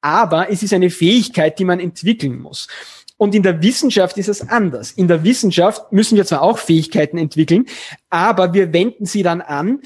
Aber 0.00 0.50
es 0.50 0.62
ist 0.62 0.72
eine 0.72 0.90
Fähigkeit, 0.90 1.58
die 1.58 1.64
man 1.64 1.80
entwickeln 1.80 2.38
muss. 2.38 2.68
Und 3.18 3.34
in 3.34 3.42
der 3.42 3.62
Wissenschaft 3.62 4.18
ist 4.18 4.28
es 4.28 4.48
anders. 4.48 4.92
In 4.92 5.08
der 5.08 5.24
Wissenschaft 5.24 5.90
müssen 5.90 6.16
wir 6.16 6.26
zwar 6.26 6.42
auch 6.42 6.58
Fähigkeiten 6.58 7.16
entwickeln, 7.16 7.66
aber 8.10 8.52
wir 8.52 8.72
wenden 8.72 9.06
sie 9.06 9.22
dann 9.22 9.40
an, 9.40 9.80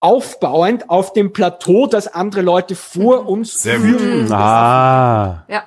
aufbauend 0.00 0.88
auf 0.88 1.12
dem 1.12 1.32
Plateau, 1.32 1.86
das 1.86 2.06
andere 2.08 2.42
Leute 2.42 2.74
vor 2.74 3.28
uns 3.28 3.62
Sehr 3.62 3.80
führen. 3.80 4.32
Ah. 4.32 5.44
Ja. 5.48 5.64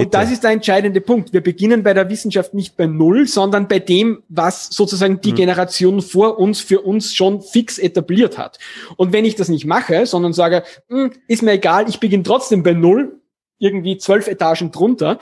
Und 0.00 0.14
das 0.14 0.30
ist 0.30 0.44
der 0.44 0.50
entscheidende 0.50 1.00
Punkt. 1.00 1.32
Wir 1.32 1.42
beginnen 1.42 1.82
bei 1.82 1.94
der 1.94 2.08
Wissenschaft 2.08 2.54
nicht 2.54 2.76
bei 2.76 2.86
Null, 2.86 3.26
sondern 3.26 3.68
bei 3.68 3.78
dem, 3.78 4.22
was 4.28 4.68
sozusagen 4.68 5.20
die 5.20 5.32
Generation 5.32 6.02
vor 6.02 6.38
uns 6.38 6.60
für 6.60 6.80
uns 6.80 7.14
schon 7.14 7.42
fix 7.42 7.78
etabliert 7.78 8.38
hat. 8.38 8.58
Und 8.96 9.12
wenn 9.12 9.24
ich 9.24 9.36
das 9.36 9.48
nicht 9.48 9.64
mache, 9.64 10.06
sondern 10.06 10.32
sage, 10.32 10.64
"Hm, 10.88 11.12
ist 11.28 11.42
mir 11.42 11.52
egal, 11.52 11.88
ich 11.88 12.00
beginne 12.00 12.22
trotzdem 12.22 12.62
bei 12.62 12.72
Null, 12.72 13.20
irgendwie 13.58 13.98
zwölf 13.98 14.26
Etagen 14.26 14.72
drunter, 14.72 15.18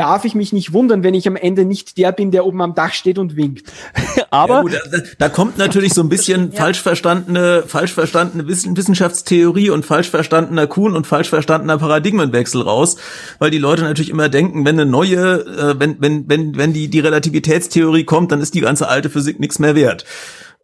darf 0.00 0.24
ich 0.24 0.34
mich 0.34 0.54
nicht 0.54 0.72
wundern, 0.72 1.02
wenn 1.02 1.12
ich 1.12 1.28
am 1.28 1.36
Ende 1.36 1.66
nicht 1.66 1.98
der 1.98 2.10
bin, 2.10 2.30
der 2.30 2.46
oben 2.46 2.62
am 2.62 2.74
Dach 2.74 2.94
steht 2.94 3.18
und 3.18 3.36
winkt. 3.36 3.70
Aber 4.30 4.54
Ja, 4.54 4.60
gut, 4.62 4.72
da, 4.72 4.98
da 5.18 5.28
kommt 5.28 5.58
natürlich 5.58 5.92
so 5.92 6.00
ein 6.00 6.08
bisschen 6.08 6.52
falsch 6.52 6.80
verstandene, 6.80 7.64
falsch 7.66 7.92
verstandene 7.92 8.48
Wissen, 8.48 8.78
Wissenschaftstheorie 8.78 9.68
und 9.68 9.84
falsch 9.84 10.08
verstandener 10.08 10.66
Kuhn 10.66 10.96
und 10.96 11.06
falsch 11.06 11.28
verstandener 11.28 11.76
Paradigmenwechsel 11.76 12.62
raus, 12.62 12.96
weil 13.38 13.50
die 13.50 13.58
Leute 13.58 13.82
natürlich 13.82 14.08
immer 14.08 14.30
denken, 14.30 14.64
wenn 14.64 14.80
eine 14.80 14.90
neue, 14.90 15.18
äh, 15.18 15.78
wenn 15.78 16.00
wenn 16.00 16.26
wenn 16.30 16.56
wenn 16.56 16.72
die 16.72 16.88
die 16.88 17.00
Relativitätstheorie 17.00 18.04
kommt, 18.04 18.32
dann 18.32 18.40
ist 18.40 18.54
die 18.54 18.62
ganze 18.62 18.88
alte 18.88 19.10
Physik 19.10 19.38
nichts 19.38 19.58
mehr 19.58 19.74
wert. 19.74 20.06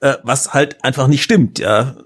Äh, 0.02 0.16
was 0.24 0.52
halt 0.52 0.84
einfach 0.84 1.06
nicht 1.06 1.22
stimmt, 1.22 1.58
ja. 1.58 1.96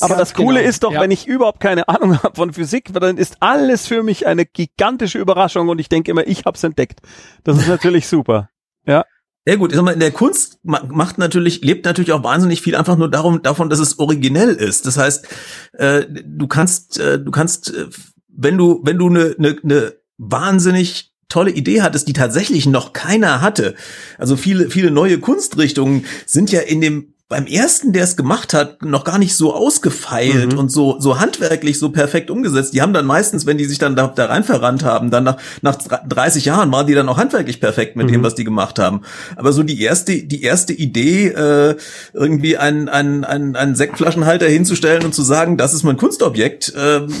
Aber 0.00 0.16
das 0.16 0.32
Coole 0.32 0.60
genau. 0.60 0.68
ist 0.70 0.82
doch, 0.82 0.92
Ja. 0.92 1.00
wenn 1.02 1.10
ich 1.10 1.26
überhaupt 1.26 1.60
keine 1.60 1.88
Ahnung 1.88 2.16
habe 2.22 2.34
von 2.34 2.52
Physik, 2.54 2.90
dann 2.94 3.18
ist 3.18 3.36
alles 3.40 3.86
für 3.86 4.02
mich 4.02 4.26
eine 4.26 4.46
gigantische 4.46 5.18
Überraschung 5.18 5.68
und 5.68 5.78
ich 5.78 5.90
denke 5.90 6.10
immer, 6.10 6.26
ich 6.26 6.46
hab's 6.46 6.64
entdeckt. 6.64 7.00
Das 7.44 7.58
ist 7.58 7.68
natürlich 7.68 8.06
super. 8.08 8.48
Ja. 8.86 9.04
Ja 9.46 9.56
gut, 9.56 9.72
ich 9.72 9.76
sag 9.76 9.84
mal, 9.84 9.92
in 9.92 10.00
der 10.00 10.10
Kunst 10.10 10.58
ma- 10.62 10.82
macht 10.88 11.18
natürlich, 11.18 11.62
lebt 11.62 11.84
natürlich 11.84 12.12
auch 12.12 12.22
wahnsinnig 12.24 12.62
viel 12.62 12.74
einfach 12.76 12.96
nur 12.96 13.10
darum, 13.10 13.42
davon, 13.42 13.68
dass 13.68 13.78
es 13.78 13.98
originell 13.98 14.50
ist. 14.54 14.86
Das 14.86 14.96
heißt, 14.96 15.26
äh, 15.74 16.04
du 16.24 16.46
kannst, 16.46 16.98
äh, 16.98 17.18
du 17.18 17.30
kannst, 17.30 17.74
äh, 17.74 17.86
wenn 18.28 18.56
du, 18.58 18.80
wenn 18.84 18.96
du 18.98 19.08
eine 19.08 19.34
ne, 19.38 19.56
ne 19.62 19.94
wahnsinnig 20.16 21.14
tolle 21.28 21.50
Idee 21.50 21.82
hattest, 21.82 22.08
die 22.08 22.12
tatsächlich 22.12 22.66
noch 22.66 22.92
keiner 22.92 23.40
hatte. 23.40 23.74
Also 24.18 24.36
viele, 24.36 24.70
viele 24.70 24.90
neue 24.90 25.18
Kunstrichtungen 25.18 26.04
sind 26.26 26.52
ja 26.52 26.60
in 26.60 26.80
dem 26.80 27.13
beim 27.34 27.46
ersten, 27.46 27.92
der 27.92 28.04
es 28.04 28.16
gemacht 28.16 28.54
hat, 28.54 28.84
noch 28.84 29.02
gar 29.02 29.18
nicht 29.18 29.34
so 29.34 29.52
ausgefeilt 29.52 30.54
und 30.54 30.68
so 30.70 31.00
so 31.00 31.18
handwerklich 31.18 31.80
so 31.80 31.88
perfekt 31.88 32.30
umgesetzt. 32.30 32.72
Die 32.74 32.80
haben 32.80 32.92
dann 32.92 33.06
meistens, 33.06 33.44
wenn 33.44 33.58
die 33.58 33.64
sich 33.64 33.78
dann 33.78 33.96
da, 33.96 34.06
da 34.06 34.26
rein 34.26 34.44
verrannt 34.44 34.84
haben, 34.84 35.10
dann 35.10 35.24
nach 35.24 35.38
nach 35.60 35.74
30 35.74 36.44
Jahren 36.44 36.70
waren 36.70 36.86
die 36.86 36.94
dann 36.94 37.08
auch 37.08 37.18
handwerklich 37.18 37.60
perfekt 37.60 37.96
mit 37.96 38.08
dem, 38.08 38.22
was 38.22 38.36
die 38.36 38.44
gemacht 38.44 38.78
haben. 38.78 39.00
Aber 39.34 39.52
so 39.52 39.64
die 39.64 39.82
erste 39.82 40.22
die 40.22 40.42
erste 40.44 40.74
Idee, 40.74 41.26
äh, 41.26 41.74
irgendwie 42.12 42.56
einen 42.56 42.88
einen 42.88 43.24
einen, 43.24 43.56
einen 43.56 43.74
Sektflaschenhalter 43.74 44.46
hinzustellen 44.46 45.04
und 45.04 45.12
zu 45.12 45.22
sagen, 45.22 45.56
das 45.56 45.74
ist 45.74 45.82
mein 45.82 45.96
Kunstobjekt, 45.96 46.72
ähm, 46.76 47.12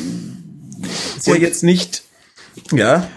ist 1.16 1.26
ja 1.26 1.34
jetzt 1.34 1.64
nicht 1.64 2.04
ja. 2.70 3.08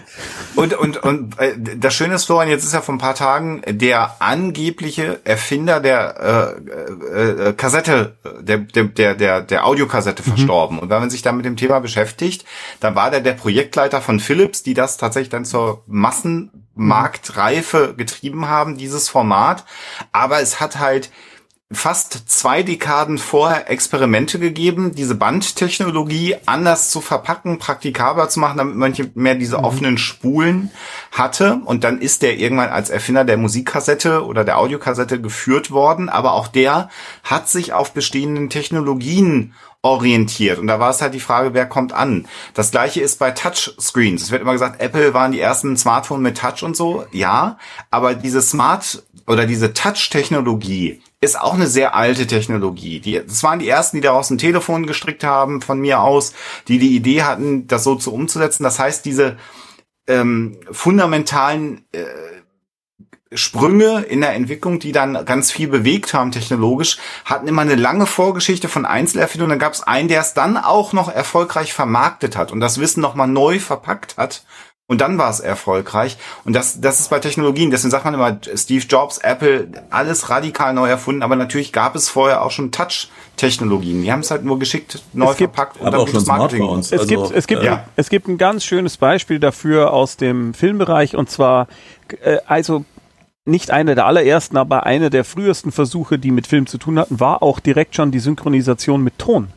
Und, 0.54 0.74
und, 0.74 0.96
und 0.96 1.38
äh, 1.38 1.54
das 1.76 1.94
Schöne 1.94 2.14
ist, 2.14 2.24
Florian, 2.24 2.48
jetzt 2.48 2.64
ist 2.64 2.74
ja 2.74 2.80
vor 2.80 2.94
ein 2.94 2.98
paar 2.98 3.14
Tagen 3.14 3.62
der 3.66 4.16
angebliche 4.20 5.20
Erfinder 5.24 5.80
der 5.80 6.16
äh, 6.18 7.04
äh, 7.04 7.48
äh, 7.48 7.52
Kassette, 7.52 8.16
der, 8.40 8.58
der, 8.58 8.84
der, 8.84 9.14
der, 9.14 9.40
der 9.42 9.66
Audiokassette 9.66 10.22
verstorben. 10.22 10.78
Und 10.78 10.90
wenn 10.90 11.00
man 11.00 11.10
sich 11.10 11.22
da 11.22 11.32
mit 11.32 11.44
dem 11.44 11.56
Thema 11.56 11.80
beschäftigt, 11.80 12.44
dann 12.80 12.94
war 12.94 13.10
der 13.10 13.20
der 13.20 13.34
Projektleiter 13.34 14.00
von 14.00 14.20
Philips, 14.20 14.62
die 14.62 14.74
das 14.74 14.96
tatsächlich 14.96 15.30
dann 15.30 15.44
zur 15.44 15.82
Massenmarktreife 15.86 17.94
getrieben 17.96 18.48
haben, 18.48 18.76
dieses 18.76 19.08
Format. 19.08 19.64
Aber 20.12 20.40
es 20.40 20.60
hat 20.60 20.78
halt 20.78 21.10
fast 21.70 22.30
zwei 22.30 22.62
Dekaden 22.62 23.18
vorher 23.18 23.70
Experimente 23.70 24.38
gegeben, 24.38 24.94
diese 24.94 25.14
Bandtechnologie 25.14 26.36
anders 26.46 26.88
zu 26.88 27.02
verpacken, 27.02 27.58
praktikabler 27.58 28.30
zu 28.30 28.40
machen, 28.40 28.56
damit 28.56 28.76
man 28.76 28.92
nicht 28.92 29.16
mehr 29.16 29.34
diese 29.34 29.62
offenen 29.62 29.98
Spulen 29.98 30.70
hatte. 31.12 31.60
Und 31.66 31.84
dann 31.84 32.00
ist 32.00 32.22
der 32.22 32.38
irgendwann 32.38 32.70
als 32.70 32.88
Erfinder 32.88 33.24
der 33.24 33.36
Musikkassette 33.36 34.24
oder 34.24 34.44
der 34.44 34.56
Audiokassette 34.58 35.20
geführt 35.20 35.70
worden. 35.70 36.08
Aber 36.08 36.32
auch 36.32 36.48
der 36.48 36.88
hat 37.22 37.50
sich 37.50 37.74
auf 37.74 37.92
bestehenden 37.92 38.48
Technologien 38.48 39.52
orientiert. 39.82 40.58
Und 40.58 40.68
da 40.68 40.80
war 40.80 40.88
es 40.88 41.02
halt 41.02 41.12
die 41.12 41.20
Frage, 41.20 41.52
wer 41.52 41.66
kommt 41.66 41.92
an? 41.92 42.26
Das 42.54 42.70
gleiche 42.70 43.02
ist 43.02 43.18
bei 43.18 43.30
Touchscreens. 43.30 44.22
Es 44.22 44.30
wird 44.30 44.40
immer 44.40 44.52
gesagt, 44.52 44.80
Apple 44.80 45.12
waren 45.12 45.32
die 45.32 45.40
ersten 45.40 45.76
Smartphones 45.76 46.22
mit 46.22 46.38
Touch 46.38 46.62
und 46.62 46.76
so. 46.76 47.04
Ja, 47.12 47.58
aber 47.90 48.14
diese 48.14 48.40
Smart 48.40 49.02
oder 49.26 49.44
diese 49.44 49.74
Touch-Technologie 49.74 51.02
ist 51.20 51.40
auch 51.40 51.54
eine 51.54 51.66
sehr 51.66 51.94
alte 51.94 52.26
Technologie. 52.26 53.00
Die, 53.00 53.20
das 53.24 53.42
waren 53.42 53.58
die 53.58 53.68
ersten, 53.68 53.96
die 53.96 54.02
daraus 54.02 54.30
ein 54.30 54.38
Telefon 54.38 54.86
gestrickt 54.86 55.24
haben, 55.24 55.60
von 55.60 55.80
mir 55.80 56.00
aus, 56.00 56.32
die 56.68 56.78
die 56.78 56.94
Idee 56.94 57.22
hatten, 57.22 57.66
das 57.66 57.84
so 57.84 57.96
zu 57.96 58.12
umzusetzen. 58.12 58.62
Das 58.62 58.78
heißt, 58.78 59.04
diese 59.04 59.36
ähm, 60.06 60.58
fundamentalen 60.70 61.84
äh, 61.92 62.04
Sprünge 63.32 64.04
in 64.08 64.22
der 64.22 64.32
Entwicklung, 64.34 64.78
die 64.78 64.92
dann 64.92 65.24
ganz 65.26 65.52
viel 65.52 65.68
bewegt 65.68 66.14
haben 66.14 66.32
technologisch, 66.32 66.98
hatten 67.26 67.46
immer 67.46 67.62
eine 67.62 67.74
lange 67.74 68.06
Vorgeschichte 68.06 68.68
von 68.68 68.86
Einzelerfindungen. 68.86 69.50
Dann 69.50 69.58
gab 69.58 69.74
es 69.74 69.82
einen, 69.82 70.08
der 70.08 70.22
es 70.22 70.32
dann 70.32 70.56
auch 70.56 70.92
noch 70.94 71.12
erfolgreich 71.12 71.74
vermarktet 71.74 72.36
hat 72.36 72.52
und 72.52 72.60
das 72.60 72.80
Wissen 72.80 73.02
nochmal 73.02 73.28
neu 73.28 73.58
verpackt 73.58 74.16
hat. 74.16 74.44
Und 74.90 75.02
dann 75.02 75.18
war 75.18 75.28
es 75.28 75.40
erfolgreich. 75.40 76.16
Und 76.46 76.54
das, 76.54 76.80
das 76.80 76.98
ist 76.98 77.10
bei 77.10 77.18
Technologien. 77.18 77.70
Deswegen 77.70 77.90
sagt 77.90 78.06
man 78.06 78.14
immer, 78.14 78.38
Steve 78.54 78.82
Jobs, 78.88 79.18
Apple, 79.18 79.68
alles 79.90 80.30
radikal 80.30 80.72
neu 80.72 80.88
erfunden. 80.88 81.22
Aber 81.22 81.36
natürlich 81.36 81.74
gab 81.74 81.94
es 81.94 82.08
vorher 82.08 82.42
auch 82.42 82.50
schon 82.50 82.72
Touch-Technologien. 82.72 84.02
Die 84.02 84.10
haben 84.10 84.20
es 84.20 84.30
halt 84.30 84.44
nur 84.44 84.58
geschickt 84.58 85.02
neu 85.12 85.32
Es 85.32 85.36
gibt 85.36 85.54
verpackt 85.54 85.78
und 85.78 85.86
aber 85.86 85.98
dann 85.98 86.00
auch 86.00 86.06
schon 86.06 86.14
gutes 86.14 86.26
Marketing. 86.26 86.58
Smartphones. 86.60 86.92
Es 86.92 87.00
Also, 87.00 87.06
gibt, 87.06 87.30
es 87.36 87.46
gibt, 87.46 87.62
ja. 87.62 87.84
es 87.96 88.08
gibt 88.08 88.28
ein 88.28 88.38
ganz 88.38 88.64
schönes 88.64 88.96
Beispiel 88.96 89.38
dafür 89.38 89.92
aus 89.92 90.16
dem 90.16 90.54
Filmbereich 90.54 91.16
und 91.16 91.28
zwar, 91.28 91.68
äh, 92.22 92.38
also 92.46 92.86
nicht 93.44 93.70
eine 93.70 93.94
der 93.94 94.06
allerersten, 94.06 94.56
aber 94.56 94.86
eine 94.86 95.10
der 95.10 95.24
frühesten 95.24 95.70
Versuche, 95.70 96.18
die 96.18 96.30
mit 96.30 96.46
Film 96.46 96.66
zu 96.66 96.78
tun 96.78 96.98
hatten, 96.98 97.20
war 97.20 97.42
auch 97.42 97.60
direkt 97.60 97.94
schon 97.94 98.10
die 98.10 98.20
Synchronisation 98.20 99.02
mit 99.02 99.18
Ton. 99.18 99.48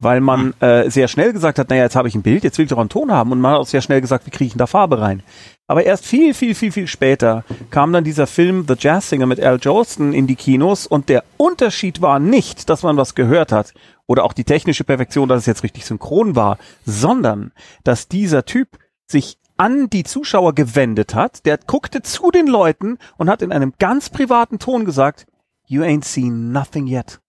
Weil 0.00 0.20
man 0.20 0.54
äh, 0.60 0.90
sehr 0.90 1.08
schnell 1.08 1.32
gesagt 1.32 1.58
hat, 1.58 1.70
naja, 1.70 1.82
jetzt 1.82 1.96
habe 1.96 2.06
ich 2.06 2.14
ein 2.14 2.22
Bild, 2.22 2.44
jetzt 2.44 2.56
will 2.58 2.64
ich 2.64 2.70
doch 2.70 2.78
einen 2.78 2.88
Ton 2.88 3.10
haben 3.10 3.32
und 3.32 3.40
man 3.40 3.52
hat 3.52 3.60
auch 3.60 3.66
sehr 3.66 3.80
schnell 3.80 4.00
gesagt, 4.00 4.26
wie 4.26 4.30
kriege 4.30 4.46
ich 4.46 4.52
denn 4.52 4.58
da 4.58 4.68
Farbe 4.68 5.00
rein? 5.00 5.24
Aber 5.66 5.84
erst 5.84 6.06
viel, 6.06 6.34
viel, 6.34 6.54
viel, 6.54 6.70
viel 6.70 6.86
später 6.86 7.44
kam 7.70 7.92
dann 7.92 8.04
dieser 8.04 8.28
Film 8.28 8.64
The 8.68 8.76
Jazz 8.78 9.10
Singer 9.10 9.26
mit 9.26 9.40
Al 9.40 9.58
Jolston 9.60 10.12
in 10.12 10.26
die 10.26 10.36
Kinos 10.36 10.86
und 10.86 11.08
der 11.08 11.24
Unterschied 11.36 12.00
war 12.00 12.20
nicht, 12.20 12.70
dass 12.70 12.84
man 12.84 12.96
was 12.96 13.16
gehört 13.16 13.50
hat 13.50 13.74
oder 14.06 14.24
auch 14.24 14.32
die 14.32 14.44
technische 14.44 14.84
Perfektion, 14.84 15.28
dass 15.28 15.40
es 15.40 15.46
jetzt 15.46 15.64
richtig 15.64 15.84
synchron 15.84 16.36
war, 16.36 16.58
sondern 16.84 17.52
dass 17.82 18.08
dieser 18.08 18.44
Typ 18.44 18.78
sich 19.06 19.38
an 19.58 19.90
die 19.90 20.04
Zuschauer 20.04 20.54
gewendet 20.54 21.14
hat, 21.14 21.44
der 21.44 21.58
guckte 21.58 22.02
zu 22.02 22.30
den 22.30 22.46
Leuten 22.46 22.98
und 23.16 23.28
hat 23.28 23.42
in 23.42 23.52
einem 23.52 23.74
ganz 23.78 24.08
privaten 24.08 24.58
Ton 24.58 24.84
gesagt, 24.84 25.26
You 25.66 25.82
ain't 25.82 26.04
seen 26.04 26.50
nothing 26.52 26.86
yet. 26.86 27.20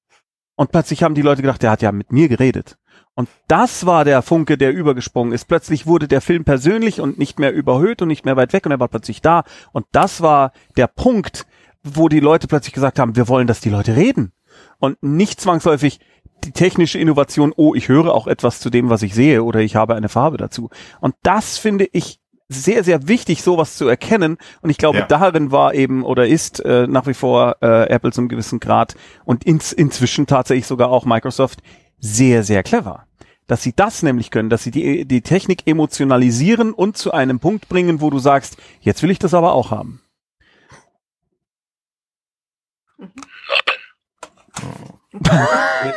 Und 0.60 0.74
plötzlich 0.74 1.04
haben 1.04 1.16
die 1.16 1.22
Leute 1.22 1.42
gedacht, 1.42 1.64
der 1.64 1.72
hat 1.72 1.82
ja 1.82 1.94
mit 1.94 2.12
mir 2.12 2.28
geredet. 2.28 2.78
Und 3.16 3.30
das 3.48 3.86
war 3.86 4.04
der 4.04 4.22
Funke, 4.22 4.58
der 4.58 4.74
übergesprungen 4.74 5.32
ist. 5.32 5.46
Plötzlich 5.46 5.88
wurde 5.88 6.10
der 6.10 6.20
Film 6.20 6.44
persönlich 6.44 7.00
und 7.00 7.18
nicht 7.18 7.40
mehr 7.40 7.54
überhöht 7.54 8.02
und 8.02 8.10
nicht 8.10 8.26
mehr 8.26 8.36
weit 8.36 8.52
weg 8.52 8.66
und 8.66 8.74
er 8.74 8.80
war 8.82 8.90
plötzlich 8.90 9.22
da. 9.22 9.46
Und 9.72 9.86
das 9.94 10.20
war 10.20 10.52
der 10.76 10.88
Punkt, 10.88 11.46
wo 11.82 12.10
die 12.10 12.20
Leute 12.20 12.50
plötzlich 12.50 12.74
gesagt 12.74 13.00
haben, 13.00 13.16
wir 13.16 13.30
wollen, 13.30 13.48
dass 13.48 13.62
die 13.62 13.70
Leute 13.70 13.96
reden. 13.96 14.34
Und 14.80 15.02
nicht 15.02 15.40
zwangsläufig 15.40 16.02
die 16.44 16.52
technische 16.52 17.00
Innovation, 17.00 17.54
oh, 17.56 17.74
ich 17.74 17.88
höre 17.88 18.14
auch 18.14 18.28
etwas 18.28 18.60
zu 18.60 18.70
dem, 18.70 18.90
was 18.90 19.02
ich 19.02 19.16
sehe 19.16 19.46
oder 19.46 19.62
ich 19.62 19.78
habe 19.78 19.96
eine 19.96 20.10
Farbe 20.10 20.36
dazu. 20.36 20.70
Und 21.00 21.16
das 21.24 21.58
finde 21.58 21.88
ich 21.94 22.20
sehr, 22.52 22.84
sehr 22.84 23.08
wichtig, 23.08 23.44
sowas 23.44 23.78
zu 23.78 23.88
erkennen. 23.88 24.38
Und 24.62 24.70
ich 24.72 24.78
glaube, 24.78 25.00
Ja. 25.00 25.06
darin 25.06 25.52
war 25.52 25.74
eben 25.76 26.04
oder 26.04 26.28
ist 26.28 26.60
äh, 26.66 26.88
nach 26.88 27.06
wie 27.08 27.14
vor 27.14 27.58
äh, 27.62 27.88
Apple 27.90 28.12
zum 28.12 28.28
gewissen 28.28 28.60
Grad 28.60 28.96
und 29.24 29.44
ins, 29.46 29.72
inzwischen 29.72 30.26
tatsächlich 30.28 30.66
sogar 30.68 30.90
auch 30.90 31.06
Microsoft 31.06 31.60
sehr, 32.00 32.44
sehr 32.44 32.64
clever. 32.64 33.06
dass 33.48 33.64
sie 33.64 33.74
das 33.76 34.04
nämlich 34.04 34.30
können, 34.30 34.50
dass 34.52 34.64
sie 34.64 34.70
die, 34.70 35.06
die 35.06 35.22
Technik 35.22 35.66
emotionalisieren 35.66 36.72
und 36.72 36.98
zu 36.98 37.12
einem 37.12 37.40
Punkt 37.40 37.68
bringen, 37.68 38.00
wo 38.00 38.12
du 38.12 38.20
sagst, 38.20 38.58
jetzt 38.82 39.02
will 39.02 39.10
ich 39.10 39.18
das 39.18 39.34
aber 39.34 39.54
auch 39.54 39.72
haben. 39.72 40.02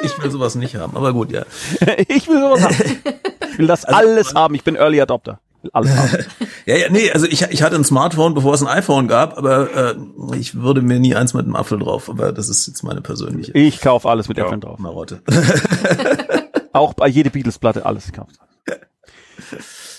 Ich 0.03 0.23
will 0.23 0.31
sowas 0.31 0.55
nicht 0.55 0.75
haben, 0.77 0.97
aber 0.97 1.13
gut, 1.13 1.31
ja. 1.31 1.45
ich 2.09 2.29
will 2.29 2.41
sowas 2.41 2.63
haben. 2.65 2.77
Ich 3.53 3.59
will 3.59 3.67
das 3.67 3.85
alles 3.85 4.35
haben. 4.35 4.55
Ich 4.55 4.65
bin 4.65 4.77
Early 4.77 4.99
Adopter. 5.03 5.39
Alles. 5.73 5.91
Ja, 6.67 6.77
ja, 6.77 6.91
nee, 6.91 7.11
also 7.11 7.27
ich, 7.27 7.43
ich 7.43 7.63
hatte 7.63 7.75
ein 7.75 7.85
Smartphone, 7.85 8.35
bevor 8.35 8.55
es 8.55 8.63
ein 8.63 8.69
iPhone 8.69 9.09
gab, 9.09 9.37
aber 9.37 9.75
äh, 9.75 10.37
ich 10.37 10.55
würde 10.55 10.81
mir 10.81 11.01
nie 11.01 11.15
eins 11.17 11.35
mit 11.35 11.45
einem 11.45 11.57
Apfel 11.57 11.79
drauf, 11.81 12.09
aber 12.09 12.33
das 12.33 12.49
ist 12.49 12.69
jetzt 12.69 12.85
meine 12.85 13.01
persönliche 13.01 13.51
Ich 13.53 13.81
kaufe 13.81 14.09
alles 14.09 14.29
mit 14.29 14.39
Äpfeln 14.39 14.61
drauf. 14.61 14.79
Marotte. 14.79 15.23
Auch 16.73 16.95
bei 16.95 17.09
jede 17.09 17.31
Beatles-Platte 17.31 17.85
alles 17.85 18.07
gekauft. 18.07 18.37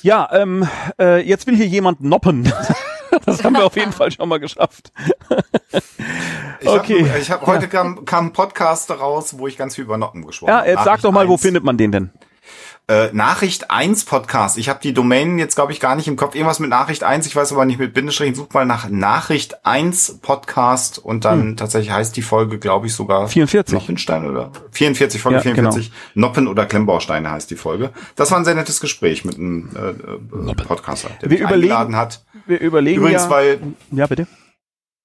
Ja, 0.03 0.29
ähm, 0.31 0.67
äh, 0.99 1.21
jetzt 1.27 1.47
will 1.47 1.55
hier 1.55 1.67
jemand 1.67 2.01
noppen. 2.01 2.51
Das 3.27 3.43
haben 3.43 3.53
wir 3.53 3.63
auf 3.63 3.75
jeden 3.75 3.91
Fall 3.91 4.11
schon 4.11 4.27
mal 4.27 4.39
geschafft. 4.39 4.91
Ich 6.61 6.67
Okay. 6.67 7.07
Hab, 7.07 7.19
ich 7.21 7.29
hab, 7.29 7.45
heute 7.45 7.67
kam, 7.67 8.05
kam 8.05 8.27
ein 8.27 8.33
Podcast 8.33 8.89
raus, 8.89 9.37
wo 9.37 9.45
ich 9.45 9.55
ganz 9.55 9.75
viel 9.75 9.83
über 9.83 9.99
Noppen 9.99 10.25
gesprochen 10.25 10.49
Ja, 10.49 10.57
habe. 10.61 10.69
jetzt 10.69 10.77
sag 10.79 10.85
Nachricht 10.85 11.05
doch 11.05 11.11
mal, 11.11 11.27
wo 11.27 11.33
1. 11.33 11.41
findet 11.43 11.63
man 11.63 11.77
den 11.77 11.91
denn? 11.91 12.09
Äh, 12.89 13.13
Nachricht 13.13 13.71
1 13.71 14.03
Podcast. 14.03 14.57
Ich 14.57 14.67
habe 14.67 14.79
die 14.83 14.93
Domain 14.93 15.39
jetzt, 15.39 15.55
glaube 15.55 15.71
ich, 15.71 15.79
gar 15.79 15.95
nicht 15.95 16.09
im 16.09 16.17
Kopf. 16.17 16.35
Irgendwas 16.35 16.59
mit 16.59 16.69
Nachricht 16.69 17.03
1, 17.05 17.25
ich 17.25 17.33
weiß 17.35 17.53
aber 17.53 17.63
nicht 17.63 17.79
mit 17.79 17.93
Bindestrichen. 17.93 18.35
Such 18.35 18.49
mal 18.53 18.65
nach 18.65 18.89
Nachricht 18.89 19.65
1 19.65 20.19
Podcast 20.21 20.99
und 20.99 21.23
dann 21.23 21.55
tatsächlich 21.55 21.91
heißt 21.93 22.15
die 22.17 22.21
Folge, 22.21 22.59
glaube 22.59 22.87
ich, 22.87 22.93
sogar 22.93 23.29
44. 23.29 23.73
Noppenstein 23.73 24.29
oder 24.29 24.51
44, 24.71 25.21
Folge 25.21 25.37
Ja, 25.37 25.41
44. 25.43 25.93
Noppen 26.15 26.45
oder 26.47 26.65
Klemmbausteine 26.65 27.31
heißt 27.31 27.49
die 27.51 27.55
Folge. 27.55 27.91
Das 28.17 28.31
war 28.31 28.37
ein 28.37 28.43
sehr 28.45 28.55
nettes 28.55 28.81
Gespräch 28.81 29.23
mit 29.23 29.37
einem 29.37 29.69
äh, 29.75 30.49
äh, 30.51 30.53
Podcaster, 30.55 31.09
der 31.21 31.29
Wir 31.29 31.37
mich 31.37 31.39
überlegen- 31.39 31.71
eingeladen 31.71 31.95
hat. 31.95 32.21
Wir 32.47 32.59
überlegen 32.59 32.99
Übrigens, 32.99 33.23
ja. 33.23 33.29
weil 33.29 33.59
ja, 33.91 34.07
bitte. 34.07 34.27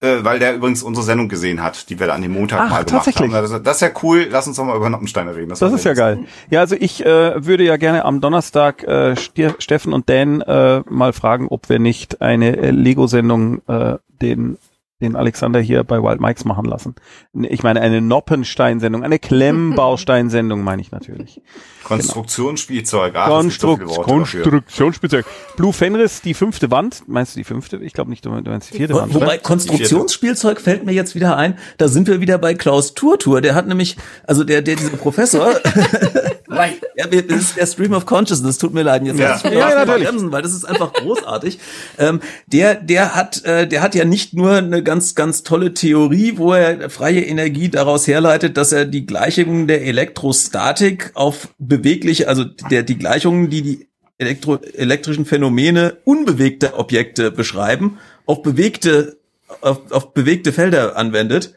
Äh, 0.00 0.18
weil 0.22 0.38
der 0.38 0.54
übrigens 0.54 0.82
unsere 0.82 1.04
Sendung 1.04 1.28
gesehen 1.28 1.62
hat, 1.62 1.90
die 1.90 1.98
wir 1.98 2.06
da 2.06 2.14
an 2.14 2.22
dem 2.22 2.32
Montag 2.32 2.60
Ach, 2.60 2.70
mal 2.70 2.84
gemacht 2.84 2.88
tatsächlich? 2.88 3.32
haben. 3.32 3.50
Das, 3.50 3.62
das 3.62 3.76
ist 3.76 3.80
ja 3.80 3.90
cool. 4.02 4.28
Lass 4.30 4.46
uns 4.46 4.56
doch 4.56 4.64
mal 4.64 4.76
über 4.76 4.88
Noppensteine 4.90 5.34
reden. 5.34 5.48
Das 5.48 5.60
war 5.60 5.72
ist 5.72 5.84
ja 5.84 5.94
geil. 5.94 6.24
Ja, 6.50 6.60
also 6.60 6.76
ich 6.78 7.04
äh, 7.04 7.44
würde 7.44 7.64
ja 7.64 7.76
gerne 7.76 8.04
am 8.04 8.20
Donnerstag 8.20 8.84
äh, 8.84 9.16
Steffen 9.16 9.92
und 9.92 10.08
Dan 10.08 10.40
äh, 10.40 10.82
mal 10.88 11.12
fragen, 11.12 11.48
ob 11.48 11.68
wir 11.68 11.78
nicht 11.78 12.22
eine 12.22 12.56
äh, 12.56 12.70
Lego-Sendung 12.70 13.60
äh, 13.66 13.96
den 14.22 14.58
den 15.00 15.14
Alexander 15.14 15.60
hier 15.60 15.84
bei 15.84 16.02
Wild 16.02 16.20
Mikes 16.20 16.44
machen 16.44 16.64
lassen. 16.64 16.96
Ich 17.32 17.62
meine 17.62 17.80
eine 17.80 18.00
Noppenstein-Sendung, 18.00 19.04
eine 19.04 19.18
Klemmbaustein-Sendung 19.20 20.62
meine 20.62 20.82
ich 20.82 20.90
natürlich. 20.90 21.40
Konstruktionsspielzeug. 21.88 23.14
Worte 23.14 23.48
dafür. 23.58 24.02
Konstruktionsspielzeug. 24.04 25.26
Blue 25.56 25.72
Fenris, 25.72 26.20
die 26.22 26.34
fünfte 26.34 26.70
Wand. 26.70 27.02
Meinst 27.06 27.34
du 27.34 27.40
die 27.40 27.44
fünfte? 27.44 27.78
Ich 27.78 27.92
glaube 27.92 28.10
nicht, 28.10 28.24
du 28.24 28.30
meinst 28.30 28.72
die 28.72 28.76
vierte 28.76 28.94
Wand. 28.94 29.14
Wobei 29.14 29.26
oder? 29.26 29.38
Konstruktionsspielzeug 29.38 30.60
fällt 30.60 30.84
mir 30.84 30.92
jetzt 30.92 31.14
wieder 31.14 31.36
ein. 31.36 31.58
Da 31.78 31.88
sind 31.88 32.06
wir 32.08 32.20
wieder 32.20 32.38
bei 32.38 32.54
Klaus 32.54 32.94
Turtur. 32.94 33.40
Der 33.40 33.54
hat 33.54 33.66
nämlich, 33.66 33.96
also 34.26 34.44
der, 34.44 34.62
der 34.62 34.76
dieser 34.76 34.90
Professor, 34.90 35.50
ja, 36.96 37.10
wir- 37.10 37.26
das 37.26 37.40
ist 37.40 37.56
der 37.56 37.66
Stream 37.66 37.92
of 37.92 38.06
Consciousness. 38.06 38.58
Tut 38.58 38.74
mir 38.74 38.82
leid, 38.82 39.02
jetzt 39.04 39.18
Ja. 39.18 39.32
muss 39.32 39.44
ich 39.44 39.52
Ja, 39.52 39.70
ja, 39.70 39.84
natürlich. 39.84 40.08
bremsen, 40.08 40.32
weil 40.32 40.42
das 40.42 40.54
ist 40.54 40.64
einfach 40.64 40.92
großartig. 40.92 41.58
ähm, 41.98 42.20
der, 42.46 42.74
der 42.74 43.14
hat, 43.14 43.44
äh, 43.44 43.66
der 43.66 43.82
hat 43.82 43.94
ja 43.94 44.04
nicht 44.04 44.34
nur 44.34 44.52
eine 44.56 44.82
ganz, 44.82 45.14
ganz 45.14 45.42
tolle 45.42 45.74
Theorie, 45.74 46.34
wo 46.36 46.52
er 46.52 46.90
freie 46.90 47.20
Energie 47.24 47.68
daraus 47.68 48.06
herleitet, 48.06 48.56
dass 48.56 48.72
er 48.72 48.84
die 48.84 49.06
Gleichungen 49.06 49.66
der 49.66 49.82
Elektrostatik 49.84 51.10
auf 51.14 51.48
bewegliche, 51.78 52.28
also 52.28 52.44
der 52.44 52.82
die 52.82 52.98
Gleichungen, 52.98 53.50
die 53.50 53.62
die 53.62 53.88
Elektro 54.18 54.56
elektrischen 54.56 55.24
Phänomene 55.24 55.98
unbewegter 56.04 56.78
Objekte 56.78 57.30
beschreiben, 57.30 57.98
auf 58.26 58.42
bewegte 58.42 59.18
auf, 59.60 59.90
auf 59.90 60.12
bewegte 60.12 60.52
Felder 60.52 60.96
anwendet, 60.96 61.54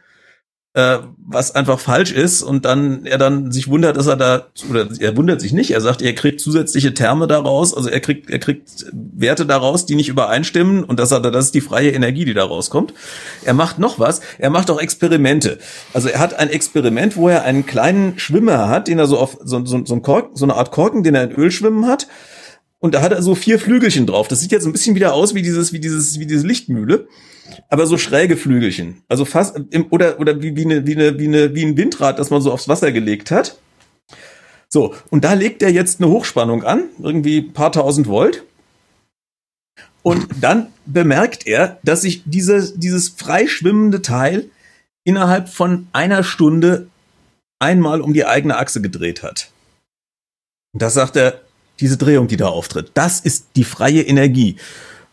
äh, 0.73 0.99
was 1.17 1.53
einfach 1.53 1.79
falsch 1.79 2.13
ist 2.13 2.43
und 2.43 2.63
dann 2.63 3.05
er 3.05 3.17
dann 3.17 3.51
sich 3.51 3.67
wundert, 3.67 3.97
dass 3.97 4.07
er 4.07 4.15
da 4.15 4.47
oder 4.69 4.87
er 4.99 5.17
wundert 5.17 5.41
sich 5.41 5.51
nicht, 5.51 5.71
er 5.71 5.81
sagt, 5.81 6.01
er 6.01 6.13
kriegt 6.13 6.39
zusätzliche 6.39 6.93
Terme 6.93 7.27
daraus, 7.27 7.75
also 7.75 7.89
er 7.89 7.99
kriegt 7.99 8.29
er 8.29 8.39
kriegt 8.39 8.85
Werte 8.93 9.45
daraus, 9.45 9.85
die 9.85 9.95
nicht 9.95 10.07
übereinstimmen 10.07 10.85
und 10.85 10.97
das 10.97 11.11
hat 11.11 11.25
das 11.25 11.45
ist 11.45 11.55
die 11.55 11.61
freie 11.61 11.91
Energie, 11.91 12.23
die 12.23 12.33
da 12.33 12.45
rauskommt. 12.45 12.93
Er 13.43 13.53
macht 13.53 13.79
noch 13.79 13.99
was, 13.99 14.21
er 14.37 14.49
macht 14.49 14.71
auch 14.71 14.79
Experimente. 14.79 15.57
Also 15.93 16.07
er 16.07 16.19
hat 16.19 16.39
ein 16.39 16.49
Experiment, 16.49 17.17
wo 17.17 17.27
er 17.27 17.43
einen 17.43 17.65
kleinen 17.65 18.17
Schwimmer 18.17 18.69
hat, 18.69 18.87
den 18.87 18.97
er 18.97 19.07
so 19.07 19.17
auf 19.17 19.39
so, 19.43 19.65
so, 19.65 19.85
so, 19.85 19.93
ein 19.93 20.01
Kork, 20.01 20.31
so 20.35 20.45
eine 20.45 20.55
Art 20.55 20.71
Korken, 20.71 21.03
den 21.03 21.15
er 21.15 21.25
in 21.25 21.31
Öl 21.33 21.51
schwimmen 21.51 21.85
hat. 21.85 22.07
Und 22.79 22.95
da 22.95 23.01
hat 23.01 23.11
er 23.11 23.21
so 23.21 23.35
vier 23.35 23.59
Flügelchen 23.59 24.07
drauf. 24.07 24.27
Das 24.27 24.39
sieht 24.39 24.51
jetzt 24.51 24.65
ein 24.65 24.71
bisschen 24.71 24.95
wieder 24.95 25.13
aus 25.13 25.35
wie 25.35 25.41
dieses, 25.41 25.73
wie 25.73 25.79
dieses, 25.79 26.19
wie 26.19 26.25
diese 26.25 26.47
Lichtmühle. 26.47 27.07
Aber 27.69 27.85
so 27.85 27.97
schräge 27.97 28.37
Flügelchen. 28.37 29.03
Also 29.07 29.25
fast 29.25 29.59
im, 29.71 29.87
oder, 29.89 30.19
oder 30.19 30.41
wie, 30.41 30.55
wie, 30.55 30.65
eine, 30.65 30.85
wie, 30.85 30.95
eine, 30.95 31.19
wie, 31.19 31.27
eine, 31.27 31.55
wie 31.55 31.65
ein 31.65 31.77
Windrad, 31.77 32.19
das 32.19 32.29
man 32.29 32.41
so 32.41 32.51
aufs 32.51 32.67
Wasser 32.67 32.91
gelegt 32.91 33.31
hat. 33.31 33.57
So. 34.69 34.95
Und 35.09 35.23
da 35.23 35.33
legt 35.33 35.61
er 35.61 35.71
jetzt 35.71 36.01
eine 36.01 36.09
Hochspannung 36.09 36.63
an. 36.63 36.83
Irgendwie 36.99 37.39
ein 37.39 37.53
paar 37.53 37.71
tausend 37.71 38.07
Volt. 38.07 38.43
Und 40.03 40.27
dann 40.41 40.67
bemerkt 40.85 41.45
er, 41.45 41.79
dass 41.83 42.01
sich 42.01 42.23
dieses, 42.25 42.75
dieses 42.75 43.09
freischwimmende 43.09 44.01
Teil 44.01 44.49
innerhalb 45.03 45.49
von 45.49 45.87
einer 45.93 46.23
Stunde 46.23 46.87
einmal 47.59 48.01
um 48.01 48.13
die 48.13 48.25
eigene 48.25 48.57
Achse 48.57 48.81
gedreht 48.81 49.23
hat. 49.23 49.51
Und 50.73 50.81
das 50.81 50.93
sagt 50.93 51.15
er, 51.15 51.41
diese 51.79 51.97
Drehung, 51.97 52.27
die 52.27 52.37
da 52.37 52.47
auftritt, 52.47 52.91
das 52.93 53.19
ist 53.19 53.47
die 53.55 53.63
freie 53.63 54.01
Energie. 54.01 54.57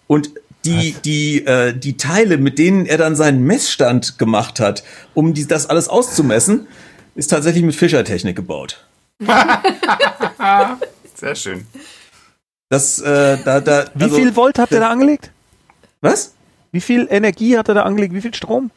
Und 0.07 0.31
die, 0.69 0.97
die, 1.05 1.47
äh, 1.47 1.73
die 1.73 1.97
Teile, 1.97 2.39
mit 2.39 2.59
denen 2.59 2.87
er 2.87 2.99
dann 2.99 3.17
seinen 3.17 3.43
Messstand 3.43 4.19
gemacht 4.19 4.61
hat, 4.61 4.85
um 5.15 5.35
die, 5.35 5.47
das 5.47 5.67
alles 5.69 5.89
auszumessen, 5.89 6.67
ist 7.15 7.29
tatsächlich 7.29 7.65
mit 7.65 7.75
Fischertechnik 7.75 8.37
gebaut. 8.37 8.85
Sehr 11.15 11.35
schön. 11.35 11.67
Das, 12.69 12.99
äh, 13.01 13.39
da, 13.45 13.61
da, 13.61 13.87
Wie 13.95 14.05
also- 14.05 14.17
viel 14.17 14.37
Volt 14.37 14.59
hat 14.59 14.73
er 14.73 14.81
da 14.81 14.91
angelegt? 14.91 15.31
Was? 16.01 16.35
Wie 16.71 16.81
viel 16.81 17.09
Energie 17.11 17.57
hat 17.57 17.69
er 17.69 17.75
da 17.75 17.83
angelegt? 17.83 18.15
Wie 18.15 18.21
viel 18.21 18.35
Strom? 18.35 18.71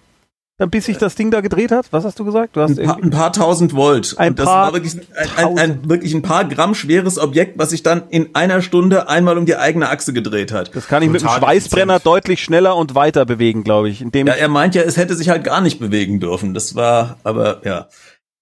Dann 0.62 0.70
bis 0.70 0.86
sich 0.86 1.00
das 1.00 1.16
Ding 1.16 1.32
da 1.32 1.42
gedreht 1.42 1.72
hat? 1.72 1.88
Was 1.90 2.06
hast 2.06 2.20
du 2.20 2.24
gesagt? 2.24 2.56
Du 2.56 2.62
hast 2.62 2.78
Ein 2.78 2.86
paar, 2.86 2.98
ein 3.02 3.10
paar 3.10 3.34
tausend 3.34 3.74
Volt. 3.74 4.14
Ein 4.20 4.30
Und 4.30 4.40
das 4.40 4.46
paar 4.46 4.66
war 4.68 4.74
wirklich 4.74 4.94
ein, 4.94 5.30
ein, 5.36 5.58
ein, 5.58 5.90
wirklich 5.90 6.14
ein 6.14 6.22
paar 6.22 6.46
Gramm 6.46 6.76
schweres 6.76 7.18
Objekt, 7.18 7.58
was 7.58 7.72
sich 7.72 7.82
dann 7.82 8.04
in 8.12 8.36
einer 8.36 8.62
Stunde 8.62 9.10
einmal 9.10 9.40
um 9.40 9.48
die 9.48 9.56
eigene 9.56 9.90
Achse 9.90 10.14
gedreht 10.14 10.52
hat. 10.52 10.76
das 10.76 10.88
kann 10.88 11.02
ich 11.02 11.10
mit 11.10 11.24
einem 11.24 11.30
Total 11.30 11.40
Schweißbrenner 11.40 11.96
effizient. 11.96 12.06
deutlich 12.16 12.44
schneller 12.44 12.76
und 12.76 12.94
weiter 12.94 13.26
bewegen, 13.26 13.64
glaube 13.64 13.90
ich. 13.90 14.04
Indem 14.04 14.28
Ja, 14.28 14.34
er 14.34 14.50
meint 14.50 14.76
ja, 14.76 14.84
es 14.84 14.98
hätte 14.98 15.16
sich 15.16 15.30
halt 15.30 15.44
gar 15.44 15.62
nicht 15.62 15.80
bewegen 15.80 16.20
dürfen. 16.20 16.54
Das 16.54 16.76
war, 16.76 17.18
aber 17.24 17.66
ja. 17.66 17.88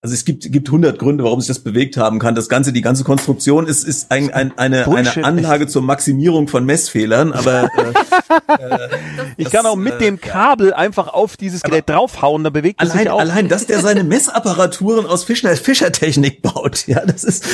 Also 0.01 0.13
es 0.13 0.23
gibt 0.23 0.49
gibt 0.49 0.69
hundert 0.71 0.97
Gründe, 0.97 1.25
warum 1.25 1.41
sich 1.41 1.49
das 1.49 1.59
bewegt 1.59 1.97
haben 1.97 2.19
kann. 2.19 2.33
Das 2.33 2.47
ganze, 2.47 2.71
die 2.71 2.79
ganze 2.81 3.03
Konstruktion 3.03 3.67
ist 3.67 3.83
ist 3.83 4.11
ein, 4.11 4.33
ein, 4.33 4.57
eine 4.57 4.85
Bullshit, 4.85 5.17
eine 5.17 5.25
Anlage 5.25 5.67
zur 5.67 5.81
Maximierung 5.81 6.47
von 6.47 6.63
Messfehlern. 6.63 7.33
Aber 7.33 7.63
äh, 7.65 8.89
ich 9.37 9.49
kann 9.49 9.65
auch 9.65 9.75
mit 9.75 9.95
äh, 9.95 9.97
dem 9.97 10.21
Kabel 10.21 10.73
einfach 10.73 11.09
auf 11.09 11.35
dieses 11.35 11.63
Gerät 11.63 11.89
draufhauen, 11.89 12.45
da 12.45 12.49
bewegt 12.49 12.81
es 12.81 12.91
allein 12.91 13.03
sich 13.03 13.09
auch. 13.09 13.19
allein, 13.19 13.49
dass 13.49 13.67
der 13.67 13.81
seine 13.81 14.05
Messapparaturen 14.05 15.05
aus 15.05 15.25
Fischer 15.25 15.53
Fischertechnik 15.57 16.43
baut, 16.43 16.87
ja, 16.87 17.05
das 17.05 17.25
ist 17.25 17.45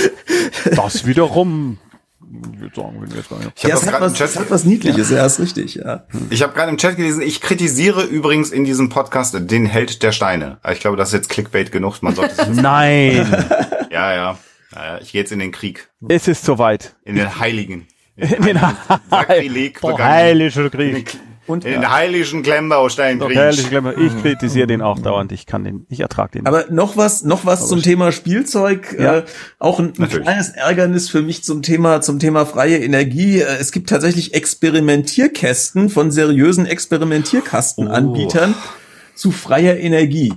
Das 0.76 1.08
wiederum, 1.08 1.80
ich 2.54 2.60
würde 2.60 2.76
sagen, 2.76 2.98
wenn 3.02 3.10
wir 3.10 3.18
jetzt 3.18 3.30
gar 3.30 3.40
nicht- 3.40 3.52
Ich 3.56 3.64
habe 3.64 3.70
ja, 3.70 3.76
das 3.76 3.82
es 3.82 3.88
hat 3.88 3.94
gerade 3.94 4.06
im 4.06 4.12
was, 4.12 4.18
Chat 4.18 4.30
es 4.30 4.40
hat 4.40 4.52
was 4.52 4.64
Niedliches, 4.66 5.10
ja, 5.10 5.26
ist 5.26 5.40
richtig, 5.40 5.76
ja. 5.76 6.06
Ich 6.30 6.42
habe 6.44 6.54
gerade 6.54 6.70
im 6.72 6.78
Chat 6.78 6.96
gelesen, 6.98 7.22
ich 7.22 7.42
kritisiere 7.42 8.04
übrigens 8.04 8.52
in 8.52 8.64
diesem 8.66 8.90
Podcast 8.90 9.36
den 9.40 9.66
Held 9.66 10.04
der 10.04 10.12
Steine. 10.12 10.58
Ich 10.72 10.80
glaube, 10.80 10.98
das 10.98 11.10
ist 11.10 11.14
jetzt 11.14 11.30
Clickbait 11.30 11.72
genug. 11.72 12.02
Man 12.02 12.16
sollte 12.16 12.36
es 12.42 12.48
Nein, 12.62 13.28
Ja, 13.92 14.14
ja. 14.14 14.38
ja, 14.74 14.86
ja. 14.86 14.98
Ich 15.02 15.12
gehe 15.12 15.22
jetzt 15.22 15.32
in 15.32 15.40
den 15.40 15.52
Krieg. 15.52 15.90
es 16.10 16.28
ist 16.28 16.44
soweit. 16.46 16.96
In 17.04 17.16
den 17.16 17.40
Heiligen. 17.40 17.88
In 18.18 18.44
den 18.44 18.60
Sakrileg 19.10 19.82
Boah, 19.82 19.92
begangen. 19.92 20.12
heilige 20.14 20.70
Krieg. 20.70 21.18
In 21.48 21.60
den 21.60 21.92
heiligen 21.92 22.42
Klemmbaustein-Krieg. 22.42 23.36
Herrlich, 23.36 23.68
Klemmer. 23.68 23.98
Ich 23.98 24.16
kritisiere 24.22 24.68
den 24.68 24.82
auch 24.82 25.00
dauernd. 25.00 25.32
Ich 25.32 25.46
kann 25.46 25.64
den, 25.64 25.86
ich 25.90 26.00
ertrage 26.00 26.40
den. 26.40 26.48
Aber 26.48 26.66
noch 26.70 26.98
was, 26.98 27.24
noch 27.24 27.46
was 27.46 27.68
zum 27.68 27.82
Thema 27.82 28.12
Spielzeug. 28.12 28.96
Ja. 28.98 29.20
Äh, 29.20 29.24
auch 29.60 29.80
ein, 29.80 29.94
ein 30.00 30.10
kleines 30.10 30.50
Ärgernis 30.50 31.10
für 31.10 31.22
mich 31.22 31.44
zum 31.44 31.62
Thema, 31.62 32.02
zum 32.02 32.20
Thema 32.20 32.46
freie 32.46 32.80
Energie. 32.80 33.40
Äh, 33.40 33.58
es 33.60 33.72
gibt 33.72 33.90
tatsächlich 33.90 34.34
Experimentierkästen 34.34 35.90
von 35.90 36.12
seriösen 36.12 36.66
Experimentierkastenanbietern 36.66 38.56
zu 39.14 39.32
freier 39.32 39.78
Energie. 39.78 40.34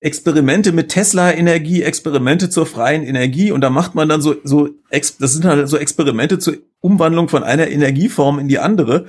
Experimente 0.00 0.70
mit 0.70 0.90
Tesla-Energie, 0.90 1.82
Experimente 1.82 2.50
zur 2.50 2.66
freien 2.66 3.02
Energie 3.02 3.50
und 3.50 3.62
da 3.62 3.70
macht 3.70 3.96
man 3.96 4.08
dann 4.08 4.22
so, 4.22 4.36
so, 4.44 4.68
ex, 4.90 5.18
das 5.18 5.32
sind 5.32 5.44
halt 5.44 5.68
so 5.68 5.76
Experimente 5.76 6.38
zur 6.38 6.54
Umwandlung 6.80 7.28
von 7.28 7.42
einer 7.42 7.68
Energieform 7.68 8.38
in 8.38 8.46
die 8.46 8.60
andere. 8.60 9.06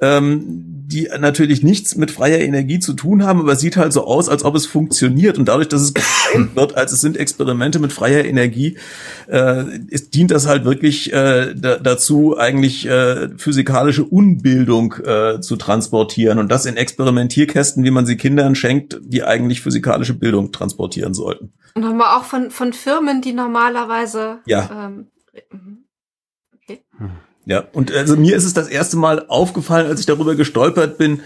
Ähm, 0.00 0.78
die 0.88 1.08
natürlich 1.18 1.62
nichts 1.62 1.96
mit 1.96 2.10
freier 2.10 2.38
Energie 2.38 2.78
zu 2.78 2.94
tun 2.94 3.24
haben, 3.24 3.40
aber 3.40 3.52
es 3.52 3.60
sieht 3.60 3.76
halt 3.76 3.92
so 3.92 4.04
aus, 4.06 4.28
als 4.28 4.42
ob 4.44 4.54
es 4.54 4.64
funktioniert. 4.64 5.38
Und 5.38 5.46
dadurch, 5.46 5.68
dass 5.68 5.82
es 5.82 5.92
gemeint 5.92 6.56
wird, 6.56 6.76
als 6.76 6.92
es 6.92 7.00
sind 7.00 7.16
Experimente 7.16 7.78
mit 7.78 7.92
freier 7.92 8.24
Energie, 8.24 8.78
äh, 9.26 9.64
es 9.90 10.10
dient 10.10 10.30
das 10.30 10.46
halt 10.46 10.64
wirklich 10.64 11.12
äh, 11.12 11.54
da, 11.54 11.76
dazu, 11.76 12.38
eigentlich 12.38 12.86
äh, 12.86 13.28
physikalische 13.36 14.04
Unbildung 14.04 14.94
äh, 15.04 15.40
zu 15.40 15.56
transportieren. 15.56 16.38
Und 16.38 16.50
das 16.50 16.64
in 16.64 16.76
Experimentierkästen, 16.76 17.84
wie 17.84 17.90
man 17.90 18.06
sie 18.06 18.16
Kindern 18.16 18.54
schenkt, 18.54 18.98
die 19.02 19.24
eigentlich 19.24 19.60
physikalische 19.60 20.14
Bildung 20.14 20.52
transportieren 20.52 21.12
sollten. 21.12 21.52
Und 21.74 21.84
haben 21.84 21.98
wir 21.98 22.16
auch 22.16 22.24
von, 22.24 22.50
von 22.50 22.72
Firmen, 22.72 23.20
die 23.20 23.32
normalerweise 23.32 24.38
Ja. 24.46 24.86
ähm, 24.86 25.08
mhm. 25.52 25.87
Ja, 27.48 27.64
und 27.72 27.90
also 27.94 28.14
mir 28.14 28.36
ist 28.36 28.44
es 28.44 28.52
das 28.52 28.68
erste 28.68 28.98
Mal 28.98 29.24
aufgefallen, 29.26 29.86
als 29.86 30.00
ich 30.00 30.06
darüber 30.06 30.34
gestolpert 30.34 30.98
bin, 30.98 31.22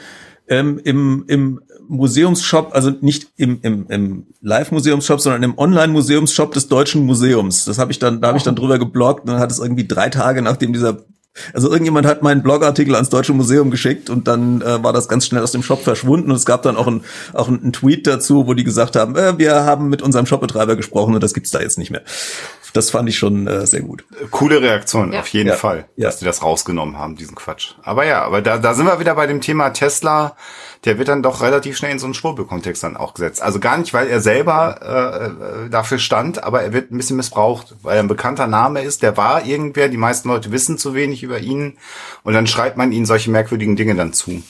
ähm, 0.46 0.80
im, 0.84 1.24
im 1.26 1.60
Museumsshop, 1.88 2.70
also 2.74 2.92
nicht 3.00 3.32
im, 3.36 3.58
im, 3.62 3.86
im 3.88 4.26
Live-Museumsshop, 4.40 5.20
sondern 5.20 5.42
im 5.42 5.58
Online-Museumsshop 5.58 6.52
des 6.52 6.68
Deutschen 6.68 7.06
Museums. 7.06 7.64
Das 7.64 7.78
habe 7.78 7.90
ich 7.90 7.98
dann, 7.98 8.20
da 8.20 8.28
habe 8.28 8.38
ich 8.38 8.44
dann 8.44 8.54
drüber 8.54 8.78
gebloggt 8.78 9.22
und 9.22 9.30
dann 9.32 9.40
hat 9.40 9.50
es 9.50 9.58
irgendwie 9.58 9.86
drei 9.86 10.10
Tage 10.10 10.42
nachdem 10.42 10.72
dieser 10.72 10.98
also 11.54 11.70
irgendjemand 11.70 12.06
hat 12.06 12.22
meinen 12.22 12.42
Blogartikel 12.42 12.94
ans 12.94 13.08
Deutsche 13.08 13.32
Museum 13.32 13.70
geschickt 13.70 14.10
und 14.10 14.28
dann 14.28 14.60
äh, 14.60 14.82
war 14.84 14.92
das 14.92 15.08
ganz 15.08 15.26
schnell 15.26 15.42
aus 15.42 15.52
dem 15.52 15.62
Shop 15.62 15.82
verschwunden 15.82 16.30
und 16.30 16.36
es 16.36 16.44
gab 16.44 16.62
dann 16.62 16.76
auch 16.76 16.86
ein, 16.86 17.04
auch 17.32 17.48
ein, 17.48 17.72
Tweet 17.72 18.06
dazu, 18.06 18.46
wo 18.46 18.52
die 18.52 18.64
gesagt 18.64 18.96
haben, 18.96 19.16
äh, 19.16 19.38
wir 19.38 19.64
haben 19.64 19.88
mit 19.88 20.02
unserem 20.02 20.26
Shopbetreiber 20.26 20.76
gesprochen 20.76 21.14
und 21.14 21.22
das 21.22 21.32
gibt's 21.32 21.50
da 21.50 21.60
jetzt 21.60 21.78
nicht 21.78 21.90
mehr. 21.90 22.02
Das 22.74 22.88
fand 22.90 23.06
ich 23.08 23.18
schon 23.18 23.46
äh, 23.46 23.66
sehr 23.66 23.82
gut. 23.82 24.04
Coole 24.30 24.62
Reaktion, 24.62 25.12
Ja. 25.12 25.20
auf 25.20 25.28
jeden 25.28 25.50
Ja. 25.50 25.56
Fall, 25.56 25.86
Ja. 25.96 26.06
dass 26.08 26.18
die 26.18 26.24
das 26.24 26.42
rausgenommen 26.42 26.96
haben, 26.98 27.16
diesen 27.16 27.34
Quatsch. 27.34 27.74
Aber 27.82 28.06
ja, 28.06 28.22
aber 28.24 28.40
da, 28.40 28.56
da 28.56 28.72
sind 28.72 28.86
wir 28.86 28.98
wieder 28.98 29.14
bei 29.14 29.26
dem 29.26 29.40
Thema 29.42 29.70
Tesla. 29.70 30.36
Der 30.84 30.96
wird 30.98 31.08
dann 31.08 31.22
doch 31.22 31.42
relativ 31.42 31.76
schnell 31.76 31.92
in 31.92 31.98
so 31.98 32.06
einen 32.06 32.14
Schwurbelkontext 32.14 32.82
dann 32.82 32.96
auch 32.96 33.12
gesetzt. 33.14 33.42
Also 33.42 33.60
gar 33.60 33.76
nicht, 33.76 33.92
weil 33.92 34.08
er 34.08 34.20
selber 34.20 34.80
äh, 34.82 35.66
äh, 35.66 35.68
dafür 35.70 35.98
stand, 35.98 36.42
aber 36.42 36.62
er 36.62 36.72
wird 36.72 36.90
ein 36.90 36.96
bisschen 36.96 37.16
missbraucht, 37.18 37.74
weil 37.82 37.96
er 37.96 38.02
ein 38.02 38.08
bekannter 38.08 38.46
Name 38.46 38.80
ist. 38.82 39.02
Der 39.02 39.16
war 39.18 39.44
irgendwer, 39.44 39.88
die 39.88 39.96
meisten 39.98 40.28
Leute 40.28 40.50
wissen 40.50 40.78
zu 40.78 40.94
wenig 40.94 41.22
über 41.22 41.40
ihn 41.40 41.76
und 42.22 42.32
dann 42.32 42.46
schreibt 42.46 42.76
man 42.78 42.90
ihnen 42.90 43.04
solche 43.06 43.30
merkwürdigen 43.30 43.76
Dinge 43.76 43.94
dann 43.94 44.12
zu. 44.14 44.42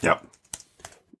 Ja. 0.00 0.20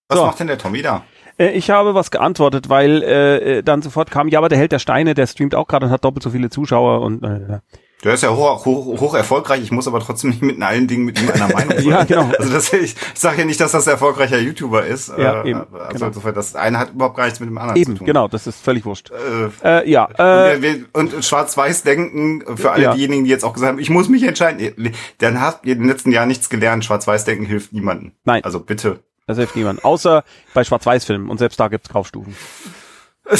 Was 0.08 0.18
So. 0.18 0.26
macht 0.26 0.40
denn 0.40 0.46
der 0.46 0.58
Tommy 0.58 0.82
da? 0.82 1.04
Äh, 1.38 1.50
ich 1.50 1.70
habe 1.70 1.94
was 1.94 2.10
geantwortet, 2.10 2.68
weil 2.68 3.02
äh, 3.02 3.58
äh, 3.58 3.62
dann 3.62 3.82
sofort 3.82 4.10
kam, 4.10 4.28
ja, 4.28 4.38
aber 4.38 4.48
der 4.48 4.58
Held 4.58 4.72
der 4.72 4.78
Steine, 4.78 5.14
der 5.14 5.26
streamt 5.26 5.54
auch 5.54 5.66
gerade 5.68 5.86
und 5.86 5.92
hat 5.92 6.04
doppelt 6.04 6.22
so 6.22 6.30
viele 6.30 6.50
Zuschauer 6.50 7.00
und 7.02 7.22
äh, 7.22 7.58
Der 8.04 8.14
ist 8.14 8.22
ja 8.22 8.30
hoch, 8.30 8.64
hoch, 8.66 9.00
hoch 9.00 9.14
erfolgreich. 9.14 9.62
Ich 9.62 9.72
muss 9.72 9.88
aber 9.88 10.00
trotzdem 10.00 10.30
nicht 10.30 10.42
mit 10.42 10.60
allen 10.62 10.86
Dingen 10.86 11.04
mit 11.04 11.20
ihm 11.20 11.30
einer 11.30 11.48
Meinung 11.52 11.72
sein. 11.76 11.84
Ja, 11.88 12.04
genau. 12.04 12.30
Also 12.38 12.52
das, 12.52 12.72
ich, 12.72 12.94
ich 12.94 13.18
sage 13.20 13.40
ja 13.40 13.44
nicht, 13.46 13.58
dass 13.60 13.72
das 13.72 13.86
ein 13.88 13.92
erfolgreicher 13.92 14.38
YouTuber 14.38 14.84
ist. 14.86 15.08
Ja, 15.16 15.42
äh, 15.42 15.50
eben, 15.50 15.60
Also 15.72 15.88
genau. 15.94 16.06
insofern, 16.08 16.34
das 16.34 16.54
eine 16.54 16.78
hat 16.78 16.92
überhaupt 16.94 17.16
gar 17.16 17.24
nichts 17.24 17.40
mit 17.40 17.48
dem 17.48 17.58
anderen 17.58 17.76
eben, 17.80 17.92
zu 17.92 17.98
tun. 17.98 18.06
genau, 18.06 18.28
das 18.28 18.46
ist 18.46 18.62
völlig 18.62 18.84
wurscht. 18.84 19.10
Äh, 19.10 19.68
Äh, 19.80 19.90
ja, 19.90 20.04
und, 20.04 20.18
äh, 20.18 20.62
wir- 20.62 20.84
und 20.92 21.24
schwarz-weiß 21.24 21.82
denken, 21.82 22.44
für 22.56 22.70
alle 22.70 22.82
Ja. 22.84 22.94
diejenigen, 22.94 23.24
die 23.24 23.30
jetzt 23.30 23.44
auch 23.44 23.54
gesagt 23.54 23.72
haben, 23.72 23.78
ich 23.78 23.90
muss 23.90 24.08
mich 24.08 24.22
entscheiden, 24.22 24.92
dann 25.18 25.40
habt 25.40 25.64
ihr 25.66 25.72
in 25.72 25.80
den 25.80 25.88
letzten 25.88 26.12
Jahren 26.12 26.28
nichts 26.28 26.48
gelernt. 26.50 26.84
Schwarz-weiß 26.84 27.24
denken 27.24 27.46
hilft 27.46 27.72
niemandem. 27.72 28.12
Nein. 28.24 28.44
Also 28.44 28.60
bitte. 28.60 29.00
Das 29.26 29.38
hilft 29.38 29.56
niemand. 29.56 29.84
Außer 29.84 30.24
bei 30.54 30.64
Schwarz-Weiß-Filmen 30.64 31.28
und 31.28 31.38
selbst 31.38 31.58
da 31.58 31.68
gibt's 31.68 31.88
Kaufstufen. 31.88 32.36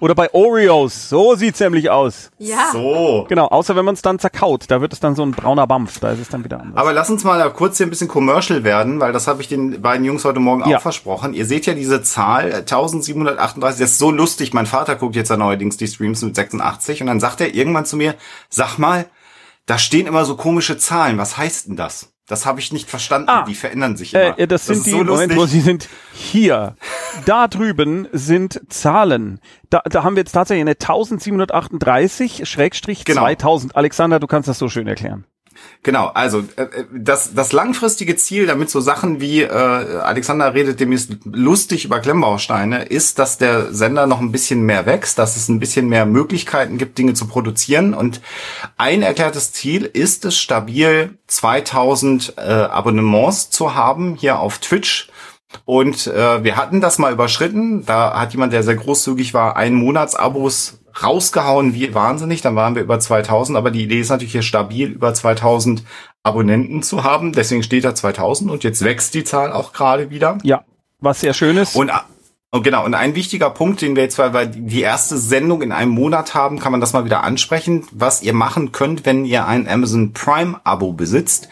Oder 0.00 0.14
bei 0.14 0.32
Oreos, 0.34 1.08
so 1.08 1.34
sieht's 1.36 1.60
nämlich 1.60 1.88
aus. 1.88 2.30
Ja. 2.38 2.70
So. 2.72 3.24
Genau, 3.28 3.46
außer 3.46 3.76
wenn 3.76 3.84
man 3.84 3.94
es 3.94 4.02
dann 4.02 4.18
zerkaut, 4.18 4.64
da 4.68 4.80
wird 4.80 4.92
es 4.92 5.00
dann 5.00 5.14
so 5.14 5.22
ein 5.22 5.30
brauner 5.30 5.66
Bampf, 5.66 6.00
da 6.00 6.10
ist 6.10 6.18
es 6.20 6.28
dann 6.28 6.44
wieder 6.44 6.60
anders. 6.60 6.76
Aber 6.76 6.92
lass 6.92 7.08
uns 7.08 7.24
mal 7.24 7.48
kurz 7.52 7.76
hier 7.76 7.86
ein 7.86 7.90
bisschen 7.90 8.08
commercial 8.08 8.64
werden, 8.64 9.00
weil 9.00 9.12
das 9.12 9.26
habe 9.28 9.40
ich 9.40 9.48
den 9.48 9.80
beiden 9.80 10.04
Jungs 10.04 10.24
heute 10.24 10.40
Morgen 10.40 10.68
Ja. 10.68 10.78
auch 10.78 10.82
versprochen. 10.82 11.32
Ihr 11.34 11.46
seht 11.46 11.66
ja 11.66 11.74
diese 11.74 12.02
Zahl, 12.02 12.50
äh, 12.50 12.54
1738, 12.64 13.80
das 13.80 13.92
ist 13.92 13.98
so 13.98 14.10
lustig. 14.10 14.52
Mein 14.52 14.66
Vater 14.66 14.96
guckt 14.96 15.14
jetzt 15.16 15.28
ja 15.30 15.36
neuerdings 15.36 15.76
die 15.76 15.86
Streams 15.88 16.20
mit 16.22 16.34
86 16.34 17.00
und 17.00 17.06
dann 17.06 17.20
sagt 17.20 17.40
er 17.40 17.54
irgendwann 17.54 17.84
zu 17.86 17.96
mir, 17.96 18.14
sag 18.50 18.78
mal, 18.78 19.06
da 19.66 19.78
stehen 19.78 20.06
immer 20.08 20.24
so 20.24 20.36
komische 20.36 20.76
Zahlen, 20.76 21.16
was 21.18 21.36
heißt 21.36 21.68
denn 21.68 21.76
das? 21.76 22.11
Das 22.28 22.46
habe 22.46 22.60
ich 22.60 22.72
nicht 22.72 22.88
verstanden, 22.88 23.28
Ah. 23.28 23.44
die 23.44 23.54
verändern 23.54 23.96
sich 23.96 24.14
immer. 24.14 24.38
Äh, 24.38 24.46
das 24.46 24.66
sind 24.66 24.76
ist 24.78 24.86
die, 24.86 24.90
so 24.92 25.04
Moment, 25.04 25.34
wo 25.36 25.46
sie 25.46 25.60
sind 25.60 25.88
hier. 26.12 26.76
Da 27.26 27.46
drüben 27.46 28.08
sind 28.12 28.58
Zahlen. 28.72 29.38
Da, 29.68 29.82
da 29.84 30.02
haben 30.02 30.16
wir 30.16 30.20
jetzt 30.22 30.32
tatsächlich 30.32 30.62
eine 30.62 30.70
1738 30.70 32.48
Schrägstrich 32.48 33.04
Genau. 33.04 33.22
2000. 33.22 33.76
Alexander, 33.76 34.18
du 34.18 34.26
kannst 34.26 34.48
das 34.48 34.58
so 34.58 34.68
schön 34.68 34.86
erklären. 34.86 35.24
Genau, 35.82 36.08
also 36.08 36.44
äh, 36.56 36.62
äh, 36.62 36.84
das, 36.92 37.34
das 37.34 37.52
langfristige 37.52 38.16
Ziel, 38.16 38.46
damit 38.46 38.70
so 38.70 38.80
Sachen 38.80 39.20
wie 39.20 39.42
äh, 39.42 39.48
Alexander 39.48 40.54
redet 40.54 40.78
demnächst 40.80 41.16
lustig 41.24 41.84
über 41.84 42.00
Klemmbausteine, 42.00 42.84
ist, 42.84 43.18
dass 43.18 43.38
der 43.38 43.74
Sender 43.74 44.06
noch 44.06 44.20
ein 44.20 44.32
bisschen 44.32 44.62
mehr 44.62 44.86
wächst, 44.86 45.18
dass 45.18 45.36
es 45.36 45.48
ein 45.48 45.58
bisschen 45.58 45.88
mehr 45.88 46.06
Möglichkeiten 46.06 46.78
gibt, 46.78 46.98
Dinge 46.98 47.14
zu 47.14 47.26
produzieren. 47.26 47.94
Und 47.94 48.20
ein 48.76 49.02
erklärtes 49.02 49.52
Ziel 49.52 49.84
ist 49.84 50.24
es, 50.24 50.38
stabil 50.38 51.18
2000 51.26 52.34
äh, 52.36 52.40
Abonnements 52.40 53.50
zu 53.50 53.74
haben 53.74 54.14
hier 54.14 54.38
auf 54.38 54.58
Twitch. 54.58 55.08
Und 55.64 56.06
äh, 56.06 56.44
wir 56.44 56.56
hatten 56.56 56.80
das 56.80 56.98
mal 56.98 57.12
überschritten. 57.12 57.84
Da 57.84 58.18
hat 58.18 58.32
jemand, 58.32 58.52
der 58.52 58.62
sehr 58.62 58.76
großzügig 58.76 59.34
war, 59.34 59.56
ein 59.56 59.74
Monatsabos 59.74 60.78
rausgehauen 61.00 61.74
wie 61.74 61.94
wahnsinnig. 61.94 62.42
Dann 62.42 62.56
waren 62.56 62.74
wir 62.74 62.82
über 62.82 62.98
2000. 62.98 63.56
Aber 63.56 63.70
die 63.70 63.84
Idee 63.84 64.00
ist 64.00 64.10
natürlich 64.10 64.32
hier 64.32 64.42
stabil 64.42 64.88
über 64.88 65.14
2000 65.14 65.84
Abonnenten 66.22 66.82
zu 66.82 67.04
haben. 67.04 67.32
Deswegen 67.32 67.62
steht 67.62 67.84
da 67.84 67.94
2000 67.94 68.50
und 68.50 68.64
jetzt 68.64 68.84
wächst 68.84 69.14
die 69.14 69.24
Zahl 69.24 69.52
auch 69.52 69.72
gerade 69.72 70.10
wieder. 70.10 70.38
Ja, 70.42 70.64
was 71.00 71.20
sehr 71.20 71.34
schön 71.34 71.56
ist. 71.56 71.76
Und, 71.76 71.90
und 72.54 72.64
genau, 72.64 72.84
und 72.84 72.92
ein 72.92 73.14
wichtiger 73.14 73.48
Punkt, 73.48 73.80
den 73.80 73.96
wir 73.96 74.02
jetzt, 74.02 74.18
weil 74.18 74.34
wir 74.34 74.44
die 74.44 74.82
erste 74.82 75.16
Sendung 75.16 75.62
in 75.62 75.72
einem 75.72 75.90
Monat 75.90 76.34
haben, 76.34 76.58
kann 76.58 76.70
man 76.70 76.82
das 76.82 76.92
mal 76.92 77.06
wieder 77.06 77.24
ansprechen. 77.24 77.86
Was 77.92 78.22
ihr 78.22 78.34
machen 78.34 78.72
könnt, 78.72 79.06
wenn 79.06 79.24
ihr 79.24 79.46
ein 79.46 79.66
Amazon 79.66 80.12
Prime 80.12 80.60
Abo 80.62 80.92
besitzt, 80.92 81.48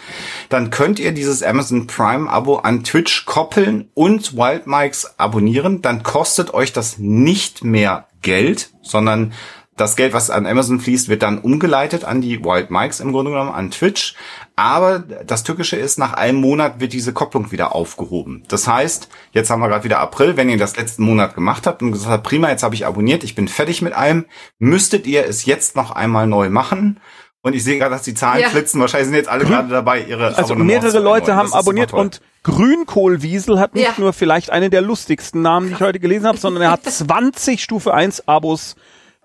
dann 0.51 0.69
könnt 0.69 0.99
ihr 0.99 1.13
dieses 1.13 1.43
Amazon 1.43 1.87
Prime 1.87 2.29
Abo 2.29 2.57
an 2.57 2.85
Twitch 2.85 3.25
koppeln 3.25 3.89
und 3.95 4.37
Wild 4.37 4.67
Mikes 4.67 5.19
abonnieren. 5.19 5.81
Dann 5.81 6.03
kostet 6.03 6.53
euch 6.53 6.75
das 6.75 6.99
nicht 6.99 7.65
mehr 7.65 8.07
Geld, 8.21 8.71
sondern 8.83 9.33
das 9.81 9.97
Geld, 9.97 10.13
was 10.13 10.31
an 10.31 10.47
Amazon 10.47 10.79
fließt, 10.81 11.09
wird 11.09 11.23
dann 11.23 11.39
umgeleitet 11.39 12.05
an 12.05 12.21
die 12.21 12.45
Wild 12.45 12.71
Mikes 12.71 13.01
im 13.01 13.13
Grunde 13.13 13.31
genommen, 13.33 13.51
an 13.53 13.71
Twitch. 13.71 14.15
Aber 14.57 14.99
das 14.99 15.43
Tückische 15.43 15.77
ist, 15.77 15.99
nach 15.99 16.13
einem 16.13 16.39
Monat 16.41 16.81
wird 16.81 16.93
diese 16.93 17.13
Kopplung 17.13 17.51
wieder 17.51 17.75
aufgehoben. 17.75 18.43
Das 18.49 18.69
heißt, 18.69 19.09
jetzt 19.33 19.49
haben 19.51 19.61
wir 19.61 19.69
gerade 19.69 19.85
wieder 19.85 19.99
April, 20.01 20.37
wenn 20.37 20.49
ihr 20.51 20.59
das 20.59 20.77
letzten 20.77 21.03
Monat 21.05 21.35
gemacht 21.35 21.67
habt 21.67 21.83
und 21.83 21.93
gesagt 21.93 22.11
habt, 22.11 22.25
prima, 22.25 22.51
jetzt 22.51 22.63
habe 22.63 22.75
ich 22.75 22.87
abonniert, 22.87 23.25
ich 23.25 23.35
bin 23.35 23.49
fertig 23.49 23.81
mit 23.83 23.95
allem, 23.95 24.27
müsstet 24.59 25.07
ihr 25.07 25.25
es 25.27 25.47
jetzt 25.47 25.77
noch 25.77 25.91
einmal 25.91 26.27
neu 26.27 26.51
machen. 26.51 27.01
Und 27.43 27.55
ich 27.55 27.65
sehe 27.65 27.79
gerade, 27.79 27.93
dass 27.93 28.03
die 28.03 28.13
Zahlen 28.13 28.43
Ja. 28.43 28.51
flitzen. 28.51 28.83
Wahrscheinlich 28.83 29.07
sind 29.07 29.15
jetzt 29.17 29.31
alle 29.31 29.47
gerade 29.47 29.69
dabei, 29.71 30.03
ihre 30.05 30.37
Also 30.37 30.55
mehrere 30.55 30.99
Leute 30.99 31.37
haben 31.37 31.55
abonniert 31.55 31.95
und 31.95 32.21
Grünkohlwiesel 32.43 33.59
hat 33.59 33.75
nicht 33.75 33.85
Ja. 33.87 33.95
nur 33.97 34.13
vielleicht 34.13 34.51
einen 34.51 34.71
der 34.71 34.83
lustigsten 34.83 35.41
Namen, 35.41 35.69
die 35.69 35.75
ich 35.75 35.81
heute 35.81 36.01
gelesen 36.01 36.27
habe, 36.27 36.37
sondern 36.37 36.63
er 36.63 36.71
hat 36.71 36.85
20 36.91 37.63
Stufe 37.63 37.95
1 37.95 38.29
Abos 38.29 38.77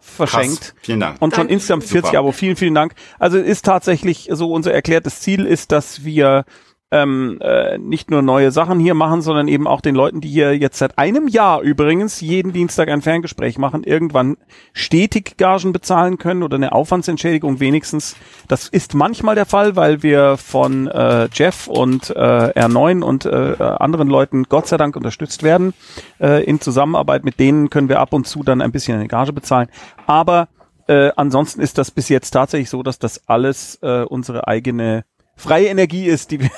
verschenkt. 0.05 0.61
Krass. 0.61 0.73
Vielen 0.81 0.99
Dank. 0.99 1.21
Und 1.21 1.35
schon 1.35 1.49
insgesamt 1.49 1.83
40 1.83 2.07
Super. 2.07 2.19
Abo. 2.19 2.31
Vielen, 2.31 2.55
vielen 2.55 2.75
Dank. 2.75 2.93
Also 3.19 3.37
es 3.37 3.45
ist 3.47 3.65
tatsächlich 3.65 4.29
so, 4.31 4.51
unser 4.51 4.73
erklärtes 4.73 5.19
Ziel 5.19 5.45
ist, 5.45 5.71
dass 5.71 6.05
wir 6.05 6.45
ähm, 6.91 7.39
äh, 7.41 7.77
nicht 7.77 8.11
nur 8.11 8.21
neue 8.21 8.51
Sachen 8.51 8.79
hier 8.79 8.93
machen, 8.93 9.21
sondern 9.21 9.47
eben 9.47 9.67
auch 9.67 9.81
den 9.81 9.95
Leuten, 9.95 10.21
die 10.21 10.29
hier 10.29 10.55
jetzt 10.55 10.77
seit 10.77 10.97
einem 10.97 11.27
Jahr 11.27 11.61
übrigens 11.61 12.21
jeden 12.21 12.53
Dienstag 12.53 12.89
ein 12.89 13.01
Ferngespräch 13.01 13.57
machen, 13.57 13.83
irgendwann 13.83 14.37
stetig 14.71 15.37
Gagen 15.37 15.73
bezahlen 15.73 16.17
können 16.17 16.43
oder 16.43 16.55
eine 16.55 16.73
Aufwandsentschädigung 16.73 17.59
wenigstens. 17.59 18.15
Das 18.47 18.69
ist 18.69 18.93
manchmal 18.93 19.35
der 19.35 19.47
Fall, 19.47 19.75
weil 19.75 20.03
wir 20.03 20.37
von 20.37 20.87
äh, 20.87 21.27
Jeff 21.33 21.67
und 21.67 22.11
äh, 22.11 22.13
R9 22.13 23.01
und 23.01 23.25
äh, 23.25 23.55
anderen 23.59 24.07
Leuten 24.07 24.43
Gott 24.43 24.67
sei 24.67 24.77
Dank 24.77 24.95
unterstützt 24.95 25.41
werden. 25.41 25.73
Äh, 26.19 26.43
in 26.43 26.61
Zusammenarbeit 26.61 27.25
mit 27.25 27.39
denen 27.39 27.71
können 27.71 27.89
wir 27.89 27.99
ab 27.99 28.13
und 28.13 28.27
zu 28.27 28.43
dann 28.43 28.61
ein 28.61 28.71
bisschen 28.71 28.95
eine 28.95 29.07
Gage 29.07 29.33
bezahlen. 29.33 29.69
Aber 30.05 30.49
äh, 30.87 31.11
ansonsten 31.15 31.61
ist 31.61 31.79
das 31.79 31.89
bis 31.89 32.09
jetzt 32.09 32.29
tatsächlich 32.31 32.69
so, 32.69 32.83
dass 32.83 32.99
das 32.99 33.27
alles 33.27 33.79
äh, 33.81 34.03
unsere 34.03 34.47
eigene 34.47 35.03
freie 35.35 35.67
Energie 35.67 36.05
ist, 36.05 36.31
die 36.31 36.41
wir 36.41 36.51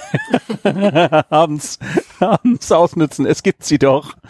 abends, 1.32 1.80
abends 2.20 2.72
ausnutzen. 2.72 3.26
Es 3.26 3.44
gibt 3.44 3.64
sie 3.64 3.78
doch. 3.80 4.16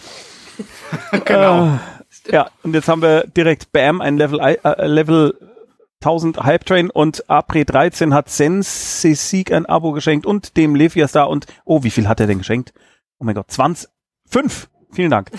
Genau. 1.26 1.76
Äh, 1.76 2.32
ja, 2.34 2.50
und 2.64 2.74
jetzt 2.74 2.88
haben 2.88 3.02
wir 3.02 3.26
direkt 3.28 3.72
Bam, 3.72 4.02
ein 4.02 4.18
Level, 4.18 4.40
I- 4.42 4.58
äh, 4.64 4.88
Level 4.88 5.38
1000 6.02 6.44
Hype 6.44 6.66
Train 6.66 6.90
und 6.90 7.30
Apre 7.30 7.64
13 7.66 8.14
hat 8.14 8.30
Sense 8.30 9.16
Sieg 9.16 9.52
ein 9.52 9.66
Abo 9.66 9.92
geschenkt 9.92 10.26
und 10.26 10.58
dem 10.58 10.76
Levias 10.76 11.12
da 11.12 11.24
und, 11.24 11.46
oh, 11.66 11.84
wie 11.84 11.90
viel 11.92 12.08
hat 12.08 12.20
er 12.20 12.28
denn 12.28 12.40
geschenkt? 12.40 12.74
Oh 13.20 13.24
mein 13.24 13.36
Gott, 13.36 13.52
20, 13.52 13.90
5. 14.30 14.70
Vielen 14.94 15.12
Dank. 15.12 15.30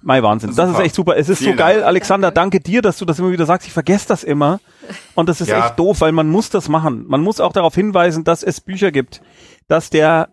Mein 0.00 0.22
Wahnsinn. 0.22 0.54
Das 0.54 0.66
ist 0.68 0.74
Super. 0.74 0.84
echt 0.84 0.94
super. 0.94 1.16
Es 1.16 1.28
ist 1.28 1.38
Vielen 1.38 1.52
so 1.52 1.58
geil, 1.58 1.76
Dank. 1.76 1.86
Alexander. 1.86 2.30
Danke 2.30 2.60
dir, 2.60 2.82
dass 2.82 2.98
du 2.98 3.04
das 3.04 3.18
immer 3.18 3.30
wieder 3.32 3.46
sagst. 3.46 3.66
Ich 3.66 3.72
vergesse 3.72 4.06
das 4.08 4.22
immer. 4.24 4.60
Und 5.14 5.28
das 5.28 5.40
ist 5.40 5.48
Ja. 5.48 5.66
echt 5.66 5.78
doof, 5.78 6.00
weil 6.00 6.12
man 6.12 6.28
muss 6.30 6.50
das 6.50 6.68
machen. 6.68 7.04
Man 7.08 7.20
muss 7.20 7.40
auch 7.40 7.52
darauf 7.52 7.74
hinweisen, 7.74 8.22
dass 8.24 8.42
es 8.44 8.60
Bücher 8.60 8.92
gibt, 8.92 9.20
dass 9.66 9.90
der 9.90 10.28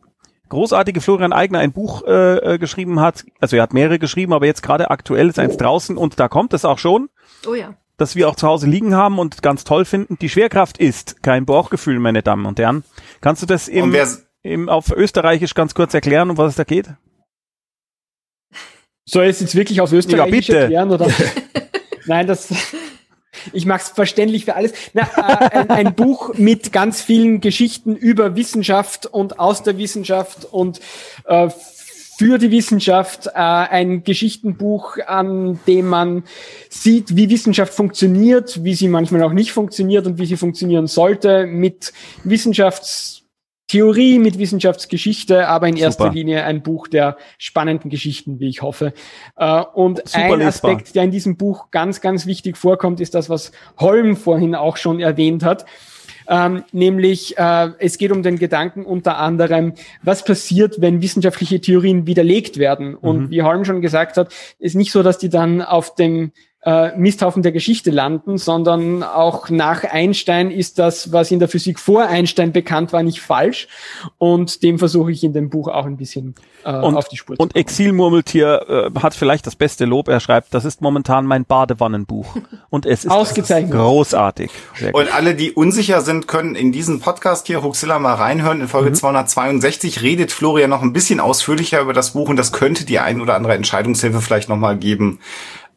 großartige 0.49 1.01
Florian 1.01 1.33
Eigner 1.33 1.59
ein 1.59 1.71
Buch 1.71 2.03
äh, 2.05 2.53
äh, 2.53 2.57
geschrieben 2.59 2.99
hat. 2.99 3.25
Also 3.41 3.55
er 3.55 3.63
hat 3.63 3.73
mehrere 3.73 3.97
geschrieben, 3.97 4.33
aber 4.33 4.45
jetzt 4.45 4.61
gerade 4.61 4.91
aktuell 4.91 5.29
ist 5.29 5.39
eins 5.39 5.57
draußen 5.57 5.97
und 5.97 6.19
da 6.19 6.27
kommt 6.27 6.53
es 6.53 6.63
auch 6.65 6.77
schon, 6.77 7.09
Oh 7.47 7.55
ja. 7.55 7.73
dass 7.97 8.15
wir 8.15 8.29
auch 8.29 8.35
zu 8.35 8.47
Hause 8.47 8.67
liegen 8.67 8.93
haben 8.95 9.17
und 9.17 9.41
ganz 9.41 9.63
toll 9.63 9.85
finden. 9.85 10.17
Die 10.21 10.29
Schwerkraft 10.29 10.77
ist 10.77 11.23
kein 11.23 11.45
Bauchgefühl, 11.47 11.99
meine 11.99 12.21
Damen 12.21 12.45
und 12.45 12.59
Herren. 12.59 12.83
Kannst 13.21 13.41
du 13.41 13.47
das 13.47 13.67
im, 13.67 13.95
im, 14.43 14.69
auf 14.69 14.91
Österreichisch 14.91 15.55
ganz 15.55 15.73
kurz 15.73 15.95
erklären, 15.95 16.29
um 16.29 16.37
was 16.37 16.49
es 16.51 16.55
da 16.55 16.63
geht? 16.63 16.89
Soll 19.05 19.25
ich 19.25 19.31
es 19.31 19.39
jetzt 19.41 19.55
wirklich 19.55 19.81
auf 19.81 19.93
Österreichisch 19.93 20.47
bitte. 20.47 20.59
erklären? 20.59 20.91
Oder? 20.91 21.07
Nein, 22.05 22.27
das. 22.27 22.53
Ich 23.53 23.67
mache 23.67 23.81
es 23.81 23.89
verständlich 23.89 24.45
für 24.45 24.55
alles. 24.55 24.73
Na, 24.93 25.03
äh, 25.03 25.57
ein, 25.57 25.69
ein 25.69 25.93
Buch 25.93 26.33
mit 26.35 26.71
ganz 26.71 27.03
vielen 27.03 27.41
Geschichten 27.41 27.95
über 27.95 28.35
Wissenschaft 28.35 29.05
und 29.05 29.39
aus 29.39 29.61
der 29.61 29.77
Wissenschaft 29.77 30.45
und 30.51 30.79
äh, 31.25 31.49
für 32.17 32.39
die 32.39 32.49
Wissenschaft. 32.49 33.27
Äh, 33.27 33.31
ein 33.33 34.03
Geschichtenbuch, 34.03 34.97
an 35.05 35.59
dem 35.67 35.87
man 35.87 36.23
sieht, 36.69 37.15
wie 37.15 37.29
Wissenschaft 37.29 37.73
funktioniert, 37.73 38.63
wie 38.63 38.73
sie 38.73 38.87
manchmal 38.87 39.21
auch 39.21 39.33
nicht 39.33 39.51
funktioniert 39.51 40.07
und 40.07 40.17
wie 40.17 40.25
sie 40.25 40.37
funktionieren 40.37 40.87
sollte, 40.87 41.45
mit 41.45 41.93
Wissenschaftstheorie, 43.65 44.19
mit 44.19 44.37
Wissenschaftsgeschichte, 44.37 45.47
aber 45.47 45.67
in 45.67 45.75
erster 45.75 46.05
Super. 46.05 46.15
Linie 46.15 46.43
ein 46.43 46.61
Buch 46.61 46.87
der 46.87 47.17
spannenden 47.37 47.89
Geschichten, 47.89 48.39
wie 48.39 48.47
ich 48.47 48.61
hoffe. 48.61 48.93
Äh, 49.37 49.61
und 49.73 50.07
Super 50.07 50.23
ein 50.23 50.39
lesbar. 50.39 50.71
Aspekt, 50.71 50.95
der 50.95 51.03
in 51.03 51.11
diesem 51.11 51.35
Buch 51.35 51.71
ganz, 51.71 52.01
ganz 52.01 52.25
wichtig 52.25 52.57
vorkommt, 52.57 52.99
ist 52.99 53.15
das, 53.15 53.29
was 53.29 53.51
Holm 53.79 54.15
vorhin 54.15 54.55
auch 54.55 54.77
schon 54.77 54.99
erwähnt 54.99 55.43
hat. 55.43 55.65
Ähm, 56.27 56.63
nämlich 56.71 57.37
äh, 57.37 57.69
es 57.79 57.97
geht 57.97 58.11
um 58.11 58.23
den 58.23 58.39
Gedanken 58.39 58.85
unter 58.85 59.17
anderem, 59.17 59.73
was 60.01 60.25
passiert, 60.25 60.81
wenn 60.81 61.01
wissenschaftliche 61.01 61.61
Theorien 61.61 62.07
widerlegt 62.07 62.57
werden. 62.57 62.95
Und 62.95 63.29
wie 63.29 63.43
Holm 63.43 63.63
schon 63.65 63.81
gesagt 63.81 64.17
hat, 64.17 64.33
ist 64.57 64.75
nicht 64.75 64.91
so, 64.91 65.03
dass 65.03 65.19
die 65.19 65.29
dann 65.29 65.61
auf 65.61 65.93
dem 65.95 66.31
äh, 66.65 66.97
Misthaufen 66.97 67.43
der 67.43 67.51
Geschichte 67.51 67.91
landen, 67.91 68.37
sondern 68.37 69.03
auch 69.03 69.49
nach 69.49 69.83
Einstein 69.83 70.49
ist 70.49 70.79
das, 70.79 71.11
was 71.11 71.29
in 71.29 71.39
der 71.39 71.47
Physik 71.47 71.79
vor 71.79 72.07
Einstein 72.07 72.51
bekannt 72.51 72.91
war, 72.91 73.03
nicht 73.03 73.21
falsch. 73.21 73.67
Und 74.17 74.63
dem 74.63 74.79
versuche 74.79 75.11
ich 75.11 75.23
in 75.23 75.31
dem 75.31 75.49
Buch 75.51 75.67
auch 75.67 75.85
ein 75.85 75.95
bisschen 75.95 76.33
äh, 76.63 76.73
Und, 76.73 76.95
auf 76.95 77.07
die 77.07 77.17
Spur 77.17 77.35
und 77.37 77.49
zu 77.49 77.53
kommen. 77.53 77.61
Exilmurmeltier 77.61 78.91
äh, 78.95 78.99
hat 78.99 79.13
vielleicht 79.13 79.45
das 79.45 79.55
beste 79.55 79.85
Lob. 79.85 80.07
Er 80.07 80.19
schreibt, 80.19 80.55
das 80.55 80.65
ist 80.65 80.81
momentan 80.81 81.27
mein 81.27 81.45
Badewannenbuch. 81.45 82.35
Und 82.71 82.85
es 82.85 83.05
ist 83.05 83.11
Ausgezeichnet. 83.11 83.71
großartig. 83.71 84.49
Und 84.91 85.13
alle, 85.13 85.35
die 85.35 85.51
unsicher 85.51 86.01
sind, 86.01 86.27
können 86.27 86.55
in 86.55 86.71
diesen 86.71 86.99
Podcast 86.99 87.47
hier 87.47 87.63
Huxilla 87.63 87.99
mal 87.99 88.15
reinhören. 88.15 88.59
In 88.59 88.67
Folge 88.67 88.91
262 88.91 90.01
redet 90.01 90.31
Florian 90.31 90.71
noch 90.71 90.81
ein 90.81 90.93
bisschen 90.93 91.19
ausführlicher 91.19 91.79
über 91.79 91.93
das 91.93 92.11
Buch 92.11 92.27
und 92.27 92.37
das 92.37 92.51
könnte 92.51 92.85
die 92.85 92.99
ein 92.99 93.21
oder 93.21 93.35
andere 93.35 93.53
Entscheidungshilfe 93.53 94.19
vielleicht 94.19 94.49
nochmal 94.49 94.77
geben, 94.77 95.19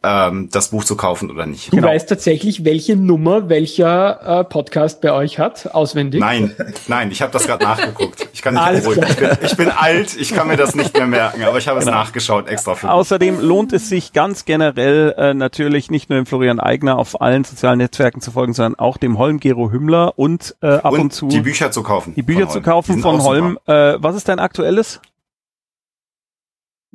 ähm, 0.03 0.49
das 0.53 0.69
Buch 0.69 0.85
zu 0.85 0.97
kaufen 0.97 1.31
oder 1.31 1.47
nicht. 1.47 1.73
Du 1.73 1.83
weißt 1.83 2.09
tatsächlich, 2.09 2.65
welche 2.65 2.97
Nummer 2.97 3.49
welcher 3.49 4.41
äh, 4.41 4.45
Podcast 4.45 5.01
bei 5.01 5.13
euch 5.13 5.39
hat, 5.39 5.75
auswendig? 5.75 6.21
Nein, 6.21 6.55
nein, 6.87 7.11
ich 7.11 7.21
habe 7.21 7.33
das 7.33 7.47
gerade 7.47 7.65
nachgeguckt. 7.65 8.29
Ich 8.33 8.43
kann 8.43 8.55
nicht 8.55 8.85
beruhigen. 8.85 9.05
Ich 9.09 9.17
bin, 9.17 9.31
ich 9.43 9.57
bin 9.57 9.71
alt, 9.71 10.17
ich 10.17 10.33
kann 10.35 10.47
mir 10.47 10.57
das 10.57 10.75
nicht 10.77 10.95
mehr 10.95 11.07
merken, 11.07 11.43
aber 11.43 11.59
ich 11.59 11.67
habe 11.67 11.81
es 11.81 11.87
nachgeschaut 11.87 12.49
extra 12.49 12.77
für 12.77 12.87
dich. 12.87 12.91
Außerdem 12.91 13.41
lohnt 13.41 13.73
es 13.73 13.89
sich 13.89 14.13
ganz 14.13 14.45
generell 14.45 15.15
äh, 15.17 15.35
natürlich 15.35 15.91
nicht 15.91 16.11
nur 16.11 16.19
dem 16.19 16.27
Florian 16.27 16.61
Eigner 16.61 16.99
auf 16.99 17.21
allen 17.21 17.43
sozialen 17.45 17.79
Netzwerken 17.79 18.21
zu 18.21 18.31
folgen, 18.31 18.53
sondern 18.53 18.79
auch 18.79 18.99
dem 18.99 19.19
Holm 19.19 19.41
Gero 19.41 19.73
Hümmler 19.73 20.17
und 20.17 20.55
äh, 20.63 20.67
ab 20.67 20.93
und, 20.93 21.01
und 21.01 21.13
zu 21.13 21.29
die 21.29 21.41
Bücher 21.41 21.73
zu 21.73 21.83
kaufen. 21.83 22.15
die 22.15 22.23
Bücher 22.23 22.49
zu 22.49 22.61
kaufen 22.61 23.01
von 23.01 23.23
Holm. 23.23 23.59
Äh, 23.67 23.97
was 23.99 24.15
ist 24.15 24.29
dein 24.29 24.39
aktuelles? 24.39 25.01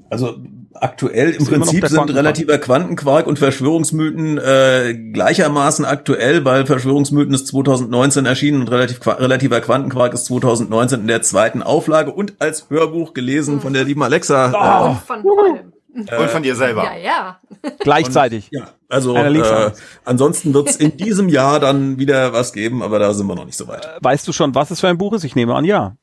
Also 0.09 0.37
aktuell 0.75 1.31
im 1.31 1.45
Prinzip 1.45 1.87
sind 1.87 2.09
relativer 2.13 2.57
Quantenquark 2.57 3.27
und 3.27 3.39
Verschwörungsmythen 3.39 4.37
äh, 4.37 4.93
gleichermaßen 5.13 5.85
aktuell, 5.85 6.43
weil 6.45 6.65
Verschwörungsmythen 6.65 7.33
ist 7.33 7.47
2019 7.47 8.25
erschienen 8.25 8.61
und 8.61 8.69
relativ, 8.71 8.99
Qua- 8.99 9.13
relativer 9.13 9.61
Quantenquark 9.61 10.13
ist 10.13 10.25
2019 10.25 11.01
in 11.01 11.07
der 11.07 11.21
zweiten 11.21 11.61
Auflage 11.63 12.11
und 12.11 12.35
als 12.39 12.69
Hörbuch 12.69 13.13
gelesen 13.13 13.61
von 13.61 13.73
der 13.73 13.83
lieben 13.83 14.03
Alexa. 14.03 14.89
Und 14.89 14.99
von 15.01 15.23
Holm. 15.23 15.73
Und 15.95 16.29
von 16.31 16.41
dir 16.41 16.55
selber. 16.55 16.83
Ja, 16.83 16.97
ja. 16.97 17.39
Gleichzeitig. 17.79 18.49
Ja, 18.51 18.69
also 18.89 19.15
äh, 19.15 19.71
ansonsten 20.05 20.53
wird's 20.53 20.75
in 20.75 20.97
diesem 20.97 21.29
Jahr 21.29 21.59
dann 21.59 21.99
wieder 21.99 22.33
was 22.33 22.51
geben, 22.51 22.81
aber 22.81 22.97
da 22.97 23.13
sind 23.13 23.27
wir 23.27 23.35
noch 23.35 23.45
nicht 23.45 23.57
so 23.57 23.67
weit. 23.67 23.87
Weißt 24.01 24.27
du 24.27 24.31
schon, 24.33 24.55
was 24.55 24.71
es 24.71 24.79
für 24.79 24.87
ein 24.87 24.97
Buch 24.97 25.13
ist? 25.13 25.23
Ich 25.23 25.35
nehme 25.35 25.53
an, 25.53 25.65
ja. 25.65 25.95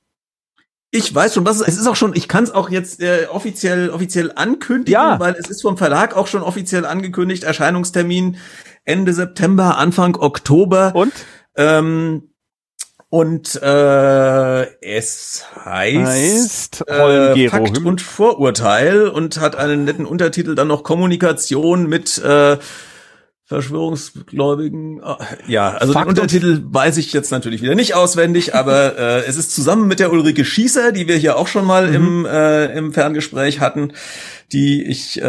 Ich 0.93 1.15
weiß 1.15 1.35
schon, 1.35 1.45
was 1.47 1.57
es 1.57 1.63
ist. 1.63 1.75
Es 1.75 1.81
ist 1.83 1.87
auch 1.87 1.95
schon, 1.97 2.15
ich 2.17 2.27
kann 2.27 2.45
es 2.45 2.51
auch 2.51 2.69
jetzt 2.69 3.01
äh, 3.01 3.27
offiziell 3.31 3.91
offiziell 3.91 4.33
ankündigen, 4.35 4.93
Ja. 5.01 5.21
weil 5.21 5.35
es 5.35 5.49
ist 5.49 5.63
vom 5.63 5.77
Verlag 5.77 6.17
auch 6.17 6.27
schon 6.27 6.43
offiziell 6.43 6.85
angekündigt. 6.85 7.45
Erscheinungstermin 7.45 8.39
Ende 8.85 9.13
September, 9.13 9.79
Anfang 9.79 10.17
Oktober. 10.17 10.93
Und? 10.95 11.13
Ähm, 11.57 12.31
und 13.09 13.61
äh, 13.61 14.63
es 14.83 15.45
heißt, 15.65 16.07
Heißt 16.07 16.89
äh, 16.89 17.49
Fakt 17.49 17.79
und 17.79 18.01
Vorurteil 18.01 19.09
und 19.09 19.41
hat 19.41 19.57
einen 19.57 19.85
netten 19.85 20.07
Untertitel 20.07 20.55
dann 20.55 20.69
noch 20.69 20.85
Kommunikation 20.85 21.89
mit 21.89 22.19
äh, 22.19 22.57
Verschwörungsgläubigen. 23.51 25.03
Ah, 25.03 25.19
Ja, 25.49 25.71
also 25.73 25.93
Fakt 25.93 26.07
den 26.07 26.11
Untertitel 26.11 26.63
weiß 26.65 26.97
ich 26.99 27.13
jetzt 27.13 27.31
natürlich 27.33 27.63
wieder 27.63 27.75
nicht 27.75 27.95
auswendig, 27.95 28.55
aber 28.55 28.97
äh, 28.97 29.19
es 29.27 29.37
ist 29.37 29.53
zusammen 29.55 29.89
mit 29.89 29.99
der 29.99 30.13
Ulrike 30.13 30.45
Schießer, 30.45 30.93
die 30.93 31.09
wir 31.09 31.17
hier 31.17 31.37
auch 31.37 31.49
schon 31.49 31.65
mal 31.67 31.89
Mhm. 31.89 31.95
im, 31.95 32.27
äh, 32.27 32.67
im 32.77 32.93
Ferngespräch 32.93 33.59
hatten, 33.61 33.93
die 34.53 34.85
ich 34.85 35.21
äh, 35.21 35.25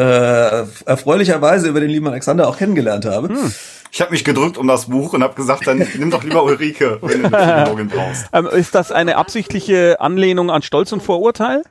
erfreulicherweise 0.86 1.68
über 1.68 1.80
den 1.80 1.90
lieben 1.90 2.08
Alexander 2.08 2.48
auch 2.48 2.58
kennengelernt 2.58 3.06
habe. 3.06 3.30
Hm. 3.30 3.54
Ich 3.92 4.00
habe 4.02 4.12
mich 4.12 4.24
gedrückt 4.24 4.58
um 4.58 4.68
das 4.68 4.86
Buch 4.86 5.14
und 5.14 5.24
habe 5.24 5.34
gesagt, 5.36 5.66
dann 5.68 5.86
nimm 5.98 6.12
doch 6.12 6.24
lieber 6.24 6.44
Ulrike, 6.44 7.00
wenn 7.02 7.24
du 7.24 7.36
eine 7.38 7.56
Psychologin 7.58 7.88
brauchst. 7.90 8.26
Ähm, 8.34 8.46
ist 8.48 8.74
das 8.76 8.92
eine 8.92 9.18
absichtliche 9.18 10.00
Anlehnung 10.00 10.50
an 10.52 10.62
Stolz 10.62 10.92
und 10.92 11.02
Vorurteil? 11.04 11.64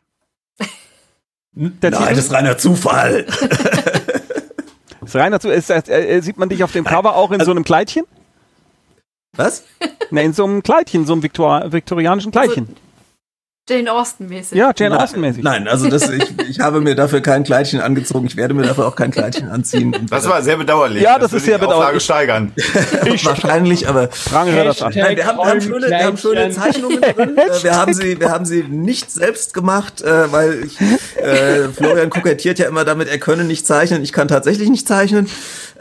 Der 1.54 1.90
Nein, 1.90 2.00
Titel? 2.00 2.14
das 2.14 2.18
ist 2.26 2.32
reiner 2.32 2.58
Zufall. 2.58 3.26
Ist 5.10 5.16
reiner 5.16 5.40
zu, 5.40 5.50
ist, 5.50 5.70
äh, 5.70 6.20
sieht 6.22 6.38
man 6.38 6.48
dich 6.48 6.62
auf 6.62 6.70
dem 6.70 6.84
Cover 6.84 7.16
auch 7.16 7.32
in 7.32 7.44
so 7.44 7.50
einem 7.50 7.64
Kleidchen? 7.64 8.04
Was? 9.36 9.64
Ne, 10.12 10.22
in 10.22 10.32
so 10.32 10.44
einem 10.44 10.62
Kleidchen, 10.62 11.04
so 11.04 11.14
einem 11.14 11.24
Viktor, 11.24 11.72
viktorianischen 11.72 12.30
Kleidchen. 12.30 12.76
Jane 13.68 13.92
Austen 13.92 14.26
mäßig. 14.26 14.58
ja, 14.58 14.72
Jane 14.76 14.96
Nein, 14.96 15.04
Austen 15.04 15.20
mäßig. 15.20 15.44
Nein, 15.44 15.68
also 15.68 15.88
das, 15.88 16.08
ich, 16.08 16.24
ich 16.48 16.58
habe 16.58 16.80
mir 16.80 16.96
dafür 16.96 17.20
kein 17.20 17.44
Kleidchen 17.44 17.80
angezogen. 17.80 18.26
Ich 18.26 18.36
werde 18.36 18.52
mir 18.52 18.62
dafür 18.62 18.86
auch 18.88 18.96
kein 18.96 19.12
Kleidchen 19.12 19.48
anziehen. 19.48 19.94
Das 20.10 20.28
war 20.28 20.42
sehr 20.42 20.56
bedauerlich. 20.56 21.02
Ja, 21.02 21.18
das 21.18 21.26
ist 21.26 21.32
würde 21.34 21.44
sehr 21.44 21.58
bedauerlich. 21.58 22.02
steigern. 22.02 22.52
wahrscheinlich, 23.24 23.88
aber 23.88 24.08
Prangere 24.08 24.64
das 24.64 24.82
an. 24.82 24.92
Nein, 24.94 25.16
wir 25.16 25.24
haben, 25.24 25.38
wir 25.38 25.44
haben, 25.46 25.60
schöne, 25.60 25.86
wir 25.86 26.04
haben 26.04 26.16
schöne. 26.16 26.50
Zeichnungen 26.50 27.00
drin. 27.00 27.38
Äh, 27.38 27.62
wir 27.62 27.76
haben 27.76 27.94
sie, 27.94 28.18
wir 28.18 28.30
haben 28.30 28.44
sie 28.44 28.64
nicht 28.64 29.10
selbst 29.12 29.54
gemacht, 29.54 30.02
äh, 30.02 30.32
weil 30.32 30.64
ich, 30.64 30.80
äh, 30.80 31.68
Florian 31.68 32.10
kokettiert 32.10 32.58
ja 32.58 32.66
immer 32.66 32.84
damit, 32.84 33.08
er 33.08 33.18
könne 33.18 33.44
nicht 33.44 33.66
zeichnen. 33.66 34.02
Ich 34.02 34.12
kann 34.12 34.26
tatsächlich 34.26 34.68
nicht 34.68 34.88
zeichnen. 34.88 35.28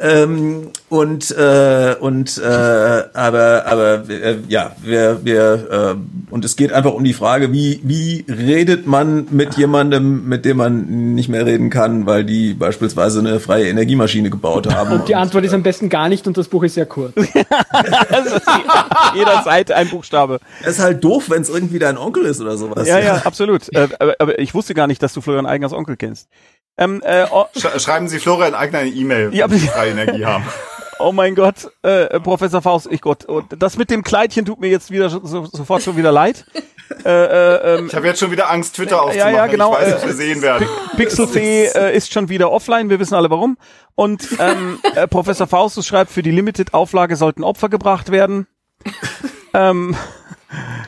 Ähm, 0.01 0.69
und 0.88 1.30
äh, 1.31 1.95
und 1.99 2.38
äh, 2.38 3.03
aber 3.13 3.65
aber 3.65 4.09
äh, 4.09 4.38
ja, 4.47 4.71
wir 4.81 5.19
wir 5.23 5.67
äh, 5.69 5.95
und 6.31 6.45
es 6.45 6.55
geht 6.55 6.71
einfach 6.71 6.93
um 6.93 7.03
die 7.03 7.13
Frage, 7.13 7.51
wie 7.51 7.81
wie 7.84 8.26
redet 8.30 8.88
man 8.88 9.27
mit 9.30 9.55
jemandem, 9.55 10.26
mit 10.27 10.45
dem 10.45 10.57
man 10.57 11.15
nicht 11.15 11.27
mehr 11.27 11.45
reden 11.45 11.69
kann, 11.69 12.05
weil 12.05 12.23
die 12.23 12.53
beispielsweise 12.53 13.19
eine 13.19 13.41
freie 13.41 13.67
Energiemaschine 13.67 14.30
gebaut 14.30 14.73
haben. 14.73 15.01
Und 15.01 15.09
die 15.09 15.15
Antwort 15.15 15.43
ist 15.43 15.53
am 15.53 15.63
besten 15.63 15.89
gar 15.89 16.07
nicht 16.07 16.27
und 16.27 16.38
das 16.38 16.47
Buch 16.47 16.63
ist 16.63 16.76
sehr 16.76 16.85
kurz. 16.85 17.13
Jeder 19.15 19.43
Seite 19.43 19.76
ein 19.76 19.89
Buchstabe. 19.89 20.39
Es 20.61 20.77
ist 20.77 20.80
halt 20.80 21.03
doof, 21.03 21.30
wenn 21.30 21.41
es 21.41 21.49
irgendwie 21.49 21.80
dein 21.80 21.97
Onkel 21.97 22.23
ist 22.26 22.39
oder 22.39 22.57
sowas. 22.57 22.88
Ja, 22.88 22.99
ja, 22.99 23.15
absolut. 23.26 23.67
Äh, 23.73 23.89
aber, 23.99 24.15
aber 24.19 24.39
ich 24.39 24.53
wusste 24.53 24.73
gar 24.73 24.88
nicht, 24.88 25.03
dass 25.03 25.13
du 25.13 25.19
Florian 25.19 25.45
Eigners 25.45 25.73
Onkel 25.73 25.97
kennst. 25.97 26.30
Ähm, 26.78 27.02
äh, 27.04 27.26
oh, 27.32 27.46
Sch 27.58 27.82
schreiben 27.82 28.08
Sie 28.08 28.20
Florian 28.20 28.56
Eigner 28.56 28.80
eine 28.80 28.90
E-Mail, 28.90 29.34
Ja, 29.34 29.50
wenn 29.50 29.58
Sie 29.60 29.68
freie 29.68 29.91
Energie 29.91 30.26
haben. 30.26 30.46
oh 31.00 31.12
mein 31.12 31.36
Gott, 31.36 31.72
äh, 31.82 32.20
Professor 32.20 32.62
Faust, 32.62 32.88
ich 32.89 33.02
Gott, 33.02 33.28
oh, 33.28 33.41
das 33.41 33.78
mit 33.78 33.89
dem 33.89 34.04
Kleidchen 34.04 34.46
tut 34.46 34.60
mir 34.60 34.70
jetzt 34.70 34.91
wieder 34.91 35.10
so, 35.10 35.46
sofort 35.46 35.81
schon 35.81 35.98
wieder 35.98 36.12
leid. 36.12 36.46
Äh, 37.06 37.10
äh, 37.12 37.76
ähm, 37.78 37.86
Ich 37.86 37.94
habe 37.96 38.07
jetzt 38.07 38.20
schon 38.20 38.31
wieder 38.31 38.49
Angst, 38.49 38.76
Twitter 38.76 39.04
aufzumachen. 39.04 39.36
ja, 39.36 39.46
genau, 39.46 39.73
Ich 39.73 39.80
weiß, 39.80 39.88
äh, 39.88 39.96
was 39.98 40.06
wir 40.07 40.14
sehen 40.14 40.41
werden. 40.41 40.68
Pixelfee 40.98 41.65
äh, 41.68 41.96
ist 41.96 42.12
schon 42.12 42.30
wieder 42.30 42.52
offline, 42.52 42.89
wir 42.89 42.99
wissen 42.99 43.14
alle 43.14 43.30
warum. 43.30 43.60
Und 43.94 44.28
ähm, 44.39 44.80
äh, 44.96 45.07
Professor 45.07 45.46
Faustus 45.46 45.86
schreibt, 45.86 46.10
für 46.10 46.23
die 46.23 46.31
Limited-Auflage 46.31 47.15
sollten 47.15 47.44
Opfer 47.44 47.70
gebracht 47.70 48.12
werden. 48.12 48.48
ähm, 49.54 49.96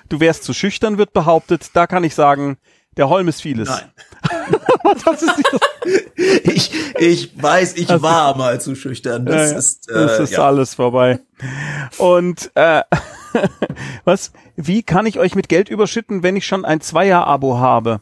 du 0.09 0.19
wärst 0.19 0.43
zu 0.43 0.53
schüchtern, 0.53 0.97
wird 0.97 1.13
behauptet. 1.13 1.69
Da 1.73 1.85
kann 1.85 2.03
ich 2.03 2.15
sagen, 2.15 2.57
der 2.97 3.09
Holm 3.09 3.27
ist 3.27 3.41
vieles. 3.41 3.69
Nein. 3.69 3.91
ist 5.13 5.23
Ich, 6.43 6.71
ich 6.99 7.41
weiß, 7.41 7.75
ich 7.77 7.89
Also- 7.89 8.03
war 8.03 8.37
mal 8.37 8.59
zu 8.61 8.75
schüchtern. 8.75 9.25
Das 9.25 9.51
Ja, 9.51 9.57
ist, 9.57 9.89
äh, 9.89 9.93
das 9.93 10.19
ist 10.19 10.31
ja. 10.33 10.45
alles 10.45 10.75
vorbei. 10.75 11.19
Und 11.97 12.51
äh, 12.55 12.83
was? 14.03 14.31
Wie 14.55 14.83
kann 14.83 15.05
ich 15.05 15.17
euch 15.19 15.35
mit 15.35 15.49
Geld 15.49 15.69
überschütten, 15.69 16.23
wenn 16.23 16.35
ich 16.35 16.45
schon 16.45 16.65
ein 16.65 16.81
Zweier-Abo 16.81 17.57
habe? 17.59 18.01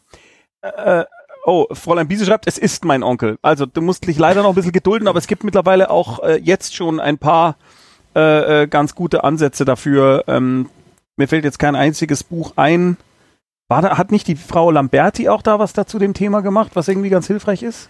Äh, 0.61 1.05
oh, 1.45 1.67
Fräulein 1.71 2.07
Biese 2.07 2.25
schreibt, 2.25 2.47
es 2.47 2.57
ist 2.57 2.83
mein 2.83 3.03
Onkel. 3.03 3.37
Also 3.41 3.65
du 3.65 3.81
musst 3.81 4.05
dich 4.07 4.17
leider 4.17 4.41
noch 4.43 4.49
ein 4.49 4.55
bisschen 4.55 4.71
gedulden, 4.71 5.07
aber 5.07 5.19
es 5.19 5.27
gibt 5.27 5.43
mittlerweile 5.43 5.89
auch 5.89 6.19
äh, 6.23 6.35
jetzt 6.37 6.75
schon 6.75 6.99
ein 6.99 7.17
paar 7.17 7.55
äh, 8.15 8.63
äh, 8.63 8.67
ganz 8.67 8.95
gute 8.95 9.23
Ansätze 9.23 9.65
dafür. 9.65 10.23
Ähm, 10.27 10.69
mir 11.15 11.27
fällt 11.27 11.45
jetzt 11.45 11.59
kein 11.59 11.75
einziges 11.75 12.23
Buch 12.23 12.53
ein. 12.55 12.97
War 13.69 13.81
da, 13.83 13.97
hat 13.97 14.11
nicht 14.11 14.27
die 14.27 14.35
Frau 14.35 14.71
Lamberti 14.71 15.29
auch 15.29 15.41
da 15.41 15.59
was 15.59 15.73
dazu 15.73 15.99
dem 15.99 16.13
Thema 16.13 16.41
gemacht, 16.41 16.71
was 16.73 16.87
irgendwie 16.87 17.09
ganz 17.09 17.27
hilfreich 17.27 17.63
ist? 17.63 17.87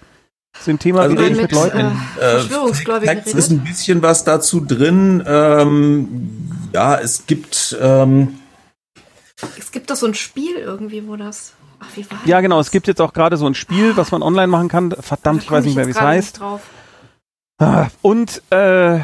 Zu 0.59 0.71
dem 0.71 0.79
Thema, 0.79 1.01
Also 1.01 1.15
wie 1.15 1.21
rede 1.21 1.31
ich 1.35 1.41
mit, 1.41 1.51
mit 1.51 1.51
Leuten? 1.53 1.97
äh, 2.19 2.37
Äh, 2.37 2.73
Facts 3.05 3.33
ist 3.33 3.49
ein 3.51 3.63
bisschen 3.63 4.01
was 4.01 4.23
dazu 4.25 4.59
drin. 4.59 5.23
Ähm, 5.25 6.69
ja, 6.73 6.97
es 6.99 7.25
gibt 7.27 7.77
ähm, 7.79 8.39
Es 9.57 9.71
gibt 9.71 9.89
doch 9.89 9.95
so 9.95 10.05
ein 10.07 10.15
Spiel 10.15 10.55
irgendwie, 10.57 11.07
wo 11.07 11.15
das. 11.15 11.53
Ach, 11.79 11.87
wie 11.95 12.09
war 12.11 12.17
Ja, 12.25 12.37
das? 12.37 12.41
genau. 12.43 12.59
Es 12.59 12.71
gibt 12.71 12.87
jetzt 12.87 12.99
auch 12.99 13.13
gerade 13.13 13.37
so 13.37 13.45
ein 13.47 13.55
Spiel, 13.55 13.95
was 13.95 14.11
man 14.11 14.21
online 14.21 14.47
machen 14.47 14.67
kann. 14.67 14.91
Verdammt, 14.91 15.41
Da 15.41 15.45
ich 15.45 15.51
weiß 15.51 15.63
nicht 15.65 15.75
mehr, 15.75 15.85
wie 15.87 15.91
es 15.91 16.01
heißt. 16.01 16.41
Ah, 17.61 17.87
Und 18.01 18.41
äh, 18.51 18.99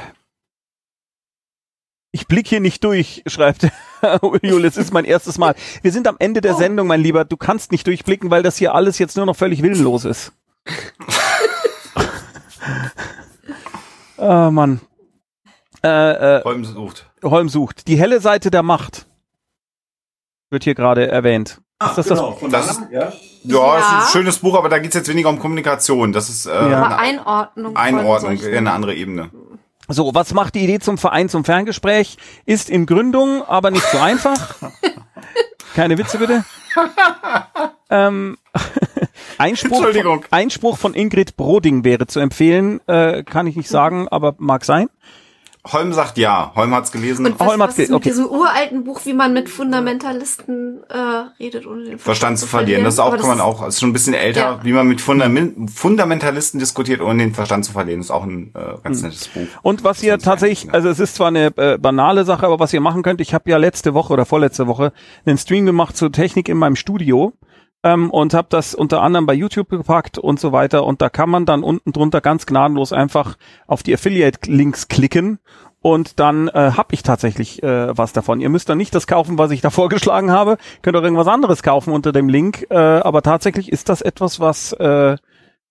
ich 2.12 2.28
blick 2.28 2.48
hier 2.48 2.60
nicht 2.60 2.84
durch, 2.84 3.24
schreibt 3.28 3.68
Julius. 4.42 4.78
Es 4.78 4.86
ist 4.86 4.94
mein 4.94 5.06
erstes 5.06 5.38
Mal. 5.38 5.56
Wir 5.82 5.92
sind 5.92 6.08
am 6.08 6.16
Ende 6.20 6.42
der 6.42 6.56
Oh. 6.56 6.58
Sendung, 6.58 6.88
mein 6.88 7.02
Lieber. 7.02 7.26
Du 7.26 7.38
kannst 7.38 7.72
nicht 7.72 7.88
durchblicken, 7.88 8.30
weil 8.32 8.44
das 8.44 8.58
hier 8.58 8.74
alles 8.76 9.00
jetzt 9.00 9.18
nur 9.18 9.26
noch 9.26 9.36
völlig 9.36 9.62
willenlos 9.62 10.06
ist. 10.06 10.32
oh 14.18 14.24
Mann. 14.52 14.82
Äh, 15.84 16.38
äh, 16.40 16.44
Holm 16.44 16.66
sucht. 16.66 17.10
Holm 17.24 17.50
sucht. 17.50 17.88
Die 17.88 17.98
helle 17.98 18.20
Seite 18.20 18.50
der 18.52 18.64
Macht. 18.64 19.06
Wird 20.50 20.64
hier 20.64 20.76
gerade 20.76 21.08
erwähnt. 21.08 21.62
ist 21.84 21.98
das 21.98 22.08
genau. 22.08 22.38
Das 22.50 22.72
ist, 22.72 22.82
ja, 22.92 23.12
ja, 23.44 23.78
ist 23.78 23.86
ein 24.08 24.12
schönes 24.12 24.40
Buch, 24.40 24.56
aber 24.58 24.70
da 24.70 24.80
geht's 24.80 24.96
jetzt 24.96 25.10
weniger 25.10 25.30
um 25.30 25.40
Kommunikation. 25.40 26.12
Das 26.14 26.30
ist 26.30 26.46
äh, 26.46 26.52
Ja. 26.52 26.84
Eine 26.86 26.98
Einordnung. 26.98 27.74
von 27.74 27.78
Einordnung, 27.78 28.40
eine 28.44 28.72
andere 28.72 28.96
Ebene. 28.96 29.30
So, 29.88 30.16
was 30.16 30.34
macht 30.34 30.56
die 30.56 30.64
Idee 30.64 30.80
zum 30.80 30.98
Verein 30.98 31.30
zum 31.30 31.46
Ferngespräch? 31.46 32.18
Ist 32.46 32.70
in 32.70 32.86
Gründung, 32.86 33.44
aber 33.44 33.72
nicht 33.72 33.86
so 33.86 34.00
einfach. 34.00 34.56
Keine 35.76 35.98
Witze 35.98 36.18
bitte. 36.18 36.44
ähm, 37.90 38.38
Einspruch, 39.38 39.84
von. 39.84 40.26
Einspruch 40.32 40.78
von 40.78 40.94
Ingrid 40.94 41.38
Broding 41.38 41.84
wäre 41.84 42.08
zu 42.08 42.20
empfehlen. 42.20 42.80
Äh, 42.88 43.24
kann 43.24 43.48
ich 43.48 43.56
nicht 43.56 43.70
sagen, 43.70 44.08
aber 44.08 44.36
mag 44.38 44.66
sein. 44.66 44.90
Holm 45.72 45.94
sagt 45.94 46.18
ja. 46.18 46.52
Holm 46.56 46.74
hat's 46.76 46.92
gelesen. 46.92 47.26
Und 47.26 47.40
was, 47.40 47.48
Holm 47.48 47.61
hat's 47.64 47.74
was 47.74 47.80
ist 47.80 47.88
ge- 47.88 47.95
mit 47.95 47.95
okay. 47.98 48.10
diesem 48.10 48.26
uralten 48.27 48.84
Buch, 48.84 49.02
wie 49.06 49.14
man 49.14 49.34
mit 49.34 49.50
Fundamentalisten 49.50 50.84
äh, 50.90 50.98
redet, 51.44 51.66
ohne 51.66 51.84
den 51.85 52.00
Verstand 52.00 52.38
zu 52.40 52.48
verlieren. 52.48 52.84
Das 52.84 52.95
ist 52.95 53.00
auch, 53.00 53.08
Aber 53.08 53.18
kann 53.18 53.27
man 53.30 53.38
ist- 53.38 53.44
auch, 53.44 53.66
das 53.66 53.76
ist 53.76 53.80
schon 53.80 53.90
ein 53.90 53.94
bisschen 53.94 54.14
älter, 54.14 54.40
Ja. 54.40 54.60
wie 54.64 54.72
man 54.74 54.88
mit 54.88 55.02
Fundament, 55.02 55.72
Fundamentalisten 55.72 56.60
diskutiert, 56.60 57.02
ohne 57.02 57.24
den 57.24 57.34
Verstand 57.34 57.66
zu 57.66 57.72
verlieren. 57.72 58.00
Das 58.02 58.08
ist 58.08 58.11
auch 58.11 58.24
ein 58.24 58.52
äh, 58.56 58.77
ganz 58.84 59.02
nettes 59.02 59.27
Buch. 59.30 59.48
Und 59.61 59.84
was 59.84 60.03
ihr 60.03 60.18
tatsächlich, 60.19 60.74
also 60.74 60.90
es 60.90 61.00
ist 61.00 61.16
zwar 61.16 61.27
eine 61.27 61.48
äh, 61.58 61.77
banale 61.77 62.26
Sache, 62.26 62.45
aber 62.45 62.60
was 62.60 62.74
ihr 62.74 62.82
machen 62.82 63.02
könnt, 63.03 63.22
ich 63.22 63.34
habe 63.34 63.50
ja 63.50 63.58
letzte 63.58 63.94
Woche 63.94 64.14
oder 64.14 64.26
vorletzte 64.26 64.68
Woche 64.68 64.92
einen 65.26 65.38
Stream 65.38 65.66
gemacht 65.66 65.98
zur 65.98 66.11
Technik 66.11 66.50
in 66.50 66.58
meinem 66.58 66.76
Studio 66.76 67.34
ähm, 67.86 68.10
und 68.10 68.34
habe 68.34 68.48
das 68.50 68.74
unter 68.74 69.02
anderem 69.02 69.28
bei 69.28 69.34
YouTube 69.34 69.70
gepackt 69.70 70.18
und 70.18 70.40
so 70.40 70.52
weiter. 70.52 70.84
Und 70.84 71.02
da 71.02 71.10
kann 71.10 71.30
man 71.30 71.46
dann 71.46 71.64
unten 71.64 71.94
drunter 71.94 72.20
ganz 72.20 72.48
gnadenlos 72.48 72.92
einfach 72.92 73.38
auf 73.68 73.84
die 73.84 73.94
Affiliate-Links 73.94 74.88
klicken 74.88 75.40
und 75.82 76.20
dann 76.20 76.48
äh, 76.48 76.72
habe 76.72 76.96
ich 76.96 77.04
tatsächlich 77.04 77.62
äh, 77.62 77.96
was 77.96 78.12
davon. 78.12 78.42
Ihr 78.42 78.50
müsst 78.50 78.70
dann 78.70 78.80
nicht 78.80 78.96
das 78.96 79.06
kaufen, 79.06 79.38
was 79.38 79.52
ich 79.52 79.62
da 79.62 79.70
vorgeschlagen 79.82 80.32
habe, 80.32 80.58
könnt 80.82 80.98
auch 80.98 81.04
irgendwas 81.04 81.28
anderes 81.28 81.62
kaufen 81.62 81.94
unter 81.94 82.12
dem 82.12 82.28
Link, 82.28 82.66
äh, 82.72 82.76
aber 82.76 83.22
tatsächlich 83.22 83.72
ist 83.72 83.88
das 83.88 84.02
etwas, 84.02 84.40
was 84.40 84.74
äh, 84.74 85.18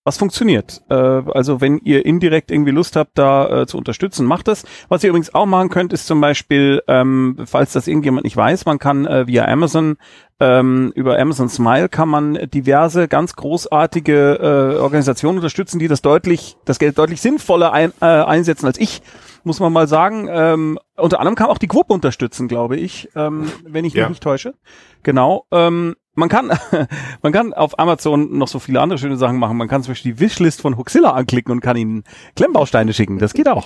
was 0.05 0.17
funktioniert. 0.17 0.83
Äh, 0.89 0.93
also 0.93 1.59
wenn 1.59 1.79
ihr 1.79 2.05
indirekt 2.05 2.51
irgendwie 2.51 2.71
Lust 2.71 2.95
habt, 2.95 3.17
da 3.17 3.63
äh, 3.63 3.67
zu 3.67 3.77
unterstützen, 3.77 4.25
macht 4.25 4.47
das. 4.47 4.63
Was 4.87 5.03
ihr 5.03 5.09
übrigens 5.09 5.33
auch 5.33 5.47
machen 5.47 5.69
könnt, 5.69 5.91
ist 5.91 6.05
zum 6.05 6.21
Beispiel, 6.21 6.81
ähm, 6.87 7.37
falls 7.45 7.73
das 7.73 7.87
irgendjemand 7.87 8.23
nicht 8.23 8.37
weiß, 8.37 8.65
man 8.65 8.77
kann 8.79 9.05
äh, 9.07 9.27
via 9.27 9.45
Amazon 9.45 9.97
ähm, 10.39 10.91
über 10.95 11.17
Amazon 11.17 11.47
Smile 11.47 11.87
kann 11.87 12.09
man 12.09 12.33
diverse 12.53 13.07
ganz 13.07 13.35
großartige 13.37 14.75
äh, 14.75 14.79
Organisationen 14.79 15.37
unterstützen, 15.37 15.79
die 15.79 15.87
das 15.87 16.01
deutlich, 16.01 16.57
das 16.65 16.77
Geld 16.77 16.97
deutlich 16.97 17.21
sinnvoller 17.21 17.71
ein, 17.71 17.93
äh, 18.01 18.05
einsetzen 18.05 18.65
als 18.65 18.77
ich, 18.77 19.01
muss 19.45 19.61
man 19.61 19.71
mal 19.71 19.87
sagen. 19.87 20.27
Ähm, 20.29 20.77
unter 20.97 21.19
anderem 21.19 21.35
kann 21.35 21.47
auch 21.47 21.57
die 21.57 21.67
Quote 21.69 21.93
unterstützen, 21.93 22.49
glaube 22.49 22.75
ich, 22.75 23.09
ähm, 23.15 23.49
wenn 23.65 23.85
ich 23.85 23.93
Ja. 23.93 24.03
mich 24.03 24.09
nicht 24.09 24.23
täusche. 24.23 24.55
Genau. 25.03 25.45
Ähm, 25.51 25.95
man 26.15 26.29
kann, 26.29 26.51
man 27.21 27.31
kann 27.31 27.53
auf 27.53 27.77
Amazon 27.77 28.37
noch 28.37 28.47
so 28.47 28.59
viele 28.59 28.81
andere 28.81 28.97
schöne 28.97 29.17
Sachen 29.17 29.37
machen. 29.37 29.57
Man 29.57 29.67
kann 29.67 29.83
zum 29.83 29.91
Beispiel 29.91 30.13
die 30.13 30.19
Wishlist 30.19 30.61
von 30.61 30.77
Huxilla 30.77 31.11
anklicken 31.11 31.51
und 31.51 31.61
kann 31.61 31.77
ihnen 31.77 32.03
Klemmbausteine 32.35 32.93
schicken. 32.93 33.19
Das 33.19 33.33
geht 33.33 33.47
auch. 33.47 33.65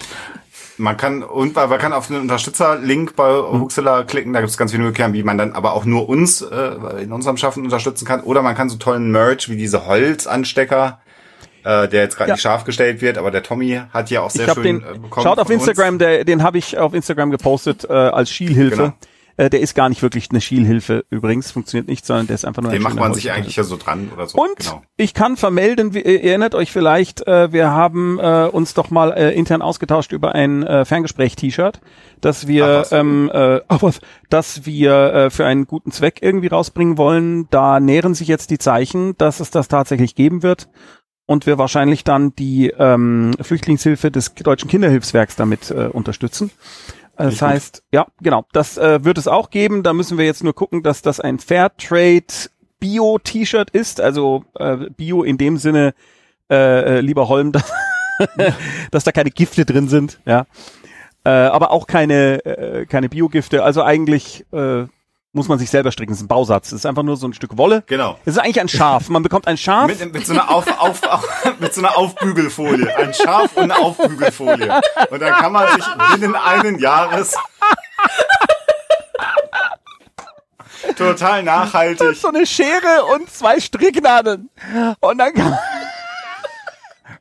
Man 0.78 0.95
kann 0.95 1.24
und 1.24 1.56
man 1.56 1.78
kann 1.78 1.92
auf 1.92 2.08
den 2.08 2.22
Unterstützer-Link 2.22 3.16
bei 3.18 3.30
Huxilla 3.34 4.03
klicken, 4.03 4.32
da 4.32 4.40
gibt 4.40 4.50
es 4.50 4.58
ganz 4.58 4.72
viele 4.72 4.84
Möglichkeiten, 4.84 5.14
wie 5.14 5.24
man 5.24 5.38
dann 5.38 5.52
aber 5.52 5.74
auch 5.74 5.84
nur 5.84 6.08
uns 6.08 6.42
äh, 6.42 7.03
in 7.03 7.11
unserem 7.11 7.36
Schaffen 7.36 7.64
unterstützen 7.66 8.06
kann. 8.06 8.22
Oder 8.22 8.42
man 8.42 8.56
kann 8.56 8.69
so 8.69 8.78
tollen 8.78 9.11
Merch 9.11 9.50
wie 9.50 9.58
diese 9.58 9.86
Holzanstecker, 9.88 11.02
äh, 11.66 11.90
der 11.90 12.03
jetzt 12.03 12.16
gerade 12.16 12.30
Ja. 12.30 12.36
nicht 12.36 12.42
scharf 12.44 12.64
gestellt 12.64 13.02
wird, 13.02 13.18
aber 13.18 13.30
der 13.30 13.44
Tommy 13.44 13.82
hat 13.94 14.10
ja 14.10 14.22
auch 14.22 14.30
sehr 14.30 14.53
schön 14.53 14.64
den, 14.64 14.78
äh, 14.78 14.94
bekommen. 15.00 15.24
schaut 15.24 15.38
auf 15.40 15.50
uns. 15.50 15.68
Instagram, 15.68 16.00
der, 16.00 16.24
den 16.24 16.44
habe 16.44 16.58
ich 16.58 16.78
auf 16.78 16.94
Instagram 16.94 17.32
gepostet 17.32 17.84
äh, 17.90 17.92
als 17.92 18.32
Schielhilfe. 18.32 18.76
Genau. 18.78 18.94
Äh, 19.40 19.50
der 19.50 19.61
ist 19.61 19.74
gar 19.74 19.88
nicht 19.88 20.01
wirklich 20.01 20.27
eine 20.32 20.42
Schielhilfe 20.42 21.06
übrigens, 21.09 21.51
funktioniert 21.51 21.88
nicht, 21.88 22.06
sondern 22.06 22.27
der 22.27 22.34
ist 22.34 22.43
einfach 22.43 22.61
nur 22.61 22.72
Den 22.74 22.82
ein 22.82 22.84
macht 22.84 22.95
man 22.98 23.14
sich 23.14 23.32
eigentlich 23.32 23.56
ja 23.56 23.64
so 23.64 23.77
dran 23.77 24.09
oder 24.14 24.26
so. 24.27 24.38
Und 24.38 24.58
genau. 24.58 24.82
ich 24.98 25.14
kann 25.14 25.38
vermelden, 25.38 25.93
wie- 25.93 26.01
ihr 26.01 26.22
erinnert 26.26 26.56
euch 26.56 26.74
vielleicht, 26.74 27.26
äh, 27.26 27.53
wir 27.53 27.72
haben 27.72 28.19
äh, 28.19 28.50
uns 28.51 28.74
doch 28.74 28.90
mal 28.90 29.14
äh, 29.14 29.32
intern 29.34 29.61
ausgetauscht 29.61 30.11
über 30.11 30.35
ein 30.35 30.64
äh, 30.64 30.84
Ferngespräch-T-Shirt, 30.84 31.80
dass 32.19 32.43
Ach, 32.43 32.48
wir, 32.50 32.66
was. 32.66 32.92
ähm, 32.92 33.32
äh, 33.34 33.61
ach 33.69 33.82
was, 33.82 34.01
dass 34.30 34.66
wir 34.66 34.92
äh, 35.14 35.30
für 35.30 35.45
einen 35.45 35.68
guten 35.68 35.92
Zweck 35.93 36.18
irgendwie 36.22 36.48
rausbringen 36.48 36.98
wollen. 36.98 37.48
Da 37.50 37.80
nähren 37.80 38.16
sich 38.16 38.27
jetzt 38.27 38.50
die 38.51 38.58
Zeichen, 38.58 39.18
dass 39.18 39.40
es 39.40 39.51
das 39.51 39.69
tatsächlich 39.69 40.16
geben 40.16 40.43
wird 40.43 40.68
und 41.30 41.45
wir 41.45 41.58
wahrscheinlich 41.58 42.03
dann 42.03 42.35
die 42.35 42.74
ähm, 42.77 43.32
Flüchtlingshilfe 43.40 44.09
des 44.11 44.34
Deutschen 44.34 44.68
Kinderhilfswerks 44.68 45.35
damit 45.35 45.69
äh, 45.72 45.85
unterstützen. 45.85 46.51
Das 47.25 47.41
heißt, 47.41 47.83
ja, 47.91 48.07
genau, 48.22 48.45
das 48.53 48.77
äh, 48.77 49.03
wird 49.03 49.17
es 49.17 49.27
auch 49.27 49.49
geben. 49.49 49.83
Da 49.83 49.93
müssen 49.93 50.17
wir 50.17 50.25
jetzt 50.25 50.43
nur 50.43 50.56
gucken, 50.56 50.83
dass 50.83 51.01
das 51.01 51.19
ein 51.19 51.38
Fairtrade 51.38 52.49
Bio-T-Shirt 52.80 53.69
ist. 53.72 53.99
Also 53.99 54.45
äh, 54.56 54.77
Bio 54.95 55.23
in 55.23 55.38
dem 55.38 55.57
Sinne, 55.57 55.93
äh, 56.49 56.98
äh, 56.98 57.01
lieber 57.01 57.27
Holm, 57.27 57.51
dass, 57.51 57.72
dass 58.91 59.03
da 59.03 59.11
keine 59.11 59.31
Gifte 59.31 59.65
drin 59.65 59.89
sind. 59.89 60.19
Ja, 60.25 60.45
äh, 61.25 61.30
aber 61.30 61.72
auch 61.72 61.88
keine 61.88 62.45
äh, 62.45 62.85
keine 62.85 63.09
Biogifte. 63.09 63.64
Also 63.64 63.83
eigentlich 63.83 64.45
äh, 64.53 64.85
muss 65.32 65.48
man 65.48 65.59
sich 65.59 65.69
selber 65.69 65.91
stricken. 65.91 66.11
Das 66.11 66.19
ist 66.19 66.25
ein 66.25 66.27
Bausatz. 66.27 66.69
Das 66.69 66.80
ist 66.80 66.85
einfach 66.85 67.03
nur 67.03 67.16
so 67.17 67.27
ein 67.27 67.33
Stück 67.33 67.58
Wolle. 67.58 67.83
Genau. 67.85 68.17
Das 68.25 68.35
ist 68.35 68.41
eigentlich 68.41 68.59
ein 68.59 68.69
Schaf. 68.69 69.09
Man 69.09 69.22
bekommt 69.22 69.48
ein 69.48 69.58
Schaf. 69.58 69.88
Mit, 69.88 70.14
mit 70.14 70.25
so 70.25 70.33
einer 70.33 70.49
auf, 70.49 70.66
auf, 70.80 71.03
auf, 71.03 71.45
mit 71.59 71.74
so 71.74 71.82
einer 71.82 71.98
Aufbügelfolie. 71.98 72.95
Ein 72.95 73.14
Schaf 73.14 73.56
und 73.56 73.64
eine 73.64 73.77
Aufbügelfolie. 73.77 74.82
Und 75.09 75.19
dann 75.22 75.33
kann 75.33 75.51
man 75.51 75.67
sich 75.75 75.85
binnen 76.14 76.35
einen 76.35 76.80
Jahres 76.80 77.35
total 80.95 81.43
nachhaltig. 81.43 82.16
so 82.16 82.30
eine 82.30 82.45
Schere 82.45 83.06
und 83.14 83.30
zwei 83.30 83.59
Stricknadeln. 83.59 84.49
Und 84.99 85.17
dann 85.17 85.33
kann 85.33 85.58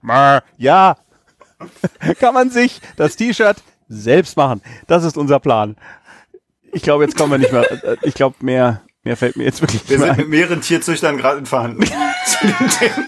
man, 0.00 0.42
ja, 0.56 0.96
kann 2.18 2.34
man 2.34 2.50
sich 2.50 2.80
das 2.96 3.16
T-Shirt 3.16 3.58
selbst 3.88 4.36
machen. 4.36 4.62
Das 4.86 5.04
ist 5.04 5.16
unser 5.16 5.40
Plan. 5.40 5.76
Ich 6.72 6.82
glaube, 6.82 7.05
jetzt 7.05 7.16
kommen 7.16 7.32
wir 7.32 7.38
nicht 7.38 7.52
mehr. 7.52 7.70
äh, 7.84 7.97
Ich 8.02 8.14
glaube, 8.14 8.36
mehr, 8.40 8.82
mehr 9.05 9.16
fällt 9.16 9.36
mir 9.36 9.44
jetzt 9.44 9.60
wirklich 9.60 9.88
Wir 9.88 9.98
sind 9.98 10.10
ein. 10.10 10.16
mit 10.16 10.28
mehreren 10.28 10.60
Tierzüchtern 10.60 11.16
gerade 11.16 11.38
in 11.38 11.47
Verhandlungen. 11.47 11.90
zu 12.26 12.47
dem 12.47 12.68
Thema. 12.68 13.05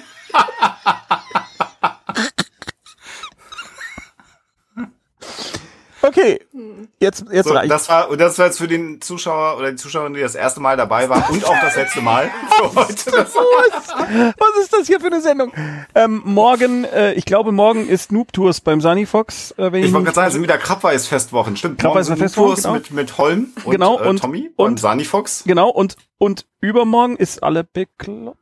Okay, 6.02 6.40
jetzt, 6.98 7.24
jetzt 7.30 7.48
So, 7.48 7.54
reicht. 7.54 7.70
das 7.70 7.88
war, 7.88 8.16
das 8.16 8.38
war 8.38 8.46
jetzt 8.46 8.58
für 8.58 8.68
den 8.68 9.00
Zuschauer 9.00 9.58
oder 9.58 9.70
die 9.70 9.76
Zuschauerin, 9.76 10.14
die 10.14 10.20
das 10.20 10.34
erste 10.34 10.60
Mal 10.60 10.76
dabei 10.76 11.08
war 11.08 11.28
und 11.30 11.44
auch 11.44 11.60
das 11.60 11.76
letzte 11.76 12.00
Mal 12.00 12.30
für 12.56 12.74
heute. 12.74 13.12
Was 14.38 14.62
ist 14.62 14.72
das 14.72 14.86
hier 14.86 15.00
für 15.00 15.08
eine 15.08 15.20
Sendung? 15.20 15.52
Ähm, 15.94 16.22
morgen, 16.24 16.84
äh, 16.84 17.12
ich 17.14 17.24
glaube, 17.24 17.52
morgen 17.52 17.86
ist 17.88 18.12
Noob 18.12 18.32
Tours 18.32 18.60
beim 18.60 18.80
Sunny 18.80 19.04
Fox. 19.06 19.52
Äh, 19.52 19.72
wenn 19.72 19.84
ich 19.84 19.92
wollte 19.92 20.06
gerade 20.06 20.14
sagen, 20.14 20.28
es 20.28 20.32
sind 20.34 20.42
wieder 20.42 20.58
Krabbeis-Festwochen. 20.58 21.56
Stimmt, 21.56 21.80
Krabbeis- 21.80 21.84
morgen 21.92 22.04
sind 22.04 22.18
Festwochen, 22.18 22.48
Tours 22.48 22.62
genau. 22.62 22.74
mit, 22.74 22.90
mit 22.92 23.18
Holm 23.18 23.48
und, 23.64 23.72
Genau, 23.72 24.00
äh, 24.00 24.08
und- 24.08 24.20
Tommy 24.20 24.50
und- 24.56 24.66
und, 24.66 24.80
Sani 24.80 25.04
Fox. 25.04 25.44
Genau, 25.46 25.68
und, 25.68 25.96
und 26.18 26.46
übermorgen 26.60 27.16
ist 27.16 27.42
alle 27.42 27.64
bekloppt. 27.64 28.38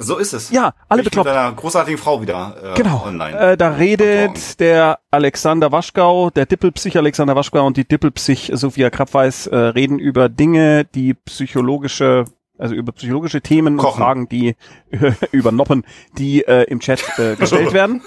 So 0.00 0.16
ist 0.16 0.32
es. 0.32 0.50
Ja, 0.50 0.74
alle 0.88 1.02
ich 1.02 1.06
bekloppt. 1.06 1.28
Mit 1.28 1.36
einer 1.36 1.52
großartigen 1.52 1.98
Frau 1.98 2.22
wieder 2.22 2.56
äh, 2.62 2.74
Genau. 2.76 3.02
online. 3.04 3.36
Äh, 3.36 3.56
da 3.56 3.70
redet 3.70 4.60
der 4.60 5.00
Alexander 5.10 5.72
Waschgau, 5.72 6.30
der 6.30 6.46
Dippelpsych 6.46 6.96
Alexander 6.96 7.34
Waschgau 7.34 7.66
und 7.66 7.76
die 7.76 7.84
Dippelpsych 7.86 8.52
Sophia 8.54 8.90
Krapweis 8.90 9.48
äh, 9.48 9.56
reden 9.56 9.98
über 9.98 10.28
Dinge, 10.28 10.84
die 10.84 11.14
psychologische, 11.14 12.26
also 12.58 12.76
über 12.76 12.92
psychologische 12.92 13.40
Themen 13.40 13.74
und 13.74 13.80
Kochen. 13.84 13.98
Fragen, 14.00 14.28
die 14.28 14.54
über 15.32 15.50
Noppen, 15.50 15.84
die 16.16 16.42
äh, 16.46 16.62
im 16.70 16.78
Chat 16.78 17.02
äh, 17.18 17.34
gestellt 17.34 17.72
werden. 17.72 18.00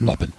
Noppen. 0.00 0.32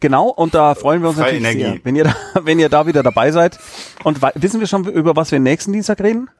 Genau, 0.00 0.28
und 0.28 0.54
da 0.54 0.74
freuen 0.74 1.02
wir 1.02 1.08
uns 1.10 1.18
Freie 1.18 1.38
natürlich 1.40 1.60
Energie. 1.60 1.76
sehr, 1.76 1.84
wenn 1.84 1.96
ihr 1.96 2.04
da, 2.04 2.14
wenn 2.44 2.58
ihr 2.58 2.68
da 2.70 2.86
wieder 2.86 3.02
dabei 3.02 3.30
seid. 3.30 3.58
Und 4.04 4.20
wissen 4.36 4.58
wir 4.60 4.66
schon, 4.66 4.84
über 4.86 5.16
was 5.16 5.32
wir 5.32 5.38
nächsten 5.38 5.74
Dienstag 5.74 6.00
reden? 6.00 6.30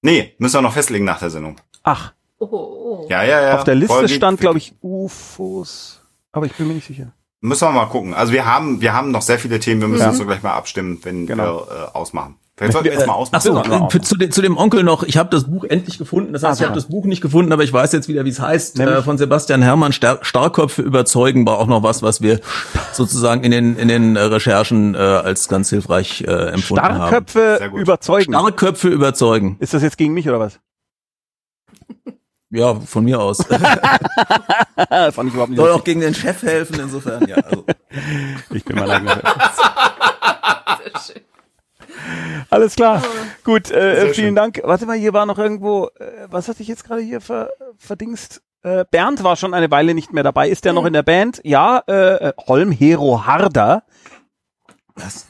Nee, 0.00 0.34
müssen 0.38 0.54
wir 0.54 0.62
noch 0.62 0.72
festlegen 0.72 1.04
nach 1.04 1.18
der 1.18 1.28
Sendung. 1.30 1.60
Ach, 1.82 2.12
Oh, 2.40 2.46
oh. 2.50 3.06
Ja, 3.08 3.24
ja, 3.24 3.40
ja. 3.42 3.54
auf 3.56 3.64
der 3.64 3.74
Liste 3.74 3.94
Folge- 3.94 4.08
stand, 4.08 4.40
glaube 4.40 4.58
ich, 4.58 4.74
UFOs. 4.82 6.00
Aber 6.32 6.46
ich 6.46 6.52
bin 6.54 6.68
mir 6.68 6.74
nicht 6.74 6.86
sicher. 6.86 7.12
Müssen 7.40 7.68
wir 7.68 7.72
mal 7.72 7.86
gucken. 7.86 8.14
Also 8.14 8.32
wir 8.32 8.46
haben, 8.46 8.80
wir 8.80 8.92
haben 8.94 9.10
noch 9.10 9.22
sehr 9.22 9.38
viele 9.38 9.60
Themen. 9.60 9.80
Wir 9.80 9.88
müssen 9.88 10.02
Ja. 10.02 10.08
uns 10.08 10.18
so 10.18 10.24
gleich 10.26 10.42
mal 10.42 10.52
abstimmen, 10.54 10.98
wenn 11.02 11.26
Genau. 11.26 11.66
wir 11.68 11.88
äh, 11.92 11.96
ausmachen. 11.96 12.36
Vielleicht 12.56 12.72
sollten 12.72 12.86
wir 12.86 12.92
jetzt 12.94 13.06
mal 13.06 13.12
Ach 13.12 13.18
ausmachen. 13.18 13.42
so, 13.42 13.50
Genau, 13.52 13.62
genau. 13.62 13.90
für, 13.90 14.00
zu, 14.00 14.16
dem, 14.16 14.32
zu 14.32 14.42
dem 14.42 14.56
Onkel 14.56 14.82
noch, 14.82 15.04
ich 15.04 15.16
habe 15.16 15.30
das 15.30 15.44
Buch 15.44 15.62
endlich 15.62 15.96
gefunden. 15.98 16.32
Das 16.32 16.42
heißt, 16.42 16.60
Ah, 16.60 16.64
ich 16.64 16.68
habe 16.68 16.80
super. 16.80 16.88
das 16.90 17.02
Buch 17.02 17.04
nicht 17.06 17.20
gefunden, 17.20 17.52
aber 17.52 17.62
ich 17.62 17.72
weiß 17.72 17.92
jetzt 17.92 18.08
wieder, 18.08 18.24
wie 18.24 18.30
es 18.30 18.40
heißt. 18.40 18.80
Äh, 18.80 19.02
von 19.02 19.16
Sebastian 19.16 19.62
Hermann, 19.62 19.92
Star 19.92 20.18
Starköpfe 20.22 20.82
überzeugen, 20.82 21.46
war 21.46 21.58
auch 21.58 21.68
noch 21.68 21.84
was, 21.84 22.02
was 22.02 22.20
wir 22.20 22.40
sozusagen 22.92 23.44
in 23.44 23.52
den, 23.52 23.76
in 23.76 23.86
den 23.86 24.16
äh, 24.16 24.20
Recherchen 24.22 24.96
äh, 24.96 24.98
als 24.98 25.46
ganz 25.46 25.70
hilfreich 25.70 26.22
äh, 26.26 26.30
empfunden 26.50 26.82
haben. 26.82 26.96
Starrköpfe 26.96 27.56
Sehr 27.60 27.68
gut. 27.68 27.80
überzeugen. 27.80 28.32
Starköpfe 28.32 28.88
überzeugen. 28.88 29.56
Ist 29.60 29.74
das 29.74 29.82
jetzt 29.84 29.96
gegen 29.96 30.12
mich 30.14 30.28
oder 30.28 30.40
was? 30.40 30.58
Ja, 32.50 32.74
von 32.74 33.04
mir 33.04 33.20
aus. 33.20 33.38
Fand 33.46 35.28
ich 35.28 35.34
überhaupt 35.34 35.50
nicht 35.50 35.58
Soll 35.58 35.70
auch 35.70 35.84
gegen 35.84 36.00
den 36.00 36.14
Chef 36.14 36.42
helfen, 36.42 36.80
insofern, 36.80 37.26
ja. 37.28 37.36
Also. 37.36 37.64
Ich 38.50 38.64
bin 38.64 38.76
mal 38.76 38.90
eigene. 38.90 39.20
Sehr 40.78 41.00
schön. 41.00 41.22
Alles 42.50 42.74
klar. 42.76 43.02
Gut, 43.44 43.70
äh, 43.70 44.00
vielen 44.00 44.14
schön. 44.14 44.34
Dank. 44.34 44.60
Warte 44.64 44.86
mal, 44.86 44.96
hier 44.96 45.12
war 45.12 45.26
noch 45.26 45.38
irgendwo, 45.38 45.88
äh, 45.98 46.26
was 46.30 46.48
hatte 46.48 46.62
ich 46.62 46.68
jetzt 46.68 46.84
gerade 46.84 47.02
hier 47.02 47.20
ver, 47.20 47.50
verdingst? 47.76 48.40
Äh, 48.62 48.84
Bernd 48.90 49.22
war 49.22 49.36
schon 49.36 49.54
eine 49.54 49.70
Weile 49.70 49.94
nicht 49.94 50.12
mehr 50.12 50.24
dabei. 50.24 50.48
Ist 50.48 50.64
der 50.64 50.72
noch 50.72 50.86
in 50.86 50.92
der 50.92 51.02
Band? 51.02 51.40
Ja, 51.44 51.82
äh, 51.86 52.32
Holm 52.46 52.72
Hero 52.72 53.26
Harder. 53.26 53.84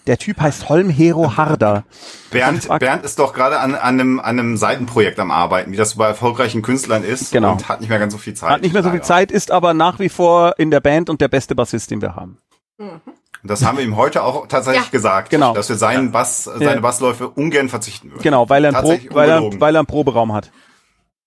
Der 0.06 0.18
Typ 0.18 0.40
heißt 0.40 0.68
Holm 0.68 0.90
Hero 0.90 1.36
Harder. 1.36 1.84
Bernd, 2.30 2.68
Bernd 2.78 3.05
ist 3.05 3.18
doch 3.18 3.32
gerade 3.32 3.58
an, 3.60 3.74
an, 3.74 3.80
einem, 4.00 4.18
an 4.20 4.38
einem 4.38 4.56
Seitenprojekt 4.56 5.18
am 5.18 5.30
Arbeiten, 5.30 5.72
wie 5.72 5.76
das 5.76 5.90
so 5.90 5.98
bei 5.98 6.06
erfolgreichen 6.08 6.62
Künstlern 6.62 7.05
ist. 7.05 7.32
Genau. 7.32 7.52
Und 7.52 7.68
hat 7.68 7.80
nicht 7.80 7.88
mehr 7.88 7.98
ganz 7.98 8.12
so 8.12 8.18
viel 8.18 8.34
Zeit. 8.34 8.50
Hat 8.50 8.62
nicht 8.62 8.72
mehr 8.72 8.82
so 8.82 8.90
viel. 8.90 9.02
Zeit, 9.02 9.30
ist 9.32 9.50
aber 9.50 9.74
nach 9.74 9.98
wie 9.98 10.08
vor 10.08 10.55
in 10.58 10.70
der 10.70 10.80
Band 10.80 11.10
und 11.10 11.20
der 11.20 11.28
beste 11.28 11.55
Bassist, 11.55 11.90
den 11.90 12.00
wir 12.02 12.16
haben. 12.16 12.38
Und 12.78 13.50
Das 13.50 13.64
haben 13.64 13.78
wir 13.78 13.84
ihm 13.84 13.97
heute 13.97 14.22
auch 14.24 14.47
tatsächlich 14.48 14.84
Ja. 14.86 14.90
gesagt, 14.90 15.30
Genau. 15.30 15.55
dass 15.55 15.68
wir 15.68 15.76
seinen 15.76 16.10
Bass, 16.12 16.44
seine 16.44 16.64
Ja. 16.64 16.80
Bassläufe 16.80 17.28
ungern 17.28 17.68
verzichten 17.68 18.10
würden. 18.10 18.22
Genau, 18.22 18.48
weil 18.48 18.64
er, 18.64 18.74
einen 18.76 18.82
Pro 18.82 19.14
weil, 19.14 19.30
er, 19.30 19.60
weil 19.60 19.74
er 19.76 19.80
einen 19.80 19.86
Proberaum 19.86 20.32
hat. 20.32 20.50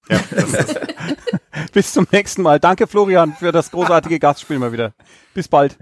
Ja, 0.09 0.19
Bis 1.73 1.93
zum 1.93 2.07
nächsten 2.11 2.41
Mal. 2.41 2.59
Danke, 2.59 2.87
Florian, 2.87 3.33
für 3.33 3.51
das 3.51 3.71
großartige 3.71 4.19
Gastspiel 4.19 4.59
mal 4.59 4.71
wieder. 4.71 4.93
Bis 5.33 5.47
bald. 5.47 5.77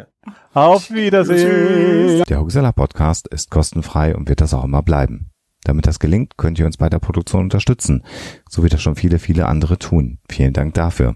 Auf 0.53 0.91
Wiedersehen. 0.91 2.23
Der 2.27 2.39
Huxella 2.41 2.72
Podcast 2.72 3.27
ist 3.27 3.49
kostenfrei 3.49 4.15
und 4.15 4.30
wird 4.30 4.41
das 4.41 4.53
auch 4.53 4.64
immer 4.64 4.83
bleiben. 4.83 5.31
Damit 5.64 5.88
das 5.88 5.99
gelingt, 5.99 6.38
könnt 6.38 6.59
ihr 6.59 6.65
uns 6.65 6.77
bei 6.77 6.89
der 6.89 6.99
Produktion 6.99 7.43
unterstützen, 7.43 8.03
so 8.49 8.64
wie 8.64 8.69
das 8.69 8.81
schon 8.81 8.95
viele, 8.95 9.19
viele 9.19 9.48
andere 9.48 9.77
tun. 9.77 10.19
Vielen 10.30 10.53
Dank 10.53 10.73
dafür. 10.73 11.15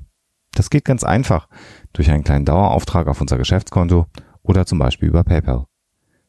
Das 0.53 0.69
geht 0.69 0.85
ganz 0.85 1.03
einfach 1.03 1.47
durch 1.93 2.11
einen 2.11 2.23
kleinen 2.23 2.45
Dauerauftrag 2.45 3.07
auf 3.07 3.21
unser 3.21 3.37
Geschäftskonto 3.37 4.07
oder 4.43 4.65
zum 4.65 4.79
Beispiel 4.79 5.09
über 5.09 5.23
PayPal. 5.23 5.65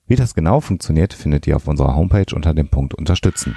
Wie 0.07 0.17
das 0.17 0.35
genau 0.35 0.61
funktioniert, 0.61 1.15
findet 1.15 1.47
ihr 1.47 1.57
auf 1.57 1.67
unserer 1.67 1.97
Homepage 1.97 2.35
unter 2.35 2.55
dem 2.55 2.69
Punkt 2.69 2.94
Unterstützen. 2.94 3.57